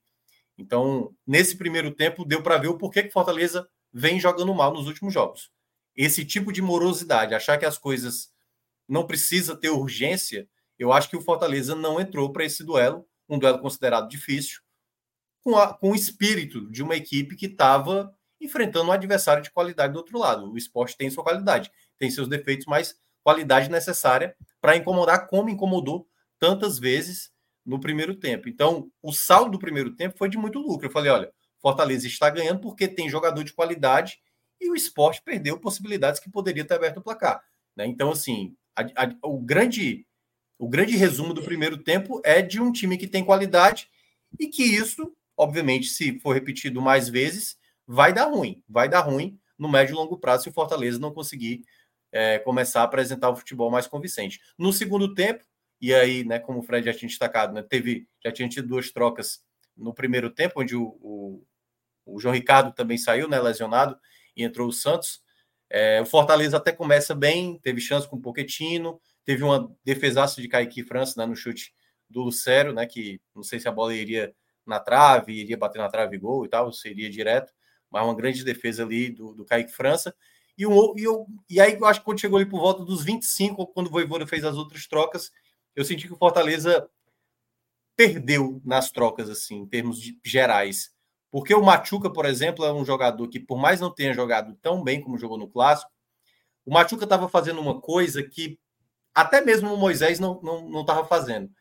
Então, 0.58 1.14
nesse 1.28 1.58
primeiro 1.58 1.92
tempo, 1.92 2.24
deu 2.24 2.42
para 2.42 2.58
ver 2.58 2.70
o 2.70 2.78
porquê 2.78 3.04
que 3.04 3.12
Fortaleza 3.12 3.68
vem 3.92 4.20
jogando 4.20 4.54
mal 4.54 4.74
nos 4.74 4.88
últimos 4.88 5.14
jogos. 5.14 5.52
Esse 5.96 6.24
tipo 6.24 6.52
de 6.52 6.62
morosidade, 6.62 7.36
achar 7.36 7.58
que 7.58 7.66
as 7.66 7.78
coisas 7.78 8.32
não 8.88 9.06
precisa 9.06 9.56
ter 9.56 9.70
urgência, 9.70 10.48
eu 10.80 10.92
acho 10.92 11.10
que 11.10 11.18
o 11.18 11.22
Fortaleza 11.22 11.76
não 11.76 12.00
entrou 12.00 12.32
para 12.32 12.46
esse 12.46 12.64
duelo, 12.64 13.06
um 13.28 13.38
duelo 13.38 13.60
considerado 13.60 14.08
difícil, 14.08 14.62
com, 15.42 15.58
a, 15.58 15.74
com 15.74 15.92
o 15.92 15.96
espírito 15.96 16.70
de 16.72 16.82
uma 16.82 16.96
equipe 16.96 17.36
que 17.36 17.48
estava 17.48 18.16
enfrentando 18.44 18.90
um 18.90 18.92
adversário 18.92 19.42
de 19.42 19.52
qualidade 19.52 19.94
do 19.94 19.98
outro 19.98 20.18
lado. 20.18 20.52
O 20.52 20.58
esporte 20.58 20.98
tem 20.98 21.10
sua 21.10 21.24
qualidade, 21.24 21.72
tem 21.98 22.12
seus 22.12 22.28
defeitos, 22.28 22.66
mas 22.66 22.96
qualidade 23.24 23.70
necessária 23.70 24.36
para 24.60 24.76
incomodar 24.76 25.28
como 25.28 25.50
incomodou 25.50 26.08
tantas 26.38 26.78
vezes 26.78 27.32
no 27.66 27.80
primeiro 27.80 28.16
tempo. 28.16 28.50
Então, 28.50 28.92
o 29.02 29.14
saldo 29.14 29.52
do 29.52 29.60
primeiro 29.60 29.96
tempo 29.96 30.18
foi 30.18 30.28
de 30.28 30.38
muito 30.38 30.60
lucro. 30.60 30.88
Eu 30.88 30.92
falei, 30.92 31.12
olha, 31.12 31.34
Fortaleza 31.60 32.06
está 32.06 32.30
ganhando 32.30 32.60
porque 32.60 32.88
tem 32.88 33.10
jogador 33.10 33.44
de 33.44 33.54
qualidade 33.54 34.20
e 34.60 34.70
o 34.70 34.76
esporte 34.76 35.22
perdeu 35.24 35.58
possibilidades 35.58 36.20
que 36.20 36.30
poderia 36.30 36.66
ter 36.66 36.74
aberto 36.74 36.98
o 36.98 37.02
placar. 37.02 37.42
Né? 37.76 37.86
Então, 37.86 38.12
assim, 38.12 38.56
a, 38.76 38.82
a, 38.82 39.16
o, 39.24 39.40
grande, 39.40 40.06
o 40.60 40.68
grande 40.68 40.98
resumo 40.98 41.34
do 41.34 41.42
primeiro 41.42 41.78
tempo 41.78 42.22
é 42.26 42.42
de 42.42 42.62
um 42.62 42.72
time 42.72 42.98
que 42.98 43.08
tem 43.08 43.24
qualidade 43.24 43.88
e 44.38 44.48
que 44.48 44.64
isso, 44.64 45.16
obviamente, 45.38 45.88
se 45.88 46.20
for 46.20 46.34
repetido 46.34 46.82
mais 46.82 47.08
vezes, 47.08 47.58
vai 47.88 48.14
dar 48.14 48.26
ruim. 48.26 48.64
Vai 48.68 48.90
dar 48.90 49.02
ruim 49.02 49.40
no 49.58 49.70
médio 49.70 49.94
e 49.94 49.96
longo 49.96 50.18
prazo 50.18 50.44
se 50.44 50.50
o 50.50 50.54
Fortaleza 50.54 51.00
não 51.00 51.14
conseguir 51.14 51.64
é, 52.12 52.40
começar 52.40 52.82
a 52.82 52.86
apresentar 52.86 53.30
o 53.30 53.36
futebol 53.36 53.72
mais 53.72 53.88
convincente. 53.88 54.40
No 54.58 54.72
segundo 54.72 55.14
tempo, 55.14 55.44
e 55.82 55.94
aí, 55.94 56.24
né, 56.24 56.40
como 56.40 56.60
o 56.60 56.64
Fred 56.64 56.86
já 56.86 56.94
tinha 56.94 57.10
destacado, 57.10 57.54
né, 57.54 57.62
teve, 57.62 58.08
já 58.24 58.32
tinha 58.32 58.48
tido 58.48 58.68
duas 58.68 58.92
trocas 58.92 59.42
no 59.76 59.94
primeiro 59.94 60.30
tempo, 60.30 60.62
onde 60.62 60.76
o, 60.76 60.98
o 61.02 61.44
o 62.06 62.20
João 62.20 62.34
Ricardo 62.34 62.74
também 62.74 62.98
saiu, 62.98 63.28
né, 63.28 63.40
lesionado, 63.40 63.98
e 64.36 64.44
entrou 64.44 64.68
o 64.68 64.74
Santos. 64.74 65.22
É, 65.70 66.02
o 66.02 66.06
Fortaleza 66.06 66.58
até 66.58 66.72
começa 66.72 67.16
bem, 67.16 67.58
teve 67.60 67.82
chance 67.82 68.08
com 68.08 68.18
o 68.18 68.22
Poquetino, 68.22 69.00
teve 69.26 69.44
uma 69.44 69.74
defesaça 69.84 70.42
de 70.42 70.48
Kaique 70.48 70.84
França 70.84 71.16
né, 71.18 71.26
no 71.26 71.36
chute 71.36 71.74
do 72.10 72.22
Lucero, 72.22 72.74
né, 72.74 72.86
que 72.86 73.20
não 73.36 73.44
sei 73.44 73.60
se 73.60 73.68
a 73.68 73.72
bola 73.72 73.94
iria 73.96 74.36
na 74.66 74.80
trave, 74.80 75.34
iria 75.34 75.58
bater 75.58 75.80
na 75.80 75.90
trave 75.90 76.18
gol 76.18 76.46
e 76.46 76.50
tal, 76.50 76.72
seria 76.72 77.10
direto, 77.10 77.54
mas 77.94 78.04
uma 78.04 78.16
grande 78.16 78.44
defesa 78.44 78.84
ali 78.84 79.12
do, 79.12 79.36
do 79.36 79.46
Kaique 79.46 79.72
França. 79.72 80.14
E, 80.58 80.66
um, 80.66 80.98
e, 80.98 81.04
eu, 81.04 81.28
e 81.48 81.62
aí 81.62 81.78
eu 81.80 81.86
acho 81.86 82.00
que 82.00 82.06
quando 82.06 82.20
chegou 82.20 82.38
ali 82.38 82.50
por 82.50 82.60
volta 82.60 82.84
dos 82.84 83.04
25, 83.04 83.68
quando 83.68 83.88
o 83.88 83.92
Voivoda 83.92 84.26
fez 84.26 84.44
as 84.44 84.58
outras 84.58 84.88
trocas, 84.88 85.32
eu 85.76 85.86
senti 85.86 86.08
que 86.08 86.14
o 86.14 86.18
Fortaleza 86.18 86.90
perdeu 87.96 88.60
nas 88.66 88.90
trocas, 88.92 89.30
assim, 89.30 89.58
em 89.60 89.68
termos 89.68 90.00
de, 90.00 90.20
gerais. 90.26 90.92
Porque 91.32 91.54
o 91.54 91.64
Machuca, 91.64 92.12
por 92.12 92.26
exemplo, 92.26 92.66
é 92.66 92.74
um 92.74 92.84
jogador 92.84 93.28
que, 93.28 93.40
por 93.40 93.58
mais 93.58 93.80
não 93.80 93.94
tenha 93.94 94.14
jogado 94.14 94.56
tão 94.62 94.84
bem 94.84 95.00
como 95.00 95.18
jogou 95.18 95.38
no 95.38 95.48
Clássico, 95.48 95.92
o 96.66 96.74
Machuca 96.74 97.04
estava 97.04 97.30
fazendo 97.30 97.62
uma 97.62 97.80
coisa 97.80 98.24
que 98.24 98.60
até 99.14 99.42
mesmo 99.42 99.72
o 99.72 99.78
Moisés 99.78 100.20
não 100.20 100.36
estava 100.36 100.62
não, 100.62 100.72
não 100.72 101.06
fazendo, 101.06 101.52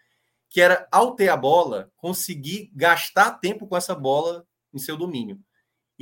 que 0.49 0.61
era, 0.61 0.87
ao 0.91 1.15
ter 1.15 1.29
a 1.29 1.37
bola, 1.37 1.91
conseguir 1.97 2.71
gastar 2.75 3.33
tempo 3.33 3.67
com 3.67 3.77
essa 3.77 3.95
bola 3.95 4.47
em 4.73 4.79
seu 4.79 4.97
domínio. 4.97 5.39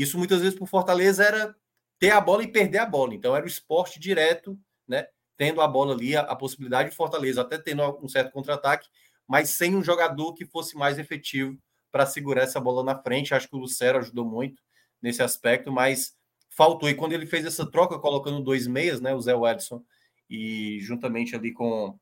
Isso 0.00 0.16
muitas 0.16 0.40
vezes 0.40 0.54
para 0.54 0.64
o 0.64 0.66
Fortaleza 0.66 1.22
era 1.22 1.54
ter 1.98 2.10
a 2.10 2.20
bola 2.20 2.42
e 2.42 2.48
perder 2.48 2.78
a 2.78 2.86
bola. 2.86 3.14
Então 3.14 3.36
era 3.36 3.44
o 3.44 3.48
esporte 3.48 4.00
direto, 4.00 4.58
né? 4.88 5.06
Tendo 5.36 5.60
a 5.60 5.68
bola 5.68 5.94
ali, 5.94 6.16
a, 6.16 6.22
a 6.22 6.34
possibilidade 6.34 6.88
de 6.88 6.96
Fortaleza 6.96 7.42
até 7.42 7.58
tendo 7.58 7.82
um 8.02 8.08
certo 8.08 8.32
contra-ataque, 8.32 8.88
mas 9.28 9.50
sem 9.50 9.76
um 9.76 9.84
jogador 9.84 10.32
que 10.32 10.46
fosse 10.46 10.74
mais 10.74 10.98
efetivo 10.98 11.58
para 11.92 12.06
segurar 12.06 12.44
essa 12.44 12.58
bola 12.58 12.82
na 12.82 12.98
frente. 12.98 13.34
Acho 13.34 13.46
que 13.46 13.54
o 13.56 13.58
Lucero 13.58 13.98
ajudou 13.98 14.24
muito 14.24 14.62
nesse 15.02 15.22
aspecto, 15.22 15.70
mas 15.70 16.14
faltou. 16.48 16.88
E 16.88 16.94
quando 16.94 17.12
ele 17.12 17.26
fez 17.26 17.44
essa 17.44 17.70
troca, 17.70 17.98
colocando 17.98 18.40
dois 18.42 18.66
meias, 18.66 19.02
né? 19.02 19.14
O 19.14 19.20
Zé 19.20 19.34
Edson 19.52 19.84
e 20.30 20.78
juntamente 20.80 21.36
ali 21.36 21.52
com, 21.52 21.98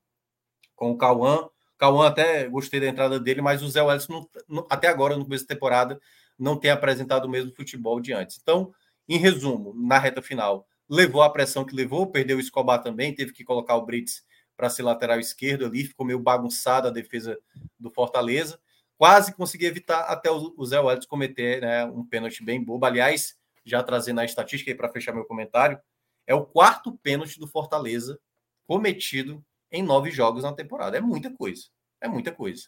com 0.76 0.92
o 0.92 0.96
Cauã. 0.96 1.48
Cauã 1.76 2.06
até 2.06 2.46
gostei 2.46 2.78
da 2.78 2.86
entrada 2.86 3.18
dele, 3.18 3.40
mas 3.40 3.60
o 3.60 3.68
Zé 3.68 3.80
Edson 3.80 4.24
até 4.70 4.86
agora, 4.86 5.16
no 5.16 5.24
começo 5.24 5.46
da 5.46 5.54
temporada, 5.54 6.00
não 6.38 6.56
tem 6.56 6.70
apresentado 6.70 7.24
o 7.24 7.28
mesmo 7.28 7.52
futebol 7.52 8.00
de 8.00 8.12
antes. 8.12 8.38
Então, 8.40 8.72
em 9.08 9.18
resumo, 9.18 9.74
na 9.74 9.98
reta 9.98 10.22
final, 10.22 10.66
levou 10.88 11.22
a 11.22 11.30
pressão 11.30 11.64
que 11.64 11.74
levou, 11.74 12.06
perdeu 12.06 12.36
o 12.36 12.40
Escobar 12.40 12.82
também, 12.82 13.14
teve 13.14 13.32
que 13.32 13.44
colocar 13.44 13.76
o 13.76 13.84
Brits 13.84 14.22
para 14.56 14.70
ser 14.70 14.82
lateral 14.82 15.20
esquerdo 15.20 15.66
ali, 15.66 15.84
ficou 15.84 16.04
meio 16.04 16.18
bagunçada 16.18 16.88
a 16.88 16.92
defesa 16.92 17.38
do 17.78 17.90
Fortaleza. 17.90 18.60
Quase 18.96 19.32
consegui 19.32 19.66
evitar 19.66 20.00
até 20.00 20.30
o 20.30 20.66
Zé 20.66 20.80
Welles 20.80 21.06
cometer 21.06 21.60
né, 21.60 21.84
um 21.84 22.04
pênalti 22.04 22.42
bem 22.42 22.62
bobo. 22.62 22.84
Aliás, 22.84 23.38
já 23.64 23.82
trazendo 23.82 24.20
a 24.20 24.24
estatística 24.24 24.70
aí 24.70 24.76
para 24.76 24.88
fechar 24.88 25.14
meu 25.14 25.24
comentário, 25.24 25.80
é 26.26 26.34
o 26.34 26.44
quarto 26.44 26.98
pênalti 26.98 27.38
do 27.38 27.46
Fortaleza 27.46 28.18
cometido 28.66 29.44
em 29.70 29.82
nove 29.82 30.10
jogos 30.10 30.42
na 30.42 30.52
temporada. 30.52 30.98
É 30.98 31.00
muita 31.00 31.30
coisa. 31.30 31.66
É 32.00 32.08
muita 32.08 32.32
coisa. 32.32 32.64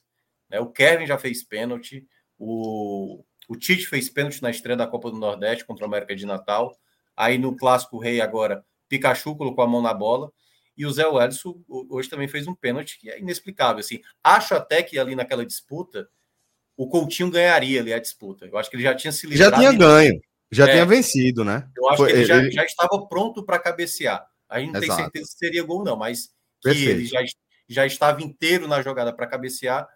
Né? 0.48 0.60
O 0.60 0.70
Kevin 0.70 1.06
já 1.06 1.18
fez 1.18 1.42
pênalti, 1.42 2.06
o, 2.38 3.24
o 3.50 3.56
Tite 3.56 3.84
fez 3.88 4.08
pênalti 4.08 4.40
na 4.40 4.48
estreia 4.48 4.76
da 4.76 4.86
Copa 4.86 5.10
do 5.10 5.16
Nordeste 5.16 5.64
contra 5.64 5.84
o 5.84 5.88
América 5.88 6.14
de 6.14 6.24
Natal. 6.24 6.72
Aí 7.16 7.36
no 7.36 7.56
Clássico 7.56 7.98
Rei 7.98 8.20
agora, 8.20 8.64
Pikachu 8.88 9.34
colocou 9.34 9.64
a 9.64 9.66
mão 9.66 9.82
na 9.82 9.92
bola. 9.92 10.30
E 10.76 10.86
o 10.86 10.92
Zé 10.92 11.04
Welson 11.04 11.60
hoje 11.68 12.08
também 12.08 12.28
fez 12.28 12.46
um 12.46 12.54
pênalti 12.54 12.96
que 13.00 13.10
é 13.10 13.18
inexplicável. 13.18 13.80
Assim. 13.80 14.00
Acho 14.22 14.54
até 14.54 14.84
que 14.84 15.00
ali 15.00 15.16
naquela 15.16 15.44
disputa 15.44 16.08
o 16.76 16.88
Coutinho 16.88 17.28
ganharia 17.28 17.80
ali 17.80 17.92
a 17.92 17.98
disputa. 17.98 18.46
Eu 18.46 18.56
acho 18.56 18.70
que 18.70 18.76
ele 18.76 18.84
já 18.84 18.94
tinha 18.94 19.10
se 19.10 19.26
livrado. 19.26 19.50
Já 19.50 19.58
tinha 19.58 19.72
ganho, 19.72 20.20
já 20.48 20.68
é, 20.68 20.70
tinha 20.70 20.86
vencido, 20.86 21.44
né? 21.44 21.68
Eu 21.76 21.88
acho 21.88 21.96
Foi, 21.96 22.12
que 22.12 22.18
ele, 22.18 22.24
já, 22.26 22.36
ele, 22.36 22.52
já, 22.52 22.64
estava 22.64 23.04
pronto 23.08 23.44
para 23.44 23.58
cabecear. 23.58 24.24
A 24.48 24.60
gente 24.60 24.70
não 24.70 24.80
Exato. 24.80 24.96
tem 24.96 25.04
certeza 25.06 25.26
se 25.26 25.38
seria 25.38 25.64
gol, 25.64 25.82
não, 25.82 25.96
mas 25.96 26.28
que 26.62 26.68
Perfeito. 26.68 26.90
ele 26.90 27.04
já, 27.04 27.18
já 27.68 27.84
estava 27.84 28.22
inteiro 28.22 28.68
na 28.68 28.80
jogada 28.80 29.12
para 29.12 29.26
cabecear, 29.26 29.88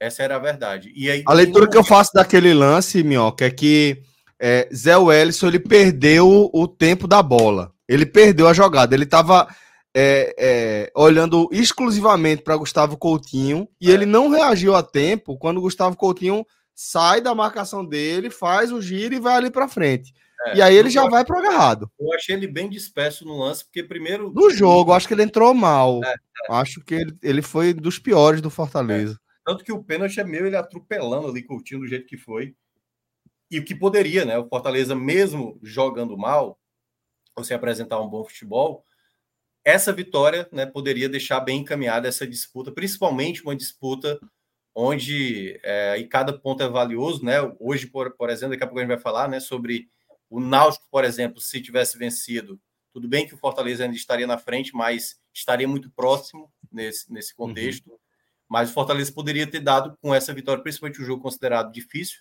essa 0.00 0.22
era 0.22 0.36
a 0.36 0.38
verdade. 0.38 0.90
E 0.96 1.10
aí, 1.10 1.22
a 1.26 1.34
leitura 1.34 1.68
que 1.68 1.76
eu 1.76 1.84
faço 1.84 2.12
daquele 2.14 2.54
lance, 2.54 3.02
Minhoca, 3.04 3.44
é 3.44 3.50
que 3.50 4.02
é, 4.40 4.66
Zé 4.74 4.96
Wellison 4.96 5.48
ele 5.48 5.60
perdeu 5.60 6.50
o 6.52 6.66
tempo 6.66 7.06
da 7.06 7.22
bola. 7.22 7.72
Ele 7.86 8.06
perdeu 8.06 8.48
a 8.48 8.54
jogada. 8.54 8.94
Ele 8.94 9.04
estava 9.04 9.46
é, 9.94 10.34
é, 10.38 10.92
olhando 10.96 11.48
exclusivamente 11.52 12.42
para 12.42 12.56
Gustavo 12.56 12.96
Coutinho 12.96 13.68
e 13.78 13.90
é. 13.90 13.92
ele 13.92 14.06
não 14.06 14.30
reagiu 14.30 14.74
a 14.74 14.82
tempo 14.82 15.36
quando 15.36 15.58
o 15.58 15.62
Gustavo 15.62 15.96
Coutinho 15.96 16.46
sai 16.74 17.20
da 17.20 17.34
marcação 17.34 17.84
dele, 17.84 18.30
faz 18.30 18.72
o 18.72 18.80
giro 18.80 19.14
e 19.14 19.20
vai 19.20 19.34
ali 19.34 19.50
para 19.50 19.68
frente. 19.68 20.14
É, 20.46 20.56
e 20.56 20.62
aí 20.62 20.74
ele 20.74 20.88
já 20.88 21.06
vai 21.06 21.22
pro 21.22 21.36
agarrado. 21.36 21.90
Eu 22.00 22.14
achei 22.14 22.34
ele 22.34 22.46
bem 22.46 22.70
disperso 22.70 23.26
no 23.26 23.38
lance, 23.38 23.64
porque 23.64 23.82
primeiro. 23.82 24.32
No 24.34 24.50
jogo, 24.50 24.92
acho 24.92 25.06
que 25.06 25.12
ele 25.12 25.24
entrou 25.24 25.52
mal. 25.52 26.00
É. 26.02 26.14
Acho 26.48 26.82
que 26.82 26.94
ele, 26.94 27.14
ele 27.22 27.42
foi 27.42 27.74
dos 27.74 27.98
piores 27.98 28.40
do 28.40 28.48
Fortaleza. 28.48 29.18
Tanto 29.44 29.64
que 29.64 29.72
o 29.72 29.82
pênalti 29.82 30.20
é 30.20 30.24
meu, 30.24 30.46
ele 30.46 30.56
atropelando 30.56 31.28
ali 31.28 31.42
Coutinho 31.42 31.80
do 31.80 31.86
jeito 31.86 32.06
que 32.06 32.16
foi. 32.16 32.54
E 33.50 33.58
o 33.58 33.64
que 33.64 33.74
poderia, 33.74 34.24
né? 34.24 34.38
O 34.38 34.48
Fortaleza, 34.48 34.94
mesmo 34.94 35.58
jogando 35.62 36.16
mal, 36.16 36.58
você 37.34 37.54
apresentar 37.54 38.00
um 38.00 38.08
bom 38.08 38.24
futebol, 38.24 38.84
essa 39.64 39.92
vitória 39.92 40.48
né, 40.52 40.66
poderia 40.66 41.08
deixar 41.08 41.40
bem 41.40 41.60
encaminhada 41.60 42.08
essa 42.08 42.26
disputa, 42.26 42.72
principalmente 42.72 43.42
uma 43.42 43.56
disputa 43.56 44.18
onde 44.74 45.58
é, 45.62 45.98
e 45.98 46.06
cada 46.06 46.32
ponto 46.32 46.62
é 46.62 46.68
valioso, 46.68 47.24
né? 47.24 47.36
Hoje, 47.58 47.86
por, 47.86 48.12
por 48.12 48.30
exemplo, 48.30 48.50
daqui 48.50 48.62
a 48.62 48.66
pouco 48.66 48.78
a 48.78 48.82
gente 48.82 48.94
vai 48.94 49.00
falar, 49.00 49.28
né, 49.28 49.40
sobre 49.40 49.88
o 50.28 50.40
Náutico, 50.40 50.86
por 50.90 51.04
exemplo, 51.04 51.40
se 51.40 51.60
tivesse 51.60 51.98
vencido, 51.98 52.58
tudo 52.92 53.08
bem 53.08 53.26
que 53.26 53.34
o 53.34 53.38
Fortaleza 53.38 53.84
ainda 53.84 53.96
estaria 53.96 54.26
na 54.26 54.38
frente, 54.38 54.74
mas 54.74 55.20
estaria 55.34 55.66
muito 55.66 55.90
próximo 55.90 56.50
nesse, 56.70 57.12
nesse 57.12 57.32
uhum. 57.32 57.48
contexto. 57.48 57.90
Uhum. 57.90 57.98
Mas 58.50 58.70
o 58.70 58.74
Fortaleza 58.74 59.12
poderia 59.12 59.46
ter 59.46 59.60
dado 59.60 59.96
com 60.02 60.12
essa 60.12 60.34
vitória, 60.34 60.60
principalmente 60.60 61.00
o 61.00 61.04
jogo 61.04 61.22
considerado 61.22 61.70
difícil, 61.70 62.18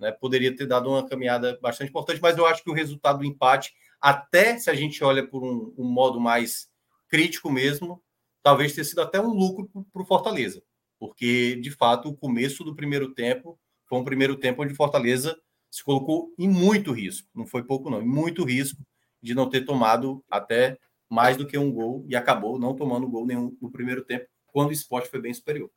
né? 0.00 0.10
Poderia 0.10 0.54
ter 0.56 0.66
dado 0.66 0.90
uma 0.90 1.06
caminhada 1.06 1.56
bastante 1.62 1.90
importante, 1.90 2.20
mas 2.20 2.36
eu 2.36 2.44
acho 2.44 2.64
que 2.64 2.70
o 2.70 2.74
resultado 2.74 3.20
do 3.20 3.24
empate, 3.24 3.72
até 4.00 4.58
se 4.58 4.68
a 4.68 4.74
gente 4.74 5.04
olha 5.04 5.24
por 5.24 5.44
um, 5.44 5.72
um 5.78 5.84
modo 5.84 6.18
mais 6.18 6.68
crítico 7.08 7.52
mesmo, 7.52 8.02
talvez 8.42 8.72
tenha 8.72 8.84
sido 8.84 9.00
até 9.00 9.20
um 9.20 9.28
lucro 9.28 9.70
para 9.92 10.02
o 10.02 10.04
Fortaleza, 10.04 10.60
porque 10.98 11.54
de 11.56 11.70
fato 11.70 12.08
o 12.08 12.16
começo 12.16 12.64
do 12.64 12.74
primeiro 12.74 13.14
tempo 13.14 13.56
foi 13.86 13.98
um 13.98 14.04
primeiro 14.04 14.36
tempo 14.36 14.64
onde 14.64 14.74
Fortaleza 14.74 15.38
se 15.70 15.84
colocou 15.84 16.34
em 16.36 16.48
muito 16.48 16.90
risco, 16.92 17.28
não 17.32 17.46
foi 17.46 17.62
pouco 17.62 17.88
não, 17.90 18.02
em 18.02 18.08
muito 18.08 18.42
risco 18.42 18.82
de 19.22 19.34
não 19.34 19.48
ter 19.48 19.64
tomado 19.64 20.24
até 20.28 20.78
mais 21.08 21.36
do 21.36 21.46
que 21.46 21.58
um 21.58 21.70
gol 21.70 22.04
e 22.08 22.16
acabou 22.16 22.58
não 22.58 22.74
tomando 22.74 23.08
gol 23.08 23.26
nenhum 23.26 23.56
no 23.60 23.70
primeiro 23.70 24.04
tempo, 24.04 24.26
quando 24.52 24.70
o 24.70 24.72
esporte 24.72 25.08
foi 25.08 25.20
bem 25.20 25.32
superior. 25.32 25.70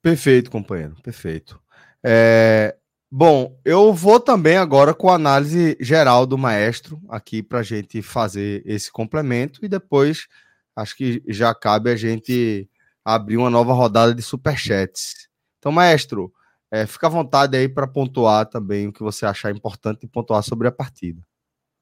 Perfeito, 0.00 0.50
companheiro, 0.50 0.94
perfeito. 1.02 1.60
É, 2.02 2.76
Bom, 3.10 3.58
eu 3.64 3.94
vou 3.94 4.20
também 4.20 4.58
agora 4.58 4.92
com 4.92 5.08
a 5.08 5.14
análise 5.14 5.78
geral 5.80 6.26
do 6.26 6.36
maestro 6.36 7.00
aqui 7.08 7.42
para 7.42 7.60
a 7.60 7.62
gente 7.62 8.02
fazer 8.02 8.62
esse 8.66 8.92
complemento 8.92 9.64
e 9.64 9.68
depois 9.68 10.28
acho 10.76 10.94
que 10.94 11.22
já 11.26 11.54
cabe 11.54 11.90
a 11.90 11.96
gente 11.96 12.68
abrir 13.02 13.38
uma 13.38 13.48
nova 13.48 13.72
rodada 13.72 14.14
de 14.14 14.20
superchats. 14.20 15.26
Então, 15.58 15.72
maestro, 15.72 16.30
é, 16.70 16.86
fica 16.86 17.06
à 17.06 17.10
vontade 17.10 17.56
aí 17.56 17.66
para 17.66 17.86
pontuar 17.86 18.44
também 18.44 18.88
o 18.88 18.92
que 18.92 19.02
você 19.02 19.24
achar 19.24 19.50
importante 19.50 20.04
e 20.04 20.06
pontuar 20.06 20.42
sobre 20.42 20.68
a 20.68 20.72
partida. 20.72 21.22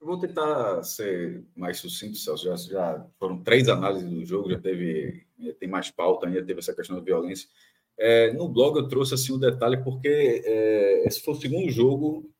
Eu 0.07 0.11
vou 0.13 0.21
tentar 0.21 0.85
ser 0.85 1.45
mais 1.57 1.79
sucinto, 1.79 2.17
Celso. 2.17 2.45
Já, 2.45 2.55
já 2.55 3.07
foram 3.19 3.43
três 3.43 3.69
análises 3.69 4.09
do 4.09 4.25
jogo, 4.25 4.49
já 4.49 4.57
teve, 4.57 5.27
tem 5.59 5.69
mais 5.69 5.91
pauta 5.91 6.29
ainda, 6.29 6.45
teve 6.45 6.61
essa 6.61 6.73
questão 6.73 6.95
da 6.95 7.03
violência. 7.03 7.49
É, 7.99 8.33
no 8.33 8.49
blog 8.49 8.77
eu 8.77 8.87
trouxe 8.87 9.15
assim 9.15 9.33
um 9.33 9.39
detalhe 9.39 9.83
porque 9.83 10.43
é, 10.45 11.09
esse 11.09 11.21
foi 11.23 11.35
o 11.35 11.37
segundo 11.37 11.69
jogo 11.73 12.31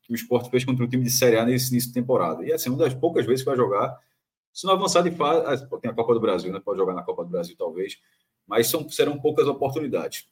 que 0.00 0.10
o 0.10 0.14
esporte 0.14 0.48
fez 0.48 0.64
contra 0.64 0.82
um 0.82 0.88
time 0.88 1.04
de 1.04 1.10
Série 1.10 1.36
A 1.36 1.44
nesse 1.44 1.70
início 1.70 1.90
de 1.90 1.94
temporada. 1.94 2.46
E 2.46 2.50
assim, 2.50 2.70
uma 2.70 2.78
das 2.78 2.94
poucas 2.94 3.26
vezes 3.26 3.42
que 3.42 3.50
vai 3.50 3.58
jogar, 3.58 3.94
se 4.50 4.66
não 4.66 4.72
avançar 4.72 5.02
de 5.02 5.10
fase, 5.10 5.66
ah, 5.70 5.78
tem 5.82 5.90
a 5.90 5.94
Copa 5.94 6.14
do 6.14 6.20
Brasil, 6.20 6.50
né? 6.50 6.60
Pode 6.64 6.78
jogar 6.78 6.94
na 6.94 7.02
Copa 7.02 7.24
do 7.24 7.30
Brasil 7.30 7.54
talvez, 7.58 7.98
mas 8.46 8.68
são, 8.68 8.88
serão 8.88 9.20
poucas 9.20 9.46
oportunidades. 9.46 10.26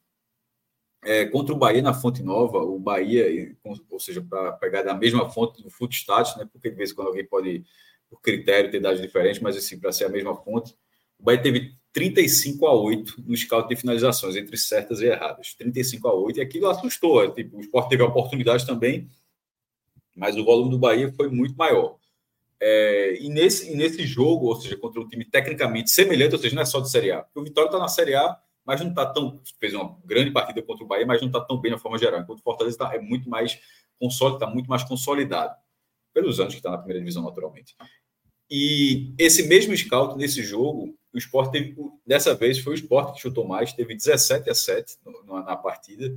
É, 1.02 1.24
contra 1.26 1.54
o 1.54 1.58
Bahia 1.58 1.80
na 1.80 1.94
Fonte 1.94 2.22
Nova, 2.22 2.58
o 2.58 2.78
Bahia, 2.78 3.56
ou 3.88 3.98
seja, 3.98 4.20
para 4.20 4.52
pegar 4.52 4.82
da 4.82 4.92
mesma 4.92 5.30
fonte 5.30 5.62
do 5.62 5.70
Footstats, 5.70 6.36
né? 6.36 6.48
Porque 6.52 6.70
de 6.70 6.76
vez 6.76 6.90
em 6.90 6.94
quando 6.94 7.08
alguém 7.08 7.24
pode, 7.24 7.64
por 8.08 8.20
critério, 8.20 8.70
ter 8.70 8.80
dados 8.80 9.00
diferentes, 9.00 9.40
mas 9.40 9.56
assim, 9.56 9.78
para 9.78 9.92
ser 9.92 10.04
a 10.04 10.10
mesma 10.10 10.36
fonte, 10.36 10.76
o 11.18 11.22
Bahia 11.22 11.40
teve 11.40 11.74
35 11.92 12.66
a 12.66 12.74
8 12.74 13.24
no 13.26 13.36
scout 13.36 13.68
de 13.68 13.76
finalizações, 13.76 14.36
entre 14.36 14.56
certas 14.56 15.00
e 15.00 15.06
erradas. 15.06 15.54
35 15.54 16.08
a 16.08 16.14
8, 16.14 16.38
e 16.38 16.42
aquilo 16.42 16.68
assustou. 16.68 17.24
É, 17.24 17.30
tipo, 17.30 17.56
o 17.56 17.60
Sport 17.60 17.88
teve 17.88 18.02
oportunidade 18.02 18.66
também, 18.66 19.08
mas 20.14 20.36
o 20.36 20.44
volume 20.44 20.70
do 20.70 20.78
Bahia 20.78 21.12
foi 21.12 21.28
muito 21.28 21.56
maior. 21.56 21.96
É, 22.60 23.16
e, 23.20 23.28
nesse, 23.30 23.72
e 23.72 23.74
nesse 23.74 24.06
jogo, 24.06 24.46
ou 24.46 24.60
seja, 24.60 24.76
contra 24.76 25.00
um 25.00 25.08
time 25.08 25.24
tecnicamente 25.24 25.90
semelhante, 25.90 26.34
ou 26.34 26.40
seja, 26.40 26.54
não 26.54 26.62
é 26.62 26.66
só 26.66 26.80
de 26.80 26.90
Série 26.90 27.10
A, 27.10 27.24
o 27.34 27.42
Vitória 27.42 27.68
está 27.68 27.78
na 27.78 27.88
Série 27.88 28.14
A, 28.14 28.38
mas 28.70 28.80
não 28.80 28.90
está 28.90 29.04
tão. 29.04 29.42
fez 29.58 29.74
uma 29.74 29.98
grande 30.04 30.30
partida 30.30 30.62
contra 30.62 30.84
o 30.84 30.86
Bahia, 30.86 31.04
mas 31.04 31.20
não 31.20 31.26
está 31.26 31.40
tão 31.40 31.60
bem 31.60 31.72
na 31.72 31.78
forma 31.78 31.98
geral. 31.98 32.20
Enquanto 32.20 32.38
o 32.38 32.42
Fortaleza 32.44 32.78
tá, 32.78 32.94
é 32.94 33.00
muito 33.00 33.28
mais 33.28 33.58
consolidado, 33.98 34.44
está 34.44 34.54
muito 34.54 34.68
mais 34.68 34.84
consolidado, 34.84 35.56
pelos 36.14 36.38
anos 36.38 36.54
que 36.54 36.60
está 36.60 36.70
na 36.70 36.78
primeira 36.78 37.00
divisão, 37.00 37.24
naturalmente. 37.24 37.74
E 38.48 39.12
esse 39.18 39.42
mesmo 39.48 39.76
scout, 39.76 40.16
nesse 40.16 40.44
jogo, 40.44 40.96
o 41.12 41.18
esporte 41.18 41.50
teve, 41.50 41.74
dessa 42.06 42.32
vez 42.32 42.60
foi 42.60 42.74
o 42.74 42.76
esporte 42.76 43.14
que 43.14 43.22
chutou 43.22 43.44
mais, 43.44 43.72
teve 43.72 43.92
17 43.92 44.48
a 44.48 44.54
7 44.54 44.98
no, 45.04 45.42
na 45.42 45.56
partida, 45.56 46.16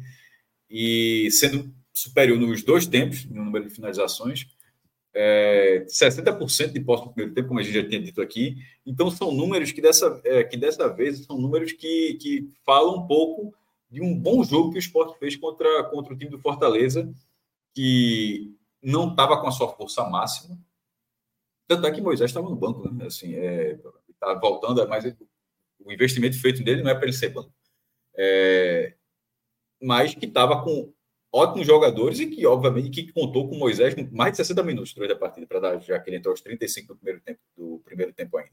e 0.70 1.32
sendo 1.32 1.74
superior 1.92 2.40
nos 2.40 2.62
dois 2.62 2.86
tempos, 2.86 3.26
no 3.26 3.44
número 3.46 3.68
de 3.68 3.74
finalizações, 3.74 4.46
é, 5.14 5.86
60% 5.88 6.72
de 6.72 6.80
posse 6.80 7.06
no 7.06 7.14
primeiro 7.14 7.36
tempo, 7.36 7.48
como 7.50 7.60
a 7.60 7.64
gente 7.64 7.76
já 7.76 7.88
tinha 7.88 8.02
dito 8.02 8.22
aqui. 8.22 8.58
Então, 8.86 9.12
são 9.12 9.32
números 9.32 9.72
que 9.72 9.82
dessa, 9.82 10.22
é, 10.26 10.44
que 10.44 10.58
dessa 10.58 10.88
vez 10.88 11.26
são 11.26 11.38
números 11.38 11.72
que, 11.74 12.16
que 12.16 12.50
falam 12.66 12.98
um 12.98 13.08
pouco 13.08 13.54
de 13.90 14.02
um 14.02 14.18
bom 14.18 14.44
jogo 14.44 14.72
que 14.72 14.78
o 14.78 14.80
esporte 14.80 15.18
fez 15.20 15.36
contra, 15.36 15.84
contra 15.86 16.14
o 16.14 16.18
time 16.18 16.32
do 16.32 16.40
Fortaleza, 16.40 17.14
que 17.74 18.52
não 18.82 19.10
estava 19.10 19.40
com 19.40 19.48
a 19.48 19.52
sua 19.52 19.70
força 19.70 20.04
máxima, 20.10 20.58
Tanto 21.68 21.88
é 21.88 21.92
que 21.92 22.02
Moisés 22.02 22.30
estava 22.30 22.50
no 22.50 22.56
banco, 22.56 22.88
né? 22.92 23.06
Assim, 23.06 23.34
é, 23.36 23.80
tá 24.20 24.34
voltando, 24.36 24.88
mas 24.88 25.06
o 25.80 25.92
investimento 25.92 26.40
feito 26.40 26.64
nele 26.64 26.84
não 26.84 26.92
é 26.92 26.96
para 26.96 27.06
ele 27.06 27.14
ser 27.14 27.30
banco. 27.30 27.54
É, 28.16 28.96
mas 29.82 30.14
que 30.14 30.26
estava 30.26 30.64
com 30.64 30.94
ótimos 31.34 31.66
jogadores 31.66 32.20
e 32.20 32.28
que, 32.28 32.46
obviamente, 32.46 32.90
que 32.92 33.12
contou 33.12 33.50
com 33.50 33.58
Moisés 33.58 33.96
mais 34.12 34.34
de 34.34 34.38
60 34.38 34.62
minutos 34.62 34.94
durante 34.94 35.14
a 35.14 35.16
partida, 35.16 35.48
para 35.48 35.60
dar, 35.60 35.82
já 35.82 36.00
que 36.00 36.10
ele 36.10 36.18
entrou 36.18 36.32
aos 36.32 36.42
35 36.42 36.94
do 36.94 36.96
primeiro 36.96 37.22
tempo, 37.22 37.40
do 37.58 37.82
primeiro 37.84 38.14
tempo 38.14 38.38
ainda. 38.38 38.52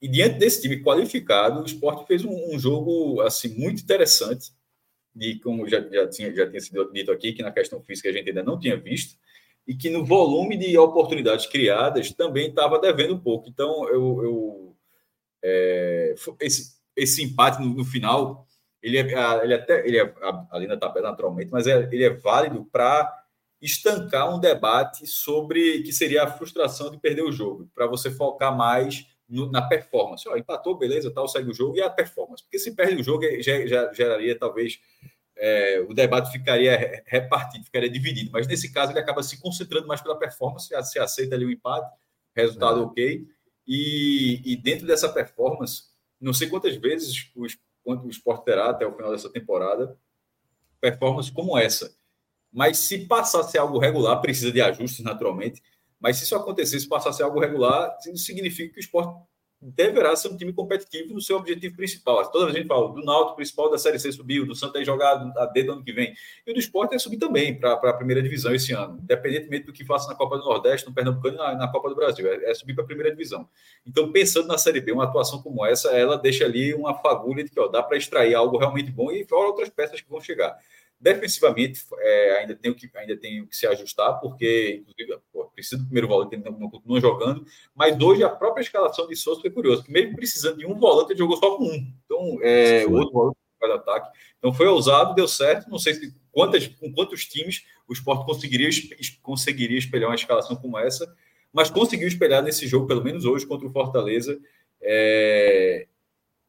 E 0.00 0.08
diante 0.08 0.38
desse 0.38 0.62
time 0.62 0.82
qualificado, 0.82 1.60
o 1.60 1.64
esporte 1.64 2.06
fez 2.06 2.24
um, 2.24 2.54
um 2.54 2.58
jogo 2.58 3.20
assim 3.20 3.54
muito 3.54 3.82
interessante. 3.82 4.50
E 5.14 5.38
como 5.40 5.68
já, 5.68 5.80
já, 5.80 6.08
tinha, 6.08 6.34
já 6.34 6.48
tinha 6.48 6.60
sido 6.60 6.90
dito 6.90 7.12
aqui, 7.12 7.34
que 7.34 7.42
na 7.42 7.52
questão 7.52 7.82
física 7.82 8.08
a 8.08 8.12
gente 8.12 8.30
ainda 8.30 8.42
não 8.42 8.58
tinha 8.58 8.76
visto, 8.76 9.18
e 9.66 9.74
que 9.74 9.90
no 9.90 10.04
volume 10.04 10.56
de 10.56 10.76
oportunidades 10.78 11.46
criadas 11.46 12.10
também 12.12 12.48
estava 12.48 12.78
devendo 12.78 13.14
um 13.14 13.20
pouco. 13.20 13.48
Então, 13.48 13.86
eu, 13.88 14.22
eu 14.22 14.76
é, 15.42 16.14
esse, 16.40 16.76
esse 16.96 17.22
empate 17.22 17.60
no, 17.60 17.74
no, 17.74 17.84
final, 17.84 18.46
ele 18.82 18.98
é, 18.98 19.44
ele 19.44 19.54
até 19.54 19.86
ele 19.86 19.98
é, 19.98 20.14
a 20.50 20.58
Lina 20.58 20.74
está 20.74 20.92
naturalmente, 21.00 21.50
mas 21.50 21.66
é, 21.66 21.88
ele 21.92 22.04
é 22.04 22.10
válido 22.10 22.64
para 22.64 23.20
estancar 23.60 24.34
um 24.34 24.40
debate 24.40 25.06
sobre 25.06 25.82
que 25.82 25.92
seria 25.92 26.24
a 26.24 26.30
frustração 26.30 26.90
de 26.90 26.98
perder 26.98 27.22
o 27.22 27.32
jogo, 27.32 27.70
para 27.74 27.86
você 27.86 28.10
focar 28.10 28.56
mais 28.56 29.06
no, 29.28 29.50
na 29.50 29.62
performance. 29.62 30.28
Ó, 30.28 30.36
empatou, 30.36 30.78
beleza, 30.78 31.10
tal, 31.10 31.28
segue 31.28 31.50
o 31.50 31.54
jogo 31.54 31.76
e 31.76 31.82
a 31.82 31.90
performance. 31.90 32.42
Porque 32.42 32.58
se 32.58 32.74
perde 32.74 33.00
o 33.00 33.04
jogo, 33.04 33.22
já, 33.42 33.66
já 33.66 33.92
geraria 33.92 34.38
talvez 34.38 34.80
é, 35.36 35.80
o 35.88 35.94
debate 35.94 36.32
ficaria 36.32 37.02
repartido, 37.06 37.64
ficaria 37.64 37.88
dividido. 37.88 38.30
Mas 38.32 38.46
nesse 38.46 38.72
caso, 38.72 38.92
ele 38.92 38.98
acaba 38.98 39.22
se 39.22 39.40
concentrando 39.40 39.86
mais 39.86 40.00
pela 40.00 40.18
performance, 40.18 40.68
se 40.84 40.98
aceita 40.98 41.34
ali 41.34 41.44
o 41.44 41.50
empate, 41.50 41.90
resultado 42.34 42.80
é. 42.80 42.82
ok. 42.82 43.26
E, 43.66 44.42
e, 44.44 44.56
dentro 44.56 44.86
dessa 44.86 45.08
performance, 45.08 45.84
não 46.20 46.32
sei 46.32 46.48
quantas 46.48 46.76
vezes 46.76 47.30
o, 47.36 47.46
quanto 47.82 48.06
o 48.06 48.10
esporte 48.10 48.44
terá 48.44 48.70
até 48.70 48.86
o 48.86 48.94
final 48.94 49.10
dessa 49.10 49.30
temporada, 49.30 49.96
performance 50.80 51.30
como 51.32 51.56
essa. 51.58 51.94
Mas 52.52 52.78
se 52.78 53.06
ser 53.42 53.58
algo 53.58 53.78
regular, 53.78 54.20
precisa 54.20 54.50
de 54.50 54.60
ajustes 54.60 55.04
naturalmente. 55.04 55.62
Mas 55.98 56.16
se 56.16 56.24
isso 56.24 56.34
acontecesse, 56.34 56.88
ser 57.12 57.22
algo 57.22 57.38
regular, 57.38 57.96
isso 58.00 58.24
significa 58.24 58.72
que 58.72 58.80
o 58.80 58.80
esporte 58.80 59.14
deverá 59.60 60.16
ser 60.16 60.28
um 60.28 60.36
time 60.36 60.52
competitivo 60.52 61.12
no 61.12 61.20
seu 61.20 61.36
objetivo 61.36 61.76
principal. 61.76 62.24
Toda 62.30 62.46
vez 62.46 62.56
a 62.56 62.58
gente 62.58 62.68
fala 62.68 62.92
do 62.92 63.04
Náutico 63.04 63.36
principal 63.36 63.70
da 63.70 63.76
Série 63.76 63.98
C 63.98 64.10
subiu, 64.10 64.46
do 64.46 64.54
Santa 64.54 64.80
é 64.80 64.84
jogado 64.84 65.30
a 65.38 65.44
D 65.46 65.64
do 65.64 65.72
ano 65.72 65.84
que 65.84 65.92
vem. 65.92 66.14
E 66.46 66.50
o 66.50 66.54
do 66.54 66.60
Esporte 66.60 66.94
é 66.94 66.98
subir 66.98 67.18
também 67.18 67.58
para 67.58 67.72
a 67.72 67.92
primeira 67.92 68.22
divisão 68.22 68.54
esse 68.54 68.72
ano, 68.72 68.98
independentemente 69.02 69.66
do 69.66 69.72
que 69.72 69.84
faça 69.84 70.08
na 70.08 70.14
Copa 70.14 70.38
do 70.38 70.44
Nordeste, 70.44 70.88
no 70.88 70.94
Pernambucano 70.94 71.34
e 71.34 71.38
na, 71.38 71.54
na 71.54 71.68
Copa 71.68 71.90
do 71.90 71.94
Brasil. 71.94 72.26
É, 72.26 72.50
é 72.50 72.54
subir 72.54 72.74
para 72.74 72.84
a 72.84 72.86
primeira 72.86 73.10
divisão. 73.10 73.46
Então, 73.86 74.10
pensando 74.10 74.48
na 74.48 74.56
Série 74.56 74.80
B, 74.80 74.92
uma 74.92 75.04
atuação 75.04 75.42
como 75.42 75.64
essa, 75.66 75.90
ela 75.90 76.16
deixa 76.16 76.46
ali 76.46 76.72
uma 76.72 76.94
fagulha 76.94 77.44
de 77.44 77.50
que 77.50 77.60
ó, 77.60 77.68
dá 77.68 77.82
para 77.82 77.98
extrair 77.98 78.34
algo 78.34 78.56
realmente 78.56 78.90
bom 78.90 79.12
e 79.12 79.24
fora 79.26 79.48
outras 79.48 79.68
peças 79.68 80.00
que 80.00 80.08
vão 80.08 80.20
chegar. 80.20 80.56
Defensivamente, 81.00 81.82
é, 81.98 82.40
ainda, 82.40 82.54
tem 82.54 82.74
que, 82.74 82.90
ainda 82.94 83.16
tem 83.16 83.46
que 83.46 83.56
se 83.56 83.66
ajustar, 83.66 84.20
porque, 84.20 84.82
inclusive, 84.82 85.18
pô, 85.32 85.46
precisa 85.46 85.78
do 85.78 85.84
primeiro 85.84 86.06
volante, 86.06 86.34
ele 86.34 86.44
não 86.44 86.68
continua 86.68 87.00
jogando. 87.00 87.42
Mas 87.74 87.98
hoje 87.98 88.22
a 88.22 88.28
própria 88.28 88.60
escalação 88.60 89.08
de 89.08 89.16
Souza 89.16 89.40
foi 89.40 89.48
curiosa, 89.48 89.82
que 89.82 89.90
mesmo 89.90 90.14
precisando 90.14 90.58
de 90.58 90.66
um 90.66 90.78
volante, 90.78 91.12
ele 91.12 91.18
jogou 91.18 91.38
só 91.38 91.56
com 91.56 91.64
um. 91.64 91.92
Então, 92.04 92.38
é, 92.42 92.84
o 92.84 92.92
outro 92.92 93.12
volante 93.14 93.38
faz 93.58 93.72
ataque. 93.72 94.18
Então, 94.38 94.52
foi 94.52 94.66
ousado, 94.66 95.14
deu 95.14 95.26
certo. 95.26 95.70
Não 95.70 95.78
sei 95.78 95.94
se, 95.94 96.14
quantas, 96.30 96.68
com 96.68 96.92
quantos 96.92 97.24
times 97.24 97.64
o 97.88 97.94
esporte 97.94 98.26
conseguiria, 98.26 98.68
conseguiria 99.22 99.78
espelhar 99.78 100.10
uma 100.10 100.14
escalação 100.14 100.54
como 100.54 100.78
essa, 100.78 101.10
mas 101.50 101.70
conseguiu 101.70 102.08
espelhar 102.08 102.42
nesse 102.42 102.66
jogo, 102.66 102.86
pelo 102.86 103.02
menos 103.02 103.24
hoje, 103.24 103.46
contra 103.46 103.66
o 103.66 103.72
Fortaleza. 103.72 104.38
É, 104.82 105.86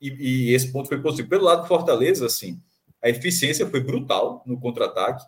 e, 0.02 0.50
e 0.50 0.54
esse 0.54 0.74
ponto 0.74 0.90
foi 0.90 1.02
possível. 1.02 1.30
Pelo 1.30 1.46
lado 1.46 1.62
do 1.62 1.68
Fortaleza, 1.70 2.26
assim 2.26 2.62
a 3.02 3.10
eficiência 3.10 3.68
foi 3.68 3.80
brutal 3.80 4.44
no 4.46 4.60
contra-ataque. 4.60 5.26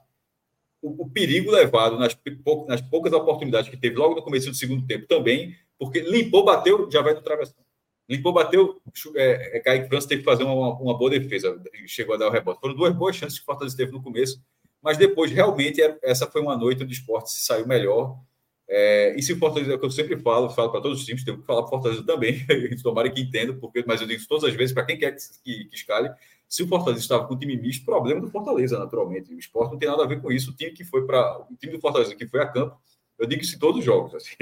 O, 0.81 1.03
o, 1.03 1.09
perigo 1.09 1.51
levado 1.51 1.97
nas, 1.97 2.13
pou, 2.43 2.65
nas, 2.67 2.81
poucas 2.81 3.13
oportunidades 3.13 3.69
que 3.69 3.77
teve 3.77 3.95
logo 3.95 4.15
no 4.15 4.21
começo 4.21 4.49
do 4.49 4.55
segundo 4.55 4.85
tempo 4.85 5.07
também, 5.07 5.55
porque 5.79 6.01
limpou, 6.01 6.43
bateu, 6.43 6.89
já 6.91 7.01
vai 7.01 7.13
no 7.13 7.21
travessão. 7.21 7.63
Limpou, 8.07 8.33
bateu, 8.33 8.81
é, 9.15 9.57
é, 9.57 9.59
Kaique 9.61 9.87
França 9.87 10.09
teve 10.09 10.21
que 10.21 10.25
fazer 10.25 10.43
uma, 10.43 10.77
uma, 10.77 10.97
boa 10.97 11.09
defesa, 11.09 11.57
chegou 11.87 12.15
a 12.15 12.17
dar 12.17 12.27
o 12.27 12.31
rebote. 12.31 12.59
Foram 12.59 12.75
duas 12.75 12.93
boas 12.93 13.15
chances 13.15 13.39
que 13.39 13.43
o 13.43 13.45
Fortaleza 13.45 13.77
teve 13.77 13.93
no 13.93 14.03
começo, 14.03 14.41
mas 14.81 14.97
depois, 14.97 15.31
realmente, 15.31 15.81
essa 16.01 16.27
foi 16.29 16.41
uma 16.41 16.57
noite 16.57 16.83
onde 16.83 16.91
o 16.91 16.97
esporte 16.97 17.31
saiu 17.31 17.65
melhor. 17.65 18.19
É, 18.67 19.15
e 19.17 19.21
se 19.21 19.31
o 19.31 19.37
Fortaleza, 19.37 19.73
é 19.73 19.77
que 19.77 19.85
eu 19.85 19.91
sempre 19.91 20.17
falo, 20.17 20.49
falo 20.49 20.71
para 20.71 20.81
todos 20.81 20.99
os 20.99 21.05
times, 21.05 21.23
tenho 21.23 21.39
que 21.39 21.45
falar 21.45 21.61
para 21.61 21.67
o 21.67 21.69
Fortaleza 21.69 22.03
também, 22.05 22.45
tomara 22.83 23.09
que 23.09 23.21
entenda, 23.21 23.53
porque, 23.53 23.83
mas 23.87 24.01
eu 24.01 24.07
digo 24.07 24.21
todas 24.27 24.43
as 24.43 24.53
vezes, 24.53 24.73
para 24.73 24.85
quem 24.85 24.97
quer 24.97 25.15
que, 25.15 25.21
que, 25.43 25.65
que 25.65 25.75
escale, 25.75 26.09
se 26.53 26.61
o 26.61 26.67
Fortaleza 26.67 27.01
estava 27.01 27.25
com 27.25 27.33
um 27.33 27.37
time 27.39 27.57
misto, 27.57 27.83
problema 27.83 28.21
do 28.21 28.29
Fortaleza, 28.29 28.77
naturalmente. 28.77 29.33
O 29.33 29.39
esporte 29.39 29.71
não 29.71 29.79
tem 29.79 29.89
nada 29.89 30.03
a 30.03 30.05
ver 30.05 30.21
com 30.21 30.31
isso. 30.31 30.51
O 30.51 30.55
time 30.55 30.69
que 30.69 30.83
foi 30.83 31.03
para. 31.03 31.39
O 31.49 31.55
time 31.55 31.73
do 31.73 31.79
Fortaleza 31.79 32.15
que 32.15 32.27
foi 32.27 32.41
a 32.41 32.45
campo, 32.45 32.79
eu 33.17 33.25
digo 33.25 33.41
isso 33.41 33.55
em 33.55 33.57
todos 33.57 33.79
os 33.79 33.83
jogos. 33.83 34.13
Assim, 34.13 34.35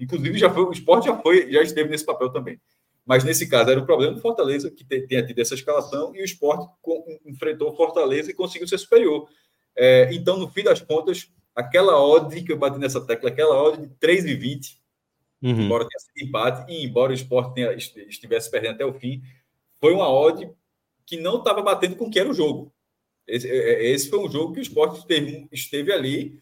inclusive, 0.00 0.36
já 0.38 0.52
foi, 0.52 0.64
o 0.64 0.72
esporte 0.72 1.06
já 1.06 1.16
foi, 1.16 1.52
já 1.52 1.62
esteve 1.62 1.88
nesse 1.88 2.04
papel 2.04 2.30
também. 2.30 2.60
Mas 3.04 3.22
nesse 3.22 3.48
caso 3.48 3.70
era 3.70 3.78
o 3.78 3.86
problema 3.86 4.12
do 4.12 4.20
Fortaleza, 4.20 4.68
que 4.72 4.84
tenha 4.84 5.24
tido 5.24 5.38
essa 5.38 5.54
escalação, 5.54 6.12
e 6.16 6.20
o 6.20 6.24
esporte 6.24 6.68
enfrentou 7.24 7.70
o 7.70 7.76
Fortaleza 7.76 8.28
e 8.28 8.34
conseguiu 8.34 8.66
ser 8.66 8.78
superior. 8.78 9.28
É, 9.76 10.12
então, 10.12 10.36
no 10.36 10.48
fim 10.48 10.64
das 10.64 10.80
contas, 10.80 11.30
aquela 11.54 11.96
odd 12.04 12.42
que 12.42 12.50
eu 12.50 12.58
bati 12.58 12.76
nessa 12.76 13.00
tecla, 13.06 13.28
aquela 13.28 13.54
odd 13.62 13.86
de 13.86 13.94
3,20, 14.04 14.78
uhum. 15.44 15.50
embora 15.60 15.86
tenha 15.86 16.00
sido 16.00 16.28
empate, 16.28 16.72
e 16.72 16.84
embora 16.84 17.12
o 17.12 17.14
esporte 17.14 17.54
tenha, 17.54 17.72
estivesse 17.72 18.50
perdendo 18.50 18.74
até 18.74 18.84
o 18.84 18.92
fim, 18.92 19.22
foi 19.80 19.92
uma 19.92 20.10
odd 20.10 20.50
que 21.06 21.16
não 21.16 21.38
estava 21.38 21.62
batendo 21.62 21.96
com 21.96 22.06
o 22.06 22.10
que 22.10 22.18
era 22.18 22.28
o 22.28 22.34
jogo. 22.34 22.72
Esse, 23.26 23.48
é, 23.48 23.56
é, 23.56 23.90
esse, 23.90 24.08
foi 24.10 24.18
um 24.18 24.30
jogo 24.30 24.52
que 24.52 24.60
o 24.60 24.62
esporte 24.62 24.98
esteve, 24.98 25.48
esteve 25.50 25.92
ali 25.92 26.40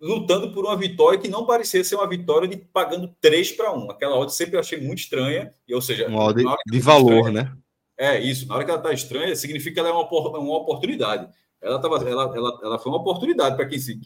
lutando 0.00 0.52
por 0.52 0.64
uma 0.64 0.76
vitória 0.76 1.18
que 1.18 1.28
não 1.28 1.46
parecia 1.46 1.82
ser 1.82 1.94
uma 1.94 2.08
vitória 2.08 2.46
de 2.46 2.56
pagando 2.56 3.14
3 3.20 3.52
para 3.52 3.72
1. 3.72 3.90
Aquela 3.90 4.16
odd 4.16 4.32
sempre 4.32 4.56
eu 4.56 4.60
achei 4.60 4.80
muito 4.80 4.98
estranha, 4.98 5.54
e, 5.66 5.74
ou 5.74 5.80
seja, 5.80 6.06
uma 6.08 6.24
odd 6.24 6.42
de 6.66 6.80
valor, 6.80 7.16
estranha, 7.16 7.44
né? 7.44 7.56
É 7.98 8.20
isso, 8.20 8.46
na 8.46 8.54
hora 8.54 8.64
que 8.64 8.70
ela 8.70 8.80
está 8.80 8.92
estranha, 8.92 9.34
significa 9.34 9.74
que 9.74 9.80
ela 9.80 9.88
é 9.88 9.92
uma, 9.92 10.06
uma 10.38 10.56
oportunidade. 10.56 11.32
Ela, 11.62 11.80
tava, 11.80 11.96
ela, 12.08 12.36
ela, 12.36 12.60
ela 12.62 12.78
foi 12.78 12.92
uma 12.92 13.00
oportunidade 13.00 13.56
para 13.56 13.66
quem 13.66 13.78
se. 13.78 13.98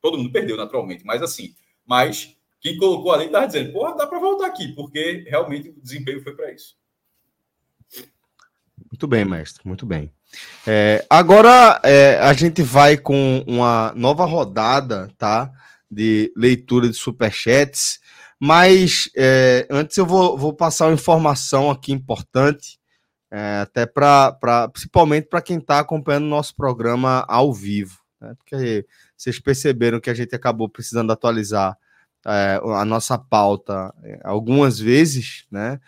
Todo 0.00 0.16
mundo 0.16 0.30
perdeu, 0.30 0.56
naturalmente, 0.56 1.04
mas 1.04 1.20
assim. 1.22 1.54
Mas 1.84 2.36
quem 2.60 2.78
colocou 2.78 3.10
ali 3.12 3.26
estava 3.26 3.46
dizendo, 3.46 3.72
porra, 3.72 3.96
dá 3.96 4.06
para 4.06 4.20
voltar 4.20 4.46
aqui, 4.46 4.68
porque 4.68 5.24
realmente 5.26 5.70
o 5.70 5.80
desempenho 5.80 6.22
foi 6.22 6.36
para 6.36 6.52
isso. 6.52 6.76
Muito 9.02 9.10
bem, 9.10 9.24
mestre, 9.24 9.62
muito 9.64 9.84
bem. 9.84 10.12
É, 10.64 11.04
agora 11.10 11.80
é, 11.82 12.20
a 12.20 12.32
gente 12.34 12.62
vai 12.62 12.96
com 12.96 13.42
uma 13.48 13.92
nova 13.96 14.24
rodada, 14.24 15.10
tá? 15.18 15.50
De 15.90 16.32
leitura 16.36 16.88
de 16.88 16.94
superchats. 16.94 17.98
Mas 18.38 19.10
é, 19.16 19.66
antes 19.68 19.96
eu 19.96 20.06
vou, 20.06 20.38
vou, 20.38 20.54
passar 20.54 20.86
uma 20.86 20.94
informação 20.94 21.68
aqui 21.68 21.90
importante, 21.90 22.78
é, 23.28 23.62
até 23.62 23.86
para 23.86 24.68
principalmente 24.72 25.26
para 25.26 25.42
quem 25.42 25.58
está 25.58 25.80
acompanhando 25.80 26.26
o 26.26 26.30
nosso 26.30 26.54
programa 26.54 27.24
ao 27.26 27.52
vivo. 27.52 27.98
Né? 28.20 28.34
Porque 28.38 28.86
vocês 29.16 29.40
perceberam 29.40 29.98
que 29.98 30.10
a 30.10 30.14
gente 30.14 30.32
acabou 30.32 30.68
precisando 30.68 31.10
atualizar 31.10 31.76
é, 32.24 32.60
a 32.62 32.84
nossa 32.84 33.18
pauta 33.18 33.92
é, 34.04 34.20
algumas 34.22 34.78
vezes, 34.78 35.44
né? 35.50 35.80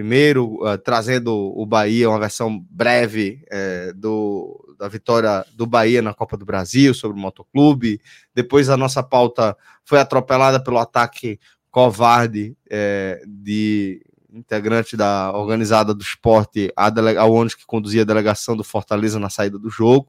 Primeiro, 0.00 0.54
uh, 0.66 0.78
trazendo 0.78 1.30
o 1.54 1.66
Bahia, 1.66 2.08
uma 2.08 2.18
versão 2.18 2.58
breve 2.70 3.44
é, 3.50 3.92
do, 3.92 4.74
da 4.78 4.88
vitória 4.88 5.44
do 5.52 5.66
Bahia 5.66 6.00
na 6.00 6.14
Copa 6.14 6.38
do 6.38 6.46
Brasil 6.46 6.94
sobre 6.94 7.18
o 7.18 7.20
Motoclube. 7.20 8.00
Depois, 8.34 8.70
a 8.70 8.78
nossa 8.78 9.02
pauta 9.02 9.54
foi 9.84 10.00
atropelada 10.00 10.58
pelo 10.58 10.78
ataque 10.78 11.38
covarde 11.70 12.56
é, 12.70 13.22
de 13.28 14.00
integrante 14.32 14.96
da 14.96 15.32
organizada 15.34 15.92
do 15.92 16.00
esporte 16.00 16.72
ao 16.74 17.32
ônibus 17.34 17.54
que 17.54 17.66
conduzia 17.66 18.00
a 18.00 18.06
delegação 18.06 18.56
do 18.56 18.64
Fortaleza 18.64 19.20
na 19.20 19.28
saída 19.28 19.58
do 19.58 19.68
jogo. 19.68 20.08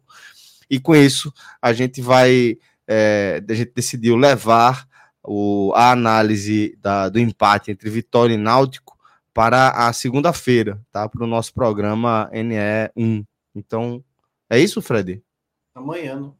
E 0.70 0.80
com 0.80 0.96
isso, 0.96 1.34
a 1.62 1.74
gente 1.74 2.02
vai. 2.02 2.58
É, 2.88 3.44
a 3.46 3.54
gente 3.54 3.74
decidiu 3.76 4.16
levar 4.16 4.88
o, 5.22 5.74
a 5.76 5.92
análise 5.92 6.78
da, 6.82 7.10
do 7.10 7.20
empate 7.20 7.72
entre 7.72 7.90
Vitória 7.90 8.34
e 8.34 8.38
Náutico 8.38 9.01
para 9.34 9.88
a 9.88 9.94
segunda-feira, 9.94 10.82
tá? 10.92 11.08
Para 11.08 11.24
o 11.24 11.28
nosso 11.28 11.54
programa 11.54 12.30
NE1. 12.34 13.26
Então, 13.56 14.04
é 14.50 14.60
isso, 14.60 14.82
Fred? 14.82 15.24
Amanhã. 15.74 16.16
Não, 16.20 16.36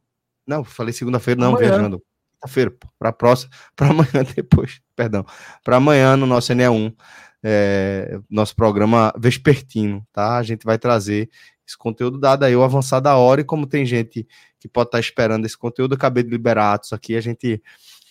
não 0.46 0.64
falei 0.64 0.92
segunda-feira, 0.92 1.40
não, 1.40 1.50
amanhã. 1.50 1.68
viajando. 1.68 2.02
Quinta-feira, 2.34 2.74
para 2.98 3.08
a 3.10 3.12
próxima, 3.12 3.50
para 3.74 3.90
amanhã 3.90 4.24
depois, 4.34 4.80
perdão. 4.94 5.24
Para 5.64 5.76
amanhã 5.76 6.16
no 6.16 6.26
nosso 6.26 6.52
NE1, 6.52 6.94
é, 7.42 8.20
nosso 8.28 8.54
programa 8.54 9.12
vespertino, 9.18 10.06
tá? 10.12 10.36
A 10.36 10.42
gente 10.42 10.64
vai 10.64 10.78
trazer 10.78 11.30
esse 11.66 11.78
conteúdo 11.78 12.18
dado 12.18 12.44
aí 12.44 12.54
o 12.54 12.62
avançar 12.62 13.00
da 13.00 13.16
hora 13.16 13.40
e 13.40 13.44
como 13.44 13.66
tem 13.66 13.86
gente 13.86 14.26
que 14.58 14.68
pode 14.68 14.88
estar 14.88 15.00
esperando 15.00 15.46
esse 15.46 15.56
conteúdo, 15.56 15.94
acabei 15.94 16.22
de 16.22 16.30
liberar 16.30 16.74
atos 16.74 16.92
aqui, 16.92 17.16
a 17.16 17.20
gente 17.20 17.62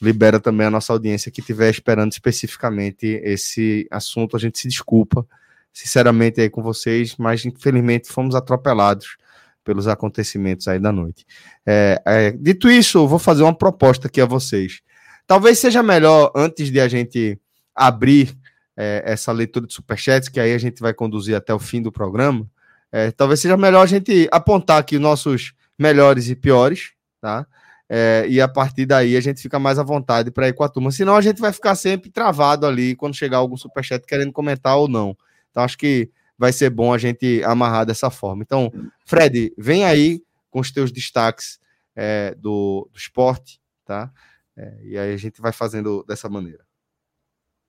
libera 0.01 0.39
também 0.39 0.67
a 0.67 0.71
nossa 0.71 0.91
audiência 0.91 1.31
que 1.31 1.41
estiver 1.41 1.69
esperando 1.69 2.11
especificamente 2.11 3.05
esse 3.23 3.87
assunto. 3.91 4.35
A 4.35 4.39
gente 4.39 4.57
se 4.57 4.67
desculpa, 4.67 5.25
sinceramente, 5.71 6.41
aí 6.41 6.49
com 6.49 6.63
vocês, 6.63 7.15
mas 7.17 7.45
infelizmente 7.45 8.11
fomos 8.11 8.33
atropelados 8.33 9.17
pelos 9.63 9.87
acontecimentos 9.87 10.67
aí 10.67 10.79
da 10.79 10.91
noite. 10.91 11.25
É, 11.65 12.01
é, 12.05 12.31
dito 12.31 12.69
isso, 12.69 13.07
vou 13.07 13.19
fazer 13.19 13.43
uma 13.43 13.55
proposta 13.55 14.07
aqui 14.07 14.19
a 14.19 14.25
vocês. 14.25 14.81
Talvez 15.27 15.59
seja 15.59 15.83
melhor, 15.83 16.31
antes 16.35 16.71
de 16.71 16.79
a 16.79 16.87
gente 16.87 17.39
abrir 17.75 18.35
é, 18.75 19.03
essa 19.05 19.31
leitura 19.31 19.67
de 19.67 19.73
superchats, 19.73 20.29
que 20.29 20.39
aí 20.39 20.53
a 20.53 20.57
gente 20.57 20.81
vai 20.81 20.93
conduzir 20.93 21.35
até 21.35 21.53
o 21.53 21.59
fim 21.59 21.81
do 21.81 21.91
programa, 21.91 22.49
é, 22.91 23.11
talvez 23.11 23.39
seja 23.39 23.55
melhor 23.55 23.83
a 23.83 23.85
gente 23.85 24.27
apontar 24.31 24.79
aqui 24.79 24.97
nossos 24.97 25.53
melhores 25.77 26.27
e 26.27 26.35
piores, 26.35 26.91
tá? 27.21 27.45
É, 27.93 28.25
e 28.29 28.39
a 28.39 28.47
partir 28.47 28.85
daí 28.85 29.17
a 29.17 29.19
gente 29.19 29.41
fica 29.41 29.59
mais 29.59 29.77
à 29.77 29.83
vontade 29.83 30.31
para 30.31 30.47
ir 30.47 30.53
com 30.53 30.63
a 30.63 30.69
turma. 30.69 30.91
Senão 30.91 31.13
a 31.13 31.19
gente 31.19 31.41
vai 31.41 31.51
ficar 31.51 31.75
sempre 31.75 32.09
travado 32.09 32.65
ali 32.65 32.95
quando 32.95 33.13
chegar 33.13 33.39
algum 33.39 33.57
superchat 33.57 34.05
querendo 34.07 34.31
comentar 34.31 34.77
ou 34.77 34.87
não. 34.87 35.13
Então 35.49 35.61
acho 35.61 35.77
que 35.77 36.09
vai 36.37 36.53
ser 36.53 36.69
bom 36.69 36.93
a 36.93 36.97
gente 36.97 37.43
amarrar 37.43 37.85
dessa 37.85 38.09
forma. 38.09 38.43
Então, 38.43 38.71
Fred, 39.05 39.53
vem 39.57 39.83
aí 39.83 40.23
com 40.49 40.61
os 40.61 40.71
teus 40.71 40.89
destaques 40.89 41.59
é, 41.93 42.33
do, 42.35 42.89
do 42.93 42.97
esporte, 42.97 43.59
tá? 43.83 44.09
É, 44.55 44.79
e 44.83 44.97
aí 44.97 45.13
a 45.13 45.17
gente 45.17 45.41
vai 45.41 45.51
fazendo 45.51 46.05
dessa 46.07 46.29
maneira. 46.29 46.65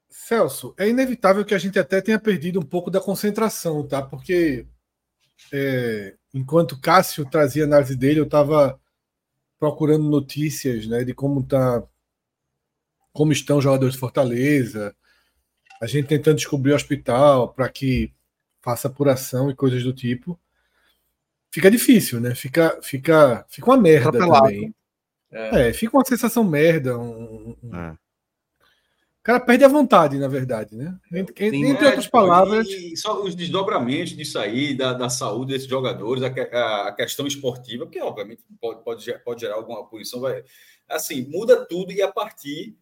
Celso, 0.09 0.73
é 0.79 0.89
inevitável 0.89 1.45
que 1.45 1.55
a 1.55 1.59
gente 1.59 1.81
até 1.81 2.01
tenha 2.01 2.21
perdido 2.21 2.61
um 2.61 2.65
pouco 2.65 2.93
da 2.93 3.01
concentração, 3.01 3.85
tá? 3.89 4.01
Porque 4.01 4.69
é, 5.53 6.15
enquanto 6.33 6.81
Cássio 6.81 7.29
trazia 7.29 7.65
a 7.65 7.67
análise 7.67 7.97
dele, 7.97 8.21
eu 8.21 8.25
estava 8.25 8.81
procurando 9.63 10.11
notícias 10.11 10.89
né, 10.89 11.05
de 11.05 11.15
como 11.15 11.41
tá, 11.41 11.85
como 13.13 13.31
estão 13.31 13.59
os 13.59 13.63
jogadores 13.63 13.95
de 13.95 14.01
Fortaleza, 14.01 14.93
a 15.81 15.87
gente 15.87 16.09
tentando 16.09 16.35
descobrir 16.35 16.73
o 16.73 16.75
hospital 16.75 17.55
para 17.55 17.69
que 17.69 18.13
faça 18.61 18.89
apuração 18.89 19.49
e 19.49 19.55
coisas 19.55 19.85
do 19.85 19.93
tipo. 19.93 20.37
Fica 21.49 21.71
difícil, 21.71 22.21
né? 22.21 22.35
Fica, 22.35 22.77
fica, 22.83 23.47
fica 23.49 23.71
uma 23.71 23.77
merda 23.77 24.19
também. 24.19 24.75
É. 25.31 25.69
é. 25.69 25.73
fica 25.73 25.97
uma 25.97 26.05
sensação 26.05 26.43
merda. 26.43 26.99
Um, 26.99 27.57
um... 27.63 27.77
É. 27.77 27.97
O 29.23 29.25
cara 29.25 29.39
perde 29.39 29.65
a 29.65 29.69
vontade, 29.69 30.19
na 30.19 30.27
verdade, 30.27 30.75
né? 30.75 30.99
Entre, 31.13 31.49
Sim, 31.49 31.65
entre 31.65 31.85
é, 31.85 31.89
outras 31.91 32.09
palavras. 32.09 32.67
E 32.67 32.97
só 32.97 33.23
os 33.23 33.37
desdobramentos 33.37 34.17
disso 34.17 34.37
aí, 34.37 34.75
da, 34.75 34.93
da 34.95 35.09
saúde 35.09 35.53
desses 35.53 35.69
jogadores, 35.69 36.25
a, 36.25 36.89
a 36.89 36.93
questão 36.93 37.25
esportiva, 37.25 37.87
que 37.87 38.01
obviamente 38.01 38.43
pode, 38.61 38.83
pode, 38.83 39.19
pode 39.21 39.41
gerar 39.41 39.55
alguma 39.55 39.87
punição, 39.87 40.19
vai. 40.19 40.43
Assim, 40.89 41.25
muda 41.31 41.65
tudo 41.65 41.93
e 41.93 42.03
a 42.03 42.11
partir 42.11 42.77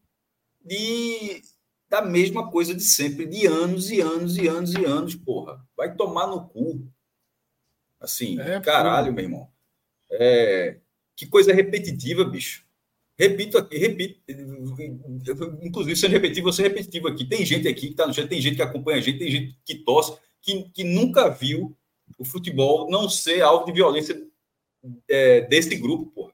de, 0.65 1.43
da 1.91 2.01
mesma 2.01 2.51
coisa 2.51 2.75
de 2.75 2.85
sempre, 2.85 3.27
de 3.27 3.47
anos 3.47 3.91
e 3.91 4.01
anos 4.01 4.39
e 4.39 4.49
anos 4.49 4.73
e 4.73 4.83
anos, 4.87 5.15
porra. 5.15 5.63
Vai 5.77 5.95
tomar 5.95 6.27
no 6.27 6.49
cu. 6.49 6.91
Assim, 8.01 8.41
é, 8.41 8.59
caralho, 8.61 9.09
porra. 9.09 9.13
meu 9.13 9.25
irmão. 9.25 9.49
É, 10.11 10.79
que 11.15 11.27
coisa 11.27 11.53
repetitiva, 11.53 12.25
bicho. 12.25 12.65
Repito 13.21 13.59
aqui, 13.59 13.77
repito. 13.77 14.19
Inclusive, 15.63 15.95
sendo 15.95 16.13
repetitivo, 16.13 16.51
você 16.51 16.63
repetitivo 16.63 17.07
aqui. 17.07 17.27
Tem 17.27 17.45
gente 17.45 17.69
aqui 17.69 17.89
que 17.89 17.93
está 17.93 18.07
no 18.07 18.15
chat, 18.15 18.27
tem 18.27 18.41
gente 18.41 18.57
que 18.57 18.63
acompanha 18.63 18.97
a 18.97 19.03
gente, 19.03 19.19
tem 19.19 19.31
gente 19.31 19.59
que 19.63 19.75
torce, 19.75 20.17
que, 20.41 20.63
que 20.71 20.83
nunca 20.83 21.29
viu 21.29 21.77
o 22.19 22.25
futebol 22.25 22.91
não 22.91 23.11
ser 23.11 23.43
alvo 23.43 23.67
de 23.67 23.73
violência 23.73 24.19
é, 25.07 25.43
desse 25.43 25.77
grupo, 25.77 26.07
porra. 26.07 26.33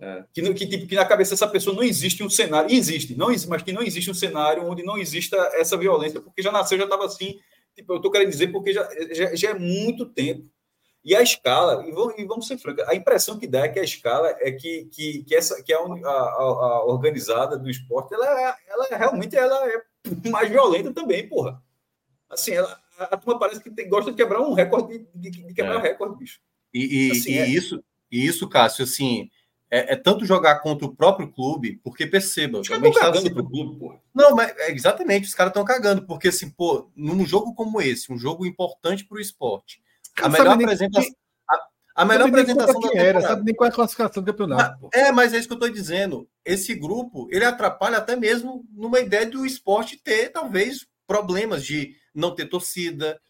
É. 0.00 0.24
Que, 0.32 0.54
que, 0.54 0.66
tipo, 0.66 0.86
que 0.86 0.94
na 0.94 1.04
cabeça 1.04 1.32
dessa 1.32 1.48
pessoa 1.48 1.76
não 1.76 1.82
existe 1.82 2.22
um 2.22 2.30
cenário, 2.30 2.74
existe, 2.74 3.14
não 3.14 3.28
mas 3.48 3.62
que 3.62 3.72
não 3.72 3.82
existe 3.82 4.10
um 4.10 4.14
cenário 4.14 4.66
onde 4.66 4.82
não 4.82 4.96
exista 4.96 5.36
essa 5.54 5.76
violência, 5.76 6.20
porque 6.20 6.42
já 6.42 6.50
nasceu, 6.50 6.78
já 6.78 6.84
estava 6.84 7.04
assim. 7.04 7.38
Tipo, 7.74 7.92
eu 7.92 7.96
estou 7.96 8.10
querendo 8.10 8.30
dizer 8.30 8.48
porque 8.48 8.72
já, 8.72 8.88
já, 9.12 9.34
já 9.34 9.50
é 9.50 9.54
muito 9.54 10.06
tempo 10.06 10.50
e 11.06 11.14
a 11.14 11.22
escala, 11.22 11.86
e 11.86 11.92
vamos, 11.92 12.18
e 12.18 12.24
vamos 12.24 12.48
ser 12.48 12.58
francos, 12.58 12.82
a 12.88 12.92
impressão 12.92 13.38
que 13.38 13.46
dá 13.46 13.60
é 13.60 13.68
que 13.68 13.78
a 13.78 13.84
escala 13.84 14.36
é 14.40 14.50
que, 14.50 14.86
que, 14.86 15.22
que, 15.22 15.36
essa, 15.36 15.62
que 15.62 15.72
a, 15.72 15.78
a, 15.78 16.10
a 16.10 16.84
organizada 16.84 17.56
do 17.56 17.70
esporte, 17.70 18.12
ela, 18.12 18.26
é, 18.26 18.54
ela 18.66 18.86
é, 18.90 18.96
realmente 18.96 19.36
ela 19.36 19.68
é 19.68 19.82
mais 20.28 20.50
violenta 20.50 20.92
também, 20.92 21.28
porra. 21.28 21.62
Assim, 22.28 22.54
ela, 22.54 22.76
a 22.98 23.16
turma 23.16 23.38
parece 23.38 23.62
que 23.62 23.70
tem, 23.70 23.88
gosta 23.88 24.10
de 24.10 24.16
quebrar 24.16 24.40
um 24.40 24.52
recorde, 24.52 25.06
de, 25.14 25.30
de 25.30 25.54
quebrar 25.54 25.76
é. 25.76 25.90
recorde, 25.90 26.18
bicho. 26.18 26.40
E, 26.74 27.08
e, 27.08 27.12
assim, 27.12 27.30
e 27.34 27.38
é... 27.38 27.46
isso, 27.46 27.84
e 28.10 28.26
isso, 28.26 28.48
Cássio, 28.48 28.82
assim, 28.82 29.30
é, 29.70 29.92
é, 29.92 29.96
tanto 29.96 30.24
jogar 30.24 30.58
contra 30.58 30.88
o 30.88 30.96
próprio 30.96 31.30
clube, 31.30 31.80
porque 31.84 32.04
perceba. 32.04 32.58
Os 32.58 32.68
caras 32.68 32.84
estão 32.84 33.00
cagando 33.00 33.32
pro 33.32 33.48
clube, 33.48 33.78
pô. 33.78 33.94
Não, 34.12 34.34
mas 34.34 34.52
é, 34.58 34.72
exatamente, 34.72 35.28
os 35.28 35.34
caras 35.34 35.50
estão 35.50 35.64
cagando, 35.64 36.04
porque 36.04 36.28
assim, 36.28 36.50
pô, 36.50 36.90
num 36.96 37.24
jogo 37.24 37.54
como 37.54 37.80
esse, 37.80 38.12
um 38.12 38.18
jogo 38.18 38.44
importante 38.44 39.04
para 39.04 39.18
o 39.18 39.20
esporte, 39.20 39.80
a 40.22 40.28
melhor 40.28 40.48
apresentação. 40.54 41.14
A, 41.50 42.02
a 42.02 42.04
melhor 42.04 42.28
apresentação 42.28 42.80
da 42.80 43.00
era, 43.00 43.20
sabe 43.20 43.44
nem 43.44 43.54
qual 43.54 43.68
é 43.68 43.70
a 43.70 43.74
classificação 43.74 44.22
do 44.22 44.26
campeonato. 44.26 44.88
Mas, 44.92 45.02
é, 45.02 45.12
mas 45.12 45.34
é 45.34 45.38
isso 45.38 45.48
que 45.48 45.54
eu 45.54 45.58
estou 45.58 45.70
dizendo. 45.70 46.28
Esse 46.44 46.74
grupo 46.74 47.28
ele 47.30 47.44
atrapalha 47.44 47.98
até 47.98 48.16
mesmo 48.16 48.64
numa 48.72 49.00
ideia 49.00 49.26
do 49.26 49.46
esporte 49.46 49.96
ter 49.96 50.30
talvez 50.30 50.86
problemas 51.06 51.64
de 51.64 51.94
não 52.14 52.34
ter 52.34 52.46
torcida, 52.46 53.20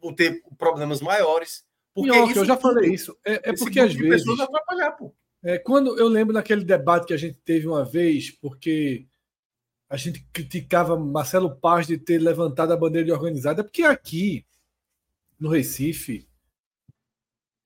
ou 0.00 0.14
ter 0.14 0.42
problemas 0.58 1.00
maiores. 1.00 1.64
Porque 1.94 2.16
isso, 2.16 2.40
eu 2.40 2.44
já 2.44 2.56
falei 2.56 2.92
isso. 2.92 3.16
É, 3.24 3.50
é 3.50 3.52
porque 3.56 3.80
às 3.80 3.94
vezes 3.94 4.24
pessoas 4.24 4.40
atrapalhar, 4.40 4.92
pô. 4.92 5.14
É, 5.42 5.58
quando 5.58 5.98
eu 5.98 6.08
lembro 6.08 6.32
daquele 6.32 6.64
debate 6.64 7.06
que 7.06 7.14
a 7.14 7.18
gente 7.18 7.38
teve 7.44 7.66
uma 7.66 7.84
vez, 7.84 8.30
porque 8.30 9.06
a 9.88 9.96
gente 9.96 10.26
criticava 10.32 10.98
Marcelo 10.98 11.54
Paz 11.54 11.86
de 11.86 11.98
ter 11.98 12.18
levantado 12.18 12.72
a 12.72 12.76
bandeira 12.76 13.04
de 13.04 13.12
organizada, 13.12 13.62
porque 13.62 13.82
aqui 13.82 14.44
no 15.44 15.50
Recife. 15.50 16.26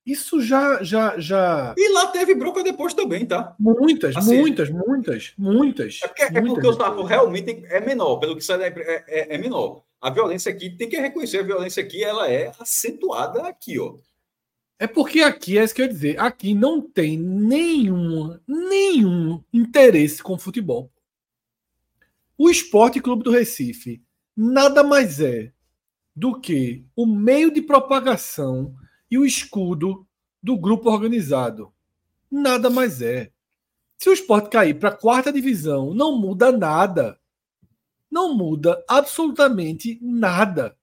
Isso 0.05 0.41
já, 0.41 0.83
já, 0.83 1.17
já. 1.17 1.73
E 1.77 1.93
lá 1.93 2.07
teve 2.07 2.35
bronca 2.35 2.61
depois 2.61 2.93
também, 2.93 3.25
tá? 3.25 3.55
Muitas, 3.57 4.17
assim, 4.17 4.37
muitas, 4.37 4.69
muitas, 4.69 5.33
muitas. 5.37 5.99
É 6.03 6.07
porque, 6.07 6.23
muitas, 6.23 6.35
é 6.35 6.41
porque 6.41 6.67
o 6.67 6.73
Sarto 6.73 7.03
realmente 7.03 7.63
é 7.67 7.79
menor, 7.79 8.17
pelo 8.17 8.35
que 8.35 8.43
sai 8.43 8.63
é, 8.63 9.05
é, 9.07 9.35
é, 9.35 9.37
menor. 9.37 9.83
A 10.01 10.09
violência 10.09 10.51
aqui 10.51 10.69
tem 10.69 10.89
que 10.89 10.99
reconhecer, 10.99 11.39
a 11.39 11.43
violência 11.43 11.81
aqui 11.81 12.03
ela 12.03 12.29
é 12.29 12.51
acentuada 12.59 13.47
aqui, 13.47 13.79
ó. 13.79 13.95
É 14.77 14.87
porque 14.87 15.21
aqui, 15.21 15.57
é 15.57 15.63
isso 15.63 15.75
que 15.75 15.81
eu 15.81 15.85
ia 15.85 15.91
dizer, 15.91 16.19
aqui 16.19 16.53
não 16.53 16.81
tem 16.81 17.17
nenhum, 17.17 18.37
nenhum 18.47 19.41
interesse 19.53 20.21
com 20.21 20.37
futebol. 20.37 20.91
O 22.37 22.49
Esporte 22.49 22.99
Clube 22.99 23.23
do 23.23 23.31
Recife 23.31 24.01
nada 24.35 24.83
mais 24.83 25.19
é 25.19 25.53
do 26.15 26.39
que 26.39 26.85
o 26.95 27.05
meio 27.05 27.51
de 27.51 27.61
propagação 27.61 28.75
e 29.09 29.17
o 29.17 29.25
escudo 29.25 30.05
do 30.41 30.57
grupo 30.57 30.89
organizado. 30.89 31.71
Nada 32.29 32.69
mais 32.69 33.01
é. 33.01 33.31
Se 33.97 34.09
o 34.09 34.13
esporte 34.13 34.49
cair 34.49 34.75
para 34.75 34.89
a 34.89 34.95
quarta 34.95 35.31
divisão, 35.31 35.93
não 35.93 36.17
muda 36.17 36.51
nada. 36.51 37.19
Não 38.09 38.33
muda 38.33 38.83
absolutamente 38.87 39.99
nada. 40.01 40.77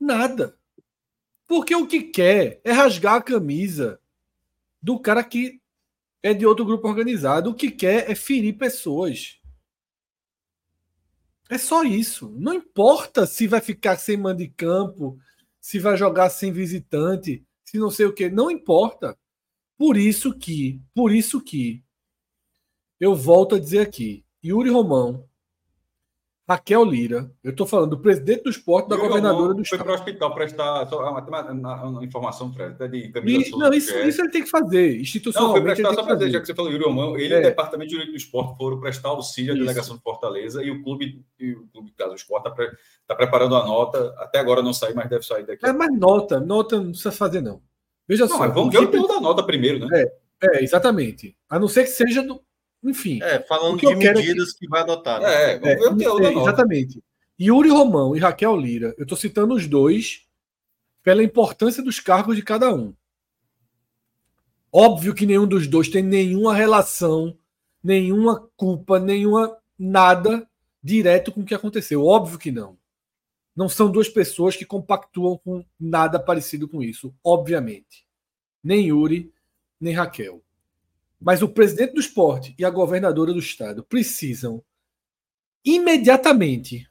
Nada. 0.00 0.56
Porque 1.46 1.74
o 1.74 1.86
que 1.86 2.02
quer 2.02 2.60
é 2.64 2.72
rasgar 2.72 3.14
a 3.16 3.22
camisa 3.22 4.00
do 4.82 4.98
cara 4.98 5.22
que 5.22 5.60
é 6.22 6.34
de 6.34 6.46
outro 6.46 6.64
grupo 6.64 6.88
organizado. 6.88 7.50
O 7.50 7.54
que 7.54 7.70
quer 7.70 8.10
é 8.10 8.14
ferir 8.14 8.56
pessoas. 8.56 9.38
É 11.48 11.58
só 11.58 11.84
isso. 11.84 12.34
Não 12.36 12.54
importa 12.54 13.26
se 13.26 13.46
vai 13.46 13.60
ficar 13.60 13.96
sem 13.96 14.16
mando 14.16 14.38
de 14.38 14.48
campo, 14.48 15.18
se 15.60 15.78
vai 15.78 15.96
jogar 15.96 16.30
sem 16.30 16.52
visitante, 16.52 17.44
se 17.64 17.78
não 17.78 17.90
sei 17.90 18.06
o 18.06 18.12
que. 18.12 18.28
Não 18.28 18.50
importa. 18.50 19.16
Por 19.78 19.96
isso 19.96 20.36
que, 20.36 20.80
por 20.94 21.12
isso 21.12 21.40
que, 21.40 21.84
eu 22.98 23.14
volto 23.14 23.54
a 23.54 23.60
dizer 23.60 23.80
aqui, 23.80 24.24
Yuri 24.42 24.70
Romão 24.70 25.28
Raquel 26.48 26.84
Lira, 26.84 27.28
eu 27.42 27.50
estou 27.50 27.66
falando 27.66 27.90
do 27.90 27.98
presidente 27.98 28.44
do 28.44 28.50
esporte, 28.50 28.88
da 28.88 28.96
governadora 28.96 29.52
do 29.52 29.62
Estado. 29.62 29.80
Foi 29.80 29.86
para 29.86 29.92
o 29.92 29.98
hospital 29.98 30.34
prestar 30.34 30.86
só 30.86 31.00
uma, 31.00 31.20
uma, 31.20 31.84
uma 31.84 32.04
informação, 32.04 32.52
Fred, 32.52 32.76
de 32.88 33.12
e, 33.24 33.50
Não, 33.50 33.72
isso, 33.72 33.92
é. 33.92 34.06
isso 34.06 34.22
ele 34.22 34.30
tem 34.30 34.44
que 34.44 34.48
fazer, 34.48 35.00
institucionalmente. 35.00 35.58
Não, 35.58 35.66
foi 35.66 35.74
prestar 35.74 35.94
só 35.94 36.06
para 36.06 36.14
dizer, 36.14 36.30
já 36.30 36.40
que 36.40 36.46
você 36.46 36.54
falou 36.54 36.70
Yuri 36.70 36.84
Romão, 36.84 37.18
ele 37.18 37.34
é. 37.34 37.38
e 37.38 37.40
o 37.40 37.42
Departamento 37.42 37.88
de 37.88 37.96
Direito 37.96 38.12
do 38.12 38.16
Esporte 38.16 38.56
foram 38.56 38.78
prestar 38.78 39.08
auxílio 39.08 39.54
à 39.54 39.56
delegação 39.56 39.96
de 39.96 40.02
Fortaleza 40.04 40.62
e 40.62 40.70
o 40.70 40.84
clube, 40.84 41.24
e 41.40 41.52
o 41.52 41.66
clube 41.72 41.92
caso, 41.98 42.12
o 42.12 42.14
Esporte, 42.14 42.48
está 42.48 42.76
tá 43.08 43.14
preparando 43.16 43.56
a 43.56 43.66
nota, 43.66 44.14
até 44.18 44.38
agora 44.38 44.62
não 44.62 44.72
saiu, 44.72 44.94
mas 44.94 45.10
deve 45.10 45.26
sair 45.26 45.44
daqui. 45.44 45.66
É, 45.66 45.72
mas 45.72 45.98
nota, 45.98 46.38
nota 46.38 46.76
não 46.76 46.90
precisa 46.90 47.10
fazer, 47.10 47.40
não. 47.40 47.60
Veja 48.06 48.26
não, 48.28 48.38
só. 48.38 48.48
vamos 48.48 48.72
ver 48.72 48.84
o 48.84 48.86
teor 48.86 49.08
da 49.08 49.20
nota 49.20 49.42
primeiro, 49.42 49.84
né? 49.84 50.00
É, 50.00 50.58
é, 50.58 50.62
exatamente. 50.62 51.36
A 51.50 51.58
não 51.58 51.66
ser 51.66 51.82
que 51.82 51.90
seja 51.90 52.22
do, 52.22 52.40
enfim. 52.90 53.22
É, 53.22 53.40
falando 53.40 53.78
de 53.78 53.94
medidas 53.94 54.52
que... 54.52 54.60
que 54.60 54.68
vai 54.68 54.82
adotar. 54.82 55.20
Né? 55.20 55.28
É, 55.28 55.60
é, 55.62 55.72
é 55.72 56.32
exatamente. 56.32 57.02
Yuri 57.40 57.68
Romão 57.68 58.16
e 58.16 58.18
Raquel 58.18 58.56
Lira, 58.56 58.94
eu 58.96 59.02
estou 59.02 59.16
citando 59.16 59.54
os 59.54 59.66
dois 59.66 60.26
pela 61.02 61.22
importância 61.22 61.82
dos 61.82 62.00
cargos 62.00 62.36
de 62.36 62.42
cada 62.42 62.74
um. 62.74 62.94
Óbvio 64.72 65.14
que 65.14 65.26
nenhum 65.26 65.46
dos 65.46 65.66
dois 65.66 65.88
tem 65.88 66.02
nenhuma 66.02 66.54
relação, 66.54 67.36
nenhuma 67.82 68.48
culpa, 68.56 68.98
nenhuma 68.98 69.56
nada 69.78 70.48
direto 70.82 71.30
com 71.32 71.42
o 71.42 71.44
que 71.44 71.54
aconteceu. 71.54 72.04
Óbvio 72.04 72.38
que 72.38 72.50
não. 72.50 72.76
Não 73.54 73.68
são 73.68 73.90
duas 73.90 74.08
pessoas 74.08 74.54
que 74.54 74.66
compactuam 74.66 75.38
com 75.38 75.64
nada 75.78 76.20
parecido 76.20 76.68
com 76.68 76.82
isso, 76.82 77.14
obviamente. 77.24 78.06
Nem 78.62 78.88
Yuri, 78.88 79.32
nem 79.80 79.94
Raquel. 79.94 80.42
Mas 81.20 81.42
o 81.42 81.48
presidente 81.48 81.94
do 81.94 82.00
esporte 82.00 82.54
e 82.58 82.64
a 82.64 82.70
governadora 82.70 83.32
do 83.32 83.38
estado 83.38 83.82
precisam 83.82 84.62
imediatamente, 85.64 86.88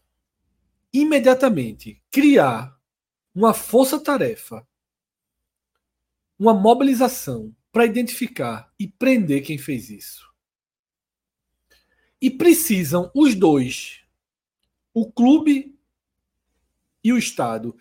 imediatamente, 0.92 2.02
criar 2.12 2.78
uma 3.34 3.54
força-tarefa, 3.54 4.68
uma 6.38 6.54
mobilização 6.54 7.56
para 7.72 7.86
identificar 7.86 8.74
e 8.80 8.88
prender 8.88 9.44
quem 9.44 9.58
fez 9.58 9.90
isso. 9.90 10.26
E 12.22 12.32
precisam 12.32 13.12
os 13.14 13.36
dois, 13.36 14.02
o 14.94 15.12
clube 15.12 15.78
e 17.04 17.14
o 17.14 17.18
Estado. 17.18 17.78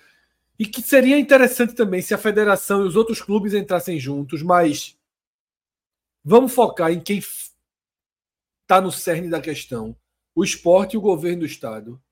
E 0.59 0.67
que 0.67 0.83
seria 0.83 1.19
interessante 1.19 1.75
também 1.75 2.03
se 2.03 2.13
a 2.13 2.19
federação 2.19 2.83
e 2.83 2.89
os 2.89 2.95
outros 2.95 3.23
clubes 3.23 3.55
entrassem 3.55 3.99
juntos, 3.99 4.43
mas 4.43 4.94
vamos 6.25 6.55
focar 6.55 6.91
em 6.91 7.01
quem 7.01 7.19
está 7.19 8.81
no 8.81 8.91
cerne 8.91 9.29
da 9.29 9.41
questão. 9.41 9.97
O 10.35 10.43
esporte 10.43 10.95
e 10.95 10.97
o 10.97 11.03
governo 11.03 11.41
do 11.41 11.47
Estado 11.47 12.03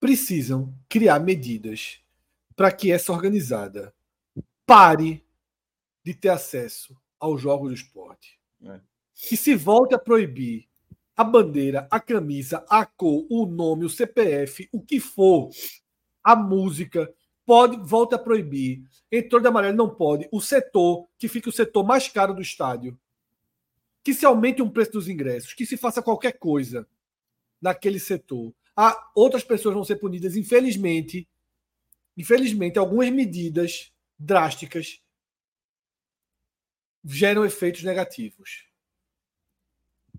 precisam 0.00 0.74
criar 0.88 1.20
medidas 1.20 2.00
para 2.56 2.72
que 2.72 2.90
essa 2.90 3.12
organizada 3.12 3.94
pare 4.66 5.24
de 6.02 6.14
ter 6.14 6.30
acesso 6.30 6.96
aos 7.18 7.40
jogos 7.40 7.68
do 7.68 7.74
esporte. 7.74 8.40
É. 8.62 8.80
Que 9.14 9.36
se 9.36 9.54
volte 9.54 9.94
a 9.94 9.98
proibir 9.98 10.68
a 11.16 11.22
bandeira, 11.22 11.86
a 11.90 12.00
camisa, 12.00 12.64
a 12.68 12.84
cor, 12.84 13.26
o 13.30 13.46
nome, 13.46 13.84
o 13.84 13.90
CPF, 13.90 14.68
o 14.72 14.82
que 14.82 14.98
for, 14.98 15.50
a 16.22 16.34
música, 16.34 17.12
pode, 17.46 17.76
volta 17.76 18.16
a 18.16 18.18
proibir. 18.18 18.82
Entrou 19.10 19.40
de 19.40 19.48
amarelo, 19.48 19.76
não 19.76 19.88
pode. 19.88 20.28
O 20.32 20.40
setor, 20.40 21.08
que 21.18 21.28
fica 21.28 21.48
o 21.48 21.52
setor 21.52 21.84
mais 21.84 22.08
caro 22.08 22.34
do 22.34 22.42
estádio, 22.42 22.98
que 24.02 24.12
se 24.12 24.26
aumente 24.26 24.60
o 24.60 24.70
preço 24.70 24.92
dos 24.92 25.08
ingressos, 25.08 25.54
que 25.54 25.64
se 25.64 25.76
faça 25.76 26.02
qualquer 26.02 26.32
coisa 26.32 26.86
naquele 27.60 27.98
setor. 27.98 28.54
Ah, 28.76 29.10
outras 29.14 29.42
pessoas 29.42 29.74
vão 29.74 29.84
ser 29.84 29.96
punidas, 29.96 30.36
infelizmente. 30.36 31.28
Infelizmente, 32.16 32.78
algumas 32.78 33.10
medidas 33.10 33.92
drásticas 34.18 35.00
geram 37.04 37.44
efeitos 37.44 37.82
negativos 37.82 38.66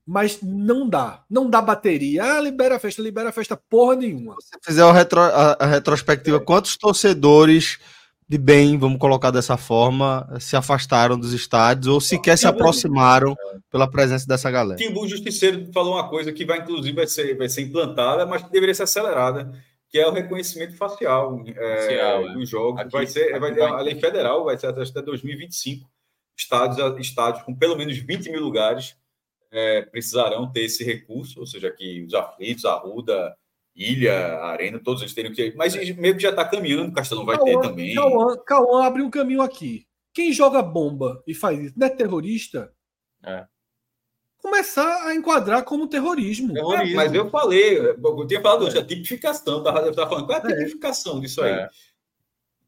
mas 0.05 0.39
não 0.41 0.87
dá. 0.87 1.23
Não 1.29 1.49
dá 1.49 1.61
bateria. 1.61 2.23
Ah, 2.23 2.39
libera 2.39 2.75
a 2.75 2.79
festa, 2.79 3.01
libera 3.01 3.29
a 3.29 3.31
festa, 3.31 3.57
porra 3.57 3.95
nenhuma. 3.95 4.35
Se 4.39 4.57
fizer 4.63 4.83
a, 4.83 4.91
retro, 4.91 5.19
a, 5.19 5.53
a 5.53 5.65
retrospectiva, 5.65 6.37
é. 6.37 6.39
quantos 6.39 6.77
torcedores 6.77 7.79
de 8.27 8.37
bem, 8.37 8.77
vamos 8.77 8.97
colocar 8.97 9.29
dessa 9.29 9.55
forma, 9.55 10.27
se 10.39 10.55
afastaram 10.55 11.17
dos 11.17 11.31
estádios 11.31 11.87
ou 11.87 12.01
sequer 12.01 12.37
se 12.37 12.47
aproximaram 12.47 13.35
pela 13.71 13.89
presença 13.89 14.27
dessa 14.27 14.49
galera? 14.49 14.77
Timbu 14.77 15.07
Justiceiro 15.07 15.71
falou 15.71 15.93
uma 15.93 16.09
coisa 16.09 16.31
que 16.33 16.43
vai, 16.43 16.59
inclusive, 16.59 16.95
vai 16.95 17.07
ser, 17.07 17.37
vai 17.37 17.47
ser 17.47 17.61
implantada, 17.61 18.25
mas 18.25 18.41
que 18.41 18.51
deveria 18.51 18.73
ser 18.73 18.83
acelerada, 18.83 19.51
que 19.89 19.99
é 19.99 20.07
o 20.07 20.11
reconhecimento 20.11 20.75
facial, 20.75 21.43
é, 21.45 21.77
facial 21.77 22.29
é. 22.29 22.33
dos 22.33 22.49
jogos. 22.49 22.81
Aqui, 22.81 22.91
vai 22.91 23.05
ser, 23.05 23.39
vai, 23.39 23.59
a 23.59 23.81
lei 23.81 23.99
federal 23.99 24.43
vai 24.43 24.57
ser 24.57 24.67
até 24.67 25.01
2025. 25.01 25.87
Estádios, 26.37 26.99
estádios 26.99 27.43
com 27.43 27.55
pelo 27.55 27.77
menos 27.77 27.95
20 27.95 28.29
mil 28.29 28.41
lugares 28.41 28.95
é, 29.55 29.81
precisarão 29.83 30.51
ter 30.51 30.65
esse 30.65 30.83
recurso, 30.83 31.39
ou 31.39 31.47
seja, 31.47 31.71
que 31.71 32.03
os 32.03 32.13
aflitos, 32.13 32.65
a 32.65 32.75
Ruda, 32.75 33.35
Ilha, 33.73 34.37
Arena, 34.39 34.79
todos 34.83 35.01
eles 35.01 35.13
teriam 35.13 35.33
que. 35.33 35.53
Mas 35.55 35.75
meio 35.95 36.15
que 36.15 36.21
já 36.21 36.29
está 36.29 36.45
caminhando, 36.45 36.89
o 36.89 36.93
Castelão 36.93 37.25
vai 37.25 37.37
ter 37.37 37.59
também. 37.59 37.95
Cauã, 37.95 38.37
Cauã 38.45 38.85
abre 38.85 39.01
um 39.01 39.09
caminho 39.09 39.41
aqui. 39.41 39.87
Quem 40.13 40.31
joga 40.31 40.61
bomba 40.61 41.23
e 41.25 41.33
faz 41.33 41.59
isso 41.59 41.73
não 41.77 41.87
é 41.87 41.89
terrorista? 41.89 42.71
É. 43.23 43.45
Começar 44.37 45.07
a 45.07 45.15
enquadrar 45.15 45.63
como 45.63 45.87
terrorismo. 45.87 46.53
terrorismo. 46.53 46.91
É, 46.91 46.95
mas 46.95 47.13
eu 47.13 47.29
falei, 47.29 47.79
eu 47.79 48.27
tinha 48.27 48.41
falado 48.41 48.65
hoje, 48.65 48.77
é. 48.77 48.81
a 48.81 48.85
tipificação, 48.85 49.63
tá? 49.63 49.71
eu 49.81 49.89
estava 49.89 50.09
falando, 50.09 50.25
qual 50.25 50.37
é 50.37 50.41
a 50.41 50.51
é. 50.51 50.55
tipificação 50.55 51.19
disso 51.19 51.41
aí? 51.41 51.51
É. 51.51 51.69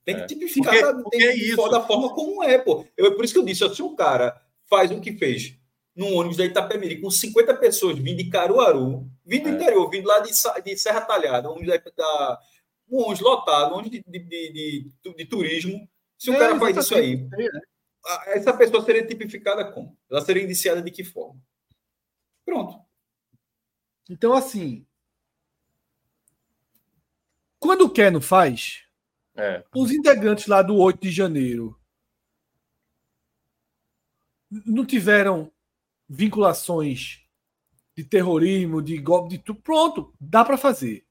Tem 0.04 0.16
que 0.16 0.26
tipificar 0.26 0.74
porque, 0.74 1.04
porque 1.04 1.18
tem, 1.18 1.28
é 1.28 1.36
isso. 1.36 1.70
da 1.70 1.82
forma 1.82 2.14
como 2.14 2.42
é, 2.44 2.58
pô. 2.58 2.86
Eu, 2.96 3.16
por 3.16 3.26
isso 3.26 3.34
que 3.34 3.40
eu 3.40 3.46
disse, 3.46 3.68
se 3.76 3.84
um 3.84 3.96
cara 3.96 4.42
faz 4.66 4.90
o 4.90 5.02
que 5.02 5.14
fez 5.14 5.58
num 5.98 6.16
ônibus 6.16 6.38
da 6.38 6.46
Itapemirim 6.46 7.02
com 7.02 7.10
50 7.10 7.56
pessoas 7.56 7.98
vindo 7.98 8.18
de 8.18 8.30
Caruaru, 8.30 9.10
vindo 9.26 9.46
do 9.46 9.50
é. 9.50 9.52
interior, 9.54 9.90
vindo 9.90 10.06
lá 10.06 10.20
de, 10.20 10.30
de 10.64 10.78
Serra 10.78 11.02
Talhada, 11.02 11.50
um 11.50 11.54
ônibus, 11.54 11.82
da, 11.98 12.40
um 12.88 13.00
ônibus 13.00 13.20
lotado, 13.20 13.74
um 13.74 13.80
ônibus 13.80 13.92
de, 13.92 14.04
de, 14.08 14.20
de, 14.20 14.92
de, 15.04 15.14
de 15.16 15.26
turismo. 15.26 15.90
Se 16.16 16.30
é, 16.30 16.36
o 16.36 16.38
cara 16.38 16.60
faz 16.60 16.78
isso 16.78 16.94
aí, 16.94 17.28
é. 17.34 18.38
essa 18.38 18.56
pessoa 18.56 18.86
seria 18.86 19.08
tipificada 19.08 19.72
como? 19.72 19.98
Ela 20.10 20.22
seria 20.22 20.44
indiciada 20.44 20.84
de 20.84 20.92
que 20.92 21.04
forma? 21.04 21.42
Pronto. 22.46 22.80
Então, 24.08 24.34
assim. 24.34 24.86
Quando 27.60 27.90
quer, 27.90 28.12
não 28.12 28.22
faz. 28.22 28.84
É. 29.36 29.64
Os 29.76 29.92
integrantes 29.92 30.46
lá 30.46 30.62
do 30.62 30.78
8 30.78 31.02
de 31.02 31.12
janeiro 31.12 31.76
não 34.66 34.86
tiveram 34.86 35.52
vinculações 36.08 37.20
de 37.96 38.04
terrorismo, 38.04 38.82
de 38.82 38.98
golpe, 38.98 39.30
de 39.30 39.38
tudo. 39.40 39.60
Pronto, 39.62 40.14
dá 40.20 40.46
para 40.46 40.58
fazer. 40.58 41.04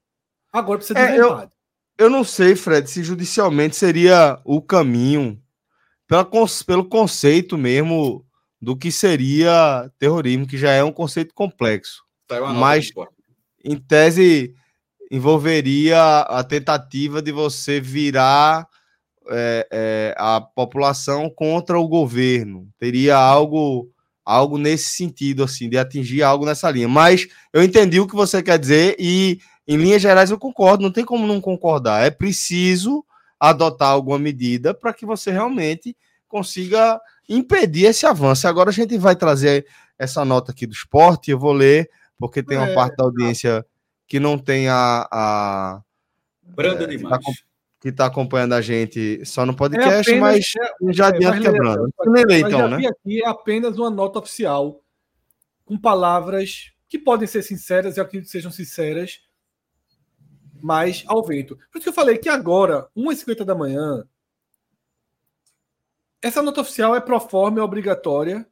Agora 0.52 0.78
precisa 0.78 0.94
de 0.94 1.18
é, 1.18 1.23
vontade. 1.23 1.52
Eu, 1.98 2.06
eu 2.06 2.10
não 2.10 2.24
sei, 2.24 2.55
Fred, 2.55 2.89
se 2.89 3.02
judicialmente 3.02 3.77
seria 3.77 4.40
o 4.44 4.62
caminho 4.62 5.43
pela, 6.06 6.24
pelo 6.66 6.85
conceito 6.85 7.59
mesmo 7.59 8.24
do 8.60 8.77
que 8.77 8.90
seria 8.90 9.90
terrorismo, 9.98 10.47
que 10.47 10.56
já 10.56 10.70
é 10.73 10.82
um 10.82 10.93
conceito 10.93 11.35
complexo. 11.35 12.05
Tá 12.27 12.40
Mas, 12.52 12.90
em 13.64 13.77
tese, 13.77 14.55
envolveria 15.10 16.20
a 16.20 16.43
tentativa 16.43 17.20
de 17.20 17.32
você 17.32 17.81
virar 17.81 18.66
é, 19.28 19.68
é, 19.70 20.14
a 20.16 20.40
população 20.40 21.28
contra 21.28 21.78
o 21.78 21.89
governo. 21.89 22.68
Teria 22.78 23.16
algo 23.16 23.90
algo 24.27 24.59
nesse 24.59 24.90
sentido, 24.90 25.44
assim, 25.44 25.69
de 25.69 25.78
atingir 25.78 26.24
algo 26.24 26.44
nessa 26.44 26.69
linha. 26.69 26.89
Mas 26.89 27.28
eu 27.53 27.62
entendi 27.62 28.01
o 28.01 28.09
que 28.09 28.16
você 28.16 28.43
quer 28.43 28.59
dizer 28.59 28.97
e, 28.98 29.39
em 29.69 29.77
linhas 29.77 30.03
gerais, 30.03 30.32
eu 30.32 30.39
concordo. 30.39 30.82
Não 30.82 30.90
tem 30.90 31.05
como 31.05 31.27
não 31.28 31.40
concordar. 31.40 32.05
É 32.05 32.11
preciso 32.11 33.05
adotar 33.39 33.90
alguma 33.90 34.19
medida 34.19 34.74
para 34.74 34.93
que 34.93 35.07
você 35.07 35.31
realmente 35.31 35.97
consiga 36.27 37.01
impedir 37.28 37.85
esse 37.86 38.05
avanço. 38.05 38.48
Agora 38.48 38.70
a 38.70 38.73
gente 38.73 38.98
vai 38.98 39.15
trazer 39.15 39.65
essa 39.97 40.24
nota 40.24 40.51
aqui 40.51 40.66
do 40.66 40.73
esporte. 40.73 41.31
Eu 41.31 41.39
vou 41.39 41.53
ler, 41.53 41.89
porque 42.19 42.43
tem 42.43 42.59
uma 42.59 42.70
é, 42.70 42.74
parte 42.74 42.97
da 42.97 43.05
audiência 43.05 43.65
que 44.09 44.19
não 44.19 44.36
tem 44.36 44.69
a. 44.69 45.07
a 45.11 45.81
Branda 46.43 46.85
é, 46.85 46.89
demais 46.89 47.45
que 47.87 47.91
está 47.91 48.07
acompanhando 48.07 48.55
a 48.55 48.61
gente 48.61 49.25
só 49.25 49.47
no 49.47 49.55
podcast, 49.55 50.11
é 50.11 50.19
apenas, 50.19 50.21
mas 50.21 50.53
é, 50.59 50.93
já 50.93 51.07
adianta 51.07 51.37
é, 51.37 51.41
quebrando. 51.41 51.95
Nem 52.07 52.41
então, 52.41 52.69
né? 52.69 52.89
aqui 52.89 53.23
é 53.23 53.29
apenas 53.29 53.79
uma 53.79 53.91
nota 53.91 54.19
oficial 54.19 54.83
com 55.65 55.79
palavras 55.79 56.73
que 56.89 56.99
podem 56.99 57.29
ser 57.29 57.43
sinceras, 57.43 57.97
eu 57.97 58.03
acredito 58.03 58.27
que 58.27 58.33
sejam 58.33 58.51
sinceras, 58.51 59.21
mas 60.61 61.05
ao 61.07 61.25
vento. 61.25 61.57
Por 61.71 61.79
isso 61.79 61.85
que 61.85 61.89
eu 61.91 61.93
falei 61.93 62.19
que 62.19 62.29
agora, 62.29 62.89
1h50 62.97 63.45
da 63.45 63.55
manhã, 63.55 64.05
essa 66.21 66.43
nota 66.43 66.63
oficial 66.63 66.97
é 66.97 67.01
pro 67.01 67.21
forma, 67.21 67.61
é 67.61 67.63
obrigatória, 67.63 68.45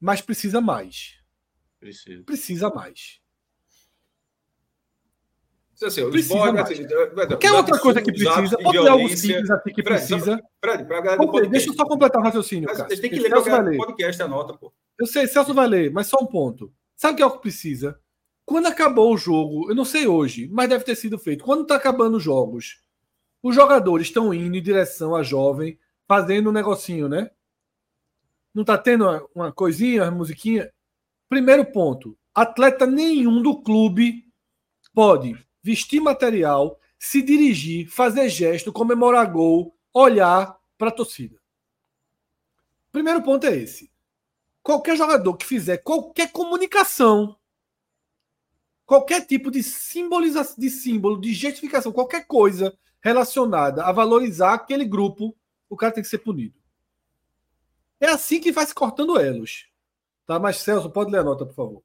mas 0.00 0.20
precisa 0.20 0.60
mais. 0.60 1.18
Precisa. 1.80 2.22
Precisa 2.22 2.70
mais. 2.70 3.20
Assim, 5.84 6.10
precisa 6.10 6.52
mais. 6.52 6.70
Assim, 6.70 6.86
Quer 7.38 7.52
outra 7.52 7.78
coisa 7.78 8.00
que 8.00 8.10
precisa? 8.10 8.56
Pode 8.56 8.78
ter 8.78 8.88
algo 8.88 9.08
simples 9.10 9.50
aqui 9.50 9.72
que 9.74 9.82
precisa. 9.82 10.42
Fred, 10.60 10.84
pra 10.84 11.00
galera 11.00 11.48
Deixa 11.48 11.68
eu 11.68 11.74
só 11.74 11.84
completar 11.84 12.20
o 12.20 12.24
raciocínio, 12.24 12.68
cara. 12.68 12.88
Tem 12.88 13.10
que 13.10 13.18
ler 13.18 13.34
o 13.36 13.76
podcast, 13.76 14.22
anota, 14.22 14.54
pô. 14.54 14.72
Eu 14.98 15.06
sei, 15.06 15.26
Celso 15.26 15.52
vai 15.52 15.66
ler, 15.66 15.92
mas 15.92 16.06
só 16.06 16.16
um 16.20 16.26
ponto. 16.26 16.72
Sabe 16.96 17.14
o 17.14 17.16
que 17.16 17.22
é 17.22 17.26
o 17.26 17.30
que 17.32 17.42
precisa? 17.42 18.00
Quando 18.46 18.66
acabou 18.66 19.12
o 19.12 19.18
jogo, 19.18 19.68
eu 19.68 19.74
não 19.74 19.84
sei 19.84 20.06
hoje, 20.06 20.48
mas 20.50 20.68
deve 20.68 20.84
ter 20.84 20.94
sido 20.94 21.18
feito. 21.18 21.44
Quando 21.44 21.62
está 21.62 21.76
acabando 21.76 22.16
os 22.16 22.22
jogos, 22.22 22.80
os 23.42 23.54
jogadores 23.54 24.06
estão 24.06 24.32
indo 24.32 24.56
em 24.56 24.62
direção 24.62 25.14
à 25.14 25.22
jovem, 25.22 25.78
fazendo 26.08 26.48
um 26.48 26.52
negocinho, 26.52 27.08
né? 27.08 27.30
Não 28.54 28.62
está 28.62 28.78
tendo 28.78 29.04
uma, 29.04 29.26
uma 29.34 29.52
coisinha, 29.52 30.04
uma 30.04 30.12
musiquinha? 30.12 30.72
Primeiro 31.28 31.66
ponto: 31.66 32.16
atleta 32.34 32.86
nenhum 32.86 33.42
do 33.42 33.60
clube 33.60 34.24
pode 34.94 35.45
vestir 35.66 36.00
material, 36.00 36.78
se 36.96 37.20
dirigir, 37.20 37.88
fazer 37.88 38.28
gesto, 38.28 38.72
comemorar 38.72 39.28
gol, 39.32 39.76
olhar 39.92 40.56
para 40.78 40.90
a 40.90 40.92
torcida. 40.92 41.40
Primeiro 42.92 43.20
ponto 43.20 43.44
é 43.46 43.56
esse. 43.56 43.90
qualquer 44.62 44.96
jogador 44.96 45.36
que 45.36 45.44
fizer 45.44 45.78
qualquer 45.78 46.30
comunicação, 46.30 47.36
qualquer 48.84 49.26
tipo 49.26 49.50
de 49.50 49.60
simbolização, 49.60 50.54
de 50.56 50.70
símbolo, 50.70 51.20
de 51.20 51.34
gestificação, 51.34 51.90
qualquer 51.92 52.26
coisa 52.28 52.76
relacionada 53.00 53.84
a 53.84 53.90
valorizar 53.90 54.54
aquele 54.54 54.84
grupo, 54.84 55.36
o 55.68 55.76
cara 55.76 55.92
tem 55.92 56.02
que 56.02 56.08
ser 56.08 56.18
punido. 56.18 56.54
É 57.98 58.06
assim 58.06 58.40
que 58.40 58.52
vai 58.52 58.64
se 58.64 58.74
cortando 58.74 59.18
elos. 59.18 59.68
Tá, 60.26 60.38
mas 60.38 60.58
Celso, 60.58 60.90
pode 60.90 61.10
ler 61.10 61.18
a 61.18 61.24
nota, 61.24 61.44
por 61.44 61.54
favor. 61.54 61.82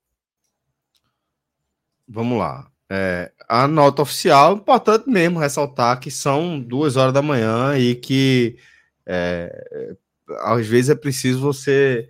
Vamos 2.08 2.38
lá. 2.38 2.72
É, 2.94 3.32
a 3.48 3.70
nota 3.70 4.02
oficial, 4.02 4.56
importante 4.58 5.10
mesmo 5.10 5.40
ressaltar 5.40 5.98
que 5.98 6.12
são 6.12 6.60
duas 6.60 6.98
horas 6.98 7.14
da 7.14 7.22
manhã 7.22 7.78
e 7.78 7.96
que 7.96 8.58
é, 9.06 9.96
às 10.42 10.68
vezes 10.68 10.90
é 10.90 10.96
preciso 10.96 11.40
você 11.40 12.10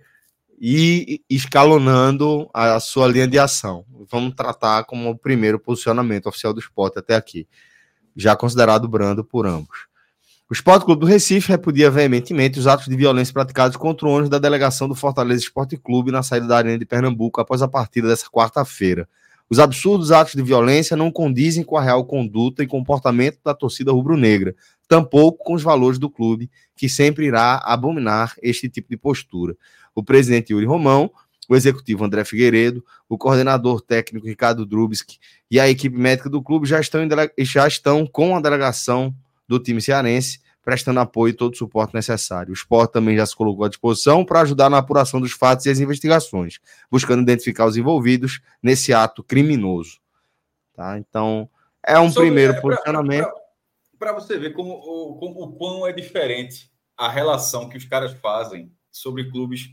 ir 0.60 1.22
escalonando 1.30 2.50
a 2.52 2.80
sua 2.80 3.06
linha 3.06 3.28
de 3.28 3.38
ação. 3.38 3.84
Vamos 4.10 4.34
tratar 4.34 4.82
como 4.82 5.08
o 5.10 5.16
primeiro 5.16 5.56
posicionamento 5.56 6.26
oficial 6.26 6.52
do 6.52 6.58
esporte 6.58 6.98
até 6.98 7.14
aqui, 7.14 7.46
já 8.16 8.34
considerado 8.34 8.88
brando 8.88 9.24
por 9.24 9.46
ambos. 9.46 9.86
O 10.50 10.52
Esporte 10.52 10.84
Clube 10.84 11.02
do 11.02 11.06
Recife 11.06 11.48
repudia 11.48 11.92
veementemente 11.92 12.58
os 12.58 12.66
atos 12.66 12.88
de 12.88 12.96
violência 12.96 13.32
praticados 13.32 13.76
contra 13.76 14.08
o 14.08 14.10
ônibus 14.10 14.30
da 14.30 14.40
delegação 14.40 14.88
do 14.88 14.96
Fortaleza 14.96 15.44
Esporte 15.44 15.76
Clube 15.76 16.10
na 16.10 16.24
saída 16.24 16.48
da 16.48 16.56
Arena 16.56 16.76
de 16.76 16.84
Pernambuco 16.84 17.40
após 17.40 17.62
a 17.62 17.68
partida 17.68 18.08
dessa 18.08 18.28
quarta-feira. 18.28 19.08
Os 19.52 19.58
absurdos 19.58 20.10
atos 20.10 20.32
de 20.32 20.42
violência 20.42 20.96
não 20.96 21.10
condizem 21.10 21.62
com 21.62 21.76
a 21.76 21.82
real 21.82 22.06
conduta 22.06 22.62
e 22.62 22.66
comportamento 22.66 23.38
da 23.44 23.52
torcida 23.52 23.92
rubro-negra, 23.92 24.56
tampouco 24.88 25.44
com 25.44 25.52
os 25.52 25.62
valores 25.62 25.98
do 25.98 26.08
clube, 26.08 26.50
que 26.74 26.88
sempre 26.88 27.26
irá 27.26 27.60
abominar 27.62 28.34
este 28.42 28.66
tipo 28.66 28.88
de 28.88 28.96
postura. 28.96 29.54
O 29.94 30.02
presidente 30.02 30.54
Yuri 30.54 30.64
Romão, 30.64 31.12
o 31.50 31.54
executivo 31.54 32.02
André 32.02 32.24
Figueiredo, 32.24 32.82
o 33.06 33.18
coordenador 33.18 33.82
técnico 33.82 34.26
Ricardo 34.26 34.64
Drubski 34.64 35.18
e 35.50 35.60
a 35.60 35.68
equipe 35.68 35.98
médica 35.98 36.30
do 36.30 36.42
clube 36.42 36.66
já 36.66 36.80
estão, 36.80 37.06
já 37.40 37.68
estão 37.68 38.06
com 38.06 38.34
a 38.34 38.40
delegação 38.40 39.14
do 39.46 39.58
time 39.58 39.82
cearense, 39.82 40.40
prestando 40.62 41.00
apoio 41.00 41.30
e 41.30 41.36
todo 41.36 41.54
o 41.54 41.56
suporte 41.56 41.94
necessário. 41.94 42.50
O 42.50 42.54
esporte 42.54 42.92
também 42.92 43.16
já 43.16 43.26
se 43.26 43.34
colocou 43.34 43.64
à 43.64 43.68
disposição 43.68 44.24
para 44.24 44.40
ajudar 44.40 44.70
na 44.70 44.78
apuração 44.78 45.20
dos 45.20 45.32
fatos 45.32 45.66
e 45.66 45.70
as 45.70 45.80
investigações, 45.80 46.60
buscando 46.90 47.22
identificar 47.22 47.66
os 47.66 47.76
envolvidos 47.76 48.40
nesse 48.62 48.92
ato 48.92 49.22
criminoso. 49.22 50.00
Tá? 50.74 50.98
Então, 50.98 51.48
é 51.84 51.98
um 51.98 52.10
Sobre, 52.10 52.28
primeiro 52.28 52.54
é, 52.54 52.60
posicionamento. 52.60 53.30
Para 53.98 54.12
você 54.12 54.38
ver 54.38 54.52
como, 54.52 55.16
como, 55.18 55.42
o 55.42 55.52
quão 55.52 55.86
é 55.86 55.92
diferente 55.92 56.70
a 56.96 57.08
relação 57.08 57.68
que 57.68 57.76
os 57.76 57.84
caras 57.84 58.12
fazem 58.14 58.72
sobre 58.90 59.30
clubes. 59.30 59.68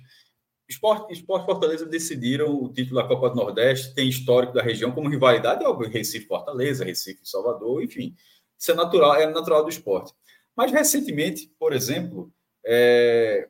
Esporte, 0.68 1.14
Esporte 1.14 1.46
Fortaleza 1.46 1.86
decidiram 1.86 2.64
o 2.64 2.72
título 2.72 3.02
da 3.02 3.08
Copa 3.08 3.30
do 3.30 3.36
Nordeste, 3.36 3.94
tem 3.94 4.08
histórico 4.08 4.54
da 4.54 4.62
região 4.62 4.92
como 4.92 5.10
rivalidade, 5.10 5.64
é 5.64 5.88
Recife 5.88 6.28
Fortaleza, 6.28 6.86
Recife 6.86 7.20
Salvador, 7.24 7.84
enfim. 7.84 8.16
Isso 8.58 8.72
é 8.72 8.76
natural, 8.76 9.16
é 9.16 9.28
natural 9.28 9.64
do 9.64 9.70
esporte. 9.70 10.14
Mas 10.56 10.72
recentemente, 10.72 11.52
por 11.58 11.74
exemplo, 11.74 12.32
é, 12.66 13.50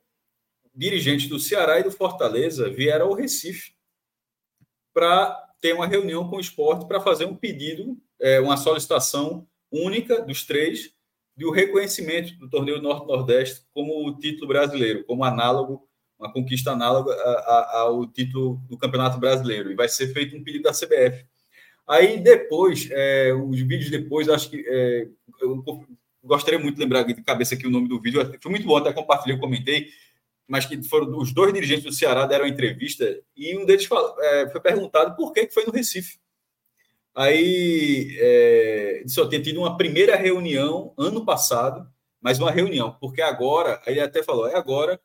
dirigentes 0.74 1.28
do 1.28 1.40
Ceará 1.40 1.80
e 1.80 1.84
do 1.84 1.92
Fortaleza 1.92 2.70
vieram 2.70 3.08
ao 3.08 3.14
Recife 3.14 3.74
para 4.94 5.48
ter 5.60 5.74
uma 5.74 5.88
reunião 5.88 6.30
com 6.30 6.38
o 6.38 6.40
esporte 6.40 6.88
para 6.88 7.02
fazer 7.02 7.26
um 7.26 7.36
pedido, 7.36 7.98
é, 8.20 8.40
uma 8.40 8.58
solicitação 8.58 9.48
única 9.72 10.22
dos 10.22 10.46
três 10.46 10.94
de 11.36 11.46
o 11.46 11.52
reconhecimento 11.52 12.38
do 12.38 12.50
torneio 12.50 12.82
Norte-Nordeste 12.82 13.66
como 13.74 14.08
o 14.08 14.18
título 14.18 14.48
brasileiro, 14.48 15.06
como 15.06 15.24
análogo, 15.24 15.88
uma 16.20 16.32
conquista 16.34 16.72
análoga 16.72 17.14
ao 17.14 18.06
título 18.06 18.62
do 18.68 18.78
Campeonato 18.78 19.18
Brasileiro. 19.18 19.72
E 19.72 19.76
vai 19.76 19.88
ser 19.88 20.12
feito 20.12 20.36
um 20.36 20.44
pedido 20.44 20.64
da 20.64 20.74
CBF. 20.74 21.26
Aí 21.88 22.20
depois, 22.20 22.90
é, 22.92 23.34
os 23.34 23.58
vídeos 23.62 23.90
depois, 23.90 24.28
acho 24.28 24.50
que 24.50 24.66
é, 24.68 25.08
gostaria 26.24 26.60
muito 26.60 26.76
de 26.76 26.82
lembrar 26.82 27.04
de 27.04 27.14
cabeça 27.22 27.56
aqui 27.56 27.68
o 27.68 27.70
nome 27.70 27.88
do 27.88 28.00
vídeo. 28.00 28.22
Foi 28.42 28.52
muito 28.52 28.66
bom, 28.66 28.78
até 28.78 28.92
compartilhei, 28.94 29.38
comentei. 29.38 29.90
Mas 30.48 30.66
que 30.66 30.82
foram 30.84 31.18
os 31.18 31.32
dois 31.32 31.54
dirigentes 31.54 31.84
do 31.84 31.92
Ceará 31.92 32.26
deram 32.26 32.48
entrevista 32.48 33.20
e 33.36 33.56
um 33.56 33.66
deles 33.66 33.86
falou, 33.86 34.16
é, 34.20 34.50
foi 34.50 34.60
perguntado 34.60 35.16
por 35.16 35.32
que, 35.32 35.46
que 35.46 35.54
foi 35.54 35.66
no 35.66 35.72
Recife. 35.72 36.18
Aí 37.14 38.16
é, 38.20 39.04
só 39.08 39.28
tinha 39.28 39.42
tido 39.42 39.60
uma 39.60 39.78
primeira 39.78 40.16
reunião 40.16 40.94
ano 40.98 41.24
passado, 41.24 41.88
mas 42.20 42.40
uma 42.40 42.50
reunião, 42.50 42.98
porque 43.00 43.22
agora, 43.22 43.82
aí 43.86 43.94
ele 43.94 44.02
até 44.02 44.24
falou, 44.24 44.48
é 44.48 44.56
agora, 44.56 45.00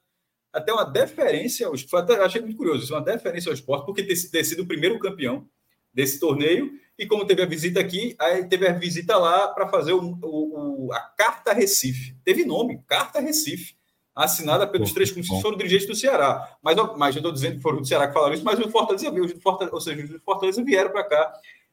até 0.52 0.72
uma 0.72 0.84
deferência 0.84 1.66
ao 1.66 1.74
esporte, 1.74 2.12
achei 2.12 2.40
muito 2.40 2.56
curioso, 2.56 2.92
uma 2.94 3.02
deferência 3.02 3.50
ao 3.50 3.54
esporte, 3.54 3.84
porque 3.84 4.02
ter, 4.02 4.14
ter 4.30 4.44
sido 4.44 4.62
o 4.62 4.66
primeiro 4.66 4.98
campeão, 4.98 5.48
desse 5.94 6.18
torneio. 6.18 6.72
E 6.98 7.06
como 7.06 7.26
teve 7.26 7.42
a 7.42 7.46
visita 7.46 7.80
aqui, 7.80 8.14
aí 8.20 8.44
teve 8.48 8.68
a 8.68 8.72
visita 8.72 9.16
lá 9.16 9.48
para 9.48 9.68
fazer 9.68 9.92
o, 9.92 10.18
o, 10.22 10.92
a 10.92 11.00
Carta 11.00 11.52
Recife. 11.52 12.16
Teve 12.24 12.44
nome, 12.44 12.80
Carta 12.86 13.20
Recife, 13.20 13.74
assinada 14.14 14.66
pelos 14.66 14.92
três 14.92 15.10
clubes 15.10 15.28
que 15.28 15.42
foram 15.42 15.56
dirigentes 15.56 15.86
do 15.86 15.94
Ceará. 15.94 16.56
Mas, 16.62 16.76
mas 16.96 17.16
eu 17.16 17.20
estou 17.20 17.32
dizendo 17.32 17.56
que 17.56 17.62
foram 17.62 17.80
do 17.80 17.86
Ceará 17.86 18.06
que 18.06 18.14
falaram 18.14 18.34
isso, 18.34 18.44
mas 18.44 18.58
o 18.60 18.70
Fortaleza 18.70 19.10
veio, 19.10 19.40
Fortaleza, 19.40 19.74
ou 19.74 19.80
seja, 19.80 20.04
os 20.04 20.22
Fortaleza 20.22 20.62
vieram 20.62 20.92
para 20.92 21.04
cá. 21.04 21.32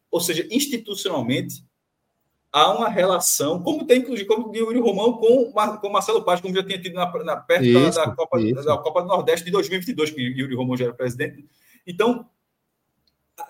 Ou 0.09 0.19
seja, 0.19 0.47
institucionalmente, 0.49 1.63
há 2.51 2.71
uma 2.71 2.89
relação, 2.89 3.61
como 3.61 3.85
tem, 3.85 3.99
inclusive, 3.99 4.27
como 4.27 4.49
o 4.49 4.55
Yuri 4.55 4.79
Romão 4.79 5.13
com, 5.13 5.53
com 5.79 5.89
Marcelo 5.89 6.23
Paz, 6.23 6.41
como 6.41 6.53
já 6.53 6.63
tinha 6.63 6.81
tido 6.81 6.95
na, 6.95 7.11
na 7.23 7.37
perto 7.37 7.65
isso, 7.65 7.95
da, 7.95 8.05
da, 8.05 8.15
Copa, 8.15 8.39
da 8.39 8.77
Copa 8.77 9.01
do 9.03 9.07
Nordeste 9.07 9.45
de 9.45 9.51
2022, 9.51 10.09
que 10.09 10.19
o 10.19 10.37
Yuri 10.39 10.55
Romão 10.55 10.75
já 10.75 10.85
era 10.85 10.93
presidente. 10.93 11.45
Então, 11.87 12.27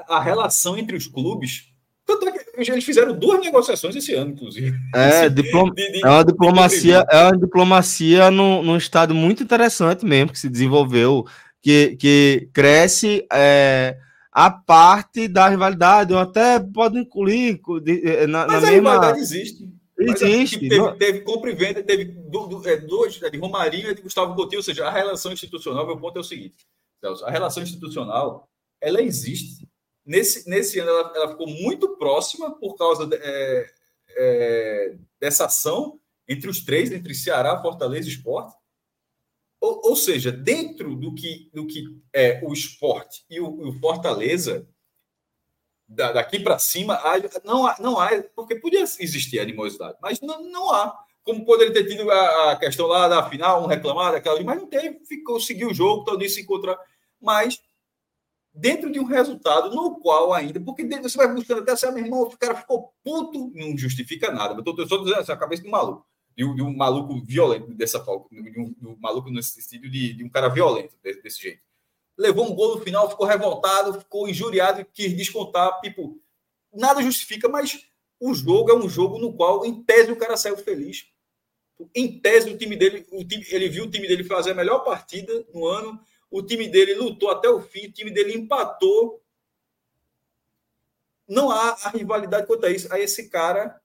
a 0.07 0.19
relação 0.19 0.77
entre 0.77 0.95
os 0.95 1.07
clubes. 1.07 1.71
Tanto 2.05 2.27
é 2.27 2.31
que 2.31 2.71
eles 2.71 2.83
fizeram 2.83 3.17
duas 3.17 3.39
negociações 3.39 3.95
esse 3.95 4.13
ano, 4.13 4.31
inclusive. 4.31 4.77
É, 4.93 5.29
de, 5.29 5.43
de, 5.43 5.49
é 6.03 6.09
uma 6.09 6.23
diplomacia, 6.23 7.05
é 7.09 7.23
uma 7.23 7.37
diplomacia 7.37 8.31
num, 8.31 8.61
num 8.63 8.77
estado 8.77 9.13
muito 9.13 9.43
interessante 9.43 10.05
mesmo 10.05 10.31
que 10.31 10.39
se 10.39 10.49
desenvolveu, 10.49 11.25
que, 11.61 11.95
que 11.97 12.49
cresce 12.51 13.25
é, 13.31 13.97
a 14.31 14.49
parte 14.49 15.27
da 15.27 15.47
rivalidade, 15.47 16.13
ou 16.13 16.19
até 16.19 16.59
pode 16.59 16.97
incluir 16.97 17.61
de, 17.81 18.27
na, 18.27 18.47
Mas 18.47 18.61
na 18.63 18.67
a 18.67 18.71
mesma... 18.71 18.91
rivalidade 18.91 19.19
existe. 19.19 19.69
Existe. 19.99 20.59
Teve, 20.59 20.77
não... 20.77 20.97
teve 20.97 21.21
compra 21.21 21.51
e 21.51 21.55
venda, 21.55 21.83
teve 21.83 22.03
é, 22.65 22.77
dois, 22.77 23.21
é, 23.21 23.29
de 23.29 23.37
Romarinho 23.37 23.91
e 23.91 23.95
de 23.95 24.01
Gustavo 24.01 24.33
Coutinho, 24.35 24.59
ou 24.59 24.63
seja, 24.63 24.87
a 24.87 24.91
relação 24.91 25.31
institucional, 25.31 25.85
meu 25.85 25.97
ponto 25.97 26.17
é 26.17 26.21
o 26.21 26.23
seguinte, 26.23 26.65
Celso, 26.99 27.25
a 27.25 27.29
relação 27.29 27.61
institucional, 27.61 28.49
ela 28.79 29.01
existe 29.01 29.67
Nesse, 30.05 30.49
nesse 30.49 30.79
ano, 30.79 30.89
ela, 30.89 31.13
ela 31.15 31.29
ficou 31.29 31.47
muito 31.47 31.95
próxima 31.97 32.57
por 32.57 32.75
causa 32.75 33.05
de, 33.05 33.15
é, 33.15 33.71
é, 34.09 34.97
dessa 35.19 35.45
ação 35.45 35.99
entre 36.27 36.49
os 36.49 36.63
três, 36.63 36.91
entre 36.91 37.13
Ceará, 37.13 37.61
Fortaleza 37.61 38.07
e 38.07 38.11
Esporte. 38.11 38.55
Ou, 39.59 39.81
ou 39.89 39.95
seja, 39.95 40.31
dentro 40.31 40.95
do 40.95 41.13
que, 41.13 41.49
do 41.53 41.67
que 41.67 41.83
é 42.11 42.41
o 42.43 42.51
esporte 42.51 43.23
e 43.29 43.39
o, 43.39 43.67
o 43.67 43.79
Fortaleza, 43.79 44.67
da, 45.87 46.13
daqui 46.13 46.39
para 46.39 46.57
cima, 46.57 46.95
há, 46.95 47.15
não, 47.43 47.67
há, 47.67 47.75
não 47.79 47.99
há, 47.99 48.09
porque 48.35 48.55
podia 48.55 48.81
existir 48.81 49.39
animosidade, 49.39 49.97
mas 50.01 50.19
não, 50.21 50.41
não 50.49 50.71
há. 50.71 50.97
Como 51.23 51.45
poderia 51.45 51.73
ter 51.73 51.85
tido 51.85 52.09
a, 52.09 52.55
questão 52.55 52.87
lá 52.87 53.07
da 53.07 53.29
final, 53.29 53.63
um 53.63 53.67
reclamar 53.67 54.13
daquela, 54.13 54.41
mas 54.41 54.57
não 54.57 54.67
teve, 54.67 55.05
ficou, 55.05 55.39
seguiu 55.39 55.69
o 55.69 55.73
jogo, 55.73 56.03
todo 56.03 56.23
isso 56.23 56.35
se 56.35 56.41
encontrar. 56.41 56.79
Mas 57.21 57.61
dentro 58.53 58.91
de 58.91 58.99
um 58.99 59.05
resultado 59.05 59.73
no 59.73 59.99
qual 59.99 60.33
ainda, 60.33 60.59
porque 60.59 60.83
você 60.83 61.17
vai 61.17 61.33
buscando 61.33 61.61
até 61.61 61.75
ser, 61.75 61.91
meu 61.91 62.03
irmão, 62.03 62.23
o 62.23 62.37
cara 62.37 62.55
ficou 62.55 62.93
puto, 63.03 63.51
não 63.55 63.77
justifica 63.77 64.31
nada. 64.31 64.53
Eu 64.53 64.59
estou 64.59 64.87
só 64.87 64.97
dizendo 64.97 65.19
assim, 65.19 65.31
a 65.31 65.37
cabeça 65.37 65.61
de 65.61 65.67
um 65.67 65.71
maluco, 65.71 66.05
de 66.35 66.43
um, 66.43 66.55
de 66.55 66.61
um 66.61 66.75
maluco 66.75 67.21
violento 67.23 67.73
dessa 67.73 68.03
forma, 68.03 68.27
de 68.29 68.59
um, 68.59 68.73
de 68.73 68.87
um 68.87 68.97
maluco 68.99 69.29
nesse 69.29 69.61
sentido 69.61 69.89
de, 69.89 70.13
de 70.13 70.23
um 70.23 70.29
cara 70.29 70.49
violento 70.49 70.95
desse, 71.01 71.21
desse, 71.21 71.41
jeito. 71.41 71.61
Levou 72.17 72.51
um 72.51 72.53
gol 72.53 72.75
no 72.75 72.81
final, 72.81 73.09
ficou 73.09 73.25
revoltado, 73.25 73.99
ficou 73.99 74.27
injuriado, 74.27 74.85
quis 74.93 75.15
descontar, 75.15 75.79
tipo, 75.79 76.21
nada 76.73 77.01
justifica, 77.01 77.47
mas 77.47 77.87
o 78.19 78.33
jogo 78.33 78.69
é 78.69 78.75
um 78.75 78.89
jogo 78.89 79.17
no 79.17 79.33
qual, 79.33 79.65
em 79.65 79.81
tese, 79.81 80.11
o 80.11 80.15
cara 80.15 80.35
saiu 80.35 80.57
feliz. 80.57 81.05
Em 81.95 82.19
tese, 82.19 82.51
o 82.51 82.57
time 82.57 82.75
dele, 82.75 83.07
o 83.11 83.23
time, 83.23 83.43
ele 83.49 83.69
viu 83.69 83.85
o 83.85 83.89
time 83.89 84.07
dele 84.07 84.23
fazer 84.23 84.51
a 84.51 84.55
melhor 84.55 84.79
partida 84.83 85.43
no 85.53 85.65
ano, 85.65 85.99
o 86.31 86.41
time 86.41 86.69
dele 86.69 86.95
lutou 86.95 87.29
até 87.29 87.49
o 87.49 87.61
fim, 87.61 87.87
o 87.87 87.91
time 87.91 88.09
dele 88.09 88.33
empatou. 88.33 89.21
Não 91.27 91.51
há 91.51 91.77
a 91.83 91.89
rivalidade 91.89 92.47
quanto 92.47 92.65
a 92.65 92.69
isso. 92.69 92.91
Aí 92.91 93.03
esse 93.03 93.29
cara 93.29 93.79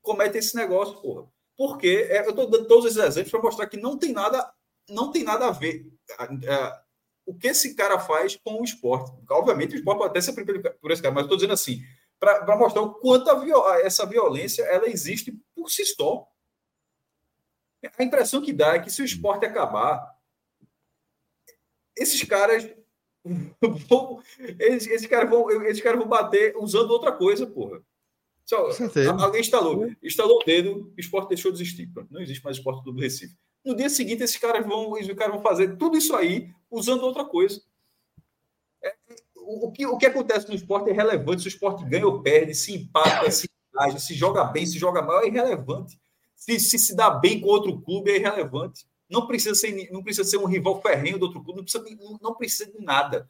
comete 0.00 0.38
esse 0.38 0.54
negócio, 0.54 1.00
porra. 1.02 1.28
Porque 1.56 2.06
é, 2.08 2.24
eu 2.24 2.30
estou 2.30 2.48
dando 2.48 2.66
todos 2.66 2.86
esses 2.86 2.98
exemplos 2.98 3.30
para 3.30 3.42
mostrar 3.42 3.66
que 3.66 3.76
não 3.76 3.98
tem 3.98 4.12
nada, 4.12 4.52
não 4.88 5.10
tem 5.10 5.24
nada 5.24 5.48
a 5.48 5.50
ver. 5.50 5.86
É, 6.44 6.82
o 7.26 7.34
que 7.34 7.48
esse 7.48 7.74
cara 7.74 7.98
faz 7.98 8.36
com 8.36 8.60
o 8.60 8.64
esporte. 8.64 9.12
Obviamente, 9.30 9.74
o 9.74 9.76
esporte 9.76 9.98
pode 9.98 10.10
até 10.10 10.20
ser 10.20 10.32
por 10.80 10.90
esse 10.90 11.02
cara, 11.02 11.14
mas 11.14 11.24
estou 11.24 11.36
dizendo 11.36 11.52
assim, 11.52 11.82
para 12.18 12.56
mostrar 12.56 12.82
o 12.82 12.94
quanto 12.94 13.28
essa 13.80 14.06
violência 14.06 14.62
ela 14.62 14.88
existe 14.88 15.32
por 15.54 15.68
si 15.68 15.84
só. 15.84 16.28
A 17.98 18.04
impressão 18.04 18.40
que 18.40 18.52
dá 18.52 18.74
é 18.74 18.78
que 18.78 18.90
se 18.90 19.02
o 19.02 19.04
esporte 19.04 19.44
acabar, 19.44 20.11
esses 21.96 22.22
caras 22.24 22.68
vão, 23.88 24.22
esses, 24.58 24.88
esses, 24.88 25.06
caras 25.06 25.30
vão, 25.30 25.50
esses 25.66 25.82
caras 25.82 25.98
vão 25.98 26.08
bater 26.08 26.56
usando 26.56 26.90
outra 26.90 27.12
coisa, 27.12 27.46
porra. 27.46 27.82
Só, 28.44 28.68
alguém 29.20 29.40
instalou, 29.40 29.88
instalou 30.02 30.40
o 30.40 30.44
dedo, 30.44 30.92
o 30.96 31.00
esporte 31.00 31.28
deixou 31.28 31.52
de 31.52 31.62
existir. 31.62 31.88
Não 32.10 32.20
existe 32.20 32.42
mais 32.42 32.56
esporte 32.56 32.84
do 32.84 32.92
Recife. 32.92 33.36
No 33.64 33.76
dia 33.76 33.88
seguinte, 33.88 34.22
esses 34.22 34.36
caras 34.36 34.66
vão, 34.66 34.96
esses 34.98 35.14
caras 35.14 35.34
vão 35.34 35.42
fazer 35.42 35.76
tudo 35.76 35.96
isso 35.96 36.14
aí 36.16 36.50
usando 36.70 37.04
outra 37.04 37.24
coisa. 37.24 37.62
É, 38.82 38.94
o, 39.36 39.68
o, 39.68 39.72
que, 39.72 39.86
o 39.86 39.96
que 39.96 40.06
acontece 40.06 40.48
no 40.48 40.54
esporte 40.54 40.90
é 40.90 40.92
relevante. 40.92 41.42
Se 41.42 41.48
o 41.48 41.50
esporte 41.50 41.84
ganha 41.84 42.06
ou 42.06 42.20
perde, 42.20 42.54
se 42.54 42.74
empata, 42.74 43.30
se 43.30 43.48
age, 43.78 44.00
se 44.00 44.14
joga 44.14 44.44
bem, 44.44 44.66
se 44.66 44.78
joga 44.78 45.00
mal, 45.00 45.22
é 45.22 45.28
irrelevante. 45.28 45.98
Se, 46.34 46.58
se 46.58 46.78
se 46.78 46.96
dá 46.96 47.08
bem 47.10 47.40
com 47.40 47.46
outro 47.46 47.80
clube, 47.80 48.10
é 48.10 48.16
irrelevante. 48.16 48.84
Não 49.12 49.26
precisa 49.26 49.54
ser, 49.54 49.90
não 49.92 50.02
precisa 50.02 50.26
ser 50.26 50.38
um 50.38 50.46
rival 50.46 50.80
ferrenho 50.80 51.18
do 51.18 51.26
outro 51.26 51.44
clube, 51.44 51.58
não 51.58 51.64
precisa, 51.64 51.84
não, 51.84 52.18
não 52.22 52.34
precisa 52.34 52.72
de 52.72 52.82
nada. 52.82 53.28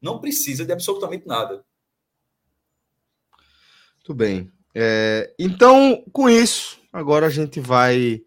Não 0.00 0.20
precisa 0.20 0.64
de 0.64 0.72
absolutamente 0.72 1.26
nada. 1.26 1.64
Muito 3.96 4.14
bem. 4.14 4.52
É, 4.72 5.34
então, 5.36 6.04
com 6.12 6.30
isso, 6.30 6.80
agora 6.92 7.26
a 7.26 7.30
gente 7.30 7.58
vai. 7.58 8.22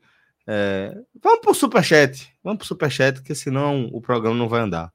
É, 0.46 0.94
vamos 1.22 1.40
para 1.40 1.52
o 1.52 1.56
superchat. 1.56 2.32
Vamos 2.44 2.58
para 2.58 2.66
o 2.66 2.68
superchat, 2.68 3.16
porque 3.20 3.34
senão 3.34 3.90
o 3.94 4.02
programa 4.02 4.36
não 4.36 4.50
vai 4.50 4.60
andar. 4.60 4.94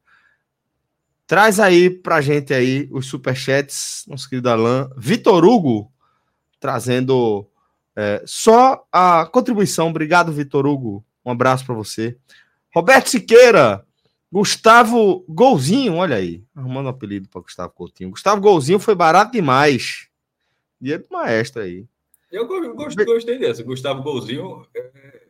Traz 1.27 1.59
aí 1.59 1.89
para 1.89 2.16
a 2.16 2.20
gente 2.20 2.52
aí 2.52 2.86
os 2.93 3.06
superchats, 3.06 4.05
nosso 4.06 4.28
querido 4.28 4.51
Alain. 4.51 4.90
Vitor 4.97 5.43
Hugo, 5.43 5.90
trazendo 6.60 7.51
é, 7.97 8.23
só 8.27 8.86
a 8.93 9.24
contribuição. 9.24 9.89
Obrigado, 9.89 10.31
Vitor 10.32 10.66
Hugo. 10.66 11.02
Um 11.28 11.32
abraço 11.32 11.66
para 11.66 11.74
você. 11.74 12.16
Roberto 12.74 13.09
Siqueira, 13.09 13.84
Gustavo 14.32 15.24
Golzinho, 15.28 15.96
olha 15.96 16.16
aí, 16.16 16.42
arrumando 16.56 16.86
um 16.86 16.90
apelido 16.90 17.28
para 17.28 17.42
Gustavo 17.42 17.72
Coutinho. 17.74 18.10
Gustavo 18.10 18.40
Golzinho 18.40 18.78
foi 18.78 18.94
barato 18.94 19.32
demais. 19.32 20.09
Dia 20.80 20.98
do 20.98 21.06
maestro 21.10 21.62
aí. 21.62 21.86
Eu 22.32 22.46
gostei, 22.46 23.05
gostei 23.05 23.38
dessa. 23.38 23.62
Gustavo 23.62 24.02
Golzinho. 24.02 24.66
É, 24.74 25.28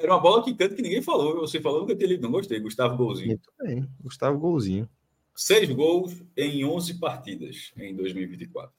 era 0.00 0.12
uma 0.12 0.20
bola 0.20 0.42
que 0.42 0.52
tanto 0.52 0.74
que 0.74 0.82
ninguém 0.82 1.02
falou. 1.02 1.40
Você 1.40 1.60
falou, 1.60 1.82
nunca 1.82 1.94
tinha 1.94 2.08
lido, 2.08 2.22
não 2.22 2.30
gostei. 2.32 2.58
Gustavo 2.58 2.96
Golzinho. 2.96 3.28
Muito 3.28 3.52
bem, 3.60 3.88
Gustavo 4.00 4.38
Golzinho. 4.38 4.88
Seis 5.34 5.70
gols 5.70 6.24
em 6.36 6.64
11 6.64 6.94
partidas 6.94 7.72
em 7.76 7.94
2024. 7.94 8.72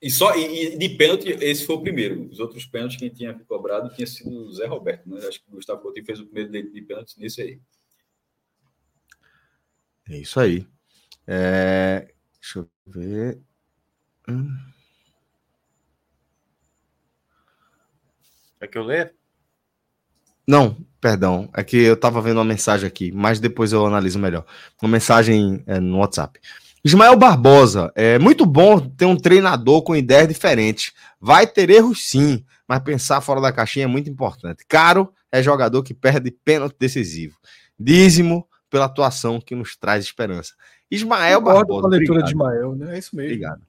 E 0.00 0.10
só 0.10 0.34
e, 0.36 0.74
e, 0.74 0.78
de 0.78 0.88
pênalti, 0.90 1.30
esse 1.40 1.64
foi 1.64 1.76
o 1.76 1.80
primeiro. 1.80 2.28
Os 2.30 2.38
outros 2.38 2.66
pênaltis 2.66 2.98
quem 2.98 3.08
tinha 3.08 3.34
cobrado 3.48 3.94
tinha 3.94 4.06
sido 4.06 4.30
o 4.30 4.52
Zé 4.52 4.66
Roberto. 4.66 5.08
Né? 5.08 5.26
Acho 5.26 5.42
que 5.42 5.50
o 5.50 5.54
Gustavo 5.54 5.80
Coutinho 5.80 6.04
fez 6.04 6.20
o 6.20 6.26
primeiro 6.26 6.50
de, 6.50 6.70
de 6.70 6.82
pênalti 6.82 7.18
nesse 7.18 7.40
aí. 7.40 7.60
É 10.08 10.18
isso 10.18 10.38
aí. 10.38 10.66
É... 11.26 12.12
Deixa 12.40 12.60
eu 12.60 12.70
ver. 12.86 13.40
Hum. 14.28 14.54
É 18.60 18.66
que 18.66 18.78
eu 18.78 18.84
ler? 18.84 19.14
Não, 20.46 20.76
perdão. 21.00 21.50
É 21.54 21.64
que 21.64 21.76
eu 21.76 21.94
estava 21.94 22.20
vendo 22.20 22.38
uma 22.38 22.44
mensagem 22.44 22.86
aqui, 22.86 23.10
mas 23.10 23.40
depois 23.40 23.72
eu 23.72 23.84
analiso 23.84 24.18
melhor. 24.18 24.46
Uma 24.80 24.90
mensagem 24.90 25.62
é, 25.66 25.80
no 25.80 25.98
WhatsApp. 25.98 26.40
Ismael 26.84 27.16
Barbosa, 27.16 27.92
é 27.96 28.18
muito 28.18 28.46
bom 28.46 28.78
ter 28.78 29.06
um 29.06 29.16
treinador 29.16 29.82
com 29.82 29.96
ideias 29.96 30.28
diferentes. 30.28 30.92
Vai 31.20 31.46
ter 31.46 31.68
erros 31.68 32.08
sim, 32.08 32.44
mas 32.66 32.80
pensar 32.80 33.20
fora 33.20 33.40
da 33.40 33.52
caixinha 33.52 33.84
é 33.84 33.88
muito 33.88 34.08
importante. 34.08 34.64
Caro 34.68 35.12
é 35.32 35.42
jogador 35.42 35.82
que 35.82 35.92
perde 35.92 36.30
pênalti 36.30 36.76
decisivo. 36.78 37.36
Dízimo 37.78 38.48
pela 38.70 38.84
atuação 38.84 39.40
que 39.40 39.54
nos 39.54 39.76
traz 39.76 40.04
esperança. 40.04 40.54
Ismael 40.90 41.40
Barbosa. 41.40 41.80
Com 41.80 41.86
a 41.86 41.90
leitura 41.90 42.20
obrigado. 42.20 42.26
de 42.26 42.30
Ismael, 42.32 42.76
né? 42.76 42.94
É 42.94 42.98
isso 42.98 43.16
mesmo. 43.16 43.30
Obrigado. 43.32 43.66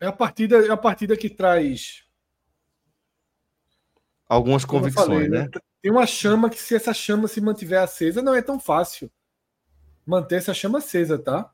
É 0.00 0.06
a 0.06 0.12
partida, 0.12 0.66
é 0.66 0.70
a 0.70 0.76
partida 0.76 1.16
que 1.16 1.30
traz 1.30 2.02
algumas 4.28 4.64
convicções, 4.64 5.06
falei, 5.06 5.28
né? 5.28 5.48
Tem 5.82 5.90
uma 5.90 6.06
chama 6.06 6.48
que, 6.48 6.62
se 6.62 6.76
essa 6.76 6.94
chama 6.94 7.26
se 7.26 7.40
mantiver 7.40 7.82
acesa, 7.82 8.22
não 8.22 8.34
é 8.34 8.40
tão 8.40 8.60
fácil 8.60 9.10
manter 10.06 10.36
essa 10.36 10.54
chama 10.54 10.78
acesa, 10.78 11.18
tá? 11.18 11.52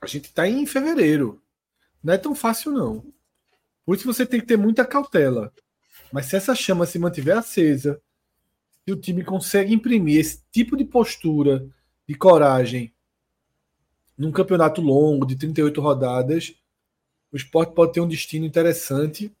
A 0.00 0.06
gente 0.06 0.26
está 0.26 0.48
em 0.48 0.66
fevereiro. 0.66 1.40
Não 2.02 2.14
é 2.14 2.18
tão 2.18 2.34
fácil, 2.34 2.72
não. 2.72 3.04
Por 3.84 3.96
isso 3.96 4.06
você 4.06 4.24
tem 4.26 4.40
que 4.40 4.46
ter 4.46 4.56
muita 4.56 4.84
cautela. 4.84 5.52
Mas 6.12 6.26
se 6.26 6.36
essa 6.36 6.54
chama 6.54 6.86
se 6.86 6.98
mantiver 6.98 7.36
acesa, 7.36 8.00
se 8.84 8.92
o 8.92 8.96
time 8.96 9.24
consegue 9.24 9.72
imprimir 9.72 10.18
esse 10.18 10.42
tipo 10.50 10.76
de 10.76 10.84
postura, 10.84 11.68
de 12.08 12.14
coragem, 12.14 12.92
num 14.16 14.32
campeonato 14.32 14.80
longo, 14.80 15.26
de 15.26 15.36
38 15.36 15.80
rodadas, 15.80 16.54
o 17.32 17.36
esporte 17.36 17.74
pode 17.74 17.92
ter 17.92 18.00
um 18.00 18.08
destino 18.08 18.44
interessante 18.44 19.32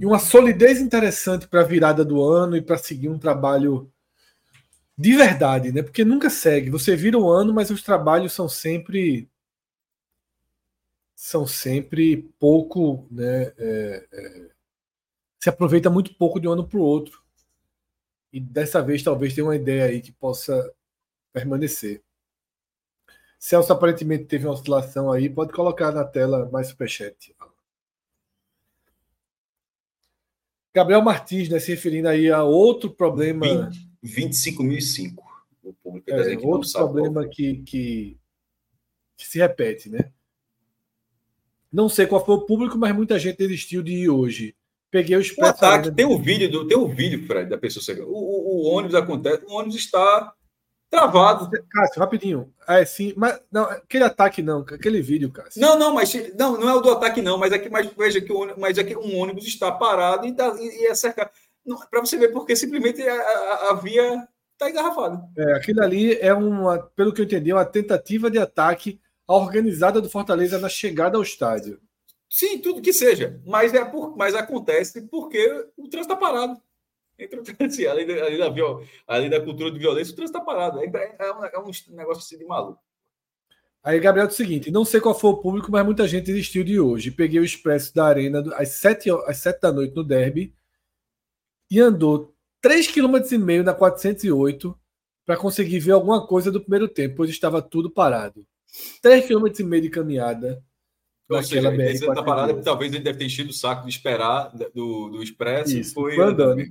e 0.00 0.06
uma 0.06 0.18
solidez 0.18 0.80
interessante 0.80 1.46
para 1.46 1.60
a 1.60 1.64
virada 1.64 2.02
do 2.02 2.22
ano 2.22 2.56
e 2.56 2.62
para 2.62 2.78
seguir 2.78 3.10
um 3.10 3.18
trabalho 3.18 3.92
de 4.96 5.14
verdade, 5.14 5.70
né? 5.72 5.82
Porque 5.82 6.06
nunca 6.06 6.30
segue. 6.30 6.70
Você 6.70 6.96
vira 6.96 7.18
o 7.18 7.30
ano, 7.30 7.52
mas 7.52 7.70
os 7.70 7.82
trabalhos 7.82 8.32
são 8.32 8.48
sempre 8.48 9.28
são 11.14 11.46
sempre 11.46 12.16
pouco, 12.38 13.06
né? 13.10 13.52
É, 13.58 14.08
é, 14.10 14.50
se 15.38 15.50
aproveita 15.50 15.90
muito 15.90 16.14
pouco 16.14 16.40
de 16.40 16.48
um 16.48 16.52
ano 16.52 16.66
para 16.66 16.78
o 16.78 16.82
outro. 16.82 17.22
E 18.32 18.40
dessa 18.40 18.80
vez 18.80 19.02
talvez 19.02 19.34
tenha 19.34 19.46
uma 19.46 19.56
ideia 19.56 19.84
aí 19.84 20.00
que 20.00 20.12
possa 20.12 20.72
permanecer. 21.30 22.02
Celso 23.38 23.70
aparentemente 23.70 24.24
teve 24.24 24.46
uma 24.46 24.54
oscilação 24.54 25.12
aí, 25.12 25.28
pode 25.28 25.52
colocar 25.52 25.92
na 25.92 26.04
tela 26.04 26.48
mais 26.50 26.68
superchat. 26.68 27.34
Gabriel 30.74 31.02
Martins, 31.02 31.48
né, 31.48 31.58
se 31.58 31.70
referindo 31.72 32.08
aí 32.08 32.30
a 32.30 32.42
outro 32.42 32.90
problema. 32.90 33.70
25.005. 34.02 35.14
O 35.62 35.74
público 35.74 36.10
é, 36.10 36.38
outro 36.38 36.72
problema 36.72 37.28
que, 37.28 37.56
que, 37.58 38.16
que, 39.16 39.26
se 39.26 39.38
repete, 39.38 39.90
né? 39.90 40.10
Não 41.70 41.88
sei 41.88 42.06
qual 42.06 42.24
foi 42.24 42.34
o 42.34 42.46
público, 42.46 42.78
mas 42.78 42.94
muita 42.94 43.18
gente 43.18 43.36
desistiu 43.36 43.82
de 43.82 43.92
ir 43.92 44.08
hoje. 44.08 44.56
Peguei 44.90 45.16
o. 45.16 45.20
O 45.20 45.44
ataque, 45.44 45.92
tem 45.92 46.06
um 46.06 46.20
vídeo, 46.20 46.50
do, 46.50 46.66
tem 46.66 46.76
um 46.76 46.88
vídeo, 46.88 47.26
Fred, 47.26 47.48
da 47.48 47.58
pessoa. 47.58 47.96
O, 48.06 48.12
o, 48.12 48.64
o 48.64 48.70
ônibus 48.70 48.94
acontece, 48.94 49.44
o 49.44 49.52
ônibus 49.52 49.76
está 49.76 50.34
Travado. 50.90 51.48
Cássio, 51.70 52.00
rapidinho. 52.00 52.52
É 52.66 52.84
sim, 52.84 53.14
mas 53.16 53.40
não, 53.50 53.62
aquele 53.62 54.02
ataque 54.02 54.42
não, 54.42 54.60
aquele 54.60 55.00
vídeo, 55.00 55.30
Cássio. 55.30 55.60
Não, 55.60 55.78
não, 55.78 55.94
mas 55.94 56.12
não, 56.36 56.58
não 56.58 56.68
é 56.68 56.74
o 56.74 56.80
do 56.80 56.90
ataque, 56.90 57.22
não, 57.22 57.38
mas 57.38 57.52
é 57.52 57.58
que 57.58 57.70
mas, 57.70 57.86
veja 57.96 58.20
que 58.20 58.32
o, 58.32 58.58
mas 58.58 58.76
é 58.76 58.82
que 58.82 58.96
um 58.96 59.18
ônibus 59.18 59.46
está 59.46 59.70
parado 59.70 60.26
e, 60.26 60.32
tá, 60.32 60.52
e, 60.58 60.82
e 60.82 60.86
é 60.86 60.94
cercado. 60.94 61.30
Para 61.88 62.00
você 62.00 62.16
ver, 62.16 62.32
porque 62.32 62.56
simplesmente 62.56 63.00
a, 63.02 63.14
a, 63.14 63.70
a 63.70 63.74
via 63.74 64.26
está 64.52 64.68
engarrafada. 64.68 65.22
É, 65.38 65.52
aquilo 65.54 65.80
ali 65.82 66.18
é 66.18 66.34
uma, 66.34 66.78
pelo 66.96 67.12
que 67.12 67.20
eu 67.20 67.24
entendi, 67.24 67.52
uma 67.52 67.64
tentativa 67.64 68.28
de 68.28 68.38
ataque 68.38 69.00
organizada 69.28 70.00
do 70.00 70.10
Fortaleza 70.10 70.58
na 70.58 70.68
chegada 70.68 71.16
ao 71.16 71.22
estádio. 71.22 71.80
Sim, 72.28 72.58
tudo 72.58 72.82
que 72.82 72.92
seja. 72.92 73.40
Mas, 73.46 73.72
é 73.74 73.84
por, 73.84 74.16
mas 74.16 74.34
acontece 74.34 75.02
porque 75.02 75.46
o 75.76 75.88
trânsito 75.88 76.12
está 76.12 76.16
parado. 76.16 76.60
Entre 77.20 77.38
o 77.38 77.90
além, 77.90 78.06
da, 78.06 78.14
além, 78.24 78.38
da, 78.38 78.46
além 79.06 79.30
da 79.30 79.40
cultura 79.40 79.70
de 79.70 79.78
violência, 79.78 80.12
o 80.12 80.16
trânsito 80.16 80.38
está 80.38 80.40
parado. 80.40 80.80
É, 80.80 81.16
é, 81.18 81.32
um, 81.32 81.44
é 81.44 81.58
um 81.58 81.96
negócio 81.96 82.22
assim 82.22 82.38
de 82.38 82.44
maluco. 82.44 82.80
Aí, 83.82 83.98
Gabriel, 83.98 84.26
é 84.26 84.28
o 84.28 84.32
seguinte: 84.32 84.70
não 84.70 84.84
sei 84.84 85.00
qual 85.00 85.18
foi 85.18 85.30
o 85.30 85.36
público, 85.38 85.70
mas 85.70 85.84
muita 85.84 86.06
gente 86.06 86.26
desistiu 86.26 86.62
de 86.62 86.78
hoje. 86.78 87.10
Peguei 87.10 87.40
o 87.40 87.44
expresso 87.44 87.94
da 87.94 88.06
Arena 88.06 88.42
às 88.54 88.70
7, 88.70 89.10
às 89.26 89.38
7 89.38 89.60
da 89.60 89.72
noite 89.72 89.94
no 89.94 90.04
Derby 90.04 90.54
e 91.70 91.80
andou 91.80 92.34
3,5 92.62 93.28
km 93.28 93.64
na 93.64 93.72
408 93.72 94.78
para 95.24 95.36
conseguir 95.36 95.78
ver 95.78 95.92
alguma 95.92 96.26
coisa 96.26 96.50
do 96.50 96.60
primeiro 96.60 96.88
tempo, 96.88 97.16
pois 97.16 97.30
estava 97.30 97.62
tudo 97.62 97.90
parado. 97.90 98.44
3,5 99.02 99.54
km 99.54 99.80
de 99.80 99.90
caminhada. 99.90 100.62
Ou 101.28 101.42
seja, 101.44 101.70
BR, 101.70 102.06
tá 102.12 102.24
parado, 102.24 102.60
talvez 102.60 102.92
ele 102.92 103.04
deve 103.04 103.18
ter 103.18 103.26
enchido 103.26 103.50
o 103.50 103.54
saco 103.54 103.84
de 103.84 103.90
esperar 103.90 104.52
do, 104.74 105.10
do 105.10 105.22
expresso. 105.22 105.78
Isso, 105.78 105.94
foi 105.94 106.20
andando. 106.20 106.64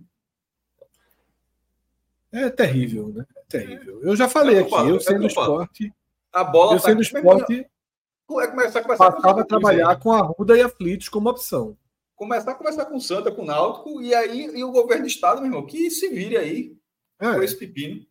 É 2.32 2.50
terrível, 2.50 3.10
né? 3.10 3.26
É 3.36 3.42
terrível. 3.50 4.02
Eu 4.04 4.16
já 4.16 4.30
falei 4.30 4.60
aqui, 4.60 4.74
eu 4.74 5.00
sendo 5.00 5.26
esporte. 5.26 5.94
A 6.32 6.44
bola 6.44 6.76
eu 6.76 6.80
tá 6.80 6.88
sendo 6.88 7.02
esporte. 7.02 7.68
É 8.42 8.48
começar 8.48 8.80
a 8.80 8.82
conversar 8.84 9.12
passava 9.12 9.42
a 9.42 9.46
trabalhar 9.46 10.00
com 10.00 10.12
a 10.12 10.22
Ruda 10.22 10.56
e 10.56 10.62
Aflitos 10.62 11.10
como 11.10 11.30
opção. 11.30 11.76
Começar 12.16 12.52
a 12.52 12.56
conversar 12.56 12.86
com 12.86 12.98
o 12.98 13.02
Santa, 13.02 13.32
com 13.32 13.42
o 13.42 13.46
Náutico, 13.46 14.02
e 14.02 14.14
aí 14.14 14.46
e 14.56 14.64
o 14.64 14.72
governo 14.72 15.04
do 15.04 15.08
Estado, 15.08 15.42
meu 15.42 15.50
irmão, 15.50 15.66
que 15.66 15.90
se 15.90 16.10
vire 16.10 16.38
aí 16.38 16.78
é. 17.20 17.34
com 17.34 17.42
esse 17.42 17.56
pepino. 17.56 18.06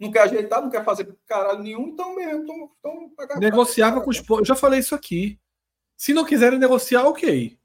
Não 0.00 0.10
quer 0.10 0.22
ajeitar, 0.22 0.62
não 0.62 0.70
quer 0.70 0.82
fazer 0.82 1.14
caralho 1.26 1.62
nenhum, 1.62 1.88
então 1.88 2.16
mesmo. 2.16 2.42
Então, 2.42 2.70
então, 3.16 3.38
Negociava 3.38 4.00
com 4.00 4.10
os. 4.10 4.22
Eu 4.28 4.44
já 4.44 4.56
falei 4.56 4.80
isso 4.80 4.94
aqui. 4.94 5.38
Se 5.96 6.14
não 6.14 6.24
quiserem 6.24 6.58
negociar, 6.58 7.04
ok. 7.04 7.58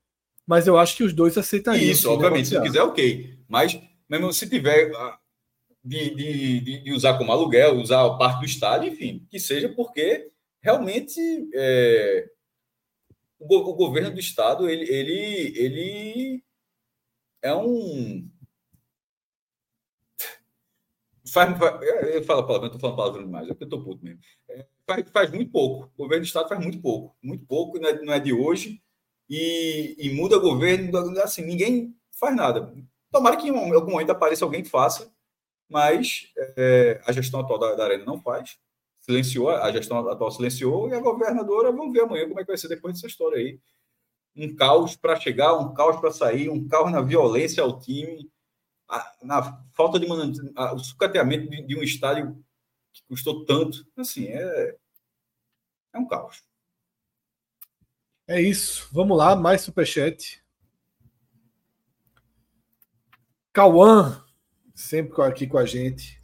mas 0.45 0.67
eu 0.67 0.77
acho 0.77 0.97
que 0.97 1.03
os 1.03 1.13
dois 1.13 1.37
aceitariam. 1.37 1.89
Isso, 1.89 2.11
obviamente, 2.11 2.49
se 2.49 2.61
quiser, 2.61 2.83
ok. 2.83 3.39
Mas 3.47 3.79
mesmo 4.09 4.33
se 4.33 4.47
tiver 4.47 4.91
ah, 4.95 5.17
de, 5.85 6.15
de, 6.15 6.81
de, 6.81 6.91
usar 6.91 7.15
como 7.17 7.31
aluguel, 7.31 7.77
usar 7.77 8.09
parte 8.17 8.39
do 8.39 8.45
estádio, 8.45 8.91
enfim, 8.91 9.25
que 9.29 9.39
seja 9.39 9.69
porque 9.69 10.31
realmente 10.59 11.19
é, 11.53 12.27
o, 13.37 13.55
o, 13.55 13.73
governo 13.75 14.11
do 14.11 14.19
estado 14.19 14.67
ele, 14.67 14.91
ele, 14.91 15.53
ele 15.55 16.43
é 17.43 17.53
um 17.53 18.27
faz, 21.31 21.55
faz 21.55 21.81
eu 22.15 22.23
falo 22.23 22.47
palavra, 22.47 22.65
estou 22.65 22.81
falando 22.81 22.97
palavra 22.97 23.23
demais, 23.23 23.47
é 23.47 23.51
eu 23.51 23.57
estou 23.61 23.83
puto 23.83 24.03
mesmo. 24.03 24.19
É, 24.49 24.65
faz, 24.87 25.07
faz 25.11 25.31
muito 25.31 25.51
pouco. 25.51 25.91
O 25.95 26.03
governo 26.03 26.23
do 26.23 26.27
estado 26.27 26.49
faz 26.49 26.59
muito 26.59 26.81
pouco, 26.81 27.15
muito 27.21 27.45
pouco, 27.45 27.77
não 27.79 27.89
é, 27.89 28.01
não 28.01 28.13
é 28.13 28.19
de 28.19 28.33
hoje 28.33 28.81
e, 29.29 29.95
e 29.99 30.09
muda 30.15 30.39
governo, 30.39 30.97
assim, 31.19 31.45
ninguém 31.45 31.95
faz 32.19 32.35
nada. 32.35 32.73
Tomara 33.11 33.37
que 33.37 33.47
em 33.47 33.73
algum 33.73 33.91
momento 33.91 34.09
apareça 34.09 34.43
alguém 34.43 34.63
que 34.63 34.69
faça, 34.69 35.14
mas 35.69 36.31
é, 36.57 37.01
a 37.05 37.11
gestão 37.11 37.39
atual 37.39 37.59
da, 37.59 37.75
da, 37.75 37.85
Arena 37.85 38.05
não 38.05 38.21
faz. 38.21 38.57
Silenciou, 38.99 39.49
a 39.49 39.71
gestão 39.71 40.07
atual 40.07 40.31
silenciou, 40.31 40.89
e 40.89 40.93
a 40.93 40.99
governadora, 40.99 41.71
vamos 41.71 41.93
ver 41.93 42.01
amanhã 42.01 42.27
como 42.27 42.39
é 42.39 42.43
que 42.43 42.47
vai 42.47 42.57
ser 42.57 42.67
depois 42.67 42.93
dessa 42.93 43.07
história 43.07 43.37
aí. 43.37 43.59
Um 44.35 44.55
caos 44.55 44.95
para 44.95 45.19
chegar, 45.19 45.53
um 45.55 45.73
caos 45.73 45.97
para 45.97 46.11
sair, 46.11 46.49
um 46.49 46.67
caos 46.67 46.91
na 46.91 47.01
violência 47.01 47.61
ao 47.63 47.79
time, 47.79 48.29
a, 48.87 49.15
na 49.21 49.63
falta 49.73 49.99
de 49.99 50.07
a, 50.55 50.73
o 50.73 50.79
sucateamento 50.79 51.49
de, 51.49 51.61
de 51.61 51.77
um 51.77 51.83
estádio 51.83 52.43
que 52.91 53.03
custou 53.07 53.45
tanto. 53.45 53.85
Assim, 53.95 54.25
é, 54.27 54.75
é 55.93 55.99
um 55.99 56.07
caos. 56.07 56.43
É 58.27 58.41
isso. 58.41 58.89
Vamos 58.91 59.17
lá, 59.17 59.35
mais 59.35 59.61
superchat. 59.61 60.43
Cauã, 63.53 64.24
sempre 64.75 65.19
aqui 65.23 65.47
com 65.47 65.57
a 65.57 65.65
gente. 65.65 66.21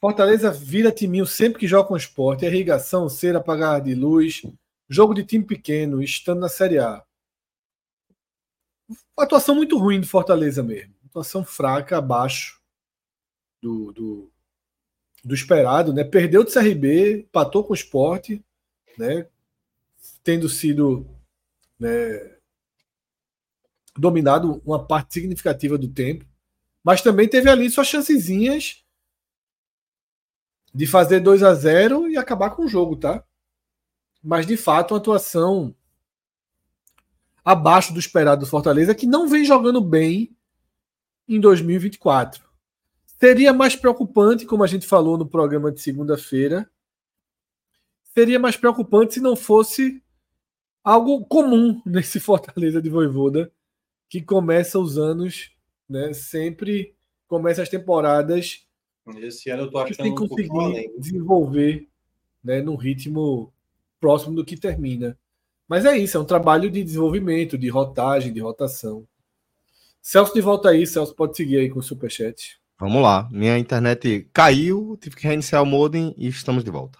Fortaleza 0.00 0.50
vira 0.50 0.90
timinho 0.90 1.26
sempre 1.26 1.58
que 1.58 1.66
joga 1.66 1.88
com 1.88 1.96
esporte. 1.96 2.46
Irrigação, 2.46 3.08
cera, 3.08 3.38
apagar 3.38 3.82
de 3.82 3.94
luz. 3.94 4.42
Jogo 4.88 5.12
de 5.12 5.24
time 5.24 5.44
pequeno, 5.44 6.02
estando 6.02 6.40
na 6.40 6.48
Série 6.48 6.78
A. 6.78 7.04
Atuação 9.16 9.54
muito 9.54 9.76
ruim 9.76 10.00
do 10.00 10.06
Fortaleza 10.06 10.62
mesmo. 10.62 10.94
Atuação 11.04 11.44
fraca, 11.44 11.98
abaixo 11.98 12.60
do, 13.60 13.92
do, 13.92 14.32
do 15.22 15.34
esperado. 15.34 15.92
Né? 15.92 16.02
Perdeu 16.02 16.42
do 16.42 16.50
CRB, 16.50 17.20
empatou 17.20 17.62
com 17.62 17.72
o 17.72 17.76
esporte, 17.76 18.42
né? 18.96 19.26
tendo 20.24 20.48
sido 20.48 21.06
né, 21.78 22.36
dominado 23.96 24.62
uma 24.64 24.84
parte 24.84 25.14
significativa 25.14 25.76
do 25.76 25.88
tempo, 25.88 26.24
mas 26.82 27.02
também 27.02 27.28
teve 27.28 27.48
ali 27.50 27.70
suas 27.70 27.86
chancezinhas 27.86 28.84
de 30.72 30.86
fazer 30.86 31.20
2 31.20 31.42
a 31.42 31.54
0 31.54 32.08
e 32.08 32.16
acabar 32.16 32.50
com 32.50 32.64
o 32.64 32.68
jogo, 32.68 32.96
tá? 32.96 33.24
Mas 34.22 34.46
de 34.46 34.56
fato, 34.56 34.94
uma 34.94 34.98
atuação 34.98 35.74
abaixo 37.44 37.92
do 37.92 37.98
esperado 37.98 38.44
do 38.44 38.50
Fortaleza, 38.50 38.94
que 38.94 39.06
não 39.06 39.28
vem 39.28 39.44
jogando 39.44 39.80
bem 39.80 40.36
em 41.26 41.40
2024. 41.40 42.48
Seria 43.18 43.52
mais 43.52 43.76
preocupante, 43.76 44.46
como 44.46 44.62
a 44.62 44.66
gente 44.66 44.86
falou 44.86 45.18
no 45.18 45.26
programa 45.26 45.72
de 45.72 45.80
segunda-feira, 45.80 46.70
seria 48.14 48.38
mais 48.38 48.56
preocupante 48.56 49.14
se 49.14 49.20
não 49.20 49.36
fosse 49.36 50.02
algo 50.82 51.24
comum 51.26 51.80
nesse 51.86 52.20
Fortaleza 52.20 52.80
de 52.80 52.88
Voivoda, 52.88 53.52
que 54.08 54.20
começa 54.20 54.78
os 54.78 54.98
anos, 54.98 55.52
né, 55.90 56.12
sempre 56.12 56.94
começa 57.26 57.62
as 57.62 57.68
temporadas 57.68 58.66
esse 59.18 59.50
ano 59.50 59.64
eu 59.64 59.70
tô 59.70 59.78
achando 59.78 59.96
sem 59.96 60.14
conseguir 60.14 60.52
um 60.52 61.00
desenvolver 61.00 61.88
né, 62.42 62.60
num 62.60 62.76
ritmo 62.76 63.52
próximo 63.98 64.34
do 64.34 64.44
que 64.44 64.56
termina. 64.56 65.18
Mas 65.66 65.84
é 65.84 65.96
isso, 65.96 66.16
é 66.16 66.20
um 66.20 66.24
trabalho 66.24 66.70
de 66.70 66.82
desenvolvimento, 66.82 67.58
de 67.58 67.68
rotagem, 67.68 68.32
de 68.32 68.40
rotação. 68.40 69.06
Celso 70.00 70.34
de 70.34 70.40
volta 70.40 70.70
aí, 70.70 70.86
Celso 70.86 71.14
pode 71.14 71.36
seguir 71.36 71.58
aí 71.58 71.70
com 71.70 71.78
o 71.78 71.82
superchat. 71.82 72.58
Vamos 72.78 73.02
lá, 73.02 73.28
minha 73.30 73.58
internet 73.58 74.28
caiu, 74.32 74.96
tive 75.00 75.16
que 75.16 75.26
reiniciar 75.26 75.62
o 75.62 75.66
modem 75.66 76.14
e 76.16 76.28
estamos 76.28 76.64
de 76.64 76.70
volta. 76.70 76.98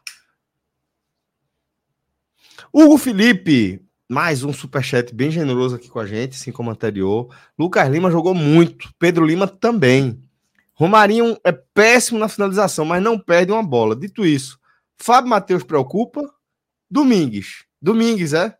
Hugo 2.72 2.98
Felipe, 2.98 3.82
mais 4.10 4.42
um 4.42 4.52
superchat 4.52 5.14
bem 5.14 5.30
generoso 5.30 5.76
aqui 5.76 5.88
com 5.88 6.00
a 6.00 6.04
gente, 6.04 6.32
assim 6.32 6.50
como 6.50 6.68
anterior. 6.68 7.32
Lucas 7.56 7.88
Lima 7.88 8.10
jogou 8.10 8.34
muito, 8.34 8.92
Pedro 8.98 9.24
Lima 9.24 9.46
também. 9.46 10.20
Romarinho 10.74 11.38
é 11.44 11.52
péssimo 11.52 12.18
na 12.18 12.28
finalização, 12.28 12.84
mas 12.84 13.00
não 13.00 13.16
perde 13.16 13.52
uma 13.52 13.62
bola. 13.62 13.94
Dito 13.94 14.26
isso, 14.26 14.58
Fábio 14.98 15.30
Matheus 15.30 15.62
preocupa. 15.62 16.28
Domingues. 16.90 17.64
Domingues, 17.80 18.32
é? 18.32 18.58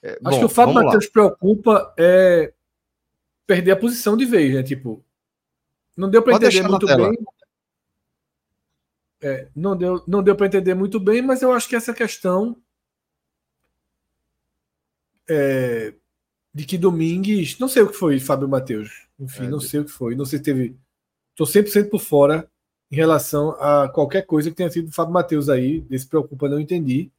é 0.00 0.12
Acho 0.12 0.20
bom, 0.22 0.38
que 0.38 0.44
o 0.44 0.48
Fábio 0.48 0.74
Matheus 0.74 1.08
preocupa 1.08 1.92
é 1.98 2.52
perder 3.48 3.72
a 3.72 3.76
posição 3.76 4.16
de 4.16 4.24
vez, 4.24 4.54
né? 4.54 4.62
Tipo, 4.62 5.04
não 5.96 6.08
deu 6.08 6.22
para 6.22 6.36
entender 6.36 6.62
muito 6.62 6.86
bem. 6.86 7.18
É, 9.20 9.48
não 9.56 9.76
deu, 9.76 10.04
não 10.06 10.22
deu 10.22 10.36
para 10.36 10.46
entender 10.46 10.74
muito 10.74 11.00
bem, 11.00 11.20
mas 11.20 11.42
eu 11.42 11.52
acho 11.52 11.68
que 11.68 11.74
essa 11.74 11.92
questão 11.92 12.56
é, 15.28 15.94
de 16.54 16.64
que 16.64 16.78
Domingues. 16.78 17.58
Não 17.58 17.68
sei 17.68 17.82
o 17.82 17.88
que 17.88 17.96
foi, 17.96 18.18
Fábio 18.18 18.48
Matheus. 18.48 19.06
Enfim, 19.18 19.44
é, 19.44 19.48
não 19.48 19.60
sei 19.60 19.80
o 19.80 19.84
que 19.84 19.90
foi. 19.90 20.14
Não 20.14 20.24
sei 20.24 20.38
se 20.38 20.44
teve. 20.44 20.76
Estou 21.30 21.46
100% 21.46 21.90
por 21.90 22.00
fora 22.00 22.50
em 22.90 22.96
relação 22.96 23.50
a 23.60 23.88
qualquer 23.88 24.22
coisa 24.22 24.50
que 24.50 24.56
tenha 24.56 24.70
sido 24.70 24.86
do 24.86 24.94
Fábio 24.94 25.12
Matheus 25.12 25.48
aí. 25.48 25.80
Desse 25.82 26.06
preocupa, 26.06 26.48
não 26.48 26.60
entendi. 26.60 27.10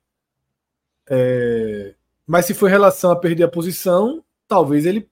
É, 1.10 1.94
mas 2.26 2.46
se 2.46 2.54
foi 2.54 2.70
em 2.70 2.74
relação 2.74 3.12
a 3.12 3.16
perder 3.16 3.44
a 3.44 3.48
posição, 3.50 4.24
talvez 4.48 4.86
ele 4.86 5.10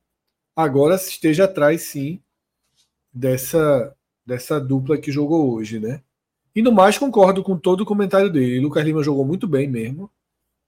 agora 0.56 0.96
esteja 0.96 1.46
atrás, 1.46 1.84
sim, 1.84 2.20
dessa, 3.14 3.96
dessa 4.26 4.60
dupla 4.60 4.98
que 4.98 5.12
jogou 5.12 5.54
hoje, 5.54 5.80
né? 5.80 6.02
E 6.56 6.62
no 6.62 6.72
mais, 6.72 6.98
concordo 6.98 7.44
com 7.44 7.58
todo 7.58 7.82
o 7.82 7.86
comentário 7.86 8.30
dele. 8.32 8.60
Lucas 8.60 8.84
Lima 8.84 9.04
jogou 9.04 9.26
muito 9.26 9.48
bem 9.48 9.68
mesmo. 9.68 10.10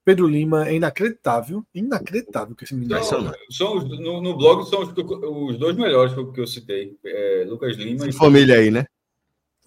Pedro 0.08 0.26
Lima 0.26 0.66
é 0.66 0.74
inacreditável. 0.74 1.62
Inacreditável 1.74 2.56
que 2.56 2.64
esse 2.64 2.74
menino 2.74 3.04
são, 3.04 3.30
são 3.50 3.76
os, 3.76 3.84
no, 4.00 4.22
no, 4.22 4.38
blog 4.38 4.66
são 4.66 4.80
os, 4.80 4.88
os, 4.88 5.58
dois 5.58 5.76
melhores 5.76 6.14
que 6.14 6.18
eu, 6.18 6.32
que 6.32 6.40
eu 6.40 6.46
citei. 6.46 6.96
É, 7.04 7.44
Lucas 7.46 7.76
Lima 7.76 8.08
e. 8.08 8.12
Família 8.12 8.56
aí, 8.56 8.70
né? 8.70 8.86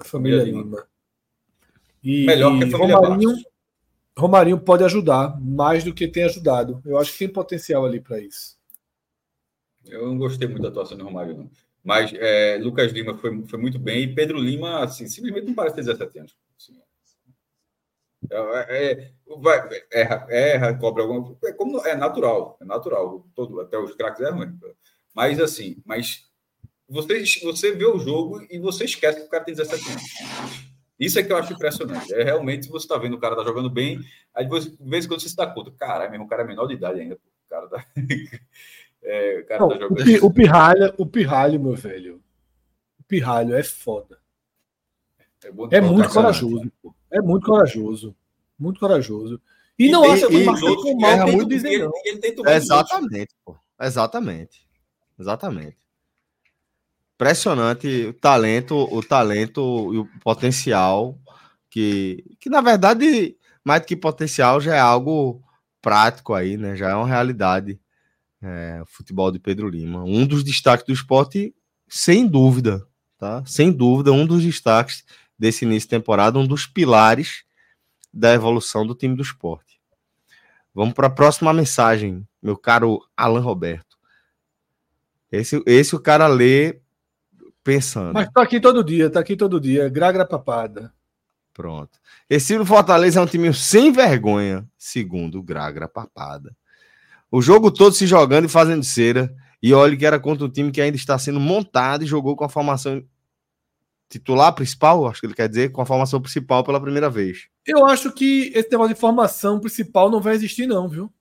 Família, 0.03 0.39
família 0.39 0.43
Lima. 0.43 0.63
Lima. 0.63 0.87
E, 2.03 2.25
Melhor 2.25 2.57
que 2.57 2.63
a 2.63 2.71
família 2.71 2.95
Romarinho, 2.95 3.35
Romarinho 4.17 4.59
pode 4.59 4.83
ajudar 4.83 5.39
mais 5.39 5.83
do 5.83 5.93
que 5.93 6.07
tem 6.07 6.23
ajudado. 6.23 6.81
Eu 6.83 6.97
acho 6.97 7.11
que 7.11 7.19
tem 7.19 7.29
potencial 7.29 7.85
ali 7.85 7.99
para 7.99 8.19
isso. 8.19 8.57
Eu 9.85 10.07
não 10.07 10.17
gostei 10.17 10.47
muito 10.47 10.63
da 10.63 10.69
atuação 10.69 10.97
do 10.97 11.03
Romário, 11.03 11.37
não. 11.37 11.51
Mas 11.83 12.11
é, 12.15 12.57
Lucas 12.59 12.91
Lima 12.91 13.15
foi, 13.15 13.43
foi 13.45 13.59
muito 13.59 13.77
bem 13.77 14.01
e 14.05 14.15
Pedro 14.15 14.39
Lima, 14.39 14.83
assim, 14.83 15.05
simplesmente 15.05 15.45
não 15.45 15.53
parece 15.53 15.75
ter 15.75 15.83
17 15.83 16.17
anos. 16.17 16.35
Assim, 18.29 18.33
é, 18.69 18.91
é, 18.91 19.11
vai, 19.37 19.69
erra, 19.91 20.27
erra, 20.29 20.77
cobra 20.77 21.03
alguma 21.03 21.35
é 21.43 21.53
como 21.53 21.79
é 21.85 21.95
natural, 21.95 22.57
é 22.61 22.65
natural. 22.65 23.25
Todo, 23.35 23.59
até 23.61 23.77
os 23.77 23.95
craques 23.95 24.21
erram. 24.21 24.39
Né? 24.39 24.53
Mas 25.13 25.39
assim, 25.39 25.81
mas 25.85 26.29
você, 26.87 27.23
você 27.43 27.71
vê 27.71 27.85
o 27.85 27.97
jogo 27.97 28.45
e 28.49 28.59
você 28.59 28.85
esquece 28.85 29.21
que 29.21 29.27
o 29.27 29.29
cara 29.29 29.43
tem 29.43 29.55
17 29.55 29.89
anos. 29.89 30.71
Isso 30.99 31.17
é 31.17 31.23
que 31.23 31.31
eu 31.31 31.37
acho 31.37 31.53
impressionante. 31.53 32.13
É 32.13 32.23
realmente 32.23 32.69
você 32.69 32.85
está 32.85 32.97
vendo 32.97 33.15
o 33.15 33.19
cara 33.19 33.35
tá 33.35 33.43
jogando 33.43 33.69
bem, 33.69 33.99
aí 34.35 34.45
de 34.45 34.77
vez 34.79 35.05
em 35.05 35.07
quando 35.07 35.21
você 35.21 35.29
se 35.29 35.35
dá 35.35 35.47
conta, 35.47 35.71
cara, 35.71 36.09
mesmo 36.09 36.25
o 36.25 36.27
cara 36.27 36.43
é 36.43 36.47
menor 36.47 36.67
de 36.67 36.75
idade 36.75 36.99
ainda. 36.99 37.15
O 37.15 37.49
cara 37.49 37.67
tá, 37.67 37.85
é, 39.03 39.39
o 39.39 39.45
cara 39.45 39.59
Não, 39.61 39.69
tá 39.69 39.79
jogando. 39.79 40.23
O, 40.23 40.27
o 40.27 40.33
pirralho, 40.33 40.93
o 40.97 41.05
pirralho, 41.05 41.59
meu 41.59 41.75
velho. 41.75 42.21
O 42.99 43.03
pirralho 43.03 43.55
é 43.55 43.63
foda. 43.63 44.19
É, 45.43 45.77
é 45.77 45.81
muito 45.81 46.09
corajoso, 46.09 46.71
pô. 46.83 46.93
É 47.11 47.21
muito 47.21 47.45
corajoso. 47.45 48.15
Muito 48.57 48.79
corajoso. 48.79 49.41
E, 49.77 49.87
e 49.87 49.91
não 49.91 50.03
acha 50.03 50.27
que 50.27 50.35
o 50.35 50.49
outros 50.49 50.95
mal 50.99 51.27
muito 51.27 51.49
dizer 51.49 51.69
ele, 51.69 51.89
ele 52.05 52.51
Exatamente, 52.51 53.35
pô. 53.43 53.55
Exatamente. 53.79 54.67
Exatamente. 55.19 55.77
Impressionante 57.15 58.07
o 58.07 58.13
talento, 58.13 58.75
o 58.75 59.03
talento 59.03 59.93
e 59.93 59.97
o 59.97 60.09
potencial 60.23 61.17
que, 61.69 62.23
que 62.39 62.49
na 62.49 62.61
verdade, 62.61 63.35
mais 63.63 63.81
do 63.81 63.87
que 63.87 63.95
potencial, 63.95 64.59
já 64.59 64.75
é 64.75 64.79
algo 64.79 65.41
prático 65.81 66.33
aí, 66.33 66.57
né? 66.57 66.75
Já 66.75 66.89
é 66.89 66.95
uma 66.95 67.07
realidade. 67.07 67.79
É, 68.43 68.79
o 68.81 68.85
futebol 68.87 69.31
de 69.31 69.39
Pedro 69.39 69.69
Lima. 69.69 70.03
Um 70.03 70.25
dos 70.25 70.43
destaques 70.43 70.85
do 70.85 70.93
esporte, 70.93 71.55
sem 71.87 72.27
dúvida, 72.27 72.85
tá? 73.17 73.43
Sem 73.45 73.71
dúvida, 73.71 74.11
um 74.11 74.25
dos 74.25 74.43
destaques 74.43 75.03
desse 75.41 75.65
início 75.65 75.87
de 75.87 75.95
temporada, 75.95 76.37
um 76.37 76.45
dos 76.45 76.67
pilares 76.67 77.43
da 78.13 78.31
evolução 78.31 78.85
do 78.85 78.93
time 78.93 79.15
do 79.15 79.23
esporte. 79.23 79.81
Vamos 80.71 80.93
para 80.93 81.07
a 81.07 81.09
próxima 81.09 81.51
mensagem, 81.51 82.23
meu 82.39 82.55
caro 82.55 83.03
Alan 83.17 83.41
Roberto. 83.41 83.97
Esse, 85.31 85.59
esse 85.65 85.95
o 85.95 85.99
cara 85.99 86.27
lê 86.27 86.79
pensando. 87.63 88.13
Mas 88.13 88.29
tá 88.29 88.43
aqui 88.43 88.59
todo 88.59 88.83
dia, 88.83 89.09
tá 89.09 89.19
aqui 89.19 89.35
todo 89.35 89.59
dia. 89.59 89.89
Gragra 89.89 90.27
papada. 90.27 90.93
Pronto. 91.51 91.97
Esse 92.29 92.63
Fortaleza 92.63 93.19
é 93.19 93.23
um 93.23 93.25
time 93.25 93.51
sem 93.51 93.91
vergonha, 93.91 94.63
segundo 94.77 95.39
o 95.39 95.43
Gragra 95.43 95.87
Papada. 95.87 96.55
O 97.31 97.41
jogo 97.41 97.71
todo 97.71 97.93
se 97.93 98.05
jogando 98.05 98.45
e 98.45 98.47
fazendo 98.47 98.83
cera. 98.83 99.35
E 99.61 99.73
olha 99.73 99.97
que 99.97 100.05
era 100.05 100.19
contra 100.19 100.45
um 100.45 100.49
time 100.49 100.71
que 100.71 100.81
ainda 100.81 100.97
está 100.97 101.17
sendo 101.17 101.39
montado 101.39 102.03
e 102.03 102.07
jogou 102.07 102.35
com 102.35 102.45
a 102.45 102.49
formação 102.49 103.03
titular 104.11 104.53
principal, 104.53 105.07
acho 105.07 105.21
que 105.21 105.27
ele 105.27 105.33
quer 105.33 105.47
dizer, 105.47 105.71
com 105.71 105.81
a 105.81 105.85
formação 105.85 106.21
principal 106.21 106.63
pela 106.63 106.81
primeira 106.81 107.09
vez. 107.09 107.47
Eu 107.65 107.85
acho 107.85 108.11
que 108.11 108.51
esse 108.53 108.69
negócio 108.69 108.93
de 108.93 108.99
formação 108.99 109.59
principal 109.59 110.09
não 110.09 110.21
vai 110.21 110.35
existir, 110.35 110.67
não, 110.67 110.87
viu? 110.89 111.11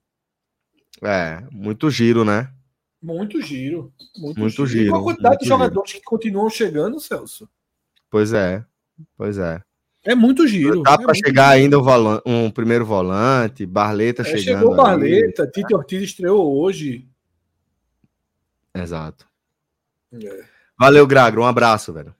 É, 1.02 1.42
muito 1.50 1.90
giro, 1.90 2.24
né? 2.24 2.52
Muito 3.00 3.40
giro. 3.40 3.92
Muito, 4.18 4.38
muito 4.38 4.66
giro. 4.66 4.84
giro. 4.84 4.96
a 4.96 5.02
quantidade 5.02 5.38
de 5.38 5.48
jogadores 5.48 5.90
giro. 5.90 6.00
que 6.00 6.04
continuam 6.04 6.50
chegando, 6.50 7.00
Celso. 7.00 7.48
Pois 8.10 8.32
é, 8.32 8.64
pois 9.16 9.38
é. 9.38 9.62
É 10.04 10.14
muito 10.14 10.46
giro. 10.46 10.82
Dá 10.82 10.94
é 10.94 10.98
para 10.98 11.14
chegar 11.14 11.52
giro. 11.52 11.62
ainda 11.64 11.78
um, 11.78 11.82
volante, 11.82 12.22
um, 12.26 12.50
primeiro 12.50 12.84
volante, 12.84 13.64
Barleta 13.64 14.22
é, 14.22 14.24
chegando. 14.24 14.60
Chegou 14.60 14.76
Barleta, 14.76 15.46
Tite 15.46 15.74
Ortiz 15.74 16.02
estreou 16.02 16.60
hoje. 16.60 17.08
Exato. 18.74 19.26
É. 20.12 20.44
Valeu, 20.78 21.06
Gragro. 21.06 21.42
Um 21.42 21.46
abraço, 21.46 21.92
velho. 21.92 22.14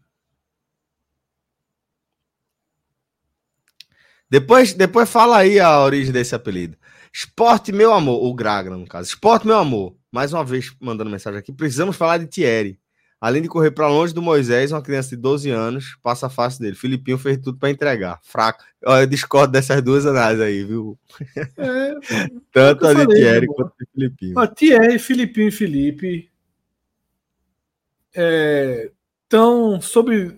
Depois, 4.31 4.73
depois 4.73 5.11
fala 5.11 5.39
aí 5.39 5.59
a 5.59 5.81
origem 5.81 6.13
desse 6.13 6.35
apelido. 6.35 6.77
Esporte, 7.13 7.73
meu 7.73 7.93
amor. 7.93 8.23
O 8.25 8.33
Gragra, 8.33 8.77
no 8.77 8.87
caso. 8.87 9.09
Esporte, 9.09 9.47
meu 9.47 9.59
amor. 9.59 9.97
Mais 10.13 10.33
uma 10.33 10.45
vez 10.45 10.73
mandando 10.81 11.11
mensagem 11.11 11.39
aqui. 11.39 11.53
Precisamos 11.53 11.97
falar 11.97 12.19
de 12.19 12.27
Thierry. 12.27 12.79
Além 13.21 13.43
de 13.43 13.49
correr 13.49 13.71
para 13.71 13.87
longe 13.89 14.15
do 14.15 14.23
Moisés, 14.23 14.73
uma 14.73 14.81
criança 14.81 15.11
de 15.11 15.17
12 15.17 15.51
anos, 15.51 15.97
passa 16.03 16.27
a 16.27 16.31
face 16.31 16.59
dele. 16.59 16.75
Filipinho 16.75 17.19
fez 17.19 17.37
tudo 17.37 17.59
para 17.59 17.71
entregar. 17.71 18.19
Fraco. 18.23 18.65
Eu 18.81 19.07
discordo 19.07 19.53
dessas 19.53 19.83
duas 19.83 20.07
análises 20.07 20.43
aí, 20.43 20.65
viu? 20.65 20.99
É, 21.59 21.95
Tanto 22.51 22.87
a 22.87 22.95
de 22.95 23.03
falei, 23.03 23.17
Thierry 23.19 23.47
quanto 23.47 23.73
a 23.73 23.85
de 23.85 23.91
Filipinho. 23.93 24.39
Ah, 24.39 24.47
Thierry, 24.47 24.99
Filipinho 24.99 25.49
e 25.49 25.53
Felipe 25.53 26.31
é, 28.15 28.91
tão 29.29 29.81
sobre 29.81 30.37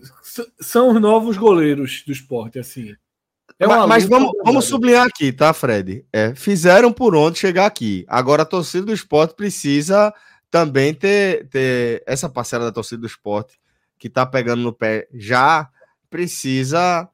são 0.59 0.91
os 0.91 1.01
novos 1.01 1.37
goleiros 1.37 2.03
do 2.05 2.11
esporte, 2.11 2.59
assim. 2.59 2.95
É 3.63 3.67
mas, 3.67 3.87
mas 3.87 4.03
vamos, 4.05 4.31
vamos 4.43 4.65
sublinhar 4.65 5.05
aqui, 5.05 5.31
tá, 5.31 5.53
Fred? 5.53 6.05
É, 6.11 6.35
fizeram 6.35 6.91
por 6.91 7.15
onde 7.15 7.39
chegar 7.39 7.65
aqui. 7.65 8.05
Agora 8.07 8.43
a 8.43 8.45
torcida 8.45 8.85
do 8.85 8.93
esporte 8.93 9.35
precisa 9.35 10.13
também 10.51 10.93
ter, 10.93 11.47
ter 11.47 12.03
essa 12.05 12.27
parcela 12.29 12.65
da 12.65 12.71
torcida 12.71 13.01
do 13.01 13.07
esporte 13.07 13.59
que 13.97 14.09
tá 14.09 14.25
pegando 14.25 14.61
no 14.61 14.73
pé 14.73 15.07
já 15.13 15.69
precisa 16.09 17.07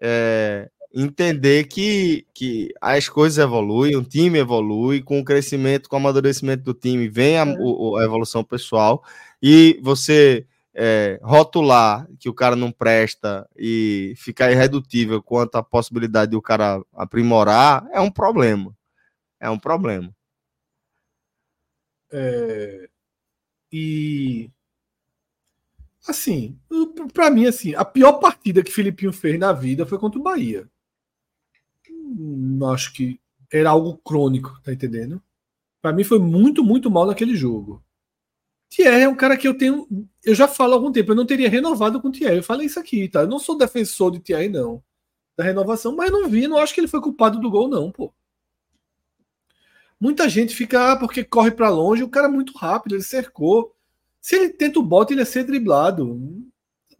é, 0.00 0.70
entender 0.92 1.64
que, 1.64 2.26
que 2.32 2.72
as 2.80 3.08
coisas 3.08 3.38
evoluem, 3.38 3.94
o 3.94 4.02
time 4.02 4.38
evolui, 4.38 5.02
com 5.02 5.20
o 5.20 5.24
crescimento, 5.24 5.88
com 5.88 5.96
o 5.96 5.98
amadurecimento 5.98 6.64
do 6.64 6.74
time, 6.74 7.08
vem 7.08 7.38
a, 7.38 7.42
é. 7.42 8.00
a 8.00 8.04
evolução 8.04 8.42
pessoal, 8.42 9.04
e 9.42 9.78
você 9.82 10.46
é, 10.74 11.18
rotular 11.22 12.08
que 12.18 12.28
o 12.28 12.34
cara 12.34 12.54
não 12.54 12.70
presta 12.70 13.48
e 13.56 14.14
ficar 14.16 14.50
irredutível 14.50 15.22
quanto 15.22 15.56
à 15.56 15.62
possibilidade 15.62 16.30
de 16.30 16.36
o 16.36 16.42
cara 16.42 16.82
aprimorar 16.94 17.86
é 17.92 18.00
um 18.00 18.10
problema. 18.10 18.76
É 19.40 19.50
um 19.50 19.58
problema. 19.58 20.14
É, 22.12 22.88
e 23.72 24.50
assim, 26.06 26.58
para 27.12 27.30
mim 27.30 27.46
assim, 27.46 27.74
a 27.74 27.84
pior 27.84 28.14
partida 28.14 28.62
que 28.62 28.72
Filipinho 28.72 29.12
fez 29.12 29.38
na 29.38 29.52
vida 29.52 29.86
foi 29.86 29.98
contra 29.98 30.18
o 30.18 30.22
Bahia. 30.22 30.68
Não 31.88 32.70
acho 32.72 32.92
que 32.92 33.20
era 33.52 33.70
algo 33.70 33.98
crônico, 33.98 34.60
tá 34.62 34.72
entendendo? 34.72 35.22
Para 35.80 35.92
mim 35.92 36.04
foi 36.04 36.18
muito, 36.18 36.62
muito 36.62 36.90
mal 36.90 37.06
naquele 37.06 37.34
jogo. 37.34 37.82
Thierry 38.70 39.02
é 39.02 39.08
um 39.08 39.16
cara 39.16 39.36
que 39.36 39.48
eu 39.48 39.52
tenho, 39.52 39.86
eu 40.24 40.34
já 40.34 40.46
falo 40.46 40.72
há 40.72 40.76
algum 40.76 40.92
tempo, 40.92 41.10
eu 41.10 41.16
não 41.16 41.26
teria 41.26 41.50
renovado 41.50 42.00
com 42.00 42.08
o 42.08 42.12
Thierry. 42.12 42.36
Eu 42.36 42.42
falei 42.42 42.66
isso 42.68 42.78
aqui, 42.78 43.08
tá? 43.08 43.22
Eu 43.22 43.26
não 43.26 43.40
sou 43.40 43.58
defensor 43.58 44.12
de 44.12 44.20
Thierry 44.20 44.48
não, 44.48 44.82
da 45.36 45.42
renovação, 45.42 45.94
mas 45.94 46.10
não 46.10 46.28
vi, 46.28 46.46
não 46.46 46.56
acho 46.56 46.72
que 46.72 46.80
ele 46.80 46.88
foi 46.88 47.00
culpado 47.00 47.40
do 47.40 47.50
gol 47.50 47.68
não, 47.68 47.90
pô. 47.90 48.14
Muita 50.00 50.28
gente 50.28 50.54
fica, 50.54 50.92
ah, 50.92 50.96
porque 50.96 51.24
corre 51.24 51.50
para 51.50 51.68
longe, 51.68 52.02
o 52.02 52.08
cara 52.08 52.28
é 52.28 52.30
muito 52.30 52.56
rápido, 52.56 52.94
ele 52.94 53.02
cercou. 53.02 53.74
Se 54.20 54.36
ele 54.36 54.50
tenta 54.50 54.78
o 54.78 54.82
bote, 54.82 55.12
ele 55.12 55.20
ia 55.20 55.26
ser 55.26 55.44
driblado. 55.44 56.18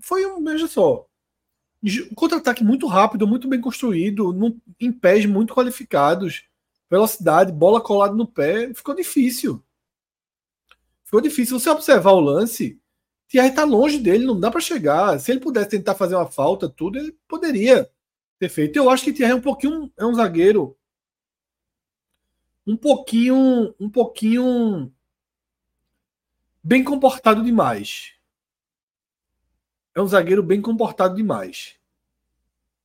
Foi 0.00 0.26
um, 0.26 0.42
veja 0.42 0.66
só, 0.66 1.06
um 1.82 2.14
contra-ataque 2.14 2.64
muito 2.64 2.86
rápido, 2.86 3.26
muito 3.26 3.48
bem 3.48 3.60
construído, 3.60 4.32
num, 4.32 4.58
em 4.78 4.92
pés 4.92 5.24
muito 5.24 5.54
qualificados, 5.54 6.44
velocidade, 6.90 7.52
bola 7.52 7.80
colada 7.80 8.14
no 8.14 8.26
pé, 8.26 8.74
ficou 8.74 8.94
difícil. 8.94 9.62
Ficou 11.10 11.20
difícil. 11.20 11.58
Você 11.58 11.68
observar 11.68 12.12
o 12.12 12.20
lance, 12.20 12.80
Thierry 13.26 13.52
tá 13.52 13.64
longe 13.64 13.98
dele, 13.98 14.24
não 14.24 14.38
dá 14.38 14.48
para 14.48 14.60
chegar. 14.60 15.18
Se 15.18 15.32
ele 15.32 15.40
pudesse 15.40 15.70
tentar 15.70 15.96
fazer 15.96 16.14
uma 16.14 16.30
falta, 16.30 16.68
tudo, 16.68 17.00
ele 17.00 17.18
poderia 17.26 17.90
ter 18.38 18.48
feito. 18.48 18.76
Eu 18.76 18.88
acho 18.88 19.02
que 19.02 19.12
Thierry 19.12 19.32
é 19.32 19.34
um 19.34 19.40
pouquinho, 19.40 19.92
é 19.96 20.06
um 20.06 20.14
zagueiro 20.14 20.76
um 22.64 22.76
pouquinho, 22.76 23.74
um 23.80 23.90
pouquinho 23.90 24.92
bem 26.62 26.84
comportado 26.84 27.42
demais. 27.42 28.14
É 29.96 30.00
um 30.00 30.06
zagueiro 30.06 30.44
bem 30.44 30.62
comportado 30.62 31.16
demais. 31.16 31.74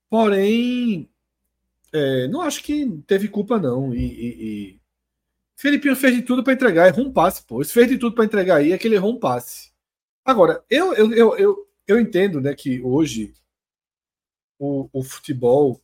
Porém, 0.09 1.07
é, 1.93 2.27
não 2.27 2.41
acho 2.41 2.63
que 2.63 2.89
teve 3.05 3.27
culpa 3.27 3.59
não. 3.59 3.93
E, 3.93 3.99
e, 3.99 4.43
e... 4.71 4.79
Felipinho 5.55 5.95
fez 5.95 6.15
de 6.15 6.21
tudo 6.21 6.43
para 6.43 6.53
entregar, 6.53 6.87
errou 6.87 7.05
um 7.05 7.13
passe, 7.13 7.43
pô. 7.43 7.61
Ele 7.61 7.69
fez 7.69 7.87
de 7.87 7.97
tudo 7.97 8.15
para 8.15 8.25
entregar 8.25 8.57
aí, 8.57 8.73
é 8.73 8.77
que 8.77 8.87
ele 8.87 8.95
errou 8.95 9.13
um 9.13 9.19
passe. 9.19 9.71
Agora, 10.23 10.63
eu, 10.69 10.93
eu, 10.93 11.13
eu, 11.13 11.37
eu, 11.37 11.69
eu 11.87 11.99
entendo 11.99 12.41
né, 12.41 12.53
que 12.53 12.81
hoje 12.81 13.33
o, 14.59 14.89
o 14.91 15.03
futebol, 15.03 15.81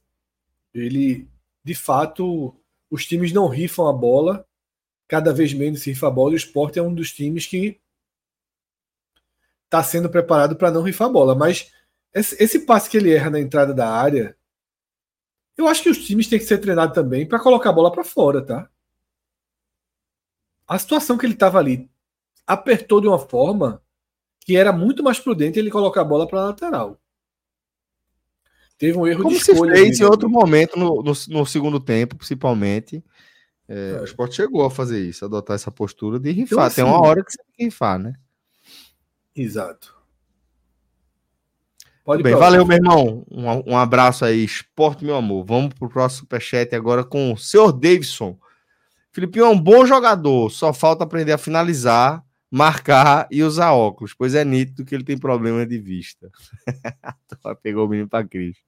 ele 0.73 1.29
de 1.63 1.75
fato 1.75 2.55
os 2.89 3.05
times 3.05 3.31
não 3.31 3.47
rifam 3.47 3.87
a 3.87 3.93
bola, 3.93 4.45
cada 5.07 5.33
vez 5.33 5.53
menos 5.53 5.81
se 5.81 5.91
rifa 5.91 6.07
a 6.07 6.11
bola, 6.11 6.31
e 6.31 6.35
o 6.35 6.37
esporte 6.37 6.77
é 6.77 6.81
um 6.81 6.93
dos 6.93 7.13
times 7.13 7.45
que 7.45 7.79
está 9.65 9.81
sendo 9.81 10.09
preparado 10.09 10.57
para 10.57 10.71
não 10.71 10.81
rifar 10.81 11.07
a 11.07 11.11
bola. 11.11 11.33
Mas 11.33 11.71
esse, 12.13 12.41
esse, 12.43 12.59
passe 12.65 12.89
que 12.89 12.97
ele 12.97 13.13
erra 13.13 13.29
na 13.29 13.39
entrada 13.39 13.73
da 13.73 13.89
área, 13.89 14.35
eu 15.57 15.67
acho 15.67 15.83
que 15.83 15.89
os 15.89 16.05
times 16.05 16.27
têm 16.27 16.39
que 16.39 16.45
ser 16.45 16.57
treinados 16.57 16.93
também 16.93 17.25
para 17.25 17.39
colocar 17.39 17.69
a 17.69 17.73
bola 17.73 17.91
para 17.91 18.03
fora, 18.03 18.45
tá? 18.45 18.69
A 20.71 20.79
situação 20.79 21.17
que 21.17 21.25
ele 21.25 21.33
estava 21.33 21.59
ali 21.59 21.91
apertou 22.47 23.01
de 23.01 23.07
uma 23.07 23.19
forma 23.19 23.83
que 24.39 24.55
era 24.55 24.71
muito 24.71 25.03
mais 25.03 25.19
prudente 25.19 25.59
ele 25.59 25.69
colocar 25.69 25.99
a 25.99 26.05
bola 26.05 26.25
para 26.25 26.39
a 26.39 26.45
lateral. 26.45 26.97
Teve 28.77 28.97
um 28.97 29.05
erro 29.05 29.23
Como 29.23 29.35
de 29.35 29.41
escolha. 29.41 29.75
Se 29.75 29.81
fez 29.81 29.99
em 29.99 30.05
outro 30.05 30.29
momento, 30.29 30.79
no, 30.79 31.03
no, 31.03 31.11
no, 31.27 31.45
segundo 31.45 31.77
tempo, 31.77 32.15
principalmente. 32.15 33.03
É, 33.67 33.95
é. 33.97 33.99
O 33.99 34.05
esporte 34.05 34.35
chegou 34.35 34.63
a 34.63 34.71
fazer 34.71 35.05
isso, 35.05 35.25
adotar 35.25 35.55
essa 35.55 35.69
postura 35.69 36.17
de 36.17 36.31
rifar. 36.31 36.53
Então, 36.53 36.63
assim, 36.63 36.75
tem 36.75 36.85
uma 36.85 37.05
hora 37.05 37.21
que 37.21 37.33
você 37.33 37.37
tem 37.39 37.53
que 37.53 37.63
rifar, 37.65 37.99
né? 37.99 38.13
Exato. 39.35 39.93
Pode 42.05 42.23
Bem, 42.23 42.33
valeu, 42.33 42.65
meu 42.65 42.77
irmão. 42.77 43.25
Um, 43.29 43.73
um, 43.73 43.77
abraço 43.77 44.23
aí, 44.23 44.41
esporte, 44.41 45.03
meu 45.03 45.17
amor. 45.17 45.43
Vamos 45.43 45.73
pro 45.73 45.89
próximo 45.89 46.21
superchat 46.21 46.73
agora 46.73 47.03
com 47.03 47.33
o 47.33 47.37
senhor 47.37 47.73
Davidson. 47.73 48.39
Filipinho 49.11 49.45
é 49.45 49.49
um 49.49 49.59
bom 49.59 49.85
jogador, 49.85 50.49
só 50.49 50.73
falta 50.73 51.03
aprender 51.03 51.33
a 51.33 51.37
finalizar, 51.37 52.23
marcar 52.49 53.27
e 53.31 53.43
usar 53.43 53.73
óculos, 53.73 54.13
pois 54.13 54.35
é 54.35 54.43
nítido 54.43 54.85
que 54.85 54.95
ele 54.95 55.03
tem 55.03 55.17
problema 55.17 55.65
de 55.65 55.77
vista. 55.77 56.29
Pegou 57.61 57.85
o 57.85 57.89
menino 57.89 58.07
para 58.07 58.27
Cristo. 58.27 58.63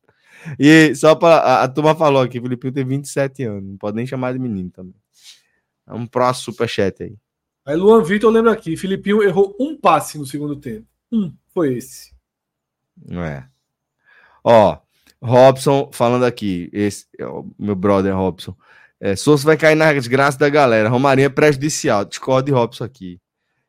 E 0.60 0.94
só 0.96 1.16
para 1.16 1.38
a, 1.38 1.64
a, 1.64 1.68
turma 1.68 1.96
falou 1.96 2.22
aqui, 2.22 2.42
Filipinho 2.42 2.74
tem 2.74 2.86
27 2.86 3.44
anos, 3.44 3.70
não 3.70 3.78
pode 3.78 3.96
nem 3.96 4.06
chamar 4.06 4.34
de 4.34 4.40
menino 4.40 4.70
também. 4.70 4.96
É 5.88 5.94
um 5.94 6.06
próximo 6.06 6.54
superchat 6.54 7.04
aí. 7.04 7.16
Aí 7.66 7.76
Luan 7.76 8.04
Vitor 8.04 8.32
lembra 8.32 8.52
aqui, 8.52 8.76
Filipinho 8.76 9.24
errou 9.24 9.56
um 9.60 9.78
passe 9.78 10.18
no 10.18 10.26
segundo 10.26 10.56
tempo. 10.56 10.86
Um, 11.12 11.34
foi 11.54 11.76
esse. 11.76 12.14
Não 12.98 13.24
é. 13.24 13.48
Ó, 14.44 14.78
Robson 15.22 15.90
falando 15.94 16.26
aqui, 16.26 16.70
esse 16.74 17.08
é 17.18 17.24
meu 17.58 17.76
brother 17.76 18.16
Robson. 18.16 18.56
É, 19.06 19.18
Souza 19.18 19.44
vai 19.44 19.58
cair 19.58 19.76
nas 19.76 20.08
graças 20.08 20.38
da 20.38 20.48
galera. 20.48 20.88
Romarinho 20.88 21.26
é 21.26 21.30
prejudicial. 21.30 22.06
Discordo 22.06 22.46
de 22.46 22.54
Robson 22.54 22.86
aqui. 22.86 23.20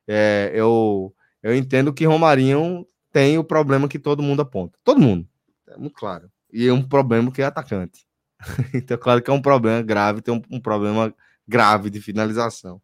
É, 0.07 0.53
eu, 0.55 1.13
eu 1.43 1.53
entendo 1.57 1.93
que 1.93 2.05
Romarinho 2.05 2.87
tem 3.11 3.37
o 3.37 3.43
problema 3.43 3.89
que 3.89 3.99
todo 3.99 4.23
mundo 4.23 4.43
aponta. 4.43 4.79
Todo 4.85 5.01
mundo. 5.01 5.27
É 5.69 5.77
muito 5.77 5.95
claro 5.95 6.31
e 6.55 6.69
é 6.69 6.73
um 6.73 6.81
problema 6.81 7.33
que 7.33 7.43
é 7.43 7.45
atacante. 7.45 8.07
então, 8.73 8.97
claro 8.97 9.21
que 9.21 9.29
é 9.29 9.35
um 9.35 9.43
problema 9.43 9.83
grave, 9.83 10.23
tem 10.23 10.33
um, 10.33 10.41
um, 10.49 10.61
problema 10.61 11.13
grave 11.47 11.91
de 11.91 12.01
finalização. 12.01 12.81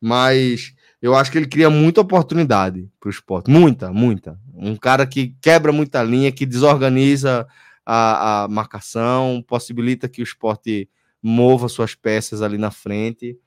Mas 0.00 0.74
Eu 1.02 1.14
acho 1.14 1.30
que 1.30 1.36
ele 1.36 1.46
cria 1.46 1.68
muita 1.68 2.00
oportunidade 2.00 2.88
para 2.98 3.08
o 3.08 3.10
esporte. 3.10 3.50
Muita, 3.50 3.92
muita. 3.92 4.38
Um 4.54 4.74
cara 4.74 5.06
que 5.06 5.36
quebra 5.42 5.70
muita 5.70 6.02
linha, 6.02 6.32
que 6.32 6.46
desorganiza 6.46 7.46
a, 7.84 8.44
a 8.44 8.48
marcação, 8.48 9.44
possibilita 9.46 10.08
que 10.08 10.22
o 10.22 10.24
esporte 10.24 10.88
mova 11.22 11.68
suas 11.68 11.94
peças 11.94 12.42
ali 12.42 12.56
na 12.56 12.70
frente 12.70 13.38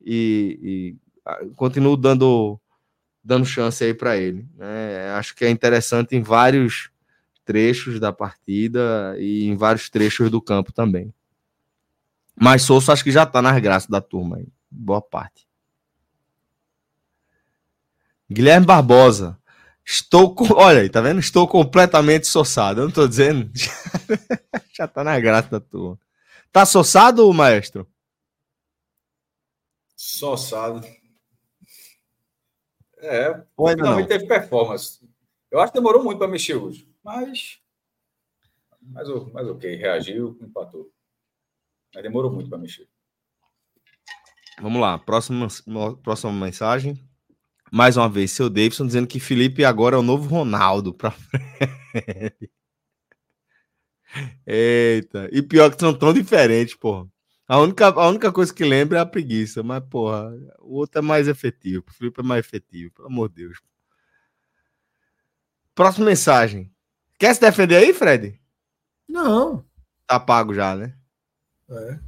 e, 0.00 0.96
e 1.24 1.52
continuo 1.54 1.96
dando, 1.96 2.60
dando 3.22 3.44
chance 3.44 3.82
aí 3.84 3.94
para 3.94 4.16
ele. 4.16 4.46
Né? 4.56 5.10
Acho 5.12 5.34
que 5.34 5.44
é 5.44 5.50
interessante 5.50 6.16
em 6.16 6.22
vários 6.22 6.90
trechos 7.44 7.98
da 8.00 8.12
partida 8.12 9.14
e 9.18 9.46
em 9.46 9.56
vários 9.56 9.88
trechos 9.90 10.30
do 10.30 10.40
campo 10.40 10.72
também. 10.72 11.12
Mas 12.34 12.62
Souza 12.62 12.92
acho 12.92 13.04
que 13.04 13.12
já 13.12 13.24
está 13.24 13.42
nas 13.42 13.60
graças 13.60 13.88
da 13.88 14.00
turma 14.00 14.38
aí. 14.38 14.48
Boa 14.70 15.02
parte. 15.02 15.46
Guilherme 18.30 18.64
Barbosa. 18.64 19.36
Estou 19.84 20.34
com. 20.34 20.46
Olha 20.54 20.80
aí, 20.80 20.88
tá 20.88 21.00
vendo? 21.00 21.18
Estou 21.18 21.48
completamente 21.48 22.26
soçado. 22.26 22.80
Eu 22.80 22.84
não 22.84 22.92
tô 22.92 23.06
dizendo. 23.06 23.50
Já 24.72 24.86
tá 24.86 25.02
na 25.02 25.18
graça 25.18 25.50
da 25.50 25.60
turma. 25.60 25.98
Tá 26.52 26.66
soçado, 26.66 27.32
maestro? 27.32 27.86
Soçado. 29.96 30.86
É, 32.98 33.42
Ou 33.56 33.76
não. 33.76 34.06
teve 34.06 34.26
performance. 34.26 35.00
Eu 35.50 35.60
acho 35.60 35.72
que 35.72 35.78
demorou 35.78 36.02
muito 36.02 36.18
para 36.18 36.28
mexer 36.28 36.56
hoje, 36.56 36.88
mas. 37.02 37.60
Mas, 38.82 39.08
mas 39.32 39.48
ok, 39.48 39.76
reagiu, 39.76 40.36
empatou. 40.40 40.92
Mas 41.94 42.02
demorou 42.02 42.32
muito 42.32 42.48
para 42.48 42.58
mexer. 42.58 42.88
Vamos 44.60 44.80
lá, 44.80 44.98
próxima, 44.98 45.48
próxima 46.02 46.32
mensagem. 46.32 46.98
Mais 47.72 47.96
uma 47.96 48.08
vez, 48.08 48.32
seu 48.32 48.50
Davidson 48.50 48.86
dizendo 48.86 49.06
que 49.06 49.20
Felipe 49.20 49.64
agora 49.64 49.96
é 49.96 49.98
o 49.98 50.02
novo 50.02 50.28
Ronaldo 50.28 50.92
para 50.92 51.14
Eita, 54.46 55.28
e 55.32 55.42
pior 55.42 55.70
que 55.70 55.80
são 55.80 55.94
tão 55.94 56.12
diferentes, 56.12 56.74
porra. 56.74 57.08
A 57.46 57.58
única, 57.58 57.86
a 57.86 58.08
única 58.08 58.30
coisa 58.30 58.54
que 58.54 58.64
lembra 58.64 58.98
é 58.98 59.00
a 59.00 59.06
preguiça, 59.06 59.62
mas, 59.62 59.82
porra, 59.90 60.32
o 60.60 60.76
outro 60.76 61.00
é 61.00 61.02
mais 61.02 61.26
efetivo. 61.26 61.84
O 61.88 61.92
Felipe 61.92 62.20
é 62.20 62.22
mais 62.22 62.46
efetivo, 62.46 62.92
pelo 62.92 63.08
amor 63.08 63.28
de 63.28 63.46
Deus. 63.46 63.60
Próxima 65.74 66.06
mensagem. 66.06 66.72
Quer 67.18 67.34
se 67.34 67.40
defender 67.40 67.76
aí, 67.76 67.92
Fred? 67.92 68.40
Não. 69.08 69.64
Tá 70.06 70.20
pago 70.20 70.54
já, 70.54 70.76
né? 70.76 70.94
É. 71.68 71.98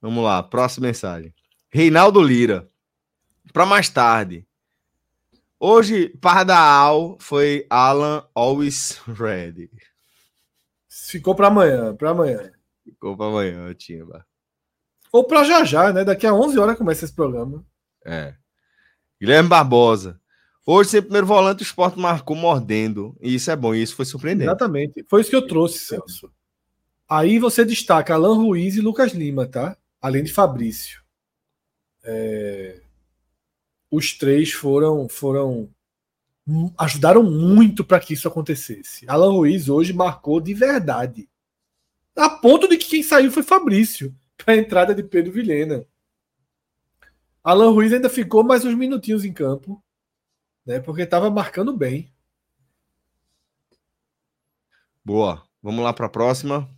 Vamos 0.00 0.22
lá, 0.22 0.42
próxima 0.42 0.86
mensagem. 0.86 1.34
Reinaldo 1.70 2.22
Lira. 2.22 2.70
Para 3.52 3.64
mais 3.64 3.88
tarde. 3.88 4.46
Hoje, 5.58 6.10
Pardal 6.20 7.16
foi 7.20 7.66
Alan 7.70 8.22
Always 8.34 9.00
Ready. 9.06 9.70
Ficou 11.06 11.34
para 11.34 11.48
amanhã, 11.48 11.94
para 11.94 12.10
amanhã. 12.10 12.52
Ficou 12.84 13.16
para 13.16 13.26
amanhã, 13.26 13.74
Timba. 13.74 14.26
Ou 15.12 15.24
para 15.24 15.44
já 15.44 15.64
já, 15.64 15.92
né? 15.92 16.04
Daqui 16.04 16.26
a 16.26 16.34
11 16.34 16.58
horas 16.58 16.78
começa 16.78 17.04
esse 17.04 17.14
programa. 17.14 17.64
É. 18.04 18.34
Guilherme 19.20 19.48
Barbosa. 19.48 20.20
Hoje, 20.66 20.90
sem 20.90 21.02
primeiro 21.02 21.26
volante, 21.26 21.62
o 21.62 21.66
esporte 21.66 21.98
marcou 21.98 22.36
mordendo. 22.36 23.16
E 23.20 23.34
isso 23.34 23.50
é 23.50 23.56
bom, 23.56 23.74
e 23.74 23.82
isso 23.82 23.96
foi 23.96 24.04
surpreendente. 24.04 24.48
Exatamente. 24.48 25.04
Foi 25.08 25.20
isso 25.20 25.30
que 25.30 25.36
eu 25.36 25.46
trouxe, 25.46 25.78
Celso. 25.78 26.32
Aí 27.08 27.38
você 27.38 27.64
destaca 27.64 28.14
Alan 28.14 28.34
Ruiz 28.34 28.76
e 28.76 28.80
Lucas 28.80 29.12
Lima, 29.12 29.46
tá? 29.46 29.76
Além 30.00 30.24
de 30.24 30.32
Fabrício. 30.32 31.02
É 32.02 32.80
os 33.94 34.12
três 34.12 34.52
foram 34.52 35.08
foram 35.08 35.68
ajudaram 36.78 37.22
muito 37.22 37.84
para 37.84 38.00
que 38.00 38.14
isso 38.14 38.28
acontecesse. 38.28 39.08
Alan 39.08 39.32
Ruiz 39.32 39.68
hoje 39.68 39.92
marcou 39.92 40.40
de 40.40 40.52
verdade. 40.52 41.28
A 42.16 42.28
ponto 42.28 42.68
de 42.68 42.76
que 42.76 42.88
quem 42.88 43.02
saiu 43.02 43.30
foi 43.30 43.42
Fabrício 43.42 44.14
para 44.36 44.54
a 44.54 44.56
entrada 44.56 44.94
de 44.94 45.02
Pedro 45.02 45.32
Vilhena. 45.32 45.86
Alan 47.42 47.70
Ruiz 47.70 47.92
ainda 47.92 48.08
ficou 48.08 48.44
mais 48.44 48.64
uns 48.64 48.74
minutinhos 48.74 49.24
em 49.24 49.32
campo, 49.32 49.82
né? 50.64 50.80
Porque 50.80 51.02
estava 51.02 51.30
marcando 51.30 51.76
bem. 51.76 52.12
Boa. 55.04 55.46
Vamos 55.62 55.82
lá 55.82 55.92
para 55.92 56.06
a 56.06 56.10
próxima. 56.10 56.68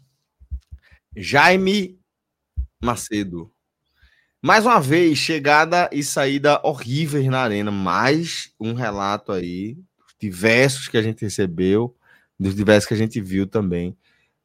Jaime 1.17 2.01
Macedo. 2.83 3.53
Mais 4.47 4.65
uma 4.65 4.81
vez, 4.81 5.19
chegada 5.19 5.91
e 5.93 6.05
saída 6.05 6.61
horríveis 6.63 7.27
na 7.27 7.41
arena. 7.41 7.73
Mais 7.73 8.53
um 8.61 8.75
relato 8.75 9.33
aí, 9.33 9.77
diversos 10.21 10.87
que 10.87 10.97
a 10.97 11.03
gente 11.03 11.23
recebeu, 11.23 11.97
dos 12.39 12.55
diversos 12.55 12.87
que 12.87 12.95
a 12.95 12.97
gente 12.97 13.21
viu 13.21 13.49
também 13.49 13.99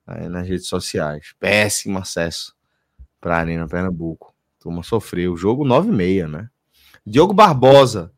aí, 0.07 0.28
nas 0.28 0.48
redes 0.48 0.65
sociais. 0.65 1.36
Péssimo 1.40 1.99
acesso 1.99 2.56
para 3.19 3.36
a 3.36 3.40
Arena 3.41 3.68
Pernambuco. 3.68 4.34
Turma 4.60 4.82
sofreu. 4.82 5.38
Jogo 5.38 5.64
9,6, 5.64 6.28
né? 6.28 6.49
Diogo 7.06 7.32
Barbosa. 7.32 8.11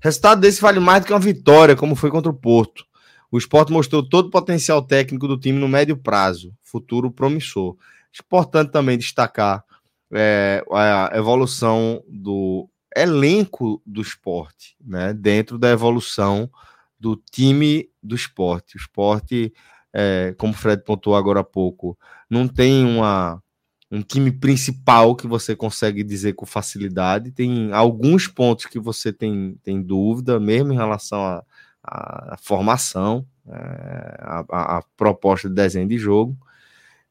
Resultado 0.00 0.40
desse 0.40 0.62
vale 0.62 0.80
mais 0.80 1.02
do 1.02 1.08
que 1.08 1.12
uma 1.12 1.20
vitória, 1.20 1.76
como 1.76 1.94
foi 1.94 2.10
contra 2.10 2.32
o 2.32 2.34
Porto. 2.34 2.86
O 3.30 3.36
esporte 3.36 3.70
mostrou 3.70 4.02
todo 4.02 4.28
o 4.28 4.30
potencial 4.30 4.80
técnico 4.80 5.28
do 5.28 5.38
time 5.38 5.58
no 5.58 5.68
médio 5.68 5.98
prazo, 5.98 6.54
futuro 6.62 7.10
promissor. 7.10 7.76
Importante 8.18 8.72
também 8.72 8.96
destacar 8.96 9.67
é, 10.12 10.64
a 10.70 11.10
evolução 11.14 12.02
do 12.08 12.68
elenco 12.96 13.82
do 13.84 14.00
esporte, 14.00 14.76
né? 14.84 15.12
Dentro 15.12 15.58
da 15.58 15.70
evolução 15.70 16.50
do 16.98 17.16
time 17.16 17.88
do 18.02 18.14
esporte. 18.14 18.76
O 18.76 18.78
esporte, 18.78 19.52
é, 19.92 20.34
como 20.38 20.52
o 20.52 20.56
Fred 20.56 20.82
pontuou 20.82 21.16
agora 21.16 21.40
há 21.40 21.44
pouco, 21.44 21.96
não 22.28 22.48
tem 22.48 22.84
uma, 22.84 23.42
um 23.90 24.02
time 24.02 24.30
principal 24.32 25.14
que 25.14 25.26
você 25.26 25.54
consegue 25.54 26.02
dizer 26.02 26.34
com 26.34 26.44
facilidade. 26.44 27.30
Tem 27.30 27.72
alguns 27.72 28.26
pontos 28.26 28.66
que 28.66 28.78
você 28.78 29.12
tem, 29.12 29.56
tem 29.62 29.82
dúvida, 29.82 30.40
mesmo 30.40 30.72
em 30.72 30.76
relação 30.76 31.42
à 31.84 32.36
formação, 32.38 33.24
é, 33.48 34.16
a, 34.20 34.78
a, 34.78 34.82
proposta 34.96 35.48
de 35.48 35.54
desenho 35.54 35.88
de 35.88 35.96
jogo. 35.96 36.36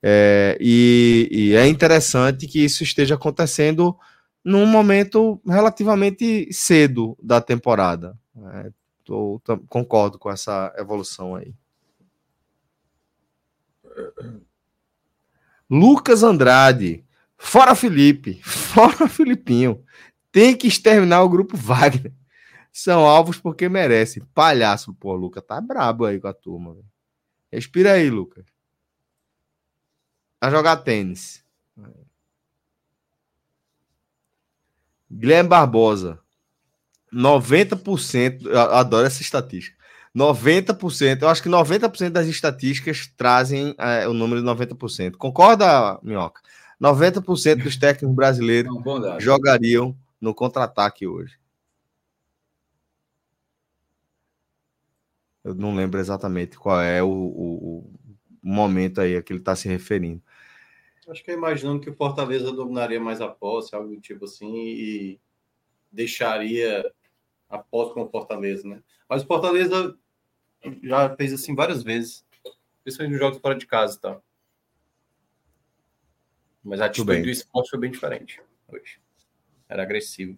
É, 0.01 0.57
e, 0.61 1.27
e, 1.31 1.55
é 1.55 1.67
interessante 1.67 2.47
que 2.47 2.63
isso 2.63 2.83
esteja 2.83 3.15
acontecendo 3.15 3.97
num 4.43 4.65
momento 4.65 5.41
relativamente 5.45 6.51
cedo 6.53 7.17
da 7.21 7.41
temporada. 7.41 8.17
É, 8.53 8.71
tô, 9.03 9.41
tô, 9.43 9.57
concordo 9.67 10.19
com 10.19 10.29
essa 10.29 10.73
evolução 10.77 11.35
aí. 11.35 11.53
Lucas 15.69 16.23
Andrade, 16.23 17.03
fora 17.37 17.75
Felipe, 17.75 18.39
fora 18.45 19.09
Filipinho, 19.09 19.83
tem 20.31 20.55
que 20.55 20.67
exterminar 20.67 21.23
o 21.23 21.29
grupo 21.29 21.57
Wagner. 21.57 22.13
São 22.71 23.05
alvos 23.05 23.39
porque 23.39 23.67
merecem. 23.67 24.21
Palhaço, 24.35 24.93
pô, 24.93 25.15
Lucas, 25.15 25.43
tá 25.43 25.59
brabo 25.59 26.05
aí 26.05 26.19
com 26.19 26.27
a 26.27 26.33
turma. 26.33 26.73
Véio. 26.75 26.85
Respira 27.51 27.93
aí, 27.93 28.07
Lucas 28.09 28.45
a 30.39 30.49
jogar 30.49 30.77
tênis. 30.77 31.43
Guilherme 35.09 35.49
Barbosa. 35.49 36.19
90%, 37.13 38.45
eu 38.45 38.59
adoro 38.59 39.07
essa 39.07 39.21
estatística. 39.21 39.77
90%, 40.15 41.21
eu 41.21 41.29
acho 41.29 41.43
que 41.43 41.49
90% 41.49 42.09
das 42.09 42.27
estatísticas 42.27 43.07
trazem 43.15 43.75
é, 43.77 44.07
o 44.07 44.13
número 44.13 44.41
de 44.41 44.47
90%. 44.47 45.15
Concorda, 45.15 45.99
Minhoca? 46.01 46.41
90% 46.81 47.63
dos 47.63 47.77
técnicos 47.77 48.15
brasileiros 48.15 48.73
Não, 48.73 49.19
jogariam 49.19 49.95
no 50.19 50.33
contra-ataque 50.33 51.07
hoje. 51.07 51.37
Eu 55.43 55.55
não 55.55 55.73
lembro 55.73 55.99
exatamente 55.99 56.57
qual 56.57 56.81
é 56.81 57.01
o, 57.01 57.07
o 57.07 57.96
momento 58.47 59.01
aí 59.01 59.15
a 59.15 59.21
que 59.21 59.33
ele 59.33 59.39
está 59.39 59.55
se 59.55 59.67
referindo. 59.67 60.21
Acho 61.07 61.23
que 61.23 61.31
é 61.31 61.33
imaginando 61.33 61.79
que 61.79 61.89
o 61.89 61.95
Fortaleza 61.95 62.51
dominaria 62.51 62.99
mais 62.99 63.21
a 63.21 63.29
posse, 63.29 63.73
algo 63.73 63.95
do 63.95 64.01
tipo 64.01 64.25
assim, 64.25 64.53
e 64.53 65.19
deixaria 65.91 66.91
a 67.49 67.57
posse 67.57 67.93
com 67.93 68.03
o 68.03 68.09
Fortaleza, 68.09 68.67
né? 68.67 68.83
Mas 69.07 69.23
o 69.23 69.25
Fortaleza 69.27 69.97
já 70.83 71.15
fez 71.15 71.31
assim 71.31 71.55
várias 71.55 71.81
vezes, 71.81 72.25
principalmente 72.83 73.13
nos 73.13 73.21
jogos 73.21 73.39
fora 73.39 73.55
de 73.55 73.65
casa 73.65 73.97
e 73.97 74.01
tal. 74.01 74.23
Mas 76.61 76.81
a 76.81 76.85
atitude 76.87 77.21
do 77.21 77.29
esporte 77.29 77.69
foi 77.69 77.79
bem 77.79 77.91
diferente 77.91 78.41
hoje. 78.67 78.99
Era 79.69 79.83
agressivo. 79.83 80.37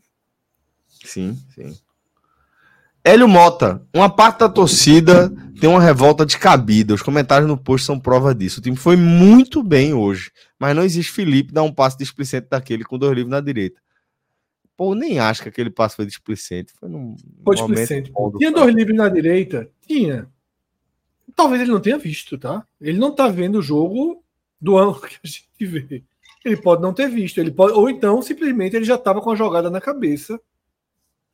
Sim, 0.88 1.36
sim. 1.56 1.76
Hélio 3.10 3.28
Mota, 3.28 3.84
uma 3.92 4.08
parte 4.08 4.42
da 4.42 4.48
torcida 4.48 5.34
tem 5.60 5.68
uma 5.68 5.82
revolta 5.82 6.24
de 6.24 6.38
cabida. 6.38 6.94
Os 6.94 7.02
comentários 7.02 7.50
no 7.50 7.58
post 7.58 7.84
são 7.84 8.00
prova 8.00 8.36
disso. 8.36 8.60
O 8.60 8.62
time 8.62 8.76
foi 8.76 8.96
muito 8.96 9.64
bem 9.64 9.96
hoje, 9.96 10.30
mas 10.60 10.76
não 10.76 10.84
existe 10.84 11.12
Felipe 11.12 11.52
dar 11.52 11.64
um 11.64 11.74
passe 11.74 11.98
displicente 11.98 12.46
daquele 12.52 12.84
com 12.84 13.00
dois 13.00 13.16
livros 13.16 13.32
na 13.32 13.42
direita. 13.42 13.82
Pô, 14.78 14.94
nem 14.94 15.18
acho 15.18 15.42
que 15.42 15.50
aquele 15.50 15.72
passo 15.72 15.96
foi 15.96 16.06
displicente. 16.06 16.72
Foi 16.80 16.88
num 16.88 17.16
foi 17.44 17.56
displicente. 17.56 18.12
Tinha 18.38 18.52
dois 18.52 18.76
livros 18.76 18.96
na 18.96 19.10
direita? 19.10 19.68
Tinha. 19.88 20.30
Talvez 21.36 21.64
ele 21.64 21.72
não 21.72 21.80
tenha 21.80 21.98
visto, 21.98 22.38
tá? 22.38 22.64
Ele 22.80 23.00
não 23.00 23.16
tá 23.16 23.28
vendo 23.28 23.58
o 23.58 23.64
jogo 23.64 24.24
do 24.62 24.78
ângulo 24.78 25.02
que 25.10 25.18
a 25.24 25.28
gente 25.28 25.66
vê. 25.66 26.04
Ele 26.46 26.58
pode 26.58 26.84
não 26.84 26.94
ter 26.94 27.10
visto, 27.10 27.40
ele 27.40 27.50
pode, 27.50 27.74
ou 27.74 27.90
então 27.90 28.22
simplesmente 28.22 28.76
ele 28.76 28.86
já 28.86 28.96
estava 28.96 29.20
com 29.20 29.32
a 29.32 29.36
jogada 29.36 29.72
na 29.72 29.82
cabeça 29.82 30.40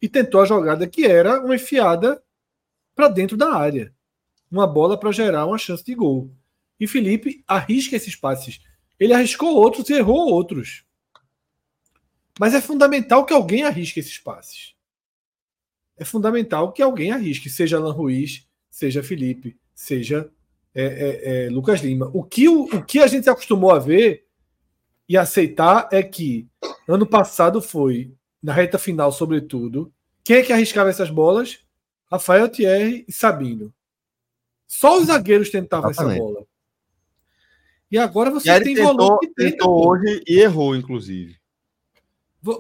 e 0.02 0.10
tentou 0.10 0.42
a 0.42 0.46
jogada 0.46 0.88
que 0.88 1.06
era 1.06 1.42
uma 1.42 1.56
enfiada 1.56 2.22
para 2.96 3.08
dentro 3.08 3.36
da 3.36 3.54
área, 3.54 3.94
uma 4.50 4.66
bola 4.66 5.00
para 5.00 5.12
gerar 5.12 5.46
uma 5.46 5.58
chance 5.58 5.84
de 5.84 5.94
gol. 5.94 6.32
E 6.80 6.88
Felipe 6.88 7.44
arrisca 7.48 7.96
esses 7.96 8.16
passes. 8.16 8.60
Ele 9.00 9.14
arriscou 9.14 9.56
outros 9.56 9.90
e 9.90 9.94
errou 9.94 10.30
outros. 10.30 10.84
Mas 12.40 12.54
é 12.54 12.62
fundamental 12.62 13.26
que 13.26 13.34
alguém 13.34 13.64
arrisque 13.64 14.00
esses 14.00 14.18
passes. 14.18 14.76
É 15.98 16.04
fundamental 16.04 16.74
que 16.74 16.82
alguém 16.82 17.12
arrisque, 17.12 17.50
seja 17.50 17.78
Alan 17.78 17.94
Ruiz, 17.94 18.46
seja 18.70 19.02
Felipe, 19.02 19.58
seja 19.74 20.30
é, 20.74 20.84
é, 20.84 21.46
é, 21.46 21.50
Lucas 21.50 21.82
Lima. 21.82 22.12
O 22.14 22.24
que, 22.24 22.50
o, 22.50 22.64
o 22.66 22.84
que 22.84 23.00
a 23.00 23.08
gente 23.08 23.24
se 23.24 23.30
acostumou 23.30 23.72
a 23.72 23.80
ver 23.80 24.26
e 25.08 25.16
aceitar 25.16 25.88
é 25.92 26.04
que 26.04 26.50
ano 26.88 27.06
passado 27.06 27.62
foi, 27.62 28.14
na 28.46 28.54
reta 28.54 28.78
final, 28.78 29.12
sobretudo, 29.12 29.92
quem 30.24 30.38
é 30.38 30.44
que 30.44 30.54
arriscava 30.54 30.92
essas 30.92 31.10
bolas? 31.10 31.66
Rafael 32.06 32.48
Thierry 32.48 33.04
e 33.08 33.12
Sabino. 33.12 33.74
Só 34.68 35.00
os 35.00 35.08
zagueiros 35.08 35.50
tentavam 35.50 35.90
Exatamente. 35.90 36.22
essa 36.22 36.24
bola. 36.24 36.46
E 37.90 37.98
agora 37.98 38.30
você 38.30 38.52
e 38.52 38.64
tem 38.64 38.76
tentou, 38.76 38.96
volume. 38.96 39.34
Tentou 39.36 39.88
hoje 39.88 40.24
e 40.28 40.40
errou, 40.40 40.76
inclusive. 40.76 41.40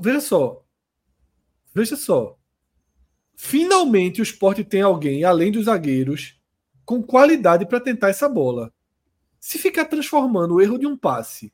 Veja 0.02 0.22
só. 0.22 0.66
Veja 1.72 1.95
só. 1.95 2.36
Finalmente 3.36 4.22
o 4.22 4.24
esporte 4.24 4.64
tem 4.64 4.82
alguém, 4.82 5.24
além 5.24 5.52
dos 5.52 5.66
zagueiros, 5.66 6.36
com 6.84 7.03
qualidade 7.03 7.68
para 7.68 7.80
tentar 7.80 8.10
essa 8.10 8.28
bola. 8.28 8.74
Se 9.40 9.60
ficar 9.60 9.86
transformando 9.86 10.56
o 10.56 10.62
erro 10.62 10.80
de 10.80 10.88
um 10.88 10.98
passe, 10.98 11.53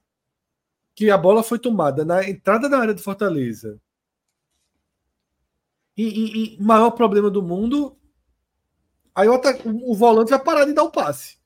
que 0.95 1.10
a 1.10 1.18
bola 1.18 1.44
foi 1.44 1.60
tomada 1.60 2.06
na 2.06 2.24
entrada 2.30 2.70
da 2.70 2.80
área 2.80 2.94
de 2.94 3.03
Fortaleza, 3.03 3.78
em, 5.97 6.55
em, 6.55 6.57
maior 6.59 6.91
problema 6.91 7.30
do 7.30 7.41
mundo, 7.41 7.95
aí 9.13 9.27
o, 9.27 9.39
o, 9.85 9.95
volante 9.95 10.30
vai 10.30 10.39
parar 10.39 10.65
de 10.65 10.73
dar 10.73 10.84
o 10.84 10.91
passe. 10.91 11.38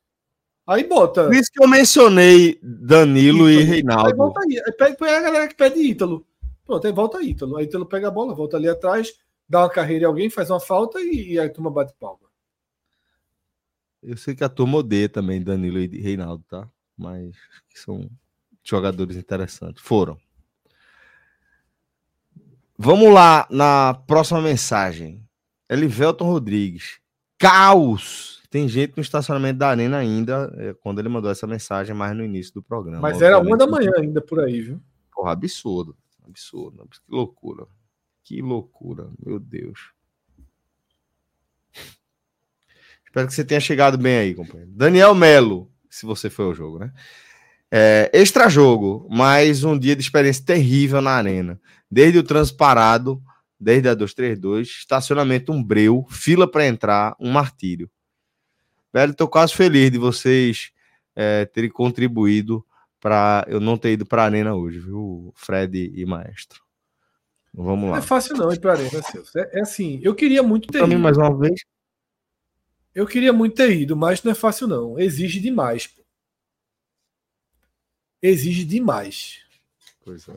Aí 0.68 0.84
bota. 0.84 1.26
Por 1.26 1.36
isso 1.36 1.52
que 1.52 1.64
eu 1.64 1.68
mencionei 1.68 2.60
Danilo 2.62 3.50
Ítalo. 3.50 3.62
e 3.62 3.64
Reinaldo. 3.64 4.08
Aí 4.08 4.14
volta 4.14 4.42
aí. 4.42 4.62
aí 4.66 4.72
pega, 4.72 4.96
pega 4.96 5.18
a 5.18 5.22
galera 5.22 5.48
que 5.48 5.56
pede 5.56 5.80
Ítalo. 5.80 6.26
Pronto, 6.66 6.88
aí 6.88 6.94
volta 6.94 7.22
Ítalo. 7.22 7.58
Aí 7.58 7.66
Ítalo 7.66 7.86
pega 7.86 8.08
a 8.08 8.12
bola, 8.12 8.34
volta 8.34 8.58
ali 8.58 8.68
atrás, 8.68 9.14
dá 9.48 9.62
uma 9.62 9.70
carreira 9.70 10.06
em 10.06 10.08
alguém, 10.08 10.30
faz 10.30 10.50
uma 10.50 10.60
falta 10.60 11.00
e, 11.00 11.34
e 11.34 11.40
aí 11.40 11.48
a 11.48 11.54
turma 11.54 11.70
bate 11.70 11.94
palma. 12.00 12.26
Eu 14.02 14.18
sei 14.18 14.36
que 14.36 14.44
a 14.44 14.50
turma 14.50 14.78
odeia 14.78 15.10
também 15.10 15.42
Danilo 15.42 15.80
e 15.80 15.88
Reinaldo, 16.00 16.44
tá? 16.48 16.70
Mas 16.96 17.36
são 17.74 18.10
jogadores 18.64 19.18
interessantes. 19.18 19.84
Foram. 19.84 20.18
Vamos 22.78 23.14
lá 23.14 23.48
na 23.50 23.94
próxima 24.06 24.42
mensagem. 24.42 25.24
Elivelton 25.70 26.26
Rodrigues. 26.26 27.00
Caos. 27.38 28.42
Tem 28.50 28.68
gente 28.68 28.94
no 28.96 29.02
estacionamento 29.02 29.60
da 29.60 29.70
Arena 29.70 29.98
ainda, 29.98 30.54
é, 30.58 30.74
quando 30.74 31.00
ele 31.00 31.10
mandou 31.10 31.30
essa 31.30 31.46
mensagem, 31.46 31.94
mais 31.96 32.16
no 32.16 32.24
início 32.24 32.54
do 32.54 32.64
programa. 32.64 33.02
Mas 33.02 33.22
era 33.22 33.40
uma 33.40 33.58
da 33.58 33.68
manhã 33.68 33.92
ainda 33.98 34.22
por 34.22 34.40
aí, 34.40 34.62
viu? 34.62 34.82
Porra, 35.14 35.32
absurdo. 35.32 35.96
Absurdo. 36.26 36.88
Que 36.90 37.00
loucura. 37.10 37.68
Que 38.24 38.42
loucura. 38.42 39.10
Meu 39.26 39.40
Deus. 39.40 39.92
Espero 43.06 43.28
que 43.28 43.34
você 43.34 43.46
tenha 43.46 43.62
chegado 43.62 43.98
bem 43.98 44.18
aí, 44.18 44.34
companheiro. 44.34 44.72
Daniel 44.74 45.16
Melo, 45.16 45.72
se 45.90 46.06
você 46.06 46.30
foi 46.30 46.46
ao 46.46 46.54
jogo, 46.54 46.80
né? 46.80 46.94
É, 47.78 48.10
extra 48.14 48.48
jogo, 48.48 49.06
mais 49.12 49.66
um 49.66 49.78
dia 49.78 49.98
de 49.98 50.02
experiência 50.02 50.46
terrível 50.46 51.02
na 51.02 51.12
arena. 51.12 51.60
Desde 51.92 52.18
o 52.18 52.24
trânsito 52.24 52.58
parado, 52.58 53.22
desde 53.60 53.90
a 53.90 53.94
232, 53.94 54.66
estacionamento 54.70 55.52
um 55.52 55.62
breu, 55.62 56.06
fila 56.10 56.50
para 56.50 56.66
entrar, 56.66 57.18
um 57.20 57.30
martírio. 57.30 57.92
Velho, 58.94 59.12
estou 59.12 59.28
quase 59.28 59.54
feliz 59.54 59.92
de 59.92 59.98
vocês 59.98 60.72
é, 61.14 61.44
terem 61.48 61.70
contribuído 61.70 62.66
para 62.98 63.46
eu 63.50 63.60
não 63.60 63.78
ter 63.78 63.92
ido 63.92 64.06
para 64.06 64.22
a 64.22 64.26
arena 64.28 64.56
hoje, 64.56 64.80
viu, 64.80 65.34
Fred 65.36 65.92
e 65.94 66.06
Maestro. 66.06 66.64
Vamos 67.54 67.90
lá. 67.90 67.98
Não 67.98 67.98
é 67.98 68.02
fácil 68.02 68.38
não 68.38 68.54
ir 68.54 68.60
para 68.62 68.72
a 68.72 68.76
arena, 68.76 69.02
Celso. 69.04 69.38
É, 69.38 69.50
é, 69.52 69.60
assim, 69.60 70.00
eu 70.02 70.16
queria 70.16 70.42
muito 70.42 70.70
ter 70.70 70.82
ido. 70.82 70.98
mais 70.98 71.18
uma 71.18 71.38
vez. 71.38 71.66
Eu 72.94 73.06
queria 73.06 73.34
muito 73.34 73.58
ter 73.58 73.70
ido, 73.72 73.98
mas 73.98 74.24
não 74.24 74.32
é 74.32 74.36
fácil 74.36 74.66
não. 74.66 74.98
Exige 74.98 75.42
demais. 75.42 75.90
Exige 78.28 78.66
demais. 78.66 79.42
Pois 80.04 80.28
é. 80.28 80.34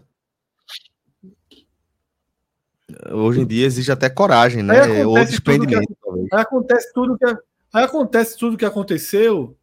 Hoje 3.13 3.41
em 3.41 3.47
dia 3.47 3.65
exige 3.65 3.91
até 3.91 4.11
coragem, 4.11 4.63
né? 4.63 5.07
Ou 5.07 5.25
desprendimento. 5.25 5.87
Que, 5.87 6.35
aí 6.35 6.43
acontece 6.43 6.93
tudo 6.93 7.17
que 7.17 7.25
aí 7.25 7.85
acontece 7.85 8.37
tudo 8.37 8.59
que 8.59 8.65
aconteceu 8.67 9.57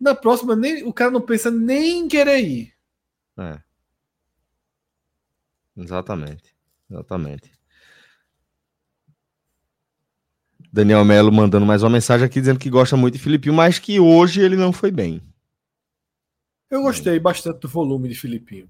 na 0.00 0.14
próxima, 0.14 0.56
nem, 0.56 0.82
o 0.84 0.92
cara 0.92 1.10
não 1.10 1.20
pensa 1.20 1.50
nem 1.50 2.00
em 2.00 2.08
querer 2.08 2.40
ir. 2.40 2.72
É. 3.38 3.58
Exatamente. 5.76 6.54
Exatamente. 6.90 7.52
Daniel 10.72 11.04
Melo 11.04 11.30
mandando 11.30 11.66
mais 11.66 11.82
uma 11.82 11.90
mensagem 11.90 12.24
aqui 12.26 12.40
dizendo 12.40 12.58
que 12.58 12.70
gosta 12.70 12.96
muito 12.96 13.14
de 13.14 13.20
Filipinho, 13.20 13.54
mas 13.54 13.78
que 13.78 14.00
hoje 14.00 14.40
ele 14.40 14.56
não 14.56 14.72
foi 14.72 14.90
bem. 14.90 15.22
Eu 16.70 16.82
gostei 16.82 17.18
bastante 17.18 17.60
do 17.60 17.68
volume 17.68 18.08
de 18.08 18.14
Filipinho. 18.14 18.68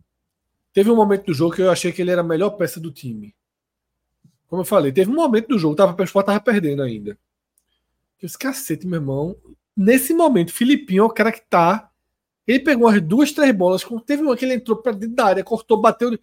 Teve 0.73 0.91
um 0.91 0.97
momento 0.97 1.27
do 1.27 1.35
jogo 1.35 1.55
que 1.55 1.63
eu 1.63 1.71
achei 1.71 1.93
que 1.93 2.03
ele 2.03 2.11
era 2.11 2.21
a 2.21 2.25
melhor 2.25 2.51
peça 2.51 2.81
do 2.81 2.91
time. 2.91 3.35
Como 4.49 4.63
eu 4.63 4.67
falei, 4.67 4.93
teve 4.93 5.11
um 5.11 5.15
momento 5.15 5.49
do 5.49 5.59
jogo, 5.59 5.75
tava, 5.75 6.01
o 6.01 6.05
Sport 6.05 6.27
tava 6.27 6.41
perdendo 6.41 6.83
ainda. 6.83 7.13
Eu 8.21 8.27
disse, 8.27 8.39
cacete, 8.39 8.87
meu 8.87 9.01
irmão, 9.01 9.37
nesse 9.77 10.13
momento, 10.13 10.53
Filipinho 10.53 11.03
é 11.03 11.07
o 11.07 11.11
cara 11.11 11.33
que 11.33 11.43
tá. 11.43 11.91
Ele 12.47 12.61
pegou 12.61 12.89
as 12.89 13.01
duas, 13.01 13.33
três 13.33 13.55
bolas. 13.55 13.85
Teve 14.05 14.23
uma 14.23 14.37
que 14.37 14.45
ele 14.45 14.55
entrou 14.55 14.77
para 14.77 14.93
dentro 14.93 15.17
da 15.17 15.27
área, 15.27 15.45
cortou, 15.45 15.81
bateu. 15.81 16.19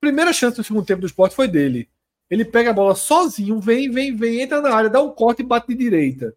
Primeira 0.00 0.32
chance 0.32 0.58
no 0.58 0.64
segundo 0.64 0.84
tempo 0.84 1.00
do 1.00 1.06
esporte 1.06 1.34
foi 1.34 1.46
dele. 1.46 1.88
Ele 2.28 2.44
pega 2.44 2.70
a 2.70 2.72
bola 2.72 2.94
sozinho, 2.94 3.60
vem, 3.60 3.90
vem, 3.90 4.14
vem, 4.14 4.40
entra 4.40 4.60
na 4.60 4.74
área, 4.74 4.90
dá 4.90 5.02
um 5.02 5.10
corte 5.10 5.42
e 5.42 5.44
bate 5.44 5.68
de 5.68 5.74
direita. 5.74 6.34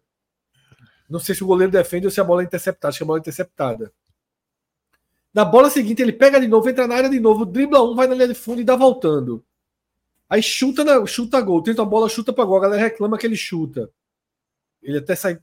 Não 1.08 1.20
sei 1.20 1.34
se 1.34 1.42
o 1.42 1.46
goleiro 1.46 1.72
defende 1.72 2.06
ou 2.06 2.10
se 2.10 2.20
a 2.20 2.24
bola 2.24 2.42
é 2.42 2.44
interceptada. 2.44 2.88
Acho 2.88 2.98
que 2.98 3.04
a 3.04 3.06
bola 3.06 3.18
é 3.18 3.20
interceptada. 3.20 3.92
Na 5.34 5.44
bola 5.44 5.68
seguinte, 5.68 6.00
ele 6.00 6.12
pega 6.12 6.40
de 6.40 6.46
novo, 6.46 6.68
entra 6.68 6.86
na 6.86 6.94
área 6.94 7.10
de 7.10 7.18
novo, 7.18 7.44
dribla 7.44 7.82
um, 7.82 7.94
vai 7.94 8.06
na 8.06 8.14
linha 8.14 8.28
de 8.28 8.34
fundo 8.34 8.60
e 8.60 8.64
dá 8.64 8.76
voltando. 8.76 9.44
Aí 10.30 10.40
chuta, 10.42 10.84
na, 10.84 11.04
chuta 11.04 11.40
gol, 11.40 11.62
tenta 11.62 11.82
a 11.82 11.84
bola, 11.84 12.08
chuta 12.08 12.32
para 12.32 12.44
gol. 12.44 12.56
A 12.56 12.60
galera 12.60 12.82
reclama 12.82 13.18
que 13.18 13.26
ele 13.26 13.36
chuta. 13.36 13.90
Ele 14.80 14.98
até 14.98 15.14
sai 15.16 15.40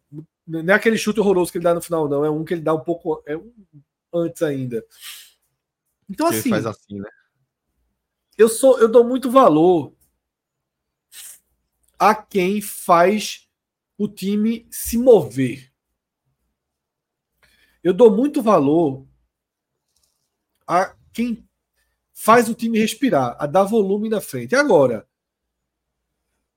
não 0.48 0.74
é 0.74 0.76
aquele 0.76 0.98
chute 0.98 1.20
horroroso 1.20 1.52
que 1.52 1.58
ele 1.58 1.64
dá 1.64 1.74
no 1.74 1.82
final, 1.82 2.10
não. 2.10 2.26
É 2.26 2.30
um 2.30 2.44
que 2.44 2.54
ele 2.54 2.62
dá 2.62 2.74
um 2.74 2.84
pouco 2.84 3.24
é 3.26 3.38
um, 3.38 3.54
antes 4.14 4.42
ainda. 4.42 4.86
Então, 6.10 6.28
assim. 6.28 6.50
faz 6.50 6.66
assim, 6.66 7.00
né? 7.00 7.10
Eu, 8.38 8.50
sou, 8.50 8.80
eu 8.80 8.90
dou 8.90 9.04
muito 9.04 9.30
valor 9.30 9.94
a 11.98 12.16
quem 12.16 12.62
faz 12.62 13.48
o 13.98 14.08
time 14.08 14.68
se 14.70 14.98
mover. 14.98 15.72
Eu 17.84 17.94
dou 17.94 18.12
muito 18.12 18.42
valor 18.42 19.08
a 20.72 20.96
quem 21.12 21.46
faz 22.14 22.48
o 22.48 22.54
time 22.54 22.80
respirar, 22.80 23.36
a 23.38 23.46
dar 23.46 23.66
volume 23.66 24.08
na 24.08 24.22
frente. 24.22 24.56
Agora, 24.56 25.06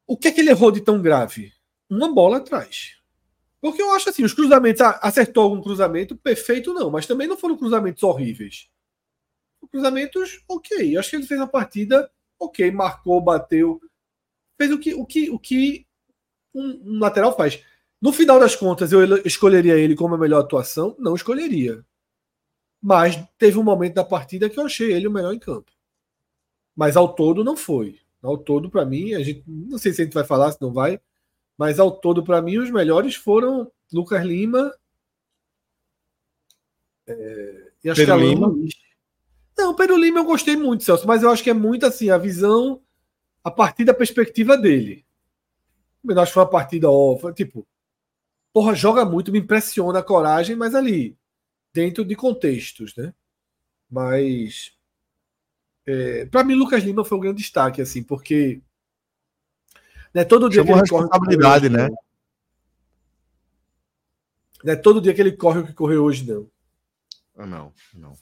o 0.07 0.17
que 0.17 0.29
é 0.29 0.31
que 0.31 0.41
ele 0.41 0.51
errou 0.51 0.71
de 0.71 0.81
tão 0.81 1.03
grave? 1.03 1.53
Uma 1.91 2.15
bola 2.15 2.37
atrás. 2.37 2.97
Porque 3.61 3.83
eu 3.83 3.91
acho 3.93 4.11
assim, 4.11 4.23
os 4.23 4.33
cruzamentos, 4.33 4.81
acertou 5.01 5.43
algum 5.43 5.61
cruzamento, 5.61 6.17
perfeito 6.17 6.73
não, 6.73 6.91
mas 6.91 7.07
também 7.07 7.27
não 7.27 7.37
foram 7.37 7.57
cruzamentos 7.57 8.03
horríveis. 8.05 8.69
Cruzamentos, 9.71 10.45
ok. 10.47 10.95
Eu 10.95 11.01
acho 11.01 11.11
que 11.11 11.17
ele 11.17 11.27
fez 11.27 11.41
a 11.41 11.47
partida, 11.47 12.09
ok, 12.39 12.71
marcou, 12.71 13.21
bateu, 13.21 13.81
fez 14.57 14.71
o 14.71 14.79
que, 14.79 14.95
o 14.95 15.05
que, 15.05 15.31
o 15.31 15.39
que 15.39 15.87
um, 16.55 16.83
um 16.85 16.99
lateral 17.01 17.35
faz. 17.35 17.61
No 18.01 18.13
final 18.13 18.39
das 18.39 18.55
contas, 18.55 18.93
eu 18.93 19.17
escolheria 19.27 19.77
ele 19.77 19.97
como 19.97 20.15
a 20.15 20.19
melhor 20.19 20.41
atuação? 20.41 20.95
Não 20.99 21.17
escolheria. 21.17 21.85
Mas 22.87 23.17
teve 23.39 23.59
um 23.59 23.63
momento 23.63 23.95
da 23.95 24.05
partida 24.05 24.51
que 24.51 24.61
eu 24.61 24.67
achei 24.67 24.93
ele 24.93 25.09
o 25.09 25.11
melhor 25.11 25.33
em 25.33 25.39
campo. 25.39 25.73
Mas 26.77 26.99
ao 26.99 27.15
todo 27.15 27.43
não 27.43 27.57
foi. 27.57 27.99
Ao 28.23 28.37
todo, 28.37 28.69
para 28.69 28.85
mim, 28.85 29.15
a 29.15 29.23
gente 29.23 29.43
não 29.47 29.79
sei 29.79 29.91
se 29.95 30.03
a 30.03 30.05
gente 30.05 30.13
vai 30.13 30.23
falar, 30.23 30.53
se 30.53 30.61
não 30.61 30.71
vai, 30.71 31.01
mas 31.57 31.81
ao 31.81 31.91
todo, 31.91 32.23
para 32.23 32.43
mim, 32.43 32.59
os 32.59 32.71
melhores 32.71 33.15
foram 33.15 33.73
Lucas 33.91 34.23
Lima. 34.23 34.71
É, 37.07 37.73
e 37.85 37.89
acho 37.89 38.03
Pedro 38.03 38.19
que 38.19 38.25
Lima. 38.27 38.47
Luiz. 38.49 38.75
Não, 39.57 39.75
Pedro 39.75 39.97
Lima 39.97 40.21
eu 40.21 40.25
gostei 40.25 40.55
muito, 40.55 40.85
Celso, 40.85 41.07
mas 41.07 41.23
eu 41.23 41.31
acho 41.31 41.43
que 41.43 41.49
é 41.49 41.55
muito 41.55 41.87
assim, 41.87 42.11
a 42.11 42.19
visão 42.19 42.83
a 43.43 43.51
partir 43.51 43.87
da 43.87 43.95
perspectiva 43.95 44.59
dele. 44.59 45.07
Eu 46.07 46.21
acho 46.21 46.33
que 46.33 46.35
foi 46.35 46.43
uma 46.43 46.51
partida 46.51 46.91
ó, 46.91 47.33
tipo, 47.33 47.67
porra, 48.53 48.75
joga 48.75 49.07
muito, 49.07 49.33
me 49.33 49.39
impressiona 49.39 50.01
a 50.01 50.03
coragem, 50.03 50.55
mas 50.55 50.75
ali, 50.75 51.17
dentro 51.75 52.05
de 52.05 52.15
contextos, 52.15 52.95
né? 52.97 53.13
Mas 53.91 54.73
é, 55.87 56.25
para 56.27 56.45
mim, 56.45 56.55
Lucas 56.55 56.83
Lima 56.83 57.05
foi 57.05 57.19
um 57.19 57.21
grande 57.21 57.43
destaque, 57.43 57.83
assim, 57.83 58.03
porque 58.03 58.63
né, 60.15 60.25
todo 60.25 60.49
dia 60.49 60.63
Chamou 60.63 60.83
que 60.83 60.95
ele 60.95 61.03
responsabilidade, 61.03 61.69
corre, 61.69 61.83
né? 61.83 61.89
Não 64.63 64.73
é 64.73 64.77
todo 64.77 65.01
dia 65.01 65.13
que 65.13 65.21
ele 65.21 65.33
corre 65.33 65.61
o 65.61 65.67
que 65.67 65.75
correu 65.75 66.05
hoje, 66.05 66.27
não. 66.27 66.49
Ah, 67.37 67.45
não, 67.45 67.73
não. 67.93 68.17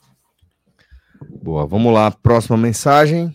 Boa, 1.41 1.67
vamos 1.67 1.93
lá. 1.93 2.11
Próxima 2.11 2.57
mensagem. 2.57 3.33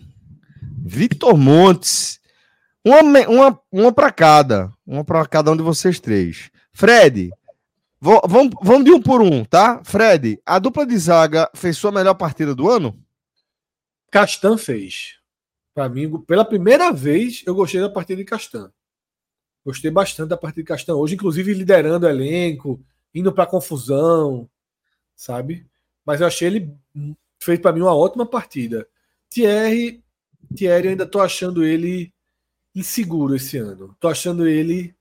Vitor 0.84 1.36
Montes. 1.38 2.20
Uma, 2.84 3.00
uma, 3.28 3.60
uma 3.72 3.92
para 3.92 4.12
cada. 4.12 4.70
Uma 4.86 5.04
para 5.04 5.24
cada 5.26 5.50
um 5.50 5.56
de 5.56 5.62
vocês 5.62 5.98
três. 5.98 6.50
Fred, 6.72 7.30
vamos, 8.00 8.54
vamos 8.62 8.84
de 8.84 8.92
um 8.92 9.02
por 9.02 9.20
um, 9.20 9.44
tá? 9.44 9.82
Fred, 9.84 10.40
a 10.46 10.58
dupla 10.58 10.86
de 10.86 10.96
zaga 10.96 11.50
fez 11.54 11.76
sua 11.76 11.90
melhor 11.90 12.14
partida 12.14 12.54
do 12.54 12.70
ano? 12.70 12.96
Castan 14.10 14.56
fez. 14.56 15.18
Para 15.74 15.88
mim, 15.88 16.20
pela 16.22 16.44
primeira 16.44 16.92
vez, 16.92 17.42
eu 17.46 17.54
gostei 17.54 17.80
da 17.80 17.90
partida 17.90 18.16
de 18.16 18.24
Castan. 18.24 18.72
Gostei 19.64 19.90
bastante 19.90 20.30
da 20.30 20.36
partida 20.36 20.62
de 20.62 20.68
Castan 20.68 20.94
hoje, 20.94 21.14
inclusive 21.14 21.52
liderando 21.52 22.06
o 22.06 22.08
elenco, 22.08 22.80
indo 23.14 23.32
para 23.32 23.46
confusão, 23.46 24.48
sabe? 25.14 25.66
Mas 26.04 26.20
eu 26.20 26.26
achei 26.26 26.48
ele 26.48 26.74
fez 27.40 27.60
para 27.60 27.72
mim 27.72 27.82
uma 27.82 27.94
ótima 27.94 28.24
partida. 28.24 28.88
Thierry, 29.28 30.02
Thierry 30.54 30.88
ainda 30.88 31.06
tô 31.06 31.20
achando 31.20 31.64
ele 31.64 32.12
inseguro 32.74 33.36
esse 33.36 33.58
ano. 33.58 33.94
Tô 34.00 34.08
achando 34.08 34.46
ele 34.46 34.96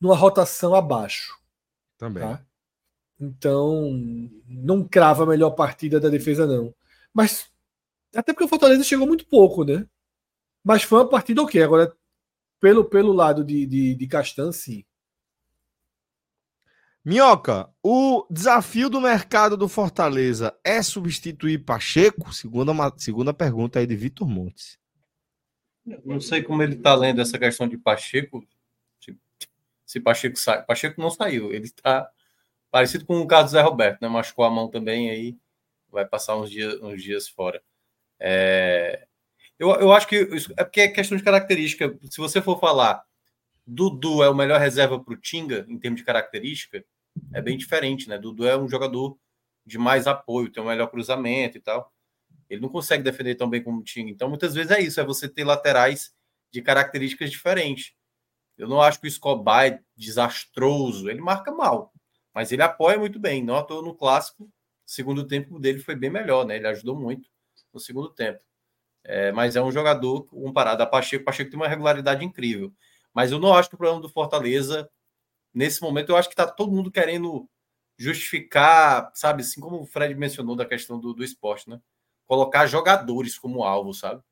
numa 0.00 0.16
rotação 0.16 0.74
abaixo. 0.74 1.39
Também. 2.00 2.22
Tá? 2.22 2.42
Então, 3.20 3.90
não 4.48 4.82
crava 4.82 5.24
a 5.24 5.26
melhor 5.26 5.50
partida 5.50 6.00
da 6.00 6.08
defesa, 6.08 6.46
não. 6.46 6.74
Mas, 7.12 7.52
até 8.16 8.32
porque 8.32 8.44
o 8.44 8.48
Fortaleza 8.48 8.82
chegou 8.82 9.06
muito 9.06 9.26
pouco, 9.26 9.62
né? 9.62 9.86
Mas 10.64 10.82
foi 10.82 10.98
uma 10.98 11.08
partida 11.08 11.42
ok. 11.42 11.62
Agora, 11.62 11.94
pelo, 12.58 12.86
pelo 12.86 13.12
lado 13.12 13.44
de, 13.44 13.66
de, 13.66 13.94
de 13.94 14.06
Castan, 14.06 14.50
sim. 14.50 14.82
Minhoca, 17.04 17.68
o 17.82 18.26
desafio 18.30 18.88
do 18.88 19.00
mercado 19.00 19.54
do 19.54 19.68
Fortaleza 19.68 20.58
é 20.64 20.82
substituir 20.82 21.58
Pacheco? 21.58 22.32
Segunda, 22.32 22.72
segunda 22.96 23.34
pergunta 23.34 23.78
aí 23.78 23.86
de 23.86 23.96
Vitor 23.96 24.26
Montes. 24.26 24.78
Não 26.04 26.20
sei 26.20 26.42
como 26.42 26.62
ele 26.62 26.76
está 26.76 26.94
lendo 26.94 27.20
essa 27.20 27.38
questão 27.38 27.68
de 27.68 27.76
Pacheco. 27.76 28.42
Se 29.90 29.98
Pacheco 29.98 30.36
sai. 30.36 30.62
Pacheco 30.64 31.00
não 31.00 31.10
saiu. 31.10 31.52
Ele 31.52 31.64
está 31.64 32.08
parecido 32.70 33.04
com 33.04 33.18
o 33.18 33.26
caso 33.26 33.48
do 33.48 33.50
Zé 33.50 33.60
Roberto, 33.60 34.00
né? 34.00 34.08
Machucou 34.08 34.44
a 34.44 34.50
mão 34.50 34.70
também 34.70 35.10
aí. 35.10 35.36
Vai 35.90 36.06
passar 36.06 36.36
uns 36.36 36.48
dias, 36.48 36.80
uns 36.80 37.02
dias 37.02 37.28
fora. 37.28 37.60
É... 38.20 39.08
Eu, 39.58 39.70
eu 39.80 39.92
acho 39.92 40.06
que 40.06 40.16
isso 40.16 40.54
é 40.56 40.62
porque 40.62 40.82
é 40.82 40.88
questão 40.88 41.18
de 41.18 41.24
característica. 41.24 41.98
Se 42.08 42.18
você 42.18 42.40
for 42.40 42.60
falar 42.60 43.04
Dudu 43.66 44.22
é 44.22 44.30
o 44.30 44.34
melhor 44.34 44.60
reserva 44.60 45.02
para 45.02 45.12
o 45.12 45.16
Tinga, 45.16 45.66
em 45.68 45.76
termos 45.76 45.98
de 45.98 46.06
característica, 46.06 46.84
é 47.34 47.42
bem 47.42 47.58
diferente, 47.58 48.08
né? 48.08 48.16
Dudu 48.16 48.46
é 48.46 48.56
um 48.56 48.68
jogador 48.68 49.18
de 49.66 49.76
mais 49.76 50.06
apoio, 50.06 50.52
tem 50.52 50.62
um 50.62 50.66
melhor 50.66 50.86
cruzamento 50.86 51.58
e 51.58 51.60
tal. 51.60 51.92
Ele 52.48 52.60
não 52.60 52.68
consegue 52.68 53.02
defender 53.02 53.34
tão 53.34 53.50
bem 53.50 53.60
como 53.60 53.80
o 53.80 53.84
Tinga. 53.84 54.08
Então, 54.08 54.28
muitas 54.28 54.54
vezes 54.54 54.70
é 54.70 54.80
isso, 54.80 55.00
é 55.00 55.04
você 55.04 55.28
ter 55.28 55.42
laterais 55.42 56.14
de 56.52 56.62
características 56.62 57.28
diferentes. 57.28 57.92
Eu 58.60 58.68
não 58.68 58.80
acho 58.82 59.00
que 59.00 59.06
o 59.06 59.08
Escobar 59.08 59.66
é 59.66 59.82
desastroso, 59.96 61.08
ele 61.08 61.20
marca 61.20 61.50
mal, 61.50 61.92
mas 62.34 62.52
ele 62.52 62.62
apoia 62.62 62.98
muito 62.98 63.18
bem. 63.18 63.42
Não 63.42 63.56
à 63.56 63.62
toa 63.62 63.82
no 63.82 63.94
clássico, 63.94 64.50
segundo 64.84 65.26
tempo 65.26 65.58
dele 65.58 65.78
foi 65.78 65.96
bem 65.96 66.10
melhor, 66.10 66.44
né? 66.44 66.56
Ele 66.56 66.66
ajudou 66.68 66.94
muito 66.94 67.28
no 67.72 67.80
segundo 67.80 68.10
tempo. 68.10 68.40
É, 69.04 69.32
mas 69.32 69.56
é 69.56 69.62
um 69.62 69.72
jogador 69.72 70.24
comparado 70.24 70.82
a 70.82 70.86
Pacheco. 70.86 71.24
Pacheco 71.24 71.50
tem 71.50 71.58
uma 71.58 71.68
regularidade 71.68 72.24
incrível. 72.24 72.72
Mas 73.14 73.32
eu 73.32 73.38
não 73.40 73.54
acho 73.54 73.70
que 73.70 73.74
o 73.76 73.78
problema 73.78 74.02
do 74.02 74.10
Fortaleza, 74.10 74.90
nesse 75.54 75.80
momento, 75.82 76.10
eu 76.10 76.16
acho 76.16 76.28
que 76.28 76.34
está 76.34 76.46
todo 76.46 76.72
mundo 76.72 76.90
querendo 76.90 77.48
justificar, 77.98 79.10
sabe, 79.14 79.42
assim 79.42 79.60
como 79.60 79.80
o 79.80 79.86
Fred 79.86 80.14
mencionou 80.14 80.54
da 80.56 80.66
questão 80.66 81.00
do, 81.00 81.14
do 81.14 81.24
esporte, 81.24 81.68
né? 81.68 81.80
Colocar 82.26 82.66
jogadores 82.66 83.38
como 83.38 83.64
alvo, 83.64 83.94
sabe? 83.94 84.22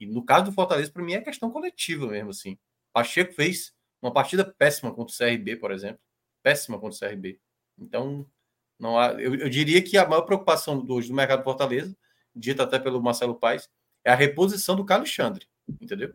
E 0.00 0.06
no 0.06 0.24
caso 0.24 0.46
do 0.46 0.52
Fortaleza, 0.52 0.90
para 0.90 1.02
mim, 1.02 1.12
é 1.12 1.20
questão 1.20 1.50
coletiva 1.50 2.06
mesmo, 2.06 2.30
assim. 2.30 2.58
Pacheco 2.92 3.34
fez 3.34 3.72
uma 4.02 4.12
partida 4.12 4.44
péssima 4.44 4.92
contra 4.92 5.14
o 5.14 5.16
CRB, 5.16 5.56
por 5.56 5.70
exemplo. 5.70 6.00
Péssima 6.42 6.78
contra 6.78 6.96
o 6.96 7.10
CRB. 7.10 7.40
Então, 7.78 8.26
não 8.78 8.98
há, 8.98 9.12
eu, 9.14 9.34
eu 9.34 9.48
diria 9.48 9.82
que 9.82 9.96
a 9.98 10.08
maior 10.08 10.22
preocupação 10.22 10.84
hoje 10.88 11.08
do 11.08 11.14
mercado 11.14 11.40
do 11.40 11.44
Fortaleza, 11.44 11.96
dita 12.34 12.62
até 12.62 12.78
pelo 12.78 13.02
Marcelo 13.02 13.34
Paes, 13.34 13.68
é 14.04 14.10
a 14.10 14.14
reposição 14.14 14.76
do 14.76 14.90
Alexandre, 14.90 15.46
entendeu? 15.80 16.14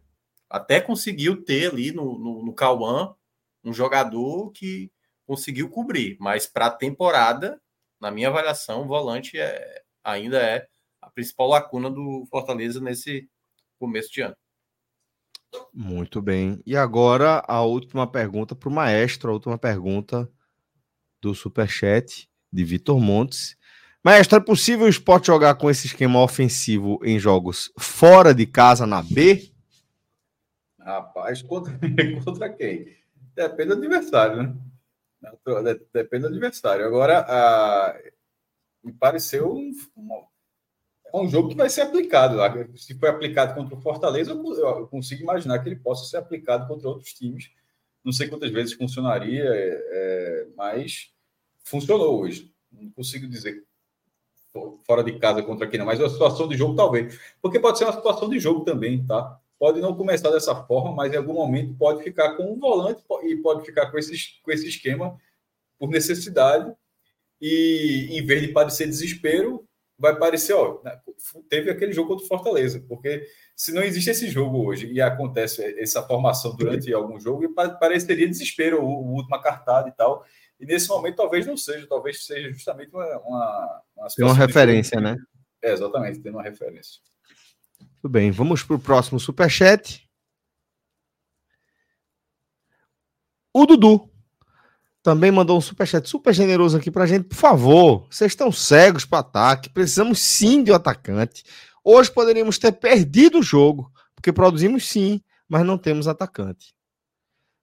até 0.50 0.80
conseguiu 0.80 1.44
ter 1.44 1.72
ali 1.72 1.92
no, 1.92 2.18
no, 2.18 2.46
no 2.46 2.54
Cauã 2.54 3.16
um 3.64 3.74
jogador 3.74 4.52
que 4.52 4.92
conseguiu 5.26 5.70
cobrir, 5.70 6.18
mas 6.20 6.46
para 6.46 6.68
a 6.68 6.72
temporada, 6.72 7.60
na 8.00 8.12
minha 8.12 8.28
avaliação, 8.28 8.84
o 8.84 8.88
volante 8.88 9.40
é, 9.40 9.84
ainda 10.04 10.40
é 10.42 10.68
a 11.02 11.10
principal 11.10 11.48
lacuna 11.48 11.90
do 11.90 12.26
Fortaleza 12.30 12.80
nesse 12.80 13.28
começo 13.80 14.12
de 14.12 14.22
ano. 14.22 14.36
Muito 15.74 16.22
bem. 16.22 16.62
E 16.66 16.76
agora 16.76 17.44
a 17.48 17.62
última 17.62 18.06
pergunta 18.06 18.56
para 18.56 18.70
o 18.70 18.72
maestro, 18.72 19.30
a 19.30 19.34
última 19.34 19.58
pergunta 19.58 20.30
do 21.22 21.34
Superchat 21.34 22.30
de 22.52 22.64
Vitor 22.64 23.00
Montes. 23.00 23.58
Maestro, 24.04 24.38
é 24.38 24.42
possível 24.42 24.86
o 24.86 24.90
esporte 24.90 25.28
jogar 25.28 25.56
com 25.56 25.70
esse 25.70 25.88
esquema 25.88 26.22
ofensivo 26.22 27.00
em 27.04 27.18
jogos 27.18 27.72
fora 27.78 28.34
de 28.34 28.46
casa 28.46 28.86
na 28.86 29.02
B? 29.02 29.52
Rapaz, 30.80 31.42
contra, 31.42 31.74
contra 32.24 32.50
quem? 32.50 32.96
Depende 33.36 33.70
do 33.70 33.74
adversário, 33.74 34.44
né? 34.44 34.56
Depende 35.92 36.22
do 36.22 36.28
adversário. 36.28 36.86
Agora, 36.86 37.26
a, 37.28 37.98
me 38.84 38.94
pareceu 38.94 39.52
um, 39.52 39.72
é 41.20 41.22
um 41.22 41.30
jogo 41.30 41.50
que 41.50 41.56
vai 41.56 41.70
ser 41.70 41.82
aplicado. 41.82 42.38
Se 42.78 42.98
foi 42.98 43.10
aplicado 43.10 43.54
contra 43.54 43.76
o 43.76 43.82
Fortaleza, 43.82 44.32
eu 44.32 44.88
consigo 44.88 45.24
imaginar 45.24 45.60
que 45.60 45.70
ele 45.70 45.76
possa 45.76 46.06
ser 46.06 46.18
aplicado 46.18 46.68
contra 46.68 46.88
outros 46.88 47.14
times. 47.14 47.50
Não 48.04 48.12
sei 48.12 48.28
quantas 48.28 48.52
vezes 48.52 48.74
funcionaria, 48.74 49.44
é, 49.44 49.82
é 49.92 50.48
mas 50.56 51.12
funcionou 51.64 52.22
hoje. 52.22 52.52
Não 52.72 52.90
consigo 52.92 53.28
dizer 53.28 53.64
fora 54.86 55.04
de 55.04 55.20
casa 55.20 55.44
contra 55.44 55.68
quem 55.68 55.78
não, 55.78 55.86
mas 55.86 56.00
a 56.00 56.10
situação 56.10 56.48
de 56.48 56.56
jogo 56.56 56.76
talvez. 56.76 57.20
Porque 57.42 57.60
pode 57.60 57.78
ser 57.78 57.84
uma 57.86 57.94
situação 57.94 58.30
de 58.30 58.40
jogo 58.40 58.64
também, 58.64 59.06
tá? 59.06 59.40
pode 59.58 59.80
não 59.82 59.96
começar 59.96 60.30
dessa 60.32 60.56
forma, 60.66 60.92
mas 60.92 61.14
em 61.14 61.18
algum 61.18 61.34
momento 61.34 61.74
pode 61.76 62.04
ficar 62.04 62.36
com 62.36 62.52
um 62.52 62.60
volante 62.60 63.04
e 63.24 63.36
pode 63.38 63.66
ficar 63.66 63.90
com 63.90 63.98
esse, 63.98 64.40
com 64.44 64.52
esse 64.52 64.68
esquema 64.68 65.18
por 65.80 65.90
necessidade. 65.90 66.74
E 67.42 68.10
em 68.12 68.26
vez 68.26 68.42
de 68.42 68.50
parecer 68.50 68.88
desespero, 68.88 69.68
vai 69.98 70.18
parecer, 70.18 70.54
ó, 70.54 70.82
teve 71.50 71.72
aquele 71.72 71.94
jogo 71.94 72.10
contra 72.10 72.26
o 72.26 72.28
Fortaleza, 72.28 72.84
porque 72.88 73.26
se 73.56 73.74
não 73.74 73.82
existe 73.82 74.10
esse 74.10 74.30
jogo 74.30 74.66
hoje 74.66 74.92
e 74.92 75.02
acontece 75.02 75.64
essa 75.80 76.04
formação 76.04 76.56
durante 76.56 76.94
algum 76.94 77.20
jogo, 77.20 77.54
pareceria 77.54 78.28
desespero, 78.28 78.84
o, 78.84 78.88
o 78.88 79.14
última 79.14 79.42
cartada 79.42 79.88
e 79.88 79.92
tal. 79.92 80.26
E 80.60 80.66
nesse 80.66 80.88
momento 80.90 81.16
talvez 81.16 81.46
não 81.46 81.58
seja, 81.58 81.88
talvez 81.88 82.26
seja 82.26 82.52
justamente 82.52 82.94
uma, 82.94 83.06
uma, 83.20 83.82
uma, 83.96 84.08
uma 84.20 84.34
referência, 84.34 85.00
né? 85.00 85.18
É, 85.62 85.72
exatamente, 85.72 86.20
tem 86.20 86.32
uma 86.32 86.44
referência. 86.44 87.02
Tudo 88.02 88.12
bem, 88.12 88.32
vamos 88.32 88.64
para 88.64 88.76
o 88.76 88.80
próximo 88.80 89.20
superchat. 89.20 90.08
O 93.54 93.66
Dudu 93.66 94.10
também 95.06 95.32
mandou 95.32 95.56
um 95.56 95.62
superchat 95.62 96.10
super 96.10 96.34
generoso 96.34 96.76
aqui 96.76 96.90
para 96.90 97.04
a 97.04 97.06
gente. 97.06 97.26
Por 97.26 97.36
favor, 97.36 98.08
vocês 98.10 98.32
estão 98.32 98.52
cegos 98.52 99.06
para 99.06 99.20
ataque. 99.20 99.70
Precisamos 99.70 100.20
sim 100.20 100.64
de 100.64 100.72
um 100.72 100.76
atacante. 100.76 101.44
Hoje 101.84 102.12
poderíamos 102.12 102.58
ter 102.58 102.72
perdido 102.72 103.38
o 103.38 103.44
jogo, 103.44 103.92
porque 104.16 104.34
produzimos 104.34 104.88
sim, 104.88 105.22
mas 105.48 105.64
não 105.64 105.78
temos 105.78 106.08
atacante. 106.08 106.74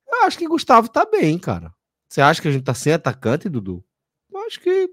Eu 0.07 0.23
acho 0.23 0.39
que 0.39 0.47
Gustavo 0.47 0.89
tá 0.89 1.05
bem, 1.05 1.37
cara. 1.37 1.75
Você 2.09 2.21
acha 2.21 2.41
que 2.41 2.47
a 2.47 2.53
gente 2.53 2.63
tá 2.63 2.75
sem 2.75 2.93
atacante, 2.93 3.49
Dudu? 3.49 3.85
Eu 4.33 4.41
acho 4.47 4.61
que 4.61 4.89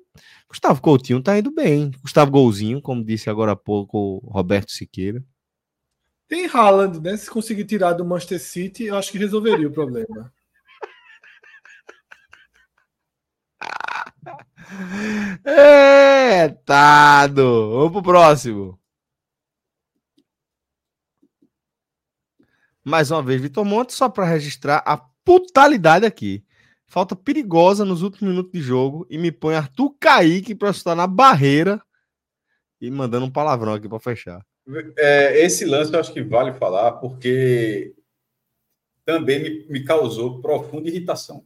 Gustavo 0.50 0.82
Coutinho 0.82 1.22
tá 1.22 1.38
indo 1.38 1.52
bem. 1.52 1.92
Gustavo 2.02 2.32
Golzinho, 2.32 2.82
como 2.82 3.06
disse 3.06 3.30
agora 3.30 3.52
há 3.52 3.56
pouco 3.56 4.20
o 4.24 4.28
Roberto 4.32 4.72
Siqueira. 4.72 5.24
Tem 6.28 6.48
Haaland, 6.48 7.00
né? 7.00 7.16
Se 7.16 7.30
conseguir 7.30 7.66
tirar 7.66 7.94
do 7.94 8.04
Manchester 8.04 8.42
City, 8.42 8.86
eu 8.86 8.98
acho 8.98 9.12
que 9.12 9.20
resolveria 9.20 9.68
o 9.68 9.72
problema. 9.72 10.34
É, 15.46 16.44
Retado. 16.44 17.72
Vamos 17.72 17.92
pro 17.92 18.04
próximo. 18.04 18.80
Mais 22.84 23.12
uma 23.12 23.22
vez, 23.22 23.42
Vitor 23.42 23.66
Monte, 23.66 23.94
só 23.94 24.10
para 24.10 24.26
registrar 24.26 24.84
a 24.86 24.98
putalidade 24.98 26.06
aqui. 26.06 26.44
Falta 26.88 27.16
perigosa 27.16 27.86
nos 27.86 28.02
últimos 28.02 28.32
minutos 28.32 28.52
de 28.52 28.62
jogo 28.62 29.06
e 29.10 29.18
me 29.18 29.32
põe 29.32 29.56
Arthur 29.56 29.96
Kaique 30.00 30.56
para 30.56 30.72
estar 30.72 30.96
na 30.96 31.06
barreira 31.06 31.80
e 32.82 32.90
mandando 32.90 33.28
um 33.28 33.32
palavrão 33.32 33.74
aqui 33.74 33.88
para 33.88 34.00
fechar. 34.00 34.44
É, 34.98 35.40
esse 35.44 35.66
lance 35.66 35.94
eu 35.94 36.00
acho 36.00 36.14
que 36.14 36.24
vale 36.24 36.54
falar 36.54 36.94
porque 36.94 37.94
também 39.06 39.42
me, 39.42 39.68
me 39.68 39.84
causou 39.84 40.42
profunda 40.42 40.90
irritação. 40.90 41.46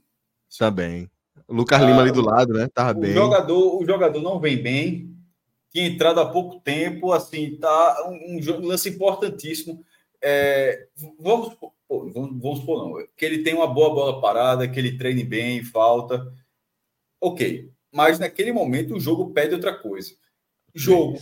Também. 0.57 1.05
O 1.05 1.09
Lucas 1.47 1.81
ah, 1.81 1.85
Lima 1.85 2.01
ali 2.01 2.11
do 2.11 2.21
lado, 2.21 2.53
né? 2.53 2.67
Tava 2.73 2.97
o 2.97 3.01
bem. 3.01 3.13
Jogador, 3.13 3.81
o 3.81 3.85
jogador 3.85 4.21
não 4.21 4.39
vem 4.39 4.61
bem. 4.61 5.15
Tinha 5.71 5.87
entrado 5.87 6.19
há 6.19 6.25
pouco 6.29 6.59
tempo, 6.59 7.11
assim, 7.11 7.57
tá 7.57 8.07
um, 8.07 8.39
um 8.39 8.67
lance 8.67 8.89
importantíssimo. 8.89 9.83
É, 10.21 10.87
vamos, 11.19 11.57
vamos, 11.89 12.13
vamos 12.13 12.59
supor, 12.59 12.87
não, 12.87 13.07
que 13.17 13.25
ele 13.25 13.43
tem 13.43 13.53
uma 13.53 13.67
boa 13.67 13.89
bola 13.93 14.21
parada, 14.21 14.67
que 14.67 14.79
ele 14.79 14.97
treine 14.97 15.23
bem, 15.23 15.63
falta. 15.63 16.31
Ok. 17.19 17.71
Mas 17.91 18.19
naquele 18.19 18.51
momento 18.51 18.95
o 18.95 18.99
jogo 18.99 19.31
pede 19.31 19.53
outra 19.53 19.75
coisa. 19.75 20.15
Jogo, 20.73 21.19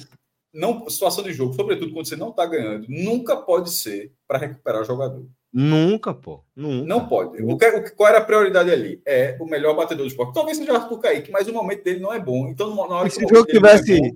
não, 0.53 0.89
situação 0.89 1.23
de 1.23 1.33
jogo, 1.33 1.53
sobretudo 1.53 1.93
quando 1.93 2.07
você 2.07 2.15
não 2.15 2.29
está 2.29 2.45
ganhando, 2.45 2.85
nunca 2.89 3.35
pode 3.35 3.71
ser 3.71 4.13
para 4.27 4.37
recuperar 4.37 4.81
o 4.81 4.85
jogador. 4.85 5.25
Nunca, 5.53 6.13
pô. 6.13 6.43
Nunca. 6.55 6.87
Não 6.87 7.07
pode. 7.07 7.43
O 7.43 7.57
que, 7.57 7.65
o, 7.67 7.95
qual 7.95 8.09
era 8.09 8.19
a 8.19 8.23
prioridade 8.23 8.71
ali? 8.71 9.01
É 9.05 9.35
o 9.39 9.45
melhor 9.45 9.75
batedor 9.75 10.05
do 10.05 10.09
esporte. 10.09 10.33
Talvez 10.33 10.57
seja 10.57 10.71
o 10.71 10.75
Arthur 10.75 10.99
Kaique, 10.99 11.31
mas 11.31 11.47
o 11.47 11.53
momento 11.53 11.83
dele 11.83 11.99
não 11.99 12.13
é 12.13 12.19
bom. 12.19 12.47
Então, 12.47 12.73
na 12.73 12.95
hora 12.95 13.07
e 13.07 13.11
se 13.11 13.25
o 13.25 13.27
jogo 13.27 13.45
tivesse 13.45 13.93
é 13.93 13.99
bom, 13.99 14.15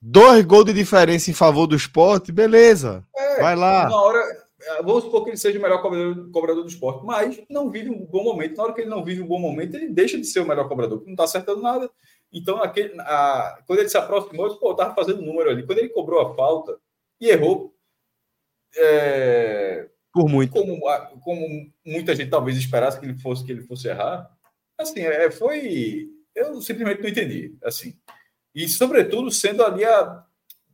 dois 0.00 0.44
gols 0.44 0.64
de 0.64 0.72
diferença 0.72 1.30
em 1.30 1.34
favor 1.34 1.66
do 1.66 1.76
esporte, 1.76 2.32
beleza. 2.32 3.04
É, 3.14 3.40
Vai 3.40 3.54
lá. 3.54 3.90
Na 3.90 4.00
hora, 4.00 4.18
é, 4.62 4.82
vamos 4.82 5.04
supor 5.04 5.24
que 5.24 5.30
ele 5.30 5.36
seja 5.36 5.58
o 5.58 5.62
melhor 5.62 5.82
cobrador, 5.82 6.30
cobrador, 6.30 6.62
do 6.62 6.70
esporte, 6.70 7.04
mas 7.04 7.38
não 7.50 7.70
vive 7.70 7.90
um 7.90 8.06
bom 8.06 8.24
momento. 8.24 8.56
Na 8.56 8.64
hora 8.64 8.72
que 8.72 8.80
ele 8.80 8.90
não 8.90 9.04
vive 9.04 9.20
um 9.20 9.26
bom 9.26 9.38
momento, 9.38 9.74
ele 9.74 9.90
deixa 9.90 10.18
de 10.18 10.24
ser 10.24 10.40
o 10.40 10.48
melhor 10.48 10.66
cobrador, 10.66 10.98
porque 10.98 11.10
não 11.10 11.14
está 11.14 11.24
acertando 11.24 11.60
nada. 11.60 11.90
Então, 12.32 12.62
aquele, 12.62 12.98
a, 13.00 13.58
quando 13.66 13.80
ele 13.80 13.88
se 13.90 13.98
aproximou, 13.98 14.46
ele 14.46 14.56
pô, 14.56 14.70
estava 14.70 14.94
fazendo 14.94 15.20
número 15.20 15.50
ali. 15.50 15.66
Quando 15.66 15.78
ele 15.78 15.90
cobrou 15.90 16.20
a 16.20 16.34
falta 16.34 16.78
e 17.20 17.28
errou, 17.28 17.74
é, 18.76 19.89
por 20.12 20.28
muito. 20.28 20.52
Como, 20.52 20.80
como 21.20 21.72
muita 21.84 22.14
gente 22.14 22.30
talvez 22.30 22.56
esperasse 22.56 22.98
que 22.98 23.06
ele 23.06 23.18
fosse 23.18 23.44
que 23.44 23.52
ele 23.52 23.62
fosse 23.62 23.88
errar, 23.88 24.30
assim, 24.78 25.00
é, 25.00 25.30
foi. 25.30 26.08
Eu 26.34 26.60
simplesmente 26.60 27.02
não 27.02 27.08
entendi. 27.08 27.56
Assim. 27.62 27.96
E, 28.54 28.68
sobretudo, 28.68 29.30
sendo 29.30 29.64
ali 29.64 29.84
a 29.84 30.24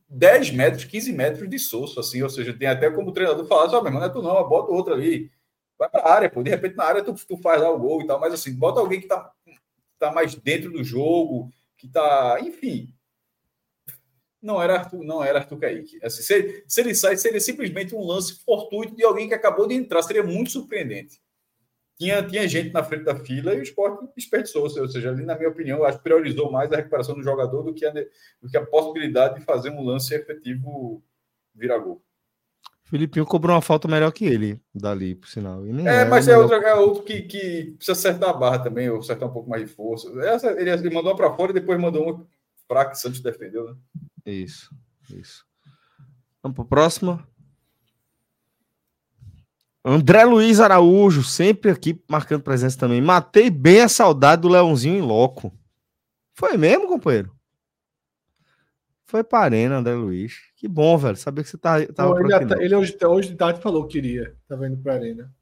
10 0.09 0.51
metros, 0.51 0.83
15 0.85 1.11
metros 1.13 1.49
de 1.49 1.59
soço, 1.59 1.99
assim, 1.99 2.21
ou 2.23 2.29
seja, 2.29 2.57
tem 2.57 2.67
até 2.67 2.89
como 2.89 3.09
o 3.09 3.13
treinador 3.13 3.45
falar, 3.47 3.69
só, 3.69 3.81
meu 3.81 3.87
irmão, 3.87 4.01
não 4.01 4.07
é 4.07 4.11
tu 4.11 4.21
não, 4.21 4.47
bota 4.47 4.71
outro 4.71 4.93
ali. 4.93 5.31
Vai 5.77 5.89
para 5.89 6.01
a 6.01 6.13
área, 6.13 6.29
pô. 6.29 6.41
De 6.41 6.49
repente, 6.49 6.75
na 6.75 6.85
área, 6.85 7.03
tu, 7.03 7.13
tu 7.13 7.37
faz 7.37 7.61
lá 7.61 7.69
o 7.69 7.77
gol 7.77 8.01
e 8.01 8.07
tal, 8.07 8.19
mas 8.19 8.33
assim, 8.33 8.53
bota 8.57 8.79
alguém 8.79 8.99
que 8.99 9.07
tá, 9.07 9.31
tá 9.99 10.11
mais 10.11 10.33
dentro 10.33 10.71
do 10.71 10.83
jogo, 10.83 11.51
que 11.77 11.87
tá. 11.87 12.39
Enfim, 12.41 12.93
não 14.41 14.61
era 14.61 14.75
Arthur, 14.75 15.03
não 15.03 15.23
era 15.23 15.39
Arthur 15.39 15.57
Kaique. 15.57 15.99
Assim, 16.03 16.21
se, 16.21 16.63
se, 16.67 16.81
ele 16.81 16.93
sai, 16.93 17.17
seria 17.17 17.39
simplesmente 17.39 17.95
um 17.95 18.05
lance 18.05 18.43
fortuito 18.43 18.95
de 18.95 19.03
alguém 19.03 19.27
que 19.27 19.33
acabou 19.33 19.67
de 19.67 19.75
entrar, 19.75 20.01
seria 20.01 20.23
muito 20.23 20.51
surpreendente. 20.51 21.19
Tinha, 21.97 22.21
tinha 22.21 22.47
gente 22.47 22.71
na 22.71 22.83
frente 22.83 23.05
da 23.05 23.15
fila 23.15 23.55
e 23.55 23.59
o 23.59 23.63
esporte 23.63 24.07
desperdiçou, 24.15 24.63
ou 24.63 24.69
seja, 24.69 25.09
ali, 25.09 25.25
na 25.25 25.35
minha 25.35 25.49
opinião, 25.49 25.83
acho 25.83 25.97
que 25.97 26.03
priorizou 26.03 26.51
mais 26.51 26.71
a 26.71 26.75
recuperação 26.75 27.15
do 27.15 27.23
jogador 27.23 27.63
do 27.63 27.73
que 27.73 27.85
a, 27.85 27.91
do 27.91 28.49
que 28.49 28.57
a 28.57 28.65
possibilidade 28.65 29.39
de 29.39 29.45
fazer 29.45 29.71
um 29.71 29.83
lance 29.83 30.13
efetivo 30.13 31.03
virar 31.55 31.79
gol. 31.79 32.03
Filipinho 32.83 33.25
cobrou 33.25 33.53
uma 33.53 33.61
falta 33.61 33.87
melhor 33.87 34.11
que 34.13 34.25
ele, 34.25 34.61
dali, 34.73 35.15
por 35.15 35.27
sinal. 35.27 35.65
é, 35.65 36.05
mas 36.05 36.27
é, 36.27 36.37
outra, 36.37 36.57
é 36.57 36.73
outro 36.75 37.03
que, 37.03 37.23
que 37.23 37.73
precisa 37.75 37.93
acertar 37.93 38.29
a 38.29 38.33
barra 38.33 38.59
também, 38.59 38.89
ou 38.89 38.99
acertar 38.99 39.27
um 39.27 39.33
pouco 39.33 39.49
mais 39.49 39.63
de 39.63 39.67
força. 39.67 40.07
Essa, 40.21 40.51
ele, 40.51 40.69
ele 40.69 40.89
mandou 40.89 41.11
uma 41.11 41.17
para 41.17 41.33
fora 41.33 41.51
e 41.51 41.55
depois 41.55 41.77
mandou 41.81 42.03
uma 42.03 42.27
fraca 42.67 42.91
que 42.91 42.99
Santos 42.99 43.21
defendeu, 43.21 43.65
né? 43.65 43.75
Isso, 44.27 44.75
isso. 45.09 45.45
Vamos 46.43 46.55
para 46.55 46.63
o 46.63 46.67
próximo. 46.67 47.25
André 49.83 50.25
Luiz 50.25 50.59
Araújo, 50.59 51.23
sempre 51.23 51.71
aqui 51.71 51.97
marcando 52.09 52.43
presença 52.43 52.77
também. 52.77 52.99
Matei 52.99 53.49
bem 53.49 53.81
a 53.81 53.87
saudade 53.87 54.41
do 54.41 54.49
Leãozinho 54.49 54.97
em 54.97 55.01
loco. 55.01 55.57
Foi 56.33 56.57
mesmo, 56.57 56.89
companheiro? 56.89 57.31
Foi 59.05 59.23
para 59.23 59.45
arena, 59.45 59.77
André 59.77 59.95
Luiz. 59.95 60.33
Que 60.57 60.67
bom, 60.67 60.97
velho. 60.97 61.15
Saber 61.15 61.43
que 61.43 61.49
você 61.49 61.57
tá, 61.57 61.85
tava 61.93 62.13
Pô, 62.13 62.19
ele, 62.19 62.65
ele, 62.65 62.75
hoje, 62.75 62.97
hoje 63.01 63.29
de 63.29 63.35
tarde 63.35 63.61
falou 63.61 63.87
que 63.87 63.93
queria. 63.93 64.35
Tava 64.45 64.67
indo 64.67 64.75
para 64.77 64.95
arena. 64.95 65.33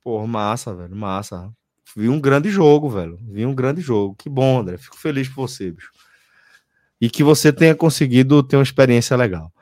Pô, 0.00 0.24
massa, 0.28 0.72
velho. 0.72 0.94
Massa. 0.94 1.52
Vi 1.96 2.08
um 2.08 2.20
grande 2.20 2.50
jogo, 2.50 2.88
velho. 2.88 3.18
Vi 3.20 3.44
um 3.44 3.54
grande 3.54 3.80
jogo. 3.80 4.14
Que 4.14 4.28
bom, 4.28 4.60
André. 4.60 4.78
Fico 4.78 4.96
feliz 4.96 5.28
por 5.28 5.48
você, 5.48 5.72
bicho 5.72 5.90
e 7.00 7.08
que 7.08 7.22
você 7.22 7.52
tenha 7.52 7.74
conseguido 7.74 8.42
ter 8.42 8.56
uma 8.56 8.62
experiência 8.62 9.16
legal. 9.16 9.52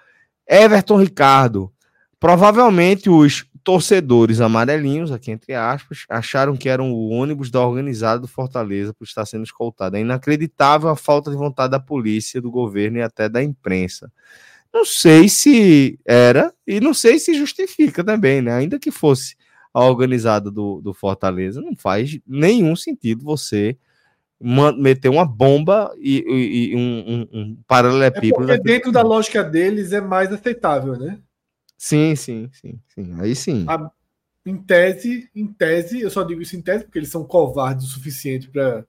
Everton 0.49 1.01
Ricardo, 1.01 1.73
provavelmente 2.19 3.11
os 3.11 3.47
torcedores 3.67 4.41
amarelinhos, 4.41 5.11
aqui 5.11 5.33
entre 5.33 5.53
aspas, 5.53 6.05
acharam 6.09 6.57
que 6.57 6.69
eram 6.69 6.93
o 6.93 7.09
ônibus 7.09 7.51
da 7.51 7.61
organizada 7.61 8.21
do 8.21 8.29
Fortaleza 8.29 8.95
por 8.95 9.05
estar 9.05 9.27
sendo 9.27 9.45
escoltado. 9.45 9.97
É 9.97 10.01
inacreditável 10.01 10.89
a 10.89 10.95
falta 10.95 11.33
de 11.33 11.37
vontade 11.37 11.73
da 11.73 11.81
polícia, 11.81 12.41
do 12.41 12.49
governo 12.49 12.99
e 12.99 13.03
até 13.03 13.29
da 13.29 13.43
imprensa. 13.43 14.11
Não 14.73 14.85
sei 14.85 15.29
se 15.29 15.99
era 16.07 16.55
e 16.65 16.79
não 16.81 16.95
sei 16.95 17.19
se 17.19 17.35
justifica 17.35 18.05
também, 18.05 18.41
né? 18.41 18.53
Ainda 18.53 18.79
que 18.79 18.93
fosse 18.93 19.35
a 19.75 19.85
organizada 19.85 20.49
do, 20.49 20.81
do 20.81 20.95
Fortaleza, 20.95 21.61
não 21.61 21.75
faz 21.75 22.19
nenhum 22.25 22.77
sentido 22.77 23.25
você 23.25 23.77
meter 24.41 25.09
uma 25.09 25.25
bomba 25.25 25.95
e, 25.99 26.19
e, 26.19 26.73
e 26.73 26.77
um, 26.77 26.81
um, 26.81 27.29
um 27.33 27.63
paralelepípedo. 27.67 28.53
É 28.53 28.59
dentro 28.59 28.93
da 28.93 29.03
lógica 29.03 29.43
deles 29.43 29.93
é 29.93 30.01
mais 30.01 30.33
aceitável, 30.33 30.99
né? 30.99 31.19
Sim, 31.77 32.15
sim, 32.15 32.51
sim, 32.53 32.81
sim. 32.89 33.21
Aí 33.21 33.35
sim. 33.35 33.65
A, 33.69 33.91
em 34.45 34.57
tese, 34.57 35.31
em 35.35 35.47
tese, 35.47 36.01
eu 36.01 36.11
só 36.11 36.23
digo 36.23 36.41
isso 36.41 36.57
em 36.57 36.63
tese 36.63 36.85
porque 36.85 36.99
eles 36.99 37.11
são 37.11 37.25
covardes 37.25 37.87
o 37.87 37.91
suficiente 37.91 38.49
para 38.49 38.87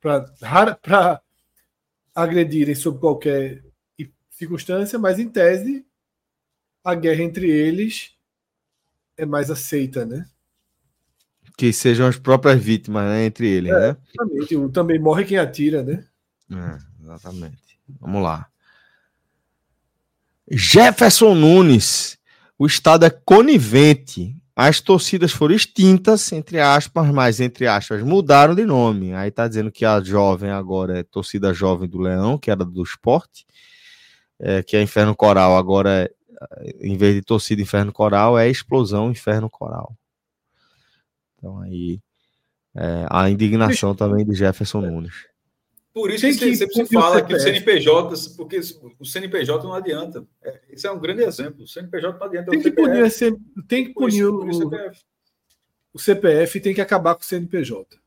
para 0.00 1.20
agredirem 2.14 2.74
sob 2.74 2.98
qualquer 3.00 3.62
circunstância, 4.30 4.98
mas 4.98 5.18
em 5.18 5.28
tese 5.28 5.84
a 6.84 6.94
guerra 6.94 7.22
entre 7.22 7.50
eles 7.50 8.16
é 9.16 9.26
mais 9.26 9.50
aceita, 9.50 10.06
né? 10.06 10.24
Que 11.58 11.72
sejam 11.72 12.06
as 12.06 12.16
próprias 12.16 12.62
vítimas 12.62 13.04
né, 13.04 13.24
entre 13.24 13.48
eles, 13.48 13.72
é, 13.72 13.80
né? 13.80 13.96
Exatamente. 14.14 14.72
Também 14.72 14.98
morre 15.00 15.24
quem 15.24 15.38
atira, 15.38 15.82
né? 15.82 16.04
É, 16.52 16.78
exatamente. 17.02 17.58
Vamos 18.00 18.22
lá. 18.22 18.46
Jefferson 20.48 21.34
Nunes. 21.34 22.16
O 22.56 22.64
Estado 22.64 23.04
é 23.04 23.10
conivente. 23.10 24.36
As 24.54 24.80
torcidas 24.80 25.32
foram 25.32 25.54
extintas, 25.54 26.30
entre 26.32 26.60
aspas, 26.60 27.10
mas 27.12 27.40
entre 27.40 27.66
aspas, 27.66 28.02
mudaram 28.02 28.54
de 28.54 28.64
nome. 28.64 29.12
Aí 29.12 29.30
tá 29.30 29.48
dizendo 29.48 29.72
que 29.72 29.84
a 29.84 30.00
jovem 30.00 30.50
agora 30.50 31.00
é 31.00 31.02
torcida 31.02 31.52
jovem 31.52 31.88
do 31.88 31.98
Leão, 31.98 32.38
que 32.38 32.52
era 32.52 32.64
do 32.64 32.82
esporte, 32.84 33.44
é, 34.38 34.62
que 34.62 34.76
é 34.76 34.82
Inferno 34.82 35.14
Coral, 35.14 35.56
agora 35.56 36.08
é, 36.60 36.76
em 36.80 36.96
vez 36.96 37.16
de 37.16 37.22
torcida 37.22 37.60
Inferno 37.60 37.92
Coral, 37.92 38.38
é 38.38 38.48
Explosão 38.48 39.10
Inferno 39.10 39.50
Coral. 39.50 39.96
Então 41.38 41.60
aí 41.60 42.00
é, 42.74 43.06
a 43.10 43.30
indignação 43.30 43.94
também 43.94 44.24
de 44.24 44.34
Jefferson 44.34 44.80
Nunes. 44.80 45.26
Por 45.92 46.10
isso 46.10 46.26
que, 46.26 46.32
que 46.32 46.56
sempre 46.56 46.86
se 46.86 46.94
fala 46.94 47.22
que 47.22 47.34
o 47.34 47.40
CNPJ, 47.40 48.36
porque 48.36 48.60
o 49.00 49.04
CNPJ 49.04 49.64
não 49.64 49.74
adianta. 49.74 50.24
É, 50.42 50.60
esse 50.70 50.86
é 50.86 50.92
um 50.92 50.98
grande 50.98 51.22
exemplo. 51.22 51.64
O 51.64 51.66
CNPJ 51.66 52.16
não 52.16 52.26
adianta. 52.26 52.50
Tem 52.50 52.62
que 52.62 52.70
punir, 52.70 53.12
tem 53.66 53.84
que 53.86 53.94
punir 53.94 54.24
o, 54.26 54.46
o, 54.46 54.52
CPF. 54.52 55.00
o 55.94 55.98
CPF 55.98 56.60
tem 56.60 56.74
que 56.74 56.80
acabar 56.80 57.16
com 57.16 57.22
o 57.22 57.24
CNPJ. 57.24 57.98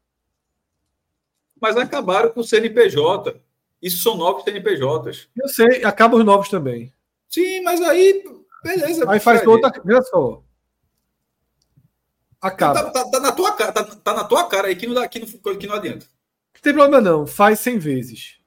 Mas 1.60 1.76
acabaram 1.76 2.30
com 2.30 2.40
o 2.40 2.46
CNPJ. 2.46 3.36
Isso 3.82 4.02
são 4.02 4.16
novos 4.16 4.44
CNPJs. 4.44 5.28
Eu 5.36 5.50
sei, 5.50 5.84
acabam 5.84 6.20
os 6.20 6.26
novos 6.26 6.48
também. 6.48 6.94
Sim, 7.28 7.62
mas 7.62 7.82
aí, 7.82 8.24
beleza. 8.64 9.10
Aí 9.10 9.20
faz 9.20 9.46
outra. 9.46 9.70
Olha 9.84 10.02
só. 10.04 10.44
Acaba. 12.42 12.86
Tá, 12.86 12.90
tá, 12.90 13.12
tá, 13.12 13.20
na 13.20 13.32
tua 13.32 13.52
cara, 13.54 13.72
tá, 13.72 13.84
tá, 13.84 14.14
na 14.14 14.24
tua 14.24 14.46
cara 14.46 14.68
aí 14.68 14.76
que 14.76 14.88
não, 14.88 14.96
dá, 14.96 15.08
que 15.08 15.20
não, 15.20 15.58
que 15.58 15.68
não 15.68 15.76
adianta. 15.76 16.06
Não 16.56 16.62
tem 16.62 16.74
problema 16.74 17.00
não, 17.00 17.28
faz 17.28 17.60
100 17.60 17.78
vezes. 17.78 18.40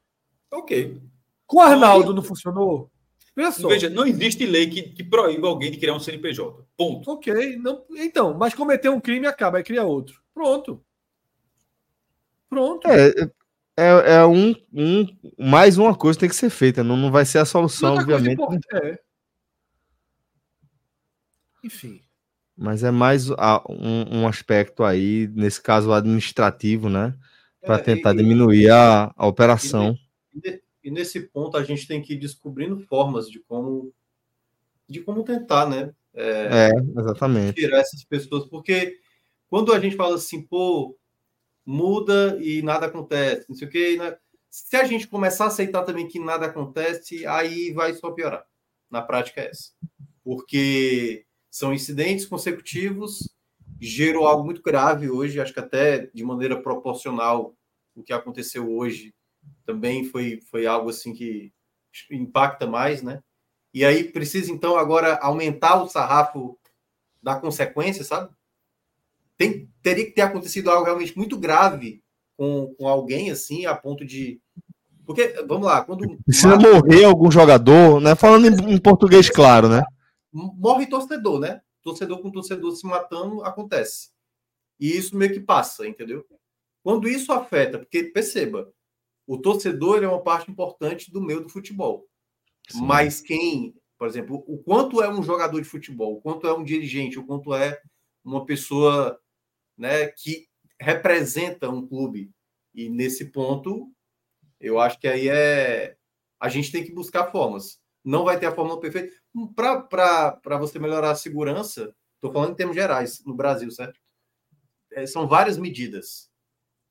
Ok. 0.53 1.01
Com 1.47 1.59
o 1.59 1.61
Arnaldo 1.61 2.09
não, 2.09 2.17
não 2.17 2.23
funcionou? 2.23 2.91
Veja 3.37 3.53
só. 3.53 3.69
Veja, 3.69 3.91
não 3.91 4.07
existe 4.07 4.47
lei 4.47 4.69
que, 4.69 4.83
que 4.83 5.05
proíba 5.05 5.49
alguém 5.49 5.71
de 5.71 5.79
criar 5.79 5.95
um 5.95 6.01
CNPJ. 6.01 6.67
Ponto. 6.77 7.11
Ok. 7.11 7.57
Não, 7.57 7.85
então, 7.91 8.35
mas 8.35 8.55
cometer 8.55 8.89
um 8.89 9.01
crime 9.01 9.27
acaba, 9.27 9.61
e 9.61 9.65
cria 9.65 9.85
outro. 9.85 10.21
Pronto. 10.33 10.85
Pronto. 12.49 12.87
É, 12.89 13.11
é, 13.77 14.15
é 14.17 14.27
um, 14.27 14.55
um, 14.73 15.07
mais 15.39 15.79
uma 15.79 15.97
coisa 15.97 16.19
tem 16.19 16.29
que 16.29 16.37
ser 16.37 16.51
feita, 16.51 16.85
não, 16.85 16.97
não 16.97 17.11
vai 17.11 17.25
ser 17.25 17.39
a 17.39 17.45
solução, 17.45 17.95
obviamente. 17.95 18.41
É. 18.73 18.99
Enfim. 21.65 22.04
Mas 22.57 22.85
é 22.85 22.91
mais 22.91 23.31
um, 23.31 24.21
um, 24.21 24.29
aspecto 24.29 24.85
aí, 24.85 25.29
nesse 25.35 25.61
caso 25.61 25.93
administrativo, 25.93 26.89
né? 26.89 27.17
Para 27.61 27.77
é, 27.77 27.83
tentar 27.83 28.15
e, 28.15 28.19
diminuir 28.19 28.71
a, 28.71 29.13
a 29.17 29.27
operação. 29.27 29.99
E, 30.33 30.63
e, 30.85 30.91
nesse 30.91 31.21
ponto 31.21 31.57
a 31.57 31.65
gente 31.65 31.87
tem 31.89 32.01
que 32.01 32.13
ir 32.13 32.19
descobrindo 32.19 32.79
formas 32.81 33.29
de 33.29 33.41
como 33.41 33.93
de 34.89 35.01
como 35.01 35.25
tentar, 35.25 35.69
né? 35.69 35.93
É, 36.15 36.71
é 36.71 37.01
exatamente. 37.01 37.61
Tirar 37.61 37.81
essas 37.81 38.05
pessoas, 38.05 38.47
porque 38.47 38.99
quando 39.49 39.73
a 39.73 39.81
gente 39.81 39.97
fala 39.97 40.15
assim, 40.15 40.43
pô, 40.43 40.97
muda 41.67 42.39
e 42.41 42.63
nada 42.63 42.87
acontece, 42.87 43.47
não 43.49 43.57
sei 43.57 43.67
o 43.67 43.71
quê. 43.71 43.97
Né? 43.99 44.17
Se 44.51 44.77
a 44.77 44.85
gente 44.85 45.09
começar 45.09 45.45
a 45.45 45.49
aceitar 45.49 45.83
também 45.83 46.07
que 46.07 46.21
nada 46.21 46.47
acontece, 46.47 47.27
aí 47.27 47.73
vai 47.73 47.95
só 47.95 48.11
piorar. 48.13 48.45
Na 48.91 49.03
prática 49.03 49.41
é 49.41 49.49
essa. 49.49 49.73
Porque 50.23 51.27
são 51.55 51.73
incidentes 51.73 52.27
consecutivos, 52.27 53.29
gerou 53.81 54.27
algo 54.27 54.45
muito 54.45 54.63
grave 54.63 55.11
hoje, 55.11 55.41
acho 55.41 55.53
que 55.53 55.61
até 55.61 56.07
de 56.13 56.25
maneira 56.25 56.61
proporcional 56.61 57.55
o 57.95 58.03
que 58.03 58.13
aconteceu 58.13 58.71
hoje 58.73 59.15
também 59.65 60.05
foi, 60.05 60.41
foi 60.51 60.67
algo 60.67 60.91
assim 60.91 61.13
que 61.13 61.53
impacta 62.11 62.67
mais, 62.67 63.03
né? 63.03 63.21
E 63.73 63.85
aí 63.85 64.05
precisa 64.05 64.51
então 64.51 64.77
agora 64.77 65.17
aumentar 65.17 65.83
o 65.83 65.89
sarrafo 65.89 66.59
da 67.23 67.37
consequência, 67.37 68.03
sabe? 68.03 68.35
tem, 69.37 69.69
teria 69.83 70.05
que 70.05 70.13
ter 70.13 70.23
acontecido 70.23 70.71
algo 70.71 70.85
realmente 70.85 71.17
muito 71.17 71.39
grave 71.39 72.03
com, 72.37 72.75
com 72.79 72.89
alguém 72.89 73.31
assim, 73.31 73.67
a 73.67 73.75
ponto 73.75 74.05
de. 74.05 74.41
Porque, 75.07 75.35
vamos 75.47 75.67
lá, 75.67 75.83
quando. 75.83 76.19
Precisa 76.25 76.57
morrer 76.57 77.05
algum 77.05 77.31
jogador, 77.31 78.01
né? 78.01 78.15
Falando 78.15 78.47
em, 78.47 78.75
em, 78.75 78.79
português, 78.79 79.29
claro, 79.29 79.69
né? 79.69 79.83
Morre 80.35 80.87
torcedor, 80.87 81.39
né? 81.39 81.63
Torcedor 81.83 82.21
com 82.21 82.31
torcedor 82.31 82.75
se 82.75 82.85
matando 82.87 83.45
acontece. 83.45 84.11
E 84.81 84.97
isso 84.97 85.17
meio 85.17 85.33
que 85.33 85.41
passa, 85.41 85.87
entendeu? 85.87 86.27
Quando 86.83 87.09
isso 87.09 87.33
afeta, 87.33 87.79
porque 87.79 88.05
perceba, 88.05 88.73
o 89.27 89.39
torcedor 89.39 90.03
é 90.03 90.09
uma 90.09 90.23
parte 90.23 90.51
importante 90.51 91.11
do 91.11 91.21
meio 91.21 91.41
do 91.41 91.49
futebol. 91.49 92.09
Sim. 92.69 92.83
Mas 92.83 93.21
quem, 93.21 93.75
por 93.97 94.09
exemplo, 94.09 94.45
o 94.47 94.59
quanto 94.59 95.01
é 95.03 95.09
um 95.09 95.23
jogador 95.23 95.61
de 95.61 95.69
futebol, 95.69 96.15
o 96.15 96.21
quanto 96.21 96.47
é 96.47 96.53
um 96.53 96.65
dirigente, 96.65 97.19
o 97.19 97.25
quanto 97.25 97.55
é 97.55 97.81
uma 98.25 98.45
pessoa 98.45 99.19
né, 99.77 100.09
que 100.09 100.49
representa 100.81 101.71
um 101.71 101.87
clube. 101.87 102.31
E 102.75 102.89
nesse 102.89 103.31
ponto, 103.31 103.91
eu 104.61 104.81
acho 104.81 104.99
que 104.99 105.07
aí 105.07 105.29
é. 105.29 105.97
A 106.41 106.49
gente 106.49 106.73
tem 106.73 106.85
que 106.85 106.93
buscar 106.93 107.31
formas. 107.31 107.81
Não 108.05 108.25
vai 108.25 108.39
ter 108.39 108.47
a 108.47 108.55
fórmula 108.55 108.81
perfeita. 108.81 109.15
Para 109.55 110.59
você 110.59 110.79
melhorar 110.79 111.11
a 111.11 111.17
segurança, 111.17 111.95
estou 112.15 112.33
falando 112.33 112.53
em 112.53 112.57
termos 112.57 112.77
gerais, 112.77 113.23
no 113.25 113.35
Brasil, 113.35 113.71
certo? 113.71 113.99
É, 114.93 115.07
são 115.07 115.27
várias 115.27 115.59
medidas. 115.59 116.31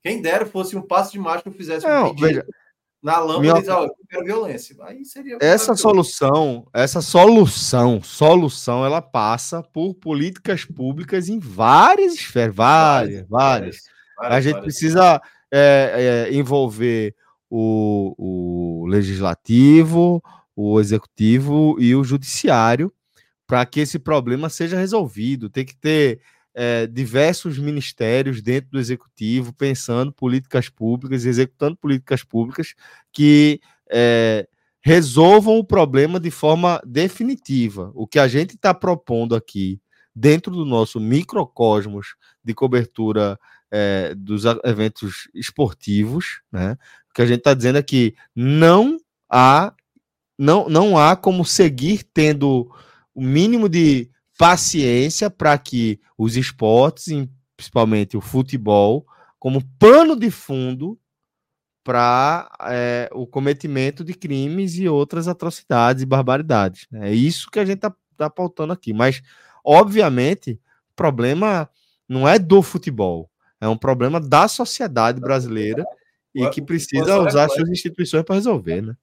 Quem 0.03 0.21
dera 0.21 0.45
fosse 0.45 0.75
um 0.75 0.81
passo 0.81 1.13
de 1.13 1.19
mágica 1.19 1.49
que 1.49 1.57
fizesse 1.57 1.87
Não, 1.87 2.11
um 2.11 2.15
veja, 2.15 2.45
na 3.01 3.19
lâmpada 3.19 3.61
Minha... 3.61 3.73
eu 3.73 3.95
quero 4.09 4.25
violência. 4.25 4.75
Aí 4.81 5.03
seria 5.03 5.37
essa 5.41 5.75
solução, 5.75 6.67
essa 6.73 7.01
solução, 7.01 8.01
solução, 8.01 8.85
ela 8.85 9.01
passa 9.01 9.61
por 9.61 9.93
políticas 9.95 10.63
públicas 10.63 11.27
em 11.27 11.37
várias 11.37 12.13
esferas, 12.13 12.55
várias, 12.55 13.27
várias. 13.27 13.29
várias. 13.29 13.83
várias 14.17 14.37
a 14.37 14.41
gente 14.41 14.53
várias. 14.53 14.65
precisa 14.65 15.21
é, 15.51 16.27
é, 16.29 16.33
envolver 16.33 17.15
o, 17.49 18.15
o 18.17 18.87
legislativo, 18.87 20.23
o 20.55 20.79
executivo 20.79 21.75
e 21.79 21.95
o 21.95 22.03
judiciário 22.03 22.93
para 23.45 23.65
que 23.65 23.81
esse 23.81 23.99
problema 23.99 24.49
seja 24.49 24.77
resolvido. 24.77 25.49
Tem 25.49 25.65
que 25.65 25.75
ter 25.75 26.21
é, 26.53 26.87
diversos 26.87 27.57
ministérios 27.57 28.41
dentro 28.41 28.71
do 28.71 28.79
executivo 28.79 29.53
pensando 29.53 30.11
políticas 30.11 30.69
públicas, 30.69 31.25
executando 31.25 31.75
políticas 31.75 32.23
públicas 32.23 32.73
que 33.11 33.59
é, 33.91 34.47
resolvam 34.81 35.57
o 35.57 35.63
problema 35.63 36.19
de 36.19 36.29
forma 36.29 36.81
definitiva. 36.85 37.91
O 37.95 38.05
que 38.05 38.19
a 38.19 38.27
gente 38.27 38.55
está 38.55 38.73
propondo 38.73 39.35
aqui, 39.35 39.79
dentro 40.15 40.53
do 40.53 40.65
nosso 40.65 40.99
microcosmos 40.99 42.15
de 42.43 42.53
cobertura 42.53 43.39
é, 43.71 44.13
dos 44.15 44.43
eventos 44.63 45.27
esportivos, 45.33 46.41
né? 46.51 46.77
O 47.09 47.13
que 47.13 47.21
a 47.21 47.25
gente 47.25 47.39
está 47.39 47.53
dizendo 47.53 47.77
é 47.77 47.83
que 47.83 48.15
não 48.35 48.97
há, 49.29 49.73
não, 50.37 50.67
não 50.67 50.97
há 50.97 51.15
como 51.15 51.45
seguir 51.45 52.03
tendo 52.13 52.71
o 53.13 53.21
mínimo 53.21 53.69
de 53.69 54.09
paciência 54.37 55.29
para 55.29 55.57
que 55.57 55.99
os 56.17 56.35
esportes, 56.35 57.27
principalmente 57.55 58.17
o 58.17 58.21
futebol, 58.21 59.05
como 59.39 59.63
pano 59.77 60.15
de 60.15 60.31
fundo 60.31 60.97
para 61.83 62.49
é, 62.61 63.09
o 63.11 63.27
cometimento 63.27 64.03
de 64.03 64.13
crimes 64.13 64.75
e 64.77 64.87
outras 64.87 65.27
atrocidades 65.27 66.01
e 66.01 66.05
barbaridades. 66.05 66.87
É 66.93 67.13
isso 67.13 67.51
que 67.51 67.59
a 67.59 67.65
gente 67.65 67.77
está 67.77 67.93
tá 68.17 68.29
pautando 68.29 68.73
aqui. 68.73 68.93
Mas, 68.93 69.21
obviamente, 69.63 70.59
o 70.91 70.95
problema 70.95 71.69
não 72.07 72.27
é 72.27 72.39
do 72.39 72.61
futebol, 72.61 73.29
é 73.59 73.67
um 73.67 73.77
problema 73.77 74.19
da 74.19 74.47
sociedade 74.47 75.19
brasileira 75.19 75.85
e 76.33 76.49
que 76.49 76.61
precisa 76.61 77.19
usar 77.19 77.49
suas 77.49 77.69
instituições 77.69 78.23
para 78.23 78.35
resolver, 78.35 78.81
né? 78.81 78.95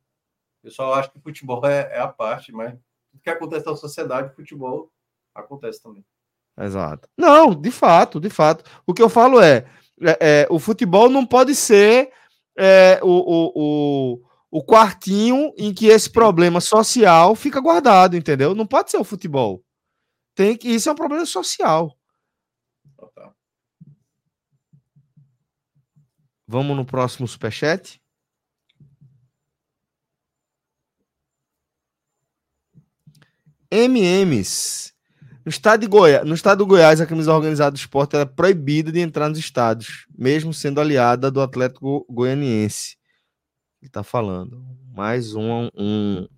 Eu 0.62 0.70
só 0.70 0.94
acho 0.94 1.10
que 1.10 1.18
o 1.18 1.22
futebol 1.22 1.64
é, 1.66 1.90
é 1.92 2.00
a 2.00 2.08
parte, 2.08 2.52
mas 2.52 2.74
o 3.12 3.18
que 3.18 3.30
acontece 3.30 3.66
na 3.66 3.76
sociedade, 3.76 4.32
o 4.32 4.36
futebol 4.36 4.90
acontece 5.34 5.82
também. 5.82 6.04
Exato. 6.58 7.08
Não, 7.16 7.54
de 7.54 7.70
fato, 7.70 8.20
de 8.20 8.28
fato. 8.28 8.64
O 8.86 8.92
que 8.92 9.02
eu 9.02 9.08
falo 9.08 9.40
é, 9.40 9.66
é, 10.00 10.42
é 10.42 10.46
o 10.50 10.58
futebol 10.58 11.08
não 11.08 11.24
pode 11.24 11.54
ser 11.54 12.12
é, 12.56 13.00
o, 13.02 13.08
o, 13.08 13.52
o, 13.54 14.58
o 14.58 14.64
quartinho 14.64 15.52
em 15.56 15.72
que 15.72 15.86
esse 15.86 16.10
problema 16.10 16.60
social 16.60 17.34
fica 17.34 17.60
guardado, 17.60 18.16
entendeu? 18.16 18.54
Não 18.54 18.66
pode 18.66 18.90
ser 18.90 18.98
o 18.98 19.04
futebol. 19.04 19.64
Tem 20.34 20.56
que 20.56 20.68
isso 20.68 20.88
é 20.88 20.92
um 20.92 20.96
problema 20.96 21.24
social. 21.24 21.96
Vamos 26.46 26.76
no 26.76 26.84
próximo 26.84 27.28
superchat. 27.28 27.99
MMs. 33.70 34.92
No 35.44 35.50
estado, 35.50 35.80
de 35.80 35.86
Goiás, 35.86 36.24
no 36.26 36.34
estado 36.34 36.58
do 36.58 36.66
Goiás, 36.66 37.00
a 37.00 37.06
camisa 37.06 37.32
organizada 37.32 37.70
do 37.70 37.76
esporte 37.76 38.16
é 38.16 38.24
proibida 38.24 38.92
de 38.92 39.00
entrar 39.00 39.28
nos 39.28 39.38
estados, 39.38 40.06
mesmo 40.16 40.52
sendo 40.52 40.80
aliada 40.80 41.30
do 41.30 41.40
Atlético 41.40 42.04
Goianiense. 42.10 42.96
Ele 43.80 43.88
está 43.88 44.02
falando. 44.02 44.62
Mais 44.94 45.34
um, 45.34 45.68
um, 45.74 46.28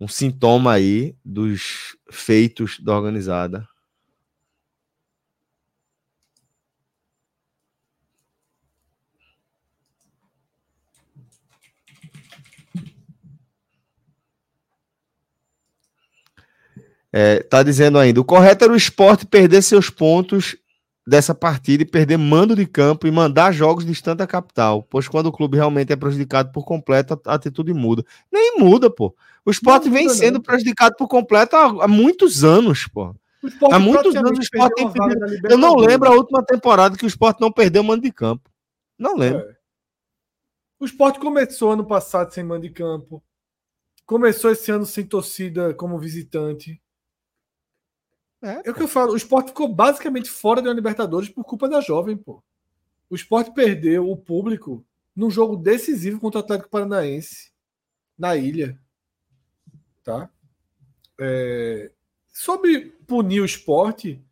um 0.00 0.08
sintoma 0.08 0.72
aí 0.72 1.14
dos 1.24 1.96
feitos 2.10 2.80
da 2.80 2.96
organizada. 2.96 3.68
É, 17.16 17.44
tá 17.44 17.62
dizendo 17.62 17.96
ainda: 17.96 18.20
o 18.20 18.24
correto 18.24 18.64
era 18.64 18.72
o 18.72 18.76
esporte 18.76 19.24
perder 19.24 19.62
seus 19.62 19.88
pontos 19.88 20.56
dessa 21.06 21.32
partida 21.32 21.84
e 21.84 21.86
perder 21.86 22.16
mando 22.16 22.56
de 22.56 22.66
campo 22.66 23.06
e 23.06 23.10
mandar 23.12 23.52
jogos 23.52 23.86
distantes 23.86 24.18
da 24.18 24.26
capital, 24.26 24.82
pois 24.82 25.06
quando 25.06 25.26
o 25.26 25.32
clube 25.32 25.56
realmente 25.56 25.92
é 25.92 25.96
prejudicado 25.96 26.50
por 26.50 26.64
completo, 26.64 27.20
a 27.24 27.34
atitude 27.34 27.72
muda. 27.72 28.04
Nem 28.32 28.58
muda, 28.58 28.90
pô. 28.90 29.14
O 29.46 29.50
esporte 29.52 29.88
vem 29.88 30.08
sendo 30.08 30.34
não. 30.34 30.40
prejudicado 30.40 30.96
por 30.96 31.06
completo 31.06 31.54
há, 31.54 31.84
há 31.84 31.86
muitos 31.86 32.42
anos, 32.42 32.88
pô. 32.88 33.14
Há 33.70 33.78
muitos 33.78 34.16
anos 34.16 34.36
o 34.36 34.42
esporte 34.42 34.74
tem 34.74 34.90
perdido. 34.90 35.48
Eu 35.48 35.58
não 35.58 35.76
lembro 35.76 36.08
a 36.08 36.16
última 36.16 36.42
temporada 36.42 36.96
que 36.96 37.04
o 37.04 37.06
esporte 37.06 37.40
não 37.40 37.52
perdeu 37.52 37.84
mando 37.84 38.02
de 38.02 38.10
campo. 38.10 38.50
Não 38.98 39.14
lembro. 39.14 39.40
É. 39.40 39.56
O 40.80 40.84
esporte 40.84 41.20
começou 41.20 41.70
ano 41.70 41.86
passado 41.86 42.32
sem 42.32 42.42
mando 42.42 42.62
de 42.62 42.70
campo. 42.70 43.22
Começou 44.04 44.50
esse 44.50 44.72
ano 44.72 44.84
sem 44.84 45.06
torcida 45.06 45.72
como 45.74 45.96
visitante. 45.96 46.82
É, 48.44 48.68
é 48.68 48.70
o 48.70 48.74
que 48.74 48.82
eu 48.82 48.88
falo. 48.88 49.12
O 49.12 49.16
esporte 49.16 49.48
ficou 49.48 49.66
basicamente 49.66 50.28
fora 50.28 50.60
da 50.60 50.72
Libertadores 50.72 51.30
por 51.30 51.44
culpa 51.44 51.66
da 51.66 51.80
jovem, 51.80 52.14
pô. 52.14 52.42
O 53.08 53.14
esporte 53.14 53.52
perdeu 53.52 54.10
o 54.10 54.16
público 54.16 54.84
num 55.16 55.30
jogo 55.30 55.56
decisivo 55.56 56.20
contra 56.20 56.40
o 56.40 56.44
Atlético 56.44 56.68
Paranaense, 56.68 57.52
na 58.18 58.36
ilha. 58.36 58.78
Tá? 60.02 60.28
É... 61.18 61.90
Sobre 62.28 62.92
punir 63.06 63.40
o 63.40 63.46
esporte, 63.46 64.22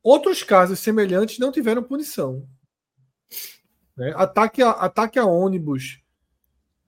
outros 0.00 0.44
casos 0.44 0.78
semelhantes 0.78 1.40
não 1.40 1.50
tiveram 1.50 1.82
punição. 1.82 2.46
Né? 3.96 4.12
Ataque, 4.16 4.62
a, 4.62 4.70
ataque 4.70 5.18
a 5.18 5.24
ônibus 5.24 6.00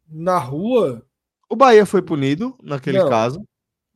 na 0.08 0.38
rua. 0.38 1.04
O 1.48 1.56
Bahia 1.56 1.84
foi 1.84 2.02
punido 2.02 2.56
naquele 2.62 2.98
Não. 2.98 3.08
caso. 3.08 3.48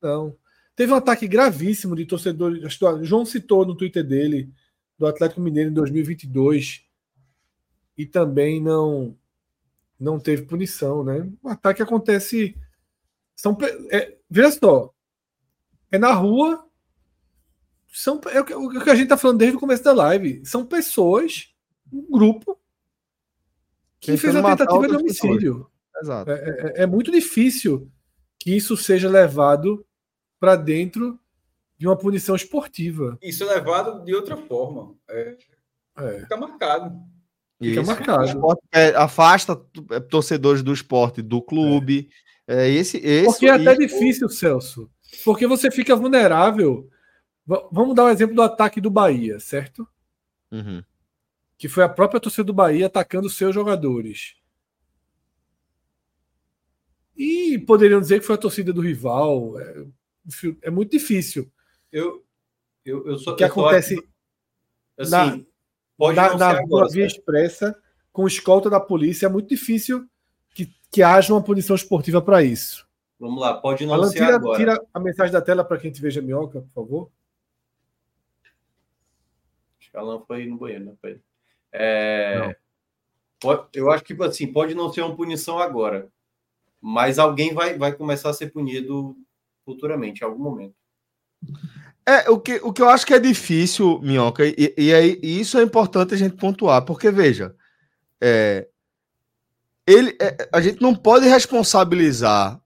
Não. 0.02 0.36
Teve 0.78 0.92
um 0.92 0.94
ataque 0.97 1.26
gravíssimo 1.26 1.97
de 1.97 2.07
torcedores. 2.07 2.78
João 3.02 3.26
citou 3.26 3.66
no 3.66 3.74
Twitter 3.74 4.07
dele, 4.07 4.48
do 4.97 5.08
Atlético 5.08 5.40
Mineiro 5.40 5.70
em 5.70 5.74
2022. 5.74 6.84
E 7.97 8.07
também 8.07 8.62
não 8.62 9.18
não 9.98 10.20
teve 10.20 10.42
punição, 10.42 11.02
né? 11.02 11.28
O 11.42 11.48
ataque 11.48 11.82
acontece. 11.82 12.57
São, 13.34 13.58
é, 13.90 14.16
veja 14.31 14.52
só. 14.52 14.94
É 15.90 15.98
na 15.98 16.12
rua. 16.12 16.65
São, 17.92 18.20
é 18.31 18.40
o 18.40 18.44
que- 18.70 18.89
a 18.90 18.94
gente 18.94 19.08
tá 19.08 19.16
falando 19.16 19.39
desde 19.39 19.57
o 19.57 19.60
começo 19.60 19.82
da 19.82 19.92
live. 19.92 20.47
São 20.47 20.65
pessoas, 20.65 21.52
um 21.92 22.08
grupo, 22.08 22.57
que 23.98 24.12
Tentando 24.12 24.20
fez 24.20 24.36
a 24.36 24.42
tentativa 24.57 24.86
de 24.97 25.02
pessoas. 25.02 25.24
homicídio. 25.24 25.70
Exato. 26.00 26.31
É, 26.31 26.34
é- 26.36 26.82
é 26.82 26.86
muito 26.86 27.10
difícil 27.10 27.90
que 28.39 28.55
isso 28.55 28.76
seja 28.76 29.08
levado 29.10 29.84
para 30.41 30.57
dentro 30.57 31.18
de 31.76 31.86
uma 31.86 31.97
punição 31.97 32.34
esportiva. 32.34 33.18
Isso 33.23 33.44
é 33.44 33.47
levado 33.55 34.05
de 34.05 34.15
outra 34.15 34.36
forma. 34.36 34.94
É, 35.08 35.36
É. 35.97 36.20
fica 36.20 36.36
marcado. 36.36 36.99
Fica 37.60 37.81
Isso. 37.81 37.91
marcado. 37.91 38.58
É, 38.73 38.89
afasta 38.94 39.60
é, 39.91 40.00
torcedores 40.00 40.62
do 40.62 40.73
esporte 40.73 41.20
do 41.23 41.42
clube. 41.42 42.08
É, 42.47 42.68
esse, 42.68 42.99
esse, 42.99 43.26
Porque 43.26 43.47
é 43.47 43.50
até 43.50 43.75
difícil, 43.76 44.28
Celso. 44.28 44.91
Porque 45.25 45.47
você 45.47 45.70
fica 45.70 45.94
vulnerável. 45.97 46.89
Va- 47.47 47.68
Vamos 47.73 47.94
dar 47.94 48.05
o 48.05 48.08
exemplo 48.08 48.34
do 48.36 48.42
ataque 48.42 48.81
do 48.81 48.91
Bahia, 48.91 49.39
certo? 49.41 49.86
Uhum. 50.50 50.83
Que 51.57 51.68
foi 51.68 51.83
a 51.83 51.89
própria 51.89 52.20
torcida 52.20 52.44
do 52.44 52.52
Bahia 52.55 52.86
atacando 52.86 53.28
seus 53.28 53.52
jogadores. 53.55 54.34
E 57.17 57.58
poderiam 57.58 58.00
dizer 58.00 58.20
que 58.20 58.26
foi 58.26 58.36
a 58.36 58.39
torcida 58.39 58.73
do 58.73 58.81
rival. 58.81 59.55
É, 60.62 60.70
muito 60.70 60.90
difícil. 60.90 61.50
Eu, 61.90 62.24
eu, 62.84 63.07
eu 63.07 63.18
sou. 63.18 63.32
O 63.32 63.36
que 63.36 63.42
eu 63.44 63.48
acontece 63.48 63.94
assim, 64.97 65.47
na- 65.98 66.36
na, 66.36 66.50
agora, 66.50 66.89
via 66.89 67.08
certo? 67.08 67.18
expressa, 67.20 67.82
com 68.12 68.26
escolta 68.26 68.68
da 68.68 68.81
polícia, 68.81 69.26
é 69.26 69.28
muito 69.28 69.48
difícil 69.48 70.08
que, 70.55 70.73
que 70.90 71.02
haja 71.02 71.32
uma 71.32 71.42
punição 71.42 71.74
esportiva 71.76 72.20
para 72.20 72.42
isso. 72.42 72.86
Vamos 73.18 73.40
lá, 73.40 73.55
pode 73.55 73.84
não 73.84 73.94
Alan, 73.94 74.08
ser 74.08 74.18
tira, 74.18 74.36
agora. 74.36 74.58
tira 74.58 74.86
a 74.94 75.00
mensagem 75.00 75.32
da 75.32 75.42
tela 75.42 75.65
para 75.65 75.78
quem 75.78 75.90
te 75.90 76.00
veja 76.00 76.23
minhoca, 76.23 76.60
por 76.60 76.70
favor. 76.73 77.10
Acho 79.81 79.90
que 79.90 79.97
Alan 79.97 80.20
foi 80.26 80.47
no 80.47 80.57
banheiro, 80.57 80.84
né, 80.84 80.92
Pedro? 81.00 81.23
É, 81.73 82.57
pode- 83.40 83.68
eu 83.74 83.90
acho 83.90 84.05
que 84.05 84.15
assim, 84.23 84.52
pode 84.52 84.74
não 84.74 84.92
ser 84.92 85.02
uma 85.02 85.16
punição 85.16 85.58
agora, 85.58 86.08
mas 86.81 87.18
alguém 87.18 87.52
vai, 87.52 87.76
vai 87.76 87.92
começar 87.92 88.31
a 88.31 88.34
ser 88.34 88.52
punido 88.52 89.16
futuramente, 89.72 90.22
em 90.22 90.24
algum 90.24 90.42
momento. 90.42 90.74
É, 92.06 92.30
o 92.30 92.38
que, 92.40 92.55
o 92.62 92.72
que 92.72 92.80
eu 92.80 92.88
acho 92.88 93.05
que 93.06 93.12
é 93.12 93.18
difícil, 93.20 94.00
Minhoca, 94.00 94.47
e, 94.47 94.74
e, 94.78 94.94
aí, 94.94 95.20
e 95.22 95.40
isso 95.40 95.58
é 95.58 95.62
importante 95.62 96.14
a 96.14 96.16
gente 96.16 96.36
pontuar, 96.36 96.82
porque, 96.82 97.10
veja, 97.10 97.55
é, 98.18 98.66
ele, 99.86 100.16
é, 100.20 100.48
a 100.50 100.60
gente 100.62 100.80
não 100.80 100.94
pode 100.94 101.26
responsabilizar 101.28 102.58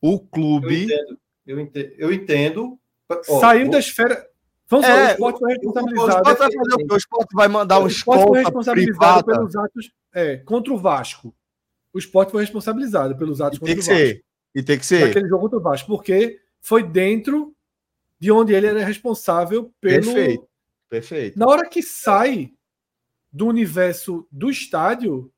o 0.00 0.12
Eu 0.14 0.18
clube. 0.20 0.84
entendo, 0.84 1.18
eu 1.46 1.60
entendo. 1.60 1.92
Eu 1.98 2.12
entendo 2.12 2.78
Ó, 3.28 3.40
Saiu 3.40 3.62
vou- 3.66 3.72
da 3.72 3.78
esfera. 3.78 4.26
Vamos 4.68 4.84
É, 4.86 4.92
lá, 4.92 5.02
o 5.02 5.10
esporte 5.12 5.38
foi 5.38 5.46
O 5.46 5.52
responsabilizado. 5.52 6.08
esporte 6.10 6.24
vai 6.26 6.36
fazer 6.36 6.74
o 6.74 6.76
quê? 6.78 6.86
O 6.90 6.96
esporte 6.96 7.34
vai 7.36 7.48
mandar 7.48 7.78
um 7.78 7.84
O 7.84 7.86
esporte 7.86 8.24
foi 8.26 8.38
responsabilizado 8.42 9.24
privada. 9.24 9.32
pelos 9.32 9.56
atos 9.56 9.92
é, 10.12 10.36
contra 10.38 10.72
o 10.72 10.76
Vasco. 10.78 11.32
O 11.94 11.98
esporte 11.98 12.32
foi 12.32 12.40
responsabilizado 12.42 13.16
pelos 13.16 13.40
atos 13.40 13.58
E 13.58 13.60
contra 13.60 13.74
tem 13.74 13.80
o 13.80 13.84
que 13.84 13.90
Vasco. 13.90 14.06
ser. 14.06 14.24
E 14.56 14.62
tem 14.62 14.78
que 14.78 14.84
ser. 14.86 15.06
Naquele 15.06 15.28
jogo 15.28 15.42
contra 15.42 15.58
o 15.58 15.62
Vasco, 15.62 15.86
porque 15.86 16.40
foi 16.66 16.82
dentro 16.82 17.54
de 18.18 18.32
onde 18.32 18.52
ele 18.52 18.66
era 18.66 18.84
responsável 18.84 19.72
pelo. 19.80 20.02
Perfeito. 20.12 20.48
Perfeito. 20.90 21.38
Na 21.38 21.46
hora 21.46 21.68
que 21.68 21.80
sai 21.80 22.52
do 23.32 23.46
universo 23.46 24.26
do 24.32 24.50
estádio, 24.50 25.32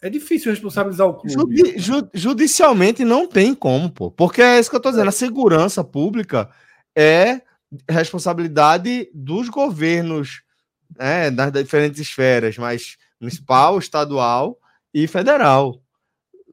é 0.00 0.08
difícil 0.08 0.50
responsabilizar 0.50 1.06
o 1.06 1.14
clube. 1.14 1.56
Judi- 1.58 1.78
ju- 1.78 2.08
judicialmente 2.14 3.04
não 3.04 3.28
tem 3.28 3.54
como, 3.54 3.90
pô. 3.90 4.10
Porque 4.10 4.40
é 4.40 4.58
isso 4.58 4.70
que 4.70 4.76
eu 4.76 4.80
tô 4.80 4.90
dizendo. 4.90 5.08
A 5.08 5.12
segurança 5.12 5.84
pública 5.84 6.50
é 6.96 7.42
responsabilidade 7.88 9.10
dos 9.12 9.50
governos, 9.50 10.42
né, 10.96 11.30
das 11.30 11.52
diferentes 11.52 12.00
esferas, 12.00 12.56
mas 12.56 12.96
municipal, 13.20 13.78
estadual 13.78 14.58
e 14.94 15.06
federal. 15.06 15.82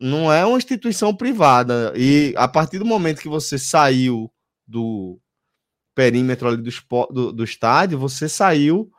Não 0.03 0.32
é 0.32 0.45
uma 0.45 0.57
instituição 0.57 1.15
privada. 1.15 1.93
E 1.95 2.33
a 2.35 2.45
partir 2.45 2.77
do 2.77 2.85
momento 2.85 3.22
que 3.22 3.30
você 3.30 3.57
saiu 3.57 4.30
do 4.67 5.17
perímetro 5.95 6.49
ali 6.49 6.57
do, 6.57 6.72
do, 7.09 7.32
do 7.32 7.43
estádio, 7.43 7.98
você 7.98 8.27
saiu 8.27 8.91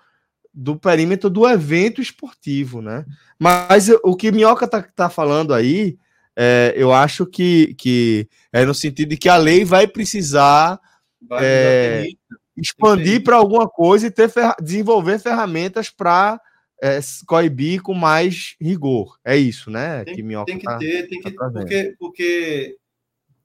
do 0.52 0.78
perímetro 0.78 1.28
do 1.28 1.46
evento 1.46 2.00
esportivo, 2.00 2.80
né? 2.80 3.04
Mas 3.38 3.90
o 4.02 4.16
que 4.16 4.32
Minhoca 4.32 4.66
tá, 4.66 4.80
tá 4.80 5.10
falando 5.10 5.52
aí, 5.52 5.98
é, 6.34 6.72
eu 6.74 6.90
acho 6.90 7.26
que, 7.26 7.74
que 7.74 8.26
é 8.50 8.64
no 8.64 8.72
sentido 8.74 9.10
de 9.10 9.18
que 9.18 9.28
a 9.28 9.36
lei 9.36 9.62
vai 9.62 9.86
precisar 9.86 10.80
vai 11.20 11.44
é, 11.44 12.06
expandir 12.56 13.22
para 13.22 13.36
alguma 13.36 13.68
coisa 13.68 14.06
e 14.06 14.10
ter 14.10 14.30
desenvolver 14.62 15.18
ferramentas 15.18 15.90
para 15.90 16.40
coibir 17.26 17.82
com 17.82 17.94
mais 17.94 18.56
rigor. 18.60 19.18
É 19.24 19.36
isso, 19.36 19.70
né? 19.70 20.04
Tem, 20.04 20.14
que 20.14 20.22
Minhoca 20.22 20.46
tem 20.46 20.58
que 20.58 20.64
tá- 20.64 20.78
ter, 20.78 21.08
tem 21.08 21.20
que 21.20 21.30
tá 21.30 21.50
porque, 21.50 21.96
porque 21.98 22.78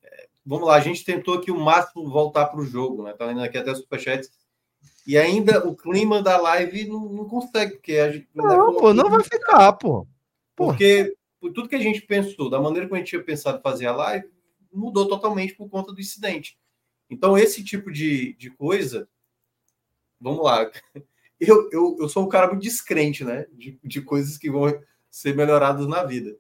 é, 0.04 0.28
vamos 0.46 0.68
lá, 0.68 0.76
a 0.76 0.82
gente 0.82 1.04
tentou 1.06 1.36
aqui 1.36 1.52
o 1.52 1.60
máximo 1.60 2.10
voltar 2.10 2.46
para 2.48 2.60
o 2.60 2.66
jogo, 2.66 3.04
né? 3.04 3.14
Tá 3.14 3.26
lendo 3.26 3.42
aqui 3.42 3.58
até 3.58 3.74
superchat. 3.74 4.28
E 5.06 5.18
ainda 5.18 5.68
o 5.68 5.76
clima 5.76 6.22
da 6.22 6.38
live 6.38 6.88
não, 6.88 7.10
não 7.10 7.26
consegue, 7.26 7.74
porque 7.74 7.94
a 7.94 8.12
gente 8.12 8.28
né, 8.34 8.44
Não, 8.44 8.76
pô, 8.76 8.94
não 8.94 9.10
vai 9.10 9.24
ficar, 9.24 9.74
pô. 9.74 10.08
Pô. 10.56 10.68
Porque 10.68 11.16
por 11.40 11.54
tudo 11.54 11.70
que 11.70 11.76
a 11.76 11.82
gente 11.82 12.02
pensou, 12.02 12.50
da 12.50 12.60
maneira 12.60 12.88
como 12.88 12.96
a 12.96 13.00
gente 13.00 13.10
tinha 13.10 13.24
pensado 13.24 13.62
fazer 13.62 13.88
a 13.88 13.96
live, 13.96 14.30
mudou 14.72 15.08
totalmente 15.08 15.56
por 15.56 15.70
conta 15.70 15.94
do 15.94 16.02
incidente. 16.02 16.58
Então, 17.10 17.38
esse 17.38 17.64
tipo 17.64 17.92
de, 17.92 18.34
de 18.36 18.52
coisa, 18.52 19.10
vamos 20.20 20.44
lá. 20.44 20.70
Eu, 21.40 21.70
eu, 21.72 21.98
eu 22.00 22.10
sou 22.10 22.26
um 22.26 22.30
cara 22.30 22.48
muito 22.48 22.62
descrente, 22.62 23.24
né? 23.24 23.46
De, 23.54 23.80
de 23.84 24.02
coisas 24.02 24.38
que 24.38 24.50
vão 24.52 24.78
ser 25.10 25.36
melhoradas 25.36 25.88
na 25.88 26.04
vida. 26.04 26.36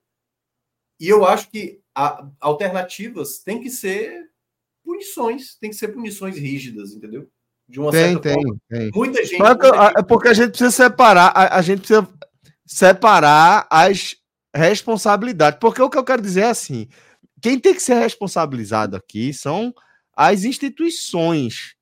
E 1.00 1.08
eu 1.08 1.26
acho 1.26 1.50
que 1.50 1.82
a, 1.96 2.28
alternativas 2.40 3.40
têm 3.40 3.62
que 3.62 3.70
ser 3.70 4.30
punições, 4.84 5.56
tem 5.56 5.70
que 5.70 5.76
ser 5.76 5.90
punições 5.90 6.38
rígidas, 6.38 6.92
entendeu? 6.94 7.30
De 7.68 7.80
uma 7.80 7.92
Tem, 7.92 8.14
certa 8.14 8.22
tem, 8.22 8.34
forma. 8.34 8.58
tem. 8.68 8.92
Muita 8.94 9.24
gente. 9.24 9.40
Muita 9.40 9.68
gente- 9.68 9.98
É 10.00 10.04
porque 10.04 10.28
a 10.28 10.34
gente 10.34 10.50
precisa 10.50 10.72
separar, 10.72 11.28
a, 11.36 11.58
a 11.58 11.62
gente 11.62 11.80
precisa 11.80 12.08
separar 12.66 13.68
as 13.70 14.16
responsabilidades. 14.54 15.60
Porque 15.60 15.82
o 15.82 15.90
que 15.90 15.98
eu 15.98 16.04
quero 16.04 16.22
dizer 16.22 16.42
é 16.42 16.50
assim: 16.50 16.88
quem 17.42 17.60
tem 17.60 17.74
que 17.74 17.82
ser 17.82 17.96
responsabilizado 17.96 18.96
aqui 18.96 19.34
são 19.34 19.74
as 20.16 20.44
instituições, 20.44 21.76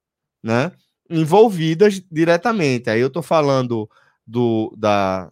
né? 0.44 0.72
Envolvidas 1.10 2.02
diretamente. 2.12 2.90
Aí 2.90 3.00
eu 3.00 3.08
estou 3.08 3.24
falando 3.24 3.90
do, 4.26 4.74
da, 4.78 5.32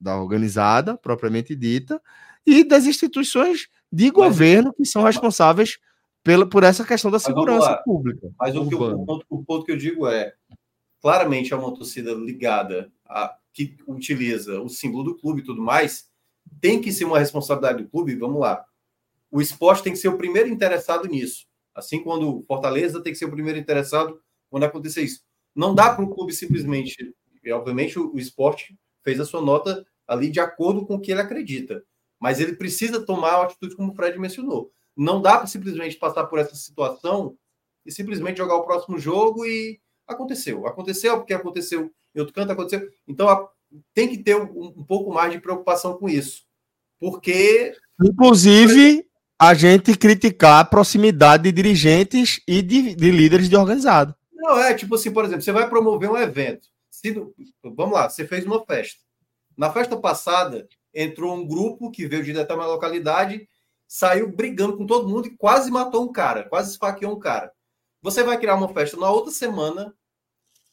da 0.00 0.20
organizada, 0.20 0.96
propriamente 0.96 1.54
dita, 1.54 2.00
e 2.46 2.62
das 2.62 2.84
instituições 2.86 3.68
de 3.90 4.10
governo 4.10 4.72
que 4.72 4.84
são 4.84 5.02
responsáveis 5.02 5.78
pela, 6.22 6.46
por 6.46 6.64
essa 6.64 6.84
questão 6.84 7.10
da 7.10 7.18
segurança 7.18 7.68
pública. 7.84 8.30
Mas 8.38 8.54
o, 8.56 8.68
que 8.68 8.74
eu- 8.74 8.78
o 8.78 9.06
ponto, 9.06 9.26
o 9.30 9.44
ponto 9.44 9.64
que 9.64 9.72
eu 9.72 9.76
digo 9.76 10.06
é: 10.06 10.34
claramente 11.00 11.52
é 11.52 11.56
uma 11.56 11.74
torcida 11.74 12.12
ligada, 12.12 12.90
a, 13.06 13.36
que 13.52 13.76
utiliza 13.86 14.60
o 14.60 14.68
símbolo 14.68 15.04
do 15.04 15.16
clube 15.16 15.40
e 15.40 15.44
tudo 15.44 15.62
mais, 15.62 16.10
tem 16.60 16.80
que 16.80 16.92
ser 16.92 17.04
uma 17.04 17.18
responsabilidade 17.18 17.82
do 17.82 17.88
clube. 17.88 18.14
Vamos 18.16 18.40
lá. 18.40 18.64
O 19.30 19.40
esporte 19.40 19.82
tem 19.82 19.92
que 19.92 19.98
ser 19.98 20.08
o 20.08 20.18
primeiro 20.18 20.48
interessado 20.48 21.08
nisso. 21.08 21.46
Assim, 21.74 22.02
quando 22.02 22.38
o 22.38 22.42
Fortaleza 22.42 23.00
tem 23.02 23.12
que 23.12 23.18
ser 23.18 23.24
o 23.26 23.30
primeiro 23.30 23.58
interessado 23.58 24.20
quando 24.50 24.64
acontecer 24.64 25.02
isso. 25.02 25.22
Não 25.54 25.74
dá 25.74 25.94
para 25.94 26.04
o 26.04 26.14
clube 26.14 26.32
simplesmente. 26.32 27.14
E, 27.42 27.52
obviamente, 27.52 27.98
o, 27.98 28.12
o 28.14 28.18
esporte 28.18 28.76
fez 29.02 29.18
a 29.20 29.24
sua 29.24 29.40
nota 29.40 29.86
ali 30.06 30.30
de 30.30 30.40
acordo 30.40 30.84
com 30.84 30.96
o 30.96 31.00
que 31.00 31.10
ele 31.10 31.20
acredita. 31.20 31.82
Mas 32.20 32.40
ele 32.40 32.54
precisa 32.54 33.04
tomar 33.04 33.32
a 33.32 33.42
atitude 33.44 33.76
como 33.76 33.92
o 33.92 33.94
Fred 33.94 34.18
mencionou. 34.18 34.72
Não 34.96 35.20
dá 35.20 35.38
para 35.38 35.46
simplesmente 35.46 35.96
passar 35.96 36.24
por 36.26 36.38
essa 36.38 36.54
situação 36.54 37.36
e 37.84 37.92
simplesmente 37.92 38.38
jogar 38.38 38.56
o 38.56 38.64
próximo 38.64 38.98
jogo 38.98 39.44
e 39.44 39.80
aconteceu. 40.06 40.66
Aconteceu 40.66 41.18
porque 41.18 41.34
aconteceu 41.34 41.90
em 42.14 42.20
outro 42.20 42.34
canto, 42.34 42.52
aconteceu. 42.52 42.88
Então 43.06 43.28
a- 43.28 43.48
tem 43.92 44.08
que 44.08 44.18
ter 44.18 44.36
um, 44.36 44.72
um 44.76 44.84
pouco 44.84 45.12
mais 45.12 45.32
de 45.32 45.40
preocupação 45.40 45.98
com 45.98 46.08
isso. 46.08 46.44
Porque 46.98 47.74
Inclusive, 48.02 49.06
a 49.38 49.52
gente 49.54 49.96
criticar 49.96 50.60
a 50.60 50.64
proximidade 50.64 51.44
de 51.44 51.52
dirigentes 51.52 52.40
e 52.48 52.62
de, 52.62 52.94
de 52.94 53.10
líderes 53.10 53.48
de 53.48 53.56
organizado. 53.56 54.14
Não 54.36 54.58
é 54.58 54.74
tipo 54.74 54.94
assim, 54.94 55.10
por 55.10 55.24
exemplo, 55.24 55.42
você 55.42 55.52
vai 55.52 55.68
promover 55.68 56.10
um 56.10 56.16
evento. 56.16 56.68
Se, 56.90 57.12
vamos 57.62 57.94
lá, 57.94 58.08
você 58.08 58.26
fez 58.26 58.44
uma 58.44 58.64
festa. 58.64 59.00
Na 59.56 59.72
festa 59.72 59.96
passada, 59.96 60.68
entrou 60.94 61.34
um 61.34 61.46
grupo 61.46 61.90
que 61.90 62.06
veio 62.06 62.22
de 62.22 62.32
determinada 62.32 62.72
localidade, 62.72 63.48
saiu 63.88 64.30
brigando 64.30 64.76
com 64.76 64.86
todo 64.86 65.08
mundo 65.08 65.26
e 65.26 65.36
quase 65.36 65.70
matou 65.70 66.04
um 66.04 66.12
cara, 66.12 66.44
quase 66.48 66.70
esfaqueou 66.70 67.14
um 67.14 67.18
cara. 67.18 67.52
Você 68.02 68.22
vai 68.22 68.38
criar 68.38 68.54
uma 68.54 68.72
festa 68.72 68.96
na 68.96 69.10
outra 69.10 69.32
semana, 69.32 69.94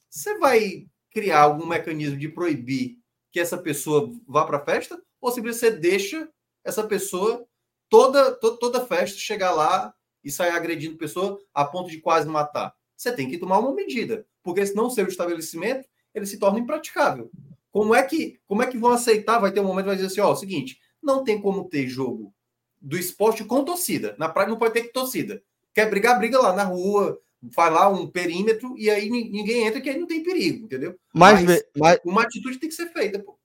você 0.10 0.38
vai 0.38 0.86
criar 1.12 1.42
algum 1.42 1.66
mecanismo 1.66 2.18
de 2.18 2.28
proibir 2.28 2.98
que 3.32 3.40
essa 3.40 3.58
pessoa 3.58 4.12
vá 4.28 4.46
para 4.46 4.58
a 4.58 4.66
festa? 4.66 5.02
Ou 5.22 5.32
simplesmente 5.32 5.60
você 5.60 5.72
deixa 5.72 6.30
essa 6.64 6.84
pessoa 6.84 7.46
toda, 7.90 8.32
toda, 8.34 8.58
toda 8.58 8.86
festa 8.86 9.18
chegar 9.18 9.52
lá 9.52 9.94
e 10.24 10.30
sair 10.30 10.52
agredindo 10.52 10.98
pessoa 10.98 11.40
a 11.54 11.64
ponto 11.66 11.90
de 11.90 12.00
quase 12.00 12.28
matar? 12.28 12.76
Você 12.96 13.12
tem 13.12 13.30
que 13.30 13.38
tomar 13.38 13.60
uma 13.60 13.74
medida, 13.74 14.26
porque 14.44 14.66
senão 14.66 14.88
o 14.88 14.92
seu 14.92 15.08
estabelecimento 15.08 15.88
ele 16.14 16.26
se 16.26 16.38
torna 16.38 16.60
impraticável. 16.60 17.30
Como 17.72 17.94
é 17.96 18.04
que 18.04 18.40
como 18.46 18.62
é 18.62 18.68
que 18.68 18.78
vão 18.78 18.92
aceitar? 18.92 19.40
Vai 19.40 19.52
ter 19.52 19.60
um 19.60 19.66
momento 19.66 19.86
que 19.86 19.90
vai 19.90 19.96
dizer 19.96 20.08
assim, 20.08 20.22
ó, 20.22 20.30
é 20.30 20.34
o 20.34 20.36
seguinte, 20.36 20.80
não 21.02 21.24
tem 21.24 21.42
como 21.42 21.68
ter 21.68 21.88
jogo 21.88 22.34
do 22.80 22.98
esporte 22.98 23.44
com 23.44 23.64
torcida. 23.64 24.16
Na 24.20 24.30
praia 24.30 24.50
não 24.50 24.58
pode 24.58 24.74
ter 24.74 24.92
torcida. 24.92 25.42
Quer 25.74 25.90
brigar, 25.90 26.20
briga 26.20 26.40
lá 26.40 26.54
na 26.54 26.64
rua, 26.64 27.20
faz 27.54 27.74
lá 27.74 27.90
um 27.90 28.08
perímetro 28.08 28.76
e 28.78 28.90
aí 28.90 29.10
ninguém 29.10 29.66
entra 29.66 29.82
que 29.82 29.90
aí 29.90 29.98
não 29.98 30.08
tem 30.08 30.24
perigo, 30.24 30.66
entendeu? 30.66 30.96
Mas, 31.14 31.44
mas, 31.44 31.64
mas... 31.76 32.00
uma 32.06 32.22
atitude 32.22 32.60
tem 32.60 32.70
que 32.70 32.76
ser 32.76 32.92
feita, 32.92 33.20
pô. 33.20 33.38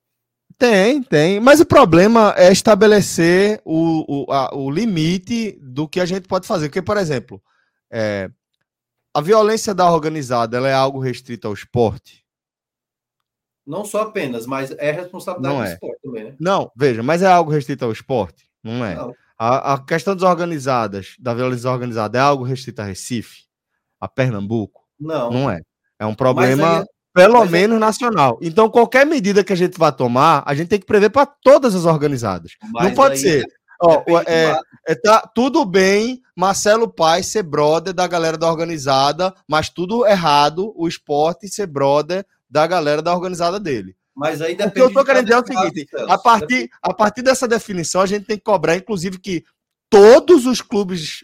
Tem, 0.58 1.02
tem. 1.04 1.38
Mas 1.38 1.60
o 1.60 1.66
problema 1.66 2.34
é 2.36 2.50
estabelecer 2.50 3.60
o, 3.64 4.24
o, 4.26 4.32
a, 4.32 4.54
o 4.54 4.68
limite 4.68 5.56
do 5.62 5.86
que 5.86 6.00
a 6.00 6.04
gente 6.04 6.26
pode 6.26 6.48
fazer. 6.48 6.68
Porque, 6.68 6.82
por 6.82 6.96
exemplo, 6.96 7.40
é, 7.88 8.28
a 9.14 9.20
violência 9.20 9.74
da 9.74 9.90
organizada 9.90 10.56
ela 10.56 10.68
é 10.68 10.74
algo 10.74 10.98
restrito 11.00 11.46
ao 11.48 11.54
esporte? 11.54 12.24
Não 13.66 13.84
só 13.84 14.02
apenas, 14.02 14.46
mas 14.46 14.70
é 14.72 14.90
responsabilidade 14.90 15.54
Não 15.54 15.62
do 15.62 15.68
é. 15.68 15.72
esporte 15.74 16.00
também, 16.02 16.24
né? 16.24 16.36
Não, 16.40 16.70
veja, 16.74 17.02
mas 17.02 17.22
é 17.22 17.26
algo 17.26 17.50
restrito 17.50 17.84
ao 17.84 17.92
esporte? 17.92 18.48
Não 18.62 18.84
é. 18.84 18.94
Não. 18.94 19.12
A, 19.38 19.74
a 19.74 19.84
questão 19.84 20.14
das 20.16 20.22
organizadas, 20.28 21.14
da 21.18 21.34
violência 21.34 21.70
organizada, 21.70 22.18
é 22.18 22.20
algo 22.20 22.44
restrito 22.44 22.80
a 22.80 22.84
Recife? 22.84 23.44
A 24.00 24.08
Pernambuco? 24.08 24.82
Não. 24.98 25.30
Não 25.30 25.50
é. 25.50 25.60
É 25.98 26.06
um 26.06 26.14
problema, 26.14 26.80
aí- 26.80 26.84
pelo 27.12 27.34
mas 27.34 27.42
aí- 27.44 27.50
menos, 27.50 27.78
nacional. 27.78 28.38
Então, 28.40 28.70
qualquer 28.70 29.04
medida 29.04 29.44
que 29.44 29.52
a 29.52 29.56
gente 29.56 29.78
vai 29.78 29.92
tomar, 29.92 30.42
a 30.46 30.54
gente 30.54 30.68
tem 30.68 30.78
que 30.80 30.86
prever 30.86 31.10
para 31.10 31.26
todas 31.26 31.74
as 31.74 31.84
organizadas. 31.84 32.52
não 32.62 32.70
Mas 32.72 32.94
pode 32.94 33.14
aí 33.14 33.20
ser. 33.20 33.44
Ó, 33.80 33.98
depende 33.98 34.30
é, 34.30 34.58
é, 34.88 34.94
tá 34.94 35.20
tudo 35.34 35.64
bem 35.64 36.20
Marcelo 36.34 36.88
Paes 36.88 37.26
ser 37.26 37.42
brother 37.42 37.92
da 37.92 38.06
galera 38.06 38.36
da 38.36 38.50
organizada, 38.50 39.34
mas 39.46 39.68
tudo 39.68 40.06
errado 40.06 40.72
o 40.76 40.88
esporte 40.88 41.48
ser 41.48 41.66
brother 41.66 42.26
da 42.50 42.66
galera 42.66 43.00
da 43.00 43.14
organizada 43.14 43.60
dele. 43.60 43.94
Mas 44.16 44.42
aí 44.42 44.54
O 44.54 44.56
que 44.56 44.64
depende 44.64 44.80
eu 44.80 44.92
tô 44.92 45.04
querendo 45.04 45.26
dizer 45.26 45.36
é 45.36 45.40
o 45.40 45.46
seguinte: 45.46 45.88
a 46.08 46.18
partir, 46.18 46.68
a 46.82 46.92
partir 46.92 47.22
dessa 47.22 47.46
definição, 47.46 48.00
a 48.00 48.06
gente 48.06 48.26
tem 48.26 48.36
que 48.36 48.42
cobrar, 48.42 48.74
inclusive, 48.74 49.16
que 49.18 49.44
todos 49.88 50.44
os 50.44 50.60
clubes 50.60 51.20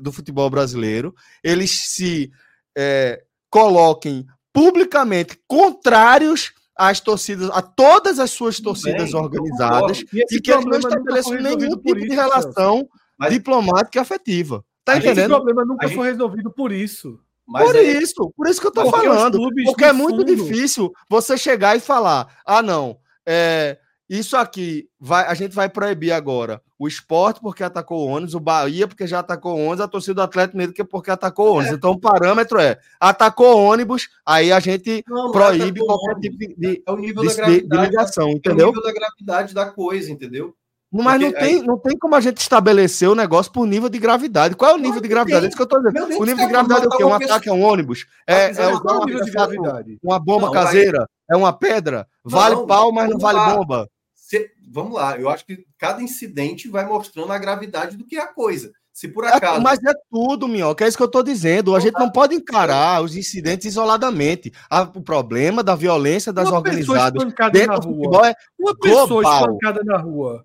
do 0.00 0.12
futebol 0.12 0.48
brasileiro 0.48 1.14
eles 1.42 1.70
se 1.88 2.30
é, 2.76 3.22
coloquem 3.50 4.26
publicamente 4.52 5.38
contrários 5.46 6.52
às 6.76 7.00
torcidas, 7.00 7.48
a 7.50 7.62
todas 7.62 8.18
as 8.18 8.30
suas 8.30 8.60
torcidas 8.60 9.12
bem, 9.12 9.20
organizadas. 9.20 10.04
E 10.12 10.36
e 10.36 10.40
que 10.40 10.52
eles 10.52 10.64
não 10.64 10.78
estabeleçam 10.78 11.32
nenhum 11.34 11.56
tipo 11.58 11.94
de 11.94 12.06
isso, 12.06 12.14
Celso. 12.14 12.20
relação 12.30 12.88
Mas- 13.18 13.32
diplomática 13.32 13.98
e 13.98 14.00
afetiva. 14.02 14.64
Tá 14.84 14.94
gente- 14.94 15.02
Esse 15.04 15.12
entendendo? 15.12 15.30
problema 15.36 15.64
nunca 15.64 15.86
A 15.86 15.90
foi 15.90 16.06
resolvido 16.10 16.50
por 16.50 16.70
isso. 16.70 17.18
Mas 17.48 17.64
por 17.64 17.76
aí- 17.76 18.02
isso, 18.02 18.32
por 18.36 18.48
isso 18.48 18.60
que 18.60 18.66
eu 18.66 18.72
tô 18.72 18.82
Porque 18.82 19.06
falando. 19.06 19.38
Porque 19.64 19.84
é 19.84 19.92
muito 19.92 20.18
fundo- 20.18 20.24
difícil 20.24 20.92
você 21.08 21.36
chegar 21.38 21.76
e 21.76 21.80
falar: 21.80 22.26
ah, 22.44 22.60
não, 22.62 22.96
é, 23.24 23.78
isso 24.08 24.36
aqui 24.36 24.88
vai, 25.00 25.26
a 25.26 25.34
gente 25.34 25.54
vai 25.54 25.68
proibir 25.68 26.12
agora 26.12 26.60
o 26.78 26.86
esporte 26.86 27.40
porque 27.40 27.64
atacou 27.64 28.06
o 28.06 28.10
ônibus, 28.10 28.34
o 28.34 28.40
Bahia 28.40 28.86
porque 28.86 29.06
já 29.06 29.18
atacou 29.20 29.54
o 29.56 29.64
ônibus, 29.64 29.80
a 29.80 29.88
torcida 29.88 30.14
do 30.14 30.22
Atlético 30.22 30.56
mesmo 30.58 30.72
que 30.74 30.84
porque 30.84 31.10
atacou 31.10 31.48
o 31.48 31.54
ônibus. 31.58 31.76
Então 31.76 31.90
o 31.92 31.98
parâmetro 32.00 32.58
é: 32.60 32.78
atacou 33.00 33.56
o 33.56 33.64
ônibus, 33.64 34.08
aí 34.24 34.52
a 34.52 34.60
gente 34.60 35.02
Não, 35.08 35.16
não 35.24 35.28
é 35.30 35.32
proíbe 35.32 35.80
qualquer 35.80 36.14
tipo 36.20 36.36
de, 36.38 36.82
É 36.86 36.90
o 36.92 36.96
nível 36.96 37.22
de- 37.22 37.62
da 37.62 37.76
de- 37.82 37.86
ligação, 37.86 38.28
É 38.28 38.32
o 38.32 38.36
entendeu? 38.36 38.66
nível 38.68 38.82
da 38.82 38.92
gravidade 38.92 39.54
da 39.54 39.66
coisa, 39.66 40.10
entendeu? 40.12 40.54
Mas 40.92 41.20
não 41.20 41.30
Porque 41.30 41.44
tem, 41.44 41.62
não 41.62 41.78
tem 41.78 41.98
como 41.98 42.14
a 42.14 42.20
gente 42.20 42.38
estabelecer 42.38 43.08
o 43.08 43.14
negócio 43.14 43.52
por 43.52 43.66
nível 43.66 43.88
de 43.88 43.98
gravidade. 43.98 44.54
Qual 44.54 44.70
é 44.70 44.74
o 44.74 44.78
nível 44.78 45.00
de 45.00 45.08
gravidade? 45.08 45.44
É 45.44 45.48
isso 45.48 45.56
que 45.56 45.62
eu 45.62 45.66
tô 45.66 45.78
dizendo. 45.80 46.04
O 46.04 46.24
nível 46.24 46.36
céu, 46.36 46.46
de 46.46 46.52
gravidade 46.52 46.84
é 46.84 46.88
o 46.88 46.90
quê? 46.96 47.04
Um 47.04 47.12
ataque 47.12 47.48
a 47.50 47.52
um 47.52 47.62
ônibus? 47.62 48.06
É, 48.26 48.46
Mas 48.48 48.58
é 48.58 48.62
é 48.62 48.64
é 48.66 48.74
o 48.74 49.04
nível 49.04 49.24
de 49.24 49.30
gravidade? 49.32 49.98
uma 50.02 50.18
bomba 50.18 50.46
Não, 50.46 50.52
caseira? 50.52 51.06
É 51.28 51.36
uma 51.36 51.52
pedra? 51.52 52.06
Vale 52.24 52.54
Não, 52.54 52.66
pau, 52.66 52.92
mas 52.92 53.10
não 53.10 53.18
vale 53.18 53.56
bomba. 53.56 53.88
Se- 54.26 54.50
vamos 54.68 54.94
lá, 54.94 55.16
eu 55.16 55.28
acho 55.28 55.46
que 55.46 55.64
cada 55.78 56.02
incidente 56.02 56.68
vai 56.68 56.84
mostrando 56.84 57.32
a 57.32 57.38
gravidade 57.38 57.96
do 57.96 58.04
que 58.04 58.16
é 58.16 58.22
a 58.22 58.26
coisa. 58.26 58.72
Se 58.92 59.06
por 59.06 59.22
É, 59.24 59.28
acaso. 59.28 59.62
mas 59.62 59.78
é 59.84 59.92
tudo, 60.10 60.48
Minhoca. 60.48 60.84
É 60.84 60.88
isso 60.88 60.96
que 60.96 61.02
eu 61.02 61.10
tô 61.10 61.22
dizendo. 61.22 61.76
A 61.76 61.80
gente 61.80 61.96
não 61.96 62.10
pode 62.10 62.34
encarar 62.34 63.02
os 63.04 63.14
incidentes 63.14 63.66
isoladamente. 63.66 64.52
A- 64.68 64.82
o 64.82 65.00
problema 65.00 65.62
da 65.62 65.76
violência 65.76 66.32
das 66.32 66.48
Uma 66.50 66.60
pessoa 66.60 66.76
organizadas 66.96 67.22
espancada 67.22 67.52
dentro 67.52 67.72
na 67.72 67.78
rua. 67.78 68.28
é 68.30 68.34
Uma 68.58 68.74
pessoa 68.76 69.06
global. 69.06 69.40
espancada 69.42 69.84
na 69.84 69.96
rua 69.96 70.44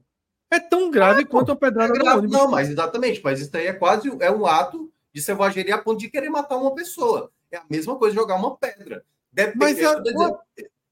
é 0.51 0.59
tão 0.59 0.91
grave 0.91 1.25
quanto 1.25 1.49
a 1.51 1.55
É 1.55 1.57
pedrada 1.57 1.87
no 1.93 1.99
grave. 1.99 2.17
ônibus. 2.19 2.37
Não, 2.37 2.51
mas 2.51 2.69
exatamente, 2.69 3.19
mas 3.23 3.39
isso 3.41 3.57
aí 3.57 3.65
é 3.65 3.73
quase 3.73 4.11
é 4.19 4.29
um 4.29 4.45
ato 4.45 4.91
de 5.11 5.21
selvageria 5.23 5.73
a 5.75 5.77
ponto 5.79 5.99
de 5.99 6.09
querer 6.09 6.29
matar 6.29 6.57
uma 6.57 6.75
pessoa. 6.75 7.31
É 7.51 7.57
a 7.57 7.63
mesma 7.67 7.95
coisa 7.95 8.13
jogar 8.13 8.35
uma 8.35 8.55
pedra. 8.57 9.03
Depende, 9.33 9.57
Mas 9.57 9.79
eu 9.79 9.89
a- 9.89 9.95
dizendo, 9.99 10.37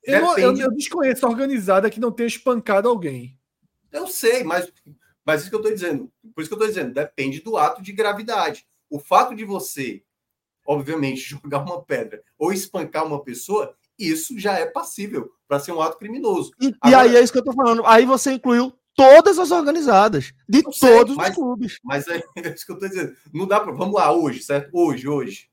Eu, 0.03 0.21
não- 0.21 0.37
eu, 0.37 0.55
eu 0.57 0.71
desconheço 0.71 1.25
a 1.25 1.29
organizada 1.29 1.89
que 1.89 1.99
não 1.99 2.11
tenha 2.11 2.27
espancado 2.27 2.87
alguém. 2.87 3.37
eu 3.91 4.07
sei, 4.07 4.43
mas, 4.43 4.71
mas 5.25 5.41
isso 5.41 5.49
que 5.49 5.55
eu 5.55 5.59
estou 5.59 5.73
dizendo. 5.73 6.11
Por 6.33 6.41
isso 6.41 6.49
que 6.49 6.53
eu 6.53 6.57
estou 6.57 6.67
dizendo, 6.67 6.93
depende 6.93 7.41
do 7.41 7.57
ato 7.57 7.81
de 7.81 7.91
gravidade. 7.91 8.65
O 8.89 8.97
fato 8.99 9.35
de 9.35 9.43
você, 9.45 10.01
obviamente, 10.65 11.21
jogar 11.43 11.59
uma 11.59 11.81
pedra 11.83 12.23
ou 12.37 12.51
espancar 12.53 13.05
uma 13.05 13.21
pessoa, 13.23 13.75
isso 13.97 14.39
já 14.39 14.53
é 14.57 14.65
passível 14.65 15.29
para 15.47 15.59
ser 15.59 15.71
um 15.73 15.81
ato 15.81 15.97
criminoso. 15.97 16.51
E, 16.61 16.67
e 16.69 16.75
Agora- 16.81 17.01
aí 17.03 17.15
é 17.17 17.21
isso 17.21 17.33
que 17.33 17.39
eu 17.39 17.43
tô 17.43 17.53
falando. 17.53 17.85
Aí 17.85 18.05
você 18.05 18.31
incluiu 18.33 18.73
todas 18.95 19.37
as 19.39 19.51
organizadas, 19.51 20.31
de 20.47 20.61
sei, 20.73 20.89
todos 20.97 21.15
mas- 21.15 21.29
os 21.29 21.35
clubes. 21.35 21.79
Mas 21.83 22.07
é 22.07 22.17
isso 22.55 22.65
que 22.65 22.71
eu 22.71 22.75
estou 22.75 22.89
dizendo. 22.89 23.15
Não 23.33 23.45
dá 23.47 23.59
para. 23.59 23.71
Vamos 23.73 23.95
lá, 23.95 24.11
hoje, 24.11 24.41
certo? 24.43 24.69
Hoje, 24.73 25.07
hoje. 25.07 25.49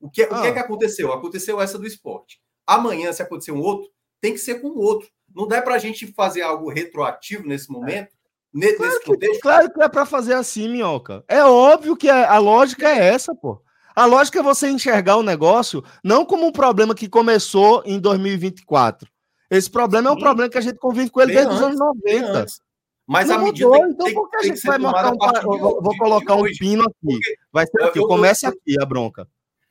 O 0.00 0.10
que, 0.10 0.22
o 0.24 0.28
que 0.28 0.34
é 0.34 0.48
Ah. 0.48 0.52
que 0.54 0.58
aconteceu? 0.58 1.12
Aconteceu 1.12 1.60
essa 1.60 1.78
do 1.78 1.86
esporte. 1.86 2.40
Amanhã, 2.66 3.12
se 3.12 3.22
acontecer 3.22 3.52
um 3.52 3.60
outro, 3.60 3.88
tem 4.20 4.32
que 4.32 4.38
ser 4.38 4.60
com 4.60 4.68
o 4.68 4.78
outro. 4.78 5.08
Não 5.34 5.46
dá 5.48 5.60
para 5.62 5.74
a 5.74 5.78
gente 5.78 6.06
fazer 6.12 6.42
algo 6.42 6.68
retroativo 6.70 7.46
nesse 7.46 7.70
momento, 7.70 8.10
Claro 8.52 8.78
nesse 8.78 9.00
que, 9.00 9.06
contexto. 9.06 9.40
claro 9.40 9.72
que 9.72 9.82
é 9.82 9.88
pra 9.88 10.04
fazer 10.06 10.34
assim, 10.34 10.68
minhoca. 10.68 11.24
É 11.26 11.42
óbvio 11.44 11.96
que 11.96 12.08
é- 12.08 12.24
a 12.26 12.38
lógica 12.38 12.88
é 12.88 13.08
essa, 13.08 13.34
pô. 13.34 13.62
A 13.96 14.04
lógica 14.06 14.38
é 14.38 14.42
você 14.42 14.68
enxergar 14.68 15.16
o 15.16 15.22
negócio 15.22 15.82
não 16.04 16.24
como 16.24 16.46
um 16.46 16.52
problema 16.52 16.94
que 16.94 17.08
começou 17.08 17.82
em 17.84 17.98
2024. 17.98 19.08
Esse 19.50 19.70
problema 19.70 20.08
é 20.08 20.12
um 20.12 20.16
Sim. 20.16 20.20
problema 20.20 20.50
que 20.50 20.56
a 20.58 20.62
gente 20.62 20.78
convive 20.78 21.10
com 21.10 21.20
ele 21.20 21.34
Bem 21.34 21.44
desde 21.44 21.54
os 21.54 21.60
anos 21.62 21.78
Bem 22.02 22.20
90. 22.20 22.38
antes. 22.40 22.60
Mas 23.06 23.28
Não 23.28 23.36
a 23.36 23.38
medida 23.40 23.66
mudou, 23.66 23.82
tem, 23.82 23.90
então 23.92 24.06
tem- 24.06 24.14
por 24.14 24.30
que 24.30 24.36
a 24.36 24.42
gente 24.44 24.58
ser 24.60 24.68
vai 24.68 24.78
marcar 24.78 25.12
um. 25.12 25.22
a 25.22 25.40
vou, 25.42 25.52
hoje, 25.54 25.80
vou 25.82 25.96
colocar 25.98 26.34
um 26.36 26.44
pino 26.58 26.84
aqui. 26.84 27.18
Vai 27.52 27.66
ser 27.66 27.82
aqui. 27.82 28.00
Comece 28.00 28.46
aqui 28.46 28.80
a 28.80 28.86
bronca. 28.86 29.26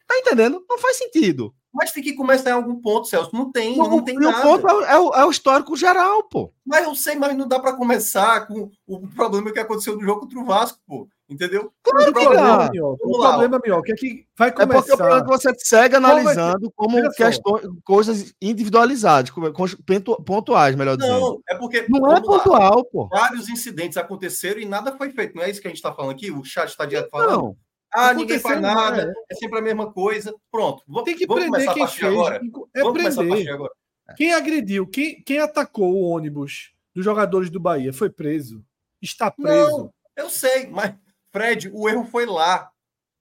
Tá 0.07 0.17
entendendo? 0.17 0.63
Não 0.69 0.77
faz 0.77 0.97
sentido. 0.97 1.53
Mas 1.73 1.91
tem 1.91 2.03
que 2.03 2.13
começar 2.13 2.49
em 2.49 2.53
algum 2.53 2.75
ponto, 2.81 3.07
Celso. 3.07 3.29
Não 3.33 3.49
tem, 3.51 3.79
O- 3.79 3.87
não 3.87 4.01
tem 4.03 4.15
nada. 4.15 4.39
o 4.39 4.41
ponto 4.41 4.67
é, 4.67 4.73
o- 4.73 4.81
é 4.83 4.99
o, 4.99 5.13
é 5.21 5.25
o 5.25 5.31
histórico 5.31 5.75
geral, 5.77 6.23
pô. 6.23 6.51
Mas 6.65 6.83
eu 6.85 6.93
sei, 6.95 7.15
mas 7.15 7.35
não 7.37 7.47
dá 7.47 7.59
para 7.59 7.73
começar 7.77 8.45
com 8.47 8.69
o 8.87 9.07
problema 9.07 9.51
que 9.51 9.59
aconteceu 9.59 9.95
no 9.95 10.01
jogo 10.03 10.21
contra 10.21 10.39
o 10.39 10.45
Vasco, 10.45 10.79
pô. 10.85 11.07
Entendeu? 11.29 11.71
Claro 11.81 12.09
o 12.11 12.13
que 12.13 12.19
problema, 12.19 12.57
dá. 12.57 12.69
Minhoca, 12.71 13.07
o 13.07 13.17
problema, 13.21 13.61
Minhoca, 13.63 13.91
é 13.93 13.95
que 13.95 14.25
vai 14.37 14.49
É 14.49 14.51
porque 14.51 14.65
o 14.65 14.67
começar. 14.73 14.97
problema 14.97 15.19
é 15.19 15.23
que 15.23 15.29
você 15.29 15.53
segue 15.59 15.91
ser- 15.91 15.95
analisando 15.95 16.71
como 16.75 16.97
Olha 16.97 17.09
só. 17.09 17.15
questões, 17.15 17.63
coisas 17.85 18.33
individualizadas, 18.41 19.29
como- 19.31 19.49
pontu- 19.53 20.21
pontuais, 20.23 20.75
melhor 20.75 20.97
dizendo. 20.97 21.19
Não, 21.21 21.39
é 21.49 21.55
porque. 21.55 21.85
Não 21.87 21.99
é 22.11 22.15
vamos 22.15 22.27
lá, 22.29 22.39
pontual, 22.39 22.83
pô. 22.83 23.07
Vários 23.07 23.47
incidentes 23.47 23.95
aconteceram 23.97 24.59
e 24.59 24.65
nada 24.65 24.91
foi 24.97 25.09
feito. 25.11 25.33
Não 25.35 25.43
é 25.43 25.49
isso 25.49 25.61
que 25.61 25.67
a 25.67 25.69
gente 25.69 25.77
está 25.77 25.93
falando 25.93 26.11
aqui? 26.11 26.29
O 26.31 26.43
chat 26.43 26.67
está 26.67 26.85
direto 26.85 27.09
falando. 27.09 27.31
Não. 27.37 27.55
Ah, 27.93 28.13
ninguém 28.13 28.39
faz 28.39 28.61
nada, 28.61 29.13
é. 29.29 29.35
sempre 29.35 29.59
a 29.59 29.61
mesma 29.61 29.91
coisa. 29.91 30.33
Pronto. 30.51 30.83
Vamos, 30.87 31.03
Tem 31.03 31.15
que 31.15 31.27
vamos 31.27 31.43
prender 31.49 31.73
quem 31.73 31.87
fez. 31.87 32.03
agora. 32.03 32.41
É 32.73 32.83
vamos 32.83 33.15
prender. 33.15 33.53
agora. 33.53 33.71
Quem 34.15 34.33
agrediu, 34.33 34.87
quem, 34.87 35.21
quem 35.23 35.39
atacou 35.39 35.93
o 35.93 36.01
ônibus 36.01 36.73
dos 36.93 37.03
jogadores 37.03 37.49
do 37.49 37.59
Bahia 37.59 37.93
foi 37.93 38.09
preso. 38.09 38.63
Está 39.01 39.31
preso. 39.31 39.77
Não, 39.77 39.93
eu 40.15 40.29
sei, 40.29 40.67
mas, 40.67 40.93
Fred, 41.31 41.71
o 41.73 41.87
erro 41.87 42.05
foi 42.05 42.25
lá. 42.25 42.69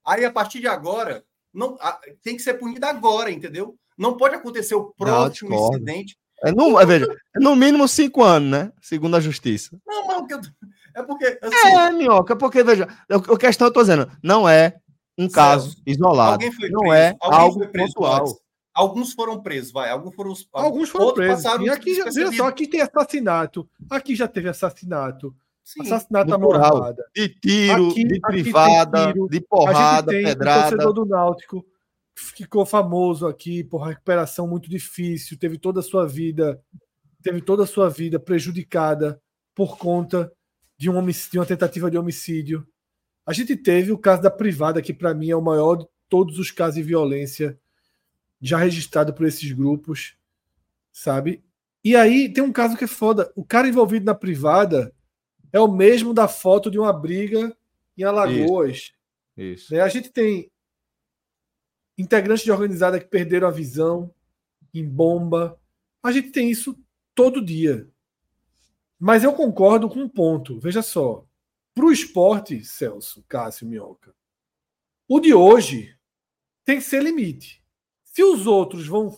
Aí, 0.05 0.25
a 0.25 0.31
partir 0.31 0.59
de 0.59 0.67
agora, 0.67 1.23
não, 1.53 1.77
tem 2.21 2.35
que 2.35 2.41
ser 2.41 2.55
punido 2.55 2.85
agora, 2.85 3.31
entendeu? 3.31 3.75
Não 3.97 4.17
pode 4.17 4.35
acontecer 4.35 4.75
o 4.75 4.93
próximo 4.97 5.49
discordo. 5.49 5.77
incidente. 5.77 6.17
É 6.43 6.51
no, 6.51 6.79
é, 6.79 6.85
veja, 6.85 7.05
é 7.35 7.39
no 7.39 7.55
mínimo 7.55 7.87
cinco 7.87 8.23
anos, 8.23 8.49
né? 8.49 8.73
Segundo 8.81 9.15
a 9.15 9.19
justiça. 9.19 9.77
Não, 9.85 10.07
mas 10.07 10.17
o 10.17 10.25
que 10.25 10.33
eu- 10.33 10.41
é 10.95 11.03
porque, 11.03 11.39
assim, 11.41 11.67
É, 11.67 11.91
minhoca, 11.91 12.35
porque, 12.35 12.63
veja, 12.63 12.87
a 13.09 13.37
questão 13.37 13.67
eu 13.67 13.73
tô 13.73 13.81
dizendo, 13.81 14.09
não 14.23 14.47
é 14.47 14.75
um 15.17 15.29
caso 15.29 15.75
isolado. 15.85 16.33
alguém 16.33 16.51
foi 16.51 16.69
não 16.69 16.81
preso, 16.81 16.95
é 16.95 17.17
alguém 17.21 17.39
algo 17.39 17.67
pontual. 17.67 18.21
antes. 18.21 18.41
Alguns 18.73 19.13
foram 19.13 19.41
presos, 19.41 19.71
vai. 19.71 19.89
Alguns 19.89 20.15
foram, 20.15 20.33
alguns 20.53 20.89
foram 20.89 21.13
presos. 21.13 21.43
E 21.61 21.69
aqui 21.69 21.93
já, 21.93 22.05
veja 22.05 22.31
só, 22.31 22.47
aqui 22.47 22.67
tem 22.67 22.81
assassinato. 22.81 23.69
Aqui 23.89 24.15
já 24.15 24.27
teve 24.27 24.47
assassinato. 24.47 25.35
Sim, 25.63 25.81
assassinato 25.81 26.33
à 26.33 26.93
De 27.13 27.29
tiro, 27.29 27.89
aqui, 27.89 28.03
de 28.05 28.19
privada, 28.19 29.07
tiro, 29.07 29.27
de 29.29 29.41
porrada, 29.41 30.11
pedrada. 30.11 30.67
O 30.67 30.69
torcedor 30.69 30.93
do 30.93 31.05
Náutico 31.05 31.65
ficou 32.15 32.65
famoso 32.65 33.27
aqui 33.27 33.63
por 33.63 33.81
recuperação 33.81 34.47
muito 34.47 34.69
difícil, 34.69 35.37
teve 35.37 35.57
toda 35.57 35.81
a 35.81 35.83
sua 35.83 36.07
vida, 36.07 36.59
teve 37.21 37.41
toda 37.41 37.63
a 37.63 37.67
sua 37.67 37.89
vida 37.89 38.19
prejudicada 38.19 39.21
por 39.55 39.77
conta 39.77 40.31
de, 40.81 40.89
um 40.89 41.05
de 41.05 41.37
uma 41.37 41.45
tentativa 41.45 41.91
de 41.91 41.97
homicídio. 41.99 42.67
A 43.23 43.33
gente 43.33 43.55
teve 43.55 43.91
o 43.91 43.99
caso 43.99 44.23
da 44.23 44.31
privada, 44.31 44.81
que 44.81 44.91
para 44.91 45.13
mim 45.13 45.29
é 45.29 45.35
o 45.35 45.41
maior 45.41 45.75
de 45.75 45.87
todos 46.09 46.39
os 46.39 46.49
casos 46.49 46.73
de 46.73 46.81
violência 46.81 47.55
já 48.41 48.57
registrado 48.57 49.13
por 49.13 49.27
esses 49.27 49.51
grupos, 49.51 50.17
sabe? 50.91 51.43
E 51.83 51.95
aí 51.95 52.33
tem 52.33 52.43
um 52.43 52.51
caso 52.51 52.75
que 52.75 52.85
é 52.85 52.87
foda. 52.87 53.31
O 53.35 53.45
cara 53.45 53.67
envolvido 53.67 54.07
na 54.07 54.15
privada 54.15 54.91
é 55.53 55.59
o 55.59 55.71
mesmo 55.71 56.15
da 56.15 56.27
foto 56.27 56.71
de 56.71 56.79
uma 56.79 56.91
briga 56.91 57.55
em 57.95 58.01
Alagoas. 58.01 58.77
Isso. 58.77 58.91
Isso. 59.37 59.73
Né? 59.75 59.81
A 59.81 59.87
gente 59.87 60.09
tem 60.09 60.51
integrantes 61.95 62.43
de 62.43 62.51
organizada 62.51 62.99
que 62.99 63.05
perderam 63.05 63.47
a 63.47 63.51
visão 63.51 64.11
em 64.73 64.83
bomba. 64.83 65.59
A 66.01 66.11
gente 66.11 66.31
tem 66.31 66.49
isso 66.49 66.75
todo 67.13 67.45
dia. 67.45 67.87
Mas 69.03 69.23
eu 69.23 69.33
concordo 69.33 69.89
com 69.89 69.99
um 69.99 70.07
ponto. 70.07 70.59
Veja 70.59 70.83
só. 70.83 71.25
Para 71.73 71.85
o 71.85 71.91
esporte, 71.91 72.63
Celso, 72.63 73.25
Cássio, 73.27 73.65
Minhoca, 73.65 74.13
o 75.07 75.19
de 75.19 75.33
hoje 75.33 75.97
tem 76.63 76.77
que 76.77 76.83
ser 76.83 77.01
limite. 77.01 77.63
Se 78.03 78.23
os 78.23 78.45
outros 78.45 78.85
vão, 78.85 79.17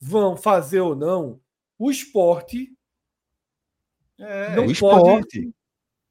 vão 0.00 0.36
fazer 0.36 0.80
ou 0.80 0.96
não, 0.96 1.40
o 1.78 1.92
esporte. 1.92 2.76
É, 4.18 4.56
não 4.56 4.66
o 4.66 4.72
esporte. 4.72 5.54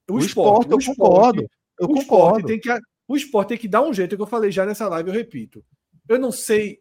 O, 0.10 0.14
o 0.14 0.20
esporte, 0.20 0.72
eu 0.72 0.78
esporte, 0.78 0.98
concordo. 0.98 1.42
Eu 1.78 1.88
o 1.88 1.90
concordo. 1.90 2.40
Esporte 2.40 2.48
tem 2.48 2.60
que, 2.60 2.86
o 3.06 3.18
esporte 3.18 3.50
tem 3.50 3.58
que 3.58 3.68
dar 3.68 3.82
um 3.82 3.94
jeito, 3.94 4.14
é 4.14 4.16
que 4.16 4.22
eu 4.22 4.28
falei 4.28 4.50
já 4.50 4.66
nessa 4.66 4.88
live, 4.88 5.10
eu 5.10 5.16
repito. 5.16 5.66
Eu 6.08 6.18
não 6.18 6.32
sei 6.32 6.80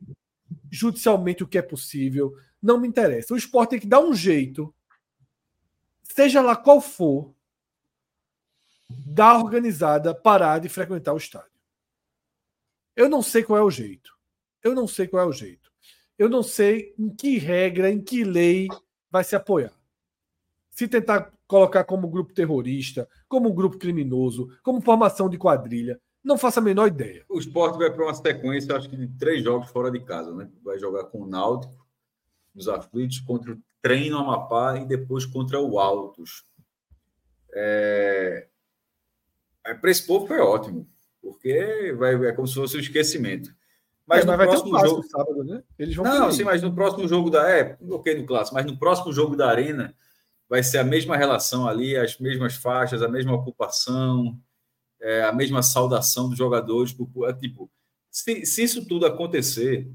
judicialmente 0.71 1.43
o 1.43 1.49
que 1.49 1.59
é 1.59 1.63
possível, 1.63 2.33
não 2.63 2.79
me 2.79 2.87
interessa. 2.87 3.35
O 3.35 3.37
esporte 3.37 3.71
tem 3.71 3.81
que 3.81 3.89
dar 3.89 4.01
um 4.01 4.15
jeito, 4.15 4.73
seja 6.15 6.43
lá 6.43 6.57
qual 6.57 6.81
for, 6.81 7.35
da 8.89 9.37
organizada 9.39 10.15
parar 10.15 10.59
de 10.59 10.69
frequentar 10.69 11.13
o 11.13 11.19
estádio. 11.19 11.51
Eu 12.97 13.09
não 13.09 13.23
sei 13.23 13.43
qual 13.43 13.59
é 13.59 13.63
o 13.63 13.71
jeito. 13.71 14.13
Eu 14.63 14.75
não 14.75 14.87
sei 14.87 15.07
qual 15.07 15.23
é 15.23 15.27
o 15.27 15.33
jeito. 15.33 15.71
Eu 16.19 16.29
não 16.29 16.43
sei 16.43 16.95
em 16.99 17.09
que 17.09 17.39
regra, 17.39 17.91
em 17.91 18.03
que 18.03 18.25
lei 18.25 18.69
vai 19.11 19.25
se 19.25 19.37
apoiar. 19.37 19.73
Se 20.71 20.87
tentar 20.87 21.33
colocar 21.47 21.85
como 21.85 22.09
grupo 22.09 22.35
terrorista, 22.35 23.09
como 23.29 23.53
grupo 23.53 23.79
criminoso, 23.79 24.49
como 24.63 24.81
formação 24.81 25.29
de 25.29 25.39
quadrilha, 25.39 26.01
não 26.23 26.37
faço 26.37 26.59
a 26.59 26.63
menor 26.63 26.89
ideia. 26.89 27.25
O 27.29 27.39
esporte 27.39 27.79
vai 27.79 27.91
para 27.91 28.05
uma 28.05 28.15
sequência, 28.15 28.77
acho 28.77 28.91
que 28.91 28.97
de 28.97 29.09
três 29.17 29.43
jogos 29.43 29.71
fora 29.71 29.91
de 29.91 30.05
casa, 30.05 30.35
né? 30.35 30.51
Vai 30.63 30.79
jogar 30.79 31.05
com 31.05 31.23
o 31.23 31.27
Náutico, 31.27 31.87
nos 32.55 32.69
aflitos, 32.69 33.21
contra 33.21 33.53
o 33.53 33.59
Treino 33.83 34.19
Amapá 34.19 34.79
e 34.79 34.87
depois 34.87 35.25
contra 35.25 35.61
o 35.61 35.79
Altos. 35.79 36.45
É... 37.53 38.47
é 39.65 39.75
para 39.75 39.91
esse 39.91 40.07
povo 40.07 40.27
foi 40.27 40.39
ótimo, 40.39 40.89
porque 41.21 41.95
vai, 41.99 42.15
é 42.27 42.33
como 42.33 42.47
se 42.47 42.55
fosse 42.55 42.77
um 42.77 42.81
esquecimento. 42.81 43.55
Mas, 44.07 44.25
é, 44.25 44.27
mas 44.27 44.39
no 44.39 44.47
próximo 44.47 44.81
jogo. 44.81 45.03
Sábado, 45.05 45.45
né? 45.45 45.63
Eles 45.79 45.95
vão 45.95 46.05
não, 46.05 46.33
sim, 46.33 46.43
mas 46.43 46.63
no 46.63 46.75
próximo 46.75 47.07
jogo 47.07 47.31
da. 47.31 47.49
É, 47.49 47.79
ok 47.89 48.15
no 48.17 48.27
clássico, 48.27 48.57
mas 48.57 48.67
no 48.67 48.77
próximo 48.77 49.13
jogo 49.13 49.37
da 49.37 49.49
Arena 49.49 49.95
vai 50.49 50.65
ser 50.65 50.79
a 50.79 50.85
mesma 50.85 51.17
relação 51.17 51.69
ali, 51.69 51.97
as 51.97 52.19
mesmas 52.19 52.57
faixas, 52.57 53.03
a 53.03 53.09
mesma 53.09 53.33
ocupação, 53.33 54.37
é, 55.01 55.23
a 55.23 55.33
mesma 55.33 55.63
saudação 55.63 56.29
dos 56.29 56.37
jogadores. 56.37 56.95
É, 57.29 57.33
tipo, 57.35 57.71
se, 58.11 58.45
se 58.45 58.65
isso 58.65 58.85
tudo 58.85 59.07
acontecer, 59.07 59.89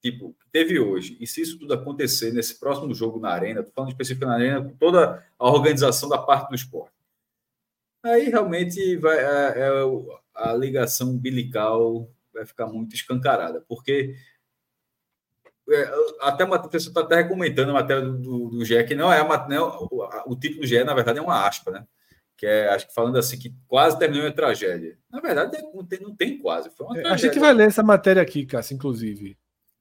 tipo, 0.00 0.36
teve 0.52 0.78
hoje, 0.78 1.16
e 1.20 1.26
se 1.26 1.42
isso 1.42 1.58
tudo 1.58 1.74
acontecer 1.74 2.32
nesse 2.32 2.58
próximo 2.58 2.94
jogo 2.94 3.18
na 3.18 3.30
Arena, 3.30 3.62
tô 3.62 3.70
falando 3.72 3.90
específico 3.90 4.26
na 4.26 4.34
Arena, 4.34 4.74
toda 4.78 5.24
a 5.38 5.50
organização 5.50 6.08
da 6.08 6.18
parte 6.18 6.48
do 6.48 6.54
esporte. 6.54 6.94
Aí 8.02 8.28
realmente 8.28 8.96
vai, 8.96 9.18
é, 9.18 9.54
é 9.58 9.70
a 10.34 10.54
ligação 10.54 11.10
umbilical 11.10 12.08
vai 12.32 12.46
ficar 12.46 12.66
muito 12.66 12.94
escancarada, 12.94 13.64
porque 13.68 14.14
é, 15.70 15.90
até 16.20 16.44
uma 16.44 16.58
pessoa 16.68 16.90
está 16.90 17.00
até 17.00 17.24
comentando 17.24 17.70
a 17.70 17.74
matéria 17.74 18.02
do, 18.02 18.16
do, 18.16 18.48
do 18.50 18.64
GE, 18.64 18.84
que 18.84 18.94
não 18.94 19.12
é, 19.12 19.20
uma, 19.20 19.46
não, 19.48 19.88
o, 19.90 20.32
o 20.32 20.36
título 20.36 20.62
do 20.62 20.66
GE, 20.66 20.82
na 20.84 20.94
verdade, 20.94 21.18
é 21.18 21.22
uma 21.22 21.46
aspa, 21.46 21.70
né? 21.70 21.86
Que 22.36 22.46
é, 22.46 22.68
acho 22.68 22.86
que 22.86 22.94
falando 22.94 23.18
assim, 23.18 23.38
que 23.38 23.52
quase 23.66 23.98
terminou 23.98 24.28
em 24.28 24.32
tragédia. 24.32 24.96
Na 25.10 25.20
verdade, 25.20 25.60
não 25.74 25.84
tem, 25.84 26.00
não 26.00 26.14
tem 26.14 26.38
quase. 26.38 26.70
Foi 26.70 26.86
uma 26.86 26.94
tragédia. 26.94 27.14
A 27.14 27.16
gente 27.16 27.38
vai 27.40 27.52
ler 27.52 27.66
essa 27.66 27.82
matéria 27.82 28.22
aqui, 28.22 28.46
Cássio, 28.46 28.76
inclusive. 28.76 29.36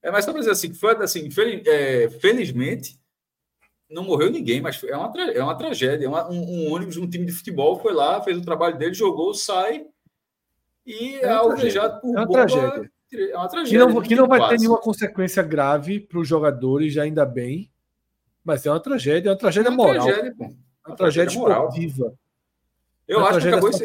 É, 0.07 0.11
mas 0.11 0.23
só 0.23 0.31
para 0.31 0.39
dizer 0.39 0.53
assim, 0.53 0.73
foi 0.73 0.95
assim, 1.03 1.29
fel, 1.29 1.45
é, 1.65 2.09
felizmente, 2.21 2.97
não 3.89 4.05
morreu 4.05 4.31
ninguém, 4.31 4.61
mas 4.61 4.81
é 4.81 4.95
uma, 4.95 5.11
é 5.33 5.43
uma 5.43 5.57
tragédia. 5.57 6.05
É 6.05 6.07
uma, 6.07 6.29
um, 6.29 6.39
um, 6.39 6.71
ônibus, 6.73 6.95
um 6.95 7.09
time 7.09 7.25
de 7.25 7.33
futebol 7.33 7.77
foi 7.77 7.93
lá, 7.93 8.21
fez 8.21 8.37
o 8.37 8.41
trabalho 8.41 8.77
dele, 8.77 8.93
jogou, 8.93 9.33
sai 9.33 9.85
e 10.85 11.15
é, 11.15 11.27
alvejado 11.27 11.99
por 11.99 12.07
é 12.07 12.19
uma 12.19 12.25
bomba. 12.25 12.45
Tragédia. 12.45 12.91
É 13.11 13.37
uma 13.37 13.49
tragédia. 13.49 13.85
Que 13.85 13.93
não, 13.93 14.01
que 14.01 14.15
não 14.15 14.27
vai 14.29 14.39
quase. 14.39 14.55
ter 14.55 14.59
nenhuma 14.61 14.79
consequência 14.79 15.43
grave 15.43 15.99
para 15.99 16.19
os 16.19 16.27
jogadores, 16.27 16.93
já 16.93 17.03
ainda 17.03 17.25
bem. 17.25 17.69
Mas 18.45 18.65
é 18.65 18.71
uma 18.71 18.79
tragédia, 18.79 19.27
é 19.27 19.31
uma 19.33 19.37
tragédia 19.37 19.67
é 19.67 19.71
uma 19.71 19.77
moral. 19.77 20.05
Tragédia, 20.05 20.35
uma, 20.39 20.47
uma 20.87 20.95
tragédia, 20.95 21.31
tragédia 21.31 21.67
esportiva. 21.67 22.13
Eu 23.05 23.25
acho 23.25 23.41
que 23.41 23.47
acabou 23.49 23.69
esse, 23.69 23.83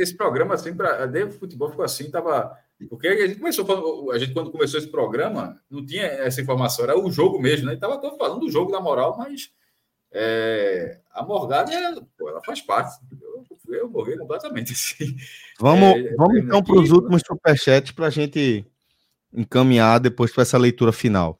esse, 0.00 0.16
programa 0.16 0.54
assim 0.54 0.74
para 0.74 1.08
futebol 1.30 1.70
ficou 1.70 1.84
assim, 1.84 2.10
tava 2.10 2.56
porque 2.88 3.08
a 3.08 3.26
gente 3.26 3.38
começou 3.38 4.12
a 4.12 4.18
gente 4.18 4.32
quando 4.32 4.50
começou 4.50 4.78
esse 4.78 4.88
programa 4.88 5.60
não 5.70 5.84
tinha 5.84 6.04
essa 6.04 6.40
informação, 6.40 6.84
era 6.84 6.98
o 6.98 7.10
jogo 7.10 7.40
mesmo, 7.40 7.66
né? 7.66 7.76
Tava 7.76 7.98
todo 7.98 8.16
falando 8.16 8.40
do 8.40 8.50
jogo 8.50 8.70
da 8.70 8.80
moral, 8.80 9.16
mas 9.18 9.50
é, 10.12 11.00
a 11.12 11.24
Morgada 11.24 11.72
ela 11.72 12.42
faz 12.44 12.60
parte. 12.60 12.98
Eu, 13.20 13.74
eu 13.74 13.90
morri 13.90 14.16
completamente 14.16 14.72
assim. 14.74 15.16
Vamos, 15.58 15.96
é, 15.96 16.14
vamos 16.14 16.38
então 16.38 16.62
para 16.62 16.76
os 16.76 16.90
últimos 16.90 17.22
superchats 17.26 17.92
para 17.92 18.06
a 18.06 18.10
gente 18.10 18.64
encaminhar 19.32 19.98
depois 19.98 20.32
para 20.32 20.42
essa 20.42 20.56
leitura 20.56 20.92
final. 20.92 21.38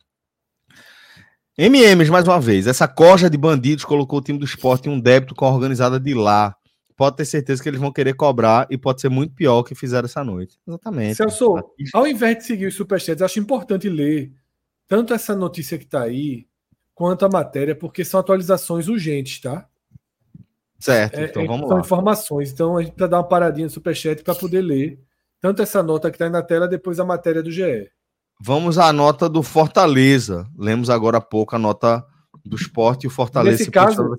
MMs, 1.57 2.11
mais 2.11 2.27
uma 2.27 2.41
vez, 2.41 2.67
essa 2.67 2.89
corja 2.89 3.31
de 3.31 3.39
bandidos 3.39 3.85
colocou 3.85 4.19
o 4.19 4.23
time 4.23 4.41
do 4.41 4.45
esporte 4.45 4.89
em 4.89 4.93
um 4.93 4.99
débito 4.99 5.37
com 5.37 5.45
a 5.45 5.53
organizada 5.53 6.01
de 6.01 6.13
lá. 6.13 6.57
Pode 6.97 7.17
ter 7.17 7.25
certeza 7.25 7.63
que 7.63 7.69
eles 7.69 7.81
vão 7.81 7.93
querer 7.93 8.15
cobrar 8.15 8.67
e 8.71 8.79
pode 8.79 9.01
ser 9.01 9.09
muito 9.09 9.35
pior 9.35 9.59
o 9.59 9.65
que 9.65 9.75
fizeram 9.75 10.07
essa 10.07 10.23
noite. 10.23 10.59
Exatamente. 10.67 11.17
Celso, 11.17 11.57
ao 11.93 12.07
invés 12.07 12.39
de 12.39 12.45
seguir 12.45 12.67
os 12.67 12.75
superchats, 12.75 13.23
acho 13.23 13.41
importante 13.41 13.89
ler 13.89 14.33
tanto 14.87 15.13
essa 15.13 15.35
notícia 15.35 15.77
que 15.77 15.85
está 15.85 16.03
aí, 16.03 16.47
quanto 16.95 17.25
a 17.25 17.29
matéria, 17.29 17.75
porque 17.75 18.05
são 18.05 18.21
atualizações 18.21 18.87
urgentes, 18.87 19.41
tá? 19.41 19.67
Certo, 20.79 21.19
é, 21.19 21.25
então 21.25 21.43
é, 21.43 21.47
vamos 21.47 21.61
são 21.61 21.69
lá. 21.69 21.75
São 21.75 21.81
informações, 21.81 22.53
então 22.53 22.77
a 22.77 22.83
gente 22.83 22.93
precisa 22.93 23.09
dar 23.09 23.19
uma 23.19 23.29
paradinha 23.29 23.67
no 23.67 23.71
superchat 23.73 24.23
para 24.23 24.35
poder 24.35 24.61
ler 24.61 25.01
tanto 25.41 25.61
essa 25.63 25.83
nota 25.83 26.11
que 26.11 26.15
está 26.15 26.25
aí 26.25 26.31
na 26.31 26.43
tela, 26.43 26.69
depois 26.69 26.99
a 26.99 27.05
matéria 27.05 27.43
do 27.43 27.51
GE. 27.51 27.91
Vamos 28.41 28.79
à 28.79 28.93
nota 28.93 29.29
do 29.29 29.43
Fortaleza. 29.43 30.49
Lemos 30.57 30.89
agora 30.91 31.19
há 31.19 31.21
pouco 31.21 31.55
a 31.55 31.59
nota 31.59 32.05
do 32.45 32.57
esporte 32.57 33.05
e 33.05 33.07
o 33.07 33.11
Fortaleza. 33.11 33.59
Nesse 33.59 33.71
caso, 33.71 34.17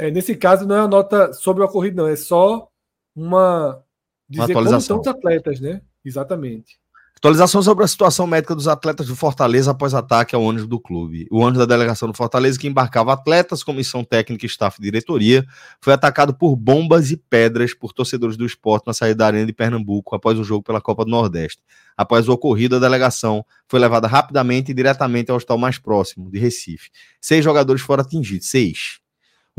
é, 0.00 0.10
nesse 0.10 0.34
caso 0.34 0.66
não 0.66 0.76
é 0.76 0.80
a 0.80 0.88
nota 0.88 1.32
sobre 1.32 1.62
o 1.62 1.66
ocorrido, 1.66 1.96
não. 1.96 2.08
É 2.08 2.16
só 2.16 2.68
uma 3.14 3.84
dizer 4.28 4.44
uma 4.44 4.50
atualização. 4.50 4.98
como 4.98 5.00
estão 5.00 5.12
os 5.12 5.18
atletas, 5.18 5.60
né? 5.60 5.82
Exatamente. 6.04 6.80
Atualização 7.16 7.62
sobre 7.62 7.84
a 7.84 7.88
situação 7.88 8.26
médica 8.26 8.54
dos 8.54 8.66
atletas 8.66 9.06
do 9.06 9.14
Fortaleza 9.14 9.72
após 9.72 9.92
ataque 9.92 10.34
ao 10.34 10.42
ônibus 10.42 10.66
do 10.66 10.80
clube. 10.80 11.26
O 11.30 11.40
ônibus 11.40 11.58
da 11.58 11.66
delegação 11.66 12.08
do 12.08 12.16
Fortaleza, 12.16 12.58
que 12.58 12.66
embarcava 12.66 13.12
atletas, 13.12 13.62
comissão 13.62 14.02
técnica, 14.02 14.46
staff 14.46 14.78
e 14.78 14.82
diretoria, 14.82 15.44
foi 15.82 15.92
atacado 15.92 16.32
por 16.32 16.56
bombas 16.56 17.10
e 17.10 17.18
pedras 17.18 17.74
por 17.74 17.92
torcedores 17.92 18.38
do 18.38 18.46
esporte 18.46 18.86
na 18.86 18.94
saída 18.94 19.16
da 19.16 19.26
Arena 19.26 19.44
de 19.44 19.52
Pernambuco 19.52 20.16
após 20.16 20.38
o 20.38 20.44
jogo 20.44 20.62
pela 20.62 20.80
Copa 20.80 21.04
do 21.04 21.10
Nordeste. 21.10 21.62
Após 21.94 22.26
o 22.26 22.32
ocorrido, 22.32 22.76
a 22.76 22.78
delegação 22.78 23.44
foi 23.68 23.78
levada 23.78 24.06
rapidamente 24.06 24.70
e 24.70 24.74
diretamente 24.74 25.30
ao 25.30 25.36
hospital 25.36 25.58
mais 25.58 25.76
próximo, 25.76 26.30
de 26.30 26.38
Recife. 26.38 26.88
Seis 27.20 27.44
jogadores 27.44 27.82
foram 27.82 28.02
atingidos. 28.02 28.48
Seis. 28.48 28.99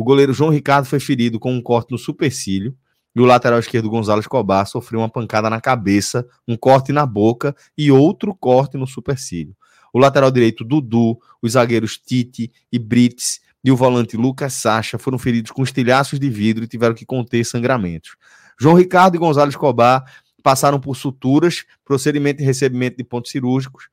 O 0.01 0.03
goleiro 0.03 0.33
João 0.33 0.49
Ricardo 0.49 0.85
foi 0.85 0.99
ferido 0.99 1.39
com 1.39 1.53
um 1.53 1.61
corte 1.61 1.91
no 1.91 1.97
supercílio 1.99 2.75
e 3.15 3.21
o 3.21 3.23
lateral 3.23 3.59
esquerdo 3.59 3.87
Gonzalo 3.87 4.19
Escobar 4.19 4.65
sofreu 4.65 4.99
uma 4.99 5.07
pancada 5.07 5.47
na 5.47 5.61
cabeça, 5.61 6.25
um 6.47 6.57
corte 6.57 6.91
na 6.91 7.05
boca 7.05 7.55
e 7.77 7.91
outro 7.91 8.33
corte 8.33 8.77
no 8.77 8.87
supercílio. 8.87 9.55
O 9.93 9.99
lateral 9.99 10.31
direito 10.31 10.63
Dudu, 10.63 11.19
os 11.39 11.51
zagueiros 11.51 11.99
Tite 11.99 12.51
e 12.71 12.79
Brits 12.79 13.41
e 13.63 13.71
o 13.71 13.75
volante 13.75 14.17
Lucas 14.17 14.53
Sacha 14.53 14.97
foram 14.97 15.19
feridos 15.19 15.51
com 15.51 15.61
estilhaços 15.61 16.19
de 16.19 16.31
vidro 16.31 16.63
e 16.63 16.67
tiveram 16.67 16.95
que 16.95 17.05
conter 17.05 17.45
sangramentos. 17.45 18.15
João 18.59 18.73
Ricardo 18.73 19.13
e 19.13 19.19
Gonzalo 19.19 19.51
Escobar 19.51 20.03
passaram 20.41 20.79
por 20.79 20.95
suturas, 20.95 21.63
procedimento 21.85 22.39
de 22.39 22.43
recebimento 22.43 22.97
de 22.97 23.03
pontos 23.03 23.29
cirúrgicos 23.29 23.87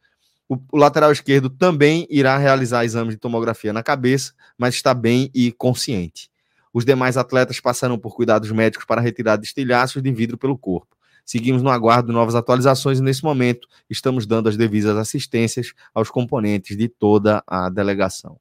O, 0.48 0.56
o, 0.72 0.78
lateral 0.78 1.12
esquerdo 1.12 1.50
também 1.50 2.06
irá 2.08 2.38
realizar 2.38 2.84
exames 2.84 3.14
de 3.14 3.20
tomografia 3.20 3.72
na 3.72 3.82
cabeça, 3.82 4.32
mas 4.56 4.74
está 4.74 4.94
bem 4.94 5.30
e 5.34 5.52
consciente. 5.52 6.30
Os 6.72 6.84
demais 6.84 7.16
atletas 7.16 7.60
passarão 7.60 7.98
por 7.98 8.14
cuidados 8.14 8.50
médicos 8.50 8.86
para 8.86 9.00
retirar 9.00 9.36
de 9.36 9.46
estilhaços 9.46 10.02
de 10.02 10.12
vidro 10.12 10.38
pelo 10.38 10.56
corpo. 10.56 10.96
Seguimos 11.24 11.60
no 11.60 11.68
aguardo 11.68 12.08
de 12.08 12.14
novas 12.14 12.34
atualizações 12.34 12.98
e, 12.98 13.02
nesse 13.02 13.22
momento, 13.22 13.68
estamos 13.90 14.24
dando 14.24 14.48
as 14.48 14.56
devidas 14.56 14.96
assistências 14.96 15.74
aos 15.92 16.10
componentes 16.10 16.74
de 16.74 16.88
toda 16.88 17.42
a 17.46 17.68
delegação. 17.68 18.40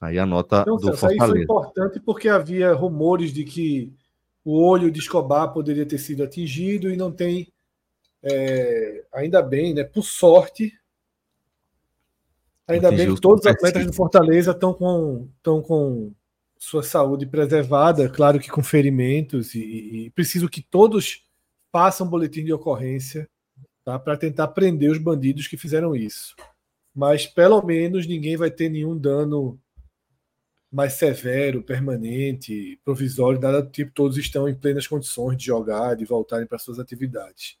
Aí 0.00 0.18
a 0.18 0.26
nota 0.26 0.62
então, 0.62 0.76
do 0.76 0.82
Celso, 0.82 0.98
Fortaleza. 0.98 1.24
Isso 1.24 1.32
foi 1.32 1.42
importante 1.42 2.00
porque 2.00 2.28
havia 2.28 2.72
rumores 2.72 3.32
de 3.32 3.44
que 3.44 3.92
o 4.44 4.60
olho 4.60 4.90
de 4.90 4.98
Escobar 4.98 5.52
poderia 5.52 5.86
ter 5.86 5.98
sido 5.98 6.24
atingido 6.24 6.90
e 6.90 6.96
não 6.96 7.12
tem. 7.12 7.52
É, 8.20 9.04
ainda 9.12 9.40
bem, 9.40 9.72
né? 9.72 9.84
Por 9.84 10.02
sorte, 10.02 10.72
Ainda 12.68 12.90
bem 12.90 13.14
que 13.14 13.20
todos 13.20 13.44
os 13.44 13.50
atletas 13.50 13.86
do 13.86 13.92
Fortaleza 13.92 14.52
estão 14.52 14.72
com, 14.72 15.28
estão 15.36 15.60
com 15.60 16.12
sua 16.58 16.82
saúde 16.82 17.26
preservada, 17.26 18.08
claro 18.08 18.38
que 18.38 18.48
com 18.48 18.62
ferimentos, 18.62 19.54
e, 19.54 20.06
e 20.06 20.10
preciso 20.10 20.48
que 20.48 20.62
todos 20.62 21.24
façam 21.72 22.08
boletim 22.08 22.44
de 22.44 22.52
ocorrência 22.52 23.28
tá, 23.84 23.98
para 23.98 24.16
tentar 24.16 24.48
prender 24.48 24.90
os 24.90 24.98
bandidos 24.98 25.48
que 25.48 25.56
fizeram 25.56 25.96
isso. 25.96 26.36
Mas 26.94 27.26
pelo 27.26 27.60
menos 27.62 28.06
ninguém 28.06 28.36
vai 28.36 28.50
ter 28.50 28.68
nenhum 28.68 28.96
dano 28.96 29.58
mais 30.70 30.94
severo, 30.94 31.62
permanente, 31.62 32.78
provisório, 32.84 33.40
nada 33.40 33.62
do 33.62 33.70
tipo. 33.70 33.92
Todos 33.92 34.16
estão 34.16 34.48
em 34.48 34.54
plenas 34.54 34.86
condições 34.86 35.36
de 35.36 35.46
jogar, 35.46 35.96
de 35.96 36.04
voltarem 36.04 36.46
para 36.46 36.58
suas 36.58 36.78
atividades. 36.78 37.58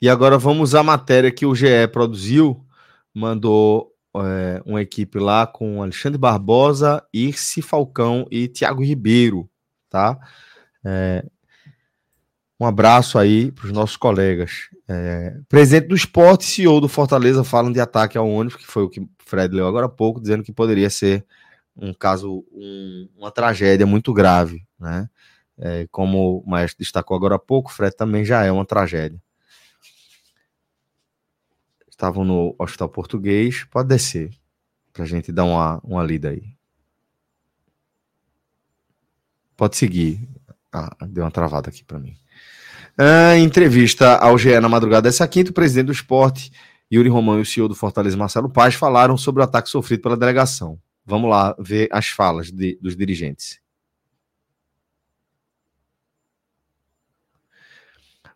E 0.00 0.08
agora 0.08 0.38
vamos 0.38 0.74
à 0.74 0.82
matéria 0.82 1.32
que 1.32 1.46
o 1.46 1.54
GE 1.54 1.88
produziu 1.92 2.64
mandou 3.18 3.92
é, 4.16 4.62
uma 4.64 4.80
equipe 4.80 5.18
lá 5.18 5.46
com 5.46 5.82
Alexandre 5.82 6.18
Barbosa, 6.18 7.04
Irce 7.12 7.60
Falcão 7.60 8.26
e 8.30 8.48
Thiago 8.48 8.82
Ribeiro, 8.82 9.50
tá? 9.90 10.18
É, 10.84 11.24
um 12.60 12.66
abraço 12.66 13.18
aí 13.18 13.52
para 13.52 13.66
os 13.66 13.72
nossos 13.72 13.96
colegas. 13.96 14.68
É, 14.88 15.36
presidente 15.48 15.88
do 15.88 15.94
esporte, 15.94 16.44
CEO 16.44 16.80
do 16.80 16.88
Fortaleza, 16.88 17.44
falam 17.44 17.72
de 17.72 17.80
ataque 17.80 18.16
ao 18.16 18.28
ônibus, 18.28 18.56
que 18.56 18.66
foi 18.66 18.84
o 18.84 18.88
que 18.88 19.00
o 19.00 19.08
Fred 19.24 19.54
leu 19.54 19.66
agora 19.66 19.86
há 19.86 19.90
pouco, 19.90 20.20
dizendo 20.20 20.42
que 20.42 20.52
poderia 20.52 20.90
ser 20.90 21.24
um 21.76 21.92
caso, 21.92 22.44
um, 22.52 23.08
uma 23.16 23.30
tragédia 23.30 23.86
muito 23.86 24.12
grave, 24.12 24.64
né? 24.78 25.08
É, 25.60 25.88
como 25.90 26.38
o 26.38 26.48
maestro 26.48 26.78
destacou 26.78 27.16
agora 27.16 27.34
há 27.34 27.38
pouco, 27.38 27.68
o 27.70 27.72
Fred 27.72 27.96
também 27.96 28.24
já 28.24 28.44
é 28.44 28.52
uma 28.52 28.64
tragédia 28.64 29.20
estavam 31.98 32.24
no 32.24 32.54
Hospital 32.56 32.88
Português. 32.88 33.64
Pode 33.64 33.88
descer, 33.88 34.30
para 34.92 35.02
a 35.02 35.06
gente 35.06 35.32
dar 35.32 35.44
uma, 35.44 35.80
uma 35.82 36.04
lida 36.04 36.30
aí. 36.30 36.54
Pode 39.56 39.76
seguir. 39.76 40.28
Ah, 40.72 40.96
deu 41.08 41.24
uma 41.24 41.30
travada 41.30 41.68
aqui 41.68 41.82
para 41.82 41.98
mim. 41.98 42.16
Ah, 42.96 43.36
entrevista 43.36 44.16
ao 44.16 44.38
GE 44.38 44.60
na 44.60 44.68
madrugada 44.68 45.08
dessa 45.08 45.26
quinta, 45.26 45.50
o 45.50 45.54
presidente 45.54 45.86
do 45.86 45.92
esporte, 45.92 46.52
Yuri 46.92 47.08
Romão, 47.08 47.38
e 47.38 47.42
o 47.42 47.46
CEO 47.46 47.68
do 47.68 47.74
Fortaleza, 47.74 48.16
Marcelo 48.16 48.48
Paz, 48.48 48.74
falaram 48.74 49.16
sobre 49.16 49.40
o 49.40 49.44
ataque 49.44 49.68
sofrido 49.68 50.00
pela 50.00 50.16
delegação. 50.16 50.80
Vamos 51.04 51.28
lá 51.28 51.56
ver 51.58 51.88
as 51.90 52.08
falas 52.08 52.52
de, 52.52 52.78
dos 52.80 52.96
dirigentes. 52.96 53.60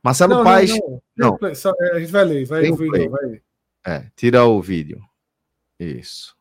Marcelo 0.02 0.34
não, 0.34 0.44
Paz. 0.44 0.70
Não, 0.70 1.02
não. 1.16 1.39
não. 1.41 1.49
É, 1.49 1.97
a 1.97 2.00
gente 2.00 2.10
vai 2.10 2.24
ler, 2.24 2.44
vai, 2.44 2.73
vai, 2.73 3.08
vai. 3.08 3.42
É, 3.85 4.07
tira 4.17 4.44
o 4.44 4.61
vídeo. 4.61 5.01
Isso. 5.78 6.35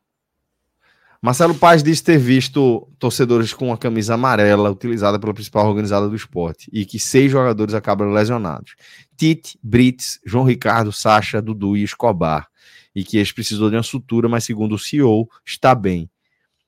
Marcelo 1.24 1.54
Paz 1.54 1.84
disse 1.84 2.02
ter 2.02 2.18
visto 2.18 2.88
torcedores 2.98 3.54
com 3.54 3.72
a 3.72 3.78
camisa 3.78 4.14
amarela 4.14 4.70
utilizada 4.70 5.20
pela 5.20 5.32
principal 5.32 5.68
organizada 5.68 6.08
do 6.08 6.16
esporte 6.16 6.68
e 6.72 6.84
que 6.84 6.98
seis 6.98 7.30
jogadores 7.30 7.74
acabam 7.74 8.12
lesionados. 8.12 8.74
Tite, 9.16 9.56
Brits, 9.62 10.18
João 10.26 10.44
Ricardo, 10.44 10.90
Sacha, 10.90 11.40
Dudu 11.40 11.76
e 11.76 11.84
Escobar. 11.84 12.48
E 12.92 13.04
que 13.04 13.18
eles 13.18 13.30
precisou 13.30 13.70
de 13.70 13.76
uma 13.76 13.84
sutura, 13.84 14.28
mas 14.28 14.42
segundo 14.42 14.74
o 14.74 14.78
CEO, 14.78 15.28
está 15.46 15.76
bem. 15.76 16.10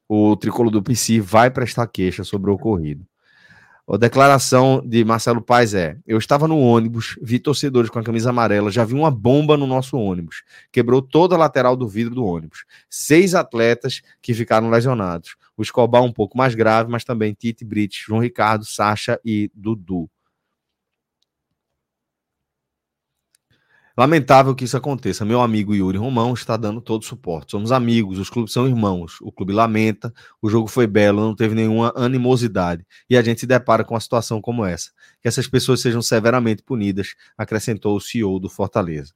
O 0.08 0.36
tricolor 0.36 0.70
do 0.70 0.82
PC 0.82 1.20
vai 1.20 1.50
prestar 1.50 1.88
queixa 1.88 2.22
sobre 2.22 2.48
o 2.48 2.54
ocorrido. 2.54 3.04
A 3.86 3.98
declaração 3.98 4.82
de 4.82 5.04
Marcelo 5.04 5.42
Paes 5.42 5.74
é: 5.74 5.98
Eu 6.06 6.16
estava 6.16 6.48
no 6.48 6.58
ônibus, 6.58 7.18
vi 7.20 7.38
torcedores 7.38 7.90
com 7.90 7.98
a 7.98 8.02
camisa 8.02 8.30
amarela, 8.30 8.70
já 8.70 8.82
vi 8.82 8.94
uma 8.94 9.10
bomba 9.10 9.58
no 9.58 9.66
nosso 9.66 9.98
ônibus. 9.98 10.42
Quebrou 10.72 11.02
toda 11.02 11.34
a 11.34 11.38
lateral 11.38 11.76
do 11.76 11.86
vidro 11.86 12.14
do 12.14 12.24
ônibus. 12.24 12.64
Seis 12.88 13.34
atletas 13.34 14.00
que 14.22 14.32
ficaram 14.32 14.70
lesionados. 14.70 15.36
O 15.54 15.62
Escobar 15.62 16.02
um 16.02 16.12
pouco 16.12 16.36
mais 16.36 16.54
grave, 16.54 16.90
mas 16.90 17.04
também 17.04 17.34
Tite, 17.34 17.62
Brits, 17.62 18.04
João 18.06 18.20
Ricardo, 18.22 18.64
Sacha 18.64 19.20
e 19.22 19.50
Dudu. 19.54 20.08
Lamentável 23.96 24.56
que 24.56 24.64
isso 24.64 24.76
aconteça. 24.76 25.24
Meu 25.24 25.40
amigo 25.40 25.72
Yuri 25.72 25.96
Romão 25.96 26.34
está 26.34 26.56
dando 26.56 26.80
todo 26.80 27.02
o 27.02 27.04
suporte. 27.04 27.52
Somos 27.52 27.70
amigos, 27.70 28.18
os 28.18 28.28
clubes 28.28 28.52
são 28.52 28.66
irmãos. 28.66 29.20
O 29.20 29.30
clube 29.30 29.52
lamenta, 29.52 30.12
o 30.42 30.50
jogo 30.50 30.66
foi 30.66 30.84
belo, 30.84 31.20
não 31.20 31.34
teve 31.34 31.54
nenhuma 31.54 31.92
animosidade. 31.94 32.84
E 33.08 33.16
a 33.16 33.22
gente 33.22 33.38
se 33.38 33.46
depara 33.46 33.84
com 33.84 33.94
uma 33.94 34.00
situação 34.00 34.40
como 34.40 34.64
essa. 34.64 34.90
Que 35.22 35.28
essas 35.28 35.46
pessoas 35.46 35.80
sejam 35.80 36.02
severamente 36.02 36.60
punidas, 36.64 37.14
acrescentou 37.38 37.96
o 37.96 38.00
CEO 38.00 38.40
do 38.40 38.48
Fortaleza. 38.50 39.14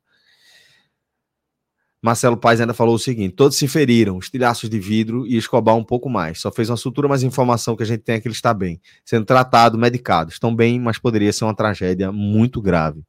Marcelo 2.00 2.36
Paes 2.36 2.60
ainda 2.60 2.72
falou 2.72 2.94
o 2.94 3.00
seguinte: 3.00 3.34
todos 3.34 3.58
se 3.58 3.66
feriram, 3.66 4.16
estilhaços 4.20 4.70
de 4.70 4.78
vidro 4.78 5.26
e 5.26 5.36
Escobar 5.36 5.74
um 5.74 5.82
pouco 5.82 6.08
mais. 6.08 6.40
Só 6.40 6.52
fez 6.52 6.70
uma 6.70 6.76
sutura, 6.76 7.08
mas 7.08 7.24
informação 7.24 7.74
que 7.74 7.82
a 7.82 7.86
gente 7.86 8.04
tem 8.04 8.14
é 8.14 8.20
que 8.20 8.28
ele 8.28 8.34
está 8.34 8.54
bem, 8.54 8.80
sendo 9.04 9.24
tratado, 9.24 9.76
medicado. 9.76 10.30
Estão 10.30 10.54
bem, 10.54 10.78
mas 10.78 10.98
poderia 10.98 11.32
ser 11.32 11.42
uma 11.42 11.56
tragédia 11.56 12.12
muito 12.12 12.62
grave 12.62 13.02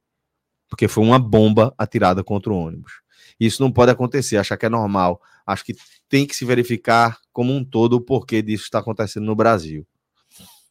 porque 0.70 0.88
foi 0.88 1.04
uma 1.04 1.20
bomba 1.20 1.74
atirada 1.78 2.24
contra 2.24 2.54
o 2.54 2.58
ônibus. 2.58 3.02
Isso 3.40 3.62
não 3.62 3.72
pode 3.72 3.92
acontecer, 3.92 4.38
achar 4.38 4.58
que 4.58 4.66
é 4.66 4.70
normal. 4.70 5.22
Acho 5.46 5.66
que 5.66 5.76
tem 6.08 6.28
que 6.28 6.36
se 6.36 6.46
verificar 6.46 7.20
como 7.34 7.54
um 7.54 7.64
todo 7.64 7.94
o 7.94 8.02
porquê 8.02 8.42
disso 8.42 8.66
está 8.66 8.80
acontecendo 8.80 9.26
no 9.26 9.36
Brasil. 9.36 9.88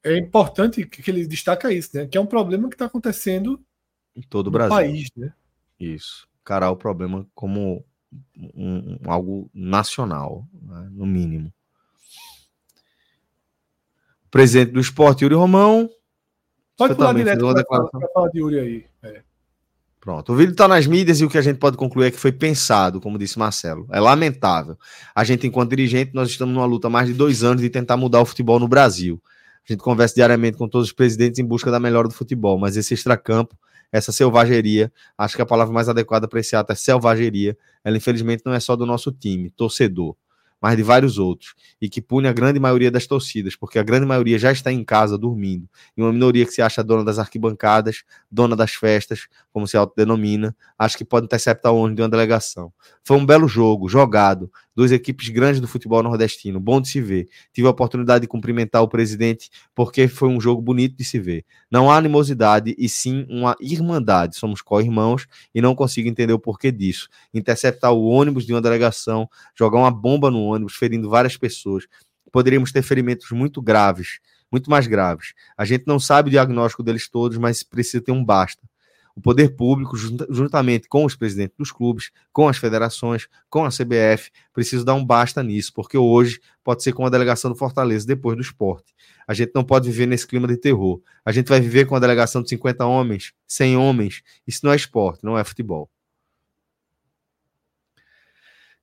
É 0.05 0.17
importante 0.17 0.86
que 0.86 1.10
ele 1.10 1.27
destaca 1.27 1.73
isso, 1.73 1.97
né? 1.97 2.07
Que 2.07 2.17
é 2.17 2.20
um 2.20 2.27
problema 2.27 2.68
que 2.68 2.75
está 2.75 2.86
acontecendo 2.86 3.60
em 4.15 4.23
todo 4.23 4.47
o 4.47 4.51
Brasil. 4.51 4.77
país, 4.77 5.09
né? 5.17 5.33
Isso. 5.78 6.28
Encarar 6.43 6.70
o 6.70 6.77
problema 6.77 7.27
como 7.35 7.85
um, 8.55 8.99
um, 9.05 9.10
algo 9.10 9.51
nacional, 9.52 10.47
né? 10.52 10.89
no 10.93 11.07
mínimo. 11.07 11.52
Presidente 14.31 14.73
do 14.73 14.81
esporte, 14.81 15.23
Yuri 15.23 15.35
Romão. 15.35 15.91
Pode 16.77 16.94
falar 16.94 17.15
direto 17.15 17.44
para 17.67 18.09
falar 18.12 18.28
de 18.28 18.39
Yuri 18.39 18.59
aí. 18.59 18.86
É. 19.02 19.23
Pronto. 20.08 20.32
O 20.32 20.36
vídeo 20.36 20.52
está 20.52 20.66
nas 20.66 20.86
mídias 20.86 21.20
e 21.20 21.24
o 21.26 21.28
que 21.28 21.36
a 21.36 21.42
gente 21.42 21.58
pode 21.58 21.76
concluir 21.76 22.06
é 22.06 22.10
que 22.10 22.16
foi 22.16 22.32
pensado, 22.32 22.98
como 22.98 23.18
disse 23.18 23.38
Marcelo. 23.38 23.86
É 23.92 24.00
lamentável. 24.00 24.74
A 25.14 25.22
gente, 25.22 25.46
enquanto 25.46 25.68
dirigente, 25.68 26.12
nós 26.14 26.30
estamos 26.30 26.54
numa 26.54 26.64
luta 26.64 26.86
há 26.86 26.90
mais 26.90 27.08
de 27.08 27.12
dois 27.12 27.44
anos 27.44 27.60
de 27.60 27.68
tentar 27.68 27.98
mudar 27.98 28.22
o 28.22 28.24
futebol 28.24 28.58
no 28.58 28.66
Brasil. 28.66 29.20
A 29.68 29.70
gente 29.70 29.82
conversa 29.82 30.14
diariamente 30.14 30.56
com 30.56 30.66
todos 30.66 30.88
os 30.88 30.94
presidentes 30.94 31.38
em 31.38 31.44
busca 31.44 31.70
da 31.70 31.78
melhora 31.78 32.08
do 32.08 32.14
futebol, 32.14 32.58
mas 32.58 32.74
esse 32.74 32.94
extracampo, 32.94 33.54
essa 33.92 34.10
selvageria, 34.10 34.90
acho 35.18 35.36
que 35.36 35.42
a 35.42 35.46
palavra 35.46 35.74
mais 35.74 35.90
adequada 35.90 36.26
para 36.26 36.40
esse 36.40 36.56
ato 36.56 36.72
é 36.72 36.74
selvageria. 36.74 37.54
Ela, 37.84 37.98
infelizmente, 37.98 38.44
não 38.46 38.54
é 38.54 38.60
só 38.60 38.74
do 38.74 38.86
nosso 38.86 39.12
time, 39.12 39.50
torcedor 39.50 40.16
mas 40.60 40.76
de 40.76 40.82
vários 40.82 41.18
outros, 41.18 41.54
e 41.80 41.88
que 41.88 42.00
pune 42.00 42.28
a 42.28 42.32
grande 42.32 42.58
maioria 42.58 42.90
das 42.90 43.06
torcidas, 43.06 43.54
porque 43.54 43.78
a 43.78 43.82
grande 43.82 44.06
maioria 44.06 44.38
já 44.38 44.50
está 44.50 44.72
em 44.72 44.84
casa 44.84 45.16
dormindo, 45.16 45.68
e 45.96 46.02
uma 46.02 46.12
minoria 46.12 46.44
que 46.44 46.52
se 46.52 46.62
acha 46.62 46.82
dona 46.82 47.04
das 47.04 47.18
arquibancadas, 47.18 48.02
dona 48.30 48.56
das 48.56 48.74
festas, 48.74 49.28
como 49.52 49.66
se 49.66 49.76
autodenomina, 49.76 50.56
acho 50.78 50.96
que 50.96 51.04
pode 51.04 51.26
interceptar 51.26 51.72
o 51.72 51.76
ônibus 51.76 51.96
de 51.96 52.02
uma 52.02 52.08
delegação. 52.08 52.72
Foi 53.04 53.16
um 53.16 53.24
belo 53.24 53.48
jogo, 53.48 53.88
jogado, 53.88 54.50
duas 54.78 54.92
equipes 54.92 55.28
grandes 55.31 55.60
do 55.60 55.66
futebol 55.66 56.00
nordestino, 56.05 56.60
bom 56.60 56.81
de 56.81 56.86
se 56.86 57.00
ver. 57.00 57.28
Tive 57.52 57.66
a 57.66 57.70
oportunidade 57.73 58.23
de 58.23 58.28
cumprimentar 58.28 58.81
o 58.81 58.86
presidente 58.86 59.50
porque 59.74 60.07
foi 60.07 60.28
um 60.28 60.40
jogo 60.40 60.62
bonito 60.62 60.97
de 60.97 61.02
se 61.02 61.18
ver. 61.18 61.44
Não 61.68 61.90
há 61.90 61.97
animosidade 61.97 62.76
e 62.78 62.89
sim 62.89 63.26
uma 63.28 63.57
irmandade. 63.58 64.36
Somos 64.36 64.62
co-irmãos 64.62 65.26
e 65.52 65.60
não 65.60 65.74
consigo 65.74 66.08
entender 66.08 66.32
o 66.32 66.39
porquê 66.39 66.70
disso. 66.70 67.08
Interceptar 67.34 67.92
o 67.92 68.05
ônibus 68.05 68.47
de 68.47 68.55
uma 68.55 68.62
delegação, 68.62 69.28
jogar 69.58 69.78
uma 69.78 69.90
bomba 69.90 70.31
no 70.31 70.44
ônibus, 70.44 70.76
ferindo 70.76 71.10
várias 71.10 71.36
pessoas. 71.36 71.89
Poderíamos 72.31 72.70
ter 72.70 72.82
ferimentos 72.82 73.32
muito 73.32 73.60
graves, 73.60 74.20
muito 74.48 74.70
mais 74.70 74.86
graves. 74.86 75.32
A 75.57 75.65
gente 75.65 75.89
não 75.89 75.98
sabe 75.98 76.28
o 76.28 76.31
diagnóstico 76.31 76.84
deles 76.84 77.08
todos, 77.08 77.36
mas 77.36 77.65
precisa 77.65 78.00
ter 78.00 78.12
um 78.12 78.24
basta 78.24 78.62
o 79.18 79.20
poder 79.20 79.56
público, 79.56 79.97
juntamente 79.97 80.88
com 80.88 81.05
os 81.05 81.16
presidentes 81.16 81.56
dos 81.58 81.72
clubes, 81.72 82.12
com 82.32 82.47
as 82.47 82.56
federações, 82.56 83.26
com 83.50 83.64
a 83.64 83.68
CBF, 83.68 84.30
precisa 84.52 84.84
dar 84.84 84.94
um 84.94 85.05
basta 85.05 85.42
nisso, 85.42 85.72
porque 85.74 85.98
hoje 85.98 86.40
pode 86.62 86.84
ser 86.84 86.92
com 86.92 87.05
a 87.05 87.10
delegação 87.10 87.50
do 87.50 87.56
Fortaleza 87.56 88.06
depois 88.06 88.36
do 88.36 88.42
esporte. 88.42 88.94
A 89.26 89.34
gente 89.34 89.50
não 89.52 89.64
pode 89.64 89.90
viver 89.90 90.06
nesse 90.06 90.24
clima 90.24 90.47
de 90.47 90.56
terror. 90.56 91.02
A 91.24 91.32
gente 91.32 91.48
vai 91.48 91.60
viver 91.60 91.84
com 91.84 91.97
a 91.97 91.98
delegação 91.98 92.44
de 92.44 92.48
50 92.48 92.86
homens, 92.86 93.32
100 93.48 93.76
homens. 93.76 94.22
Isso 94.47 94.60
não 94.62 94.72
é 94.72 94.76
esporte, 94.76 95.24
não 95.24 95.36
é 95.36 95.42
futebol. 95.42 95.90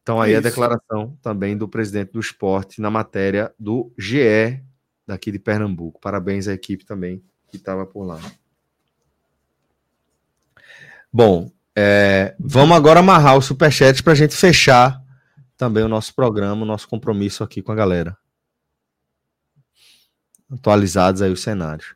Então 0.02 0.22
aí 0.22 0.32
Isso. 0.32 0.40
a 0.40 0.42
declaração 0.42 1.18
também 1.22 1.58
do 1.58 1.68
presidente 1.70 2.12
do 2.12 2.20
esporte 2.20 2.82
na 2.82 2.92
matéria 2.92 3.56
do 3.58 3.90
GE 3.98 4.62
daqui 5.08 5.32
de 5.32 5.40
Pernambuco. 5.40 6.02
Parabéns 6.02 6.50
à 6.50 6.54
equipe 6.54 6.86
também 6.86 7.24
que 7.48 7.56
estava 7.56 7.86
por 7.86 8.04
lá. 8.04 8.20
Bom, 11.18 11.50
é, 11.74 12.36
vamos 12.38 12.76
agora 12.76 13.00
amarrar 13.00 13.38
o 13.38 13.42
superchat 13.42 14.04
para 14.04 14.12
a 14.12 14.16
gente 14.18 14.36
fechar 14.36 15.02
também 15.56 15.82
o 15.82 15.88
nosso 15.88 16.14
programa, 16.14 16.64
o 16.64 16.66
nosso 16.66 16.90
compromisso 16.90 17.42
aqui 17.42 17.62
com 17.62 17.72
a 17.72 17.76
galera. 17.76 18.18
Atualizados 20.52 21.22
aí 21.22 21.32
os 21.32 21.42
cenários. 21.42 21.96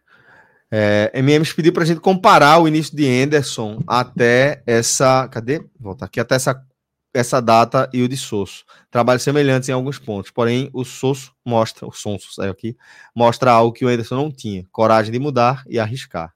É, 0.72 1.12
MMs 1.14 1.54
pediu 1.54 1.74
para 1.74 1.84
a 1.84 1.86
gente 1.86 2.00
comparar 2.00 2.60
o 2.60 2.68
início 2.70 2.96
de 2.96 3.06
Anderson 3.06 3.84
até 3.86 4.64
essa. 4.66 5.28
Cadê? 5.28 5.66
Voltar 5.78 6.06
aqui, 6.06 6.22
até 6.22 6.36
essa, 6.36 6.66
essa 7.14 7.42
data 7.42 7.90
e 7.92 8.02
o 8.02 8.08
de 8.08 8.16
Sosso. 8.16 8.64
Trabalhos 8.90 9.24
semelhantes 9.24 9.68
em 9.68 9.74
alguns 9.74 10.00
pontos, 10.00 10.32
porém 10.32 10.70
o 10.72 10.86
Sosso 10.86 11.36
mostra, 11.46 11.86
o 11.86 11.92
Sonso 11.92 12.34
saiu 12.34 12.54
aqui, 12.54 12.78
mostra 13.14 13.52
algo 13.52 13.74
que 13.74 13.84
o 13.84 13.90
Anderson 13.90 14.16
não 14.16 14.32
tinha: 14.32 14.66
coragem 14.72 15.12
de 15.12 15.20
mudar 15.20 15.66
e 15.68 15.78
arriscar. 15.78 16.34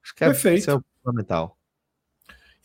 Acho 0.00 0.14
que 0.14 0.22
é, 0.22 0.28
Perfeito. 0.28 0.84
Fundamental. 1.02 1.58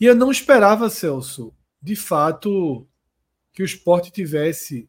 E 0.00 0.04
eu 0.04 0.14
não 0.14 0.30
esperava, 0.30 0.88
Celso, 0.88 1.52
de 1.82 1.96
fato, 1.96 2.86
que 3.52 3.62
o 3.62 3.66
esporte 3.66 4.10
tivesse 4.10 4.88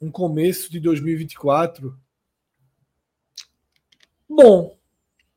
um 0.00 0.10
começo 0.10 0.70
de 0.70 0.78
2024 0.80 1.98
bom, 4.30 4.78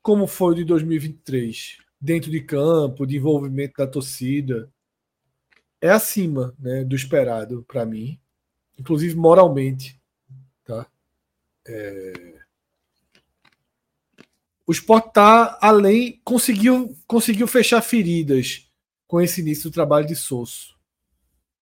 como 0.01 0.27
foi 0.27 0.53
o 0.53 0.55
de 0.55 0.63
2023, 0.63 1.77
dentro 1.99 2.29
de 2.29 2.41
campo, 2.41 3.05
de 3.05 3.17
envolvimento 3.17 3.73
da 3.77 3.87
torcida. 3.87 4.71
É 5.81 5.89
acima 5.89 6.55
né, 6.59 6.83
do 6.83 6.95
esperado 6.95 7.63
para 7.67 7.85
mim, 7.85 8.19
inclusive 8.77 9.15
moralmente. 9.15 9.99
Tá? 10.63 10.87
É... 11.67 12.42
O 14.65 14.71
Sport 14.71 15.07
está 15.07 15.57
além, 15.61 16.21
conseguiu, 16.23 16.95
conseguiu 17.05 17.47
fechar 17.47 17.81
feridas 17.81 18.69
com 19.07 19.19
esse 19.21 19.41
início 19.41 19.69
do 19.69 19.73
trabalho 19.73 20.07
de 20.07 20.15
Sosso. 20.15 20.75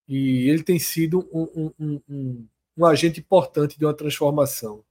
E 0.08 0.50
ele 0.50 0.64
tem 0.64 0.78
sido 0.78 1.28
um, 1.34 1.72
um, 1.80 2.02
um, 2.08 2.48
um 2.78 2.86
agente 2.86 3.20
importante 3.20 3.78
de 3.78 3.86
uma 3.86 3.94
transformação. 3.94 4.84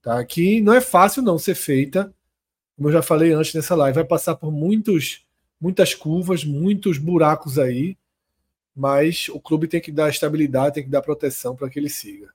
Tá? 0.00 0.24
Que 0.24 0.60
não 0.60 0.72
é 0.72 0.80
fácil 0.80 1.22
não 1.22 1.38
ser 1.38 1.54
feita, 1.54 2.14
como 2.76 2.88
eu 2.88 2.92
já 2.92 3.02
falei 3.02 3.32
antes 3.32 3.54
nessa 3.54 3.74
live, 3.74 3.94
vai 3.94 4.04
passar 4.04 4.34
por 4.36 4.50
muitos, 4.50 5.24
muitas 5.60 5.94
curvas, 5.94 6.44
muitos 6.44 6.98
buracos 6.98 7.58
aí, 7.58 7.96
mas 8.74 9.28
o 9.28 9.40
clube 9.40 9.68
tem 9.68 9.80
que 9.80 9.92
dar 9.92 10.08
estabilidade, 10.08 10.74
tem 10.74 10.84
que 10.84 10.90
dar 10.90 11.02
proteção 11.02 11.54
para 11.54 11.68
que 11.68 11.78
ele 11.78 11.88
siga. 11.88 12.32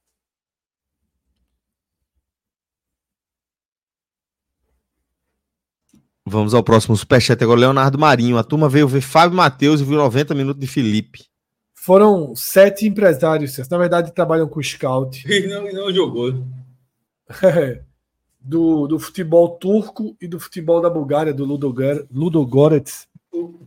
Vamos 6.30 6.54
ao 6.54 6.62
próximo 6.62 6.96
superchat 6.96 7.42
agora, 7.42 7.62
Leonardo 7.62 7.98
Marinho. 7.98 8.38
A 8.38 8.44
turma 8.44 8.68
veio 8.68 8.88
ver 8.88 9.00
Fábio 9.00 9.38
Matheus 9.38 9.80
e 9.80 9.86
viu 9.86 9.98
90 9.98 10.36
minutos 10.36 10.60
de 10.60 10.68
Felipe. 10.68 11.24
Foram 11.74 12.36
sete 12.36 12.86
empresários, 12.86 13.58
na 13.70 13.78
verdade 13.78 14.14
trabalham 14.14 14.48
com 14.48 14.62
scout. 14.62 15.24
E 15.26 15.48
não, 15.48 15.72
não 15.72 15.94
jogou. 15.94 16.44
É, 17.42 17.82
do, 18.42 18.88
do 18.88 19.00
futebol 19.00 19.58
turco 19.58 20.18
e 20.20 20.28
do 20.28 20.38
futebol 20.38 20.82
da 20.82 20.90
Bulgária, 20.90 21.34
do 21.34 21.46
Ludogorets. 21.46 23.08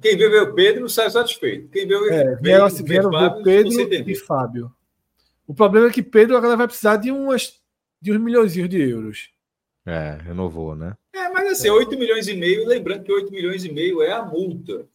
Quem 0.03 0.19
viu 0.19 0.43
o 0.43 0.55
Pedro 0.55 0.87
sai 0.89 1.09
satisfeito. 1.11 1.71
Quem 1.71 1.87
viu 1.87 2.13
é, 2.13 2.37
vieram, 2.37 2.69
Pedro, 2.69 2.85
vieram 2.85 3.11
ver 3.11 3.43
Pedro 3.43 4.11
e 4.11 4.15
Fábio. 4.15 4.71
O 5.47 5.55
problema 5.55 5.89
é 5.89 5.91
que 5.91 6.03
Pedro 6.03 6.37
agora 6.37 6.59
vai 6.59 6.67
precisar 6.67 6.97
de, 6.97 7.11
umas, 7.11 7.55
de 8.03 8.13
uns 8.13 8.21
milhões 8.21 8.53
de 8.53 8.81
euros. 8.81 9.31
É, 9.87 10.19
renovou, 10.23 10.77
né? 10.77 10.95
É, 11.13 11.29
mas 11.29 11.53
assim, 11.53 11.71
8 11.71 11.99
milhões 11.99 12.29
e 12.29 12.35
meio, 12.35 12.67
lembrando 12.67 13.05
que 13.05 13.13
8 13.13 13.31
milhões 13.33 13.65
e 13.65 13.73
meio 13.73 14.03
é 14.03 14.13
a 14.13 14.23
multa. 14.23 14.87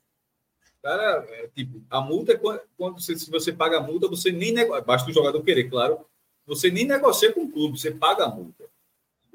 Cara, 0.82 1.26
é, 1.30 1.48
tipo, 1.48 1.82
a 1.90 2.00
multa 2.00 2.34
é 2.34 2.38
quando, 2.38 2.62
quando 2.78 3.02
você, 3.02 3.18
se 3.18 3.30
você 3.32 3.52
paga 3.52 3.78
a 3.78 3.82
multa, 3.82 4.08
você 4.08 4.32
nem 4.32 4.52
negocia. 4.52 4.84
Basta 4.84 5.10
o 5.10 5.14
jogador 5.14 5.42
querer, 5.42 5.70
claro, 5.70 6.06
você 6.46 6.70
nem 6.70 6.86
negocia 6.86 7.34
com 7.34 7.42
o 7.42 7.52
clube, 7.52 7.80
você 7.80 7.90
paga 7.90 8.26
a 8.26 8.30
multa. 8.30 8.66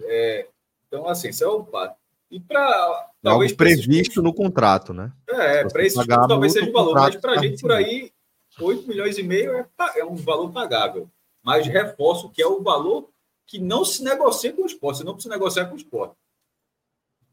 É, 0.03 0.47
então, 0.87 1.09
assim, 1.09 1.31
isso 1.31 1.43
é 1.43 1.49
o 1.49 1.65
pato. 1.65 1.99
E 2.31 2.39
para. 2.39 3.11
Talvez 3.23 3.53
previsto 3.53 4.23
no 4.23 4.33
contrato, 4.33 4.95
né? 4.95 5.12
É, 5.29 5.69
para 5.69 5.85
esse 5.85 5.99
tipo, 5.99 6.29
talvez 6.29 6.53
seja 6.53 6.70
o 6.70 6.73
valor, 6.73 6.95
mas 6.95 7.17
para 7.17 7.33
a 7.33 7.39
gente 7.39 7.61
por 7.61 7.73
aí, 7.73 8.12
8 8.61 8.89
milhões 8.89 9.19
e 9.19 9.23
meio 9.23 9.53
é, 9.53 9.67
é 9.97 10.05
um 10.05 10.15
valor 10.15 10.51
pagável. 10.53 11.11
Mas 11.43 11.67
reforço 11.67 12.31
que 12.31 12.41
é 12.41 12.47
o 12.47 12.62
valor 12.62 13.11
que 13.51 13.59
não 13.59 13.85
se 13.85 14.05
negocia 14.05 14.53
com 14.53 14.62
o 14.62 14.67
esporte. 14.67 14.99
Você 14.99 15.05
não 15.05 15.15
precisa 15.15 15.35
negociar 15.35 15.67
com 15.67 15.75
o 15.75 15.77
esporte. 15.77 16.15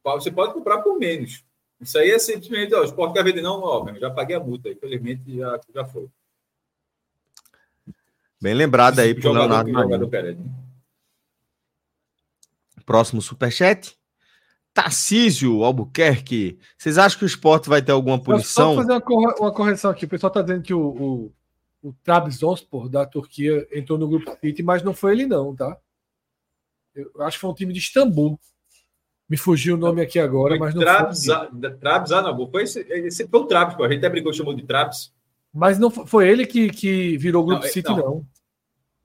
Você 0.03 0.31
pode 0.31 0.51
comprar 0.53 0.79
por 0.79 0.97
menos. 0.97 1.43
Isso 1.79 1.95
aí 1.99 2.09
é 2.09 2.17
simplesmente, 2.17 2.73
ó, 2.73 2.81
o 2.81 2.83
esporte 2.83 3.13
quer 3.13 3.23
vender, 3.23 3.43
não, 3.43 3.61
ó, 3.61 3.93
já 3.99 4.09
paguei 4.09 4.35
a 4.35 4.39
multa, 4.39 4.67
infelizmente 4.67 5.37
já, 5.37 5.59
já 5.75 5.85
foi. 5.85 6.09
Bem 8.41 8.55
lembrado 8.55 8.97
aí 8.97 9.13
pro 9.13 9.31
Leonardo. 9.31 9.71
Próximo 12.83 13.21
superchat. 13.21 13.95
Tarcísio 14.73 15.63
Albuquerque. 15.63 16.57
Vocês 16.77 16.97
acham 16.97 17.19
que 17.19 17.25
o 17.25 17.27
esporte 17.27 17.69
vai 17.69 17.81
ter 17.81 17.91
alguma 17.91 18.19
punição? 18.19 18.75
Só 18.75 18.81
fazer 18.81 19.03
uma 19.39 19.51
correção 19.51 19.91
aqui. 19.91 20.05
O 20.05 20.09
pessoal 20.09 20.29
está 20.29 20.41
dizendo 20.41 20.63
que 20.63 20.73
o, 20.73 20.81
o, 20.81 21.33
o 21.89 21.93
Trabzonspor 22.03 22.89
da 22.89 23.05
Turquia 23.05 23.67
entrou 23.71 23.99
no 23.99 24.07
grupo 24.07 24.35
City, 24.39 24.63
mas 24.63 24.81
não 24.81 24.95
foi 24.95 25.11
ele 25.11 25.27
não, 25.27 25.55
tá? 25.55 25.77
Eu 26.97 27.21
acho 27.23 27.37
que 27.37 27.41
foi 27.41 27.49
um 27.49 27.53
time 27.53 27.73
de 27.73 27.79
Istambul. 27.79 28.39
Me 29.29 29.37
fugiu 29.37 29.75
o 29.75 29.77
nome 29.77 30.01
aqui 30.01 30.19
agora, 30.19 30.51
foi 30.51 30.59
mas 30.59 30.73
não 30.73 30.81
Trabza, 30.81 31.49
foi. 31.51 31.71
Trabza, 31.75 32.21
não. 32.21 32.49
Foi, 32.49 32.63
esse, 32.63 32.79
esse 32.79 33.27
foi 33.27 33.39
o 33.41 33.45
Trabz, 33.45 33.75
a 33.79 33.89
gente 33.89 33.97
até 33.97 34.09
brigou, 34.09 34.31
chamou 34.33 34.53
de 34.53 34.63
Trabz. 34.63 35.13
Mas 35.53 35.77
não 35.77 35.89
foi 35.89 36.29
ele 36.29 36.45
que, 36.45 36.69
que 36.69 37.17
virou 37.17 37.45
Grupo 37.45 37.63
não, 37.63 37.69
City, 37.69 37.89
não. 37.89 37.97
não. 37.97 38.25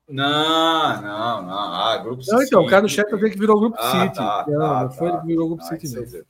Não, 0.09 1.03
não, 1.03 1.43
não. 1.43 1.75
Ah, 1.75 1.99
Grupo 1.99 2.23
City. 2.23 2.35
Não, 2.35 2.43
então, 2.43 2.63
o 2.63 2.69
cara 2.69 2.83
do 2.83 2.89
chat 2.89 3.09
tem 3.09 3.31
que 3.31 3.39
virou 3.39 3.59
Grupo 3.59 3.77
ah, 3.79 3.91
City. 3.91 4.17
Tá, 4.17 4.45
não, 4.49 4.59
tá, 4.59 4.83
não 4.85 4.91
foi 4.91 5.09
ele 5.09 5.19
que 5.19 5.27
virou 5.27 5.49
Grupo 5.49 5.63
ah, 5.63 5.67
City, 5.67 5.95
não. 5.95 6.23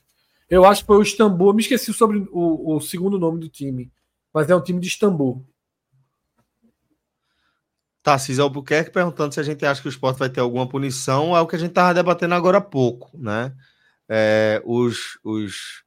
Eu 0.49 0.65
acho 0.65 0.83
que 0.83 0.87
foi 0.87 0.97
o 0.99 1.03
Istambul. 1.03 1.55
Me 1.55 1.63
esqueci 1.63 1.93
sobre 1.93 2.27
o, 2.31 2.77
o 2.77 2.81
segundo 2.81 3.19
nome 3.19 3.41
do 3.41 3.49
time. 3.49 3.91
Mas 4.33 4.49
é 4.49 4.57
um 4.57 4.61
time 4.61 4.81
de 4.81 4.89
Istambul. 4.89 5.45
Tarcísio 8.03 8.43
Albuquerque 8.43 8.91
perguntando 8.91 9.33
se 9.33 9.41
a 9.41 9.45
gente 9.45 9.65
acha 9.65 9.81
que 9.81 9.89
o 9.89 9.91
esporte 9.91 10.19
vai 10.19 10.29
ter 10.29 10.41
alguma 10.41 10.69
punição. 10.69 11.37
É 11.37 11.41
o 11.41 11.47
que 11.47 11.57
a 11.57 11.59
gente 11.59 11.71
estava 11.71 11.95
debatendo 11.95 12.35
agora 12.35 12.59
há 12.59 12.63
pouco, 12.63 13.11
né? 13.15 13.53
É, 14.09 14.61
os, 14.65 15.19
os 15.23 15.85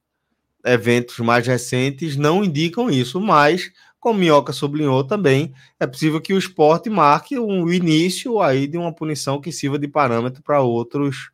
eventos 0.64 1.18
mais 1.18 1.46
recentes 1.46 2.16
não 2.16 2.42
indicam 2.42 2.90
isso, 2.90 3.20
mas 3.20 3.70
como 4.00 4.20
Minhoca 4.20 4.52
sublinhou 4.52 5.02
também, 5.04 5.52
é 5.80 5.86
possível 5.86 6.20
que 6.20 6.32
o 6.32 6.38
esporte 6.38 6.88
marque 6.88 7.38
um 7.38 7.72
início 7.72 8.40
aí 8.40 8.66
de 8.66 8.78
uma 8.78 8.92
punição 8.92 9.40
que 9.40 9.50
sirva 9.50 9.78
de 9.78 9.88
parâmetro 9.88 10.42
para 10.42 10.60
outros, 10.60 11.30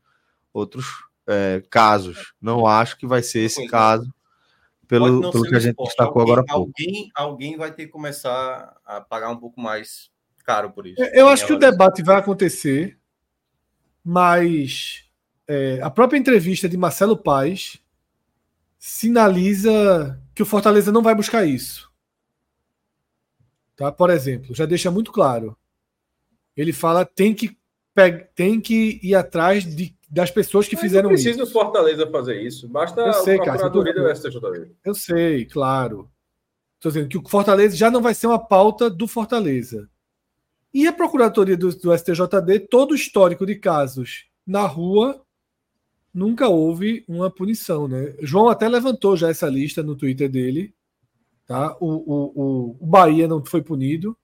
outros 0.52 0.86
é, 1.26 1.62
casos. 1.68 2.32
Não 2.40 2.66
acho 2.66 2.96
que 2.96 3.06
vai 3.06 3.22
ser 3.22 3.40
esse 3.40 3.64
é. 3.64 3.68
caso, 3.68 4.12
pelo, 4.88 5.30
pelo 5.30 5.44
que 5.44 5.54
a 5.54 5.60
gente 5.60 5.76
destacou 5.76 6.22
alguém, 6.22 6.32
agora 6.32 6.40
há 6.40 6.54
pouco. 6.54 6.72
Alguém, 6.78 7.10
alguém 7.14 7.56
vai 7.56 7.72
ter 7.72 7.86
que 7.86 7.92
começar 7.92 8.74
a 8.84 9.00
pagar 9.00 9.28
um 9.30 9.36
pouco 9.36 9.60
mais 9.60 10.10
caro 10.42 10.70
por 10.70 10.86
isso. 10.86 11.02
Eu 11.12 11.28
acho 11.28 11.46
que 11.46 11.52
o 11.52 11.58
debate 11.58 12.02
vai 12.02 12.16
acontecer, 12.16 12.98
mas 14.04 15.04
é, 15.46 15.80
a 15.82 15.90
própria 15.90 16.18
entrevista 16.18 16.68
de 16.68 16.76
Marcelo 16.76 17.16
Paes 17.16 17.80
sinaliza 18.78 20.20
que 20.34 20.42
o 20.42 20.46
Fortaleza 20.46 20.90
não 20.90 21.02
vai 21.02 21.14
buscar 21.14 21.44
isso. 21.44 21.90
Tá? 23.76 23.92
Por 23.92 24.10
exemplo, 24.10 24.54
já 24.54 24.66
deixa 24.66 24.90
muito 24.90 25.12
claro. 25.12 25.56
Ele 26.56 26.72
fala 26.72 27.04
tem 27.04 27.34
que 27.34 27.56
tem 28.34 28.58
que 28.60 28.98
ir 29.02 29.14
atrás 29.14 29.64
de, 29.64 29.94
das 30.08 30.30
pessoas 30.30 30.66
que 30.66 30.74
Mas 30.74 30.82
fizeram 30.82 31.10
não 31.10 31.14
precisa 31.14 31.42
isso. 31.42 31.52
Fortaleza 31.52 32.10
fazer 32.10 32.40
isso. 32.40 32.68
Basta 32.68 33.00
eu 33.02 33.12
sei, 33.12 33.36
a 33.36 33.42
Procuradoria 33.42 33.92
do 33.92 34.14
STJD. 34.14 34.70
Eu 34.84 34.94
sei, 34.94 35.44
claro. 35.44 36.10
Estou 36.76 36.90
dizendo 36.90 37.08
que 37.08 37.18
o 37.18 37.28
Fortaleza 37.28 37.76
já 37.76 37.90
não 37.90 38.00
vai 38.00 38.14
ser 38.14 38.26
uma 38.26 38.38
pauta 38.38 38.88
do 38.88 39.06
Fortaleza. 39.06 39.88
E 40.72 40.86
a 40.86 40.92
Procuradoria 40.92 41.56
do, 41.56 41.74
do 41.74 41.96
STJD, 41.96 42.60
todo 42.70 42.92
o 42.92 42.94
histórico 42.94 43.44
de 43.44 43.56
casos 43.56 44.26
na 44.46 44.66
rua, 44.66 45.22
nunca 46.12 46.48
houve 46.48 47.04
uma 47.06 47.30
punição. 47.30 47.86
Né? 47.86 48.14
João 48.20 48.48
até 48.48 48.68
levantou 48.68 49.16
já 49.16 49.28
essa 49.28 49.48
lista 49.48 49.82
no 49.82 49.96
Twitter 49.96 50.30
dele 50.30 50.74
Tá? 51.46 51.76
O, 51.80 51.86
o, 51.86 52.76
o, 52.80 52.86
Bahia 52.86 53.28
não 53.28 53.44
foi 53.44 53.62
punido, 53.62 54.16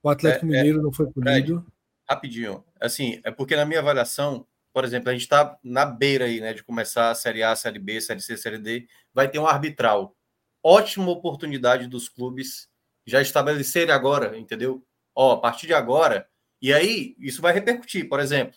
o 0.00 0.08
Atlético 0.08 0.46
é, 0.46 0.48
é 0.48 0.52
Mineiro 0.52 0.78
é, 0.78 0.82
não 0.82 0.92
foi 0.92 1.06
punido. 1.10 1.60
Fred, 1.60 1.72
rapidinho, 2.08 2.64
assim, 2.80 3.20
é 3.24 3.32
porque 3.32 3.56
na 3.56 3.64
minha 3.64 3.80
avaliação, 3.80 4.46
por 4.72 4.84
exemplo, 4.84 5.08
a 5.08 5.12
gente 5.12 5.22
está 5.22 5.58
na 5.60 5.84
beira 5.84 6.26
aí, 6.26 6.40
né, 6.40 6.52
de 6.52 6.62
começar 6.62 7.10
a 7.10 7.16
Série 7.16 7.42
A, 7.42 7.56
Série 7.56 7.80
B, 7.80 8.00
Série 8.00 8.20
C, 8.20 8.36
Série 8.36 8.58
D, 8.58 8.86
vai 9.12 9.28
ter 9.28 9.40
um 9.40 9.46
arbitral. 9.46 10.14
Ótima 10.62 11.10
oportunidade 11.10 11.88
dos 11.88 12.08
clubes 12.08 12.68
já 13.04 13.20
estabelecerem 13.20 13.92
agora, 13.92 14.38
entendeu? 14.38 14.85
Ó, 15.16 15.32
a 15.32 15.40
partir 15.40 15.66
de 15.66 15.74
agora, 15.74 16.28
e 16.60 16.72
aí 16.72 17.16
isso 17.18 17.40
vai 17.40 17.54
repercutir. 17.54 18.08
Por 18.08 18.20
exemplo, 18.20 18.56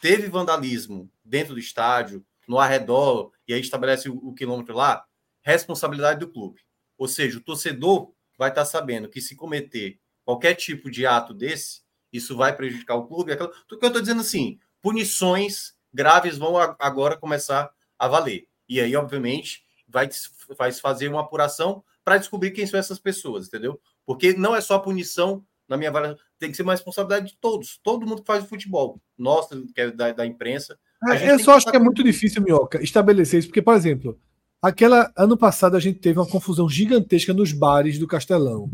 teve 0.00 0.28
vandalismo 0.28 1.10
dentro 1.24 1.54
do 1.54 1.60
estádio, 1.60 2.24
no 2.46 2.60
arredor, 2.60 3.32
e 3.48 3.52
aí 3.52 3.60
estabelece 3.60 4.08
o, 4.08 4.16
o 4.16 4.32
quilômetro 4.32 4.74
lá, 4.74 5.04
responsabilidade 5.42 6.20
do 6.20 6.30
clube. 6.30 6.60
Ou 6.96 7.08
seja, 7.08 7.38
o 7.38 7.42
torcedor 7.42 8.12
vai 8.38 8.50
estar 8.50 8.64
sabendo 8.64 9.08
que 9.08 9.20
se 9.20 9.34
cometer 9.34 9.98
qualquer 10.24 10.54
tipo 10.54 10.90
de 10.90 11.04
ato 11.04 11.34
desse, 11.34 11.82
isso 12.12 12.36
vai 12.36 12.54
prejudicar 12.54 12.94
o 12.94 13.06
clube. 13.06 13.32
Aquilo, 13.32 13.52
tudo 13.66 13.78
que 13.78 13.84
eu 13.84 13.88
estou 13.88 14.02
dizendo 14.02 14.20
assim, 14.20 14.58
punições 14.80 15.74
graves 15.92 16.38
vão 16.38 16.56
agora 16.78 17.16
começar 17.16 17.70
a 17.98 18.08
valer. 18.08 18.48
E 18.68 18.80
aí, 18.80 18.94
obviamente, 18.96 19.64
vai, 19.88 20.08
vai 20.56 20.72
fazer 20.72 21.08
uma 21.08 21.20
apuração 21.20 21.84
para 22.04 22.18
descobrir 22.18 22.50
quem 22.52 22.66
são 22.66 22.78
essas 22.78 22.98
pessoas, 22.98 23.46
entendeu? 23.46 23.80
Porque 24.04 24.32
não 24.32 24.54
é 24.54 24.60
só 24.60 24.78
punição, 24.78 25.44
na 25.68 25.76
minha 25.76 25.90
avaliação, 25.90 26.18
tem 26.38 26.50
que 26.50 26.56
ser 26.56 26.62
uma 26.62 26.72
responsabilidade 26.72 27.32
de 27.32 27.36
todos, 27.38 27.78
todo 27.82 28.06
mundo 28.06 28.22
que 28.22 28.26
faz 28.26 28.44
o 28.44 28.48
futebol, 28.48 29.00
nossa, 29.18 29.60
que 29.74 29.80
é 29.80 29.90
da, 29.90 30.12
da 30.12 30.26
imprensa. 30.26 30.78
É, 31.08 31.32
eu 31.32 31.38
só 31.38 31.54
acho 31.54 31.70
que 31.70 31.76
é 31.76 31.80
muito 31.80 32.02
difícil, 32.02 32.42
Minhoca, 32.42 32.82
estabelecer 32.82 33.40
isso, 33.40 33.48
porque, 33.48 33.62
por 33.62 33.74
exemplo, 33.74 34.18
aquela 34.62 35.12
ano 35.16 35.36
passado 35.36 35.76
a 35.76 35.80
gente 35.80 35.98
teve 35.98 36.18
uma 36.18 36.28
confusão 36.28 36.68
gigantesca 36.68 37.32
nos 37.32 37.52
bares 37.52 37.98
do 37.98 38.06
Castelão. 38.06 38.70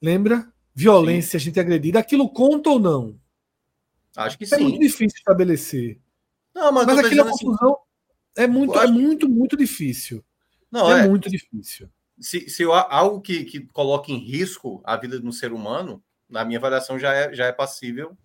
Lembra? 0.00 0.48
Violência, 0.74 1.38
Sim. 1.38 1.46
gente 1.46 1.60
agredida. 1.60 1.98
Aquilo 1.98 2.28
conta 2.28 2.70
ou 2.70 2.78
não? 2.78 3.18
Acho 4.16 4.38
que 4.38 4.44
é 4.44 4.46
sim. 4.46 4.54
É 4.54 4.58
muito 4.60 4.80
difícil 4.80 5.18
estabelecer. 5.18 6.00
Não, 6.54 6.72
mas, 6.72 6.86
mas 6.86 6.98
aquela 6.98 7.30
assim, 7.30 7.44
confusão 7.44 7.72
assim, 7.72 8.44
é 8.44 8.46
muito, 8.46 8.78
é 8.78 8.86
muito, 8.86 9.28
muito 9.28 9.56
difícil. 9.56 10.24
Não, 10.70 10.90
é, 10.90 11.04
é 11.04 11.08
muito 11.08 11.28
difícil. 11.28 11.88
Se, 12.20 12.48
se 12.50 12.64
algo 12.64 13.20
que, 13.20 13.44
que 13.44 13.60
coloca 13.68 14.12
em 14.12 14.18
risco 14.18 14.82
a 14.84 14.96
vida 14.96 15.18
de 15.18 15.26
um 15.26 15.32
ser 15.32 15.52
humano, 15.52 16.02
na 16.28 16.44
minha 16.44 16.58
avaliação 16.58 16.98
já 16.98 17.12
é, 17.14 17.34
já 17.34 17.46
é 17.46 17.52
passível. 17.52 18.16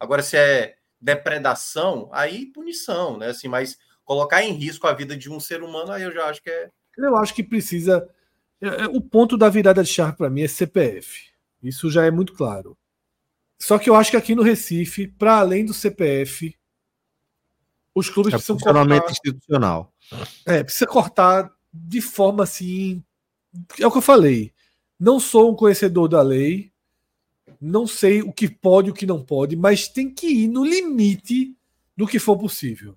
Agora, 0.00 0.22
se 0.22 0.36
é 0.36 0.76
depredação, 1.00 2.08
aí 2.12 2.46
punição, 2.46 3.18
né? 3.18 3.28
Assim, 3.28 3.46
mas 3.46 3.78
colocar 4.04 4.42
em 4.42 4.52
risco 4.52 4.86
a 4.86 4.92
vida 4.92 5.16
de 5.16 5.30
um 5.30 5.38
ser 5.38 5.62
humano, 5.62 5.92
aí 5.92 6.02
eu 6.02 6.12
já 6.12 6.26
acho 6.26 6.42
que 6.42 6.50
é. 6.50 6.70
Eu 6.96 7.16
acho 7.16 7.34
que 7.34 7.42
precisa. 7.42 8.08
É, 8.60 8.84
é, 8.84 8.86
o 8.86 9.00
ponto 9.00 9.36
da 9.36 9.48
virada 9.48 9.82
de 9.82 9.90
chave 9.90 10.16
para 10.16 10.30
mim 10.30 10.42
é 10.42 10.48
CPF. 10.48 11.30
Isso 11.62 11.90
já 11.90 12.04
é 12.04 12.10
muito 12.10 12.32
claro. 12.32 12.76
Só 13.58 13.78
que 13.78 13.88
eu 13.88 13.94
acho 13.94 14.10
que 14.10 14.16
aqui 14.16 14.34
no 14.34 14.42
Recife, 14.42 15.06
para 15.06 15.38
além 15.38 15.64
do 15.64 15.72
CPF, 15.72 16.56
os 17.94 18.10
clubes 18.10 18.32
é 18.32 18.36
precisam 18.36 18.58
cortar. 18.58 19.10
institucional. 19.10 19.92
É, 20.44 20.62
precisa 20.62 20.86
cortar 20.86 21.50
de 21.72 22.00
forma 22.00 22.42
assim. 22.44 23.02
É 23.78 23.86
o 23.86 23.90
que 23.90 23.98
eu 23.98 24.02
falei. 24.02 24.52
Não 24.98 25.18
sou 25.18 25.50
um 25.50 25.56
conhecedor 25.56 26.08
da 26.08 26.22
lei, 26.22 26.72
não 27.60 27.86
sei 27.86 28.22
o 28.22 28.32
que 28.32 28.48
pode 28.48 28.88
e 28.88 28.90
o 28.90 28.94
que 28.94 29.06
não 29.06 29.22
pode, 29.22 29.56
mas 29.56 29.88
tem 29.88 30.12
que 30.12 30.26
ir 30.26 30.48
no 30.48 30.64
limite 30.64 31.56
do 31.96 32.06
que 32.06 32.18
for 32.18 32.36
possível. 32.36 32.96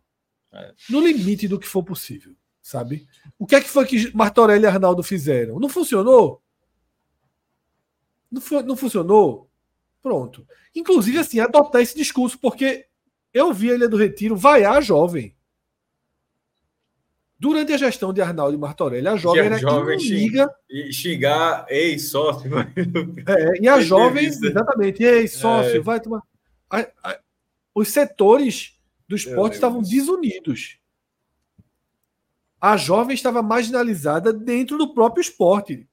É. 0.51 0.73
No 0.89 0.99
limite 0.99 1.47
do 1.47 1.59
que 1.59 1.67
for 1.67 1.83
possível, 1.83 2.35
sabe? 2.61 3.07
O 3.37 3.45
que 3.45 3.55
é 3.55 3.61
que 3.61 3.69
foi 3.69 3.85
que 3.85 4.15
Martorelli 4.15 4.63
e 4.63 4.67
Arnaldo 4.67 5.03
fizeram? 5.03 5.59
Não 5.59 5.69
funcionou? 5.69 6.41
Não, 8.31 8.41
não 8.63 8.75
funcionou? 8.75 9.49
Pronto. 10.01 10.47
Inclusive, 10.75 11.19
assim, 11.19 11.39
adotar 11.39 11.81
esse 11.81 11.95
discurso, 11.95 12.39
porque 12.39 12.87
eu 13.33 13.53
vi 13.53 13.71
a 13.71 13.75
Ilha 13.75 13.89
do 13.89 13.97
Retiro 13.97 14.35
vaiar 14.35 14.77
a 14.77 14.81
jovem. 14.81 15.35
Durante 17.39 17.71
a 17.71 17.77
gestão 17.77 18.11
de 18.11 18.19
Arnaldo 18.19 18.55
e 18.55 18.59
Martorelli, 18.59 19.07
a 19.07 19.15
jovem 19.15 19.45
era 19.45 19.59
jovem 19.59 19.99
inimiga. 19.99 20.51
Xingar, 20.91 21.67
ei, 21.69 21.99
sócio. 21.99 22.51
É, 22.57 23.61
e 23.61 23.67
a 23.67 23.79
jovem, 23.79 24.25
exatamente, 24.25 25.03
ei, 25.03 25.27
sócio, 25.27 25.77
é. 25.77 25.79
vai 25.79 25.99
tomar. 25.99 26.23
A, 26.67 26.79
a, 27.03 27.19
os 27.75 27.89
setores 27.89 28.75
do 29.07 29.15
esporte 29.15 29.53
estavam 29.53 29.83
desunidos. 29.83 30.79
A 32.59 32.75
jovem 32.75 33.13
estava 33.13 33.43
marginalizada 33.43 34.33
dentro 34.33 34.75
do 34.75 34.91
próprio 34.93 35.21
esporte. 35.21 35.87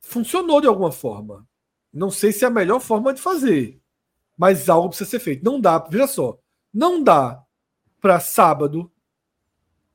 Funcionou 0.00 0.62
de 0.62 0.66
alguma 0.66 0.90
forma. 0.90 1.46
Não 1.92 2.10
sei 2.10 2.32
se 2.32 2.44
é 2.44 2.48
a 2.48 2.50
melhor 2.50 2.80
forma 2.80 3.12
de 3.12 3.20
fazer, 3.20 3.78
mas 4.38 4.70
algo 4.70 4.88
precisa 4.88 5.10
ser 5.10 5.20
feito. 5.20 5.44
Não 5.44 5.60
dá, 5.60 5.78
veja 5.78 6.06
só, 6.06 6.38
não 6.72 7.02
dá 7.02 7.44
para 8.04 8.20
sábado 8.20 8.92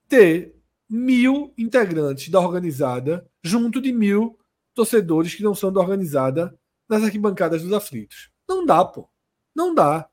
ter 0.08 0.56
mil 0.90 1.54
integrantes 1.56 2.30
da 2.30 2.40
organizada 2.40 3.30
junto 3.44 3.80
de 3.80 3.94
mil 3.94 4.36
torcedores 4.74 5.36
que 5.36 5.44
não 5.44 5.54
são 5.54 5.72
da 5.72 5.80
organizada 5.80 6.58
nas 6.90 7.04
arquibancadas 7.04 7.62
dos 7.62 7.72
aflitos. 7.72 8.32
Não 8.48 8.66
dá, 8.66 8.84
pô. 8.84 9.08
Não 9.56 9.76
dá. 9.76 10.10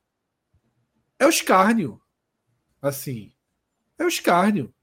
É 1.19 1.25
o 1.25 1.31
escárnio. 1.31 1.99
Assim. 2.83 3.33
É 3.99 4.05
o 4.05 4.09
escárnio. 4.09 4.75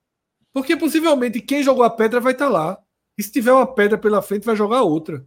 Porque 0.51 0.75
possivelmente 0.75 1.39
quem 1.39 1.61
jogou 1.61 1.83
a 1.83 1.91
pedra 1.91 2.19
vai 2.19 2.33
estar 2.33 2.47
tá 2.47 2.51
lá. 2.51 2.79
E 3.15 3.21
se 3.21 3.31
tiver 3.31 3.53
uma 3.53 3.71
pedra 3.71 3.95
pela 3.95 4.23
frente, 4.23 4.43
vai 4.43 4.55
jogar 4.55 4.81
outra. 4.81 5.23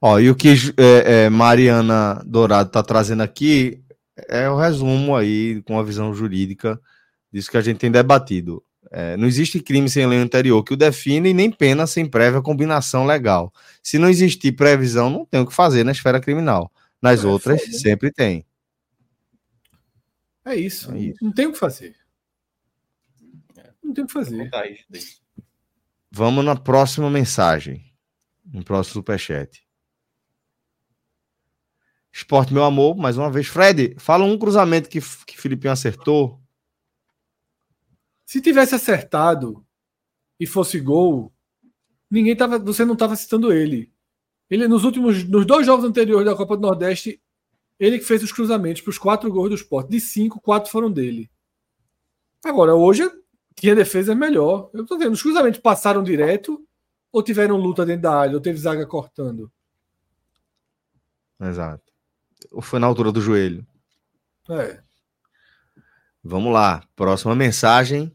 Ó, 0.00 0.18
e 0.18 0.30
o 0.30 0.34
que 0.34 0.48
é, 0.76 1.26
é, 1.26 1.30
Mariana 1.30 2.24
Dourado 2.26 2.70
está 2.70 2.82
trazendo 2.82 3.22
aqui 3.22 3.85
é 4.28 4.48
o 4.48 4.56
resumo 4.56 5.14
aí, 5.14 5.62
com 5.62 5.78
a 5.78 5.82
visão 5.82 6.14
jurídica 6.14 6.80
disso 7.32 7.50
que 7.50 7.56
a 7.56 7.60
gente 7.60 7.78
tem 7.78 7.90
debatido. 7.90 8.62
É, 8.90 9.16
não 9.16 9.26
existe 9.26 9.60
crime 9.60 9.88
sem 9.90 10.06
lei 10.06 10.18
anterior 10.18 10.62
que 10.62 10.72
o 10.72 10.76
define, 10.76 11.34
nem 11.34 11.50
pena 11.50 11.86
sem 11.86 12.06
prévia 12.06 12.40
combinação 12.40 13.04
legal. 13.04 13.52
Se 13.82 13.98
não 13.98 14.08
existir 14.08 14.52
previsão, 14.52 15.10
não 15.10 15.24
tem 15.24 15.40
o 15.40 15.46
que 15.46 15.52
fazer 15.52 15.84
na 15.84 15.92
esfera 15.92 16.20
criminal. 16.20 16.72
Nas 17.02 17.24
é, 17.24 17.26
outras, 17.26 17.60
foda. 17.62 17.78
sempre 17.78 18.12
tem. 18.12 18.46
É 20.44 20.54
isso. 20.54 20.92
é 20.92 20.98
isso. 21.00 21.18
Não 21.24 21.32
tem 21.32 21.46
o 21.46 21.52
que 21.52 21.58
fazer. 21.58 21.96
Não 23.82 23.92
tem 23.92 24.04
o 24.04 24.06
que 24.06 24.12
fazer. 24.12 24.50
Vamos 26.10 26.44
na 26.44 26.54
próxima 26.54 27.10
mensagem. 27.10 27.92
No 28.44 28.64
próximo 28.64 28.94
superchat. 28.94 29.65
Esporte, 32.16 32.54
meu 32.54 32.64
amor, 32.64 32.96
mais 32.96 33.18
uma 33.18 33.30
vez. 33.30 33.46
Fred, 33.46 33.94
fala 33.98 34.24
um 34.24 34.38
cruzamento 34.38 34.88
que, 34.88 35.00
que 35.26 35.38
Filipinho 35.38 35.70
acertou. 35.70 36.40
Se 38.24 38.40
tivesse 38.40 38.74
acertado 38.74 39.62
e 40.40 40.46
fosse 40.46 40.80
gol, 40.80 41.30
ninguém 42.10 42.34
tava, 42.34 42.58
você 42.58 42.86
não 42.86 42.94
estava 42.94 43.14
citando 43.16 43.52
ele. 43.52 43.92
Ele 44.48 44.66
nos 44.66 44.82
últimos, 44.82 45.24
nos 45.24 45.44
dois 45.44 45.66
jogos 45.66 45.84
anteriores 45.84 46.24
da 46.24 46.34
Copa 46.34 46.56
do 46.56 46.62
Nordeste, 46.62 47.20
ele 47.78 47.98
que 47.98 48.04
fez 48.06 48.22
os 48.22 48.32
cruzamentos 48.32 48.80
para 48.80 48.90
os 48.90 48.98
quatro 48.98 49.30
gols 49.30 49.50
do 49.50 49.54
esporte. 49.54 49.90
De 49.90 50.00
cinco, 50.00 50.40
quatro 50.40 50.70
foram 50.70 50.90
dele. 50.90 51.30
Agora, 52.42 52.74
hoje, 52.74 53.10
tinha 53.54 53.74
defesa 53.74 54.14
melhor. 54.14 54.70
Eu 54.72 54.84
estou 54.84 54.98
vendo, 54.98 55.12
os 55.12 55.22
cruzamentos 55.22 55.60
passaram 55.60 56.02
direto 56.02 56.66
ou 57.12 57.22
tiveram 57.22 57.58
luta 57.58 57.84
dentro 57.84 58.02
da 58.04 58.18
área, 58.18 58.36
ou 58.36 58.40
teve 58.40 58.58
zaga 58.58 58.86
cortando? 58.86 59.52
Exato. 61.38 61.85
Ou 62.50 62.62
foi 62.62 62.78
na 62.78 62.86
altura 62.86 63.12
do 63.12 63.20
joelho? 63.20 63.66
É. 64.50 64.80
Vamos 66.22 66.52
lá. 66.52 66.82
Próxima 66.94 67.34
mensagem. 67.34 68.12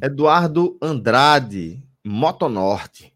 Eduardo 0.00 0.76
Andrade, 0.82 1.82
Motonorte. 2.04 3.14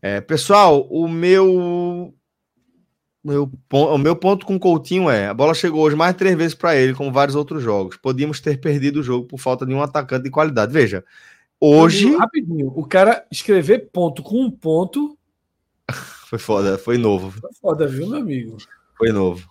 É, 0.00 0.20
pessoal, 0.20 0.86
o 0.90 1.08
meu 1.08 2.14
meu, 3.26 3.50
o 3.72 3.98
meu 3.98 4.14
ponto 4.14 4.46
com 4.46 4.54
o 4.54 4.60
Coutinho 4.60 5.10
é: 5.10 5.26
a 5.26 5.34
bola 5.34 5.52
chegou 5.52 5.82
hoje 5.82 5.96
mais 5.96 6.14
três 6.14 6.36
vezes 6.36 6.54
para 6.54 6.76
ele, 6.76 6.94
como 6.94 7.12
vários 7.12 7.34
outros 7.34 7.62
jogos. 7.62 7.96
Podíamos 7.96 8.40
ter 8.40 8.60
perdido 8.60 9.00
o 9.00 9.02
jogo 9.02 9.26
por 9.26 9.38
falta 9.38 9.66
de 9.66 9.74
um 9.74 9.82
atacante 9.82 10.22
de 10.22 10.30
qualidade. 10.30 10.72
Veja, 10.72 11.04
hoje. 11.60 12.14
Rapidinho, 12.14 12.68
o 12.68 12.86
cara 12.86 13.26
escrever 13.30 13.90
ponto 13.92 14.22
com 14.22 14.42
um 14.42 14.50
ponto. 14.50 15.15
Foi 16.26 16.40
foda, 16.40 16.76
foi 16.76 16.98
novo. 16.98 17.30
Foi 17.40 17.50
foda, 17.60 17.86
viu, 17.86 18.08
meu 18.08 18.18
amigo? 18.18 18.56
Foi 18.98 19.12
novo. 19.12 19.48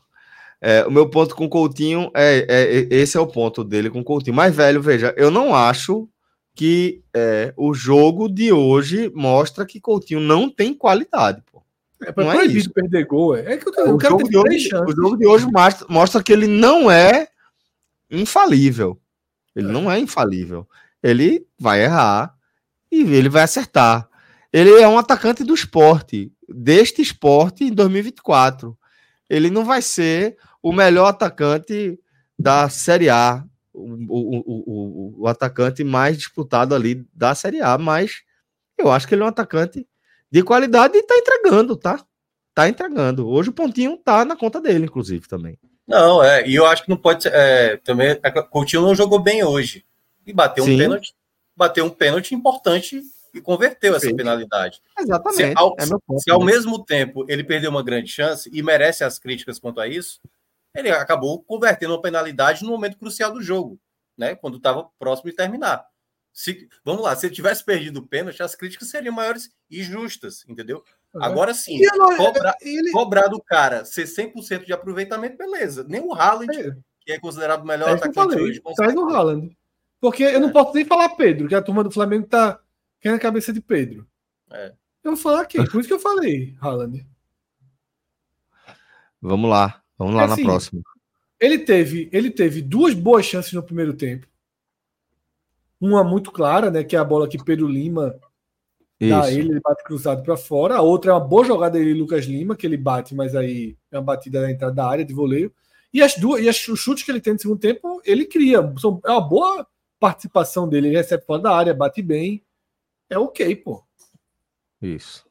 É, 0.60 0.86
o 0.86 0.92
meu 0.92 1.10
ponto 1.10 1.34
com 1.34 1.46
o 1.46 1.50
Coutinho 1.50 2.12
é, 2.14 2.46
é, 2.50 2.78
é, 2.80 2.88
esse 2.90 3.16
é 3.16 3.20
o 3.20 3.28
ponto 3.28 3.64
dele 3.64 3.90
com 3.90 4.02
o 4.02 4.04
Coutinho. 4.04 4.36
Mas, 4.36 4.54
velho, 4.54 4.82
veja, 4.82 5.14
eu 5.16 5.32
não 5.32 5.56
acho 5.56 6.10
que 6.54 7.02
é, 7.16 7.54
o 7.56 7.74
jogo 7.74 8.28
de 8.28 8.52
hoje 8.52 9.10
mostra 9.16 9.66
que 9.66 9.80
Coutinho 9.80 10.20
não 10.20 10.50
tem 10.50 10.74
qualidade, 10.74 11.42
pô. 11.50 11.64
É 12.04 12.14
não 12.18 12.30
é 12.30 12.44
isso. 12.44 12.70
perder 12.74 13.06
gol. 13.06 13.38
É, 13.38 13.54
é 13.54 13.58
que 13.58 13.70
eu, 13.70 13.74
eu 13.74 13.96
o, 13.96 14.02
jogo 14.02 14.28
de 14.28 14.38
hoje, 14.38 14.70
o 14.76 14.92
jogo 14.94 15.16
de 15.16 15.26
hoje 15.26 15.48
mostra, 15.50 15.88
mostra 15.90 16.22
que 16.22 16.34
ele 16.34 16.48
não 16.48 16.92
é 16.92 17.30
infalível. 18.12 19.00
Ele 19.56 19.70
é. 19.70 19.72
não 19.72 19.90
é 19.90 19.98
infalível. 19.98 20.68
Ele 21.02 21.48
vai 21.58 21.86
errar 21.86 22.36
e 22.92 23.00
ele 23.02 23.30
vai 23.30 23.44
acertar. 23.44 24.10
Ele 24.56 24.72
é 24.72 24.88
um 24.88 24.98
atacante 24.98 25.44
do 25.44 25.54
esporte, 25.54 26.32
deste 26.48 27.02
esporte 27.02 27.64
em 27.64 27.72
2024. 27.72 28.78
Ele 29.30 29.50
não 29.50 29.66
vai 29.66 29.82
ser 29.82 30.38
o 30.62 30.72
melhor 30.72 31.08
atacante 31.08 32.00
da 32.38 32.70
Série 32.70 33.10
A 33.10 33.44
o, 33.76 33.94
o, 34.08 34.44
o, 34.46 35.22
o, 35.22 35.28
atacante 35.28 35.84
mais 35.84 36.18
disputado 36.18 36.74
ali 36.74 37.06
da 37.14 37.36
Série 37.36 37.62
A, 37.62 37.78
mas 37.78 38.24
eu 38.78 38.90
acho 38.90 39.08
que 39.08 39.14
ele 39.14 39.22
é 39.22 39.26
um 39.26 39.30
atacante 39.30 39.86
de 40.32 40.44
qualidade 40.44 40.98
e 40.98 41.04
tá 41.04 41.16
entregando, 41.18 41.76
tá? 41.76 42.04
Tá 42.54 42.70
entregando. 42.70 43.28
Hoje 43.28 43.50
o 43.50 43.54
pontinho 43.54 43.98
tá 43.98 44.24
na 44.24 44.36
conta 44.36 44.62
dele, 44.62 44.86
inclusive, 44.86 45.28
também. 45.28 45.60
Não, 45.86 46.24
é, 46.24 46.48
e 46.48 46.56
eu 46.56 46.66
acho 46.66 46.84
que 46.84 46.90
não 46.90 46.98
pode 46.98 47.24
ser. 47.24 47.34
É, 47.34 47.78
também, 47.78 48.18
é, 48.24 48.32
Coutinho 48.42 48.82
não 48.82 48.96
jogou 48.96 49.20
bem 49.20 49.44
hoje. 49.44 49.86
E 50.26 50.34
bateu 50.34 50.64
Sim. 50.64 50.76
um 50.76 50.78
pênalti, 50.78 51.14
bateu 51.56 51.86
um 51.86 51.90
pênalti 51.90 52.34
importante 52.34 53.02
e 53.36 53.42
converteu 53.42 53.94
essa 53.94 54.14
penalidade. 54.16 54.82
Exatamente. 54.98 55.52
Se 55.52 55.54
ao, 55.58 55.76
é 55.78 55.86
ponto, 55.86 56.20
se 56.20 56.32
ao 56.32 56.40
né? 56.40 56.46
mesmo 56.46 56.84
tempo 56.84 57.26
ele 57.28 57.44
perdeu 57.44 57.70
uma 57.70 57.84
grande 57.84 58.10
chance 58.10 58.50
e 58.52 58.64
merece 58.64 59.04
as 59.04 59.20
críticas 59.20 59.60
quanto 59.60 59.82
a 59.82 59.88
isso, 59.88 60.22
ele 60.74 60.90
acabou 60.90 61.44
convertendo 61.44 61.94
uma 61.94 62.02
penalidade 62.02 62.64
no 62.64 62.72
momento 62.72 62.98
crucial 62.98 63.32
do 63.32 63.42
jogo, 63.42 63.78
né? 64.18 64.36
Quando 64.36 64.58
estava 64.58 64.88
próximo 64.98 65.30
de 65.30 65.36
terminar. 65.36 65.86
Se, 66.32 66.68
vamos 66.84 67.02
lá, 67.02 67.16
se 67.16 67.26
ele 67.26 67.36
tivesse 67.36 67.64
perdido 67.64 68.00
o 68.00 68.08
pênalti, 68.08 68.42
as 68.42 68.56
críticas 68.56 68.90
seriam 68.90 69.14
maiores 69.14 69.52
e 69.70 69.84
justas, 69.84 70.46
entendeu? 70.48 70.84
Agora 71.16 71.54
sim, 71.54 71.80
cobrar, 72.18 72.58
ele... 72.62 72.92
cobrar 72.92 73.28
do 73.28 73.42
cara 73.42 73.86
ser 73.86 74.04
100% 74.04 74.66
de 74.66 74.74
aproveitamento, 74.74 75.38
beleza. 75.38 75.86
Nem 75.88 76.02
o 76.02 76.14
Haaland, 76.14 76.58
é. 76.58 76.76
que 77.00 77.14
é 77.14 77.20
considerado 77.20 77.64
o 77.64 77.66
melhor 77.66 77.90
é 77.90 77.94
atacante 77.94 78.36
hoje. 78.36 78.62
Traz 78.76 78.94
o 78.96 79.08
Haaland. 79.08 79.56
Porque 80.02 80.24
eu 80.24 80.40
não 80.42 80.50
é. 80.50 80.52
posso 80.52 80.74
nem 80.74 80.84
falar 80.84 81.10
Pedro, 81.10 81.48
que 81.48 81.56
a 81.56 81.62
turma 81.62 81.84
do 81.84 81.92
Flamengo 81.92 82.28
tá 83.06 83.10
querendo 83.10 83.18
a 83.18 83.20
cabeça 83.20 83.54
de 83.54 83.62
Pedro. 83.62 84.08
É. 84.52 84.74
Eu 85.04 85.12
vou 85.12 85.18
falar 85.18 85.42
aqui, 85.42 85.58
por 85.70 85.80
isso 85.80 85.88
que 85.88 85.94
eu 85.94 86.00
falei, 86.00 86.56
Haaland. 86.60 87.06
Vamos 89.22 89.50
lá. 89.50 89.82
Vamos 89.98 90.16
lá 90.16 90.26
assim, 90.26 90.42
na 90.42 90.48
próxima. 90.48 90.82
Ele 91.40 91.60
teve, 91.60 92.10
ele 92.12 92.32
teve 92.32 92.62
duas 92.62 92.94
boas 92.94 93.26
chances 93.26 93.54
no 93.54 93.64
primeiro 93.64 93.94
tempo. 93.94 94.28
Uma 95.80 96.04
muito 96.04 96.32
clara, 96.32 96.72
né? 96.72 96.84
Que 96.84 96.96
é 96.96 97.00
a 97.00 97.04
bola 97.04 97.28
que 97.28 97.44
Pedro 97.44 97.68
Lima 97.68 98.20
Isso. 99.00 99.10
dá 99.10 99.32
ele, 99.32 99.52
ele 99.52 99.60
bate 99.60 99.84
cruzado 99.84 100.24
para 100.24 100.38
fora. 100.38 100.76
A 100.76 100.82
outra 100.82 101.12
é 101.12 101.14
uma 101.14 101.20
boa 101.20 101.46
jogada 101.46 101.78
dele, 101.78 101.94
Lucas 101.94 102.26
Lima, 102.26 102.56
que 102.56 102.66
ele 102.66 102.78
bate, 102.78 103.14
mas 103.14 103.36
aí 103.36 103.78
é 103.92 103.98
uma 103.98 104.04
batida 104.04 104.42
na 104.42 104.52
entrada 104.52 104.74
da 104.74 104.88
área 104.88 105.06
de 105.06 105.14
voleio. 105.14 105.54
E 105.94 106.02
as 106.02 106.16
duas, 106.16 106.42
e 106.42 106.50
as, 106.50 106.68
os 106.68 106.80
chutes 106.80 107.04
que 107.04 107.12
ele 107.12 107.22
tem 107.22 107.34
no 107.34 107.40
segundo 107.40 107.60
tempo, 107.60 108.02
ele 108.04 108.26
cria. 108.26 108.60
São, 108.78 109.00
é 109.06 109.12
uma 109.12 109.22
boa 109.22 109.68
participação 110.00 110.68
dele. 110.68 110.88
Ele 110.88 110.98
recebe 110.98 111.24
fora 111.26 111.42
da 111.42 111.56
área, 111.56 111.74
bate 111.74 112.02
bem. 112.02 112.44
É 113.10 113.18
ok, 113.18 113.56
pô. 113.56 113.84
Isso. 114.82 115.26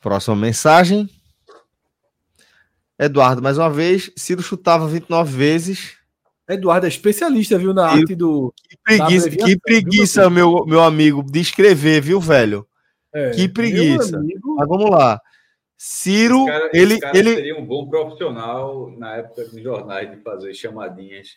Próxima 0.00 0.36
mensagem. 0.36 1.08
Eduardo, 2.98 3.42
mais 3.42 3.56
uma 3.56 3.70
vez, 3.70 4.10
Ciro 4.16 4.42
chutava 4.42 4.86
29 4.86 5.34
vezes. 5.34 5.96
Eduardo 6.48 6.86
é 6.86 6.88
especialista, 6.88 7.56
viu, 7.56 7.72
na 7.72 7.86
arte 7.86 8.14
do. 8.14 8.52
Que 8.68 8.76
preguiça, 8.82 9.30
que 9.30 9.58
preguiça 9.58 10.28
meu, 10.28 10.66
meu 10.66 10.82
amigo, 10.82 11.22
de 11.22 11.40
escrever, 11.40 12.02
viu, 12.02 12.20
velho? 12.20 12.66
É, 13.12 13.30
que 13.30 13.48
preguiça. 13.48 14.16
Amigo... 14.16 14.56
Mas 14.56 14.68
vamos 14.68 14.90
lá. 14.90 15.20
Ciro, 15.76 16.40
esse 16.40 16.46
cara, 16.46 16.70
ele, 16.74 16.92
esse 16.92 17.00
cara 17.00 17.18
ele 17.18 17.34
seria 17.36 17.58
um 17.58 17.64
bom 17.64 17.88
profissional 17.88 18.90
na 18.98 19.16
época 19.16 19.44
dos 19.44 19.62
jornais 19.62 20.10
de 20.10 20.22
fazer 20.22 20.52
chamadinhas 20.52 21.28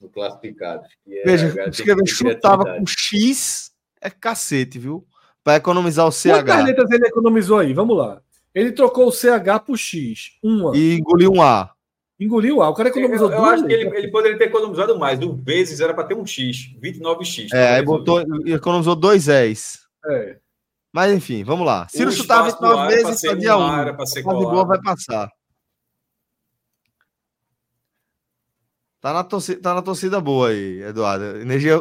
no 0.00 0.08
classificados. 0.08 0.88
Veja, 1.06 1.68
escrever 1.68 2.06
chutava 2.06 2.64
com 2.64 2.86
X 2.86 3.70
é 4.00 4.10
cacete, 4.10 4.78
viu? 4.78 5.06
Para 5.42 5.56
economizar 5.56 6.06
o 6.06 6.12
CH. 6.12 6.44
Quantas 6.44 6.64
letras 6.64 6.90
ele 6.90 7.06
economizou 7.06 7.58
aí? 7.58 7.72
Vamos 7.72 7.96
lá. 7.96 8.20
Ele 8.54 8.72
trocou 8.72 9.08
o 9.08 9.12
CH 9.12 9.60
por 9.64 9.76
X. 9.76 10.32
Uma. 10.42 10.76
E 10.76 10.94
engoliu 10.94 11.32
um 11.32 11.42
A. 11.42 11.70
Engoliu 12.18 12.56
o 12.56 12.62
A. 12.62 12.70
O 12.70 12.74
cara 12.74 12.88
economizou 12.88 13.30
eu, 13.30 13.36
eu 13.38 13.44
acho 13.44 13.66
que 13.66 13.72
ele, 13.72 13.96
ele, 13.96 14.08
poderia 14.10 14.38
ter 14.38 14.44
economizado 14.44 14.98
mais. 14.98 15.20
O 15.20 15.34
vezes 15.34 15.80
era 15.80 15.92
para 15.92 16.04
ter 16.04 16.14
um 16.14 16.26
X. 16.26 16.74
29X. 16.82 17.48
É, 17.52 17.76
aí 17.76 17.82
botou, 17.82 18.22
economizou 18.46 18.96
dois 18.96 19.28
S. 19.28 19.80
É. 20.06 20.38
Mas 20.92 21.12
enfim, 21.12 21.44
vamos 21.44 21.66
lá. 21.66 21.86
Se 21.90 22.02
não 22.02 22.10
chutar 22.10 22.42
29 22.42 22.88
vezes, 22.88 23.20
fazia 23.20 23.58
um. 23.58 23.78
Era 23.78 23.92
para 23.92 24.06
ser 24.06 24.22
boa 24.22 24.64
vai 24.64 24.80
passar. 24.80 25.30
Tá 29.06 29.12
na, 29.12 29.22
torcida, 29.22 29.62
tá 29.62 29.72
na 29.72 29.82
torcida 29.82 30.20
boa 30.20 30.48
aí, 30.48 30.82
Eduardo. 30.82 31.40
Energia. 31.40 31.76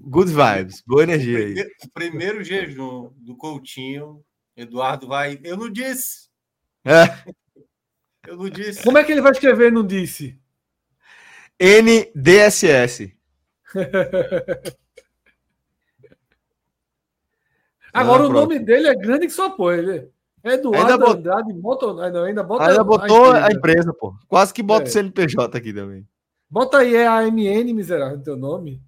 Good 0.00 0.32
vibes. 0.32 0.82
Boa 0.84 1.04
energia 1.04 1.38
aí. 1.38 1.54
Primeiro, 1.54 1.70
primeiro 1.94 2.42
jejum 2.42 3.12
do 3.18 3.36
Coutinho 3.36 4.20
Eduardo 4.56 5.06
vai. 5.06 5.38
Eu 5.44 5.56
não 5.56 5.70
disse. 5.70 6.28
É. 6.84 7.04
Eu 8.26 8.36
não 8.36 8.50
disse. 8.50 8.82
Como 8.82 8.98
é 8.98 9.04
que 9.04 9.12
ele 9.12 9.20
vai 9.20 9.30
escrever? 9.30 9.70
Não 9.70 9.86
disse. 9.86 10.36
NDSS. 11.56 13.16
Agora 17.92 18.24
ah, 18.24 18.26
o 18.26 18.32
nome 18.32 18.58
dele 18.58 18.88
é 18.88 18.94
grande 18.96 19.28
que 19.28 19.32
só 19.32 19.50
põe. 19.50 19.78
Ele 19.78 20.10
é 20.42 20.54
Eduardo 20.54 20.80
ainda 20.80 20.98
bot... 20.98 21.16
Andrade 21.16 21.54
Moto... 21.54 21.94
Não, 21.94 22.24
ainda 22.24 22.42
bota 22.42 22.66
ainda 22.66 22.82
botou 22.82 23.26
a 23.26 23.36
empresa, 23.36 23.46
a 23.46 23.52
empresa 23.52 23.94
pô. 23.94 24.16
Quase 24.26 24.52
que 24.52 24.64
bota 24.64 24.86
é. 24.86 24.88
o 24.88 24.90
CNPJ 24.90 25.56
aqui 25.56 25.72
também. 25.72 26.04
Bota 26.56 26.78
aí 26.78 26.94
é 26.94 27.06
AMN, 27.06 27.74
miserável, 27.74 28.22
teu 28.22 28.34
nome. 28.34 28.82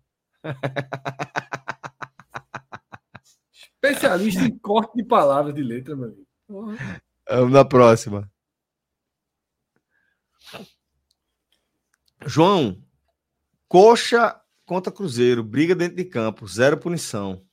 Especialista 3.74 4.40
em 4.40 4.58
corte 4.58 4.96
de 4.96 5.04
palavras 5.04 5.54
de 5.54 5.62
letra, 5.62 5.94
meu 5.94 6.06
amigo. 6.06 6.26
Vamos 7.28 7.52
na 7.52 7.66
próxima. 7.66 8.32
João, 12.24 12.82
coxa 13.68 14.42
contra 14.64 14.90
Cruzeiro, 14.90 15.44
briga 15.44 15.74
dentro 15.74 15.98
de 15.98 16.06
campo, 16.06 16.48
zero 16.48 16.80
punição. 16.80 17.46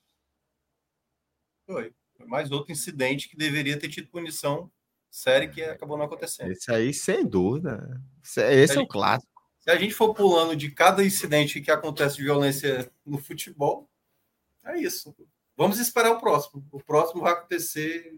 Foi. 1.65 1.93
Mais 2.25 2.51
outro 2.51 2.71
incidente 2.71 3.27
que 3.27 3.35
deveria 3.35 3.77
ter 3.77 3.89
tido 3.89 4.07
punição 4.07 4.71
séria 5.11 5.49
que 5.49 5.61
acabou 5.61 5.97
não 5.97 6.05
acontecendo. 6.05 6.53
Esse 6.53 6.71
aí, 6.71 6.93
sem 6.93 7.27
dúvida. 7.27 8.01
Esse 8.23 8.79
é, 8.79 8.81
o 8.81 8.87
clássico. 8.87 9.34
Se 9.65 9.71
a 9.71 9.77
gente 9.77 9.95
for 9.95 10.13
pulando 10.13 10.55
de 10.55 10.69
cada 10.69 11.03
incidente 11.03 11.59
que 11.59 11.71
acontece 11.71 12.17
de 12.17 12.23
violência 12.23 12.87
no 13.03 13.17
futebol, 13.17 13.89
é 14.63 14.77
isso. 14.77 15.15
Vamos 15.57 15.79
esperar 15.79 16.11
o 16.11 16.19
próximo. 16.19 16.63
O 16.71 16.79
próximo 16.79 17.23
vai 17.23 17.33
acontecer 17.33 18.15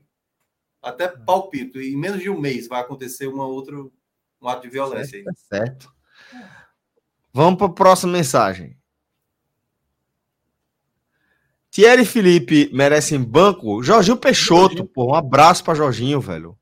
até 0.82 1.08
palpito. 1.08 1.80
Em 1.80 1.96
menos 1.96 2.22
de 2.22 2.30
um 2.30 2.38
mês 2.38 2.68
vai 2.68 2.82
acontecer 2.82 3.28
uma 3.28 3.48
outra, 3.48 3.78
um 3.78 4.48
ato 4.48 4.64
de 4.64 4.70
violência. 4.70 5.24
Certo. 5.24 5.40
certo. 5.48 5.96
Vamos 7.32 7.58
para 7.58 7.68
a 7.68 7.74
próxima 7.74 8.12
mensagem. 8.12 8.78
Thierry 11.72 12.02
e 12.02 12.06
Felipe 12.06 12.70
merecem 12.74 13.24
banco. 13.24 13.82
Jorginho 13.82 14.18
Peixoto, 14.18 14.86
pô, 14.86 15.12
um 15.12 15.16
abraço 15.16 15.64
para 15.64 15.76
Jorginho, 15.76 16.20
velho. 16.20 16.58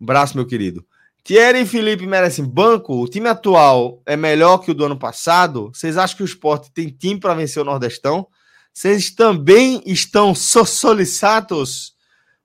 Um 0.00 0.04
abraço, 0.04 0.36
meu 0.36 0.46
querido. 0.46 0.84
Thierry 1.28 1.60
e 1.60 1.66
Felipe 1.66 2.06
merecem 2.06 2.42
banco. 2.42 2.94
O 2.94 3.06
time 3.06 3.28
atual 3.28 4.02
é 4.06 4.16
melhor 4.16 4.56
que 4.56 4.70
o 4.70 4.74
do 4.74 4.86
ano 4.86 4.98
passado. 4.98 5.70
Vocês 5.74 5.98
acham 5.98 6.16
que 6.16 6.22
o 6.22 6.24
esporte 6.24 6.72
tem 6.72 6.88
time 6.88 7.20
para 7.20 7.34
vencer 7.34 7.60
o 7.60 7.66
Nordestão? 7.66 8.26
Vocês 8.72 9.10
também 9.10 9.82
estão 9.84 10.34
solicitados? 10.34 11.94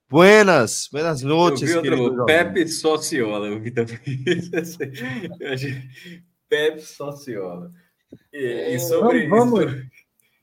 Buenas, 0.10 0.90
buenas 0.92 1.22
noites. 1.22 1.70
Eu 1.70 1.82
vi 1.82 1.92
outro, 1.92 2.26
Pepe 2.26 2.68
Sociola, 2.68 3.48
eu 3.48 3.62
vi 3.62 3.72
também. 3.72 3.96
Pepe 6.50 6.82
Sociola. 6.82 7.72
E, 8.34 8.76
e 8.76 8.80
sobre, 8.80 9.28
vamos, 9.28 9.64
vamos. 9.64 9.82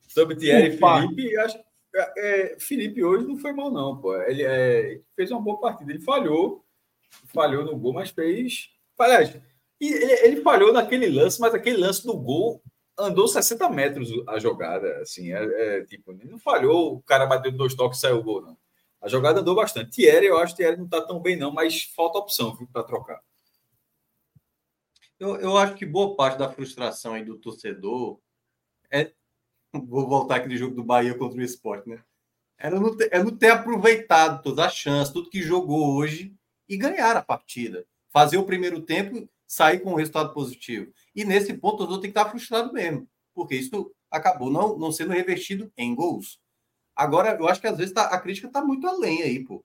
sobre 0.08 0.36
Thierry 0.36 0.76
Opa. 0.76 1.02
Felipe, 1.02 1.36
acho 1.36 1.58
é, 2.16 2.56
Felipe 2.58 3.04
hoje 3.04 3.26
não 3.26 3.36
foi 3.36 3.52
mal, 3.52 3.70
não, 3.70 4.00
pô. 4.00 4.16
Ele 4.22 4.44
é, 4.44 4.98
fez 5.14 5.30
uma 5.30 5.42
boa 5.42 5.60
partida. 5.60 5.92
Ele 5.92 6.00
falhou, 6.00 6.64
falhou 7.26 7.64
no 7.64 7.76
gol, 7.76 7.92
mas 7.92 8.10
fez. 8.10 8.70
Aliás, 8.98 9.34
ele, 9.80 10.12
ele 10.12 10.42
falhou 10.42 10.72
naquele 10.72 11.08
lance, 11.08 11.40
mas 11.40 11.54
aquele 11.54 11.78
lance 11.78 12.04
do 12.04 12.16
gol 12.16 12.62
andou 12.98 13.26
60 13.26 13.68
metros 13.70 14.10
a 14.28 14.38
jogada, 14.38 14.98
assim, 14.98 15.32
é, 15.32 15.78
é, 15.78 15.84
tipo, 15.84 16.12
não 16.12 16.38
falhou, 16.38 16.96
o 16.96 17.02
cara 17.02 17.26
bateu 17.26 17.50
dois 17.50 17.74
toques 17.74 17.98
e 17.98 18.00
saiu 18.02 18.18
o 18.18 18.22
gol, 18.22 18.42
não. 18.42 18.58
A 19.00 19.08
jogada 19.08 19.40
andou 19.40 19.54
bastante. 19.54 19.92
Thierry, 19.92 20.26
eu 20.26 20.36
acho 20.36 20.54
que 20.54 20.58
Thierry 20.62 20.76
não 20.76 20.84
está 20.84 21.00
tão 21.00 21.20
bem, 21.20 21.34
não, 21.34 21.50
mas 21.50 21.84
falta 21.84 22.18
opção 22.18 22.54
para 22.70 22.82
trocar. 22.82 23.20
Eu, 25.18 25.36
eu 25.36 25.56
acho 25.56 25.74
que 25.74 25.86
boa 25.86 26.14
parte 26.14 26.38
da 26.38 26.50
frustração 26.50 27.14
aí 27.14 27.24
do 27.24 27.38
torcedor 27.38 28.20
é. 28.90 29.12
Vou 29.72 30.08
voltar 30.08 30.36
aqui 30.36 30.56
jogo 30.56 30.74
do 30.74 30.82
Bahia 30.82 31.16
contra 31.16 31.38
o 31.38 31.42
esporte, 31.42 31.88
né? 31.88 32.02
Era 32.58 32.80
não 32.80 32.94
ter, 32.96 33.08
é 33.12 33.22
não 33.22 33.34
ter 33.34 33.50
aproveitado 33.50 34.42
todas 34.42 34.66
as 34.66 34.74
chances, 34.74 35.12
tudo 35.12 35.30
que 35.30 35.40
jogou 35.40 35.96
hoje 35.96 36.36
e 36.70 36.76
ganhar 36.76 37.16
a 37.16 37.22
partida. 37.22 37.84
Fazer 38.10 38.38
o 38.38 38.46
primeiro 38.46 38.80
tempo 38.80 39.28
sair 39.46 39.80
com 39.80 39.90
um 39.90 39.96
resultado 39.96 40.32
positivo. 40.32 40.92
E 41.14 41.24
nesse 41.24 41.52
ponto, 41.52 41.74
o 41.74 41.78
torcedor 41.78 42.00
tem 42.00 42.12
que 42.12 42.18
estar 42.18 42.30
frustrado 42.30 42.72
mesmo, 42.72 43.08
porque 43.34 43.56
isso 43.56 43.92
acabou 44.08 44.48
não, 44.48 44.78
não 44.78 44.92
sendo 44.92 45.12
revertido 45.12 45.72
em 45.76 45.92
gols. 45.92 46.40
Agora, 46.94 47.36
eu 47.36 47.48
acho 47.48 47.60
que 47.60 47.66
às 47.66 47.76
vezes 47.76 47.92
tá, 47.92 48.04
a 48.04 48.20
crítica 48.20 48.46
está 48.46 48.64
muito 48.64 48.86
além 48.86 49.22
aí, 49.22 49.44
pô. 49.44 49.64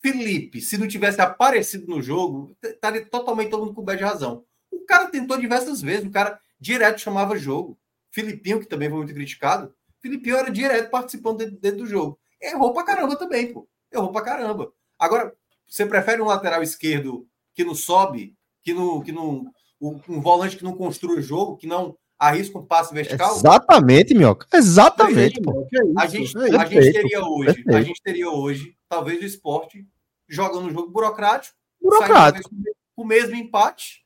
Felipe, 0.00 0.62
se 0.62 0.78
não 0.78 0.88
tivesse 0.88 1.20
aparecido 1.20 1.86
no 1.86 2.00
jogo, 2.00 2.56
estaria 2.62 3.04
totalmente 3.04 3.50
todo 3.50 3.66
mundo 3.66 3.74
coberto 3.74 3.98
de 3.98 4.04
razão. 4.04 4.44
O 4.70 4.80
cara 4.86 5.10
tentou 5.10 5.36
diversas 5.36 5.82
vezes, 5.82 6.06
o 6.06 6.10
cara 6.10 6.40
direto 6.58 7.00
chamava 7.00 7.36
jogo. 7.36 7.78
Filipinho, 8.10 8.60
que 8.60 8.66
também 8.66 8.88
foi 8.88 8.98
muito 8.98 9.14
criticado, 9.14 9.74
Filipinho 10.00 10.36
era 10.36 10.50
direto 10.50 10.90
participando 10.90 11.38
dentro, 11.38 11.56
dentro 11.58 11.78
do 11.80 11.86
jogo. 11.86 12.18
Errou 12.40 12.72
pra 12.72 12.84
caramba 12.84 13.14
também, 13.16 13.52
pô. 13.52 13.68
Errou 13.92 14.10
pra 14.10 14.22
caramba. 14.22 14.72
Agora, 14.98 15.36
você 15.70 15.86
prefere 15.86 16.20
um 16.20 16.26
lateral 16.26 16.62
esquerdo 16.62 17.26
que 17.54 17.64
não 17.64 17.74
sobe, 17.74 18.34
que 18.62 18.74
não, 18.74 19.00
que 19.00 19.12
não 19.12 19.46
um 19.80 20.20
volante 20.20 20.56
que 20.56 20.64
não 20.64 20.76
construi 20.76 21.20
o 21.20 21.22
jogo, 21.22 21.56
que 21.56 21.66
não 21.66 21.96
arrisca 22.18 22.58
um 22.58 22.66
passe 22.66 22.92
vertical? 22.92 23.36
Exatamente, 23.36 24.12
Mioca. 24.12 24.46
Exatamente, 24.52 25.40
pô. 25.40 25.66
A 25.96 26.06
gente, 26.06 26.36
a 26.36 26.64
gente 26.66 26.92
teria 26.92 27.24
hoje, 27.24 27.46
Perfeito. 27.46 27.76
a 27.76 27.82
gente 27.82 28.02
teria 28.02 28.30
hoje, 28.30 28.76
talvez 28.88 29.22
o 29.22 29.24
esporte 29.24 29.86
jogando 30.28 30.66
um 30.66 30.70
jogo 30.70 30.90
burocrático, 30.90 31.56
burocrático. 31.80 32.50
com 32.94 33.02
o 33.02 33.06
mesmo 33.06 33.34
empate. 33.36 34.04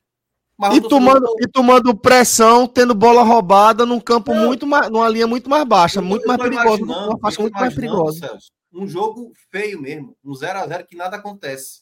e, 0.71 0.81
tomando, 0.81 1.27
e 1.41 1.47
tomando 1.47 1.95
pressão, 1.95 2.65
tendo 2.67 2.95
bola 2.95 3.23
roubada 3.23 3.85
num 3.85 3.99
campo 3.99 4.33
não. 4.33 4.45
muito 4.45 4.65
mais, 4.65 4.89
numa 4.89 5.09
linha 5.09 5.27
muito 5.27 5.49
mais 5.49 5.65
baixa, 5.65 6.01
muito 6.01 6.25
mais 6.25 6.41
perigosa, 6.41 6.83
uma 6.83 7.19
faixa 7.19 7.41
muito 7.41 7.53
mais 7.53 7.75
perigosa. 7.75 8.19
Celso, 8.19 8.51
um 8.75 8.87
jogo 8.87 9.31
feio 9.49 9.81
mesmo, 9.81 10.17
um 10.23 10.33
0 10.33 10.59
a 10.59 10.67
0 10.67 10.85
que 10.85 10.95
nada 10.95 11.17
acontece. 11.17 11.81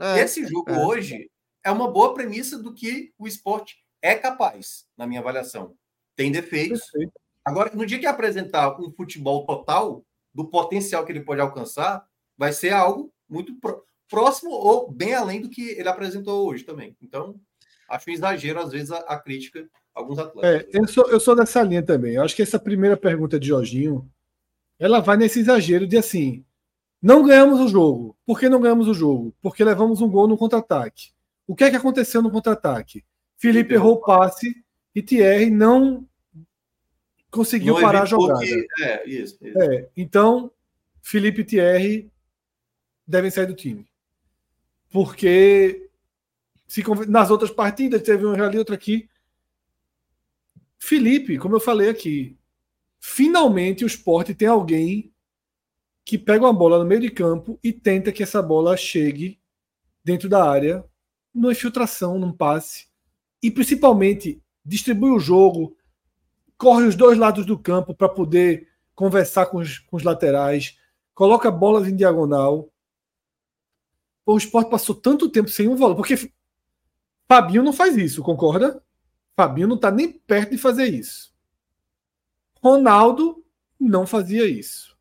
É, 0.00 0.20
Esse 0.20 0.46
jogo 0.46 0.70
é. 0.70 0.84
hoje 0.84 1.30
é 1.62 1.70
uma 1.70 1.90
boa 1.90 2.14
premissa 2.14 2.58
do 2.58 2.72
que 2.72 3.12
o 3.18 3.26
esporte 3.26 3.76
é 4.00 4.14
capaz, 4.14 4.86
na 4.96 5.06
minha 5.06 5.20
avaliação. 5.20 5.76
Tem 6.16 6.32
defeitos. 6.32 6.80
Perfeito. 6.90 7.12
Agora, 7.44 7.70
no 7.74 7.84
dia 7.84 7.98
que 7.98 8.06
apresentar 8.06 8.80
um 8.80 8.90
futebol 8.90 9.44
total 9.44 10.04
do 10.34 10.48
potencial 10.48 11.04
que 11.04 11.12
ele 11.12 11.24
pode 11.24 11.40
alcançar, 11.40 12.06
vai 12.36 12.52
ser 12.52 12.72
algo 12.72 13.12
muito 13.28 13.54
próximo 14.08 14.50
ou 14.50 14.90
bem 14.90 15.14
além 15.14 15.40
do 15.40 15.50
que 15.50 15.70
ele 15.70 15.88
apresentou 15.88 16.48
hoje 16.48 16.64
também. 16.64 16.96
Então, 17.02 17.38
acho 17.88 18.10
um 18.10 18.12
exagero, 18.12 18.60
às 18.60 18.72
vezes, 18.72 18.90
a, 18.90 18.98
a 18.98 19.18
crítica 19.18 19.68
alguns 19.94 20.18
atletas. 20.18 20.74
É, 20.74 20.78
eu, 20.78 20.86
sou, 20.88 21.10
eu 21.10 21.20
sou 21.20 21.36
dessa 21.36 21.62
linha 21.62 21.82
também. 21.82 22.14
Eu 22.14 22.22
acho 22.22 22.34
que 22.34 22.42
essa 22.42 22.58
primeira 22.58 22.96
pergunta 22.96 23.38
de 23.38 23.48
Jorginho, 23.48 24.08
ela 24.82 24.98
vai 24.98 25.16
nesse 25.16 25.38
exagero 25.38 25.86
de 25.86 25.96
assim, 25.96 26.44
não 27.00 27.24
ganhamos 27.24 27.60
o 27.60 27.68
jogo. 27.68 28.16
Por 28.26 28.36
que 28.36 28.48
não 28.48 28.60
ganhamos 28.60 28.88
o 28.88 28.94
jogo? 28.94 29.32
Porque 29.40 29.62
levamos 29.62 30.00
um 30.00 30.10
gol 30.10 30.26
no 30.26 30.36
contra-ataque. 30.36 31.12
O 31.46 31.54
que 31.54 31.62
é 31.62 31.70
que 31.70 31.76
aconteceu 31.76 32.20
no 32.20 32.32
contra-ataque? 32.32 33.04
Felipe 33.38 33.74
errou 33.74 33.92
o 33.92 34.00
passe 34.00 34.60
e 34.92 35.00
Thierry 35.00 35.50
não 35.50 36.04
conseguiu 37.30 37.74
não 37.74 37.80
parar 37.80 38.02
a 38.02 38.06
jogada. 38.06 38.40
Que... 38.40 38.66
É, 38.82 39.08
isso, 39.08 39.38
isso. 39.40 39.62
É, 39.62 39.88
então, 39.96 40.50
Felipe 41.00 41.42
e 41.42 41.44
Thierry 41.44 42.12
devem 43.06 43.30
sair 43.30 43.46
do 43.46 43.54
time. 43.54 43.86
Porque 44.90 45.88
se 46.66 46.82
nas 47.06 47.30
outras 47.30 47.52
partidas, 47.52 48.02
teve 48.02 48.26
um 48.26 48.32
ali, 48.32 48.58
outro 48.58 48.74
aqui. 48.74 49.08
Felipe, 50.76 51.38
como 51.38 51.54
eu 51.54 51.60
falei 51.60 51.88
aqui, 51.88 52.36
finalmente 53.02 53.82
o 53.82 53.86
esporte 53.86 54.32
tem 54.32 54.46
alguém 54.46 55.12
que 56.04 56.16
pega 56.16 56.44
uma 56.44 56.52
bola 56.52 56.78
no 56.78 56.84
meio 56.84 57.00
de 57.00 57.10
campo 57.10 57.58
e 57.62 57.72
tenta 57.72 58.12
que 58.12 58.22
essa 58.22 58.40
bola 58.40 58.76
chegue 58.76 59.40
dentro 60.04 60.28
da 60.28 60.48
área 60.48 60.84
numa 61.34 61.50
infiltração, 61.50 62.16
num 62.16 62.32
passe. 62.32 62.86
E 63.42 63.50
principalmente 63.50 64.40
distribui 64.64 65.10
o 65.10 65.18
jogo, 65.18 65.76
corre 66.56 66.86
os 66.86 66.94
dois 66.94 67.18
lados 67.18 67.44
do 67.44 67.58
campo 67.58 67.92
para 67.92 68.08
poder 68.08 68.68
conversar 68.94 69.46
com 69.46 69.58
os, 69.58 69.80
com 69.80 69.96
os, 69.96 70.04
laterais, 70.04 70.78
coloca 71.12 71.50
bolas 71.50 71.88
em 71.88 71.96
diagonal. 71.96 72.72
O 74.24 74.36
esporte 74.36 74.70
passou 74.70 74.94
tanto 74.94 75.28
tempo 75.28 75.48
sem 75.48 75.66
um 75.66 75.74
volante, 75.74 75.96
porque 75.96 76.32
Fabinho 77.26 77.64
não 77.64 77.72
faz 77.72 77.96
isso, 77.96 78.22
concorda? 78.22 78.80
Fabinho 79.34 79.66
não 79.66 79.76
está 79.76 79.90
nem 79.90 80.12
perto 80.12 80.50
de 80.50 80.58
fazer 80.58 80.86
isso. 80.86 81.31
Ronaldo 82.62 83.44
não 83.78 84.06
fazia 84.06 84.48
isso. 84.48 84.96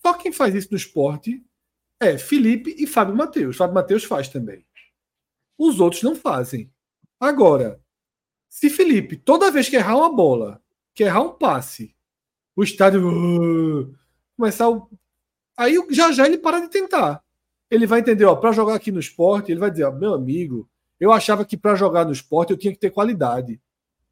Só 0.00 0.14
quem 0.14 0.32
faz 0.32 0.54
isso 0.54 0.68
no 0.70 0.76
esporte 0.76 1.44
é 2.00 2.16
Felipe 2.16 2.74
e 2.78 2.86
Fábio 2.86 3.14
Matheus. 3.14 3.56
Fábio 3.56 3.74
Matheus 3.74 4.04
faz 4.04 4.28
também. 4.28 4.64
Os 5.58 5.80
outros 5.80 6.02
não 6.02 6.16
fazem. 6.16 6.70
Agora, 7.20 7.80
se 8.48 8.70
Felipe, 8.70 9.16
toda 9.16 9.50
vez 9.50 9.68
que 9.68 9.76
errar 9.76 9.96
uma 9.96 10.10
bola, 10.14 10.62
que 10.94 11.02
errar 11.02 11.20
um 11.20 11.32
passe, 11.32 11.94
o 12.54 12.62
estádio 12.62 13.06
uh, 13.06 13.94
começar 14.34 14.70
o... 14.70 14.88
aí 15.56 15.76
já 15.90 16.10
já 16.10 16.26
ele 16.26 16.38
para 16.38 16.60
de 16.60 16.68
tentar. 16.68 17.22
Ele 17.70 17.86
vai 17.86 18.00
entender, 18.00 18.24
ó, 18.24 18.34
para 18.34 18.52
jogar 18.52 18.74
aqui 18.74 18.90
no 18.90 19.00
esporte, 19.00 19.50
ele 19.50 19.60
vai 19.60 19.70
dizer, 19.70 19.84
ó, 19.84 19.92
meu 19.92 20.14
amigo, 20.14 20.68
eu 20.98 21.12
achava 21.12 21.44
que 21.44 21.56
para 21.56 21.74
jogar 21.74 22.06
no 22.06 22.12
esporte 22.12 22.50
eu 22.50 22.56
tinha 22.56 22.72
que 22.72 22.78
ter 22.78 22.90
qualidade. 22.90 23.60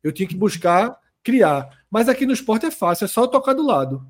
Eu 0.02 0.12
tinha 0.12 0.28
que 0.28 0.36
buscar 0.36 0.98
criar. 1.24 1.83
Mas 1.94 2.08
aqui 2.08 2.26
no 2.26 2.32
esporte 2.32 2.66
é 2.66 2.72
fácil, 2.72 3.04
é 3.04 3.08
só 3.08 3.24
tocar 3.24 3.52
do 3.52 3.64
lado. 3.64 4.04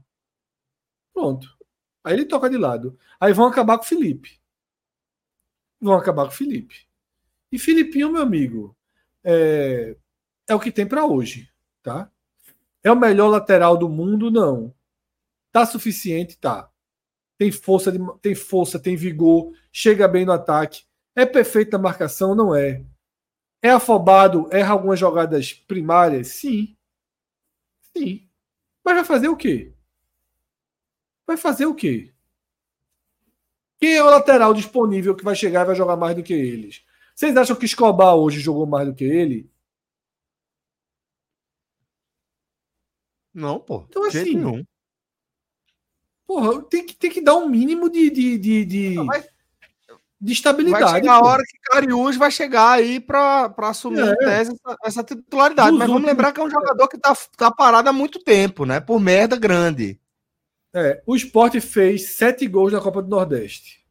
Pronto. 1.12 1.54
Aí 2.02 2.14
ele 2.14 2.24
toca 2.24 2.48
de 2.48 2.56
lado. 2.56 2.98
Aí 3.20 3.34
vão 3.34 3.46
acabar 3.46 3.76
com 3.76 3.84
o 3.84 3.86
Felipe. 3.86 4.40
Vão 5.78 5.92
acabar 5.92 6.22
com 6.22 6.30
o 6.30 6.34
Felipe. 6.34 6.88
E 7.52 7.58
Filipinho, 7.58 8.10
meu 8.10 8.22
amigo, 8.22 8.74
é, 9.22 9.98
é 10.48 10.54
o 10.54 10.58
que 10.58 10.72
tem 10.72 10.86
para 10.86 11.04
hoje, 11.04 11.52
tá? 11.82 12.10
É 12.82 12.90
o 12.90 12.96
melhor 12.96 13.28
lateral 13.28 13.76
do 13.76 13.90
mundo? 13.90 14.30
Não. 14.30 14.74
Tá 15.52 15.66
suficiente? 15.66 16.38
Tá. 16.38 16.70
Tem 17.36 17.52
força, 17.52 17.92
de, 17.92 17.98
tem 18.22 18.34
força, 18.34 18.78
tem 18.78 18.96
vigor, 18.96 19.52
chega 19.70 20.08
bem 20.08 20.24
no 20.24 20.32
ataque. 20.32 20.84
É 21.14 21.26
perfeito 21.26 21.72
na 21.72 21.78
marcação? 21.78 22.34
Não 22.34 22.54
é. 22.54 22.82
É 23.60 23.68
afobado? 23.68 24.48
Erra 24.50 24.72
algumas 24.72 24.98
jogadas 24.98 25.52
primárias? 25.52 26.28
Sim. 26.28 26.74
Sim. 27.96 28.28
Mas 28.84 28.94
vai 28.96 29.04
fazer 29.04 29.28
o 29.28 29.36
quê? 29.36 29.72
Vai 31.26 31.36
fazer 31.36 31.66
o 31.66 31.74
quê? 31.74 32.12
Quem 33.78 33.96
é 33.96 34.02
o 34.02 34.10
lateral 34.10 34.54
disponível 34.54 35.14
que 35.14 35.24
vai 35.24 35.34
chegar 35.34 35.62
e 35.62 35.66
vai 35.66 35.74
jogar 35.74 35.96
mais 35.96 36.14
do 36.14 36.22
que 36.22 36.32
eles? 36.32 36.84
Vocês 37.14 37.36
acham 37.36 37.56
que 37.56 37.64
Escobar 37.64 38.14
hoje 38.16 38.40
jogou 38.40 38.66
mais 38.66 38.86
do 38.86 38.94
que 38.94 39.04
ele? 39.04 39.50
Não, 43.32 43.58
pô. 43.58 43.84
Então, 43.88 44.04
assim. 44.04 44.36
Nenhum. 44.36 44.64
Porra, 46.26 46.62
tem 46.62 46.86
que, 46.86 46.94
tem 46.94 47.10
que 47.10 47.20
dar 47.20 47.36
um 47.36 47.48
mínimo 47.48 47.90
de. 47.90 48.10
de, 48.10 48.38
de, 48.38 48.64
de... 48.64 48.94
Não, 48.94 49.04
mas... 49.04 49.28
De 50.24 50.32
estabilidade. 50.32 50.84
Vai 50.84 51.00
chegar 51.02 51.12
a 51.16 51.20
hora 51.20 51.42
que 51.42 51.58
Cariús 51.70 52.16
vai 52.16 52.30
chegar 52.30 52.70
aí 52.70 52.98
para 52.98 53.52
assumir 53.58 54.08
é. 54.08 54.16
tese 54.16 54.52
essa, 54.52 54.78
essa 54.82 55.04
titularidade. 55.04 55.72
Dos 55.72 55.78
mas 55.78 55.86
vamos 55.86 56.08
lembrar 56.08 56.32
que 56.32 56.40
é 56.40 56.42
um 56.42 56.50
jogador 56.50 56.88
que 56.88 56.96
tá, 56.96 57.14
tá 57.36 57.50
parado 57.50 57.90
há 57.90 57.92
muito 57.92 58.18
tempo, 58.18 58.64
né? 58.64 58.80
Por 58.80 58.98
merda 58.98 59.36
grande. 59.36 60.00
É, 60.72 61.02
o 61.06 61.14
esporte 61.14 61.60
fez 61.60 62.16
sete 62.16 62.46
gols 62.48 62.72
na 62.72 62.80
Copa 62.80 63.02
do 63.02 63.08
Nordeste. 63.10 63.84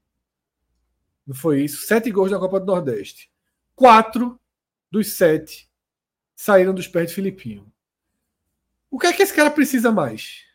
Não 1.28 1.36
foi 1.36 1.62
isso? 1.62 1.86
Sete 1.86 2.10
gols 2.10 2.32
na 2.32 2.40
Copa 2.40 2.60
do 2.60 2.66
Nordeste. 2.66 3.32
Quatro 3.76 4.40
dos 4.90 5.14
sete 5.14 5.70
saíram 6.36 6.74
dos 6.74 6.88
pés 6.88 7.10
de 7.10 7.14
Filipinho. 7.14 7.72
O 8.90 8.98
que 8.98 9.06
é 9.06 9.14
que 9.14 9.22
esse 9.22 9.36
cara 9.36 9.52
precisa 9.52 9.92
mais? 9.92 10.46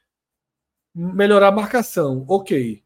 Melhorar 0.92 1.48
a 1.48 1.52
marcação. 1.52 2.24
Ok. 2.28 2.82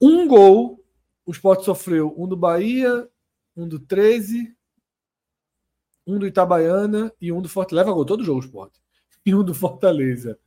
Um 0.00 0.28
gol. 0.28 0.79
O 1.24 1.32
Sport 1.32 1.62
sofreu 1.62 2.14
um 2.16 2.26
do 2.26 2.36
Bahia, 2.36 3.08
um 3.56 3.68
do 3.68 3.78
13, 3.78 4.54
um 6.06 6.18
do 6.18 6.26
Itabaiana 6.26 7.12
e 7.20 7.30
um 7.30 7.40
do 7.40 7.48
Fortaleza. 7.48 7.84
Leva 7.84 7.94
gol 7.94 8.04
todo 8.04 8.24
jogo 8.24 8.40
o 8.40 8.44
Sport. 8.44 8.72
E 9.24 9.34
um 9.34 9.44
do 9.44 9.52
Fortaleza. 9.52 10.38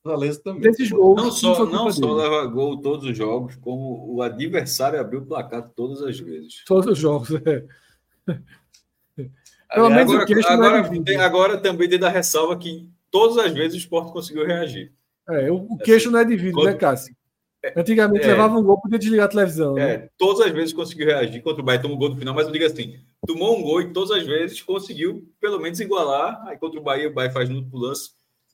Fortaleza 0.00 0.40
também. 0.40 0.62
Desses 0.62 0.88
gols, 0.88 1.20
não 1.20 1.32
só, 1.32 1.66
não 1.66 1.90
só 1.90 2.12
leva 2.12 2.46
gol 2.46 2.80
todos 2.80 3.04
os 3.04 3.16
jogos, 3.16 3.56
como 3.56 4.14
o 4.14 4.22
adversário 4.22 5.00
abriu 5.00 5.20
o 5.20 5.26
placar 5.26 5.68
todas 5.70 6.00
as 6.00 6.20
vezes. 6.20 6.62
Todos 6.64 6.92
os 6.92 6.98
jogos, 6.98 7.30
é. 7.34 7.66
Pelo 9.74 9.90
menos 9.90 10.14
agora, 10.14 10.30
o 10.30 10.46
agora, 10.46 11.04
tem, 11.04 11.16
agora 11.16 11.58
também 11.58 11.88
tem 11.88 11.98
da 11.98 12.08
ressalva 12.08 12.56
que 12.56 12.88
todas 13.10 13.36
as 13.38 13.52
vezes 13.52 13.74
o 13.74 13.78
esporte 13.78 14.12
conseguiu 14.12 14.46
reagir. 14.46 14.92
É, 15.28 15.50
o, 15.50 15.56
o 15.56 15.78
queixo 15.78 16.06
assim, 16.06 16.12
não 16.12 16.20
é 16.20 16.24
de 16.24 16.36
vidro, 16.36 16.62
né, 16.62 16.74
Cássio? 16.74 17.16
Antigamente 17.76 18.24
é, 18.24 18.28
levava 18.28 18.58
um 18.58 18.62
gol, 18.62 18.80
podia 18.80 18.98
desligar 18.98 19.26
a 19.26 19.28
televisão. 19.28 19.78
É, 19.78 19.98
né? 19.98 20.08
todas 20.18 20.46
as 20.46 20.52
vezes 20.52 20.72
conseguiu 20.72 21.06
reagir 21.06 21.42
contra 21.42 21.62
o 21.62 21.64
Bahia, 21.64 21.80
tomou 21.80 21.96
um 21.96 22.00
gol 22.00 22.10
no 22.10 22.16
final, 22.16 22.34
mas 22.34 22.46
eu 22.46 22.52
digo 22.52 22.66
assim: 22.66 22.98
tomou 23.26 23.58
um 23.58 23.62
gol 23.62 23.80
e 23.80 23.92
todas 23.92 24.10
as 24.10 24.26
vezes 24.26 24.60
conseguiu 24.60 25.26
pelo 25.40 25.58
menos 25.58 25.80
igualar. 25.80 26.46
Aí 26.46 26.58
contra 26.58 26.78
o 26.78 26.82
Bahia, 26.82 27.08
o 27.08 27.12
Bahia 27.14 27.30
faz 27.30 27.48
no 27.48 27.66
lance 27.72 28.10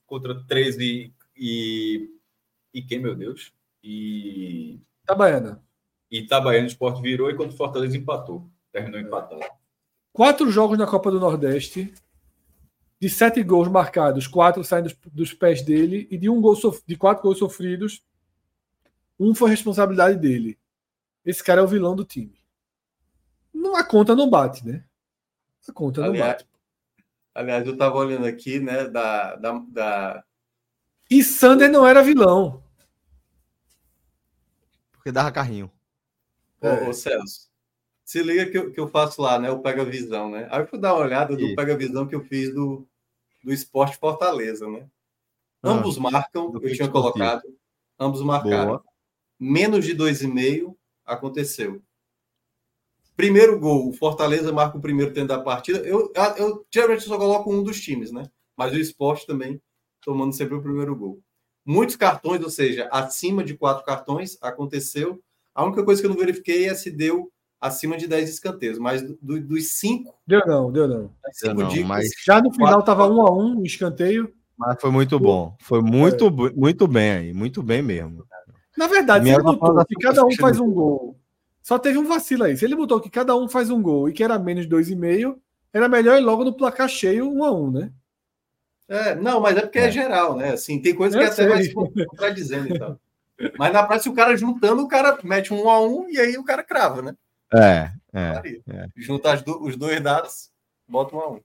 contra 0.07 0.35
13 0.45 1.13
e. 1.37 2.11
E 2.73 2.83
quem, 2.83 3.01
meu 3.01 3.17
Deus? 3.17 3.53
E. 3.83 4.81
Itabaiana. 5.03 5.63
E 6.11 6.21
Itabaiana, 6.21 6.67
o 6.67 6.69
esporte 6.69 7.03
virou 7.03 7.31
e 7.31 7.37
quando 7.37 7.51
o 7.51 7.57
Fortaleza 7.57 7.97
empatou. 7.97 8.49
Terminou 8.73 9.01
empatado. 9.01 9.43
Quatro 10.13 10.51
jogos 10.51 10.79
na 10.79 10.87
Copa 10.87 11.11
do 11.11 11.19
Nordeste. 11.19 11.93
De 13.01 13.09
sete 13.09 13.43
gols 13.43 13.67
marcados, 13.67 14.27
quatro 14.27 14.63
saem 14.63 14.83
dos, 14.83 14.95
dos 15.11 15.33
pés 15.33 15.63
dele. 15.63 16.07
E 16.11 16.19
de 16.19 16.29
um 16.29 16.41
gol 16.41 16.55
de 16.87 16.97
quatro 16.97 17.23
gols 17.23 17.39
sofridos, 17.39 18.03
um 19.21 19.35
foi 19.35 19.51
responsabilidade 19.51 20.19
dele. 20.19 20.59
Esse 21.25 21.45
cara 21.45 21.61
é 21.61 21.65
o 21.65 21.69
vilão 21.69 21.95
do 21.95 22.07
time. 22.07 22.41
Não, 23.53 23.77
a 23.77 23.85
conta 23.85 24.17
não 24.17 24.31
bate, 24.31 24.67
né? 24.67 24.83
A 25.69 25.73
conta 25.73 26.01
não 26.01 26.17
bate. 26.17 26.49
Aliás, 27.35 27.67
eu 27.67 27.75
estava 27.75 27.97
olhando 27.97 28.27
aqui, 28.27 28.59
né, 28.59 28.89
da, 28.89 29.37
da, 29.37 29.53
da... 29.69 30.25
E 31.11 31.23
Sander 31.23 31.71
não 31.71 31.87
era 31.87 32.03
vilão. 32.03 32.65
Porque 34.91 35.13
dava 35.13 35.31
carrinho. 35.31 35.71
Ô, 36.61 36.67
é. 36.67 36.89
ô 36.89 36.93
Celso, 36.93 37.51
se 38.05 38.23
liga 38.23 38.51
que 38.51 38.59
eu, 38.59 38.73
que 38.73 38.81
eu 38.81 38.89
faço 38.89 39.21
lá, 39.21 39.39
né, 39.39 39.51
o 39.51 39.61
Pega 39.61 39.85
Visão, 39.85 40.31
né? 40.31 40.49
Aí 40.51 40.61
eu 40.61 40.67
fui 40.67 40.79
dar 40.79 40.95
uma 40.95 41.05
olhada 41.05 41.37
do 41.37 41.55
Pega 41.55 41.77
Visão 41.77 42.07
que 42.07 42.15
eu 42.15 42.25
fiz 42.25 42.53
do, 42.53 42.87
do 43.45 43.53
Esporte 43.53 43.99
Fortaleza, 43.99 44.69
né? 44.69 44.89
Ah, 45.63 45.71
ambos 45.71 45.99
marcam, 45.99 46.53
eu 46.55 46.75
tinha 46.75 46.89
colocado, 46.89 47.43
ambos 47.99 48.23
marcaram. 48.23 48.67
Boa. 48.67 48.90
Menos 49.41 49.87
de 49.87 49.95
dois 49.95 50.21
e 50.21 50.29
meio 50.29 50.77
aconteceu. 51.07 51.81
Primeiro 53.17 53.59
gol, 53.59 53.89
o 53.89 53.93
Fortaleza 53.93 54.53
marca 54.53 54.77
o 54.77 54.81
primeiro 54.81 55.15
tempo 55.15 55.29
da 55.29 55.41
partida. 55.41 55.79
Eu, 55.81 56.13
eu 56.37 56.67
geralmente 56.71 57.05
só 57.05 57.17
coloco 57.17 57.53
um 57.53 57.63
dos 57.63 57.81
times, 57.81 58.13
né? 58.13 58.25
Mas 58.57 58.75
o 58.75 58.79
esporte 58.79 59.27
também 59.27 59.61
tomando 60.03 60.35
sempre 60.35 60.55
o 60.55 60.63
primeiro 60.63 60.95
gol. 60.95 61.21
Muitos 61.65 61.97
cartões, 61.97 62.43
ou 62.43 62.51
seja, 62.51 62.89
acima 62.91 63.43
de 63.43 63.55
quatro 63.55 63.85
cartões, 63.85 64.37
aconteceu. 64.43 65.23
A 65.55 65.65
única 65.65 65.85
coisa 65.85 66.01
que 66.01 66.07
eu 66.07 66.11
não 66.11 66.19
verifiquei 66.19 66.67
é 66.67 66.75
se 66.75 66.91
deu 66.91 67.31
acima 67.61 67.97
de 67.97 68.07
10 68.07 68.31
escanteios, 68.31 68.79
mas 68.79 69.03
do, 69.03 69.41
dos 69.41 69.73
cinco. 69.73 70.19
Deu 70.27 70.41
não, 70.47 70.73
deu 70.73 70.89
não. 70.89 71.11
Deu 71.43 71.55
não 71.55 71.69
dicas, 71.69 71.87
mas... 71.87 72.11
Já 72.25 72.41
no 72.41 72.53
final 72.53 72.81
estava 72.81 73.07
um 73.07 73.27
a 73.27 73.31
um 73.31 73.61
o 73.61 73.67
escanteio. 73.67 74.33
Mas 74.57 74.81
foi 74.81 74.91
muito 74.91 75.19
bom. 75.19 75.57
Foi 75.61 75.81
muito, 75.81 76.27
é. 76.27 76.53
muito 76.55 76.87
bem 76.87 77.11
aí, 77.13 77.33
muito 77.33 77.63
bem 77.63 77.81
mesmo. 77.81 78.27
Na 78.77 78.87
verdade, 78.87 79.25
se 79.25 79.35
ele 79.35 79.43
botou 79.43 79.85
que 79.85 79.95
cada 79.97 80.25
um 80.25 80.37
faz 80.37 80.61
um 80.61 80.71
gol, 80.71 81.19
só 81.63 81.79
teve 81.79 81.99
um 81.99 82.07
vacilo 82.07 82.45
aí. 82.45 82.57
Se 82.57 82.65
ele 82.65 82.77
botou 82.77 83.01
que 83.01 83.11
cada 83.11 83.37
um 83.37 83.49
faz 83.49 83.71
um 83.71 83.83
gol 83.83 84.09
e 84.09 84.13
que 84.13 84.25
era 84.25 84.39
menos 84.39 84.67
de 84.67 84.75
2,5, 84.75 85.37
era 85.73 85.89
melhor 85.89 86.19
ir 86.19 86.25
logo 86.25 86.45
no 86.45 86.53
placar 86.53 86.89
cheio 86.89 87.31
um 87.31 87.45
a 87.45 87.53
um, 87.53 87.71
né? 87.71 87.93
É, 88.89 89.15
não, 89.15 89.41
mas 89.41 89.57
é 89.57 89.61
porque 89.61 89.79
é, 89.79 89.87
é 89.87 89.91
geral, 89.91 90.37
né? 90.37 90.53
Assim, 90.53 90.83
tem 90.83 90.95
coisa 90.95 91.17
que 91.17 91.25
até 91.25 91.47
vai 91.47 91.65
contradizendo 92.07 92.75
e 92.75 92.79
tal. 92.79 93.01
Mas 93.57 93.73
na 93.73 93.85
prática, 93.85 94.11
o 94.11 94.15
cara 94.15 94.37
juntando, 94.37 94.83
o 94.83 94.89
cara 94.89 95.19
mete 95.23 95.55
um 95.55 95.69
a 95.69 95.81
um 95.81 96.09
e 96.11 96.19
aí 96.19 96.37
o 96.37 96.45
cara 96.45 96.63
crava, 96.63 97.01
né? 97.01 97.17
É, 97.55 97.91
é. 98.13 98.61
é. 98.69 98.87
Junta 98.97 99.37
do, 99.37 99.63
os 99.63 99.77
dois 99.77 100.01
dados, 100.01 100.51
bota 100.87 101.17
um 101.17 101.21
a 101.21 101.31
um. 101.31 101.41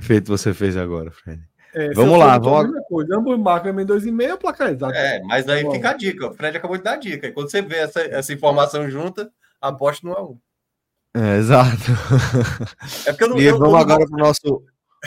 Feito 0.00 0.28
você 0.28 0.52
fez 0.52 0.76
agora, 0.76 1.10
Fred. 1.10 1.40
É, 1.74 1.92
vamos 1.92 2.18
lá, 2.18 2.38
vamos. 2.38 2.76
Ambos 3.12 3.38
marcam 3.38 3.80
em 3.80 3.84
2,5 3.84 4.38
placar 4.38 4.70
exato. 4.70 4.94
É, 4.94 5.20
mas 5.24 5.48
aí 5.48 5.68
fica 5.70 5.90
a 5.90 5.94
dica. 5.94 6.28
O 6.28 6.34
Fred 6.34 6.56
acabou 6.56 6.76
de 6.76 6.84
dar 6.84 6.92
a 6.92 6.96
dica. 6.96 7.26
E 7.26 7.32
quando 7.32 7.50
você 7.50 7.60
vê 7.60 7.78
essa, 7.78 8.00
essa 8.00 8.32
informação 8.32 8.88
junta, 8.88 9.30
aposte 9.60 10.04
no 10.04 10.14
A1. 10.14 10.38
É, 11.16 11.36
exato. 11.36 11.70
É 13.06 13.12
porque 13.12 13.24
eu 13.24 13.28
não, 13.28 13.38
e 13.38 13.44
eu, 13.44 13.58
vamos 13.58 13.74
eu 13.74 13.78
agora 13.78 14.06
para 14.06 14.16
o 14.16 14.18
nosso 14.18 14.62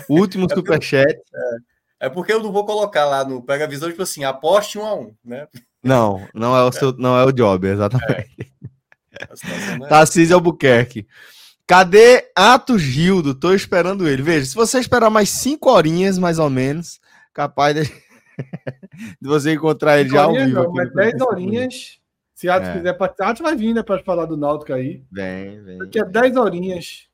último 0.10 0.48
é 0.50 0.56
superchat. 0.56 1.14
É, 1.14 2.06
é, 2.08 2.10
porque 2.10 2.32
eu 2.32 2.42
não 2.42 2.52
vou 2.52 2.66
colocar 2.66 3.06
lá 3.06 3.24
no 3.24 3.42
Pega 3.42 3.68
Visão, 3.68 3.90
tipo 3.90 4.04
assim, 4.04 4.24
aposte 4.24 4.78
um 4.78 4.86
a 4.86 4.94
um, 4.94 5.14
né? 5.24 5.48
Não, 5.84 6.28
não 6.34 6.56
é 6.56 6.64
o, 6.64 6.72
seu, 6.72 6.92
não 6.94 7.18
é 7.18 7.24
o 7.24 7.32
job, 7.32 7.68
exatamente. 7.68 8.52
É. 9.20 9.24
é 9.24 9.88
Tarcísio 9.88 10.36
Albuquerque. 10.36 11.08
Cadê 11.68 12.32
Atos 12.34 12.82
Gildo? 12.82 13.36
Tô 13.36 13.54
esperando 13.54 14.08
ele. 14.08 14.22
Veja, 14.22 14.46
se 14.46 14.56
você 14.56 14.80
esperar 14.80 15.10
mais 15.10 15.30
cinco 15.30 15.70
horinhas, 15.70 16.18
mais 16.18 16.40
ou 16.40 16.50
menos, 16.50 17.02
capaz 17.34 17.76
de, 17.76 17.84
de 19.22 19.28
você 19.28 19.52
encontrar 19.52 20.00
ele 20.00 20.10
já 20.10 20.24
ao 20.24 20.34
vivo. 20.34 20.64
Não, 20.64 20.72
mas 20.72 20.94
10 20.94 21.22
horinhas. 21.22 22.00
Se 22.34 22.48
Atos 22.48 22.70
é. 22.70 22.74
quiser 22.74 22.94
participar, 22.94 23.32
Atos 23.32 23.42
vai 23.42 23.56
vir, 23.56 23.74
né, 23.74 23.84
para 23.84 24.02
falar 24.02 24.26
do 24.26 24.38
Náutico 24.38 24.72
aí. 24.72 25.04
Vem, 25.12 25.62
vem. 25.62 25.78
Daqui 25.80 26.00
a 26.00 26.06
10 26.06 26.38
horinhas. 26.38 27.08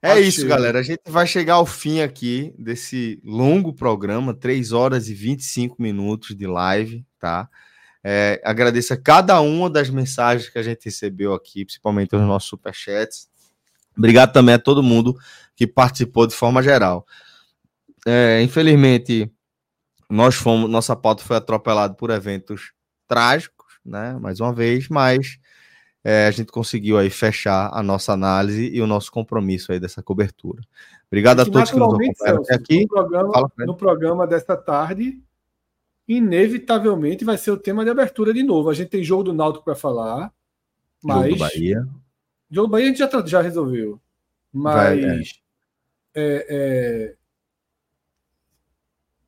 É 0.00 0.18
isso, 0.18 0.46
galera. 0.48 0.78
A 0.78 0.82
gente 0.82 1.02
vai 1.06 1.26
chegar 1.26 1.54
ao 1.54 1.66
fim 1.66 2.00
aqui 2.00 2.54
desse 2.58 3.20
longo 3.22 3.72
programa, 3.74 4.32
3 4.32 4.72
horas 4.72 5.08
e 5.10 5.14
25 5.14 5.80
minutos 5.80 6.34
de 6.34 6.46
live, 6.46 7.04
tá? 7.20 7.48
É, 8.04 8.40
agradeço 8.44 8.92
a 8.92 8.96
cada 8.96 9.40
uma 9.40 9.70
das 9.70 9.88
mensagens 9.88 10.48
que 10.48 10.58
a 10.58 10.62
gente 10.62 10.84
recebeu 10.84 11.32
aqui, 11.34 11.64
principalmente 11.64 12.16
os 12.16 12.22
nossos 12.22 12.48
superchats. 12.48 13.28
Obrigado 13.96 14.32
também 14.32 14.54
a 14.54 14.58
todo 14.58 14.82
mundo 14.82 15.16
que 15.54 15.66
participou 15.66 16.26
de 16.26 16.34
forma 16.34 16.62
geral. 16.62 17.06
É, 18.06 18.42
infelizmente, 18.42 19.30
nós 20.10 20.34
fomos, 20.34 20.68
nossa 20.68 20.96
pauta 20.96 21.22
foi 21.22 21.36
atropelada 21.36 21.94
por 21.94 22.10
eventos 22.10 22.72
trágicos, 23.06 23.78
né? 23.84 24.16
Mais 24.20 24.40
uma 24.40 24.52
vez, 24.52 24.88
mas 24.88 25.38
é, 26.02 26.26
a 26.26 26.30
gente 26.30 26.50
conseguiu 26.50 26.98
aí 26.98 27.10
fechar 27.10 27.70
a 27.72 27.82
nossa 27.82 28.12
análise 28.12 28.68
e 28.74 28.80
o 28.80 28.86
nosso 28.86 29.12
compromisso 29.12 29.70
aí 29.70 29.78
dessa 29.78 30.02
cobertura. 30.02 30.62
Obrigado 31.06 31.40
a 31.40 31.44
todos 31.44 31.70
que 31.70 31.78
nos 31.78 31.94
acompanharam 31.94 32.42
aqui. 32.50 32.80
No 32.82 32.88
programa, 32.88 33.52
no 33.58 33.76
programa 33.76 34.26
desta 34.26 34.56
tarde, 34.56 35.22
inevitavelmente 36.06 37.24
vai 37.24 37.38
ser 37.38 37.50
o 37.50 37.56
tema 37.56 37.84
de 37.84 37.90
abertura 37.90 38.32
de 38.32 38.42
novo. 38.42 38.70
A 38.70 38.74
gente 38.74 38.88
tem 38.88 39.04
jogo 39.04 39.24
do 39.24 39.32
Náutico 39.32 39.64
para 39.64 39.74
falar, 39.74 40.32
mas. 41.02 41.24
Jogo 41.24 41.34
do 41.34 41.38
Bahia. 41.38 41.88
Jogo 42.50 42.68
do 42.68 42.70
Bahia 42.70 42.86
a 42.86 42.88
gente 42.88 42.98
já, 42.98 43.26
já 43.26 43.40
resolveu. 43.40 44.00
Mas. 44.52 44.74
Vai, 44.74 45.04
é. 45.04 45.22
É, 46.14 46.46
é... 46.48 47.14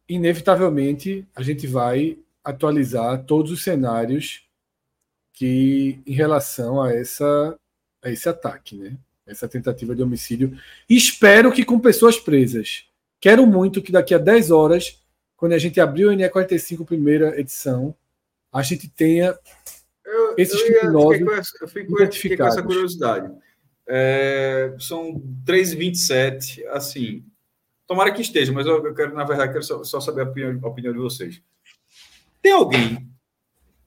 Inevitavelmente 0.09 1.27
a 1.35 1.43
gente 1.43 1.67
vai 1.67 2.19
atualizar 2.45 3.25
todos 3.25 3.51
os 3.51 3.65
cenários 3.65 4.47
que 5.33 5.99
em 6.07 6.13
relação 6.13 6.83
a 6.83 6.93
essa 6.93 7.59
a 8.03 8.11
esse 8.11 8.29
ataque, 8.29 8.77
né? 8.77 8.99
Essa 9.27 9.49
tentativa 9.49 9.97
de 9.97 10.03
homicídio. 10.03 10.59
Espero 10.89 11.51
que 11.51 11.65
com 11.65 11.81
pessoas 11.81 12.19
presas. 12.19 12.85
Quero 13.19 13.47
muito 13.47 13.81
que 13.81 13.91
daqui 13.91 14.15
a 14.15 14.19
10 14.19 14.51
horas 14.51 15.03
quando 15.37 15.53
a 15.53 15.59
gente 15.59 15.81
abriu 15.81 16.11
a 16.11 16.15
NE45 16.15 16.85
primeira 16.85 17.39
edição, 17.39 17.95
a 18.53 18.63
gente 18.63 18.89
tenha 18.89 19.37
eu, 20.05 20.35
esses 20.37 20.61
eu 20.61 20.67
criminosos 20.67 21.21
eu 21.61 21.69
fico, 21.69 22.13
fiquei 22.13 22.37
com 22.37 22.47
essa 22.47 22.63
curiosidade. 22.63 23.33
É, 23.87 24.75
são 24.79 25.21
3,27, 25.47 26.65
assim, 26.69 27.25
tomara 27.87 28.13
que 28.13 28.23
esteja, 28.23 28.53
mas 28.53 28.67
eu, 28.67 28.85
eu 28.85 28.95
quero, 28.95 29.15
na 29.15 29.25
verdade, 29.25 29.53
quero 29.53 29.65
só, 29.65 29.85
só 29.85 30.01
saber 30.01 30.23
a 30.23 30.25
opinião, 30.25 30.59
a 30.63 30.69
opinião, 30.69 30.93
de 30.93 30.99
vocês. 30.99 31.43
Tem 32.41 32.53
alguém 32.53 33.11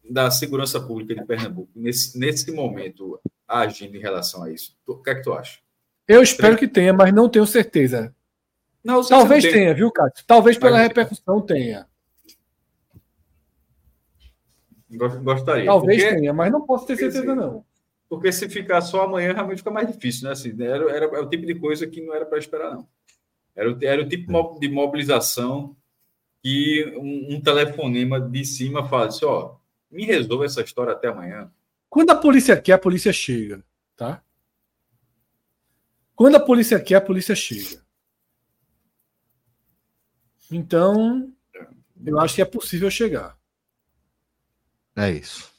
da 0.10 0.30
segurança 0.32 0.80
pública 0.80 1.16
de 1.16 1.26
Pernambuco 1.26 1.72
nesse, 1.76 2.18
nesse 2.18 2.52
momento 2.52 3.20
agindo 3.48 3.96
em 3.96 4.02
relação 4.02 4.44
a 4.44 4.52
isso? 4.52 4.78
O 4.86 4.96
que 4.96 5.10
é 5.10 5.16
que 5.16 5.24
tu 5.24 5.34
acha? 5.34 5.60
Eu 6.08 6.22
espero 6.22 6.58
que 6.58 6.68
tenha, 6.68 6.94
mas 6.94 7.14
não 7.14 7.28
tenho 7.28 7.46
certeza. 7.46 8.16
Não, 8.88 9.04
Talvez 9.04 9.44
não 9.44 9.52
tenha, 9.52 9.74
viu, 9.74 9.92
Cássio? 9.92 10.24
Talvez 10.26 10.58
pela 10.58 10.80
repercussão 10.80 11.42
tenha. 11.42 11.86
Gostaria. 14.90 15.66
Talvez 15.66 16.02
porque, 16.02 16.16
tenha, 16.16 16.32
mas 16.34 16.50
não 16.50 16.66
posso 16.66 16.88
ter 16.88 16.96
certeza, 16.96 17.36
não. 17.36 17.66
Porque 18.08 18.32
se 18.32 18.48
ficar 18.48 18.80
só 18.80 19.04
amanhã, 19.04 19.34
realmente 19.34 19.58
fica 19.58 19.72
mais 19.72 19.92
difícil, 19.92 20.24
né? 20.24 20.32
Assim, 20.32 20.56
era, 20.64 20.90
era, 20.90 21.06
era 21.06 21.22
o 21.22 21.30
tipo 21.30 21.46
de 21.46 21.56
coisa 21.56 21.86
que 21.86 22.00
não 22.00 22.16
era 22.16 22.26
para 22.26 22.38
esperar, 22.38 22.74
não. 22.74 22.88
Era, 23.54 23.74
o, 23.74 23.78
era 23.82 24.02
o 24.02 24.08
tipo 24.08 24.58
de 24.58 24.70
mobilização 24.70 25.76
que 26.42 26.86
um, 26.96 27.36
um 27.36 27.42
telefonema 27.42 28.22
de 28.22 28.46
cima 28.46 28.88
faz 28.88 29.16
assim, 29.16 29.26
ó, 29.26 29.56
me 29.92 30.06
resolva 30.06 30.46
essa 30.46 30.62
história 30.62 30.94
até 30.94 31.10
amanhã. 31.10 31.52
Quando 31.90 32.12
a 32.12 32.16
polícia 32.16 32.56
quer, 32.56 32.72
a 32.72 32.80
polícia 32.80 33.12
chega, 33.12 33.62
tá? 33.98 34.24
Quando 36.16 36.36
a 36.36 36.40
polícia 36.40 36.80
quer, 36.80 36.96
a 36.96 37.02
polícia 37.02 37.36
chega. 37.36 37.86
Então, 40.52 41.32
eu 42.06 42.20
acho 42.20 42.36
que 42.36 42.42
é 42.42 42.46
possível 42.46 42.90
chegar. 42.90 43.38
É 44.96 45.12
isso. 45.12 45.52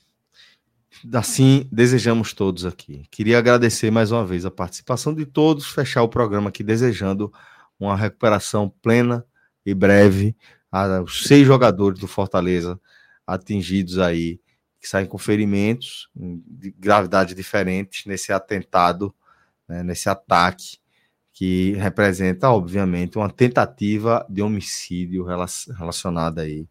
Assim, 1.13 1.69
desejamos 1.71 2.33
todos 2.33 2.65
aqui. 2.65 3.07
Queria 3.11 3.39
agradecer 3.39 3.91
mais 3.91 4.11
uma 4.11 4.27
vez 4.27 4.45
a 4.45 4.51
participação 4.51 5.15
de 5.15 5.25
todos, 5.25 5.67
fechar 5.67 6.03
o 6.03 6.09
programa 6.09 6.49
aqui 6.49 6.65
desejando 6.65 7.33
uma 7.79 7.97
recuperação 7.97 8.69
plena 8.83 9.25
e 9.65 9.73
breve 9.75 10.37
aos 10.71 11.25
seis 11.25 11.47
jogadores 11.47 12.01
do 12.01 12.09
Fortaleza 12.09 12.81
atingidos 13.27 13.99
aí, 13.99 14.41
que 14.81 14.89
saem 14.89 15.07
com 15.07 15.19
ferimentos 15.19 16.09
de 16.15 16.71
gravidade 16.73 17.35
diferentes 17.35 18.07
nesse 18.07 18.33
atentado, 18.33 19.15
né, 19.69 19.83
nesse 19.83 20.09
ataque 20.09 20.79
que 21.39 21.75
representa, 21.75 22.51
obviamente, 22.51 23.17
uma 23.17 23.31
tentativa 23.31 24.27
de 24.29 24.43
homicídio 24.43 25.25
relacionada 25.25 26.43
aí. 26.43 26.67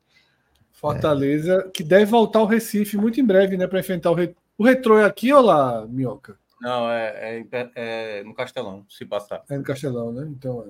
Fortaleza, 0.73 1.63
é. 1.65 1.69
que 1.69 1.85
deve 1.85 2.03
voltar 2.03 2.39
ao 2.39 2.45
Recife 2.45 2.97
muito 2.97 3.17
em 3.17 3.23
breve, 3.23 3.55
né, 3.55 3.65
para 3.65 3.79
enfrentar 3.79 4.11
o, 4.11 4.13
re... 4.13 4.35
o 4.57 4.65
retrô 4.65 4.99
é 4.99 5.05
aqui 5.05 5.31
ou 5.31 5.41
lá, 5.41 5.87
Minhoca? 5.87 6.37
Não, 6.59 6.91
é, 6.91 7.45
é, 7.49 7.69
é, 7.75 8.23
no 8.25 8.33
Castelão, 8.33 8.83
se 8.89 9.05
passar. 9.05 9.41
É 9.49 9.57
no 9.57 9.63
Castelão, 9.63 10.11
né? 10.11 10.27
Então. 10.29 10.65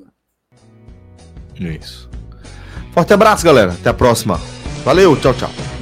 É. 1.59 1.64
Isso. 1.64 2.08
Forte 2.92 3.14
abraço, 3.14 3.43
galera. 3.43 3.74
Até 3.74 3.90
a 3.90 3.95
próxima. 3.95 4.38
Valeu, 4.84 5.19
tchau, 5.19 5.34
tchau. 5.34 5.76